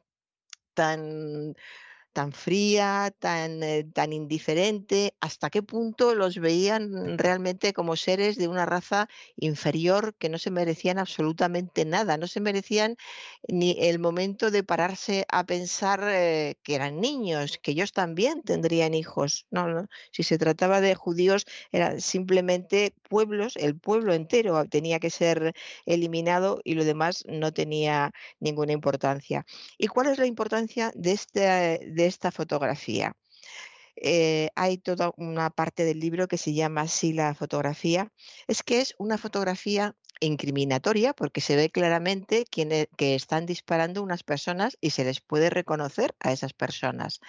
tan 0.73 1.55
tan 2.13 2.31
fría, 2.31 3.13
tan, 3.19 3.63
eh, 3.63 3.83
tan 3.93 4.13
indiferente, 4.13 5.15
hasta 5.19 5.49
qué 5.49 5.63
punto 5.63 6.15
los 6.15 6.37
veían 6.37 7.17
realmente 7.17 7.73
como 7.73 7.95
seres 7.95 8.37
de 8.37 8.47
una 8.47 8.65
raza 8.65 9.09
inferior 9.35 10.15
que 10.15 10.29
no 10.29 10.37
se 10.37 10.51
merecían 10.51 10.99
absolutamente 10.99 11.85
nada, 11.85 12.17
no 12.17 12.27
se 12.27 12.39
merecían 12.39 12.95
ni 13.47 13.75
el 13.79 13.99
momento 13.99 14.51
de 14.51 14.63
pararse 14.63 15.25
a 15.29 15.45
pensar 15.45 16.01
eh, 16.07 16.55
que 16.63 16.75
eran 16.75 17.01
niños, 17.01 17.59
que 17.61 17.71
ellos 17.71 17.91
también 17.91 18.43
tendrían 18.43 18.93
hijos. 18.93 19.45
No, 19.51 19.67
no, 19.67 19.87
si 20.11 20.23
se 20.23 20.37
trataba 20.37 20.81
de 20.81 20.95
judíos, 20.95 21.45
eran 21.71 21.99
simplemente 21.99 22.93
pueblos, 23.09 23.55
el 23.57 23.77
pueblo 23.77 24.13
entero 24.13 24.65
tenía 24.65 24.99
que 24.99 25.09
ser 25.09 25.53
eliminado 25.85 26.61
y 26.63 26.75
lo 26.75 26.85
demás 26.85 27.23
no 27.27 27.53
tenía 27.53 28.11
ninguna 28.39 28.73
importancia. 28.73 29.45
¿Y 29.77 29.87
cuál 29.87 30.07
es 30.07 30.17
la 30.19 30.25
importancia 30.25 30.91
de 30.95 31.11
este 31.13 31.79
esta 32.05 32.31
fotografía. 32.31 33.15
Eh, 33.95 34.49
hay 34.55 34.77
toda 34.77 35.11
una 35.17 35.49
parte 35.49 35.85
del 35.85 35.99
libro 35.99 36.27
que 36.27 36.37
se 36.37 36.53
llama 36.53 36.81
así 36.81 37.13
la 37.13 37.35
fotografía. 37.35 38.11
Es 38.47 38.63
que 38.63 38.81
es 38.81 38.95
una 38.97 39.17
fotografía 39.17 39.95
incriminatoria 40.19 41.13
porque 41.13 41.41
se 41.41 41.55
ve 41.55 41.69
claramente 41.69 42.45
e, 42.55 42.87
que 42.97 43.15
están 43.15 43.45
disparando 43.45 44.01
unas 44.01 44.23
personas 44.23 44.77
y 44.81 44.91
se 44.91 45.03
les 45.03 45.21
puede 45.21 45.49
reconocer 45.49 46.15
a 46.19 46.31
esas 46.31 46.53
personas. 46.53 47.19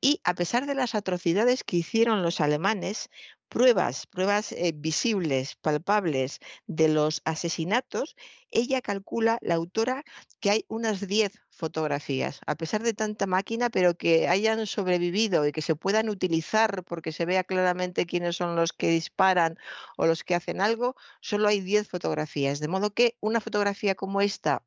Y 0.00 0.20
a 0.24 0.34
pesar 0.34 0.66
de 0.66 0.74
las 0.74 0.94
atrocidades 0.94 1.64
que 1.64 1.76
hicieron 1.78 2.22
los 2.22 2.40
alemanes, 2.40 3.08
pruebas, 3.54 4.08
pruebas 4.08 4.50
eh, 4.50 4.72
visibles, 4.74 5.54
palpables 5.54 6.40
de 6.66 6.88
los 6.88 7.22
asesinatos, 7.24 8.16
ella 8.50 8.80
calcula, 8.82 9.38
la 9.42 9.54
autora, 9.54 10.02
que 10.40 10.50
hay 10.50 10.64
unas 10.66 11.06
10 11.06 11.32
fotografías, 11.50 12.40
a 12.46 12.56
pesar 12.56 12.82
de 12.82 12.94
tanta 12.94 13.26
máquina, 13.28 13.70
pero 13.70 13.94
que 13.94 14.26
hayan 14.26 14.66
sobrevivido 14.66 15.46
y 15.46 15.52
que 15.52 15.62
se 15.62 15.76
puedan 15.76 16.08
utilizar 16.08 16.82
porque 16.82 17.12
se 17.12 17.26
vea 17.26 17.44
claramente 17.44 18.06
quiénes 18.06 18.34
son 18.34 18.56
los 18.56 18.72
que 18.72 18.88
disparan 18.88 19.56
o 19.96 20.06
los 20.06 20.24
que 20.24 20.34
hacen 20.34 20.60
algo, 20.60 20.96
solo 21.20 21.46
hay 21.46 21.60
10 21.60 21.88
fotografías. 21.88 22.58
De 22.58 22.66
modo 22.66 22.92
que 22.92 23.16
una 23.20 23.40
fotografía 23.40 23.94
como 23.94 24.20
esta 24.20 24.64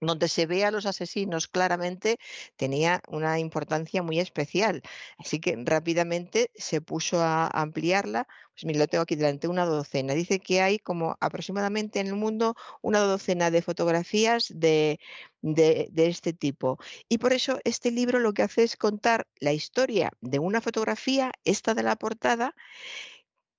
donde 0.00 0.28
se 0.28 0.46
ve 0.46 0.64
a 0.64 0.70
los 0.70 0.86
asesinos 0.86 1.48
claramente, 1.48 2.18
tenía 2.56 3.02
una 3.08 3.38
importancia 3.38 4.02
muy 4.02 4.20
especial. 4.20 4.82
Así 5.18 5.40
que 5.40 5.56
rápidamente 5.64 6.50
se 6.54 6.80
puso 6.80 7.20
a 7.20 7.48
ampliarla. 7.48 8.26
Pues 8.52 8.64
mira, 8.64 8.80
lo 8.80 8.86
tengo 8.88 9.02
aquí 9.02 9.16
delante, 9.16 9.48
una 9.48 9.64
docena. 9.64 10.14
Dice 10.14 10.40
que 10.40 10.60
hay 10.62 10.78
como 10.78 11.16
aproximadamente 11.20 12.00
en 12.00 12.08
el 12.08 12.14
mundo 12.14 12.54
una 12.82 13.00
docena 13.00 13.50
de 13.50 13.62
fotografías 13.62 14.52
de, 14.54 14.98
de, 15.42 15.88
de 15.92 16.06
este 16.08 16.32
tipo. 16.32 16.78
Y 17.08 17.18
por 17.18 17.32
eso 17.32 17.58
este 17.64 17.90
libro 17.90 18.18
lo 18.18 18.32
que 18.32 18.42
hace 18.42 18.64
es 18.64 18.76
contar 18.76 19.26
la 19.40 19.52
historia 19.52 20.10
de 20.20 20.38
una 20.38 20.60
fotografía, 20.60 21.32
esta 21.44 21.74
de 21.74 21.82
la 21.82 21.96
portada, 21.96 22.54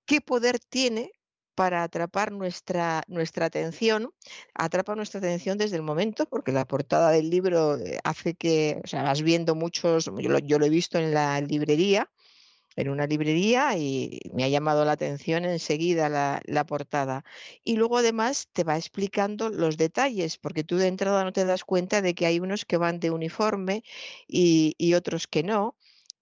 qué 0.05 0.21
poder 0.21 0.59
tiene 0.59 1.11
para 1.59 1.83
atrapar 1.83 2.31
nuestra, 2.31 3.03
nuestra 3.09 3.47
atención, 3.47 4.13
atrapa 4.53 4.95
nuestra 4.95 5.17
atención 5.17 5.57
desde 5.57 5.75
el 5.75 5.81
momento, 5.81 6.25
porque 6.25 6.53
la 6.53 6.63
portada 6.63 7.11
del 7.11 7.29
libro 7.29 7.77
eh, 7.77 7.99
hace 8.05 8.33
que, 8.33 8.79
o 8.81 8.87
sea, 8.87 9.03
vas 9.03 9.21
viendo 9.21 9.55
muchos, 9.55 10.05
yo 10.05 10.29
lo, 10.29 10.65
he 10.65 10.69
visto 10.69 10.99
en 10.99 11.13
la 11.13 11.41
librería, 11.41 12.09
en 12.77 12.87
una 12.87 13.07
librería 13.07 13.77
y 13.77 14.21
me 14.33 14.45
ha 14.45 14.47
llamado 14.47 14.85
la 14.85 14.93
atención 14.93 15.43
enseguida 15.43 16.07
la, 16.07 16.65
portada. 16.65 17.25
Y 17.65 17.75
luego 17.75 17.97
además 17.97 18.47
te 18.53 18.63
va 18.63 18.77
explicando 18.77 19.49
los 19.49 19.75
detalles, 19.75 20.37
porque 20.37 20.63
tú 20.63 20.77
de 20.77 20.87
entrada 20.87 21.25
no 21.25 21.33
te 21.33 21.43
das 21.43 21.65
cuenta 21.65 22.01
de 22.01 22.15
que 22.15 22.25
hay 22.25 22.39
unos 22.39 22.63
que 22.63 22.77
van 22.77 23.01
de 23.01 23.11
uniforme 23.11 23.83
y, 24.29 24.93
otros 24.93 25.27
que 25.27 25.43
no 25.43 25.75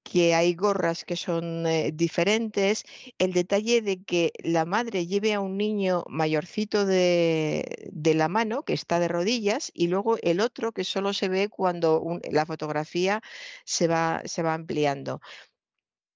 que 0.09 0.33
hay 0.35 0.55
gorras 0.55 1.03
que 1.05 1.15
son 1.17 1.67
eh, 1.67 1.91
diferentes, 1.93 2.85
el 3.19 3.33
detalle 3.33 3.81
de 3.81 4.03
que 4.03 4.31
la 4.43 4.65
madre 4.65 5.05
lleve 5.05 5.33
a 5.33 5.41
un 5.41 5.57
niño 5.57 6.05
mayorcito 6.07 6.85
de, 6.85 7.89
la 8.15 8.27
mano, 8.29 8.63
que 8.63 8.73
está 8.73 8.99
de 8.99 9.09
rodillas, 9.09 9.71
y 9.73 9.87
luego 9.87 10.17
el 10.21 10.39
otro 10.39 10.71
que 10.71 10.83
solo 10.83 11.13
se 11.13 11.27
ve 11.29 11.49
cuando 11.49 12.19
la 12.31 12.45
fotografía 12.45 13.21
se 13.65 13.87
va, 13.87 14.21
se 14.25 14.43
va 14.43 14.53
ampliando. 14.53 15.19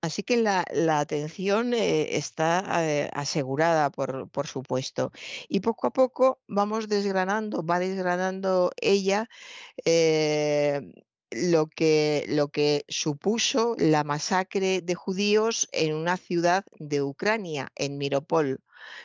Así 0.01 0.23
que 0.23 0.37
la, 0.37 0.65
atención 0.99 1.73
eh, 1.73 2.15
está 2.17 2.63
eh, 2.87 3.09
asegurada, 3.13 3.91
por, 3.91 4.29
por, 4.29 4.47
supuesto. 4.47 5.11
Y 5.47 5.59
poco 5.59 5.87
a 5.87 5.93
poco 5.93 6.39
vamos 6.47 6.87
desgranando, 6.87 7.63
va 7.63 7.77
desgranando 7.79 8.71
ella 8.81 9.29
lo, 11.31 11.67
que, 11.67 12.25
lo 12.27 12.49
que 12.49 12.85
supuso 12.87 13.75
la 13.77 14.03
masacre 14.03 14.81
de 14.81 14.95
judíos 14.95 15.67
en 15.71 15.95
una 15.95 16.17
ciudad 16.17 16.65
de 16.79 17.01
Ucrania, 17.01 17.71
en 17.75 17.97
Miropol 17.97 18.61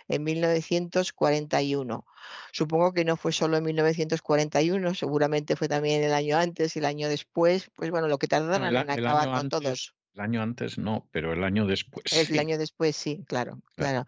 en 0.09 0.25
1941. 0.25 2.05
Supongo 2.53 2.93
que 2.93 3.05
no 3.05 3.17
fue 3.17 3.33
solo 3.33 3.57
en 3.57 3.65
1941, 3.65 4.95
seguramente 4.95 5.57
fue 5.57 5.69
también 5.69 6.03
el 6.03 6.13
año 6.13 6.39
antes 6.39 6.77
y 6.77 6.79
el 6.79 6.87
año 6.87 7.09
después, 7.09 7.71
pues 7.75 7.91
bueno, 7.91 8.09
lo 8.09 8.19
que 8.19 8.29
tardaron 8.29 8.69
en 8.69 8.91
acabar 8.91 9.31
con 9.31 9.49
todos. 9.49 9.95
El 10.15 10.23
año 10.23 10.43
antes 10.43 10.79
no, 10.79 11.07
pero 11.13 11.35
el 11.35 11.45
año 11.45 11.67
después. 11.67 12.05
El 12.31 12.39
año 12.39 12.57
después 12.57 12.97
sí, 12.97 13.23
claro, 13.29 13.61
claro. 13.75 14.07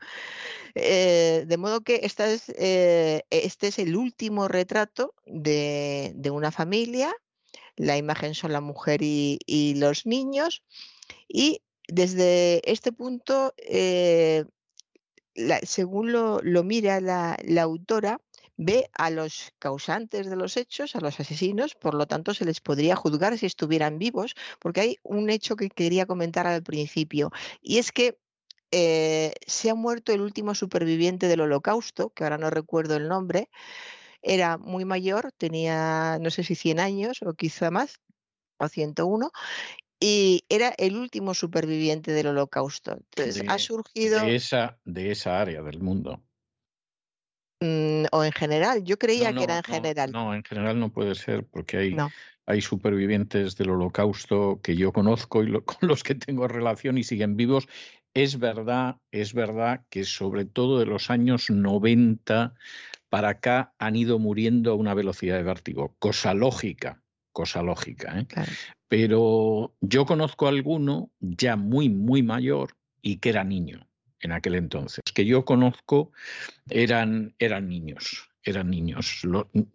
Eh, 0.74 1.44
de 1.46 1.56
modo 1.58 1.82
que 1.82 2.00
esta 2.02 2.30
es, 2.30 2.48
eh, 2.56 3.24
este 3.28 3.68
es 3.68 3.78
el 3.78 3.94
último 3.94 4.48
retrato 4.48 5.14
de, 5.26 6.14
una 6.32 6.50
familia. 6.50 7.14
La 7.78 7.96
imagen 7.96 8.34
son 8.34 8.52
la 8.52 8.60
mujer 8.60 9.00
y, 9.02 9.74
los 9.76 10.04
niños. 10.04 10.62
Y 11.28 11.62
desde 11.86 12.60
este 12.70 12.92
punto, 12.92 13.54
eh, 13.56 14.44
según 15.62 16.12
lo, 16.12 16.42
mira 16.64 17.00
la, 17.00 17.38
la 17.44 17.62
autora, 17.62 18.20
ve 18.56 18.90
a 18.92 19.10
los 19.10 19.54
causantes 19.60 20.28
de 20.28 20.36
los 20.36 20.56
hechos, 20.56 20.96
a 20.96 21.00
los 21.00 21.18
asesinos, 21.20 21.76
por 21.76 21.94
lo 21.94 22.06
tanto 22.06 22.34
se 22.34 22.44
les 22.44 22.60
podría 22.60 22.96
juzgar 22.96 23.38
si 23.38 23.46
estuvieran 23.46 23.98
vivos, 23.98 24.34
porque 24.58 24.80
hay 24.80 24.96
un 25.04 25.30
hecho 25.30 25.54
que 25.54 25.70
quería 25.70 26.06
comentar 26.06 26.46
al 26.48 26.64
principio, 26.64 27.30
y 27.62 27.78
es 27.78 27.92
que 27.92 28.18
eh, 28.72 29.32
se 29.46 29.70
ha 29.70 29.74
muerto 29.74 30.12
el 30.12 30.20
último 30.20 30.54
superviviente 30.54 31.28
del 31.28 31.40
holocausto, 31.40 32.10
que 32.10 32.24
ahora 32.24 32.36
no 32.36 32.50
recuerdo 32.50 32.96
el 32.96 33.08
nombre, 33.08 33.48
era 34.22 34.58
muy 34.58 34.84
mayor, 34.84 35.32
tenía 35.36 36.18
no 36.20 36.30
sé 36.30 36.42
si 36.42 36.54
100 36.54 36.80
años 36.80 37.22
o 37.22 37.34
quizá 37.34 37.70
más, 37.70 38.00
o 38.58 38.68
101, 38.68 39.30
y 40.00 40.44
era 40.48 40.74
el 40.78 40.96
último 40.96 41.34
superviviente 41.34 42.12
del 42.12 42.28
holocausto. 42.28 42.92
Entonces, 42.92 43.42
ha 43.48 43.58
surgido... 43.58 44.20
esa, 44.26 44.78
de 44.84 45.10
esa 45.10 45.40
área 45.40 45.62
del 45.62 45.80
mundo. 45.80 46.22
Mm, 47.60 48.04
o 48.12 48.22
en 48.22 48.32
general, 48.32 48.84
yo 48.84 48.98
creía 48.98 49.32
que 49.34 49.42
era 49.42 49.58
en 49.58 49.64
general. 49.64 50.12
No, 50.12 50.34
en 50.34 50.44
general 50.44 50.78
no 50.78 50.92
puede 50.92 51.16
ser 51.16 51.44
porque 51.44 51.76
hay, 51.76 51.96
hay 52.46 52.60
supervivientes 52.60 53.56
del 53.56 53.70
holocausto 53.70 54.60
que 54.62 54.76
yo 54.76 54.92
conozco 54.92 55.42
y 55.42 55.52
con 55.64 55.88
los 55.88 56.04
que 56.04 56.14
tengo 56.14 56.46
relación 56.46 56.98
y 56.98 57.02
siguen 57.02 57.36
vivos. 57.36 57.66
Es 58.14 58.38
verdad, 58.38 58.96
es 59.10 59.34
verdad 59.34 59.84
que 59.90 60.04
sobre 60.04 60.44
todo 60.44 60.78
de 60.78 60.86
los 60.86 61.10
años 61.10 61.50
90 61.50 62.54
para 63.08 63.30
acá 63.30 63.74
han 63.78 63.96
ido 63.96 64.18
muriendo 64.18 64.72
a 64.72 64.74
una 64.74 64.94
velocidad 64.94 65.36
de 65.36 65.42
vértigo, 65.42 65.94
cosa 65.98 66.34
lógica, 66.34 67.02
cosa 67.32 67.62
lógica. 67.62 68.18
¿eh? 68.18 68.26
Pero 68.88 69.74
yo 69.80 70.06
conozco 70.06 70.46
a 70.46 70.50
alguno 70.50 71.10
ya 71.20 71.56
muy, 71.56 71.88
muy 71.88 72.22
mayor 72.22 72.76
y 73.02 73.18
que 73.18 73.30
era 73.30 73.44
niño 73.44 73.88
en 74.20 74.32
aquel 74.32 74.56
entonces. 74.56 75.02
que 75.14 75.24
yo 75.24 75.44
conozco 75.44 76.12
eran, 76.68 77.34
eran 77.38 77.68
niños, 77.68 78.30
eran 78.42 78.70
niños. 78.70 79.22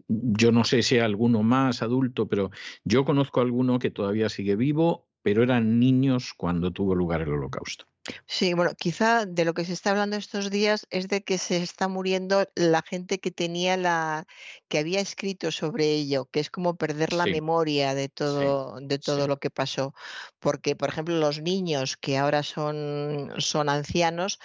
yo 0.08 0.52
no 0.52 0.64
sé 0.64 0.84
si 0.84 0.96
hay 0.96 1.02
alguno 1.02 1.44
más 1.44 1.82
adulto, 1.82 2.28
pero 2.28 2.52
yo 2.84 3.06
conozco 3.06 3.40
a 3.40 3.44
alguno 3.44 3.80
que 3.80 3.92
todavía 3.92 4.30
sigue 4.30 4.56
vivo, 4.56 5.08
pero 5.22 5.44
eran 5.44 5.80
niños 5.80 6.34
cuando 6.36 6.72
tuvo 6.72 6.96
lugar 6.96 7.22
el 7.22 7.30
holocausto. 7.30 7.86
Sí, 8.26 8.54
bueno, 8.54 8.72
quizá 8.78 9.26
de 9.26 9.46
lo 9.46 9.54
que 9.54 9.64
se 9.64 9.72
está 9.72 9.92
hablando 9.92 10.18
estos 10.18 10.50
días 10.50 10.88
es 10.90 11.08
de 11.08 11.24
que 11.24 11.38
se 11.38 11.58
está 11.64 11.88
muriendo 11.88 12.46
la 12.56 12.82
gente 12.82 13.20
que 13.20 13.32
tenía 13.32 13.78
la, 13.78 14.28
que 14.68 14.80
había 14.80 15.00
escrito 15.00 15.52
sobre 15.52 15.92
ello, 15.92 16.26
que 16.26 16.42
es 16.42 16.50
como 16.50 16.76
perder 16.76 17.14
la 17.14 17.26
memoria 17.26 17.96
de 17.96 18.10
todo, 18.10 18.80
de 18.82 19.00
todo 19.00 19.28
lo 19.28 19.38
que 19.38 19.50
pasó. 19.50 19.94
Porque, 20.40 20.76
por 20.76 20.90
ejemplo, 20.90 21.16
los 21.16 21.42
niños 21.42 21.96
que 21.96 22.18
ahora 22.18 22.44
son, 22.44 23.34
son 23.38 23.70
ancianos 23.70 24.40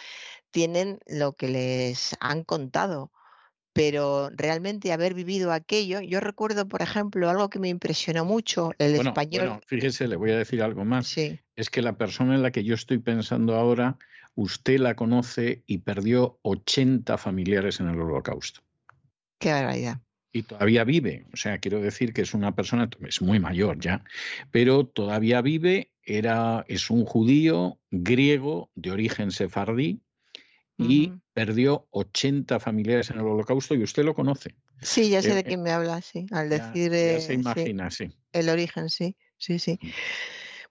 tienen 0.51 1.01
lo 1.07 1.35
que 1.35 1.49
les 1.49 2.17
han 2.21 2.45
contado 2.45 3.11
pero 3.79 4.29
realmente 4.35 4.91
haber 4.93 5.15
vivido 5.15 5.53
aquello, 5.53 6.01
yo 6.01 6.19
recuerdo, 6.19 6.67
por 6.67 6.83
ejemplo, 6.83 7.31
algo 7.31 7.49
que 7.49 7.61
me 7.61 7.69
impresionó 7.69 8.25
mucho, 8.25 8.73
el 8.79 8.97
español. 8.97 9.47
Bueno, 9.47 9.61
fíjese, 9.69 10.09
le 10.09 10.17
voy 10.17 10.33
a 10.33 10.37
decir 10.37 10.65
algo 10.65 10.85
más. 10.85 11.07
Sí. 11.07 11.39
Es 11.55 11.71
que 11.71 11.81
la 11.81 11.97
persona 11.97 12.35
en 12.35 12.43
la 12.43 12.51
que 12.51 12.65
yo 12.65 12.75
estoy 12.75 12.99
pensando 12.99 13.55
ahora, 13.55 13.97
usted 14.35 14.81
la 14.81 14.97
conoce 14.97 15.63
y 15.65 15.79
perdió 15.79 16.41
80 16.43 17.19
familiares 17.19 17.79
en 17.79 17.89
el 17.89 18.01
holocausto. 18.01 18.63
Qué 19.39 19.53
barbaridad. 19.53 20.01
Y 20.33 20.43
todavía 20.43 20.83
vive, 20.83 21.27
o 21.33 21.37
sea, 21.37 21.59
quiero 21.59 21.81
decir 21.81 22.13
que 22.13 22.23
es 22.23 22.35
una 22.35 22.57
persona, 22.57 22.91
es 23.07 23.23
muy 23.23 23.39
mayor 23.39 23.79
ya, 23.79 24.03
pero 24.51 24.87
todavía 24.87 25.41
vive, 25.41 25.93
era, 26.03 26.65
es 26.67 26.91
un 26.91 27.05
judío 27.05 27.79
griego 27.93 28.73
de 28.75 28.91
origen 28.91 29.31
sefardí, 29.31 30.01
y 30.79 31.13
perdió 31.35 31.87
80 31.91 32.61
familiares 32.61 33.11
en 33.11 33.19
el 33.19 33.27
holocausto 33.27 33.75
y 33.75 33.83
usted 33.83 34.05
lo 34.05 34.15
conoce. 34.15 34.55
Sí, 34.81 35.11
ya 35.11 35.23
sé 35.23 35.35
de 35.35 35.45
quién 35.45 35.63
me 35.63 35.73
habla, 35.73 36.01
sí, 36.01 36.27
al 36.31 36.49
decir... 36.49 36.93
Ya, 36.93 37.21
se 37.21 37.35
imagina, 37.35 37.91
sí, 37.91 38.11
El 38.33 38.49
origen, 38.49 38.89
sí, 38.89 39.17
sí, 39.37 39.59
sí. 39.59 39.79
Mm. 39.83 39.89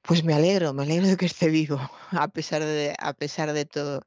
Pues 0.02 0.24
me 0.24 0.34
alegro, 0.34 0.74
me 0.74 0.84
alegro 0.84 1.08
de 1.08 1.18
que 1.18 1.26
esté 1.26 1.50
vivo, 1.50 1.80
a 2.12 2.28
pesar 2.30 2.64
de, 2.64 2.96
a 2.98 3.14
pesar 3.14 3.52
de 3.52 3.66
todo, 3.66 4.02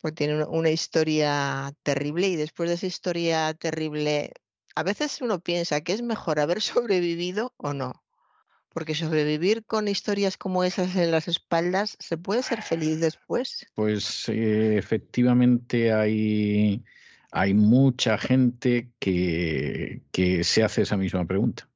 porque 0.00 0.26
tiene 0.26 0.44
una 0.44 0.70
historia 0.70 1.72
terrible 1.82 2.28
y 2.28 2.36
después 2.36 2.68
de 2.68 2.74
esa 2.74 2.86
historia 2.86 3.54
terrible, 3.54 4.32
a 4.74 4.82
veces 4.82 5.20
uno 5.22 5.40
piensa 5.40 5.80
que 5.80 5.92
es 5.94 6.02
mejor 6.02 6.40
haber 6.40 6.60
sobrevivido 6.62 7.54
o 7.56 7.72
no. 7.72 7.94
Porque 8.72 8.94
sobrevivir 8.94 9.64
con 9.64 9.88
historias 9.88 10.36
como 10.36 10.64
esas 10.64 10.94
en 10.96 11.10
las 11.10 11.28
espaldas, 11.28 11.96
¿se 11.98 12.16
puede 12.16 12.42
ser 12.42 12.62
feliz 12.62 13.00
después? 13.00 13.66
Pues 13.74 14.28
eh, 14.28 14.76
efectivamente 14.78 15.92
hay, 15.92 16.84
hay 17.32 17.54
mucha 17.54 18.16
gente 18.16 18.90
que, 18.98 20.02
que 20.12 20.44
se 20.44 20.62
hace 20.62 20.82
esa 20.82 20.96
misma 20.96 21.24
pregunta. 21.24 21.68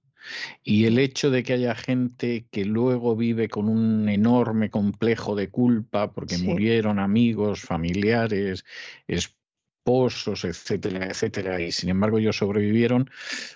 Y 0.63 0.87
el 0.87 0.99
hecho 0.99 1.31
de 1.31 1.43
que 1.43 1.53
haya 1.53 1.75
gente 1.75 2.47
que 2.51 2.65
luego 2.65 3.15
vive 3.15 3.49
con 3.49 3.69
un 3.69 4.09
enorme 4.09 4.71
complejo 4.71 5.35
de 5.35 5.51
culpa 5.51 6.13
porque 6.13 6.39
murieron 6.39 6.99
amigos, 6.99 7.61
familiares, 7.61 8.65
esposos, 9.07 9.44
etcétera, 9.87 11.07
etcétera, 11.07 11.61
y 11.61 11.73
sin 11.73 11.91
embargo 11.91 12.19
ellos 12.19 12.37
sobrevivieron, 12.37 13.11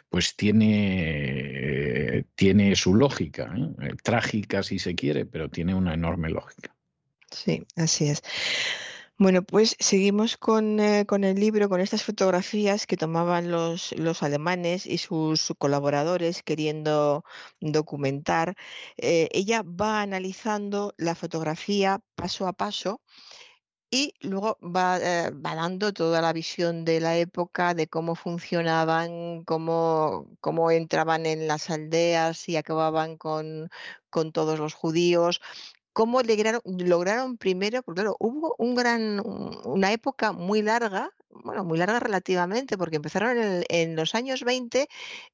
pues 0.09 0.37
tiene, 0.37 2.27
tiene 2.35 2.77
su 2.77 2.95
lógica, 2.95 3.53
¿eh? 3.57 3.95
trágica 4.03 4.63
si 4.63 4.79
se 4.79 4.95
quiere, 4.95 5.27
pero 5.27 5.49
tiene 5.49 5.75
una 5.75 5.95
enorme 5.95 6.31
lógica. 6.31 6.75
Sí, 7.31 7.67
así 7.77 8.09
es. 8.09 8.23
Bueno, 9.21 9.43
pues 9.43 9.75
seguimos 9.81 10.37
con, 10.37 10.79
eh, 10.79 11.05
con, 11.05 11.25
el 11.25 11.41
libro, 11.41 11.69
con 11.69 11.81
estas 11.81 12.05
fotografías 12.05 12.87
que 12.87 12.97
tomaban 12.97 13.51
los, 13.51 13.93
los 13.99 14.23
alemanes 14.23 14.87
y 14.87 14.99
sus 14.99 15.53
colaboradores 15.59 16.45
queriendo 16.45 17.25
documentar. 17.61 18.55
Eh, 18.97 19.29
ella 19.33 19.65
va 19.65 20.03
analizando 20.03 20.95
la 20.99 21.17
fotografía 21.17 22.01
paso 22.15 22.47
a 22.47 22.53
paso 22.53 23.01
y 23.91 24.15
luego 24.21 24.59
va, 24.63 24.99
eh, 24.99 25.31
va, 25.31 25.55
dando 25.55 25.93
toda 25.93 26.21
la 26.21 26.33
visión 26.33 26.85
de 26.85 27.01
la 27.01 27.17
época, 27.17 27.75
de 27.75 27.89
cómo 27.89 28.15
funcionaban, 28.15 29.45
cómo, 29.45 30.27
cómo 30.41 30.71
entraban 30.71 31.25
en 31.27 31.47
las 31.49 31.71
aldeas 31.71 32.49
y 32.49 32.57
acababan 32.57 33.17
con, 33.17 33.71
con 34.11 34.33
todos 34.33 34.59
los 34.59 34.75
judíos, 34.75 35.41
cómo 35.93 36.23
lograron, 36.23 36.61
lograron 36.65 37.39
primero, 37.39 37.83
porque 37.83 38.03
claro, 38.03 38.17
hubo 38.21 38.55
un 38.59 38.75
gran, 38.75 39.23
una 39.65 39.93
época 39.93 40.33
muy 40.33 40.63
larga, 40.63 41.11
bueno, 41.31 41.65
muy 41.65 41.79
larga 41.79 42.01
relativamente, 42.01 42.79
porque 42.79 42.97
empezaron 42.97 43.39
en, 43.39 43.65
en 43.69 43.97
los 43.97 44.15
años 44.15 44.45
20, 44.45 44.89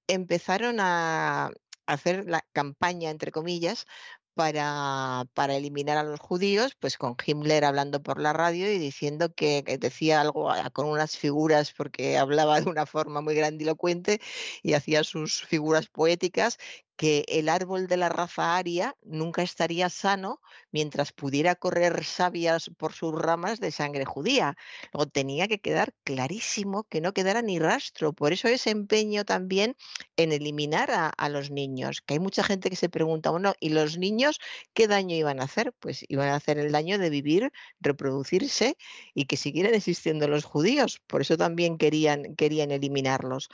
empezaron 0.07 0.78
a 0.81 1.50
hacer 1.86 2.24
la 2.26 2.44
campaña, 2.52 3.10
entre 3.10 3.33
comillas, 3.33 3.86
para, 4.34 5.24
para, 5.34 5.56
eliminar 5.56 5.96
a 5.98 6.02
los 6.02 6.20
judíos, 6.20 6.74
pues 6.78 6.98
con 6.98 7.16
Himmler 7.24 7.64
hablando 7.64 8.02
por 8.02 8.20
la 8.20 8.32
radio 8.32 8.70
y 8.70 8.78
diciendo 8.78 9.32
que, 9.34 9.62
que, 9.64 9.78
decía 9.78 10.20
algo 10.20 10.50
con 10.72 10.86
unas 10.86 11.16
figuras 11.16 11.72
porque 11.72 12.18
hablaba 12.18 12.60
de 12.60 12.70
una 12.70 12.86
forma 12.86 13.20
muy 13.20 13.34
grandilocuente 13.34 14.20
y 14.62 14.74
hacía 14.74 15.04
sus 15.04 15.42
figuras 15.44 15.86
poéticas 15.88 16.58
que 16.97 17.24
el 17.28 17.48
árbol 17.48 17.86
de 17.86 17.97
la 17.97 18.08
raza 18.08 18.56
aria 18.56 18.97
nunca 19.02 19.42
estaría 19.42 19.89
sano 19.90 20.40
mientras 20.70 21.12
pudiera 21.12 21.55
correr 21.55 22.05
sabias 22.05 22.70
por 22.76 22.92
sus 22.92 23.14
ramas 23.14 23.60
de 23.60 23.73
sangre 23.73 24.05
judía. 24.05 24.56
Luego 24.92 25.10
tenía 25.10 25.48
que 25.48 25.60
quedar 25.60 25.94
clarísimo 26.05 26.84
que 26.84 27.00
no 27.00 27.12
quedara 27.12 27.42
ni 27.42 27.58
rastro. 27.58 28.12
Por 28.12 28.32
eso 28.32 28.48
ese 28.48 28.70
empeño 28.70 29.24
también 29.24 29.76
en 30.16 30.32
eliminar 30.32 30.90
a, 30.92 31.28
los 31.28 31.50
niños, 31.50 32.00
que 32.02 32.14
hay 32.14 32.20
mucha 32.20 32.44
gente 32.44 32.70
que 32.70 32.76
se 32.76 32.89
pregunta, 32.89 33.31
bueno, 33.31 33.55
¿y 33.58 33.70
los 33.70 33.98
niños 33.98 34.39
qué 34.73 34.86
daño 34.86 35.16
iban 35.16 35.40
a 35.40 35.44
hacer? 35.44 35.73
Pues 35.73 36.05
iban 36.08 36.28
a 36.28 36.36
hacer 36.36 36.58
el 36.58 36.70
daño 36.70 36.98
de 36.98 37.10
vivir, 37.10 37.50
reproducirse 37.81 38.76
y 39.14 39.24
que 39.24 39.36
siguieran 39.36 39.74
existiendo 39.74 40.28
los 40.28 40.44
judíos. 40.44 41.00
Por 41.06 41.23
eso 41.23 41.36
también 41.36 41.78
querían, 41.78 42.36
querían 42.36 42.70
eliminarlos. 42.70 43.48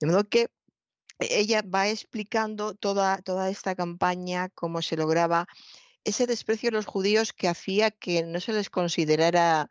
De 0.00 0.06
modo 0.06 0.28
que 0.28 0.48
ella 1.18 1.62
va 1.62 1.88
explicando 1.88 2.74
toda, 2.74 3.18
toda 3.22 3.50
esta 3.50 3.74
campaña, 3.74 4.48
cómo 4.50 4.82
se 4.82 4.96
lograba 4.96 5.46
ese 6.06 6.26
desprecio 6.26 6.68
a 6.68 6.72
los 6.72 6.86
judíos 6.86 7.32
que 7.32 7.48
hacía 7.48 7.90
que 7.90 8.22
no 8.22 8.40
se 8.40 8.52
les 8.52 8.70
considerara 8.70 9.68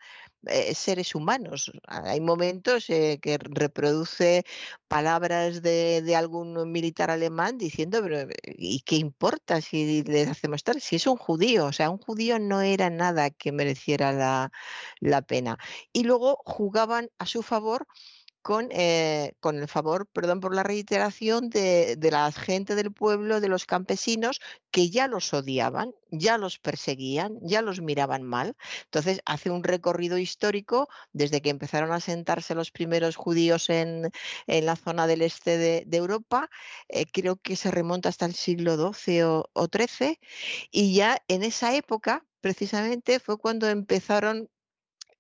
eh, 0.48 0.76
seres 0.76 1.16
humanos. 1.16 1.72
Hay 1.88 2.20
momentos 2.20 2.90
eh, 2.90 3.20
que 3.22 3.38
reproduce 3.38 4.44
palabras 4.90 5.62
de, 5.62 6.14
algún 6.16 6.72
militar 6.72 7.10
alemán 7.10 7.58
diciendo, 7.58 8.02
pero 8.04 8.28
¿y 8.44 8.82
qué 8.82 8.98
importa 8.98 9.62
si 9.62 10.04
les 10.04 10.28
hacemos 10.28 10.64
tal? 10.64 10.82
Si 10.82 10.98
es 10.98 11.08
un 11.08 11.16
judío, 11.18 11.68
o 11.68 11.74
sea, 11.74 11.90
un 11.90 12.00
judío 12.00 12.38
no 12.38 12.62
era 12.62 12.90
nada 12.90 13.30
que 13.30 13.52
mereciera 13.54 14.12
la, 14.12 14.52
la 15.00 15.22
pena. 15.22 15.58
Y 15.94 16.04
luego 16.04 16.42
jugaban 16.46 17.10
a 17.18 17.26
su 17.26 17.44
favor 17.44 17.88
con, 18.46 18.70
eh, 18.70 19.34
con 19.40 19.58
el 19.58 19.68
favor, 19.68 20.06
perdón 20.06 20.40
por 20.40 20.54
la 20.54 20.62
reiteración, 20.62 21.50
de, 21.50 21.96
de, 21.96 22.12
la 22.12 22.32
gente 22.32 22.76
del 22.76 22.94
pueblo, 22.94 23.42
de 23.42 23.50
los 23.50 23.66
campesinos, 23.66 24.40
que 24.70 24.92
ya 24.92 25.08
los 25.08 25.34
odiaban, 25.34 25.96
ya 26.12 26.38
los 26.38 26.60
perseguían, 26.60 27.40
ya 27.42 27.64
los 27.64 27.82
miraban 27.82 28.22
mal. 28.22 28.56
Entonces 28.84 29.20
hace 29.26 29.50
un 29.50 29.64
recorrido 29.64 30.20
histórico 30.20 30.88
desde 31.12 31.42
que 31.42 31.50
empezaron 31.50 31.92
a 31.92 32.00
sentarse 32.00 32.54
los 32.54 32.70
primeros 32.70 33.16
judíos 33.16 33.72
en, 33.72 34.12
en 34.46 34.66
la 34.68 34.76
zona 34.76 35.08
del 35.08 35.24
este 35.24 35.58
de, 35.58 35.84
de 35.88 35.98
Europa, 35.98 36.52
eh, 36.90 37.08
creo 37.12 37.38
que 37.38 37.56
se 37.56 37.72
remonta 37.72 38.10
hasta 38.10 38.28
el 38.28 38.36
siglo 38.36 38.78
XII 38.94 39.24
o, 39.24 39.50
o 39.54 39.68
XIII, 39.68 40.20
y 40.70 40.94
ya 40.94 41.18
en 41.28 41.42
esa 41.42 41.74
época 41.76 42.24
precisamente 42.42 43.20
fue 43.20 43.40
cuando 43.40 43.68
empezaron 43.68 44.52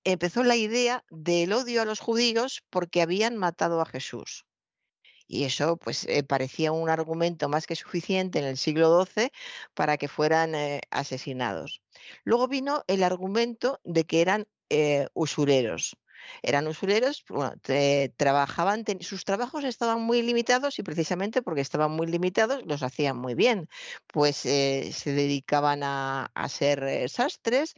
empezó 0.06 0.44
la 0.44 0.56
idea 0.56 1.04
del 1.10 1.52
odio 1.54 1.82
a 1.82 1.86
los 1.86 2.00
judíos 2.00 2.64
porque 2.70 3.02
habían 3.02 3.36
matado 3.38 3.82
a 3.82 3.86
Jesús. 3.86 4.46
Y 5.28 5.46
eso 5.46 5.78
pues 5.78 6.06
eh, 6.06 6.24
parecía 6.24 6.72
un 6.72 6.90
argumento 6.90 7.50
más 7.50 7.66
que 7.66 7.76
suficiente 7.76 8.40
en 8.40 8.46
el 8.46 8.58
siglo 8.58 9.04
XII 9.06 9.32
para 9.74 9.98
que 9.98 10.08
fueran 10.08 10.54
eh, 10.56 10.82
asesinados. 10.92 11.82
Luego 12.24 12.48
vino 12.48 12.84
el 12.88 13.04
argumento 13.04 13.82
de 13.84 14.06
que 14.06 14.22
eran 14.22 14.48
eh, 14.70 15.08
usureros. 15.14 15.98
Eran 16.44 16.68
usureros, 16.68 17.24
bueno, 17.30 17.54
trabajaban, 18.18 18.84
sus 19.02 19.26
trabajos 19.26 19.64
estaban 19.64 20.02
muy 20.02 20.22
limitados 20.22 20.80
y 20.80 20.84
precisamente 20.84 21.42
porque 21.42 21.62
estaban 21.62 21.92
muy 21.92 22.08
limitados 22.08 22.66
los 22.66 22.84
hacían 22.84 23.18
muy 23.18 23.36
bien, 23.36 23.70
pues 24.08 24.38
se 24.38 24.92
dedicaban 25.06 25.84
a, 25.84 26.32
a 26.34 26.50
ser 26.50 27.10
sastres 27.10 27.76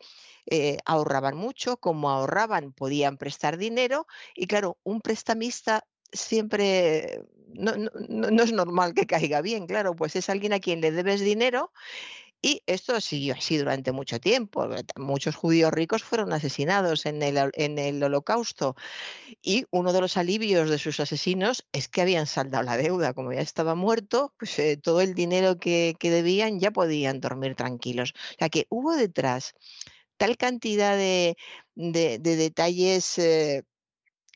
eh, 0.50 0.77
ahorraban 0.85 1.35
mucho, 1.35 1.76
como 1.76 2.09
ahorraban 2.09 2.72
podían 2.72 3.17
prestar 3.17 3.58
dinero 3.58 4.08
y 4.34 4.48
claro, 4.48 4.77
un 4.84 5.01
prestamista 5.01 5.85
siempre 6.14 7.22
no, 7.53 7.74
no, 7.76 7.92
no, 8.32 8.43
es 8.43 8.53
normal 8.53 8.93
que 8.93 9.06
caiga 9.06 9.42
bien, 9.42 9.67
claro, 9.67 9.93
pues 9.93 10.16
es 10.16 10.30
alguien 10.30 10.53
a 10.53 10.61
quien 10.61 10.80
le 10.80 10.92
debes 10.92 11.19
dinero 11.19 11.74
y 12.41 12.61
esto 12.67 12.99
siguió 13.01 13.33
así 13.35 13.57
durante 13.57 13.91
mucho 13.91 14.19
tiempo. 14.19 14.67
Muchos 14.95 15.35
judíos 15.35 15.72
ricos 15.72 16.03
fueron 16.03 16.33
asesinados 16.33 17.06
en 17.06 17.22
el, 17.24 17.51
en 17.53 17.80
el 17.80 18.01
holocausto 18.03 18.75
y 19.41 19.66
uno 19.72 19.93
de 19.93 20.01
los 20.01 20.17
alivios 20.17 20.69
de 20.69 20.77
sus 20.80 20.99
asesinos 20.99 21.66
es 21.72 21.88
que 21.90 22.01
habían 22.01 22.27
saldado 22.27 22.64
la 22.64 22.77
deuda. 22.77 23.14
Como 23.14 23.33
ya 23.33 23.41
estaba 23.41 23.75
muerto, 23.75 24.33
pues 24.38 24.57
eh, 24.59 24.77
todo 24.77 25.01
el 25.01 25.14
dinero 25.14 25.57
que, 25.59 25.95
que 25.99 26.11
debían 26.11 26.59
ya 26.59 26.72
podían 26.72 27.19
dormir 27.22 27.56
tranquilos. 27.56 28.14
O 28.16 28.35
sea 28.40 28.49
que 28.49 28.67
hubo 28.69 28.95
detrás 28.95 29.53
tal 30.17 30.38
cantidad 30.38 30.98
de, 30.98 31.38
de, 31.75 32.19
de 32.19 32.35
detalles 32.35 33.17
eh, 33.19 33.64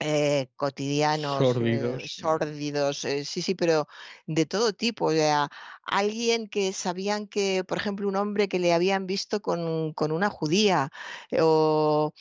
eh, 0.03 0.49
cotidianos, 0.55 1.38
sórdidos, 1.38 2.03
eh, 2.03 2.07
sórdidos 2.07 3.05
eh, 3.05 3.23
sí, 3.23 3.43
sí, 3.43 3.53
pero 3.53 3.88
de 4.25 4.47
todo 4.47 4.73
tipo. 4.73 5.05
O 5.05 5.11
sea, 5.11 5.49
alguien 5.83 6.47
que 6.47 6.73
sabían 6.73 7.27
que, 7.27 7.63
por 7.63 7.77
ejemplo, 7.77 8.07
un 8.07 8.15
hombre 8.15 8.47
que 8.47 8.57
le 8.57 8.73
habían 8.73 9.05
visto 9.05 9.43
con, 9.43 9.93
con 9.93 10.11
una 10.11 10.30
judía, 10.31 10.91
o, 11.39 12.13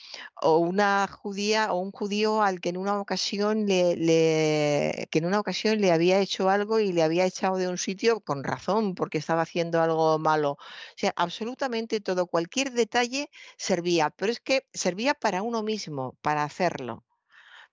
o, 0.42 0.58
una 0.58 1.08
judía, 1.08 1.72
o 1.72 1.78
un 1.80 1.90
judío 1.90 2.42
al 2.42 2.60
que 2.60 2.68
en 2.68 2.76
una 2.76 3.00
ocasión 3.00 3.64
le, 3.66 3.96
le, 3.96 5.08
que 5.10 5.18
en 5.18 5.24
una 5.24 5.40
ocasión 5.40 5.80
le 5.80 5.90
había 5.90 6.20
hecho 6.20 6.50
algo 6.50 6.80
y 6.80 6.92
le 6.92 7.02
había 7.02 7.24
echado 7.24 7.56
de 7.56 7.68
un 7.68 7.78
sitio 7.78 8.20
con 8.20 8.44
razón, 8.44 8.94
porque 8.94 9.16
estaba 9.18 9.42
haciendo 9.42 9.80
algo 9.80 10.18
malo. 10.18 10.52
O 10.52 10.58
sea, 10.96 11.14
absolutamente 11.16 12.00
todo, 12.00 12.26
cualquier 12.26 12.72
detalle 12.72 13.30
servía, 13.56 14.10
pero 14.10 14.32
es 14.32 14.40
que 14.40 14.66
servía 14.74 15.14
para 15.14 15.42
uno 15.42 15.62
mismo, 15.62 16.18
para 16.20 16.44
hacerlo 16.44 17.04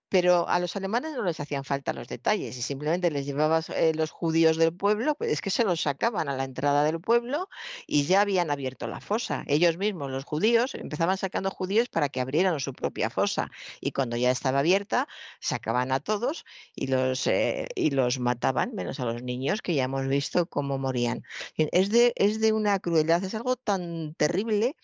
pero 0.09 0.47
a 0.47 0.59
los 0.59 0.75
alemanes 0.75 1.13
no 1.13 1.23
les 1.23 1.39
hacían 1.39 1.63
falta 1.63 1.93
los 1.93 2.07
detalles 2.07 2.57
y 2.57 2.61
simplemente 2.61 3.11
les 3.11 3.25
llevabas 3.25 3.69
eh, 3.69 3.93
los 3.93 4.11
judíos 4.11 4.57
del 4.57 4.73
pueblo, 4.73 5.15
pues 5.15 5.31
es 5.31 5.41
que 5.41 5.49
se 5.49 5.63
los 5.63 5.81
sacaban 5.81 6.29
a 6.29 6.35
la 6.35 6.43
entrada 6.43 6.83
del 6.83 6.99
pueblo 6.99 7.49
y 7.85 8.05
ya 8.05 8.21
habían 8.21 8.51
abierto 8.51 8.87
la 8.87 9.01
fosa. 9.01 9.43
Ellos 9.47 9.77
mismos, 9.77 10.11
los 10.11 10.23
judíos, 10.23 10.75
empezaban 10.75 11.17
sacando 11.17 11.51
judíos 11.51 11.89
para 11.89 12.09
que 12.09 12.21
abrieran 12.21 12.59
su 12.59 12.73
propia 12.73 13.09
fosa 13.09 13.51
y 13.81 13.91
cuando 13.91 14.17
ya 14.17 14.31
estaba 14.31 14.59
abierta, 14.59 15.07
sacaban 15.39 15.91
a 15.91 15.99
todos 15.99 16.45
y 16.75 16.87
los, 16.87 17.27
eh, 17.27 17.67
y 17.75 17.91
los 17.91 18.19
mataban, 18.19 18.73
menos 18.73 18.99
a 18.99 19.05
los 19.05 19.23
niños 19.23 19.61
que 19.61 19.75
ya 19.75 19.85
hemos 19.85 20.07
visto 20.07 20.45
cómo 20.45 20.77
morían. 20.77 21.23
Es 21.57 21.89
de, 21.89 22.13
es 22.15 22.39
de 22.39 22.53
una 22.53 22.79
crueldad, 22.79 23.23
es 23.23 23.35
algo 23.35 23.55
tan 23.55 24.13
terrible 24.15 24.75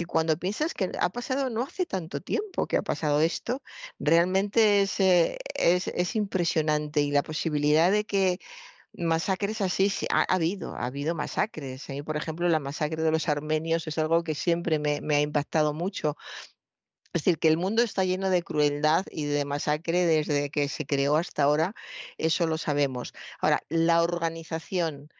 que 0.00 0.06
cuando 0.06 0.38
piensas 0.38 0.72
que 0.72 0.90
ha 0.98 1.10
pasado 1.10 1.50
no 1.50 1.62
hace 1.62 1.84
tanto 1.84 2.22
tiempo 2.22 2.66
que 2.66 2.78
ha 2.78 2.82
pasado 2.82 3.20
esto, 3.20 3.62
realmente 3.98 4.80
es, 4.80 4.98
eh, 4.98 5.36
es, 5.54 5.88
es 5.88 6.16
impresionante 6.16 7.02
y 7.02 7.10
la 7.10 7.22
posibilidad 7.22 7.92
de 7.92 8.04
que 8.04 8.38
masacres 8.94 9.60
así 9.60 9.92
ha, 10.10 10.20
ha, 10.22 10.34
habido, 10.36 10.74
ha 10.74 10.86
habido 10.86 11.14
masacres. 11.14 11.90
A 11.90 12.02
por 12.02 12.16
ejemplo, 12.16 12.48
la 12.48 12.60
masacre 12.60 13.02
de 13.02 13.10
los 13.10 13.28
armenios 13.28 13.86
es 13.86 13.98
algo 13.98 14.24
que 14.24 14.34
siempre 14.34 14.78
me, 14.78 15.02
me, 15.02 15.16
ha 15.16 15.20
impactado 15.20 15.74
mucho. 15.74 16.16
Es 17.12 17.24
decir, 17.24 17.38
que 17.38 17.48
el 17.48 17.58
mundo 17.58 17.82
está 17.82 18.04
lleno 18.04 18.30
de 18.30 18.42
crueldad 18.42 19.04
y 19.10 19.24
de 19.26 19.44
masacre 19.44 20.06
desde 20.06 20.48
que 20.50 20.68
se 20.68 20.86
creó 20.86 21.16
hasta 21.16 21.42
ahora, 21.42 21.74
eso 22.16 22.46
lo 22.46 22.56
sabemos. 22.56 23.12
Ahora, 23.40 23.62
la 23.68 24.02
organización, 24.02 25.10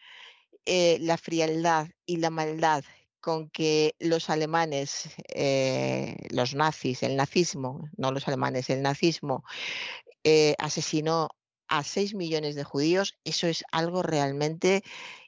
eh, 0.65 0.97
la 1.01 1.19
frialdad 1.19 1.89
y 2.07 2.17
la 2.17 2.31
maldad 2.31 2.85
con 3.21 3.51
que 3.51 3.95
los 3.99 4.31
alemanes, 4.31 5.11
eh, 5.35 6.17
los 6.31 6.55
nazis, 6.55 7.03
el 7.03 7.17
nazismo, 7.17 7.89
no 7.97 8.13
los 8.13 8.27
alemanes, 8.29 8.71
el 8.71 8.83
nazismo, 8.83 9.45
eh, 10.25 10.55
asesinó 10.59 11.29
a 11.69 11.85
6 11.85 12.15
millones 12.15 12.57
de 12.57 12.65
judíos, 12.65 13.19
eso 13.25 13.47
es 13.47 13.65
algo 13.71 14.03
realmente 14.03 14.83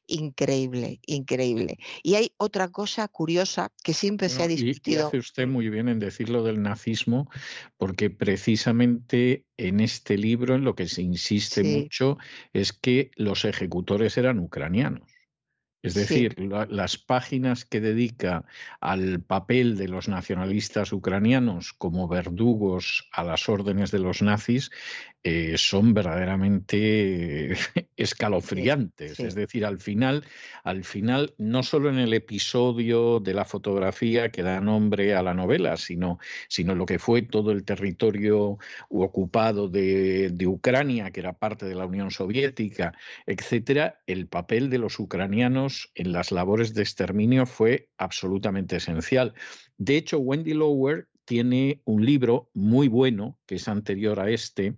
increíble, 0.07 1.01
increíble. 1.07 1.79
Y 2.03 2.15
hay 2.17 2.33
otra 2.37 2.69
cosa 2.69 3.09
curiosa 3.09 3.73
que 3.83 3.95
siempre 3.95 4.29
no, 4.29 4.35
se 4.35 4.43
ha 4.43 4.49
discutido. 4.49 5.05
Y, 5.05 5.07
hace 5.07 5.19
usted 5.19 5.47
muy 5.47 5.69
bien 5.71 5.89
en 5.89 5.99
decirlo 5.99 6.43
del 6.43 6.61
nazismo, 6.61 7.31
porque 7.77 8.11
precisamente 8.11 9.45
en 9.57 9.81
este 9.81 10.19
libro 10.19 10.55
en 10.55 10.65
lo 10.65 10.75
que 10.75 10.89
se 10.89 11.03
insiste 11.03 11.63
sí. 11.63 11.77
mucho 11.77 12.19
es 12.53 12.73
que 12.73 13.11
los 13.17 13.45
ejecutores 13.45 14.17
eran 14.19 14.39
ucranianos. 14.39 15.12
Es 15.83 15.95
decir, 15.95 16.35
sí. 16.39 16.47
la, 16.47 16.67
las 16.67 16.97
páginas 16.97 17.65
que 17.65 17.81
dedica 17.81 18.45
al 18.81 19.21
papel 19.21 19.77
de 19.77 19.89
los 19.89 20.09
nacionalistas 20.09 20.93
ucranianos 20.93 21.73
como 21.73 22.07
verdugos 22.07 23.09
a 23.13 23.25
las 23.25 23.49
órdenes 23.49 23.91
de 23.91 23.99
los 23.99 24.23
nazis 24.23 24.71
eh, 25.25 25.55
son 25.57 25.95
verdaderamente 25.95 27.55
escalofriantes. 27.97 29.13
Sí, 29.13 29.23
sí. 29.23 29.29
Es 29.29 29.35
decir, 29.37 29.65
al 29.65 29.79
final, 29.79 30.25
al 30.65 30.83
final, 30.83 31.35
no 31.39 31.63
solo 31.63 31.91
en 31.91 31.99
el 31.99 32.13
episodio 32.13 33.21
de 33.21 33.33
la 33.33 33.45
fotografía 33.45 34.31
que 34.31 34.43
da 34.43 34.61
nombre 34.61 35.15
a 35.15 35.23
la 35.23 35.33
novela, 35.33 35.77
sino, 35.77 36.19
sino 36.49 36.75
lo 36.75 36.87
que 36.87 36.99
fue 36.99 37.23
todo 37.23 37.53
el 37.53 37.65
territorio 37.65 38.59
ocupado 38.89 39.69
de, 39.69 40.31
de 40.31 40.47
Ucrania, 40.49 41.13
que 41.13 41.21
era 41.21 41.35
parte 41.35 41.67
de 41.67 41.77
la 41.77 41.87
Unión 41.87 42.11
Soviética, 42.11 42.93
etcétera, 43.25 44.01
el 44.09 44.27
papel 44.27 44.71
de 44.71 44.79
los 44.79 44.99
ucranianos 44.99 45.72
en 45.95 46.13
las 46.13 46.33
labores 46.33 46.75
de 46.75 46.83
exterminio 46.83 47.47
fue 47.47 47.91
absolutamente 47.99 48.77
esencial. 48.77 49.35
De 49.79 49.97
hecho, 49.97 50.19
Wendy 50.19 50.55
Lower 50.55 51.09
tiene 51.25 51.83
un 51.85 52.05
libro 52.05 52.51
muy 52.55 52.89
bueno, 52.89 53.39
que 53.47 53.57
es 53.57 53.69
anterior 53.69 54.21
a 54.21 54.31
este, 54.31 54.77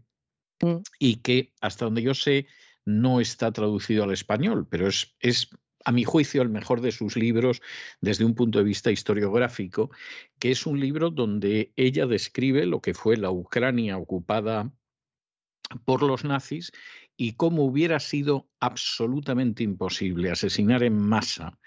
mm. 0.61 0.77
y 0.99 1.17
que, 1.17 1.53
hasta 1.61 1.87
donde 1.87 2.03
yo 2.03 2.15
sé, 2.15 2.47
no 2.85 3.21
está 3.21 3.53
traducido 3.53 4.05
al 4.05 4.13
español, 4.13 4.67
pero 4.69 4.89
es, 4.89 5.15
es, 5.21 5.49
a 5.85 5.93
mi 5.93 6.05
juicio, 6.05 6.43
el 6.43 6.49
mejor 6.49 6.81
de 6.81 6.93
sus 6.93 7.17
libros 7.17 7.63
desde 8.01 8.25
un 8.25 8.35
punto 8.35 8.59
de 8.59 8.65
vista 8.65 8.91
historiográfico, 8.91 9.91
que 10.39 10.51
es 10.51 10.67
un 10.67 10.81
libro 10.81 11.11
donde 11.11 11.73
ella 11.77 12.07
describe 12.07 12.67
lo 12.67 12.81
que 12.81 12.95
fue 12.95 13.17
la 13.17 13.31
Ucrania 13.31 13.97
ocupada 13.97 14.73
por 15.85 16.03
los 16.03 16.25
nazis 16.25 16.73
y 17.17 17.33
cómo 17.33 17.65
hubiera 17.65 18.01
sido 18.01 18.49
absolutamente 18.61 19.63
imposible 19.63 20.31
asesinar 20.31 20.83
en 20.83 20.99
masa 20.99 21.59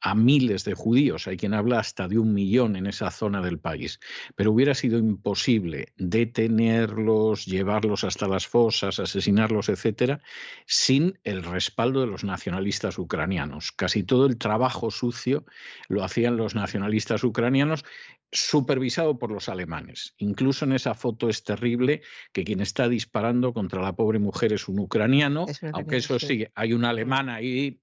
a 0.00 0.14
miles 0.14 0.64
de 0.64 0.74
judíos, 0.74 1.26
hay 1.26 1.36
quien 1.36 1.54
habla 1.54 1.80
hasta 1.80 2.08
de 2.08 2.18
un 2.18 2.32
millón 2.32 2.76
en 2.76 2.86
esa 2.86 3.10
zona 3.10 3.42
del 3.42 3.58
país, 3.58 4.00
pero 4.36 4.52
hubiera 4.52 4.74
sido 4.74 4.98
imposible 4.98 5.92
detenerlos, 5.96 7.46
llevarlos 7.46 8.04
hasta 8.04 8.28
las 8.28 8.46
fosas, 8.46 9.00
asesinarlos, 9.00 9.68
etcétera, 9.68 10.20
sin 10.66 11.18
el 11.24 11.42
respaldo 11.42 12.00
de 12.00 12.06
los 12.06 12.24
nacionalistas 12.24 12.98
ucranianos. 12.98 13.72
Casi 13.72 14.02
todo 14.02 14.26
el 14.26 14.38
trabajo 14.38 14.90
sucio 14.90 15.44
lo 15.88 16.04
hacían 16.04 16.36
los 16.36 16.54
nacionalistas 16.54 17.24
ucranianos 17.24 17.84
supervisado 18.30 19.18
por 19.18 19.30
los 19.30 19.48
alemanes. 19.48 20.14
Incluso 20.18 20.64
en 20.64 20.72
esa 20.72 20.94
foto 20.94 21.28
es 21.28 21.44
terrible 21.44 22.02
que 22.32 22.44
quien 22.44 22.60
está 22.60 22.88
disparando 22.88 23.52
contra 23.54 23.80
la 23.80 23.94
pobre 23.94 24.18
mujer 24.18 24.52
es 24.52 24.68
un 24.68 24.78
ucraniano, 24.80 25.46
aunque 25.72 25.96
eso 25.96 26.18
sí, 26.18 26.46
hay 26.54 26.74
un 26.74 26.84
alemán 26.84 27.30
ahí 27.30 27.80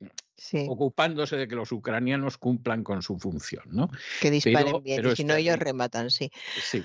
ocupándose 0.67 1.38
de 1.38 1.47
que 1.47 1.55
los 1.55 1.72
ucranianos 1.72 2.38
cumplan 2.38 2.83
con 2.83 3.01
su 3.01 3.17
función, 3.17 3.64
¿no? 3.67 3.89
Que 4.22 4.31
disparen 4.31 4.83
bien, 4.83 5.05
y 5.05 5.15
si 5.15 5.23
no 5.23 5.35
ellos 5.35 5.57
rematan, 5.57 6.09
sí. 6.11 6.31
Sí. 6.61 6.83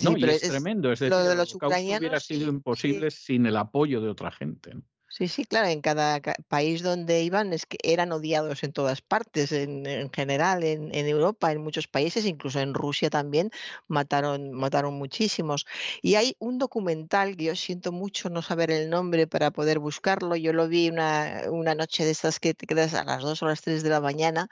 No, 0.00 0.16
y 0.16 0.24
es, 0.24 0.42
tremendo, 0.42 0.90
es 0.90 1.00
decir, 1.00 1.10
lo 1.10 1.22
de 1.22 1.34
los 1.34 1.54
ucranianos 1.54 2.00
hubiera 2.00 2.20
sido 2.20 2.48
imposible 2.48 3.10
sin 3.10 3.44
el 3.46 3.56
apoyo 3.56 4.00
de 4.00 4.08
otra 4.08 4.30
gente. 4.30 4.74
¿no? 4.74 4.82
Sí, 5.18 5.28
sí, 5.28 5.46
claro, 5.46 5.68
en 5.68 5.80
cada 5.80 6.20
país 6.48 6.82
donde 6.82 7.22
iban 7.22 7.54
es 7.54 7.64
que 7.64 7.78
eran 7.82 8.12
odiados 8.12 8.62
en 8.62 8.72
todas 8.74 9.00
partes, 9.00 9.50
en, 9.50 10.10
general, 10.12 10.62
en, 10.62 10.92
Europa, 10.94 11.50
en 11.52 11.62
muchos 11.62 11.88
países, 11.88 12.26
incluso 12.26 12.60
en 12.60 12.74
Rusia 12.74 13.08
también 13.08 13.50
mataron, 13.88 14.52
mataron 14.52 14.92
muchísimos. 14.92 15.64
Y 16.02 16.16
hay 16.16 16.36
un 16.38 16.58
documental 16.58 17.34
que 17.34 17.44
yo 17.44 17.56
siento 17.56 17.92
mucho 17.92 18.28
no 18.28 18.42
saber 18.42 18.70
el 18.70 18.90
nombre 18.90 19.26
para 19.26 19.50
poder 19.50 19.78
buscarlo. 19.78 20.36
Yo 20.36 20.52
lo 20.52 20.68
vi 20.68 20.90
una, 20.90 21.44
una 21.50 21.74
noche 21.74 22.04
de 22.04 22.10
estas 22.10 22.38
que 22.38 22.52
te 22.52 22.66
quedas 22.66 22.92
a 22.92 23.04
las 23.04 23.22
2 23.22 23.42
o 23.42 23.46
las 23.46 23.62
3 23.62 23.82
de 23.82 23.88
la 23.88 24.02
mañana 24.02 24.48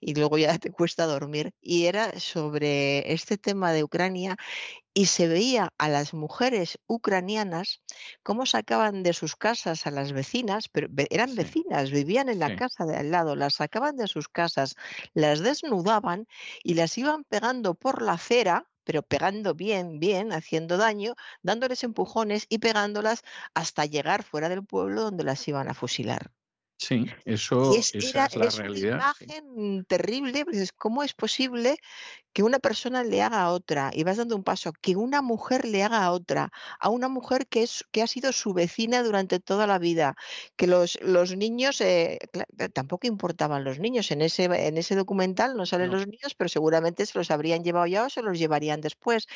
y 0.00 0.14
luego 0.16 0.36
ya 0.36 0.58
te 0.58 0.72
cuesta 0.72 1.06
dormir. 1.06 1.52
Y 1.60 1.84
era 1.86 2.18
sobre 2.18 3.12
este 3.12 3.38
tema 3.38 3.70
de 3.72 3.84
Ucrania 3.84 4.36
y 4.98 5.06
se 5.06 5.28
veía 5.28 5.72
a 5.78 5.88
las 5.88 6.12
mujeres 6.12 6.80
ucranianas 6.88 7.82
cómo 8.24 8.46
sacaban 8.46 9.04
de 9.04 9.12
sus 9.12 9.36
casas 9.36 9.86
a 9.86 9.92
las 9.92 10.10
vecinas, 10.10 10.68
pero 10.68 10.88
eran 11.10 11.36
vecinas, 11.36 11.92
vivían 11.92 12.28
en 12.28 12.40
la 12.40 12.56
casa 12.56 12.84
de 12.84 12.96
al 12.96 13.12
lado, 13.12 13.36
las 13.36 13.54
sacaban 13.54 13.96
de 13.96 14.08
sus 14.08 14.28
casas, 14.28 14.74
las 15.14 15.38
desnudaban 15.38 16.26
y 16.64 16.74
las 16.74 16.98
iban 16.98 17.22
pegando 17.22 17.74
por 17.74 18.02
la 18.02 18.14
acera 18.14 18.66
pero 18.82 19.02
pegando 19.02 19.54
bien, 19.54 20.00
bien, 20.00 20.32
haciendo 20.32 20.78
daño, 20.78 21.14
dándoles 21.42 21.84
empujones 21.84 22.46
y 22.48 22.58
pegándolas 22.58 23.22
hasta 23.54 23.84
llegar 23.84 24.24
fuera 24.24 24.48
del 24.48 24.64
pueblo 24.64 25.02
donde 25.02 25.22
las 25.22 25.46
iban 25.46 25.68
a 25.68 25.74
fusilar. 25.74 26.32
Sí, 26.80 27.06
eso 27.24 27.74
es, 27.74 27.92
esa 27.92 28.26
es 28.26 28.36
la 28.36 28.50
realidad. 28.50 28.94
Una 28.94 29.34
imagen 29.34 29.84
terrible, 29.84 30.44
porque 30.44 30.64
¿cómo 30.76 31.02
es 31.02 31.12
posible 31.12 31.76
que 32.32 32.44
una 32.44 32.60
persona 32.60 33.02
le 33.02 33.20
haga 33.20 33.42
a 33.42 33.50
otra? 33.50 33.90
Y 33.92 34.04
vas 34.04 34.16
dando 34.16 34.36
un 34.36 34.44
paso, 34.44 34.72
que 34.80 34.94
una 34.94 35.20
mujer 35.20 35.64
le 35.64 35.82
haga 35.82 36.04
a 36.04 36.12
otra, 36.12 36.52
a 36.78 36.88
una 36.88 37.08
mujer 37.08 37.48
que, 37.48 37.64
es, 37.64 37.84
que 37.90 38.00
ha 38.00 38.06
sido 38.06 38.32
su 38.32 38.54
vecina 38.54 39.02
durante 39.02 39.40
toda 39.40 39.66
la 39.66 39.80
vida, 39.80 40.14
que 40.54 40.68
los, 40.68 41.00
los 41.02 41.36
niños, 41.36 41.80
eh, 41.80 42.20
tampoco 42.72 43.08
importaban 43.08 43.64
los 43.64 43.80
niños, 43.80 44.12
en 44.12 44.22
ese, 44.22 44.44
en 44.44 44.78
ese 44.78 44.94
documental 44.94 45.56
no 45.56 45.66
salen 45.66 45.90
los 45.90 46.06
niños, 46.06 46.36
pero 46.36 46.48
seguramente 46.48 47.06
se 47.06 47.18
los 47.18 47.32
habrían 47.32 47.64
llevado 47.64 47.86
ya 47.86 48.04
o 48.04 48.08
se 48.08 48.22
los 48.22 48.38
llevarían 48.38 48.80
después. 48.80 49.26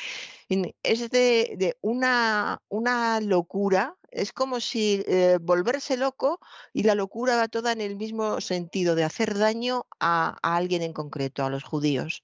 Es 0.81 1.09
de, 1.09 1.55
de 1.57 1.75
una, 1.81 2.61
una 2.69 3.19
locura 3.19 3.97
es 4.13 4.31
como 4.31 4.59
si 4.59 5.03
eh, 5.07 5.37
volverse 5.41 5.97
loco 5.97 6.39
y 6.71 6.83
la 6.83 6.95
locura 6.95 7.35
va 7.35 7.47
toda 7.47 7.71
en 7.71 7.81
el 7.81 7.95
mismo 7.95 8.41
sentido 8.41 8.95
de 8.95 9.03
hacer 9.03 9.37
daño 9.37 9.85
a, 9.99 10.37
alguien 10.41 10.81
en 10.81 10.93
concreto, 10.93 11.43
a 11.43 11.49
los 11.49 11.63
judíos. 11.63 12.23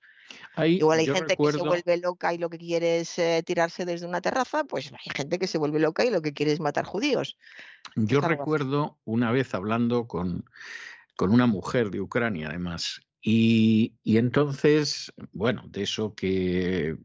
Igual 0.57 0.99
hay 0.99 1.07
gente 1.07 1.35
que 1.35 1.51
se 1.51 1.57
vuelve 1.57 1.97
loca 1.97 2.33
y 2.33 2.37
lo 2.37 2.49
que 2.51 2.59
quiere 2.59 2.99
es 2.99 3.17
eh, 3.17 3.41
tirarse 3.43 3.85
desde 3.85 4.05
una 4.05 4.21
terraza, 4.21 4.63
pues 4.63 4.91
hay 4.91 5.11
gente 5.15 5.39
que 5.39 5.47
se 5.47 5.57
vuelve 5.57 5.79
loca 5.79 6.05
y 6.05 6.11
lo 6.11 6.21
que 6.21 6.33
quiere 6.33 6.51
es 6.51 6.59
matar 6.59 6.85
judíos. 6.85 7.35
Yo 7.95 8.21
recuerdo 8.21 8.99
una 9.05 9.31
vez 9.31 9.55
hablando 9.55 10.07
con, 10.07 10.45
con 11.15 11.31
una 11.31 11.47
mujer 11.47 11.89
de 11.89 12.01
Ucrania, 12.01 12.49
además, 12.49 13.01
y, 13.21 13.95
entonces, 14.05 15.11
bueno, 15.33 15.63
de 15.67 15.83
eso 15.83 16.15
que 16.15 16.97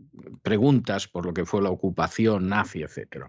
preguntas 0.42 1.08
por 1.08 1.26
lo 1.26 1.34
que 1.34 1.44
fue 1.44 1.62
la 1.62 1.70
ocupación 1.70 2.48
nazi, 2.48 2.82
etc. 2.82 3.26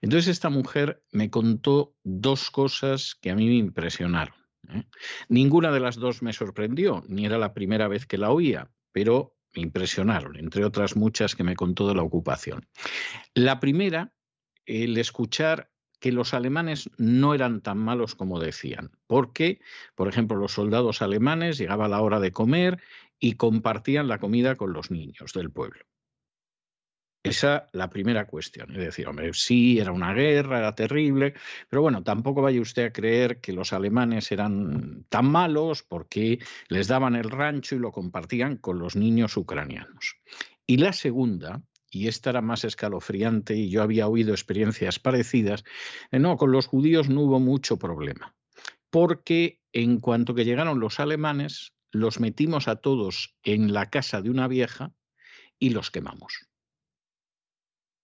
Entonces 0.00 0.28
esta 0.28 0.48
mujer 0.48 1.02
me 1.12 1.28
contó 1.30 1.94
dos 2.02 2.50
cosas 2.50 3.14
que 3.20 3.30
a 3.30 3.34
mí 3.34 3.46
me 3.46 3.56
impresionaron. 3.56 4.34
¿eh? 4.70 4.84
Ninguna 5.28 5.70
de 5.70 5.80
las 5.80 5.96
dos 5.96 6.22
me 6.22 6.32
sorprendió, 6.32 7.04
ni 7.08 7.26
era 7.26 7.36
la 7.36 7.52
primera 7.52 7.88
vez 7.88 8.06
que 8.06 8.18
la 8.18 8.30
oía, 8.30 8.70
pero 8.92 9.36
me 9.54 9.62
impresionaron, 9.62 10.36
entre 10.36 10.64
otras 10.64 10.96
muchas 10.96 11.34
que 11.34 11.44
me 11.44 11.56
contó 11.56 11.86
de 11.86 11.94
la 11.94 12.02
ocupación. 12.02 12.66
La 13.34 13.60
primera, 13.60 14.14
el 14.64 14.96
escuchar 14.96 15.70
que 16.04 16.12
los 16.12 16.34
alemanes 16.34 16.90
no 16.98 17.32
eran 17.32 17.62
tan 17.62 17.78
malos 17.78 18.14
como 18.14 18.38
decían, 18.38 18.90
porque, 19.06 19.62
por 19.94 20.06
ejemplo, 20.06 20.36
los 20.36 20.52
soldados 20.52 21.00
alemanes 21.00 21.56
llegaba 21.56 21.88
la 21.88 22.02
hora 22.02 22.20
de 22.20 22.30
comer 22.30 22.78
y 23.18 23.36
compartían 23.36 24.06
la 24.06 24.18
comida 24.18 24.54
con 24.56 24.74
los 24.74 24.90
niños 24.90 25.32
del 25.32 25.50
pueblo. 25.50 25.80
Esa 27.22 27.68
la 27.72 27.88
primera 27.88 28.26
cuestión. 28.26 28.72
Es 28.72 28.84
decir, 28.84 29.08
hombre, 29.08 29.30
sí, 29.32 29.78
era 29.78 29.92
una 29.92 30.12
guerra, 30.12 30.58
era 30.58 30.74
terrible, 30.74 31.32
pero 31.70 31.80
bueno, 31.80 32.02
tampoco 32.02 32.42
vaya 32.42 32.60
usted 32.60 32.84
a 32.84 32.92
creer 32.92 33.40
que 33.40 33.54
los 33.54 33.72
alemanes 33.72 34.30
eran 34.30 35.06
tan 35.08 35.24
malos 35.24 35.82
porque 35.84 36.38
les 36.68 36.86
daban 36.86 37.16
el 37.16 37.30
rancho 37.30 37.76
y 37.76 37.78
lo 37.78 37.92
compartían 37.92 38.58
con 38.58 38.78
los 38.78 38.94
niños 38.94 39.38
ucranianos. 39.38 40.16
Y 40.66 40.76
la 40.76 40.92
segunda 40.92 41.62
y 41.94 42.08
esta 42.08 42.30
era 42.30 42.40
más 42.40 42.64
escalofriante 42.64 43.54
y 43.54 43.70
yo 43.70 43.82
había 43.82 44.08
oído 44.08 44.32
experiencias 44.32 44.98
parecidas, 44.98 45.64
eh, 46.10 46.18
no, 46.18 46.36
con 46.36 46.52
los 46.52 46.66
judíos 46.66 47.08
no 47.08 47.22
hubo 47.22 47.40
mucho 47.40 47.78
problema, 47.78 48.34
porque 48.90 49.60
en 49.72 50.00
cuanto 50.00 50.34
que 50.34 50.44
llegaron 50.44 50.80
los 50.80 51.00
alemanes, 51.00 51.72
los 51.90 52.20
metimos 52.20 52.68
a 52.68 52.76
todos 52.76 53.36
en 53.42 53.72
la 53.72 53.90
casa 53.90 54.20
de 54.20 54.30
una 54.30 54.48
vieja 54.48 54.92
y 55.58 55.70
los 55.70 55.90
quemamos. 55.90 56.48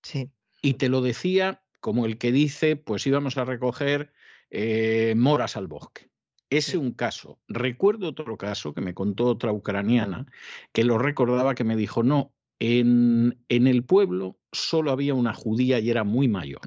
Sí. 0.02 0.30
Y 0.62 0.74
te 0.74 0.88
lo 0.88 1.00
decía 1.00 1.62
como 1.80 2.06
el 2.06 2.18
que 2.18 2.32
dice, 2.32 2.76
pues 2.76 3.06
íbamos 3.06 3.36
a 3.38 3.44
recoger 3.44 4.12
eh, 4.50 5.14
moras 5.16 5.56
al 5.56 5.66
bosque. 5.66 6.10
Ese 6.50 6.78
un 6.78 6.92
caso. 6.92 7.38
Recuerdo 7.46 8.08
otro 8.08 8.36
caso 8.36 8.74
que 8.74 8.80
me 8.80 8.92
contó 8.92 9.26
otra 9.26 9.52
ucraniana 9.52 10.26
que 10.72 10.82
lo 10.82 10.98
recordaba 10.98 11.54
que 11.54 11.62
me 11.64 11.76
dijo, 11.76 12.02
no, 12.02 12.34
en, 12.60 13.42
el 13.48 13.84
pueblo 13.84 14.38
solo 14.52 14.92
había 14.92 15.14
una 15.14 15.34
judía 15.34 15.80
y 15.80 15.90
era 15.90 16.04
muy 16.04 16.28
mayor. 16.28 16.60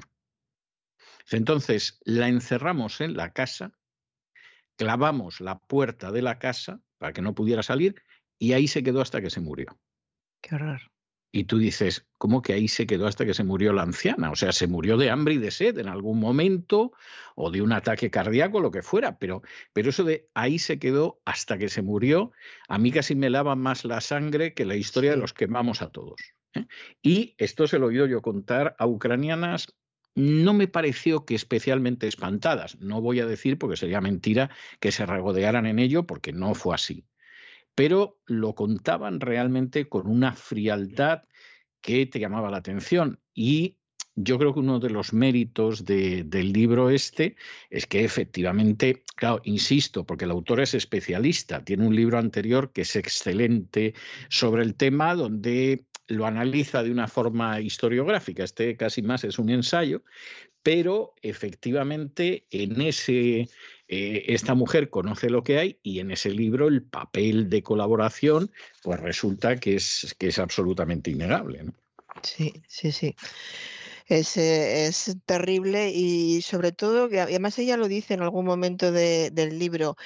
Entonces 1.30 2.00
la 2.04 2.28
encerramos 2.28 3.00
en 3.00 3.16
la 3.16 3.32
casa, 3.32 3.72
clavamos 4.76 5.40
la 5.40 5.58
puerta 5.58 6.12
de 6.12 6.20
la 6.20 6.38
casa 6.38 6.82
para 6.98 7.12
que 7.12 7.22
no 7.22 7.34
pudiera 7.34 7.62
salir 7.62 8.02
y 8.38 8.52
ahí 8.52 8.68
se 8.68 8.82
quedó 8.82 9.00
hasta 9.00 9.22
que 9.22 9.30
se 9.30 9.40
murió. 9.40 9.78
Qué 10.42 10.56
horror. 10.56 10.93
Y 11.36 11.44
tú 11.44 11.58
dices, 11.58 12.06
¿cómo 12.16 12.42
que 12.42 12.52
ahí 12.52 12.68
se 12.68 12.86
quedó 12.86 13.08
hasta 13.08 13.26
que 13.26 13.34
se 13.34 13.42
murió 13.42 13.72
la 13.72 13.82
anciana? 13.82 14.30
O 14.30 14.36
sea, 14.36 14.52
se 14.52 14.68
murió 14.68 14.96
de 14.96 15.10
hambre 15.10 15.34
y 15.34 15.38
de 15.38 15.50
sed 15.50 15.76
en 15.78 15.88
algún 15.88 16.20
momento, 16.20 16.92
o 17.34 17.50
de 17.50 17.60
un 17.60 17.72
ataque 17.72 18.08
cardíaco, 18.08 18.60
lo 18.60 18.70
que 18.70 18.82
fuera, 18.82 19.18
pero, 19.18 19.42
pero 19.72 19.90
eso 19.90 20.04
de 20.04 20.28
ahí 20.34 20.60
se 20.60 20.78
quedó 20.78 21.20
hasta 21.24 21.58
que 21.58 21.68
se 21.68 21.82
murió, 21.82 22.30
a 22.68 22.78
mí 22.78 22.92
casi 22.92 23.16
me 23.16 23.30
lava 23.30 23.56
más 23.56 23.84
la 23.84 24.00
sangre 24.00 24.54
que 24.54 24.64
la 24.64 24.76
historia 24.76 25.10
de 25.10 25.16
los 25.16 25.32
quemamos 25.32 25.82
a 25.82 25.90
todos. 25.90 26.20
¿eh? 26.52 26.66
Y 27.02 27.34
esto 27.36 27.66
se 27.66 27.80
lo 27.80 27.86
he 27.86 27.88
oído 27.88 28.06
yo 28.06 28.22
contar 28.22 28.76
a 28.78 28.86
ucranianas 28.86 29.74
no 30.14 30.54
me 30.54 30.68
pareció 30.68 31.24
que 31.24 31.34
especialmente 31.34 32.06
espantadas. 32.06 32.78
No 32.78 33.00
voy 33.00 33.18
a 33.18 33.26
decir, 33.26 33.58
porque 33.58 33.76
sería 33.76 34.00
mentira, 34.00 34.50
que 34.78 34.92
se 34.92 35.04
regodearan 35.04 35.66
en 35.66 35.80
ello, 35.80 36.06
porque 36.06 36.32
no 36.32 36.54
fue 36.54 36.76
así 36.76 37.04
pero 37.74 38.20
lo 38.26 38.54
contaban 38.54 39.20
realmente 39.20 39.88
con 39.88 40.06
una 40.06 40.32
frialdad 40.32 41.24
que 41.80 42.06
te 42.06 42.18
llamaba 42.18 42.50
la 42.50 42.58
atención. 42.58 43.20
Y 43.34 43.78
yo 44.16 44.38
creo 44.38 44.54
que 44.54 44.60
uno 44.60 44.78
de 44.78 44.90
los 44.90 45.12
méritos 45.12 45.84
del 45.84 46.52
libro 46.52 46.88
este 46.88 47.36
es 47.68 47.86
que 47.86 48.04
efectivamente, 48.04 49.02
claro, 49.16 49.40
insisto, 49.44 50.04
porque 50.04 50.24
el 50.24 50.30
autor 50.30 50.60
es 50.60 50.74
especialista, 50.74 51.64
tiene 51.64 51.86
un 51.86 51.96
libro 51.96 52.18
anterior 52.18 52.72
que 52.72 52.82
es 52.82 52.94
excelente 52.94 53.94
sobre 54.28 54.62
el 54.62 54.76
tema, 54.76 55.14
donde 55.14 55.86
lo 56.06 56.26
analiza 56.26 56.82
de 56.82 56.90
una 56.90 57.08
forma 57.08 57.60
historiográfica, 57.60 58.44
este 58.44 58.76
casi 58.76 59.02
más 59.02 59.24
es 59.24 59.38
un 59.38 59.50
ensayo, 59.50 60.02
pero 60.64 61.14
efectivamente 61.22 62.46
en 62.50 62.80
ese 62.80 63.48
eh, 63.86 64.24
esta 64.28 64.54
mujer 64.54 64.88
conoce 64.88 65.28
lo 65.28 65.44
que 65.44 65.58
hay 65.58 65.78
y 65.82 66.00
en 66.00 66.10
ese 66.10 66.30
libro 66.30 66.68
el 66.68 66.82
papel 66.82 67.50
de 67.50 67.62
colaboración 67.62 68.50
pues 68.82 68.98
resulta 68.98 69.56
que 69.60 69.76
es, 69.76 70.16
que 70.18 70.28
es 70.28 70.38
absolutamente 70.38 71.10
innegable. 71.10 71.66
Sí, 72.22 72.62
sí, 72.66 72.90
sí. 72.92 73.14
Es, 74.06 74.36
eh, 74.36 74.86
es, 74.86 75.16
terrible 75.26 75.90
y 75.90 76.40
sobre 76.42 76.72
todo, 76.72 77.08
que 77.08 77.20
además 77.20 77.58
ella 77.58 77.76
lo 77.76 77.88
dice 77.88 78.14
en 78.14 78.22
algún 78.22 78.44
momento 78.44 78.90
del 78.90 79.58
libro, 79.58 79.96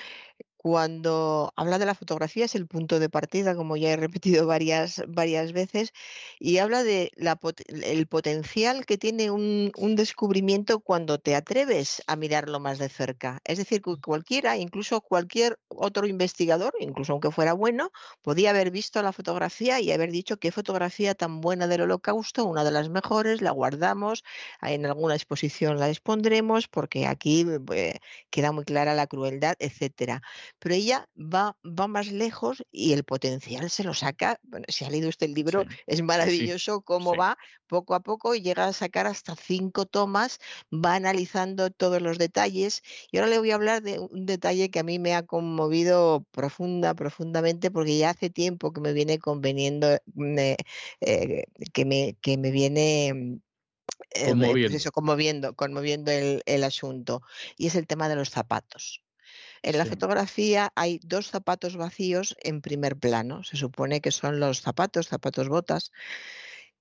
cuando 0.69 1.55
habla 1.57 1.79
de 1.79 1.87
la 1.87 1.95
fotografía 1.95 2.45
es 2.45 2.55
el 2.55 2.67
punto 2.67 2.99
de 3.01 3.09
partida, 3.09 3.57
como 3.57 3.79
ya 3.79 3.89
he 3.89 3.97
repetido 3.97 4.47
varias, 4.47 5.03
varias 5.09 5.55
veces, 5.55 5.95
y 6.39 6.59
habla 6.59 6.85
de 6.85 7.11
la, 7.17 7.41
el 7.69 8.07
potencial 8.07 8.85
que 8.85 8.99
tiene 8.99 9.31
un, 9.31 9.73
un, 9.79 9.97
descubrimiento 9.97 10.81
cuando 10.81 11.19
te 11.19 11.35
atreves 11.35 12.03
a 12.07 12.17
mirarlo 12.17 12.61
más 12.61 12.79
de 12.79 12.91
cerca. 12.91 13.41
Es 13.45 13.57
decir, 13.57 13.81
que 13.81 13.97
cualquiera, 13.97 14.59
incluso 14.59 15.01
cualquier 15.01 15.59
otro 15.69 16.07
investigador, 16.07 16.75
incluso 16.81 17.13
aunque 17.13 17.31
fuera 17.31 17.55
bueno, 17.55 17.91
podía 18.21 18.51
haber 18.51 18.71
visto 18.71 19.01
la 19.01 19.15
fotografía 19.15 19.81
y 19.81 19.91
haber 19.91 20.11
dicho 20.11 20.37
qué 20.37 20.53
fotografía 20.53 21.15
tan 21.15 21.41
buena 21.41 21.67
del 21.67 21.81
holocausto, 21.81 22.45
una 22.45 22.63
de 22.63 22.73
las 22.73 22.91
mejores, 22.91 23.41
la 23.41 23.53
guardamos, 23.53 24.23
en 24.61 24.85
alguna 24.85 25.15
exposición 25.15 25.79
la 25.79 25.89
expondremos, 25.89 26.69
porque 26.69 27.07
aquí 27.07 27.47
eh, 27.73 28.01
queda 28.29 28.53
muy 28.53 28.65
clara 28.65 28.95
la 28.95 29.07
crueldad, 29.07 29.57
etcétera 29.61 30.21
pero 30.59 30.75
ella 30.75 31.09
va, 31.17 31.57
va 31.65 31.87
más 31.87 32.09
lejos 32.09 32.63
y 32.71 32.93
el 32.93 33.05
potencial 33.05 33.71
se 33.71 33.85
lo 33.85 33.95
saca. 33.95 34.39
Bueno, 34.43 34.67
si 34.69 34.85
ha 34.85 34.91
leído 34.91 35.09
usted 35.09 35.27
el 35.27 35.35
libro, 35.35 35.65
es 35.87 36.03
maravilloso 36.03 36.83
cómo 36.83 37.15
va 37.15 37.37
poco 37.67 37.95
a 37.95 38.01
poco 38.01 38.35
y 38.35 38.41
llega 38.41 38.67
a 38.67 38.73
sacar 38.73 39.07
hasta 39.07 39.37
cinco 39.37 39.87
tomas, 39.87 40.39
va 40.73 40.95
analizando 40.95 41.71
todos 41.71 42.03
los 42.03 42.19
detalles. 42.19 42.83
Y 43.11 43.19
ahora 43.19 43.31
le 43.31 43.39
voy 43.39 43.51
a 43.51 43.55
hablar 43.55 43.83
de 43.83 43.99
un 44.01 44.27
detalle 44.27 44.71
que 44.71 44.81
a 44.81 44.83
mí 44.85 44.99
me 44.99 45.15
ha 45.15 45.25
conmovido 45.25 46.25
profunda, 46.33 46.95
profundamente, 46.95 47.71
porque 47.71 47.99
ya 47.99 48.11
hace 48.11 48.31
tiempo 48.31 48.73
que 48.73 48.81
me 48.81 48.93
viene 48.93 49.19
conveniendo, 49.19 49.99
mm, 50.15 50.39
eh, 51.01 51.45
que, 51.73 51.85
me, 51.85 52.17
que 52.21 52.39
me 52.39 52.51
viene 52.51 53.41
eh, 54.15 54.35
pues 54.35 54.91
conmoviendo, 54.91 55.55
conmoviendo 55.55 56.11
el, 56.11 56.43
el, 56.47 56.65
asunto. 56.65 57.23
Y 57.57 57.67
es 57.67 57.75
el 57.75 57.87
tema 57.87 58.09
de 58.09 58.17
los 58.17 58.31
zapatos. 58.31 59.03
En 59.63 59.79
la 59.79 59.87
fotografía 59.87 60.73
hay 60.75 61.01
dos 61.03 61.29
zapatos 61.29 61.77
vacíos 61.77 62.37
en 62.43 62.61
primer 62.61 62.97
plano. 62.97 63.45
Se 63.45 63.57
supone 63.57 64.01
que 64.01 64.11
son 64.11 64.41
los 64.41 64.61
zapatos, 64.61 65.09
zapatos 65.09 65.49
botas, 65.49 65.93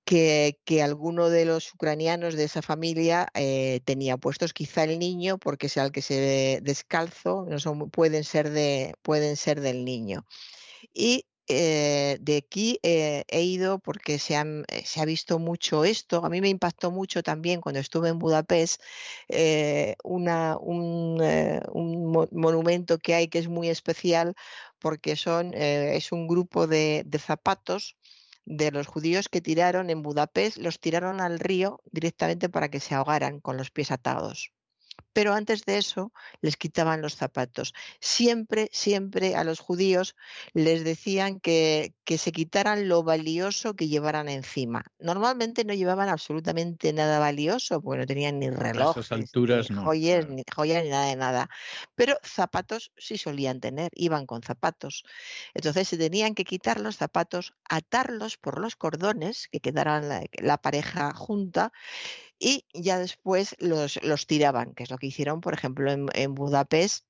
que, 0.06 0.82
alguno 0.82 1.30
de 1.30 1.46
los 1.46 1.74
ucranianos 1.74 2.36
de 2.36 2.46
esa 2.46 2.62
familia 2.62 3.28
eh, 3.34 3.82
tenía 3.86 4.18
puestos. 4.18 4.54
Quizá 4.54 4.86
el 4.86 5.00
niño, 5.00 5.38
porque 5.38 5.70
sea 5.70 5.84
el 5.86 5.92
que 5.92 6.02
se 6.02 6.20
ve 6.20 6.60
descalzo, 6.64 7.46
no 7.50 7.60
son, 7.60 7.90
pueden, 7.90 8.24
ser 8.24 8.50
de, 8.52 8.96
pueden 9.02 9.36
ser 9.36 9.60
del 9.62 9.84
niño. 9.84 10.26
Y 10.94 11.26
eh, 11.50 12.18
de 12.20 12.38
aquí 12.38 12.80
eh, 12.84 13.24
he 13.30 13.42
ido 13.44 13.80
porque 13.80 14.16
eh, 14.16 14.20
se, 14.20 14.36
ha 15.02 15.06
visto 15.06 15.40
mucho 15.40 15.86
esto. 15.86 16.26
A 16.26 16.30
mí 16.30 16.42
me 16.42 16.50
impactó 16.50 16.92
mucho 16.92 17.24
también 17.24 17.62
cuando 17.62 17.80
estuve 17.80 18.10
en 18.10 18.20
Budapest 18.20 18.82
un, 20.04 20.26
monumento 22.32 22.98
que 23.00 23.16
hay 23.16 23.28
que 23.30 23.40
es 23.40 23.48
muy 23.48 23.70
especial 23.70 24.36
porque 24.80 25.16
son, 25.16 25.54
es 25.54 26.12
un 26.12 26.28
grupo 26.28 26.68
de 26.68 27.06
zapatos 27.20 27.98
de 28.46 28.72
los 28.72 28.88
judíos 28.88 29.30
que 29.30 29.42
tiraron 29.42 29.90
en 29.90 30.02
Budapest, 30.02 30.58
los 30.58 30.80
tiraron 30.80 31.22
al 31.22 31.40
río 31.40 31.82
directamente 31.92 32.50
para 32.50 32.70
que 32.70 32.80
se 32.80 32.96
ahogaran 32.96 33.40
con 33.42 33.58
los 33.58 33.72
pies 33.72 33.92
atados 33.92 34.54
pero 35.14 35.34
antes 35.34 35.66
de 35.66 35.78
eso 35.78 36.12
les 36.42 36.58
quitaban 36.58 37.02
los 37.02 37.16
zapatos. 37.16 37.74
Siempre, 38.00 38.70
siempre 38.72 39.36
a 39.36 39.44
los 39.44 39.60
judíos 39.60 40.16
les 40.54 40.84
decían 40.84 41.40
que, 41.40 41.96
que 42.04 42.18
se 42.18 42.32
quitaran 42.32 42.88
lo 42.88 43.04
valioso 43.04 43.76
que 43.76 43.88
llevaran 43.88 44.30
encima. 44.30 44.84
Normalmente 45.00 45.66
no 45.66 45.74
llevaban 45.74 46.10
absolutamente 46.10 46.94
nada 46.94 47.20
valioso, 47.20 47.82
porque 47.82 48.00
no 48.02 48.06
tenían 48.06 48.40
ni 48.40 48.50
relojes, 48.50 49.12
alturas, 49.12 49.72
ni, 49.72 49.78
joyas, 49.78 50.30
ni 50.30 50.44
joyas, 50.56 50.84
ni 50.84 50.90
nada 50.90 51.08
de 51.08 51.16
nada. 51.16 51.50
Pero 51.96 52.18
zapatos 52.24 52.92
sí 52.98 53.18
solían 53.18 53.60
tener, 53.60 53.90
iban 53.96 54.26
con 54.26 54.44
zapatos. 54.44 55.04
Entonces 55.54 55.88
se 55.88 55.98
tenían 55.98 56.36
que 56.36 56.44
quitar 56.44 56.80
los 56.80 56.98
zapatos, 56.98 57.54
atarlos 57.70 58.38
por 58.38 58.60
los 58.60 58.76
cordones, 58.76 59.48
que 59.52 59.60
quedaran 59.60 60.08
la 60.32 60.58
pareja 60.58 61.14
junta, 61.14 61.72
y 62.40 62.66
ya 62.74 63.00
después 63.00 63.56
los, 63.60 64.02
los 64.04 64.28
tiraban, 64.28 64.74
que 64.74 64.84
es 64.84 64.92
lo 64.92 64.98
que 64.98 65.08
hicieron, 65.08 65.42
por 65.42 65.54
ejemplo, 65.54 65.92
en, 65.92 66.08
en 66.14 66.36
Budapest 66.36 67.06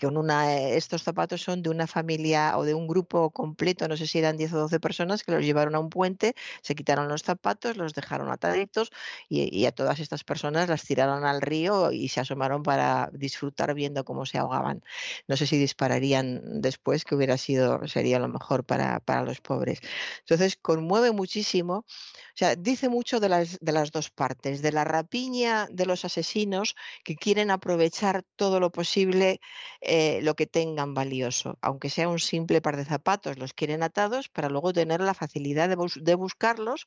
que 0.00 0.06
eh, 0.06 0.76
estos 0.78 1.02
zapatos 1.02 1.42
son 1.42 1.62
de 1.62 1.68
una 1.68 1.86
familia 1.86 2.56
o 2.56 2.64
de 2.64 2.72
un 2.72 2.86
grupo 2.88 3.30
completo, 3.30 3.86
no 3.86 3.98
sé 3.98 4.06
si 4.06 4.18
eran 4.18 4.38
10 4.38 4.54
o 4.54 4.58
12 4.60 4.80
personas, 4.80 5.22
que 5.22 5.32
los 5.32 5.44
llevaron 5.44 5.74
a 5.74 5.78
un 5.78 5.90
puente, 5.90 6.34
se 6.62 6.74
quitaron 6.74 7.06
los 7.06 7.22
zapatos, 7.22 7.76
los 7.76 7.92
dejaron 7.92 8.30
ataditos 8.30 8.90
y, 9.28 9.66
a 9.66 9.72
todas 9.72 10.00
estas 10.00 10.24
personas 10.24 10.70
las 10.70 10.84
tiraron 10.84 11.26
al 11.26 11.42
río 11.42 11.92
y 11.92 12.08
se 12.08 12.20
asomaron 12.20 12.62
para 12.62 13.10
disfrutar 13.12 13.74
viendo 13.74 14.04
cómo 14.06 14.24
se 14.24 14.38
ahogaban. 14.38 14.82
No 15.28 15.36
sé 15.36 15.46
si 15.46 15.58
dispararían 15.58 16.62
después, 16.62 17.04
que 17.04 17.14
hubiera 17.14 17.36
sido, 17.36 17.86
sería 17.86 18.18
lo 18.18 18.28
mejor 18.28 18.64
para, 18.64 19.00
para 19.00 19.22
los 19.22 19.42
pobres. 19.42 19.80
Entonces, 20.20 20.56
conmueve 20.56 21.12
muchísimo, 21.12 21.74
o 21.74 21.86
sea, 22.34 22.56
dice 22.56 22.88
mucho 22.88 23.20
de 23.20 23.28
las, 23.28 23.58
de 23.60 23.72
las 23.72 23.92
dos 23.92 24.08
partes, 24.08 24.62
de 24.62 24.72
la 24.72 24.84
rapiña 24.84 25.68
de 25.70 25.84
los 25.84 26.06
asesinos 26.06 26.74
que 27.04 27.16
quieren 27.16 27.50
aprovechar 27.50 28.24
todo 28.36 28.60
lo 28.60 28.72
posible 28.72 29.40
eh, 29.92 30.20
lo 30.22 30.36
que 30.36 30.46
tengan 30.46 30.94
valioso, 30.94 31.58
aunque 31.62 31.90
sea 31.90 32.08
un 32.08 32.20
simple 32.20 32.60
par 32.62 32.76
de 32.76 32.84
zapatos, 32.84 33.38
los 33.38 33.54
quieren 33.54 33.82
atados 33.82 34.28
para 34.28 34.48
luego 34.48 34.72
tener 34.72 35.00
la 35.00 35.14
facilidad 35.14 35.68
de, 35.68 36.14
buscarlos 36.14 36.86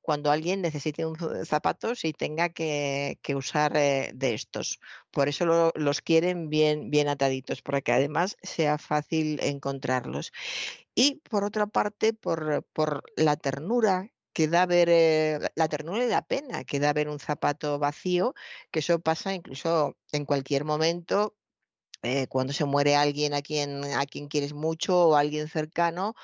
cuando 0.00 0.30
alguien 0.30 0.62
necesite 0.62 1.04
un 1.04 1.16
zapatos 1.44 2.04
y 2.04 2.12
tenga 2.12 2.50
que, 2.50 3.18
usar 3.34 3.76
eh, 3.76 4.12
de 4.14 4.34
estos. 4.34 4.78
Por 5.10 5.28
eso 5.28 5.72
los 5.74 6.02
quieren 6.02 6.48
bien, 6.48 7.08
ataditos, 7.08 7.62
para 7.62 7.80
que 7.80 7.90
además 7.90 8.36
sea 8.42 8.78
fácil 8.78 9.40
encontrarlos. 9.42 10.30
Y 10.94 11.16
por 11.28 11.42
otra 11.42 11.66
parte, 11.66 12.12
por, 12.12 12.64
por 12.72 13.02
la 13.16 13.36
ternura 13.36 14.12
que 14.32 14.46
da 14.46 14.66
ver 14.66 14.88
eh, 14.88 15.40
la 15.56 15.68
ternura 15.68 16.04
y 16.04 16.08
la 16.08 16.22
pena 16.22 16.62
que 16.64 16.78
da 16.78 16.92
ver 16.92 17.08
un 17.08 17.18
zapato 17.18 17.80
vacío, 17.80 18.34
que 18.70 18.80
eso 18.80 19.00
pasa 19.00 19.34
incluso 19.34 19.96
en 20.12 20.24
cualquier 20.26 20.64
momento 20.64 21.34
eh, 22.06 22.26
cuando 22.28 22.52
se 22.52 22.64
muere 22.64 22.96
alguien 22.96 23.34
a 23.34 23.42
quien, 23.42 23.84
a 23.84 24.06
quien 24.06 24.28
quieres 24.28 24.54
mucho 24.54 25.08
o 25.08 25.16
alguien 25.16 25.48
cercano, 25.48 26.14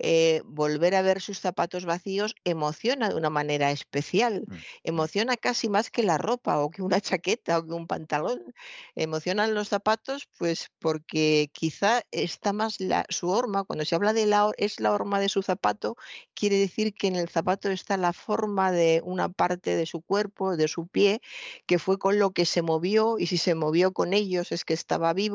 eh, 0.00 0.42
volver 0.44 0.94
a 0.94 1.02
ver 1.02 1.20
sus 1.20 1.40
zapatos 1.40 1.84
vacíos 1.84 2.34
emociona 2.44 3.08
de 3.08 3.16
una 3.16 3.30
manera 3.30 3.70
especial. 3.70 4.44
Mm, 4.46 4.54
mm. 4.54 4.58
Emociona 4.84 5.36
casi 5.36 5.68
más 5.68 5.90
que 5.90 6.02
la 6.02 6.18
ropa 6.18 6.60
o 6.60 6.70
que 6.70 6.82
una 6.82 7.00
chaqueta 7.00 7.58
o 7.58 7.66
que 7.66 7.72
un 7.72 7.86
pantalón. 7.86 8.54
Emocionan 8.94 9.54
los 9.54 9.68
zapatos, 9.68 10.28
pues 10.38 10.70
porque 10.78 11.50
quizá 11.52 12.02
está 12.10 12.52
más 12.52 12.80
la, 12.80 13.04
su 13.08 13.28
horma, 13.30 13.64
cuando 13.64 13.84
se 13.84 13.94
habla 13.94 14.12
de 14.12 14.26
la, 14.26 14.50
es 14.56 14.80
la 14.80 14.92
horma 14.92 15.20
de 15.20 15.28
su 15.28 15.42
zapato, 15.42 15.96
quiere 16.34 16.56
decir 16.58 16.94
que 16.94 17.08
en 17.08 17.16
el 17.16 17.28
zapato 17.28 17.70
está 17.70 17.96
la 17.96 18.12
forma 18.12 18.70
de 18.72 19.02
una 19.04 19.28
parte 19.28 19.76
de 19.76 19.86
su 19.86 20.00
cuerpo, 20.02 20.56
de 20.56 20.68
su 20.68 20.86
pie, 20.86 21.20
que 21.66 21.78
fue 21.78 21.98
con 21.98 22.18
lo 22.18 22.30
que 22.30 22.44
se 22.46 22.62
movió 22.62 23.18
y 23.18 23.26
si 23.26 23.38
se 23.38 23.54
movió 23.54 23.92
con 23.92 24.12
ellos 24.12 24.52
es 24.52 24.64
que 24.64 24.74
estaba 24.74 25.12
vivo. 25.12 25.27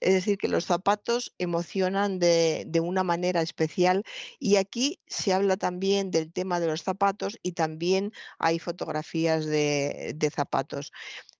Es 0.00 0.14
decir, 0.14 0.38
que 0.38 0.48
los 0.48 0.64
zapatos 0.64 1.34
emocionan 1.38 2.18
de, 2.18 2.64
de 2.66 2.80
una 2.80 3.02
manera 3.02 3.42
especial 3.42 4.04
y 4.38 4.56
aquí 4.56 5.00
se 5.06 5.32
habla 5.32 5.56
también 5.56 6.10
del 6.10 6.32
tema 6.32 6.60
de 6.60 6.66
los 6.66 6.82
zapatos 6.82 7.38
y 7.42 7.52
también 7.52 8.12
hay 8.38 8.58
fotografías 8.58 9.46
de, 9.46 10.30
zapatos. 10.34 10.92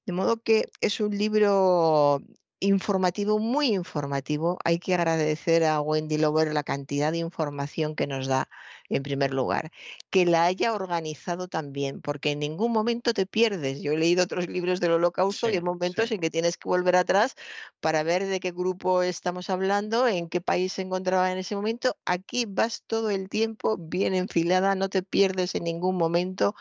De 0.07 0.12
modo 0.12 0.42
que 0.42 0.66
es 0.81 1.00
un 1.00 1.16
libro 1.16 2.23
informativo, 2.60 3.39
muy 3.39 3.75
informativo. 3.75 4.58
Hay 4.65 4.78
que 4.78 4.94
agradecer 4.94 5.65
a 5.65 5.81
Wendy 5.81 6.16
Lover 6.18 6.52
la 6.55 6.62
cantidad 6.62 7.12
de 7.12 7.18
información 7.18 7.94
que 7.94 8.07
nos 8.07 8.26
da 8.26 8.49
en 8.89 9.02
primer 9.02 9.32
lugar, 9.34 9.70
que 10.10 10.26
la 10.26 10.44
haya 10.44 10.73
organizado 10.74 11.48
también, 11.48 12.00
porque 12.00 12.32
en 12.32 12.40
ningún 12.40 12.73
momento 12.73 13.12
te 13.12 13.26
pierdes. 13.26 13.82
Yo 13.82 13.92
he 13.92 13.97
leído 13.98 14.24
otros 14.24 14.47
libros 14.48 14.81
del 14.81 14.92
holocausto 14.92 15.48
y 15.48 15.55
hay 15.55 15.60
momentos 15.60 16.10
en 16.10 16.20
que 16.20 16.31
tienes 16.31 16.56
que 16.56 16.68
volver 16.68 16.97
atrás 16.97 17.34
para 17.81 18.02
ver 18.02 18.26
de 18.26 18.40
qué 18.40 18.52
grupo 18.52 19.02
estamos 19.02 19.50
hablando, 19.50 20.06
en 20.08 20.28
qué 20.28 20.40
país 20.40 20.73
se 20.74 20.82
encontraba 20.82 21.32
en 21.32 21.39
ese 21.39 21.56
momento. 21.56 21.97
Aquí 22.05 22.47
vas 22.47 22.82
todo 22.86 23.10
el 23.10 23.28
tiempo 23.28 23.76
bien 23.78 24.15
enfilada, 24.15 24.74
no 24.74 24.89
te 24.89 25.02
pierdes 25.02 25.55
en 25.55 25.65
ningún 25.65 25.97
momento. 25.97 26.55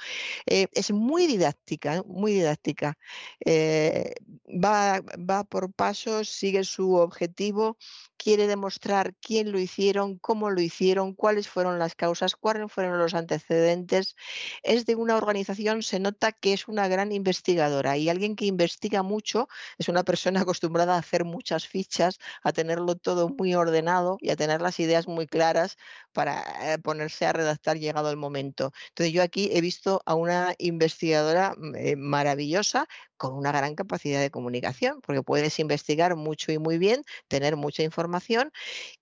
Eh, 0.45 0.67
es 0.73 0.91
muy 0.91 1.27
didáctica, 1.27 2.03
muy 2.05 2.33
didáctica. 2.33 2.97
Eh, 3.45 4.13
va, 4.47 5.01
va 5.01 5.43
por 5.43 5.73
pasos, 5.73 6.29
sigue 6.29 6.63
su 6.63 6.95
objetivo, 6.95 7.77
quiere 8.25 8.47
demostrar 8.47 9.13
quién 9.21 9.51
lo 9.51 9.59
hicieron, 9.59 10.17
cómo 10.17 10.49
lo 10.49 10.59
hicieron, 10.59 11.13
cuáles 11.13 11.47
fueron 11.47 11.77
las 11.77 11.93
causas, 11.93 12.35
cuáles 12.35 12.71
fueron 12.71 12.97
los 12.97 13.13
antecedentes. 13.13 14.15
Es 14.63 14.87
de 14.87 14.95
una 14.95 15.15
organización, 15.15 15.83
se 15.83 15.99
nota 15.99 16.31
que 16.31 16.53
es 16.53 16.67
una 16.67 16.87
gran 16.87 17.11
investigadora 17.11 17.97
y 17.97 18.09
alguien 18.09 18.35
que 18.35 18.45
investiga 18.47 19.03
mucho 19.03 19.47
es 19.77 19.89
una 19.89 20.03
persona 20.03 20.41
acostumbrada 20.41 20.95
a 20.95 20.97
hacer 20.97 21.23
muchas 21.23 21.67
fichas, 21.67 22.17
a 22.41 22.51
tenerlo 22.51 22.95
todo 22.95 23.29
muy 23.29 23.53
ordenado 23.53 24.17
y 24.19 24.31
a 24.31 24.35
tener 24.35 24.59
las 24.59 24.79
ideas 24.79 25.07
muy 25.07 25.27
claras 25.27 25.77
para 26.11 26.73
eh, 26.73 26.79
ponerse 26.79 27.27
a 27.27 27.33
redactar 27.33 27.77
llegado 27.77 28.09
el 28.09 28.17
momento. 28.17 28.71
Entonces 28.89 29.13
yo 29.13 29.21
aquí 29.21 29.51
he 29.53 29.61
visto 29.61 30.01
a 30.03 30.15
una 30.15 30.55
investigadora 30.57 31.53
mm, 31.55 31.75
eh, 31.75 31.95
maravillosa 31.95 32.87
con 33.17 33.33
una 33.33 33.51
gran 33.51 33.75
capacidad 33.75 34.19
de 34.19 34.31
comunicación, 34.31 34.99
porque 35.01 35.21
puedes 35.23 35.59
investigar 35.59 36.15
mucho 36.15 36.51
y 36.51 36.57
muy 36.57 36.77
bien, 36.79 37.03
tener 37.29 37.55
mucha 37.55 37.83
información 37.83 38.14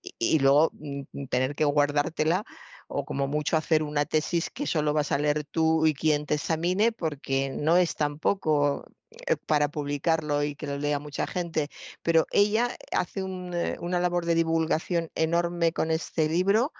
y, 0.02 0.38
luego 0.38 0.70
mm, 0.74 1.26
tener 1.30 1.54
que 1.54 1.64
guardártela 1.64 2.44
o 2.86 3.04
como 3.04 3.26
mucho 3.26 3.56
hacer 3.56 3.82
una 3.82 4.04
tesis 4.04 4.50
que 4.50 4.66
solo 4.66 4.92
vas 4.92 5.12
a 5.12 5.18
leer 5.18 5.44
tú 5.44 5.86
y 5.86 5.94
quien 5.94 6.26
te 6.26 6.34
examine, 6.34 6.92
porque 6.92 7.50
no 7.50 7.76
es 7.76 7.96
tampoco 7.96 8.84
eh, 9.10 9.36
para 9.36 9.68
publicarlo 9.68 10.42
y 10.42 10.54
que 10.54 10.66
lo 10.66 10.78
lea 10.78 10.98
mucha 10.98 11.26
gente, 11.26 11.68
pero 12.02 12.26
ella 12.30 12.76
hace 12.92 13.20
eh, 13.20 13.76
una 13.80 14.00
labor 14.00 14.26
de 14.26 14.34
divulgación 14.34 15.10
enorme 15.14 15.72
con 15.72 15.90
este 15.90 16.28
libro 16.28 16.72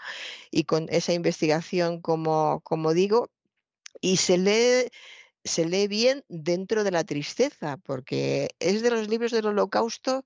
y 0.50 0.64
con 0.64 0.88
esa 0.90 1.12
investigación, 1.12 2.00
como, 2.00 2.60
como 2.62 2.94
digo, 2.94 3.30
y 4.00 4.18
se 4.18 4.38
lee 4.38 4.90
se 5.44 5.66
lee 5.66 5.88
bien 5.88 6.24
dentro 6.28 6.84
de 6.84 6.90
la 6.90 7.04
tristeza, 7.04 7.76
porque 7.78 8.48
es 8.60 8.82
de 8.82 8.90
los 8.90 9.08
libros 9.08 9.30
del 9.32 9.46
holocausto 9.46 10.24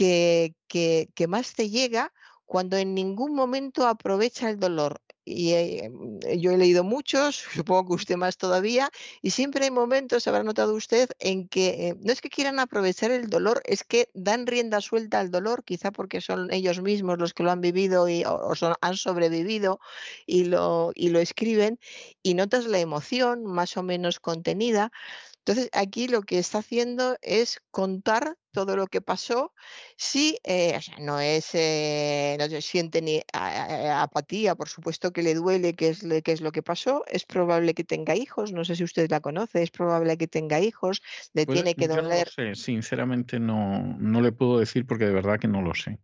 que, 0.00 1.26
más 1.28 1.54
te 1.54 1.68
llega 1.68 2.12
cuando 2.46 2.76
en 2.76 2.94
ningún 2.94 3.34
momento 3.34 3.86
aprovecha 3.86 4.50
el 4.50 4.58
dolor 4.58 5.00
y 5.24 5.52
eh, 5.52 5.88
mm, 5.90 6.38
yo 6.38 6.50
he 6.50 6.58
leído 6.58 6.82
muchos, 6.82 7.44
supongo 7.54 7.88
que 7.88 7.94
usted 7.94 8.16
más 8.16 8.36
todavía, 8.36 8.90
y 9.22 9.30
siempre 9.30 9.64
hay 9.64 9.70
momentos, 9.70 10.26
habrá 10.26 10.42
notado 10.42 10.74
usted, 10.74 11.10
en 11.18 11.46
que 11.46 11.88
eh, 11.88 11.94
no 12.00 12.12
es 12.12 12.20
que 12.20 12.30
quieran 12.30 12.58
aprovechar 12.58 13.10
el 13.10 13.28
dolor, 13.28 13.62
es 13.66 13.84
que 13.84 14.08
dan 14.14 14.46
rienda 14.46 14.80
suelta 14.80 15.20
al 15.20 15.30
dolor, 15.30 15.62
quizá 15.62 15.92
porque 15.92 16.20
son 16.20 16.52
ellos 16.52 16.80
mismos 16.80 17.18
los 17.18 17.34
que 17.34 17.42
lo 17.42 17.50
han 17.52 17.60
vivido 17.60 18.08
y, 18.08 18.24
o, 18.24 18.52
han 18.80 18.96
sobrevivido 18.96 19.78
y 20.26 20.44
lo, 20.44 20.90
y 20.94 21.10
lo 21.10 21.20
escriben, 21.20 21.78
y 22.22 22.34
notas 22.34 22.66
la 22.66 22.80
emoción 22.80 23.44
más 23.44 23.76
o 23.76 23.82
menos 23.82 24.18
contenida. 24.18 24.90
Entonces, 25.44 25.70
aquí 25.72 26.06
lo 26.06 26.22
que 26.22 26.38
está 26.38 26.58
haciendo 26.58 27.16
es 27.22 27.60
contar 27.70 28.36
todo 28.52 28.76
lo 28.76 28.86
que 28.86 29.00
pasó. 29.00 29.54
Sí, 29.96 30.38
eh, 30.44 30.78
no 31.00 31.18
es, 31.18 31.54
eh, 31.54 32.36
no 32.38 32.46
se 32.48 32.60
siente 32.60 33.00
ni 33.00 33.22
apatía, 33.32 34.54
por 34.54 34.68
supuesto 34.68 35.12
que 35.12 35.22
le 35.22 35.34
duele 35.34 35.74
qué 35.74 35.88
es, 35.88 36.04
qué 36.24 36.32
es 36.32 36.40
lo 36.40 36.52
que 36.52 36.62
pasó. 36.62 37.04
Es 37.08 37.24
probable 37.24 37.74
que 37.74 37.84
tenga 37.84 38.14
hijos, 38.14 38.52
no 38.52 38.64
sé 38.64 38.76
si 38.76 38.84
usted 38.84 39.10
la 39.10 39.20
conoce, 39.20 39.62
es 39.62 39.70
probable 39.70 40.18
que 40.18 40.28
tenga 40.28 40.60
hijos, 40.60 41.02
le 41.32 41.46
pues, 41.46 41.56
tiene 41.56 41.74
que 41.74 41.88
doler. 41.88 42.26
No 42.26 42.54
sé, 42.54 42.54
sinceramente 42.54 43.40
no, 43.40 43.82
no 43.98 44.20
le 44.20 44.32
puedo 44.32 44.58
decir 44.58 44.86
porque 44.86 45.06
de 45.06 45.12
verdad 45.12 45.38
que 45.38 45.48
no 45.48 45.62
lo 45.62 45.74
sé. 45.74 45.98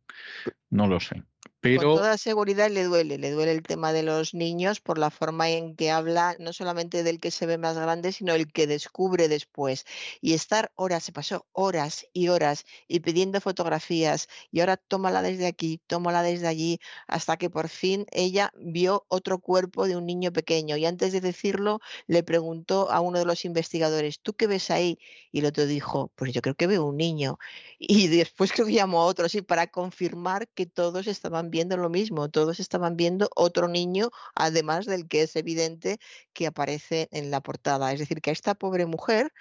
No 0.70 0.86
lo 0.86 0.98
sé. 0.98 1.22
Pero... 1.66 1.90
Con 1.90 1.98
toda 1.98 2.18
seguridad 2.18 2.70
le 2.70 2.84
duele, 2.84 3.18
le 3.18 3.30
duele 3.30 3.52
el 3.52 3.62
tema 3.62 3.92
de 3.92 4.02
los 4.02 4.34
niños 4.34 4.80
por 4.80 4.98
la 4.98 5.10
forma 5.10 5.50
en 5.50 5.74
que 5.76 5.90
habla, 5.90 6.36
no 6.38 6.52
solamente 6.52 7.02
del 7.02 7.20
que 7.20 7.30
se 7.30 7.46
ve 7.46 7.58
más 7.58 7.76
grande, 7.76 8.12
sino 8.12 8.34
el 8.34 8.52
que 8.52 8.66
descubre 8.66 9.28
después. 9.28 9.84
Y 10.20 10.34
estar 10.34 10.72
horas, 10.76 11.04
se 11.04 11.12
pasó 11.12 11.46
horas 11.52 12.06
y 12.12 12.28
horas 12.28 12.64
y 12.88 13.00
pidiendo 13.00 13.40
fotografías 13.40 14.28
y 14.50 14.60
ahora 14.60 14.76
tómala 14.76 15.22
desde 15.22 15.46
aquí, 15.46 15.80
tómala 15.86 16.22
desde 16.22 16.46
allí, 16.46 16.78
hasta 17.06 17.36
que 17.36 17.50
por 17.50 17.68
fin 17.68 18.06
ella 18.12 18.52
vio 18.56 19.04
otro 19.08 19.38
cuerpo 19.38 19.86
de 19.86 19.96
un 19.96 20.06
niño 20.06 20.32
pequeño. 20.32 20.76
Y 20.76 20.86
antes 20.86 21.12
de 21.12 21.20
decirlo, 21.20 21.80
le 22.06 22.22
preguntó 22.22 22.90
a 22.90 23.00
uno 23.00 23.18
de 23.18 23.24
los 23.24 23.44
investigadores, 23.44 24.20
¿tú 24.20 24.34
qué 24.34 24.46
ves 24.46 24.70
ahí? 24.70 24.98
Y 25.32 25.40
el 25.40 25.46
otro 25.46 25.66
dijo, 25.66 26.12
pues 26.14 26.32
yo 26.32 26.42
creo 26.42 26.54
que 26.54 26.66
veo 26.66 26.84
un 26.84 26.96
niño. 26.96 27.38
Y 27.78 28.08
después 28.08 28.52
creo 28.52 28.66
que 28.66 28.72
llamó 28.72 29.02
a 29.02 29.04
otro, 29.06 29.28
sí, 29.28 29.42
para 29.42 29.66
confirmar 29.66 30.48
que 30.48 30.66
todos 30.66 31.06
estaban 31.06 31.50
viendo 31.50 31.55
lo 31.64 31.88
mismo, 31.88 32.28
todos 32.28 32.60
estaban 32.60 32.96
viendo 32.96 33.30
otro 33.34 33.68
niño, 33.68 34.10
además 34.34 34.86
del 34.86 35.08
que 35.08 35.22
es 35.22 35.36
evidente 35.36 35.98
que 36.32 36.46
aparece 36.46 37.08
en 37.12 37.30
la 37.30 37.40
portada. 37.40 37.92
Es 37.92 37.98
decir, 37.98 38.20
que 38.20 38.30
a 38.30 38.32
esta 38.32 38.54
pobre 38.54 38.86
mujer 38.86 39.32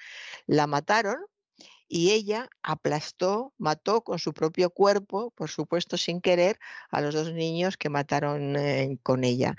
la 0.47 0.67
mataron 0.67 1.17
y 1.87 2.11
ella 2.11 2.49
aplastó, 2.63 3.53
mató 3.57 4.01
con 4.01 4.19
su 4.19 4.33
propio 4.33 4.69
cuerpo, 4.69 5.31
por 5.31 5.49
supuesto 5.49 5.97
sin 5.97 6.21
querer, 6.21 6.59
a 6.89 7.01
los 7.01 7.13
dos 7.13 7.33
niños 7.33 7.77
que 7.77 7.89
mataron 7.89 8.55
eh, 8.55 8.97
con 9.03 9.23
ella. 9.23 9.55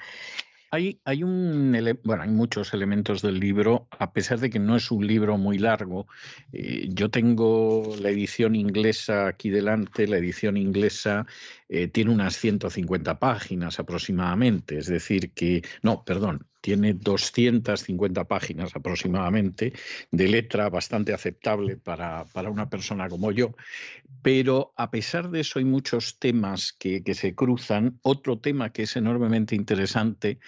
Hay, 0.77 1.01
hay, 1.07 1.23
un 1.23 1.75
bueno, 2.05 2.23
hay 2.23 2.29
muchos 2.29 2.75
elementos 2.75 3.23
del 3.23 3.41
libro, 3.41 3.89
a 3.99 4.13
pesar 4.13 4.41
de 4.41 4.51
que 4.51 4.59
no 4.59 4.77
es 4.77 4.91
un 4.91 5.07
libro 5.07 5.39
muy 5.39 5.57
largo. 5.57 6.07
Eh, 6.53 6.89
yo 6.91 7.09
tengo 7.09 7.97
la 7.99 8.11
edición 8.11 8.55
inglesa 8.55 9.27
aquí 9.27 9.49
delante, 9.49 10.07
la 10.07 10.19
edición 10.19 10.59
inglesa 10.59 11.25
eh, 11.71 11.89
tiene 11.89 12.11
unas 12.11 12.37
150 12.37 13.19
páginas 13.19 13.81
aproximadamente, 13.81 14.77
es 14.77 14.87
decir, 14.89 15.31
que, 15.33 15.63
no, 15.81 16.05
perdón, 16.05 16.47
tiene 16.67 16.95
250 16.95 18.25
páginas 18.25 18.75
aproximadamente 18.75 19.73
de 20.11 20.27
letra 20.27 20.69
bastante 20.69 21.15
aceptable 21.15 21.77
para, 21.77 22.25
para, 22.25 22.51
una 22.51 22.69
persona 22.69 23.09
como 23.09 23.31
yo, 23.31 23.55
pero 24.21 24.73
a 24.77 24.91
pesar 24.91 25.31
de 25.31 25.43
eso 25.43 25.61
hay 25.61 25.65
muchos 25.65 26.19
temas 26.19 26.73
que, 26.73 27.05
que 27.05 27.15
se 27.15 27.37
cruzan. 27.37 28.01
Otro 28.03 28.41
tema 28.41 28.73
que 28.73 28.83
es 28.83 28.97
enormemente 28.97 29.55
interesante 29.55 30.41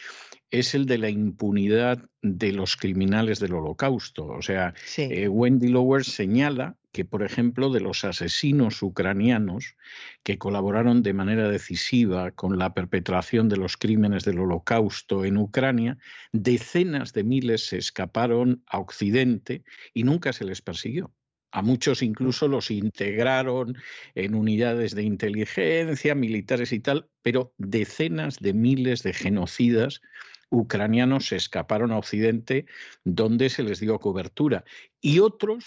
es 0.50 0.74
el 0.74 0.86
de 0.86 0.98
la 0.98 1.10
impunidad 1.10 2.08
de 2.22 2.52
los 2.52 2.76
criminales 2.76 3.38
del 3.38 3.54
holocausto. 3.54 4.26
O 4.26 4.42
sea, 4.42 4.74
eh, 4.96 5.28
Wendy 5.28 5.68
Lower 5.68 6.04
señala 6.04 6.76
que, 6.92 7.04
por 7.04 7.22
ejemplo, 7.22 7.70
de 7.70 7.80
los 7.80 8.04
asesinos 8.04 8.82
ucranianos 8.82 9.76
que 10.22 10.38
colaboraron 10.38 11.02
de 11.02 11.12
manera 11.12 11.48
decisiva 11.48 12.30
con 12.30 12.58
la 12.58 12.72
perpetración 12.72 13.48
de 13.48 13.56
los 13.56 13.76
crímenes 13.76 14.24
del 14.24 14.40
holocausto 14.40 15.24
en 15.24 15.36
Ucrania, 15.36 15.98
decenas 16.32 17.12
de 17.12 17.24
miles 17.24 17.66
se 17.66 17.78
escaparon 17.78 18.62
a 18.66 18.78
Occidente 18.78 19.64
y 19.92 20.04
nunca 20.04 20.32
se 20.32 20.44
les 20.44 20.62
persiguió. 20.62 21.12
A 21.50 21.62
muchos 21.62 22.02
incluso 22.02 22.46
los 22.46 22.70
integraron 22.70 23.76
en 24.14 24.34
unidades 24.34 24.94
de 24.94 25.02
inteligencia, 25.02 26.14
militares 26.14 26.72
y 26.72 26.80
tal, 26.80 27.08
pero 27.22 27.54
decenas 27.56 28.38
de 28.38 28.52
miles 28.52 29.02
de 29.02 29.14
genocidas 29.14 30.02
ucranianos 30.50 31.26
se 31.26 31.36
escaparon 31.36 31.92
a 31.92 31.98
Occidente 31.98 32.66
donde 33.04 33.50
se 33.50 33.62
les 33.62 33.80
dio 33.80 33.98
cobertura. 33.98 34.64
Y 35.00 35.20
otros 35.20 35.64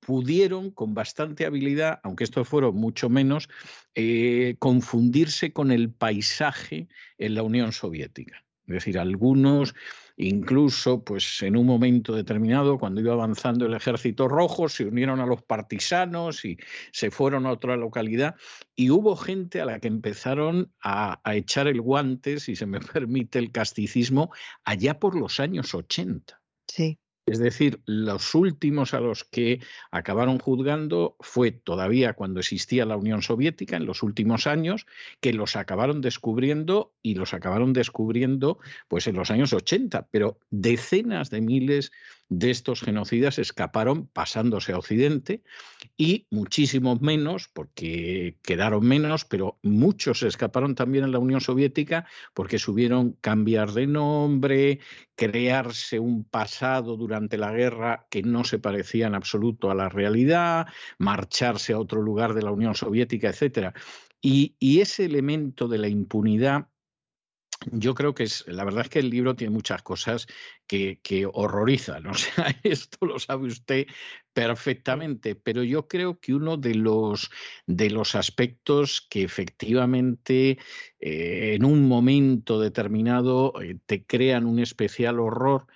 pudieron 0.00 0.70
con 0.70 0.94
bastante 0.94 1.46
habilidad, 1.46 2.00
aunque 2.04 2.24
estos 2.24 2.48
fueron 2.48 2.76
mucho 2.76 3.08
menos, 3.08 3.48
eh, 3.94 4.54
confundirse 4.60 5.52
con 5.52 5.72
el 5.72 5.90
paisaje 5.90 6.88
en 7.18 7.34
la 7.34 7.42
Unión 7.42 7.72
Soviética. 7.72 8.45
Es 8.66 8.74
decir, 8.74 8.98
algunos 8.98 9.74
Incluso, 10.18 11.04
pues 11.04 11.42
en 11.42 11.56
un 11.56 11.66
momento 11.66 12.14
determinado, 12.14 12.78
cuando 12.78 13.02
iba 13.02 13.12
avanzando 13.12 13.66
el 13.66 13.74
ejército 13.74 14.28
rojo, 14.28 14.68
se 14.68 14.86
unieron 14.86 15.20
a 15.20 15.26
los 15.26 15.42
partisanos 15.42 16.46
y 16.46 16.56
se 16.90 17.10
fueron 17.10 17.44
a 17.44 17.52
otra 17.52 17.76
localidad. 17.76 18.34
Y 18.74 18.88
hubo 18.90 19.14
gente 19.16 19.60
a 19.60 19.66
la 19.66 19.78
que 19.78 19.88
empezaron 19.88 20.72
a, 20.82 21.20
a 21.22 21.36
echar 21.36 21.68
el 21.68 21.82
guante, 21.82 22.40
si 22.40 22.56
se 22.56 22.64
me 22.64 22.80
permite 22.92 23.38
el 23.38 23.52
casticismo, 23.52 24.30
allá 24.64 24.98
por 24.98 25.16
los 25.16 25.38
años 25.38 25.74
80. 25.74 26.40
Sí. 26.66 26.98
Es 27.26 27.40
decir, 27.40 27.80
los 27.86 28.36
últimos 28.36 28.94
a 28.94 29.00
los 29.00 29.24
que 29.24 29.60
acabaron 29.90 30.38
juzgando 30.38 31.16
fue 31.18 31.50
todavía 31.50 32.12
cuando 32.12 32.38
existía 32.38 32.86
la 32.86 32.96
Unión 32.96 33.20
Soviética, 33.20 33.76
en 33.76 33.84
los 33.84 34.04
últimos 34.04 34.46
años, 34.46 34.86
que 35.20 35.32
los 35.32 35.56
acabaron 35.56 36.00
descubriendo 36.00 36.94
y 37.02 37.16
los 37.16 37.34
acabaron 37.34 37.72
descubriendo 37.72 38.60
pues 38.86 39.08
en 39.08 39.16
los 39.16 39.32
años 39.32 39.52
80, 39.52 40.06
pero 40.12 40.38
decenas 40.50 41.28
de 41.28 41.40
miles 41.40 41.90
de 42.28 42.50
estos 42.50 42.80
genocidas 42.80 43.38
escaparon 43.38 44.08
pasándose 44.08 44.72
a 44.72 44.78
Occidente 44.78 45.42
y 45.96 46.26
muchísimos 46.30 47.00
menos, 47.00 47.48
porque 47.52 48.38
quedaron 48.42 48.86
menos, 48.86 49.24
pero 49.24 49.58
muchos 49.62 50.22
escaparon 50.22 50.74
también 50.74 51.04
en 51.04 51.12
la 51.12 51.18
Unión 51.18 51.40
Soviética 51.40 52.06
porque 52.34 52.58
subieron 52.58 53.12
cambiar 53.20 53.72
de 53.72 53.86
nombre, 53.86 54.80
crearse 55.14 56.00
un 56.00 56.24
pasado 56.24 56.96
durante 56.96 57.38
la 57.38 57.52
guerra 57.52 58.06
que 58.10 58.22
no 58.22 58.44
se 58.44 58.58
parecía 58.58 59.06
en 59.06 59.14
absoluto 59.14 59.70
a 59.70 59.74
la 59.74 59.88
realidad, 59.88 60.66
marcharse 60.98 61.72
a 61.72 61.78
otro 61.78 62.02
lugar 62.02 62.34
de 62.34 62.42
la 62.42 62.50
Unión 62.50 62.74
Soviética, 62.74 63.28
etcétera. 63.28 63.72
Y, 64.20 64.56
y 64.58 64.80
ese 64.80 65.04
elemento 65.04 65.68
de 65.68 65.78
la 65.78 65.88
impunidad 65.88 66.66
yo 67.72 67.94
creo 67.94 68.14
que 68.14 68.24
es, 68.24 68.44
la 68.46 68.64
verdad 68.64 68.82
es 68.82 68.90
que 68.90 68.98
el 68.98 69.10
libro 69.10 69.34
tiene 69.34 69.52
muchas 69.52 69.82
cosas 69.82 70.26
que, 70.66 71.00
que, 71.02 71.26
horrorizan, 71.26 72.06
o 72.06 72.14
sea, 72.14 72.54
esto 72.62 73.06
lo 73.06 73.18
sabe 73.18 73.46
usted 73.46 73.86
perfectamente, 74.32 75.34
pero 75.34 75.62
yo 75.62 75.88
creo 75.88 76.20
que 76.20 76.34
uno 76.34 76.58
de 76.58 76.74
los, 76.74 77.30
de 77.66 77.90
los 77.90 78.14
aspectos 78.14 79.00
que 79.08 79.22
efectivamente 79.22 80.58
eh, 81.00 81.54
en 81.54 81.64
un 81.64 81.88
momento 81.88 82.60
determinado 82.60 83.54
eh, 83.62 83.78
te 83.86 84.04
crean 84.04 84.44
un 84.44 84.58
especial 84.58 85.20
horror 85.20 85.66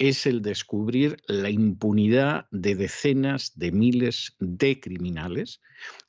es 0.00 0.24
el 0.24 0.40
descubrir 0.40 1.18
la 1.26 1.50
impunidad 1.50 2.46
de 2.50 2.74
decenas 2.74 3.52
de 3.58 3.70
miles 3.70 4.34
de 4.38 4.80
criminales 4.80 5.60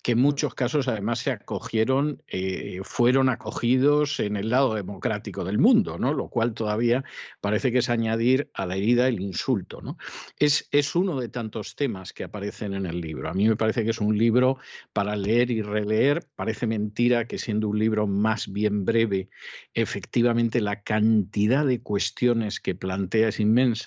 que 0.03 0.13
en 0.13 0.19
mm. 0.19 0.21
muchos 0.21 0.55
casos 0.55 0.87
además 0.87 1.19
se 1.19 1.31
acogieron, 1.31 2.23
eh, 2.27 2.79
fueron 2.83 3.29
acogidos 3.29 4.19
en 4.19 4.35
el 4.35 4.49
lado 4.49 4.73
democrático 4.73 5.43
del 5.43 5.59
mundo, 5.59 5.97
¿no? 5.97 6.13
Lo 6.13 6.29
cual 6.29 6.53
todavía 6.53 7.03
parece 7.39 7.71
que 7.71 7.79
es 7.79 7.89
añadir 7.89 8.49
a 8.53 8.65
la 8.65 8.75
herida 8.75 9.07
el 9.07 9.19
insulto, 9.19 9.81
¿no? 9.81 9.97
Es, 10.39 10.67
es 10.71 10.95
uno 10.95 11.19
de 11.19 11.29
tantos 11.29 11.75
temas 11.75 12.13
que 12.13 12.23
aparecen 12.23 12.73
en 12.73 12.85
el 12.85 12.99
libro. 13.01 13.29
A 13.29 13.33
mí 13.33 13.47
me 13.47 13.55
parece 13.55 13.83
que 13.83 13.91
es 13.91 14.01
un 14.01 14.17
libro 14.17 14.57
para 14.93 15.15
leer 15.15 15.51
y 15.51 15.61
releer. 15.61 16.27
Parece 16.35 16.67
mentira 16.67 17.25
que 17.25 17.37
siendo 17.37 17.69
un 17.69 17.79
libro 17.79 18.07
más 18.07 18.51
bien 18.51 18.85
breve, 18.85 19.29
efectivamente 19.73 20.61
la 20.61 20.81
cantidad 20.81 21.65
de 21.65 21.81
cuestiones 21.81 22.59
que 22.59 22.75
plantea 22.75 23.29
es 23.29 23.39
inmensa. 23.39 23.80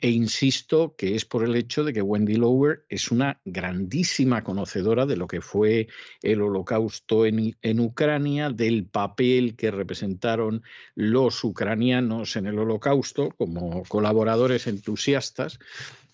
E 0.00 0.10
insisto 0.10 0.94
que 0.96 1.14
es 1.14 1.24
por 1.24 1.44
el 1.44 1.54
hecho 1.56 1.84
de 1.84 1.92
que 1.92 2.02
Wendy 2.02 2.36
Lower 2.36 2.84
es 2.88 3.10
una 3.10 3.40
grandísima 3.44 4.42
conocedora 4.42 5.06
de 5.06 5.16
lo 5.16 5.26
que 5.26 5.40
fue 5.40 5.88
el 6.22 6.42
holocausto 6.42 7.26
en, 7.26 7.80
Ucrania, 7.80 8.50
del 8.50 8.86
papel 8.86 9.56
que 9.56 9.70
representaron 9.70 10.62
los 10.94 11.42
ucranianos 11.44 12.36
en 12.36 12.46
el 12.46 12.58
holocausto 12.58 13.30
como 13.36 13.82
colaboradores 13.84 14.66
entusiastas 14.66 15.58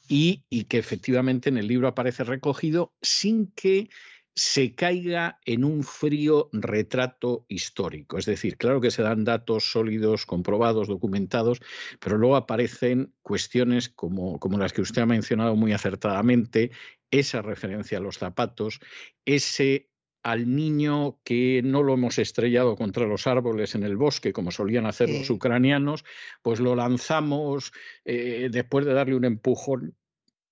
y 0.07 0.43
que 0.65 0.79
efectivamente 0.79 1.49
en 1.49 1.57
el 1.57 1.67
libro 1.67 1.89
aparece 1.89 2.25
recogido 2.25 2.93
sin 3.01 3.51
que 3.53 3.89
se 4.35 4.75
caiga 4.75 5.39
en 5.45 5.65
un 5.65 5.85
frío 5.85 6.49
retrato 6.53 7.47
histórico. 7.49 8.19
Es 8.19 8.27
decir, 8.27 8.57
claro 8.57 8.81
que 8.81 8.91
se 8.91 9.03
dan 9.03 9.25
datos 9.25 9.71
sólidos, 9.71 10.27
comprobados, 10.27 10.89
documentados, 10.89 11.61
pero 12.01 12.19
luego 12.19 12.37
aparecen 12.37 13.15
cuestiones 13.23 13.89
como, 13.89 14.41
como 14.41 14.59
las 14.59 14.73
que 14.73 14.83
usted 14.83 15.03
ha 15.03 15.07
mencionado 15.07 15.55
muy 15.55 15.73
acertadamente, 15.73 16.73
esa 17.11 17.43
referencia 17.43 17.99
a 17.99 18.01
los 18.01 18.19
zapatos, 18.19 18.81
ese 19.25 19.89
al 20.25 20.57
niño 20.57 21.21
que 21.23 21.61
no 21.63 21.83
lo 21.83 21.95
hemos 21.95 22.19
estrellado 22.19 22.77
contra 22.77 23.07
los 23.07 23.27
árboles 23.27 23.75
en 23.75 23.85
el 23.85 23.97
bosque, 23.97 24.33
como 24.33 24.51
solían 24.51 24.87
hacer 24.87 25.11
los 25.11 25.29
ucranianos, 25.29 26.03
pues 26.41 26.61
lo 26.61 26.75
lanzamos 26.75 27.73
eh, 28.07 28.49
después 28.51 28.87
de 28.87 28.95
darle 28.95 29.17
un 29.17 29.27
empujón 29.27 29.95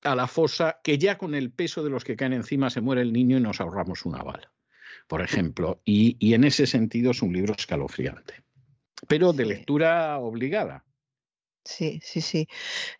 a 0.03 0.15
la 0.15 0.27
fosa, 0.27 0.81
que 0.83 0.99
ya 0.99 1.19
con 1.19 1.35
el 1.35 1.51
peso 1.51 1.83
de 1.83 1.91
los 1.91 2.05
que 2.05 2.17
caen 2.17 2.33
encima 2.33 2.71
se 2.71 2.81
muere 2.81 3.03
el 3.03 3.13
niño 3.13 3.39
y 3.39 3.41
nos 3.41 3.61
ahorramos 3.61 4.05
una 4.05 4.23
bala, 4.23 4.53
por 5.07 5.23
ejemplo. 5.23 5.81
Y, 5.85 6.17
y 6.19 6.35
en 6.35 6.45
ese 6.45 6.67
sentido 6.67 7.13
es 7.13 7.23
un 7.23 7.33
libro 7.33 7.55
escalofriante, 7.57 8.43
pero 9.09 9.33
de 9.33 9.47
lectura 9.47 10.19
obligada. 10.19 10.85
Sí, 11.65 12.01
sí, 12.03 12.21
sí. 12.23 12.49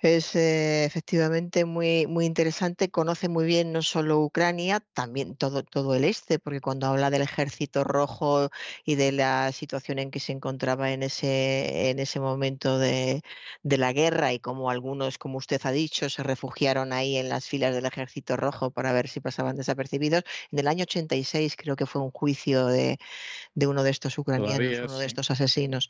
Es 0.01 0.37
eh, 0.37 0.85
efectivamente 0.85 1.65
muy, 1.65 2.07
muy 2.07 2.27
interesante. 2.27 2.91
Conoce 2.91 3.29
muy 3.29 3.45
bien 3.45 3.73
no 3.73 3.83
solo 3.83 4.21
Ucrania, 4.21 4.81
también 4.95 5.37
todo, 5.37 5.65
todo 5.65 5.97
el 5.97 6.05
este, 6.05 6.39
porque 6.39 6.61
cuando 6.61 6.87
habla 6.87 7.11
del 7.11 7.23
ejército 7.23 7.83
rojo 7.83 8.51
y 8.85 8.95
de 8.95 9.11
la 9.11 9.51
situación 9.51 9.99
en 9.99 10.13
que 10.13 10.21
se 10.21 10.31
encontraba 10.33 10.93
en 10.93 11.03
ese, 11.03 11.91
en 11.91 11.99
ese 11.99 12.21
momento 12.21 12.79
de, 12.79 13.23
de 13.65 13.79
la 13.79 13.93
guerra 13.93 14.33
y 14.33 14.39
como 14.39 14.71
algunos, 14.71 15.19
como 15.19 15.39
usted 15.39 15.61
ha 15.65 15.73
dicho, 15.73 16.09
se 16.09 16.23
refugiaron 16.23 16.93
ahí 16.93 17.17
en 17.17 17.29
las 17.29 17.47
filas 17.47 17.75
del 17.75 17.87
ejército 17.87 18.37
rojo 18.37 18.71
para 18.71 18.93
ver 18.93 19.09
si 19.09 19.19
pasaban 19.21 19.57
desapercibidos. 19.57 20.23
En 20.53 20.61
el 20.61 20.69
año 20.69 20.85
86 20.85 21.57
creo 21.57 21.75
que 21.75 21.87
fue 21.87 22.01
un 22.01 22.13
juicio 22.13 22.67
de, 22.67 22.99
de 23.55 23.67
uno 23.67 23.83
de 23.83 23.91
estos 23.91 24.17
ucranianos, 24.19 24.79
uno 24.85 24.99
de 24.99 25.07
estos 25.07 25.33
asesinos. 25.33 25.89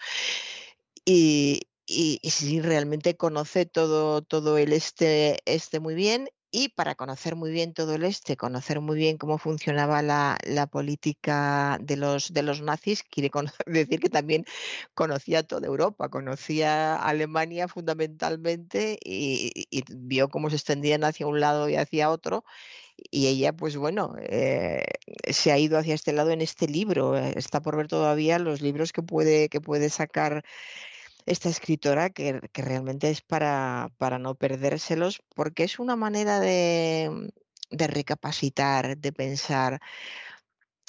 Y, 1.05 1.60
y, 1.86 2.20
sí 2.31 2.61
realmente 2.61 3.17
conoce 3.17 3.67
todo, 3.67 4.23
todo 4.23 4.59
el 4.59 4.73
este, 4.73 5.39
este 5.47 5.81
muy 5.81 5.94
bien 5.94 6.28
y 6.55 6.69
para 6.69 6.94
conocer 6.94 7.35
muy 7.35 7.51
bien 7.51 7.73
todo 7.73 7.94
el 7.94 8.05
este, 8.05 8.36
conocer 8.36 8.81
muy 8.81 8.97
bien 8.99 9.17
cómo 9.17 9.39
funcionaba 9.39 10.02
la, 10.02 10.39
política 10.70 11.78
de 11.81 11.97
los, 11.97 12.33
de 12.33 12.43
los 12.43 12.61
nazis, 12.61 13.02
quiere 13.11 13.31
decir 13.67 14.01
que 14.01 14.11
también 14.11 14.44
conocía 14.94 15.43
toda 15.43 15.67
Europa, 15.67 16.11
conocía 16.11 16.97
Alemania 16.97 17.69
fundamentalmente 17.69 18.99
y, 19.02 19.51
y, 19.70 19.83
vio 19.89 20.28
cómo 20.28 20.51
se 20.51 20.57
extendían 20.57 21.05
hacia 21.05 21.27
un 21.27 21.41
lado 21.41 21.69
y 21.69 21.77
hacia 21.77 22.11
otro. 22.11 22.44
Y 23.11 23.27
ella, 23.28 23.52
pues 23.55 23.77
bueno, 23.77 24.15
eh, 24.20 24.85
se 25.31 25.52
ha 25.52 25.59
ido 25.59 25.78
hacia 25.78 25.94
este 25.94 26.12
lado 26.12 26.31
en 26.31 26.43
este 26.43 26.69
libro. 26.69 27.17
Está 27.17 27.62
por 27.62 27.77
ver 27.77 27.89
todavía 27.89 28.39
los 28.39 28.61
libros 28.61 28.93
que 28.93 29.02
puede, 29.02 29.49
que 29.49 29.61
puede 29.61 29.91
sacar 29.91 30.44
esta 31.26 31.49
escritora 31.49 32.10
que, 32.10 32.41
realmente 32.55 33.10
es 33.10 33.20
para, 33.23 33.91
para, 33.99 34.18
no 34.18 34.34
perdérselos, 34.34 35.23
porque 35.34 35.65
es 35.65 35.78
una 35.78 35.97
manera 35.97 36.41
de, 36.41 37.33
de 37.70 37.86
recapacitar, 37.86 38.97
de 38.99 39.12
pensar, 39.12 39.81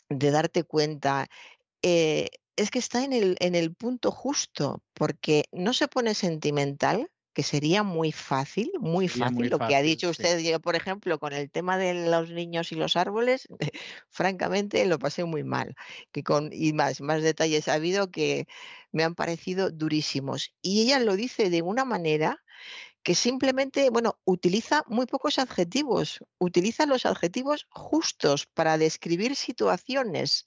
de 0.10 0.32
darte 0.32 0.64
cuenta. 0.64 1.28
Eh, 1.82 2.30
es 2.56 2.72
que 2.72 2.80
está 2.80 3.04
en 3.04 3.14
el, 3.14 3.36
en 3.40 3.56
el 3.56 3.74
punto 3.74 4.12
justo, 4.12 4.82
porque 4.94 5.46
no 5.52 5.74
se 5.74 5.88
pone 5.88 6.14
sentimental, 6.14 7.10
que 7.34 7.44
sería 7.44 7.84
muy 7.84 8.12
fácil, 8.12 8.72
muy 8.80 9.08
fácil, 9.08 9.50
lo 9.50 9.60
que 9.60 9.76
ha 9.76 9.82
dicho 9.82 10.10
usted, 10.10 10.40
yo, 10.40 10.60
por 10.60 10.76
ejemplo, 10.76 11.20
con 11.20 11.34
el 11.34 11.50
tema 11.50 11.78
de 11.78 12.10
los 12.10 12.30
niños 12.30 12.72
y 12.72 12.76
los 12.76 12.96
árboles, 12.96 13.48
francamente 14.10 14.86
lo 14.86 15.00
pasé 15.00 15.26
muy 15.26 15.44
mal, 15.44 15.76
que 16.12 16.24
con, 16.24 16.52
y 16.54 16.74
más, 16.74 17.02
más 17.02 17.24
detalles 17.24 17.68
ha 17.68 17.74
habido 17.74 18.12
que 18.12 18.48
me 18.92 19.04
han 19.04 19.16
parecido 19.16 19.72
durísimos. 19.72 20.54
Y 20.62 20.84
ella 20.84 21.00
lo 21.00 21.16
dice 21.16 21.50
de 21.50 21.64
una 21.64 21.86
manera 21.86 22.44
que 23.02 23.16
simplemente, 23.16 23.90
bueno, 23.90 24.20
utiliza 24.24 24.84
muy 24.88 25.08
pocos 25.08 25.40
adjetivos, 25.40 26.20
utiliza 26.38 26.86
los 26.86 27.06
adjetivos 27.06 27.66
justos 27.70 28.46
para 28.46 28.78
describir 28.78 29.36
situaciones. 29.36 30.46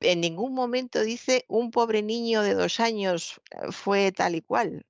En 0.00 0.20
ningún 0.20 0.54
momento 0.54 1.00
dice 1.00 1.46
un 1.48 1.70
pobre 1.70 2.02
niño 2.02 2.42
de 2.42 2.54
dos 2.54 2.78
años 2.78 3.40
eh, 3.50 3.72
fue 3.72 4.12
tal 4.12 4.34
y 4.34 4.42
cual 4.42 4.86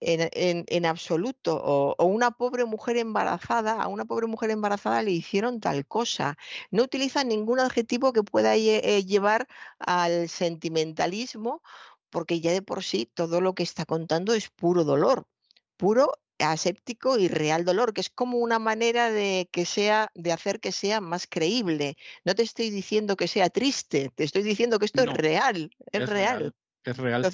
en, 0.00 0.64
en, 0.68 0.86
absoluto. 0.86 1.56
O, 1.62 2.04
una 2.06 2.30
pobre 2.30 2.64
mujer 2.64 2.96
embarazada, 2.96 3.82
a 3.82 3.88
una 3.88 4.04
pobre 4.04 4.26
mujer 4.26 4.50
embarazada 4.50 5.02
le 5.02 5.12
hicieron 5.12 5.60
tal 5.60 5.86
cosa. 5.86 6.36
No 6.70 6.82
utiliza 6.84 7.24
ningún 7.24 7.60
adjetivo 7.60 8.12
que 8.12 8.22
pueda 8.22 8.56
eh, 8.56 9.04
llevar 9.04 9.48
al 9.78 10.28
sentimentalismo, 10.28 11.62
porque 12.10 12.40
ya 12.40 12.52
de 12.52 12.62
por 12.62 12.84
sí 12.84 13.10
todo 13.12 13.40
lo 13.40 13.54
que 13.54 13.62
está 13.62 13.84
contando 13.84 14.34
es 14.34 14.50
puro 14.50 14.84
dolor, 14.84 15.26
puro 15.76 16.12
aséptico 16.38 17.18
y 17.18 17.28
real 17.28 17.64
dolor, 17.64 17.92
que 17.92 18.00
es 18.00 18.10
como 18.10 18.38
una 18.38 18.58
manera 18.58 19.10
de 19.10 19.48
que 19.50 19.66
sea, 19.66 20.10
de 20.14 20.32
hacer 20.32 20.60
que 20.60 20.72
sea 20.72 21.00
más 21.00 21.26
creíble. 21.26 21.96
No 22.24 22.34
te 22.34 22.42
estoy 22.42 22.70
diciendo 22.70 23.16
que 23.16 23.28
sea 23.28 23.50
triste, 23.50 24.10
te 24.14 24.24
estoy 24.24 24.42
diciendo 24.42 24.78
que 24.78 24.86
esto 24.86 25.02
es 25.02 25.12
real, 25.12 25.70
es, 25.92 26.08
real. 26.08 26.54
Es 26.84 26.96
real. 26.96 27.24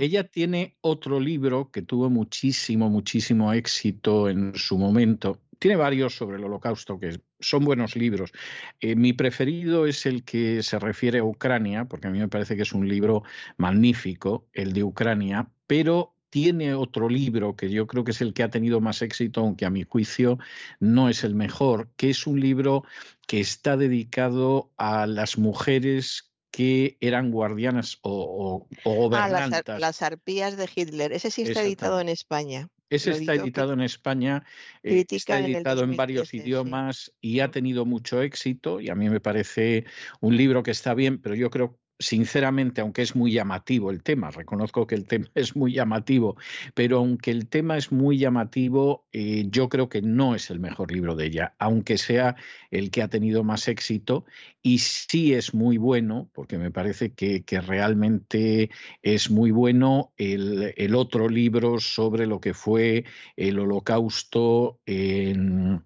Ella 0.00 0.24
tiene 0.24 0.76
otro 0.80 1.20
libro 1.20 1.70
que 1.70 1.82
tuvo 1.82 2.08
muchísimo, 2.08 2.88
muchísimo 2.88 3.52
éxito 3.52 4.28
en 4.28 4.54
su 4.54 4.78
momento. 4.78 5.40
Tiene 5.58 5.76
varios 5.76 6.14
sobre 6.14 6.36
el 6.36 6.44
holocausto 6.44 6.98
que 6.98 7.20
son 7.40 7.64
buenos 7.64 7.96
libros. 7.96 8.32
Eh, 8.80 8.94
mi 8.96 9.12
preferido 9.12 9.86
es 9.86 10.06
el 10.06 10.24
que 10.24 10.62
se 10.62 10.78
refiere 10.78 11.18
a 11.18 11.24
Ucrania, 11.24 11.84
porque 11.84 12.06
a 12.06 12.10
mí 12.10 12.18
me 12.18 12.28
parece 12.28 12.56
que 12.56 12.62
es 12.62 12.72
un 12.72 12.88
libro 12.88 13.24
magnífico, 13.56 14.46
el 14.52 14.72
de 14.72 14.84
Ucrania, 14.84 15.50
pero 15.66 16.14
tiene 16.30 16.74
otro 16.74 17.08
libro 17.08 17.56
que 17.56 17.70
yo 17.70 17.86
creo 17.86 18.04
que 18.04 18.12
es 18.12 18.20
el 18.20 18.34
que 18.34 18.42
ha 18.42 18.50
tenido 18.50 18.80
más 18.80 19.02
éxito, 19.02 19.40
aunque 19.40 19.64
a 19.64 19.70
mi 19.70 19.84
juicio 19.84 20.38
no 20.78 21.08
es 21.08 21.24
el 21.24 21.34
mejor, 21.34 21.90
que 21.96 22.10
es 22.10 22.26
un 22.26 22.40
libro 22.40 22.84
que 23.26 23.40
está 23.40 23.76
dedicado 23.76 24.70
a 24.76 25.06
las 25.06 25.38
mujeres 25.38 26.27
que 26.50 26.96
eran 27.00 27.30
guardianas 27.30 27.98
o, 28.02 28.66
o, 28.84 29.10
Ah, 29.14 29.28
las, 29.78 30.02
arpías 30.02 30.56
de 30.56 30.68
Hitler. 30.74 31.12
Ese 31.12 31.30
sí 31.30 31.42
está 31.42 31.62
editado 31.62 32.00
en 32.00 32.08
España. 32.08 32.68
Ese 32.90 33.10
está 33.10 33.34
editado 33.34 33.74
en 33.74 33.82
España, 33.82 34.44
eh, 34.82 35.04
está 35.10 35.40
editado 35.40 35.84
en, 35.84 35.94
varios 35.94 36.32
idiomas 36.32 37.12
y 37.20 37.40
ha 37.40 37.50
tenido 37.50 37.84
mucho 37.84 38.22
éxito 38.22 38.80
y 38.80 38.88
a 38.88 38.94
mí 38.94 39.10
me 39.10 39.20
parece 39.20 39.84
un 40.20 40.38
libro 40.38 40.62
que 40.62 40.70
está 40.70 40.94
bien, 40.94 41.20
pero 41.20 41.34
yo 41.34 41.50
creo 41.50 41.78
sinceramente, 41.98 42.80
aunque 42.80 43.02
es 43.02 43.16
muy 43.16 43.32
llamativo 43.32 43.90
el 43.90 44.02
tema, 44.02 44.30
reconozco 44.30 44.86
que 44.86 44.94
el 44.94 45.06
tema 45.06 45.26
es 45.34 45.56
muy 45.56 45.72
llamativo, 45.72 46.36
pero 46.74 46.98
aunque 46.98 47.30
el 47.30 47.48
tema 47.48 47.76
es 47.76 47.92
muy 47.92 48.18
llamativo, 48.18 49.06
eh, 49.12 49.46
yo 49.50 49.68
creo 49.68 49.88
que 49.88 50.02
no 50.02 50.34
es 50.34 50.50
el 50.50 50.60
mejor 50.60 50.92
libro 50.92 51.16
de 51.16 51.26
ella, 51.26 51.54
aunque 51.58 51.98
sea 51.98 52.36
el 52.70 52.90
que 52.90 53.02
ha 53.02 53.08
tenido 53.08 53.44
más 53.44 53.68
éxito, 53.68 54.24
y 54.62 54.78
sí 54.78 55.34
es 55.34 55.54
muy 55.54 55.76
bueno, 55.78 56.30
porque 56.34 56.58
me 56.58 56.70
parece 56.70 57.12
que, 57.12 57.42
realmente 57.58 58.70
es 59.02 59.30
muy 59.30 59.50
bueno 59.50 60.12
el, 60.16 60.72
el, 60.76 60.94
otro 60.94 61.28
libro 61.28 61.80
sobre 61.80 62.26
lo 62.26 62.40
que 62.40 62.54
fue 62.54 63.04
el 63.36 63.58
holocausto 63.58 64.78
en, 64.86 65.82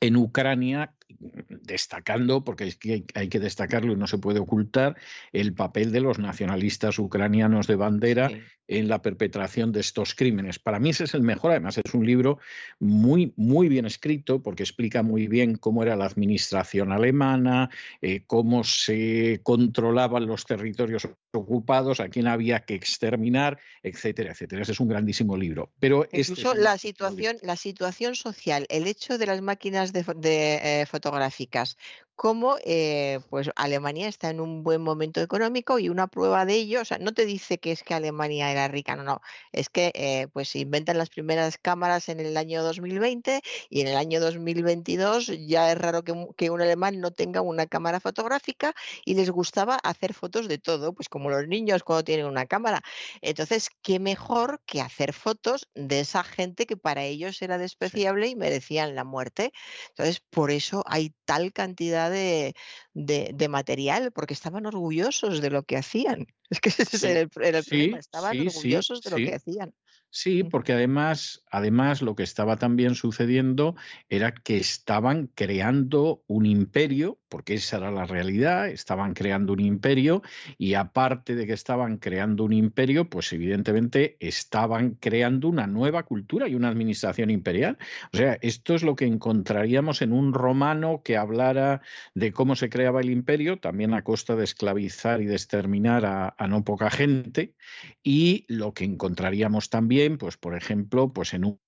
en 0.00 0.16
Ucrania, 0.16 0.94
destacando, 1.18 2.44
porque 2.44 2.74
hay 3.14 3.28
que 3.28 3.40
destacarlo 3.40 3.92
y 3.92 3.96
no 3.96 4.06
se 4.06 4.18
puede 4.18 4.40
ocultar, 4.40 4.96
el 5.32 5.54
papel 5.54 5.92
de 5.92 6.00
los 6.00 6.18
nacionalistas 6.18 6.98
ucranianos 6.98 7.66
de 7.66 7.76
bandera 7.76 8.30
en 8.70 8.88
la 8.88 9.02
perpetración 9.02 9.72
de 9.72 9.80
estos 9.80 10.14
crímenes. 10.14 10.60
Para 10.60 10.78
mí 10.78 10.90
ese 10.90 11.04
es 11.04 11.14
el 11.14 11.22
mejor, 11.22 11.50
además 11.50 11.76
es 11.76 11.92
un 11.92 12.06
libro 12.06 12.38
muy, 12.78 13.32
muy 13.36 13.68
bien 13.68 13.84
escrito 13.84 14.42
porque 14.42 14.62
explica 14.62 15.02
muy 15.02 15.26
bien 15.26 15.56
cómo 15.56 15.82
era 15.82 15.96
la 15.96 16.06
administración 16.06 16.92
alemana, 16.92 17.68
eh, 18.00 18.22
cómo 18.28 18.62
se 18.62 19.40
controlaban 19.42 20.26
los 20.26 20.44
territorios 20.46 21.08
ocupados, 21.32 21.98
a 21.98 22.08
quién 22.08 22.28
había 22.28 22.60
que 22.60 22.74
exterminar, 22.74 23.58
etcétera, 23.82 24.32
etcétera. 24.32 24.62
Ese 24.62 24.72
es 24.72 24.80
un 24.80 24.88
grandísimo 24.88 25.36
libro. 25.36 25.72
Pero 25.80 26.04
este 26.04 26.32
Incluso 26.32 26.54
la 26.54 26.78
situación, 26.78 27.38
la 27.42 27.56
situación 27.56 28.14
social, 28.14 28.66
el 28.68 28.86
hecho 28.86 29.18
de 29.18 29.26
las 29.26 29.42
máquinas 29.42 29.92
de, 29.92 30.04
eh, 30.22 30.86
fotográficas, 31.00 31.76
cómo 32.20 32.58
eh, 32.66 33.20
pues 33.30 33.48
Alemania 33.56 34.06
está 34.06 34.28
en 34.28 34.40
un 34.40 34.62
buen 34.62 34.82
momento 34.82 35.22
económico 35.22 35.78
y 35.78 35.88
una 35.88 36.06
prueba 36.06 36.44
de 36.44 36.52
ello, 36.52 36.82
o 36.82 36.84
sea, 36.84 36.98
no 36.98 37.14
te 37.14 37.24
dice 37.24 37.56
que 37.56 37.72
es 37.72 37.82
que 37.82 37.94
Alemania 37.94 38.52
era 38.52 38.68
rica, 38.68 38.94
no, 38.94 39.04
no, 39.04 39.22
es 39.52 39.70
que 39.70 39.90
eh, 39.94 40.26
pues 40.30 40.50
se 40.50 40.58
inventan 40.58 40.98
las 40.98 41.08
primeras 41.08 41.56
cámaras 41.56 42.10
en 42.10 42.20
el 42.20 42.36
año 42.36 42.62
2020 42.62 43.40
y 43.70 43.80
en 43.80 43.86
el 43.86 43.96
año 43.96 44.20
2022 44.20 45.32
ya 45.46 45.72
es 45.72 45.78
raro 45.78 46.04
que, 46.04 46.12
que, 46.36 46.50
un 46.50 46.60
alemán 46.60 47.00
no 47.00 47.10
tenga 47.10 47.40
una 47.40 47.64
cámara 47.66 48.00
fotográfica 48.00 48.74
y 49.06 49.14
les 49.14 49.30
gustaba 49.30 49.76
hacer 49.76 50.12
fotos 50.12 50.46
de 50.46 50.58
todo, 50.58 50.92
pues 50.92 51.08
como 51.08 51.30
los 51.30 51.48
niños 51.48 51.84
cuando 51.84 52.04
tienen 52.04 52.26
una 52.26 52.44
cámara. 52.44 52.82
Entonces, 53.22 53.70
¿qué 53.80 53.98
mejor 53.98 54.60
que 54.66 54.82
hacer 54.82 55.14
fotos 55.14 55.70
de 55.74 56.00
esa 56.00 56.22
gente 56.22 56.66
que 56.66 56.76
para 56.76 57.02
ellos 57.02 57.40
era 57.40 57.56
despreciable 57.56 58.28
y 58.28 58.36
merecían 58.36 58.94
la 58.94 59.04
muerte? 59.04 59.54
Entonces, 59.88 60.20
por 60.20 60.50
eso 60.50 60.84
hay 60.86 61.14
tal 61.24 61.54
cantidad 61.54 62.09
de, 62.10 62.54
de, 62.94 63.48
material, 63.48 64.12
porque 64.12 64.34
estaban 64.34 64.66
orgullosos 64.66 65.40
de 65.40 65.50
lo 65.50 65.62
que 65.62 65.76
hacían. 65.76 66.26
Es 66.50 66.60
que 66.60 66.70
ese 66.70 67.10
era 67.10 67.20
el, 67.20 67.28
problema, 67.28 67.98
estaban 67.98 68.40
orgullosos 68.40 69.02
de 69.02 69.10
lo 69.10 69.16
que 69.18 69.34
hacían. 69.36 69.72
Sí, 70.12 70.42
porque 70.42 70.72
además, 70.72 71.44
además 71.52 72.02
lo 72.02 72.16
que 72.16 72.24
estaba 72.24 72.56
también 72.56 72.96
sucediendo 72.96 73.76
era 74.08 74.34
que 74.34 74.56
estaban 74.56 75.28
creando 75.36 76.24
un 76.26 76.46
imperio, 76.46 77.20
porque 77.28 77.54
esa 77.54 77.76
era 77.76 77.92
la 77.92 78.06
realidad, 78.06 78.68
estaban 78.68 79.14
creando 79.14 79.52
un 79.52 79.60
imperio 79.60 80.22
y 80.58 80.74
aparte 80.74 81.36
de 81.36 81.46
que 81.46 81.52
estaban 81.52 81.98
creando 81.98 82.42
un 82.42 82.52
imperio, 82.52 83.08
pues 83.08 83.32
evidentemente 83.32 84.16
estaban 84.18 84.96
creando 84.96 85.46
una 85.48 85.68
nueva 85.68 86.02
cultura 86.02 86.48
y 86.48 86.56
una 86.56 86.70
administración 86.70 87.30
imperial. 87.30 87.78
O 88.12 88.16
sea, 88.16 88.36
esto 88.42 88.74
es 88.74 88.82
lo 88.82 88.96
que 88.96 89.04
encontraríamos 89.04 90.02
en 90.02 90.12
un 90.12 90.34
romano 90.34 91.02
que 91.04 91.16
hablara 91.18 91.82
de 92.14 92.32
cómo 92.32 92.56
se 92.56 92.68
creaba 92.68 93.00
el 93.00 93.10
imperio, 93.10 93.60
también 93.60 93.94
a 93.94 94.02
costa 94.02 94.34
de 94.34 94.42
esclavizar 94.42 95.20
y 95.22 95.26
de 95.26 95.34
exterminar 95.34 96.04
a, 96.04 96.34
a 96.36 96.48
no 96.48 96.64
poca 96.64 96.90
gente, 96.90 97.54
y 98.02 98.44
lo 98.48 98.74
que 98.74 98.82
encontraríamos 98.84 99.70
también 99.70 99.99
pues 100.18 100.36
por 100.36 100.56
ejemplo, 100.56 101.12
pues 101.12 101.34
en 101.34 101.44
un, 101.44 101.60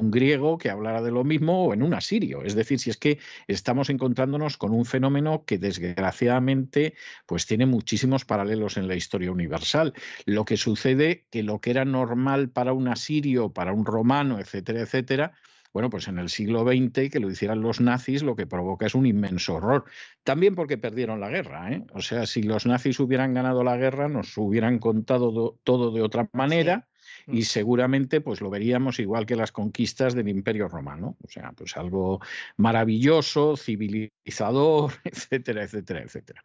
griego 0.00 0.58
que 0.58 0.70
hablara 0.70 1.02
de 1.02 1.10
lo 1.10 1.24
mismo 1.24 1.64
o 1.64 1.74
en 1.74 1.82
un 1.82 1.92
asirio. 1.92 2.44
Es 2.44 2.54
decir, 2.54 2.78
si 2.78 2.88
es 2.88 2.96
que 2.96 3.18
estamos 3.48 3.90
encontrándonos 3.90 4.56
con 4.56 4.72
un 4.72 4.84
fenómeno 4.84 5.44
que 5.44 5.58
desgraciadamente 5.58 6.94
pues 7.26 7.46
tiene 7.46 7.66
muchísimos 7.66 8.24
paralelos 8.24 8.76
en 8.76 8.86
la 8.86 8.94
historia 8.94 9.32
universal. 9.32 9.94
Lo 10.24 10.44
que 10.44 10.56
sucede 10.56 11.26
que 11.30 11.42
lo 11.42 11.60
que 11.60 11.70
era 11.70 11.84
normal 11.84 12.48
para 12.48 12.72
un 12.72 12.86
asirio, 12.86 13.52
para 13.52 13.72
un 13.72 13.84
romano, 13.84 14.38
etcétera, 14.38 14.82
etcétera, 14.82 15.32
bueno, 15.72 15.90
pues 15.90 16.08
en 16.08 16.18
el 16.18 16.28
siglo 16.28 16.64
XX 16.64 17.10
que 17.10 17.20
lo 17.20 17.30
hicieran 17.30 17.60
los 17.60 17.80
nazis 17.80 18.22
lo 18.22 18.34
que 18.34 18.46
provoca 18.46 18.86
es 18.86 18.94
un 18.94 19.06
inmenso 19.06 19.54
horror. 19.54 19.84
También 20.24 20.54
porque 20.54 20.78
perdieron 20.78 21.20
la 21.20 21.28
guerra. 21.28 21.72
¿eh? 21.72 21.84
O 21.92 22.00
sea, 22.00 22.26
si 22.26 22.42
los 22.42 22.66
nazis 22.66 22.98
hubieran 23.00 23.34
ganado 23.34 23.62
la 23.62 23.76
guerra, 23.76 24.08
nos 24.08 24.36
hubieran 24.38 24.78
contado 24.78 25.58
todo 25.64 25.90
de 25.92 26.02
otra 26.02 26.28
manera 26.32 26.88
y 27.30 27.42
seguramente 27.42 28.20
pues 28.20 28.40
lo 28.40 28.50
veríamos 28.50 28.98
igual 28.98 29.26
que 29.26 29.36
las 29.36 29.52
conquistas 29.52 30.14
del 30.14 30.28
Imperio 30.28 30.68
Romano, 30.68 31.16
o 31.22 31.28
sea, 31.28 31.52
pues 31.52 31.76
algo 31.76 32.20
maravilloso, 32.56 33.56
civilizador, 33.56 34.92
etcétera, 35.04 35.64
etcétera, 35.64 36.02
etcétera. 36.02 36.44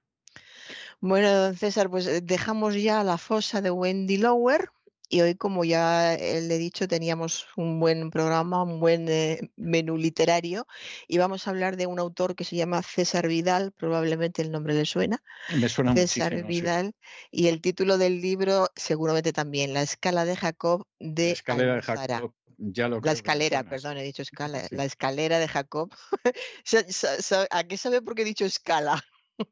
Bueno, 0.99 1.33
don 1.33 1.55
César, 1.55 1.89
pues 1.89 2.07
eh, 2.07 2.21
dejamos 2.21 2.81
ya 2.81 3.03
la 3.03 3.17
fosa 3.17 3.61
de 3.61 3.71
Wendy 3.71 4.17
Lower 4.17 4.69
y 5.13 5.21
hoy, 5.21 5.35
como 5.35 5.63
ya 5.63 6.15
eh, 6.15 6.41
le 6.41 6.55
he 6.55 6.57
dicho, 6.57 6.87
teníamos 6.87 7.45
un 7.55 7.79
buen 7.79 8.09
programa, 8.09 8.63
un 8.63 8.79
buen 8.79 9.07
eh, 9.07 9.51
menú 9.57 9.95
literario 9.95 10.65
y 11.07 11.19
vamos 11.19 11.45
a 11.45 11.51
hablar 11.51 11.77
de 11.77 11.85
un 11.85 11.99
autor 11.99 12.35
que 12.35 12.43
se 12.43 12.55
llama 12.55 12.81
César 12.81 13.27
Vidal, 13.27 13.71
probablemente 13.73 14.41
el 14.41 14.51
nombre 14.51 14.73
le 14.73 14.85
suena. 14.85 15.21
Me 15.55 15.69
suena 15.69 15.93
César 15.93 16.43
Vidal 16.47 16.95
y 17.29 17.45
el 17.45 17.61
título 17.61 17.99
del 17.99 18.21
libro 18.21 18.69
seguramente 18.75 19.33
también, 19.33 19.75
La 19.75 19.83
escala 19.83 20.25
de 20.25 20.35
Jacob 20.35 20.87
de 20.99 21.27
La 21.27 21.31
escalera 21.33 21.75
de 21.75 21.81
Jacob. 21.83 22.33
Ya 22.57 22.87
lo 22.87 23.01
la 23.01 23.11
escalera, 23.11 23.63
perdón, 23.63 23.97
he 23.97 24.03
dicho 24.03 24.21
escala, 24.21 24.67
la 24.69 24.85
escalera 24.85 25.39
de 25.39 25.47
Jacob. 25.47 25.91
¿A 27.49 27.63
qué 27.63 27.77
sabe 27.77 28.01
por 28.01 28.15
qué 28.15 28.21
he 28.21 28.25
dicho 28.25 28.45
escala? 28.45 29.03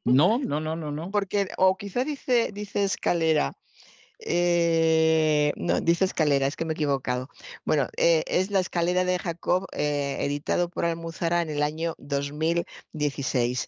No, 0.06 0.40
no, 0.40 0.60
no, 0.60 0.76
no, 0.76 0.92
no. 0.92 1.12
Porque, 1.12 1.48
o 1.58 1.76
quizá 1.76 2.04
dice, 2.04 2.52
dice 2.54 2.84
escalera. 2.84 3.58
Eh, 4.24 5.52
no, 5.56 5.82
dice 5.82 6.06
escalera, 6.06 6.46
es 6.48 6.56
que 6.56 6.66
me 6.66 6.74
he 6.74 6.76
equivocado. 6.76 7.30
Bueno, 7.66 7.88
eh, 7.98 8.24
es 8.28 8.52
La 8.52 8.60
escalera 8.60 9.04
de 9.04 9.18
Jacob, 9.18 9.66
eh, 9.72 10.18
editado 10.20 10.70
por 10.70 10.86
Almuzara 10.86 11.42
en 11.42 11.50
el 11.50 11.64
año 11.64 11.96
2016. 11.98 13.68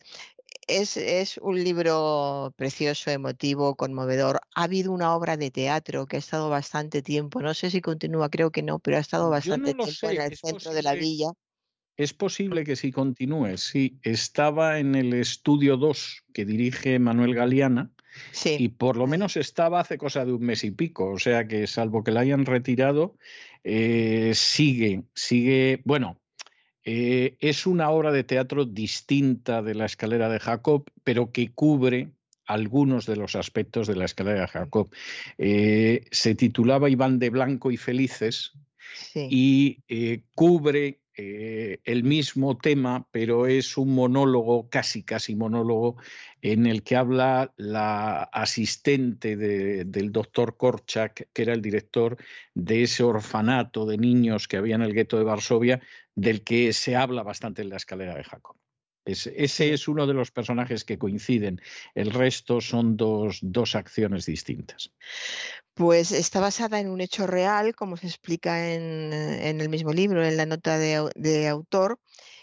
Es, 0.67 0.95
es, 0.95 1.37
un 1.39 1.61
libro 1.61 2.53
precioso, 2.55 3.09
emotivo, 3.09 3.75
conmovedor. 3.75 4.39
Ha 4.55 4.63
habido 4.63 4.91
una 4.91 5.15
obra 5.15 5.37
de 5.37 5.51
teatro 5.51 6.05
que 6.05 6.17
ha 6.17 6.19
estado 6.19 6.49
bastante 6.49 7.01
tiempo, 7.01 7.41
no 7.41 7.53
sé 7.53 7.69
si 7.69 7.81
continúa, 7.81 8.29
creo 8.29 8.51
que 8.51 8.63
no, 8.63 8.79
pero 8.79 8.97
ha 8.97 9.01
estado 9.01 9.29
bastante 9.29 9.73
tiempo 9.73 10.09
en 10.09 10.21
el 10.21 10.37
centro 10.37 10.73
de 10.73 10.83
la 10.83 10.93
villa. 10.93 11.31
Es 11.97 12.13
posible 12.13 12.63
que 12.63 12.75
sí 12.75 12.91
continúe, 12.91 13.57
sí. 13.57 13.99
Estaba 14.03 14.79
en 14.79 14.95
el 14.95 15.13
estudio 15.13 15.77
2 15.77 16.23
que 16.33 16.45
dirige 16.45 16.97
Manuel 16.97 17.35
Galeana 17.35 17.91
y 18.45 18.69
por 18.69 18.97
lo 18.97 19.07
menos 19.07 19.37
estaba 19.37 19.79
hace 19.79 19.97
cosa 19.97 20.25
de 20.25 20.33
un 20.33 20.43
mes 20.43 20.63
y 20.63 20.71
pico, 20.71 21.09
o 21.09 21.19
sea 21.19 21.47
que 21.47 21.67
salvo 21.67 22.03
que 22.03 22.11
la 22.11 22.21
hayan 22.21 22.45
retirado, 22.45 23.15
eh, 23.63 24.31
sigue, 24.35 25.03
sigue, 25.13 25.81
bueno, 25.85 26.19
eh, 26.83 27.37
es 27.39 27.65
una 27.65 27.89
obra 27.89 28.11
de 28.11 28.23
teatro 28.23 28.65
distinta 28.65 29.61
de 29.61 29.75
la 29.75 29.85
escalera 29.85 30.29
de 30.29 30.39
Jacob, 30.39 30.85
pero 31.03 31.31
que 31.31 31.51
cubre 31.51 32.11
algunos 32.45 33.05
de 33.05 33.15
los 33.15 33.35
aspectos 33.35 33.87
de 33.87 33.95
la 33.95 34.05
escalera 34.05 34.41
de 34.41 34.47
Jacob. 34.47 34.89
Eh, 35.37 36.05
se 36.11 36.35
titulaba 36.35 36.89
Iván 36.89 37.19
de 37.19 37.29
Blanco 37.29 37.71
y 37.71 37.77
Felices 37.77 38.51
y 39.15 39.79
cubre 40.35 41.02
eh, 41.15 41.79
el 41.83 42.03
mismo 42.03 42.57
tema, 42.57 43.07
pero 43.11 43.47
es 43.47 43.77
un 43.77 43.93
monólogo, 43.93 44.69
casi 44.69 45.03
casi 45.03 45.35
monólogo, 45.35 45.97
en 46.41 46.65
el 46.65 46.83
que 46.83 46.95
habla 46.95 47.53
la 47.57 48.23
asistente 48.23 49.35
del 49.37 50.11
doctor 50.11 50.57
Korchak, 50.57 51.29
que 51.33 51.41
era 51.41 51.53
el 51.53 51.61
director 51.61 52.17
de 52.53 52.83
ese 52.83 53.03
orfanato 53.03 53.85
de 53.85 53.97
niños 53.97 54.47
que 54.47 54.57
había 54.57 54.75
en 54.75 54.81
el 54.81 54.93
gueto 54.93 55.17
de 55.17 55.23
Varsovia, 55.23 55.81
del 56.15 56.43
que 56.43 56.73
se 56.73 56.95
habla 56.95 57.23
bastante 57.23 57.61
en 57.61 57.69
la 57.69 57.77
escalera 57.77 58.15
de 58.15 58.23
Jacob. 58.23 58.55
Ese 59.05 59.73
es 59.73 59.87
uno 59.87 60.07
de 60.07 60.13
los 60.13 60.31
personajes 60.31 60.83
que 60.85 60.97
coinciden. 60.97 61.61
El 61.93 62.11
resto 62.11 62.61
son 62.61 62.95
dos, 62.97 63.39
dos 63.41 63.75
acciones 63.75 64.25
distintas. 64.25 64.91
Pues 65.73 66.11
está 66.11 66.39
basada 66.39 66.79
en 66.79 66.89
un 66.89 67.01
hecho 67.01 67.25
real, 67.25 67.75
como 67.75 67.97
se 67.97 68.07
explica 68.07 68.73
en, 68.73 69.11
el 69.11 69.69
mismo 69.69 69.91
libro, 69.91 70.23
en 70.23 70.37
la 70.37 70.45
nota 70.45 70.77
de, 70.77 71.47
autor. 71.47 71.99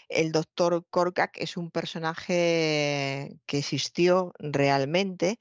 El 0.09 0.33
doctor 0.33 0.85
Korkak 0.89 1.37
es 1.37 1.55
un 1.55 1.71
personaje 1.71 3.37
que 3.45 3.57
existió 3.57 4.33
realmente 4.39 5.39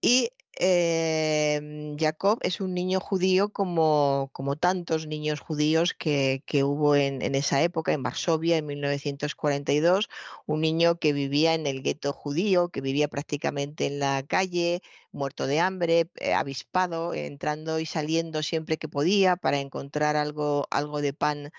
Y 0.00 0.30
em, 0.58 1.96
Jacob 1.98 2.38
es 2.42 2.60
un 2.60 2.74
niño 2.74 3.00
judío 3.00 3.50
como, 3.50 4.30
como 4.32 4.56
tantos 4.56 5.06
niños 5.06 5.40
judíos 5.40 5.94
que, 5.94 6.42
que 6.46 6.64
hubo 6.64 6.96
en, 6.96 7.22
en, 7.22 7.34
esa 7.34 7.62
época, 7.62 7.92
en 7.92 8.02
Varsovia, 8.02 8.56
en 8.56 8.66
1942, 8.66 10.08
un 10.46 10.60
niño 10.60 10.98
que 10.98 11.12
vivía 11.12 11.54
en 11.54 11.66
el 11.66 11.82
gueto 11.82 12.12
judío, 12.12 12.68
que 12.70 12.80
vivía 12.80 13.08
prácticamente 13.08 13.86
en 13.86 13.98
la 13.98 14.22
calle, 14.22 14.82
muerto 15.12 15.46
de 15.46 15.60
hambre, 15.60 16.10
eh, 16.16 16.34
avispado, 16.34 17.14
entrando 17.14 17.78
y 17.80 17.86
saliendo 17.86 18.42
siempre 18.42 18.78
que 18.78 18.88
podía 18.88 19.36
para 19.36 19.58
encontrar 19.60 20.16
algo, 20.16 20.66
algo 20.70 21.00
de 21.00 21.12
pan 21.12 21.52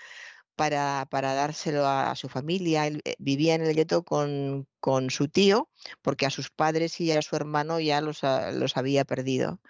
para, 0.58 1.34
dárselo 1.34 1.86
a, 1.86 2.14
su 2.16 2.28
familia. 2.28 2.86
Él 2.86 3.00
eh, 3.04 3.14
vivía 3.18 3.54
en 3.54 3.62
el 3.62 3.74
gueto 3.74 4.02
con, 4.02 4.66
su 5.10 5.28
tío, 5.28 5.70
porque 6.02 6.26
a 6.26 6.30
sus 6.30 6.50
padres 6.50 7.00
y 7.00 7.12
a 7.12 7.22
su 7.22 7.36
hermano 7.36 7.80
ya 7.80 8.00
los, 8.00 8.24
había 8.76 9.04
perdido. 9.04 9.60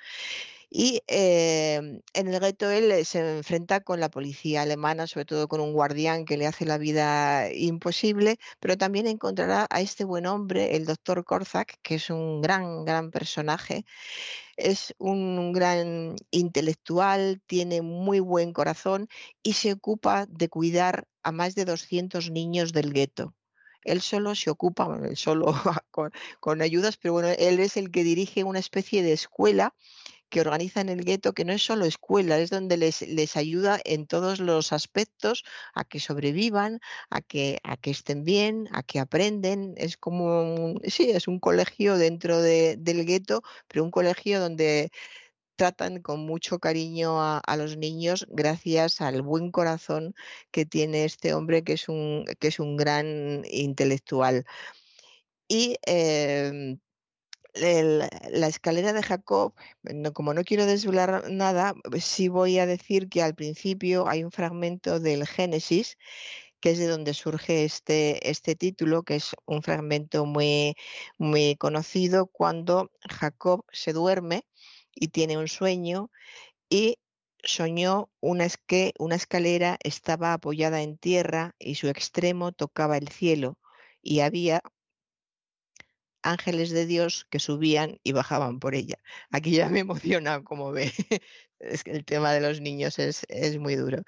Y 0.70 1.02
eh, 1.06 2.00
en 2.14 2.28
el 2.28 2.40
gueto 2.40 2.70
él 2.70 3.04
se 3.06 3.38
enfrenta 3.38 3.80
con 3.80 4.00
la 4.00 4.10
policía 4.10 4.62
alemana, 4.62 5.06
sobre 5.06 5.24
todo 5.24 5.48
con 5.48 5.60
un 5.60 5.72
guardián 5.72 6.24
que 6.24 6.36
le 6.36 6.46
hace 6.46 6.66
la 6.66 6.78
vida 6.78 7.52
imposible, 7.52 8.38
pero 8.60 8.76
también 8.76 9.06
encontrará 9.06 9.66
a 9.70 9.80
este 9.80 10.04
buen 10.04 10.26
hombre, 10.26 10.76
el 10.76 10.84
doctor 10.84 11.24
Korzak, 11.24 11.78
que 11.82 11.96
es 11.96 12.10
un 12.10 12.42
gran, 12.42 12.84
gran 12.84 13.10
personaje. 13.10 13.84
Es 14.58 14.92
un 14.98 15.52
gran 15.52 16.16
intelectual, 16.32 17.40
tiene 17.46 17.80
muy 17.80 18.18
buen 18.18 18.52
corazón 18.52 19.08
y 19.40 19.52
se 19.52 19.72
ocupa 19.72 20.26
de 20.26 20.48
cuidar 20.48 21.06
a 21.22 21.30
más 21.30 21.54
de 21.54 21.64
200 21.64 22.32
niños 22.32 22.72
del 22.72 22.92
gueto. 22.92 23.36
Él 23.84 24.00
solo 24.00 24.34
se 24.34 24.50
ocupa, 24.50 24.98
él 25.04 25.16
solo 25.16 25.54
con, 25.92 26.10
con, 26.40 26.60
ayudas, 26.60 26.96
pero 26.96 27.14
bueno, 27.14 27.28
él 27.28 27.60
es 27.60 27.76
el 27.76 27.92
que 27.92 28.02
dirige 28.02 28.42
una 28.42 28.58
especie 28.58 29.04
de 29.04 29.12
escuela 29.12 29.74
que 30.28 30.40
organiza 30.40 30.80
en 30.80 30.88
el 30.88 31.04
gueto, 31.04 31.32
que 31.32 31.44
no 31.44 31.52
es 31.52 31.62
solo 31.62 31.84
escuela, 31.84 32.38
es 32.38 32.50
donde 32.50 32.76
les, 32.76 33.02
les 33.02 33.36
ayuda 33.36 33.80
en 33.84 34.06
todos 34.06 34.40
los 34.40 34.72
aspectos 34.72 35.44
a 35.74 35.84
que 35.84 36.00
sobrevivan, 36.00 36.80
a 37.10 37.20
que, 37.20 37.58
a 37.64 37.76
que 37.76 37.90
estén 37.90 38.24
bien, 38.24 38.68
a 38.72 38.82
que 38.82 39.00
aprenden. 39.00 39.74
Es 39.76 39.96
como, 39.96 40.42
un, 40.54 40.80
sí, 40.86 41.10
es 41.10 41.28
un 41.28 41.40
colegio 41.40 41.96
dentro 41.98 42.40
de, 42.42 42.76
del 42.78 43.04
gueto, 43.06 43.42
pero 43.68 43.84
un 43.84 43.90
colegio 43.90 44.40
donde 44.40 44.90
tratan 45.56 46.02
con 46.02 46.20
mucho 46.20 46.60
cariño 46.60 47.20
a, 47.20 47.56
los 47.56 47.76
niños 47.76 48.26
gracias 48.30 49.00
al 49.00 49.22
buen 49.22 49.50
corazón 49.50 50.14
que 50.52 50.64
tiene 50.66 51.04
este 51.04 51.34
hombre 51.34 51.64
que 51.64 51.74
es 51.74 51.88
un, 51.88 52.24
que 52.40 52.48
es 52.48 52.60
un 52.60 52.76
gran 52.76 53.42
intelectual. 53.50 54.44
Y 55.48 55.76
eh, 55.86 56.78
la 57.60 58.46
escalera 58.46 58.92
de 58.92 59.02
Jacob, 59.02 59.54
como 60.12 60.34
no 60.34 60.44
quiero 60.44 60.66
desvelar 60.66 61.30
nada, 61.30 61.74
sí 62.00 62.28
voy 62.28 62.58
a 62.58 62.66
decir 62.66 63.08
que 63.08 63.22
al 63.22 63.34
principio 63.34 64.08
hay 64.08 64.24
un 64.24 64.32
fragmento 64.32 65.00
del 65.00 65.26
Génesis 65.26 65.96
que 66.60 66.70
es 66.70 66.78
de 66.78 66.86
donde 66.88 67.14
surge 67.14 67.64
este, 67.64 68.28
este 68.30 68.56
título, 68.56 69.02
que 69.02 69.16
es 69.16 69.34
un 69.46 69.62
fragmento 69.62 70.26
muy, 70.26 70.74
muy 71.18 71.56
conocido 71.56 72.26
cuando 72.26 72.90
Jacob 73.08 73.64
se 73.72 73.92
duerme 73.92 74.44
y 74.94 75.08
tiene 75.08 75.38
un 75.38 75.48
sueño 75.48 76.10
y 76.68 76.98
soñó 77.42 78.10
una, 78.20 78.48
que 78.66 78.92
una 78.98 79.14
escalera 79.14 79.78
estaba 79.84 80.32
apoyada 80.32 80.82
en 80.82 80.98
tierra 80.98 81.54
y 81.58 81.76
su 81.76 81.88
extremo 81.88 82.52
tocaba 82.52 82.96
el 82.98 83.08
cielo 83.08 83.58
y 84.02 84.20
había 84.20 84.62
ángeles 86.22 86.70
de 86.70 86.86
Dios 86.86 87.26
que 87.30 87.38
subían 87.38 87.98
y 88.02 88.12
bajaban 88.12 88.60
por 88.60 88.74
ella. 88.74 88.98
Aquí 89.30 89.52
ya 89.52 89.68
me 89.68 89.80
emociona, 89.80 90.42
como 90.42 90.72
ve. 90.72 90.92
es 91.60 91.84
que 91.84 91.92
el 91.92 92.04
tema 92.04 92.32
de 92.32 92.40
los 92.40 92.60
niños 92.60 92.98
es, 92.98 93.24
es 93.28 93.58
muy 93.58 93.76
duro. 93.76 94.02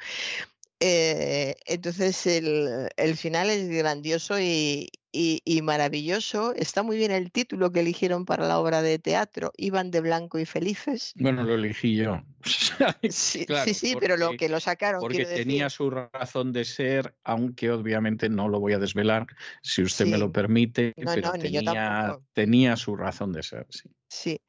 Eh, 0.81 1.57
entonces 1.67 2.27
el, 2.27 2.89
el, 2.97 3.17
final 3.17 3.51
es 3.51 3.69
grandioso 3.69 4.41
y, 4.41 4.89
y, 5.13 5.43
y, 5.45 5.63
maravilloso. 5.63 6.55
Está 6.55 6.83
muy 6.83 6.97
bien 6.97 7.11
el 7.11 7.31
título 7.33 7.71
que 7.73 7.81
eligieron 7.81 8.25
para 8.25 8.47
la 8.47 8.59
obra 8.59 8.83
de 8.83 8.99
teatro, 8.99 9.53
Iban 9.57 9.91
de 9.91 10.01
Blanco 10.01 10.39
y 10.39 10.47
Felices. 10.47 11.13
Bueno, 11.17 11.43
lo 11.43 11.55
elegí 11.55 11.97
yo. 11.97 12.23
sí, 13.11 13.47
claro, 13.47 13.65
sí, 13.65 13.75
sí 13.75 13.93
porque, 13.93 14.07
pero 14.07 14.17
lo 14.17 14.37
que 14.37 14.49
lo 14.49 14.61
sacaron. 14.61 15.01
Porque 15.01 15.25
tenía 15.25 15.65
decir. 15.65 15.77
su 15.77 15.91
razón 15.91 16.53
de 16.53 16.65
ser, 16.65 17.15
aunque 17.25 17.71
obviamente 17.71 18.29
no 18.29 18.49
lo 18.49 18.61
voy 18.61 18.73
a 18.73 18.79
desvelar, 18.79 19.27
si 19.63 19.83
usted 19.83 20.07
sí. 20.07 20.11
me 20.11 20.19
lo 20.19 20.33
permite, 20.33 20.95
no, 20.97 21.13
pero 21.15 21.33
no, 21.33 21.39
tenía, 21.39 22.19
tenía 22.33 22.77
su 22.77 22.97
razón 22.97 23.33
de 23.33 23.43
ser. 23.43 23.67
Sí. 23.71 23.91
sí. 24.09 24.41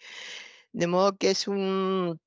De 0.73 0.88
modo 0.88 1.17
que 1.17 1.31
es 1.31 1.48
un 1.48 2.19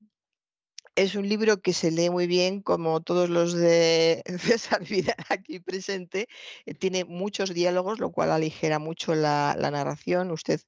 es 0.95 1.15
un 1.15 1.27
libro 1.27 1.61
que 1.61 1.73
se 1.73 1.91
lee 1.91 2.09
muy 2.09 2.25
bien, 2.27 2.61
como 2.61 3.01
todos 3.01 3.29
los 3.29 3.53
de 3.53 4.23
César 4.39 4.83
Vidal 4.85 5.15
aquí 5.29 5.59
presente. 5.59 6.27
Eh, 6.65 6.73
tiene 6.73 7.05
muchos 7.05 7.53
diálogos, 7.53 7.99
lo 7.99 8.11
cual 8.11 8.31
aligera 8.31 8.79
mucho 8.79 9.13
la, 9.15 9.55
narración. 9.59 10.31
Usted 10.31 10.61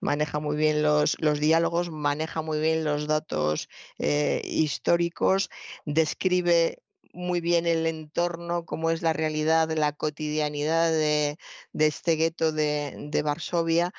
maneja 0.00 0.38
muy 0.40 0.56
bien 0.56 0.82
los, 0.82 1.16
los, 1.20 1.40
diálogos, 1.40 1.90
maneja 1.90 2.42
muy 2.42 2.60
bien 2.60 2.84
los 2.84 3.06
datos 3.06 3.68
eh, 3.98 4.42
históricos, 4.44 5.50
describe 5.86 6.82
muy 7.12 7.40
bien 7.40 7.66
el 7.66 7.86
entorno, 7.86 8.64
cómo 8.66 8.90
es 8.90 9.02
la 9.02 9.12
realidad, 9.12 9.70
la 9.72 9.92
cotidianidad 9.92 10.90
de, 10.92 11.38
de 11.72 11.86
este 11.86 12.16
gueto 12.16 12.52
de 12.52 13.22
Varsovia. 13.24 13.92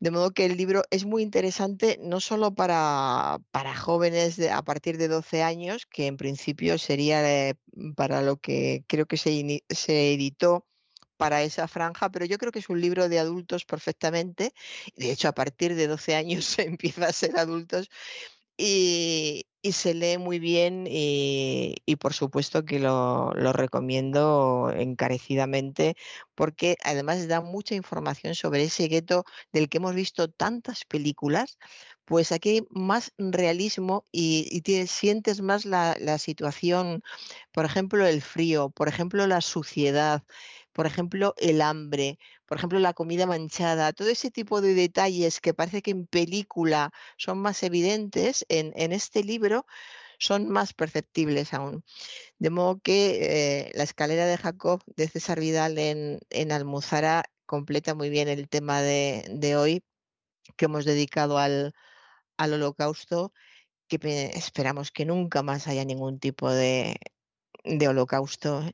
De 0.00 0.10
modo 0.10 0.32
que 0.32 0.46
el 0.46 0.56
libro 0.56 0.82
es 0.90 1.04
muy 1.04 1.22
interesante 1.22 1.98
no 2.02 2.20
solo 2.20 2.54
para, 2.54 3.38
para 3.50 3.76
jóvenes 3.76 4.36
de, 4.36 4.50
a 4.50 4.62
partir 4.62 4.96
de 4.96 5.08
12 5.08 5.42
años, 5.42 5.86
que 5.86 6.06
en 6.06 6.16
principio 6.16 6.78
sería 6.78 7.22
eh, 7.48 7.54
para 7.96 8.22
lo 8.22 8.38
que 8.38 8.84
creo 8.88 9.06
que 9.06 9.18
se, 9.18 9.62
se 9.68 10.14
editó 10.14 10.66
para 11.18 11.42
esa 11.42 11.68
franja, 11.68 12.10
pero 12.10 12.24
yo 12.24 12.38
creo 12.38 12.50
que 12.50 12.60
es 12.60 12.70
un 12.70 12.80
libro 12.80 13.10
de 13.10 13.18
adultos 13.18 13.66
perfectamente. 13.66 14.54
De 14.96 15.12
hecho, 15.12 15.28
a 15.28 15.32
partir 15.32 15.74
de 15.74 15.86
12 15.86 16.14
años 16.16 16.44
se 16.56 16.62
empieza 16.62 17.06
a 17.06 17.12
ser 17.12 17.38
adultos 17.38 17.90
y, 18.60 19.46
se 19.72 19.94
lee 19.94 20.18
muy 20.18 20.38
bien 20.38 20.86
y, 20.88 21.76
y 21.84 21.96
por 21.96 22.14
supuesto 22.14 22.64
que 22.64 22.78
lo, 22.78 23.32
recomiendo 23.52 24.72
encarecidamente 24.74 25.96
porque 26.34 26.76
además 26.82 27.28
da 27.28 27.40
mucha 27.40 27.74
información 27.74 28.34
sobre 28.34 28.64
ese 28.64 28.88
gueto 28.88 29.24
del 29.52 29.68
que 29.68 29.78
hemos 29.78 29.94
visto 29.94 30.30
tantas 30.30 30.84
películas, 30.86 31.58
pues 32.04 32.32
aquí 32.32 32.50
hay 32.50 32.62
más 32.70 33.12
realismo 33.18 34.06
y, 34.12 34.48
y 34.50 34.62
te, 34.62 34.86
sientes 34.86 35.42
más 35.42 35.64
la 35.66 36.18
situación, 36.18 37.02
por 37.52 37.64
ejemplo, 37.64 38.06
el 38.06 38.22
frío, 38.22 38.70
por 38.70 38.88
ejemplo, 38.88 39.26
la 39.26 39.40
suciedad, 39.40 40.24
por 40.80 40.86
ejemplo, 40.86 41.34
el 41.36 41.60
hambre, 41.60 42.18
por 42.46 42.56
ejemplo, 42.56 42.78
la 42.78 42.94
comida 42.94 43.26
manchada, 43.26 43.92
todo 43.92 44.08
ese 44.08 44.30
tipo 44.30 44.62
de 44.62 44.72
detalles 44.72 45.38
que 45.42 45.52
parece 45.52 45.82
que 45.82 45.90
en 45.90 46.06
película 46.06 46.90
son 47.18 47.38
más 47.38 47.62
evidentes, 47.62 48.46
en, 48.48 48.72
en 48.76 48.92
este 48.92 49.22
libro 49.22 49.66
son 50.18 50.48
más 50.48 50.72
perceptibles 50.72 51.52
aún. 51.52 51.84
De 52.38 52.48
modo 52.48 52.80
que 52.80 53.66
eh, 53.68 53.72
la 53.74 53.82
escalera 53.84 54.24
de 54.24 54.38
Jacob 54.38 54.82
de 54.96 55.06
César 55.08 55.38
Vidal 55.38 55.76
en, 55.78 56.20
en 56.30 56.50
Almuzara 56.50 57.24
completa 57.44 57.94
muy 57.94 58.08
bien 58.08 58.28
el 58.28 58.48
tema 58.48 58.80
de, 58.80 59.26
de 59.30 59.56
hoy 59.58 59.84
que 60.56 60.64
hemos 60.64 60.86
dedicado 60.86 61.36
al, 61.36 61.74
al 62.38 62.54
holocausto, 62.54 63.34
que 63.86 63.98
esperamos 64.34 64.92
que 64.92 65.04
nunca 65.04 65.42
más 65.42 65.68
haya 65.68 65.84
ningún 65.84 66.20
tipo 66.20 66.50
de, 66.50 66.96
de 67.64 67.88
holocausto 67.88 68.64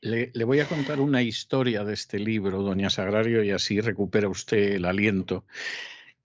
le, 0.00 0.44
voy 0.44 0.60
a 0.60 0.68
contar 0.68 1.00
una 1.00 1.22
historia 1.22 1.84
de 1.84 1.94
este 1.94 2.18
libro, 2.18 2.62
doña 2.62 2.90
Sagrario, 2.90 3.42
y 3.44 3.50
así 3.50 3.80
recupera 3.80 4.28
usted 4.28 4.72
el 4.72 4.84
aliento, 4.84 5.44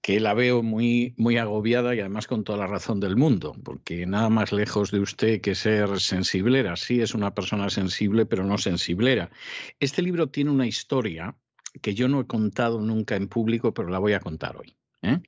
que 0.01 0.19
la 0.19 0.33
veo 0.33 0.61
muy, 0.61 1.13
muy 1.17 1.37
agobiada 1.37 1.95
y 1.95 1.99
además 1.99 2.27
con 2.27 2.43
toda 2.43 2.59
la 2.59 2.67
razón 2.67 2.99
del 2.99 3.15
mundo, 3.15 3.55
porque 3.63 4.05
nada 4.05 4.29
más 4.29 4.51
lejos 4.51 4.91
de 4.91 4.99
usted 4.99 5.41
que 5.41 5.55
ser 5.55 5.99
sensiblera. 5.99 6.75
Sí 6.75 7.01
es 7.01 7.15
una 7.15 7.33
persona 7.33 7.69
sensible, 7.69 8.25
pero 8.25 8.43
no 8.43 8.57
sensiblera. 8.57 9.31
Este 9.79 10.01
libro 10.01 10.29
tiene 10.29 10.51
una 10.51 10.67
historia 10.67 11.35
que 11.81 11.95
yo 11.95 12.07
no 12.07 12.21
he 12.21 12.27
contado 12.27 12.79
nunca 12.81 13.15
en 13.15 13.27
público, 13.27 13.73
pero 13.73 13.89
la 13.89 13.99
voy 13.99 14.13
a 14.13 14.19
contar 14.19 14.57
hoy. 14.57 14.75
¿eh? 15.01 15.19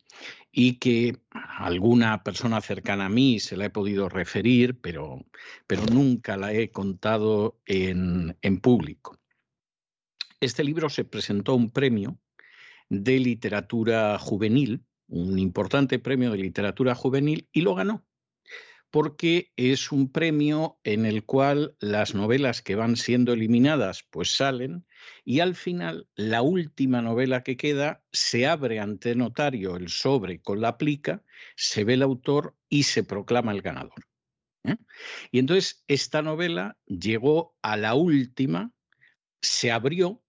Y 0.52 0.80
que 0.80 1.18
alguna 1.60 2.24
persona 2.24 2.62
cercana 2.62 3.06
a 3.06 3.10
mí 3.10 3.40
se 3.40 3.58
la 3.58 3.66
he 3.66 3.70
podido 3.70 4.10
referir, 4.10 4.80
pero, 4.80 5.26
pero 5.68 5.84
nunca 5.86 6.38
la 6.38 6.54
he 6.54 6.72
contado 6.72 7.60
en, 7.66 8.38
en 8.42 8.60
público. 8.60 9.20
Este 10.40 10.64
libro 10.64 10.90
se 10.90 11.04
presentó 11.04 11.52
a 11.52 11.56
un 11.56 11.70
premio 11.70 12.20
de 12.90 13.20
literatura 13.20 14.18
juvenil, 14.18 14.86
un 15.08 15.38
importante 15.38 16.00
premio 16.00 16.32
de 16.32 16.38
literatura 16.38 16.96
juvenil, 16.96 17.50
y 17.52 17.62
lo 17.62 17.76
ganó. 17.76 18.07
Porque 18.90 19.52
es 19.58 19.92
un 19.92 20.12
premio 20.12 20.80
en 20.84 21.06
el 21.06 21.26
cual 21.26 21.76
las 21.80 22.16
novelas 22.16 22.62
que 22.62 22.76
van 22.76 22.96
siendo 22.96 23.34
eliminadas 23.34 24.04
pues 24.10 24.36
salen 24.36 24.86
y 25.26 25.42
al 25.42 25.56
final 25.56 26.08
la 26.16 26.42
última 26.42 27.02
novela 27.02 27.44
que 27.44 27.58
queda 27.58 28.04
se 28.12 28.48
abre 28.48 28.80
ante 28.80 29.16
notario 29.16 29.76
el 29.76 29.90
sobre 29.90 30.42
con 30.42 30.62
la 30.62 30.78
plica, 30.78 31.24
se 31.56 31.84
ve 31.84 31.96
el 31.96 32.02
autor 32.02 32.56
y 32.70 32.84
se 32.84 33.04
proclama 33.04 33.52
el 33.52 33.62
ganador. 33.62 34.08
¿eh? 34.64 34.78
Y 35.32 35.40
entonces 35.40 35.84
esta 35.88 36.22
novela 36.22 36.78
llegó 36.86 37.56
a 37.62 37.76
la 37.78 37.94
última, 37.94 38.72
se 39.42 39.72
abrió, 39.72 40.24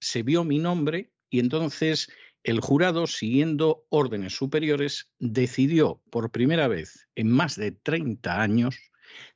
se 0.00 0.22
vio 0.22 0.44
mi 0.44 0.58
nombre 0.58 1.12
y 1.30 1.40
entonces 1.40 2.10
el 2.44 2.60
jurado, 2.60 3.06
siguiendo 3.06 3.86
órdenes 3.88 4.34
superiores, 4.34 5.10
decidió 5.18 6.02
por 6.10 6.30
primera 6.30 6.68
vez 6.68 7.08
en 7.14 7.30
más 7.30 7.56
de 7.56 7.72
30 7.72 8.40
años 8.40 8.76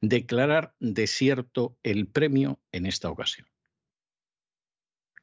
declarar 0.01 0.75
desierto 0.81 1.77
el 1.83 2.09
premio 2.09 2.61
en 2.73 2.87
esta 2.87 3.11
ocasión. 3.11 3.47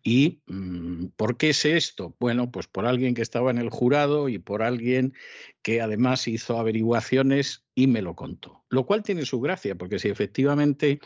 ¿Y 0.03 0.41
mm, 0.47 1.07
por 1.15 1.37
qué 1.37 1.53
sé 1.53 1.77
esto? 1.77 2.15
Bueno, 2.19 2.51
pues 2.51 2.67
por 2.67 2.85
alguien 2.85 3.13
que 3.13 3.21
estaba 3.21 3.51
en 3.51 3.57
el 3.57 3.69
jurado 3.69 4.27
y 4.27 4.37
por 4.37 4.61
alguien 4.61 5.13
que 5.61 5.81
además 5.81 6.27
hizo 6.27 6.59
averiguaciones 6.59 7.65
y 7.73 7.87
me 7.87 8.01
lo 8.01 8.13
contó. 8.13 8.65
Lo 8.69 8.85
cual 8.85 9.01
tiene 9.01 9.25
su 9.25 9.39
gracia, 9.39 9.75
porque 9.75 9.99
si 9.99 10.09
efectivamente 10.09 10.99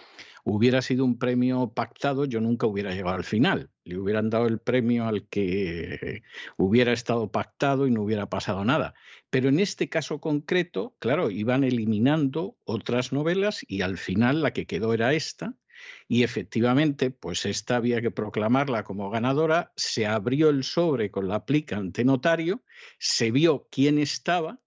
hubiera 0.43 0.82
sido 0.82 1.06
un 1.06 1.19
premio 1.19 1.74
pactado, 1.76 2.26
yo 2.26 2.42
nunca 2.42 2.66
hubiera 2.66 2.92
llegado 2.92 3.16
al 3.16 3.24
final. 3.24 3.69
Le 3.84 4.00
hubieran 4.00 4.32
dado 4.32 4.48
el 4.48 4.59
premio 4.59 5.06
al 5.06 5.27
que 5.27 6.24
hubiera 6.58 6.92
estado 6.92 7.32
pactado 7.32 7.85
y 7.85 7.92
no 7.92 8.01
hubiera 8.01 8.30
pasado 8.30 8.66
nada. 8.66 8.95
Pero 9.30 9.50
en 9.50 9.59
este 9.59 9.90
caso 9.90 10.19
concreto, 10.19 10.95
claro, 10.98 11.30
iban 11.30 11.64
eliminando 11.64 12.58
otras 12.64 13.14
novelas 13.14 13.64
y 13.67 13.82
al 13.82 13.98
final 13.98 14.42
la 14.42 14.53
que 14.53 14.66
quedó 14.66 14.93
era 14.93 15.14
esta 15.14 15.56
y 16.07 16.23
efectivamente, 16.23 17.11
pues 17.11 17.45
esta 17.45 17.75
había 17.75 18.01
que 18.01 18.11
proclamarla 18.11 18.83
como 18.83 19.09
ganadora, 19.09 19.73
se 19.75 20.06
abrió 20.06 20.49
el 20.49 20.64
sobre 20.64 21.11
con 21.11 21.27
la 21.27 21.35
aplica 21.35 21.77
ante 21.77 22.06
notario, 22.06 22.64
se 22.99 23.31
vio 23.31 23.67
quién 23.72 23.97
estaba, 23.99 24.59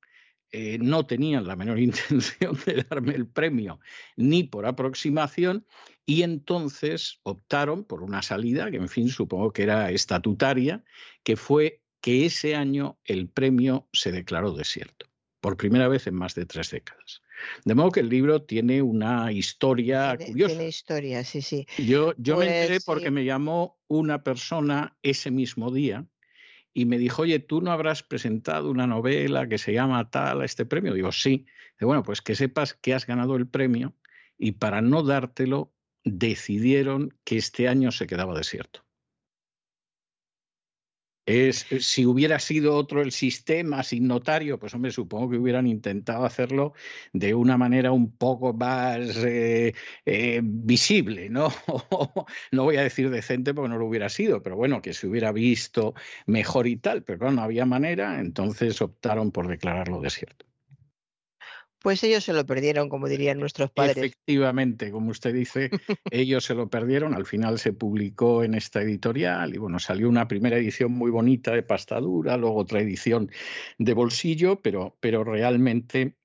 eh, 0.52 0.78
no 0.80 1.06
tenían 1.06 1.46
la 1.46 1.56
menor 1.56 1.78
intención 1.80 2.58
de 2.66 2.84
darme 2.88 3.14
el 3.14 3.26
premio 3.26 3.80
ni 4.16 4.42
por 4.44 4.66
aproximación 4.66 5.66
y 6.04 6.22
entonces 6.22 7.20
optaron 7.22 7.84
por 7.84 8.02
una 8.02 8.22
salida 8.22 8.70
que, 8.70 8.78
en 8.78 8.88
fin, 8.88 9.08
supongo 9.10 9.52
que 9.52 9.62
era 9.62 9.90
estatutaria, 9.92 10.82
que 11.22 11.36
fue 11.36 11.82
que 12.00 12.26
ese 12.26 12.56
año 12.56 12.98
el 13.04 13.28
premio 13.28 13.88
se 13.92 14.10
declaró 14.10 14.52
desierto, 14.52 15.06
por 15.40 15.56
primera 15.56 15.86
vez 15.86 16.06
en 16.06 16.14
más 16.14 16.34
de 16.34 16.46
tres 16.46 16.70
décadas. 16.70 17.19
De 17.64 17.74
modo 17.74 17.90
que 17.90 18.00
el 18.00 18.08
libro 18.08 18.42
tiene 18.42 18.82
una 18.82 19.32
historia 19.32 20.16
curiosa. 20.16 20.54
Tiene 20.54 20.68
historia, 20.68 21.24
sí, 21.24 21.42
sí. 21.42 21.66
Yo, 21.78 22.14
yo 22.16 22.36
me 22.36 22.46
enteré 22.46 22.74
pues 22.74 22.84
porque 22.84 23.10
me 23.10 23.24
llamó 23.24 23.78
una 23.88 24.22
persona 24.22 24.96
ese 25.02 25.30
mismo 25.30 25.70
día 25.70 26.06
y 26.72 26.84
me 26.84 26.98
dijo, 26.98 27.22
oye, 27.22 27.38
¿tú 27.40 27.60
no 27.60 27.72
habrás 27.72 28.02
presentado 28.02 28.70
una 28.70 28.86
novela 28.86 29.48
que 29.48 29.58
se 29.58 29.72
llama 29.72 30.10
tal 30.10 30.40
a 30.40 30.44
este 30.44 30.64
premio? 30.64 30.94
Digo, 30.94 31.12
sí. 31.12 31.46
Digo, 31.78 31.88
bueno, 31.88 32.02
pues 32.02 32.22
que 32.22 32.34
sepas 32.34 32.74
que 32.74 32.94
has 32.94 33.06
ganado 33.06 33.36
el 33.36 33.48
premio 33.48 33.94
y 34.38 34.52
para 34.52 34.80
no 34.80 35.02
dártelo 35.02 35.72
decidieron 36.04 37.14
que 37.24 37.36
este 37.36 37.68
año 37.68 37.90
se 37.90 38.06
quedaba 38.06 38.36
desierto. 38.36 38.84
Es, 41.26 41.70
eh, 41.70 41.80
si 41.80 42.06
hubiera 42.06 42.38
sido 42.38 42.74
otro 42.74 43.02
el 43.02 43.12
sistema 43.12 43.82
sin 43.82 44.06
notario, 44.06 44.58
pues 44.58 44.74
hombre, 44.74 44.90
supongo 44.90 45.30
que 45.30 45.38
hubieran 45.38 45.66
intentado 45.66 46.24
hacerlo 46.24 46.72
de 47.12 47.34
una 47.34 47.56
manera 47.56 47.92
un 47.92 48.16
poco 48.16 48.52
más 48.52 49.16
eh, 49.24 49.74
eh, 50.06 50.40
visible, 50.42 51.30
¿no? 51.30 51.48
no 52.52 52.64
voy 52.64 52.76
a 52.76 52.82
decir 52.82 53.10
decente 53.10 53.54
porque 53.54 53.68
no 53.68 53.78
lo 53.78 53.86
hubiera 53.86 54.08
sido, 54.08 54.42
pero 54.42 54.56
bueno, 54.56 54.82
que 54.82 54.92
se 54.94 55.06
hubiera 55.06 55.32
visto 55.32 55.94
mejor 56.26 56.66
y 56.66 56.76
tal, 56.76 57.04
pero 57.04 57.18
claro, 57.20 57.34
no 57.34 57.42
había 57.42 57.66
manera, 57.66 58.18
entonces 58.20 58.80
optaron 58.82 59.30
por 59.30 59.48
declararlo 59.48 60.00
desierto. 60.00 60.49
Pues 61.82 62.04
ellos 62.04 62.24
se 62.24 62.32
lo 62.32 62.44
perdieron, 62.44 62.88
como 62.88 63.08
dirían 63.08 63.38
nuestros 63.38 63.70
padres. 63.70 63.96
Efectivamente, 63.96 64.90
como 64.90 65.10
usted 65.10 65.32
dice, 65.32 65.70
ellos 66.10 66.44
se 66.44 66.54
lo 66.54 66.68
perdieron. 66.68 67.14
Al 67.14 67.26
final 67.26 67.58
se 67.58 67.72
publicó 67.72 68.44
en 68.44 68.54
esta 68.54 68.82
editorial 68.82 69.54
y 69.54 69.58
bueno, 69.58 69.78
salió 69.78 70.08
una 70.08 70.28
primera 70.28 70.58
edición 70.58 70.92
muy 70.92 71.10
bonita 71.10 71.52
de 71.52 71.62
pastadura, 71.62 72.36
luego 72.36 72.56
otra 72.56 72.80
edición 72.80 73.30
de 73.78 73.94
bolsillo, 73.94 74.60
pero, 74.60 74.96
pero 75.00 75.24
realmente 75.24 76.16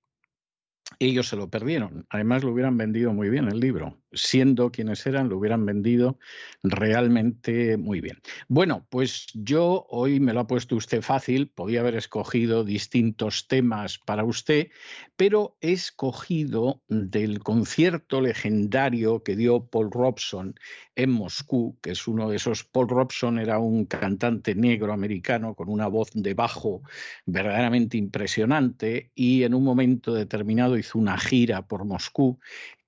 ellos 1.00 1.28
se 1.28 1.36
lo 1.36 1.50
perdieron. 1.50 2.06
Además, 2.10 2.44
lo 2.44 2.52
hubieran 2.52 2.78
vendido 2.78 3.14
muy 3.14 3.30
bien 3.30 3.48
el 3.48 3.60
libro. 3.60 3.98
Siendo 4.16 4.72
quienes 4.72 5.06
eran, 5.06 5.30
lo 5.30 5.38
hubieran 5.38 5.66
vendido 5.66 6.18
realmente 6.64 7.78
muy 7.78 8.02
bien. 8.02 8.22
Bueno, 8.48 8.86
pues 8.90 9.28
yo 9.34 9.86
hoy 9.90 10.20
me 10.20 10.34
lo 10.34 10.42
ha 10.42 10.48
puesto 10.48 10.76
usted 10.76 11.02
fácil. 11.02 11.50
Podía 11.50 11.82
haber 11.82 11.96
escogido 11.96 12.64
distintos 12.64 13.48
temas 13.48 14.00
para 14.00 14.24
usted, 14.24 14.70
pero 15.16 15.58
he 15.62 15.74
escogido 15.74 16.82
del 16.88 17.40
concierto 17.40 18.22
legendario 18.22 19.24
que 19.24 19.36
dio 19.36 19.66
Paul 19.66 19.92
Robson 19.92 20.56
en 20.96 21.12
Moscú, 21.12 21.78
que 21.82 21.92
es 21.92 22.08
uno 22.08 22.30
de 22.30 22.38
esos. 22.38 22.64
Paul 22.64 22.90
Robson 22.90 23.40
era 23.40 23.60
un 23.60 23.86
cantante 23.86 24.56
negro 24.56 24.94
americano 24.94 25.56
con 25.56 25.70
una 25.70 25.88
voz 25.88 26.10
de 26.14 26.34
bajo 26.34 26.82
verdaderamente 27.26 27.98
impresionante 27.98 29.12
y 29.16 29.44
en 29.44 29.54
un 29.54 29.64
momento 29.64 30.14
determinado 30.14 30.78
hizo 30.78 30.98
una 30.98 31.18
gira 31.18 31.68
por 31.68 31.86
Moscú 31.86 32.40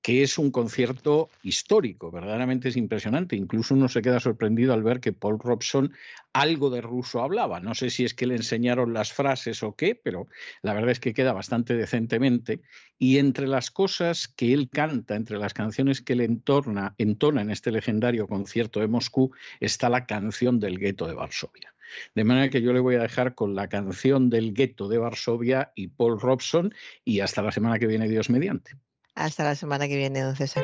que 0.08 0.24
es 0.24 0.38
un 0.38 0.52
concierto 0.52 1.30
histórico, 1.44 2.12
verdaderamente 2.12 2.70
es 2.70 2.78
impresionante. 2.78 3.36
Incluso 3.36 3.74
uno 3.74 3.90
se 3.90 4.02
queda 4.02 4.22
sorprendido 4.22 4.72
al 4.72 4.82
ver 4.82 5.02
que 5.02 5.12
Paul 5.12 5.38
Robson 5.38 5.92
algo 6.32 6.70
de 6.70 6.80
ruso 6.80 7.22
hablaba. 7.22 7.60
No 7.60 7.76
sé 7.76 7.90
si 7.90 8.06
es 8.06 8.14
que 8.14 8.26
le 8.26 8.38
enseñaron 8.38 8.94
las 8.94 9.12
frases 9.12 9.64
o 9.64 9.76
qué, 9.76 9.96
pero 9.96 10.28
la 10.62 10.74
verdad 10.74 10.92
es 10.92 11.02
que 11.02 11.14
queda 11.14 11.34
bastante 11.34 11.74
decentemente. 11.74 12.62
Y 12.98 13.18
entre 13.18 13.48
las 13.48 13.70
cosas 13.70 14.30
que 14.30 14.54
él 14.54 14.70
canta, 14.70 15.18
entre 15.18 15.40
las 15.40 15.54
canciones 15.54 16.02
que 16.02 16.16
le 16.16 16.24
entorna, 16.24 16.96
entona 16.98 17.42
en 17.42 17.52
este 17.52 17.72
legendario 17.72 18.30
concierto 18.30 18.80
de 18.80 18.88
Moscú, 18.88 19.34
está 19.60 19.90
la 19.90 20.06
canción 20.06 20.62
del 20.62 20.80
gueto 20.80 21.06
de 21.06 21.16
Varsovia. 21.16 21.74
De 22.16 22.24
manera 22.24 22.50
que 22.50 22.62
yo 22.62 22.72
le 22.72 22.80
voy 22.80 22.96
a 22.96 23.02
dejar 23.02 23.36
con 23.36 23.56
la 23.56 23.68
canción 23.68 24.30
del 24.30 24.54
gueto 24.54 24.88
de 24.88 25.00
Varsovia 25.00 25.74
y 25.76 25.90
Paul 25.90 26.18
Robson 26.18 26.74
y 27.04 27.20
hasta 27.20 27.42
la 27.42 27.52
semana 27.52 27.78
que 27.78 27.88
viene, 27.88 28.08
Dios 28.08 28.30
mediante. 28.30 28.78
Hasta 29.18 29.44
la 29.44 29.56
semana 29.56 29.88
que 29.88 29.98
viene, 29.98 30.22
don 30.22 30.36
César. 30.36 30.64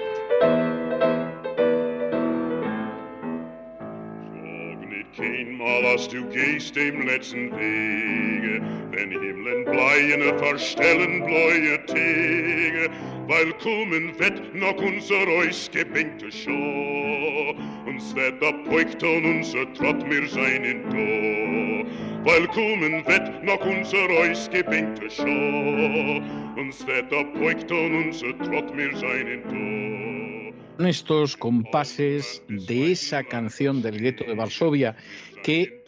Als 5.93 6.07
du 6.07 6.27
gehst 6.29 6.75
dem 6.75 7.05
letzten 7.05 7.51
Wege, 7.55 8.63
wenn 8.89 9.11
Himmeln 9.11 9.63
bleien 9.63 10.39
verstellen 10.39 11.23
bläue 11.23 11.85
Tege, 11.85 12.89
weil 13.27 13.53
kommen 13.61 14.11
wird 14.17 14.55
noch 14.55 14.75
unser 14.77 15.23
Reus 15.23 15.69
gebänkte 15.71 16.31
Schau, 16.31 17.53
uns 17.85 18.15
wird 18.15 18.43
abbeugt 18.43 19.03
und 19.03 19.23
unser 19.23 19.71
Trott 19.75 20.07
mir 20.07 20.27
sein 20.29 20.63
in 20.63 20.81
Do, 20.89 22.27
weil 22.27 22.47
kommen 22.47 23.05
wird 23.05 23.43
noch 23.43 23.63
unser 23.63 24.05
Reus 24.07 24.49
gebänkte 24.51 25.11
Schau, 25.11 26.59
uns 26.59 26.87
wird 26.87 27.13
abbeugt 27.13 27.71
und 27.71 28.05
unser 28.05 28.35
Trott 28.39 28.75
mir 28.75 28.97
sein 28.97 29.27
in 29.27 29.43
Do. 29.43 30.22
Estos 30.79 31.37
compases 31.37 32.43
de 32.47 32.91
esa 32.91 33.23
canción 33.23 33.81
del 33.81 33.99
gueto 33.99 34.23
de 34.23 34.35
Varsovia 34.35 34.95
que 35.43 35.83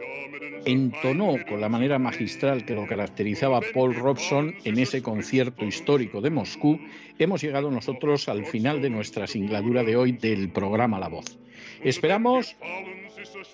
entonó 0.65 1.35
con 1.47 1.61
la 1.61 1.69
manera 1.69 1.99
magistral 1.99 2.65
que 2.65 2.73
lo 2.73 2.87
caracterizaba 2.87 3.61
Paul 3.73 3.95
Robson 3.95 4.55
en 4.63 4.79
ese 4.79 5.01
concierto 5.01 5.65
histórico 5.65 6.21
de 6.21 6.29
Moscú, 6.29 6.79
hemos 7.19 7.41
llegado 7.41 7.71
nosotros 7.71 8.27
al 8.27 8.45
final 8.45 8.81
de 8.81 8.89
nuestra 8.89 9.27
singladura 9.27 9.83
de 9.83 9.95
hoy 9.95 10.11
del 10.11 10.49
programa 10.49 10.99
La 10.99 11.07
Voz. 11.07 11.37
Esperamos 11.83 12.55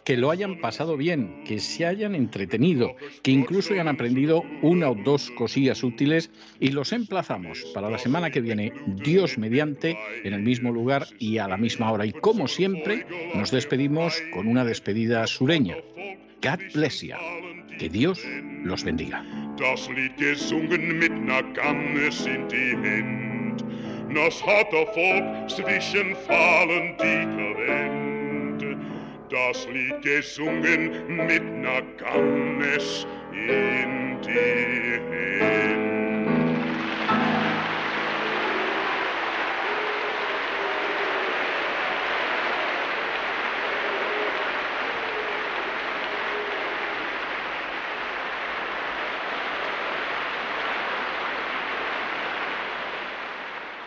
que 0.04 0.18
lo 0.18 0.32
hayan 0.32 0.60
pasado 0.60 0.98
bien, 0.98 1.44
que 1.46 1.60
se 1.60 1.86
hayan 1.86 2.16
entretenido, 2.16 2.96
que 3.24 3.32
incluso 3.32 3.74
hayan 3.74 3.88
aprendido 3.88 4.44
una 4.62 4.90
o 4.90 4.96
dos 4.96 5.32
cosillas 5.32 5.84
útiles 5.84 6.32
y 6.60 6.70
los 6.70 6.94
emplazamos 6.94 7.64
para 7.74 7.90
la 7.90 7.98
semana 7.98 8.32
que 8.32 8.42
viene, 8.42 8.74
Dios 8.88 9.38
mediante, 9.38 9.98
en 10.24 10.34
el 10.34 10.42
mismo 10.42 10.72
lugar 10.72 11.06
y 11.20 11.38
a 11.38 11.48
la 11.48 11.58
misma 11.58 11.92
hora. 11.92 12.06
Y 12.06 12.14
como 12.14 12.48
siempre, 12.48 13.06
nos 13.36 13.52
despedimos 13.52 14.22
con 14.34 14.48
una 14.48 14.66
despedida 14.66 15.26
sureña. 15.28 15.78
God 16.44 16.60
bless 16.74 17.02
you. 17.02 17.16
Que 17.78 17.90
Dios 17.90 18.22
los 18.64 18.84
bendiga. 18.84 19.26
Das 29.32 29.66
Lied 29.68 30.02
gesungen 30.02 31.16
mit 31.26 31.44
ner 31.44 31.82
Gannes 31.98 33.08
in 33.32 34.20
die 34.22 35.00
Hände. 35.10 36.01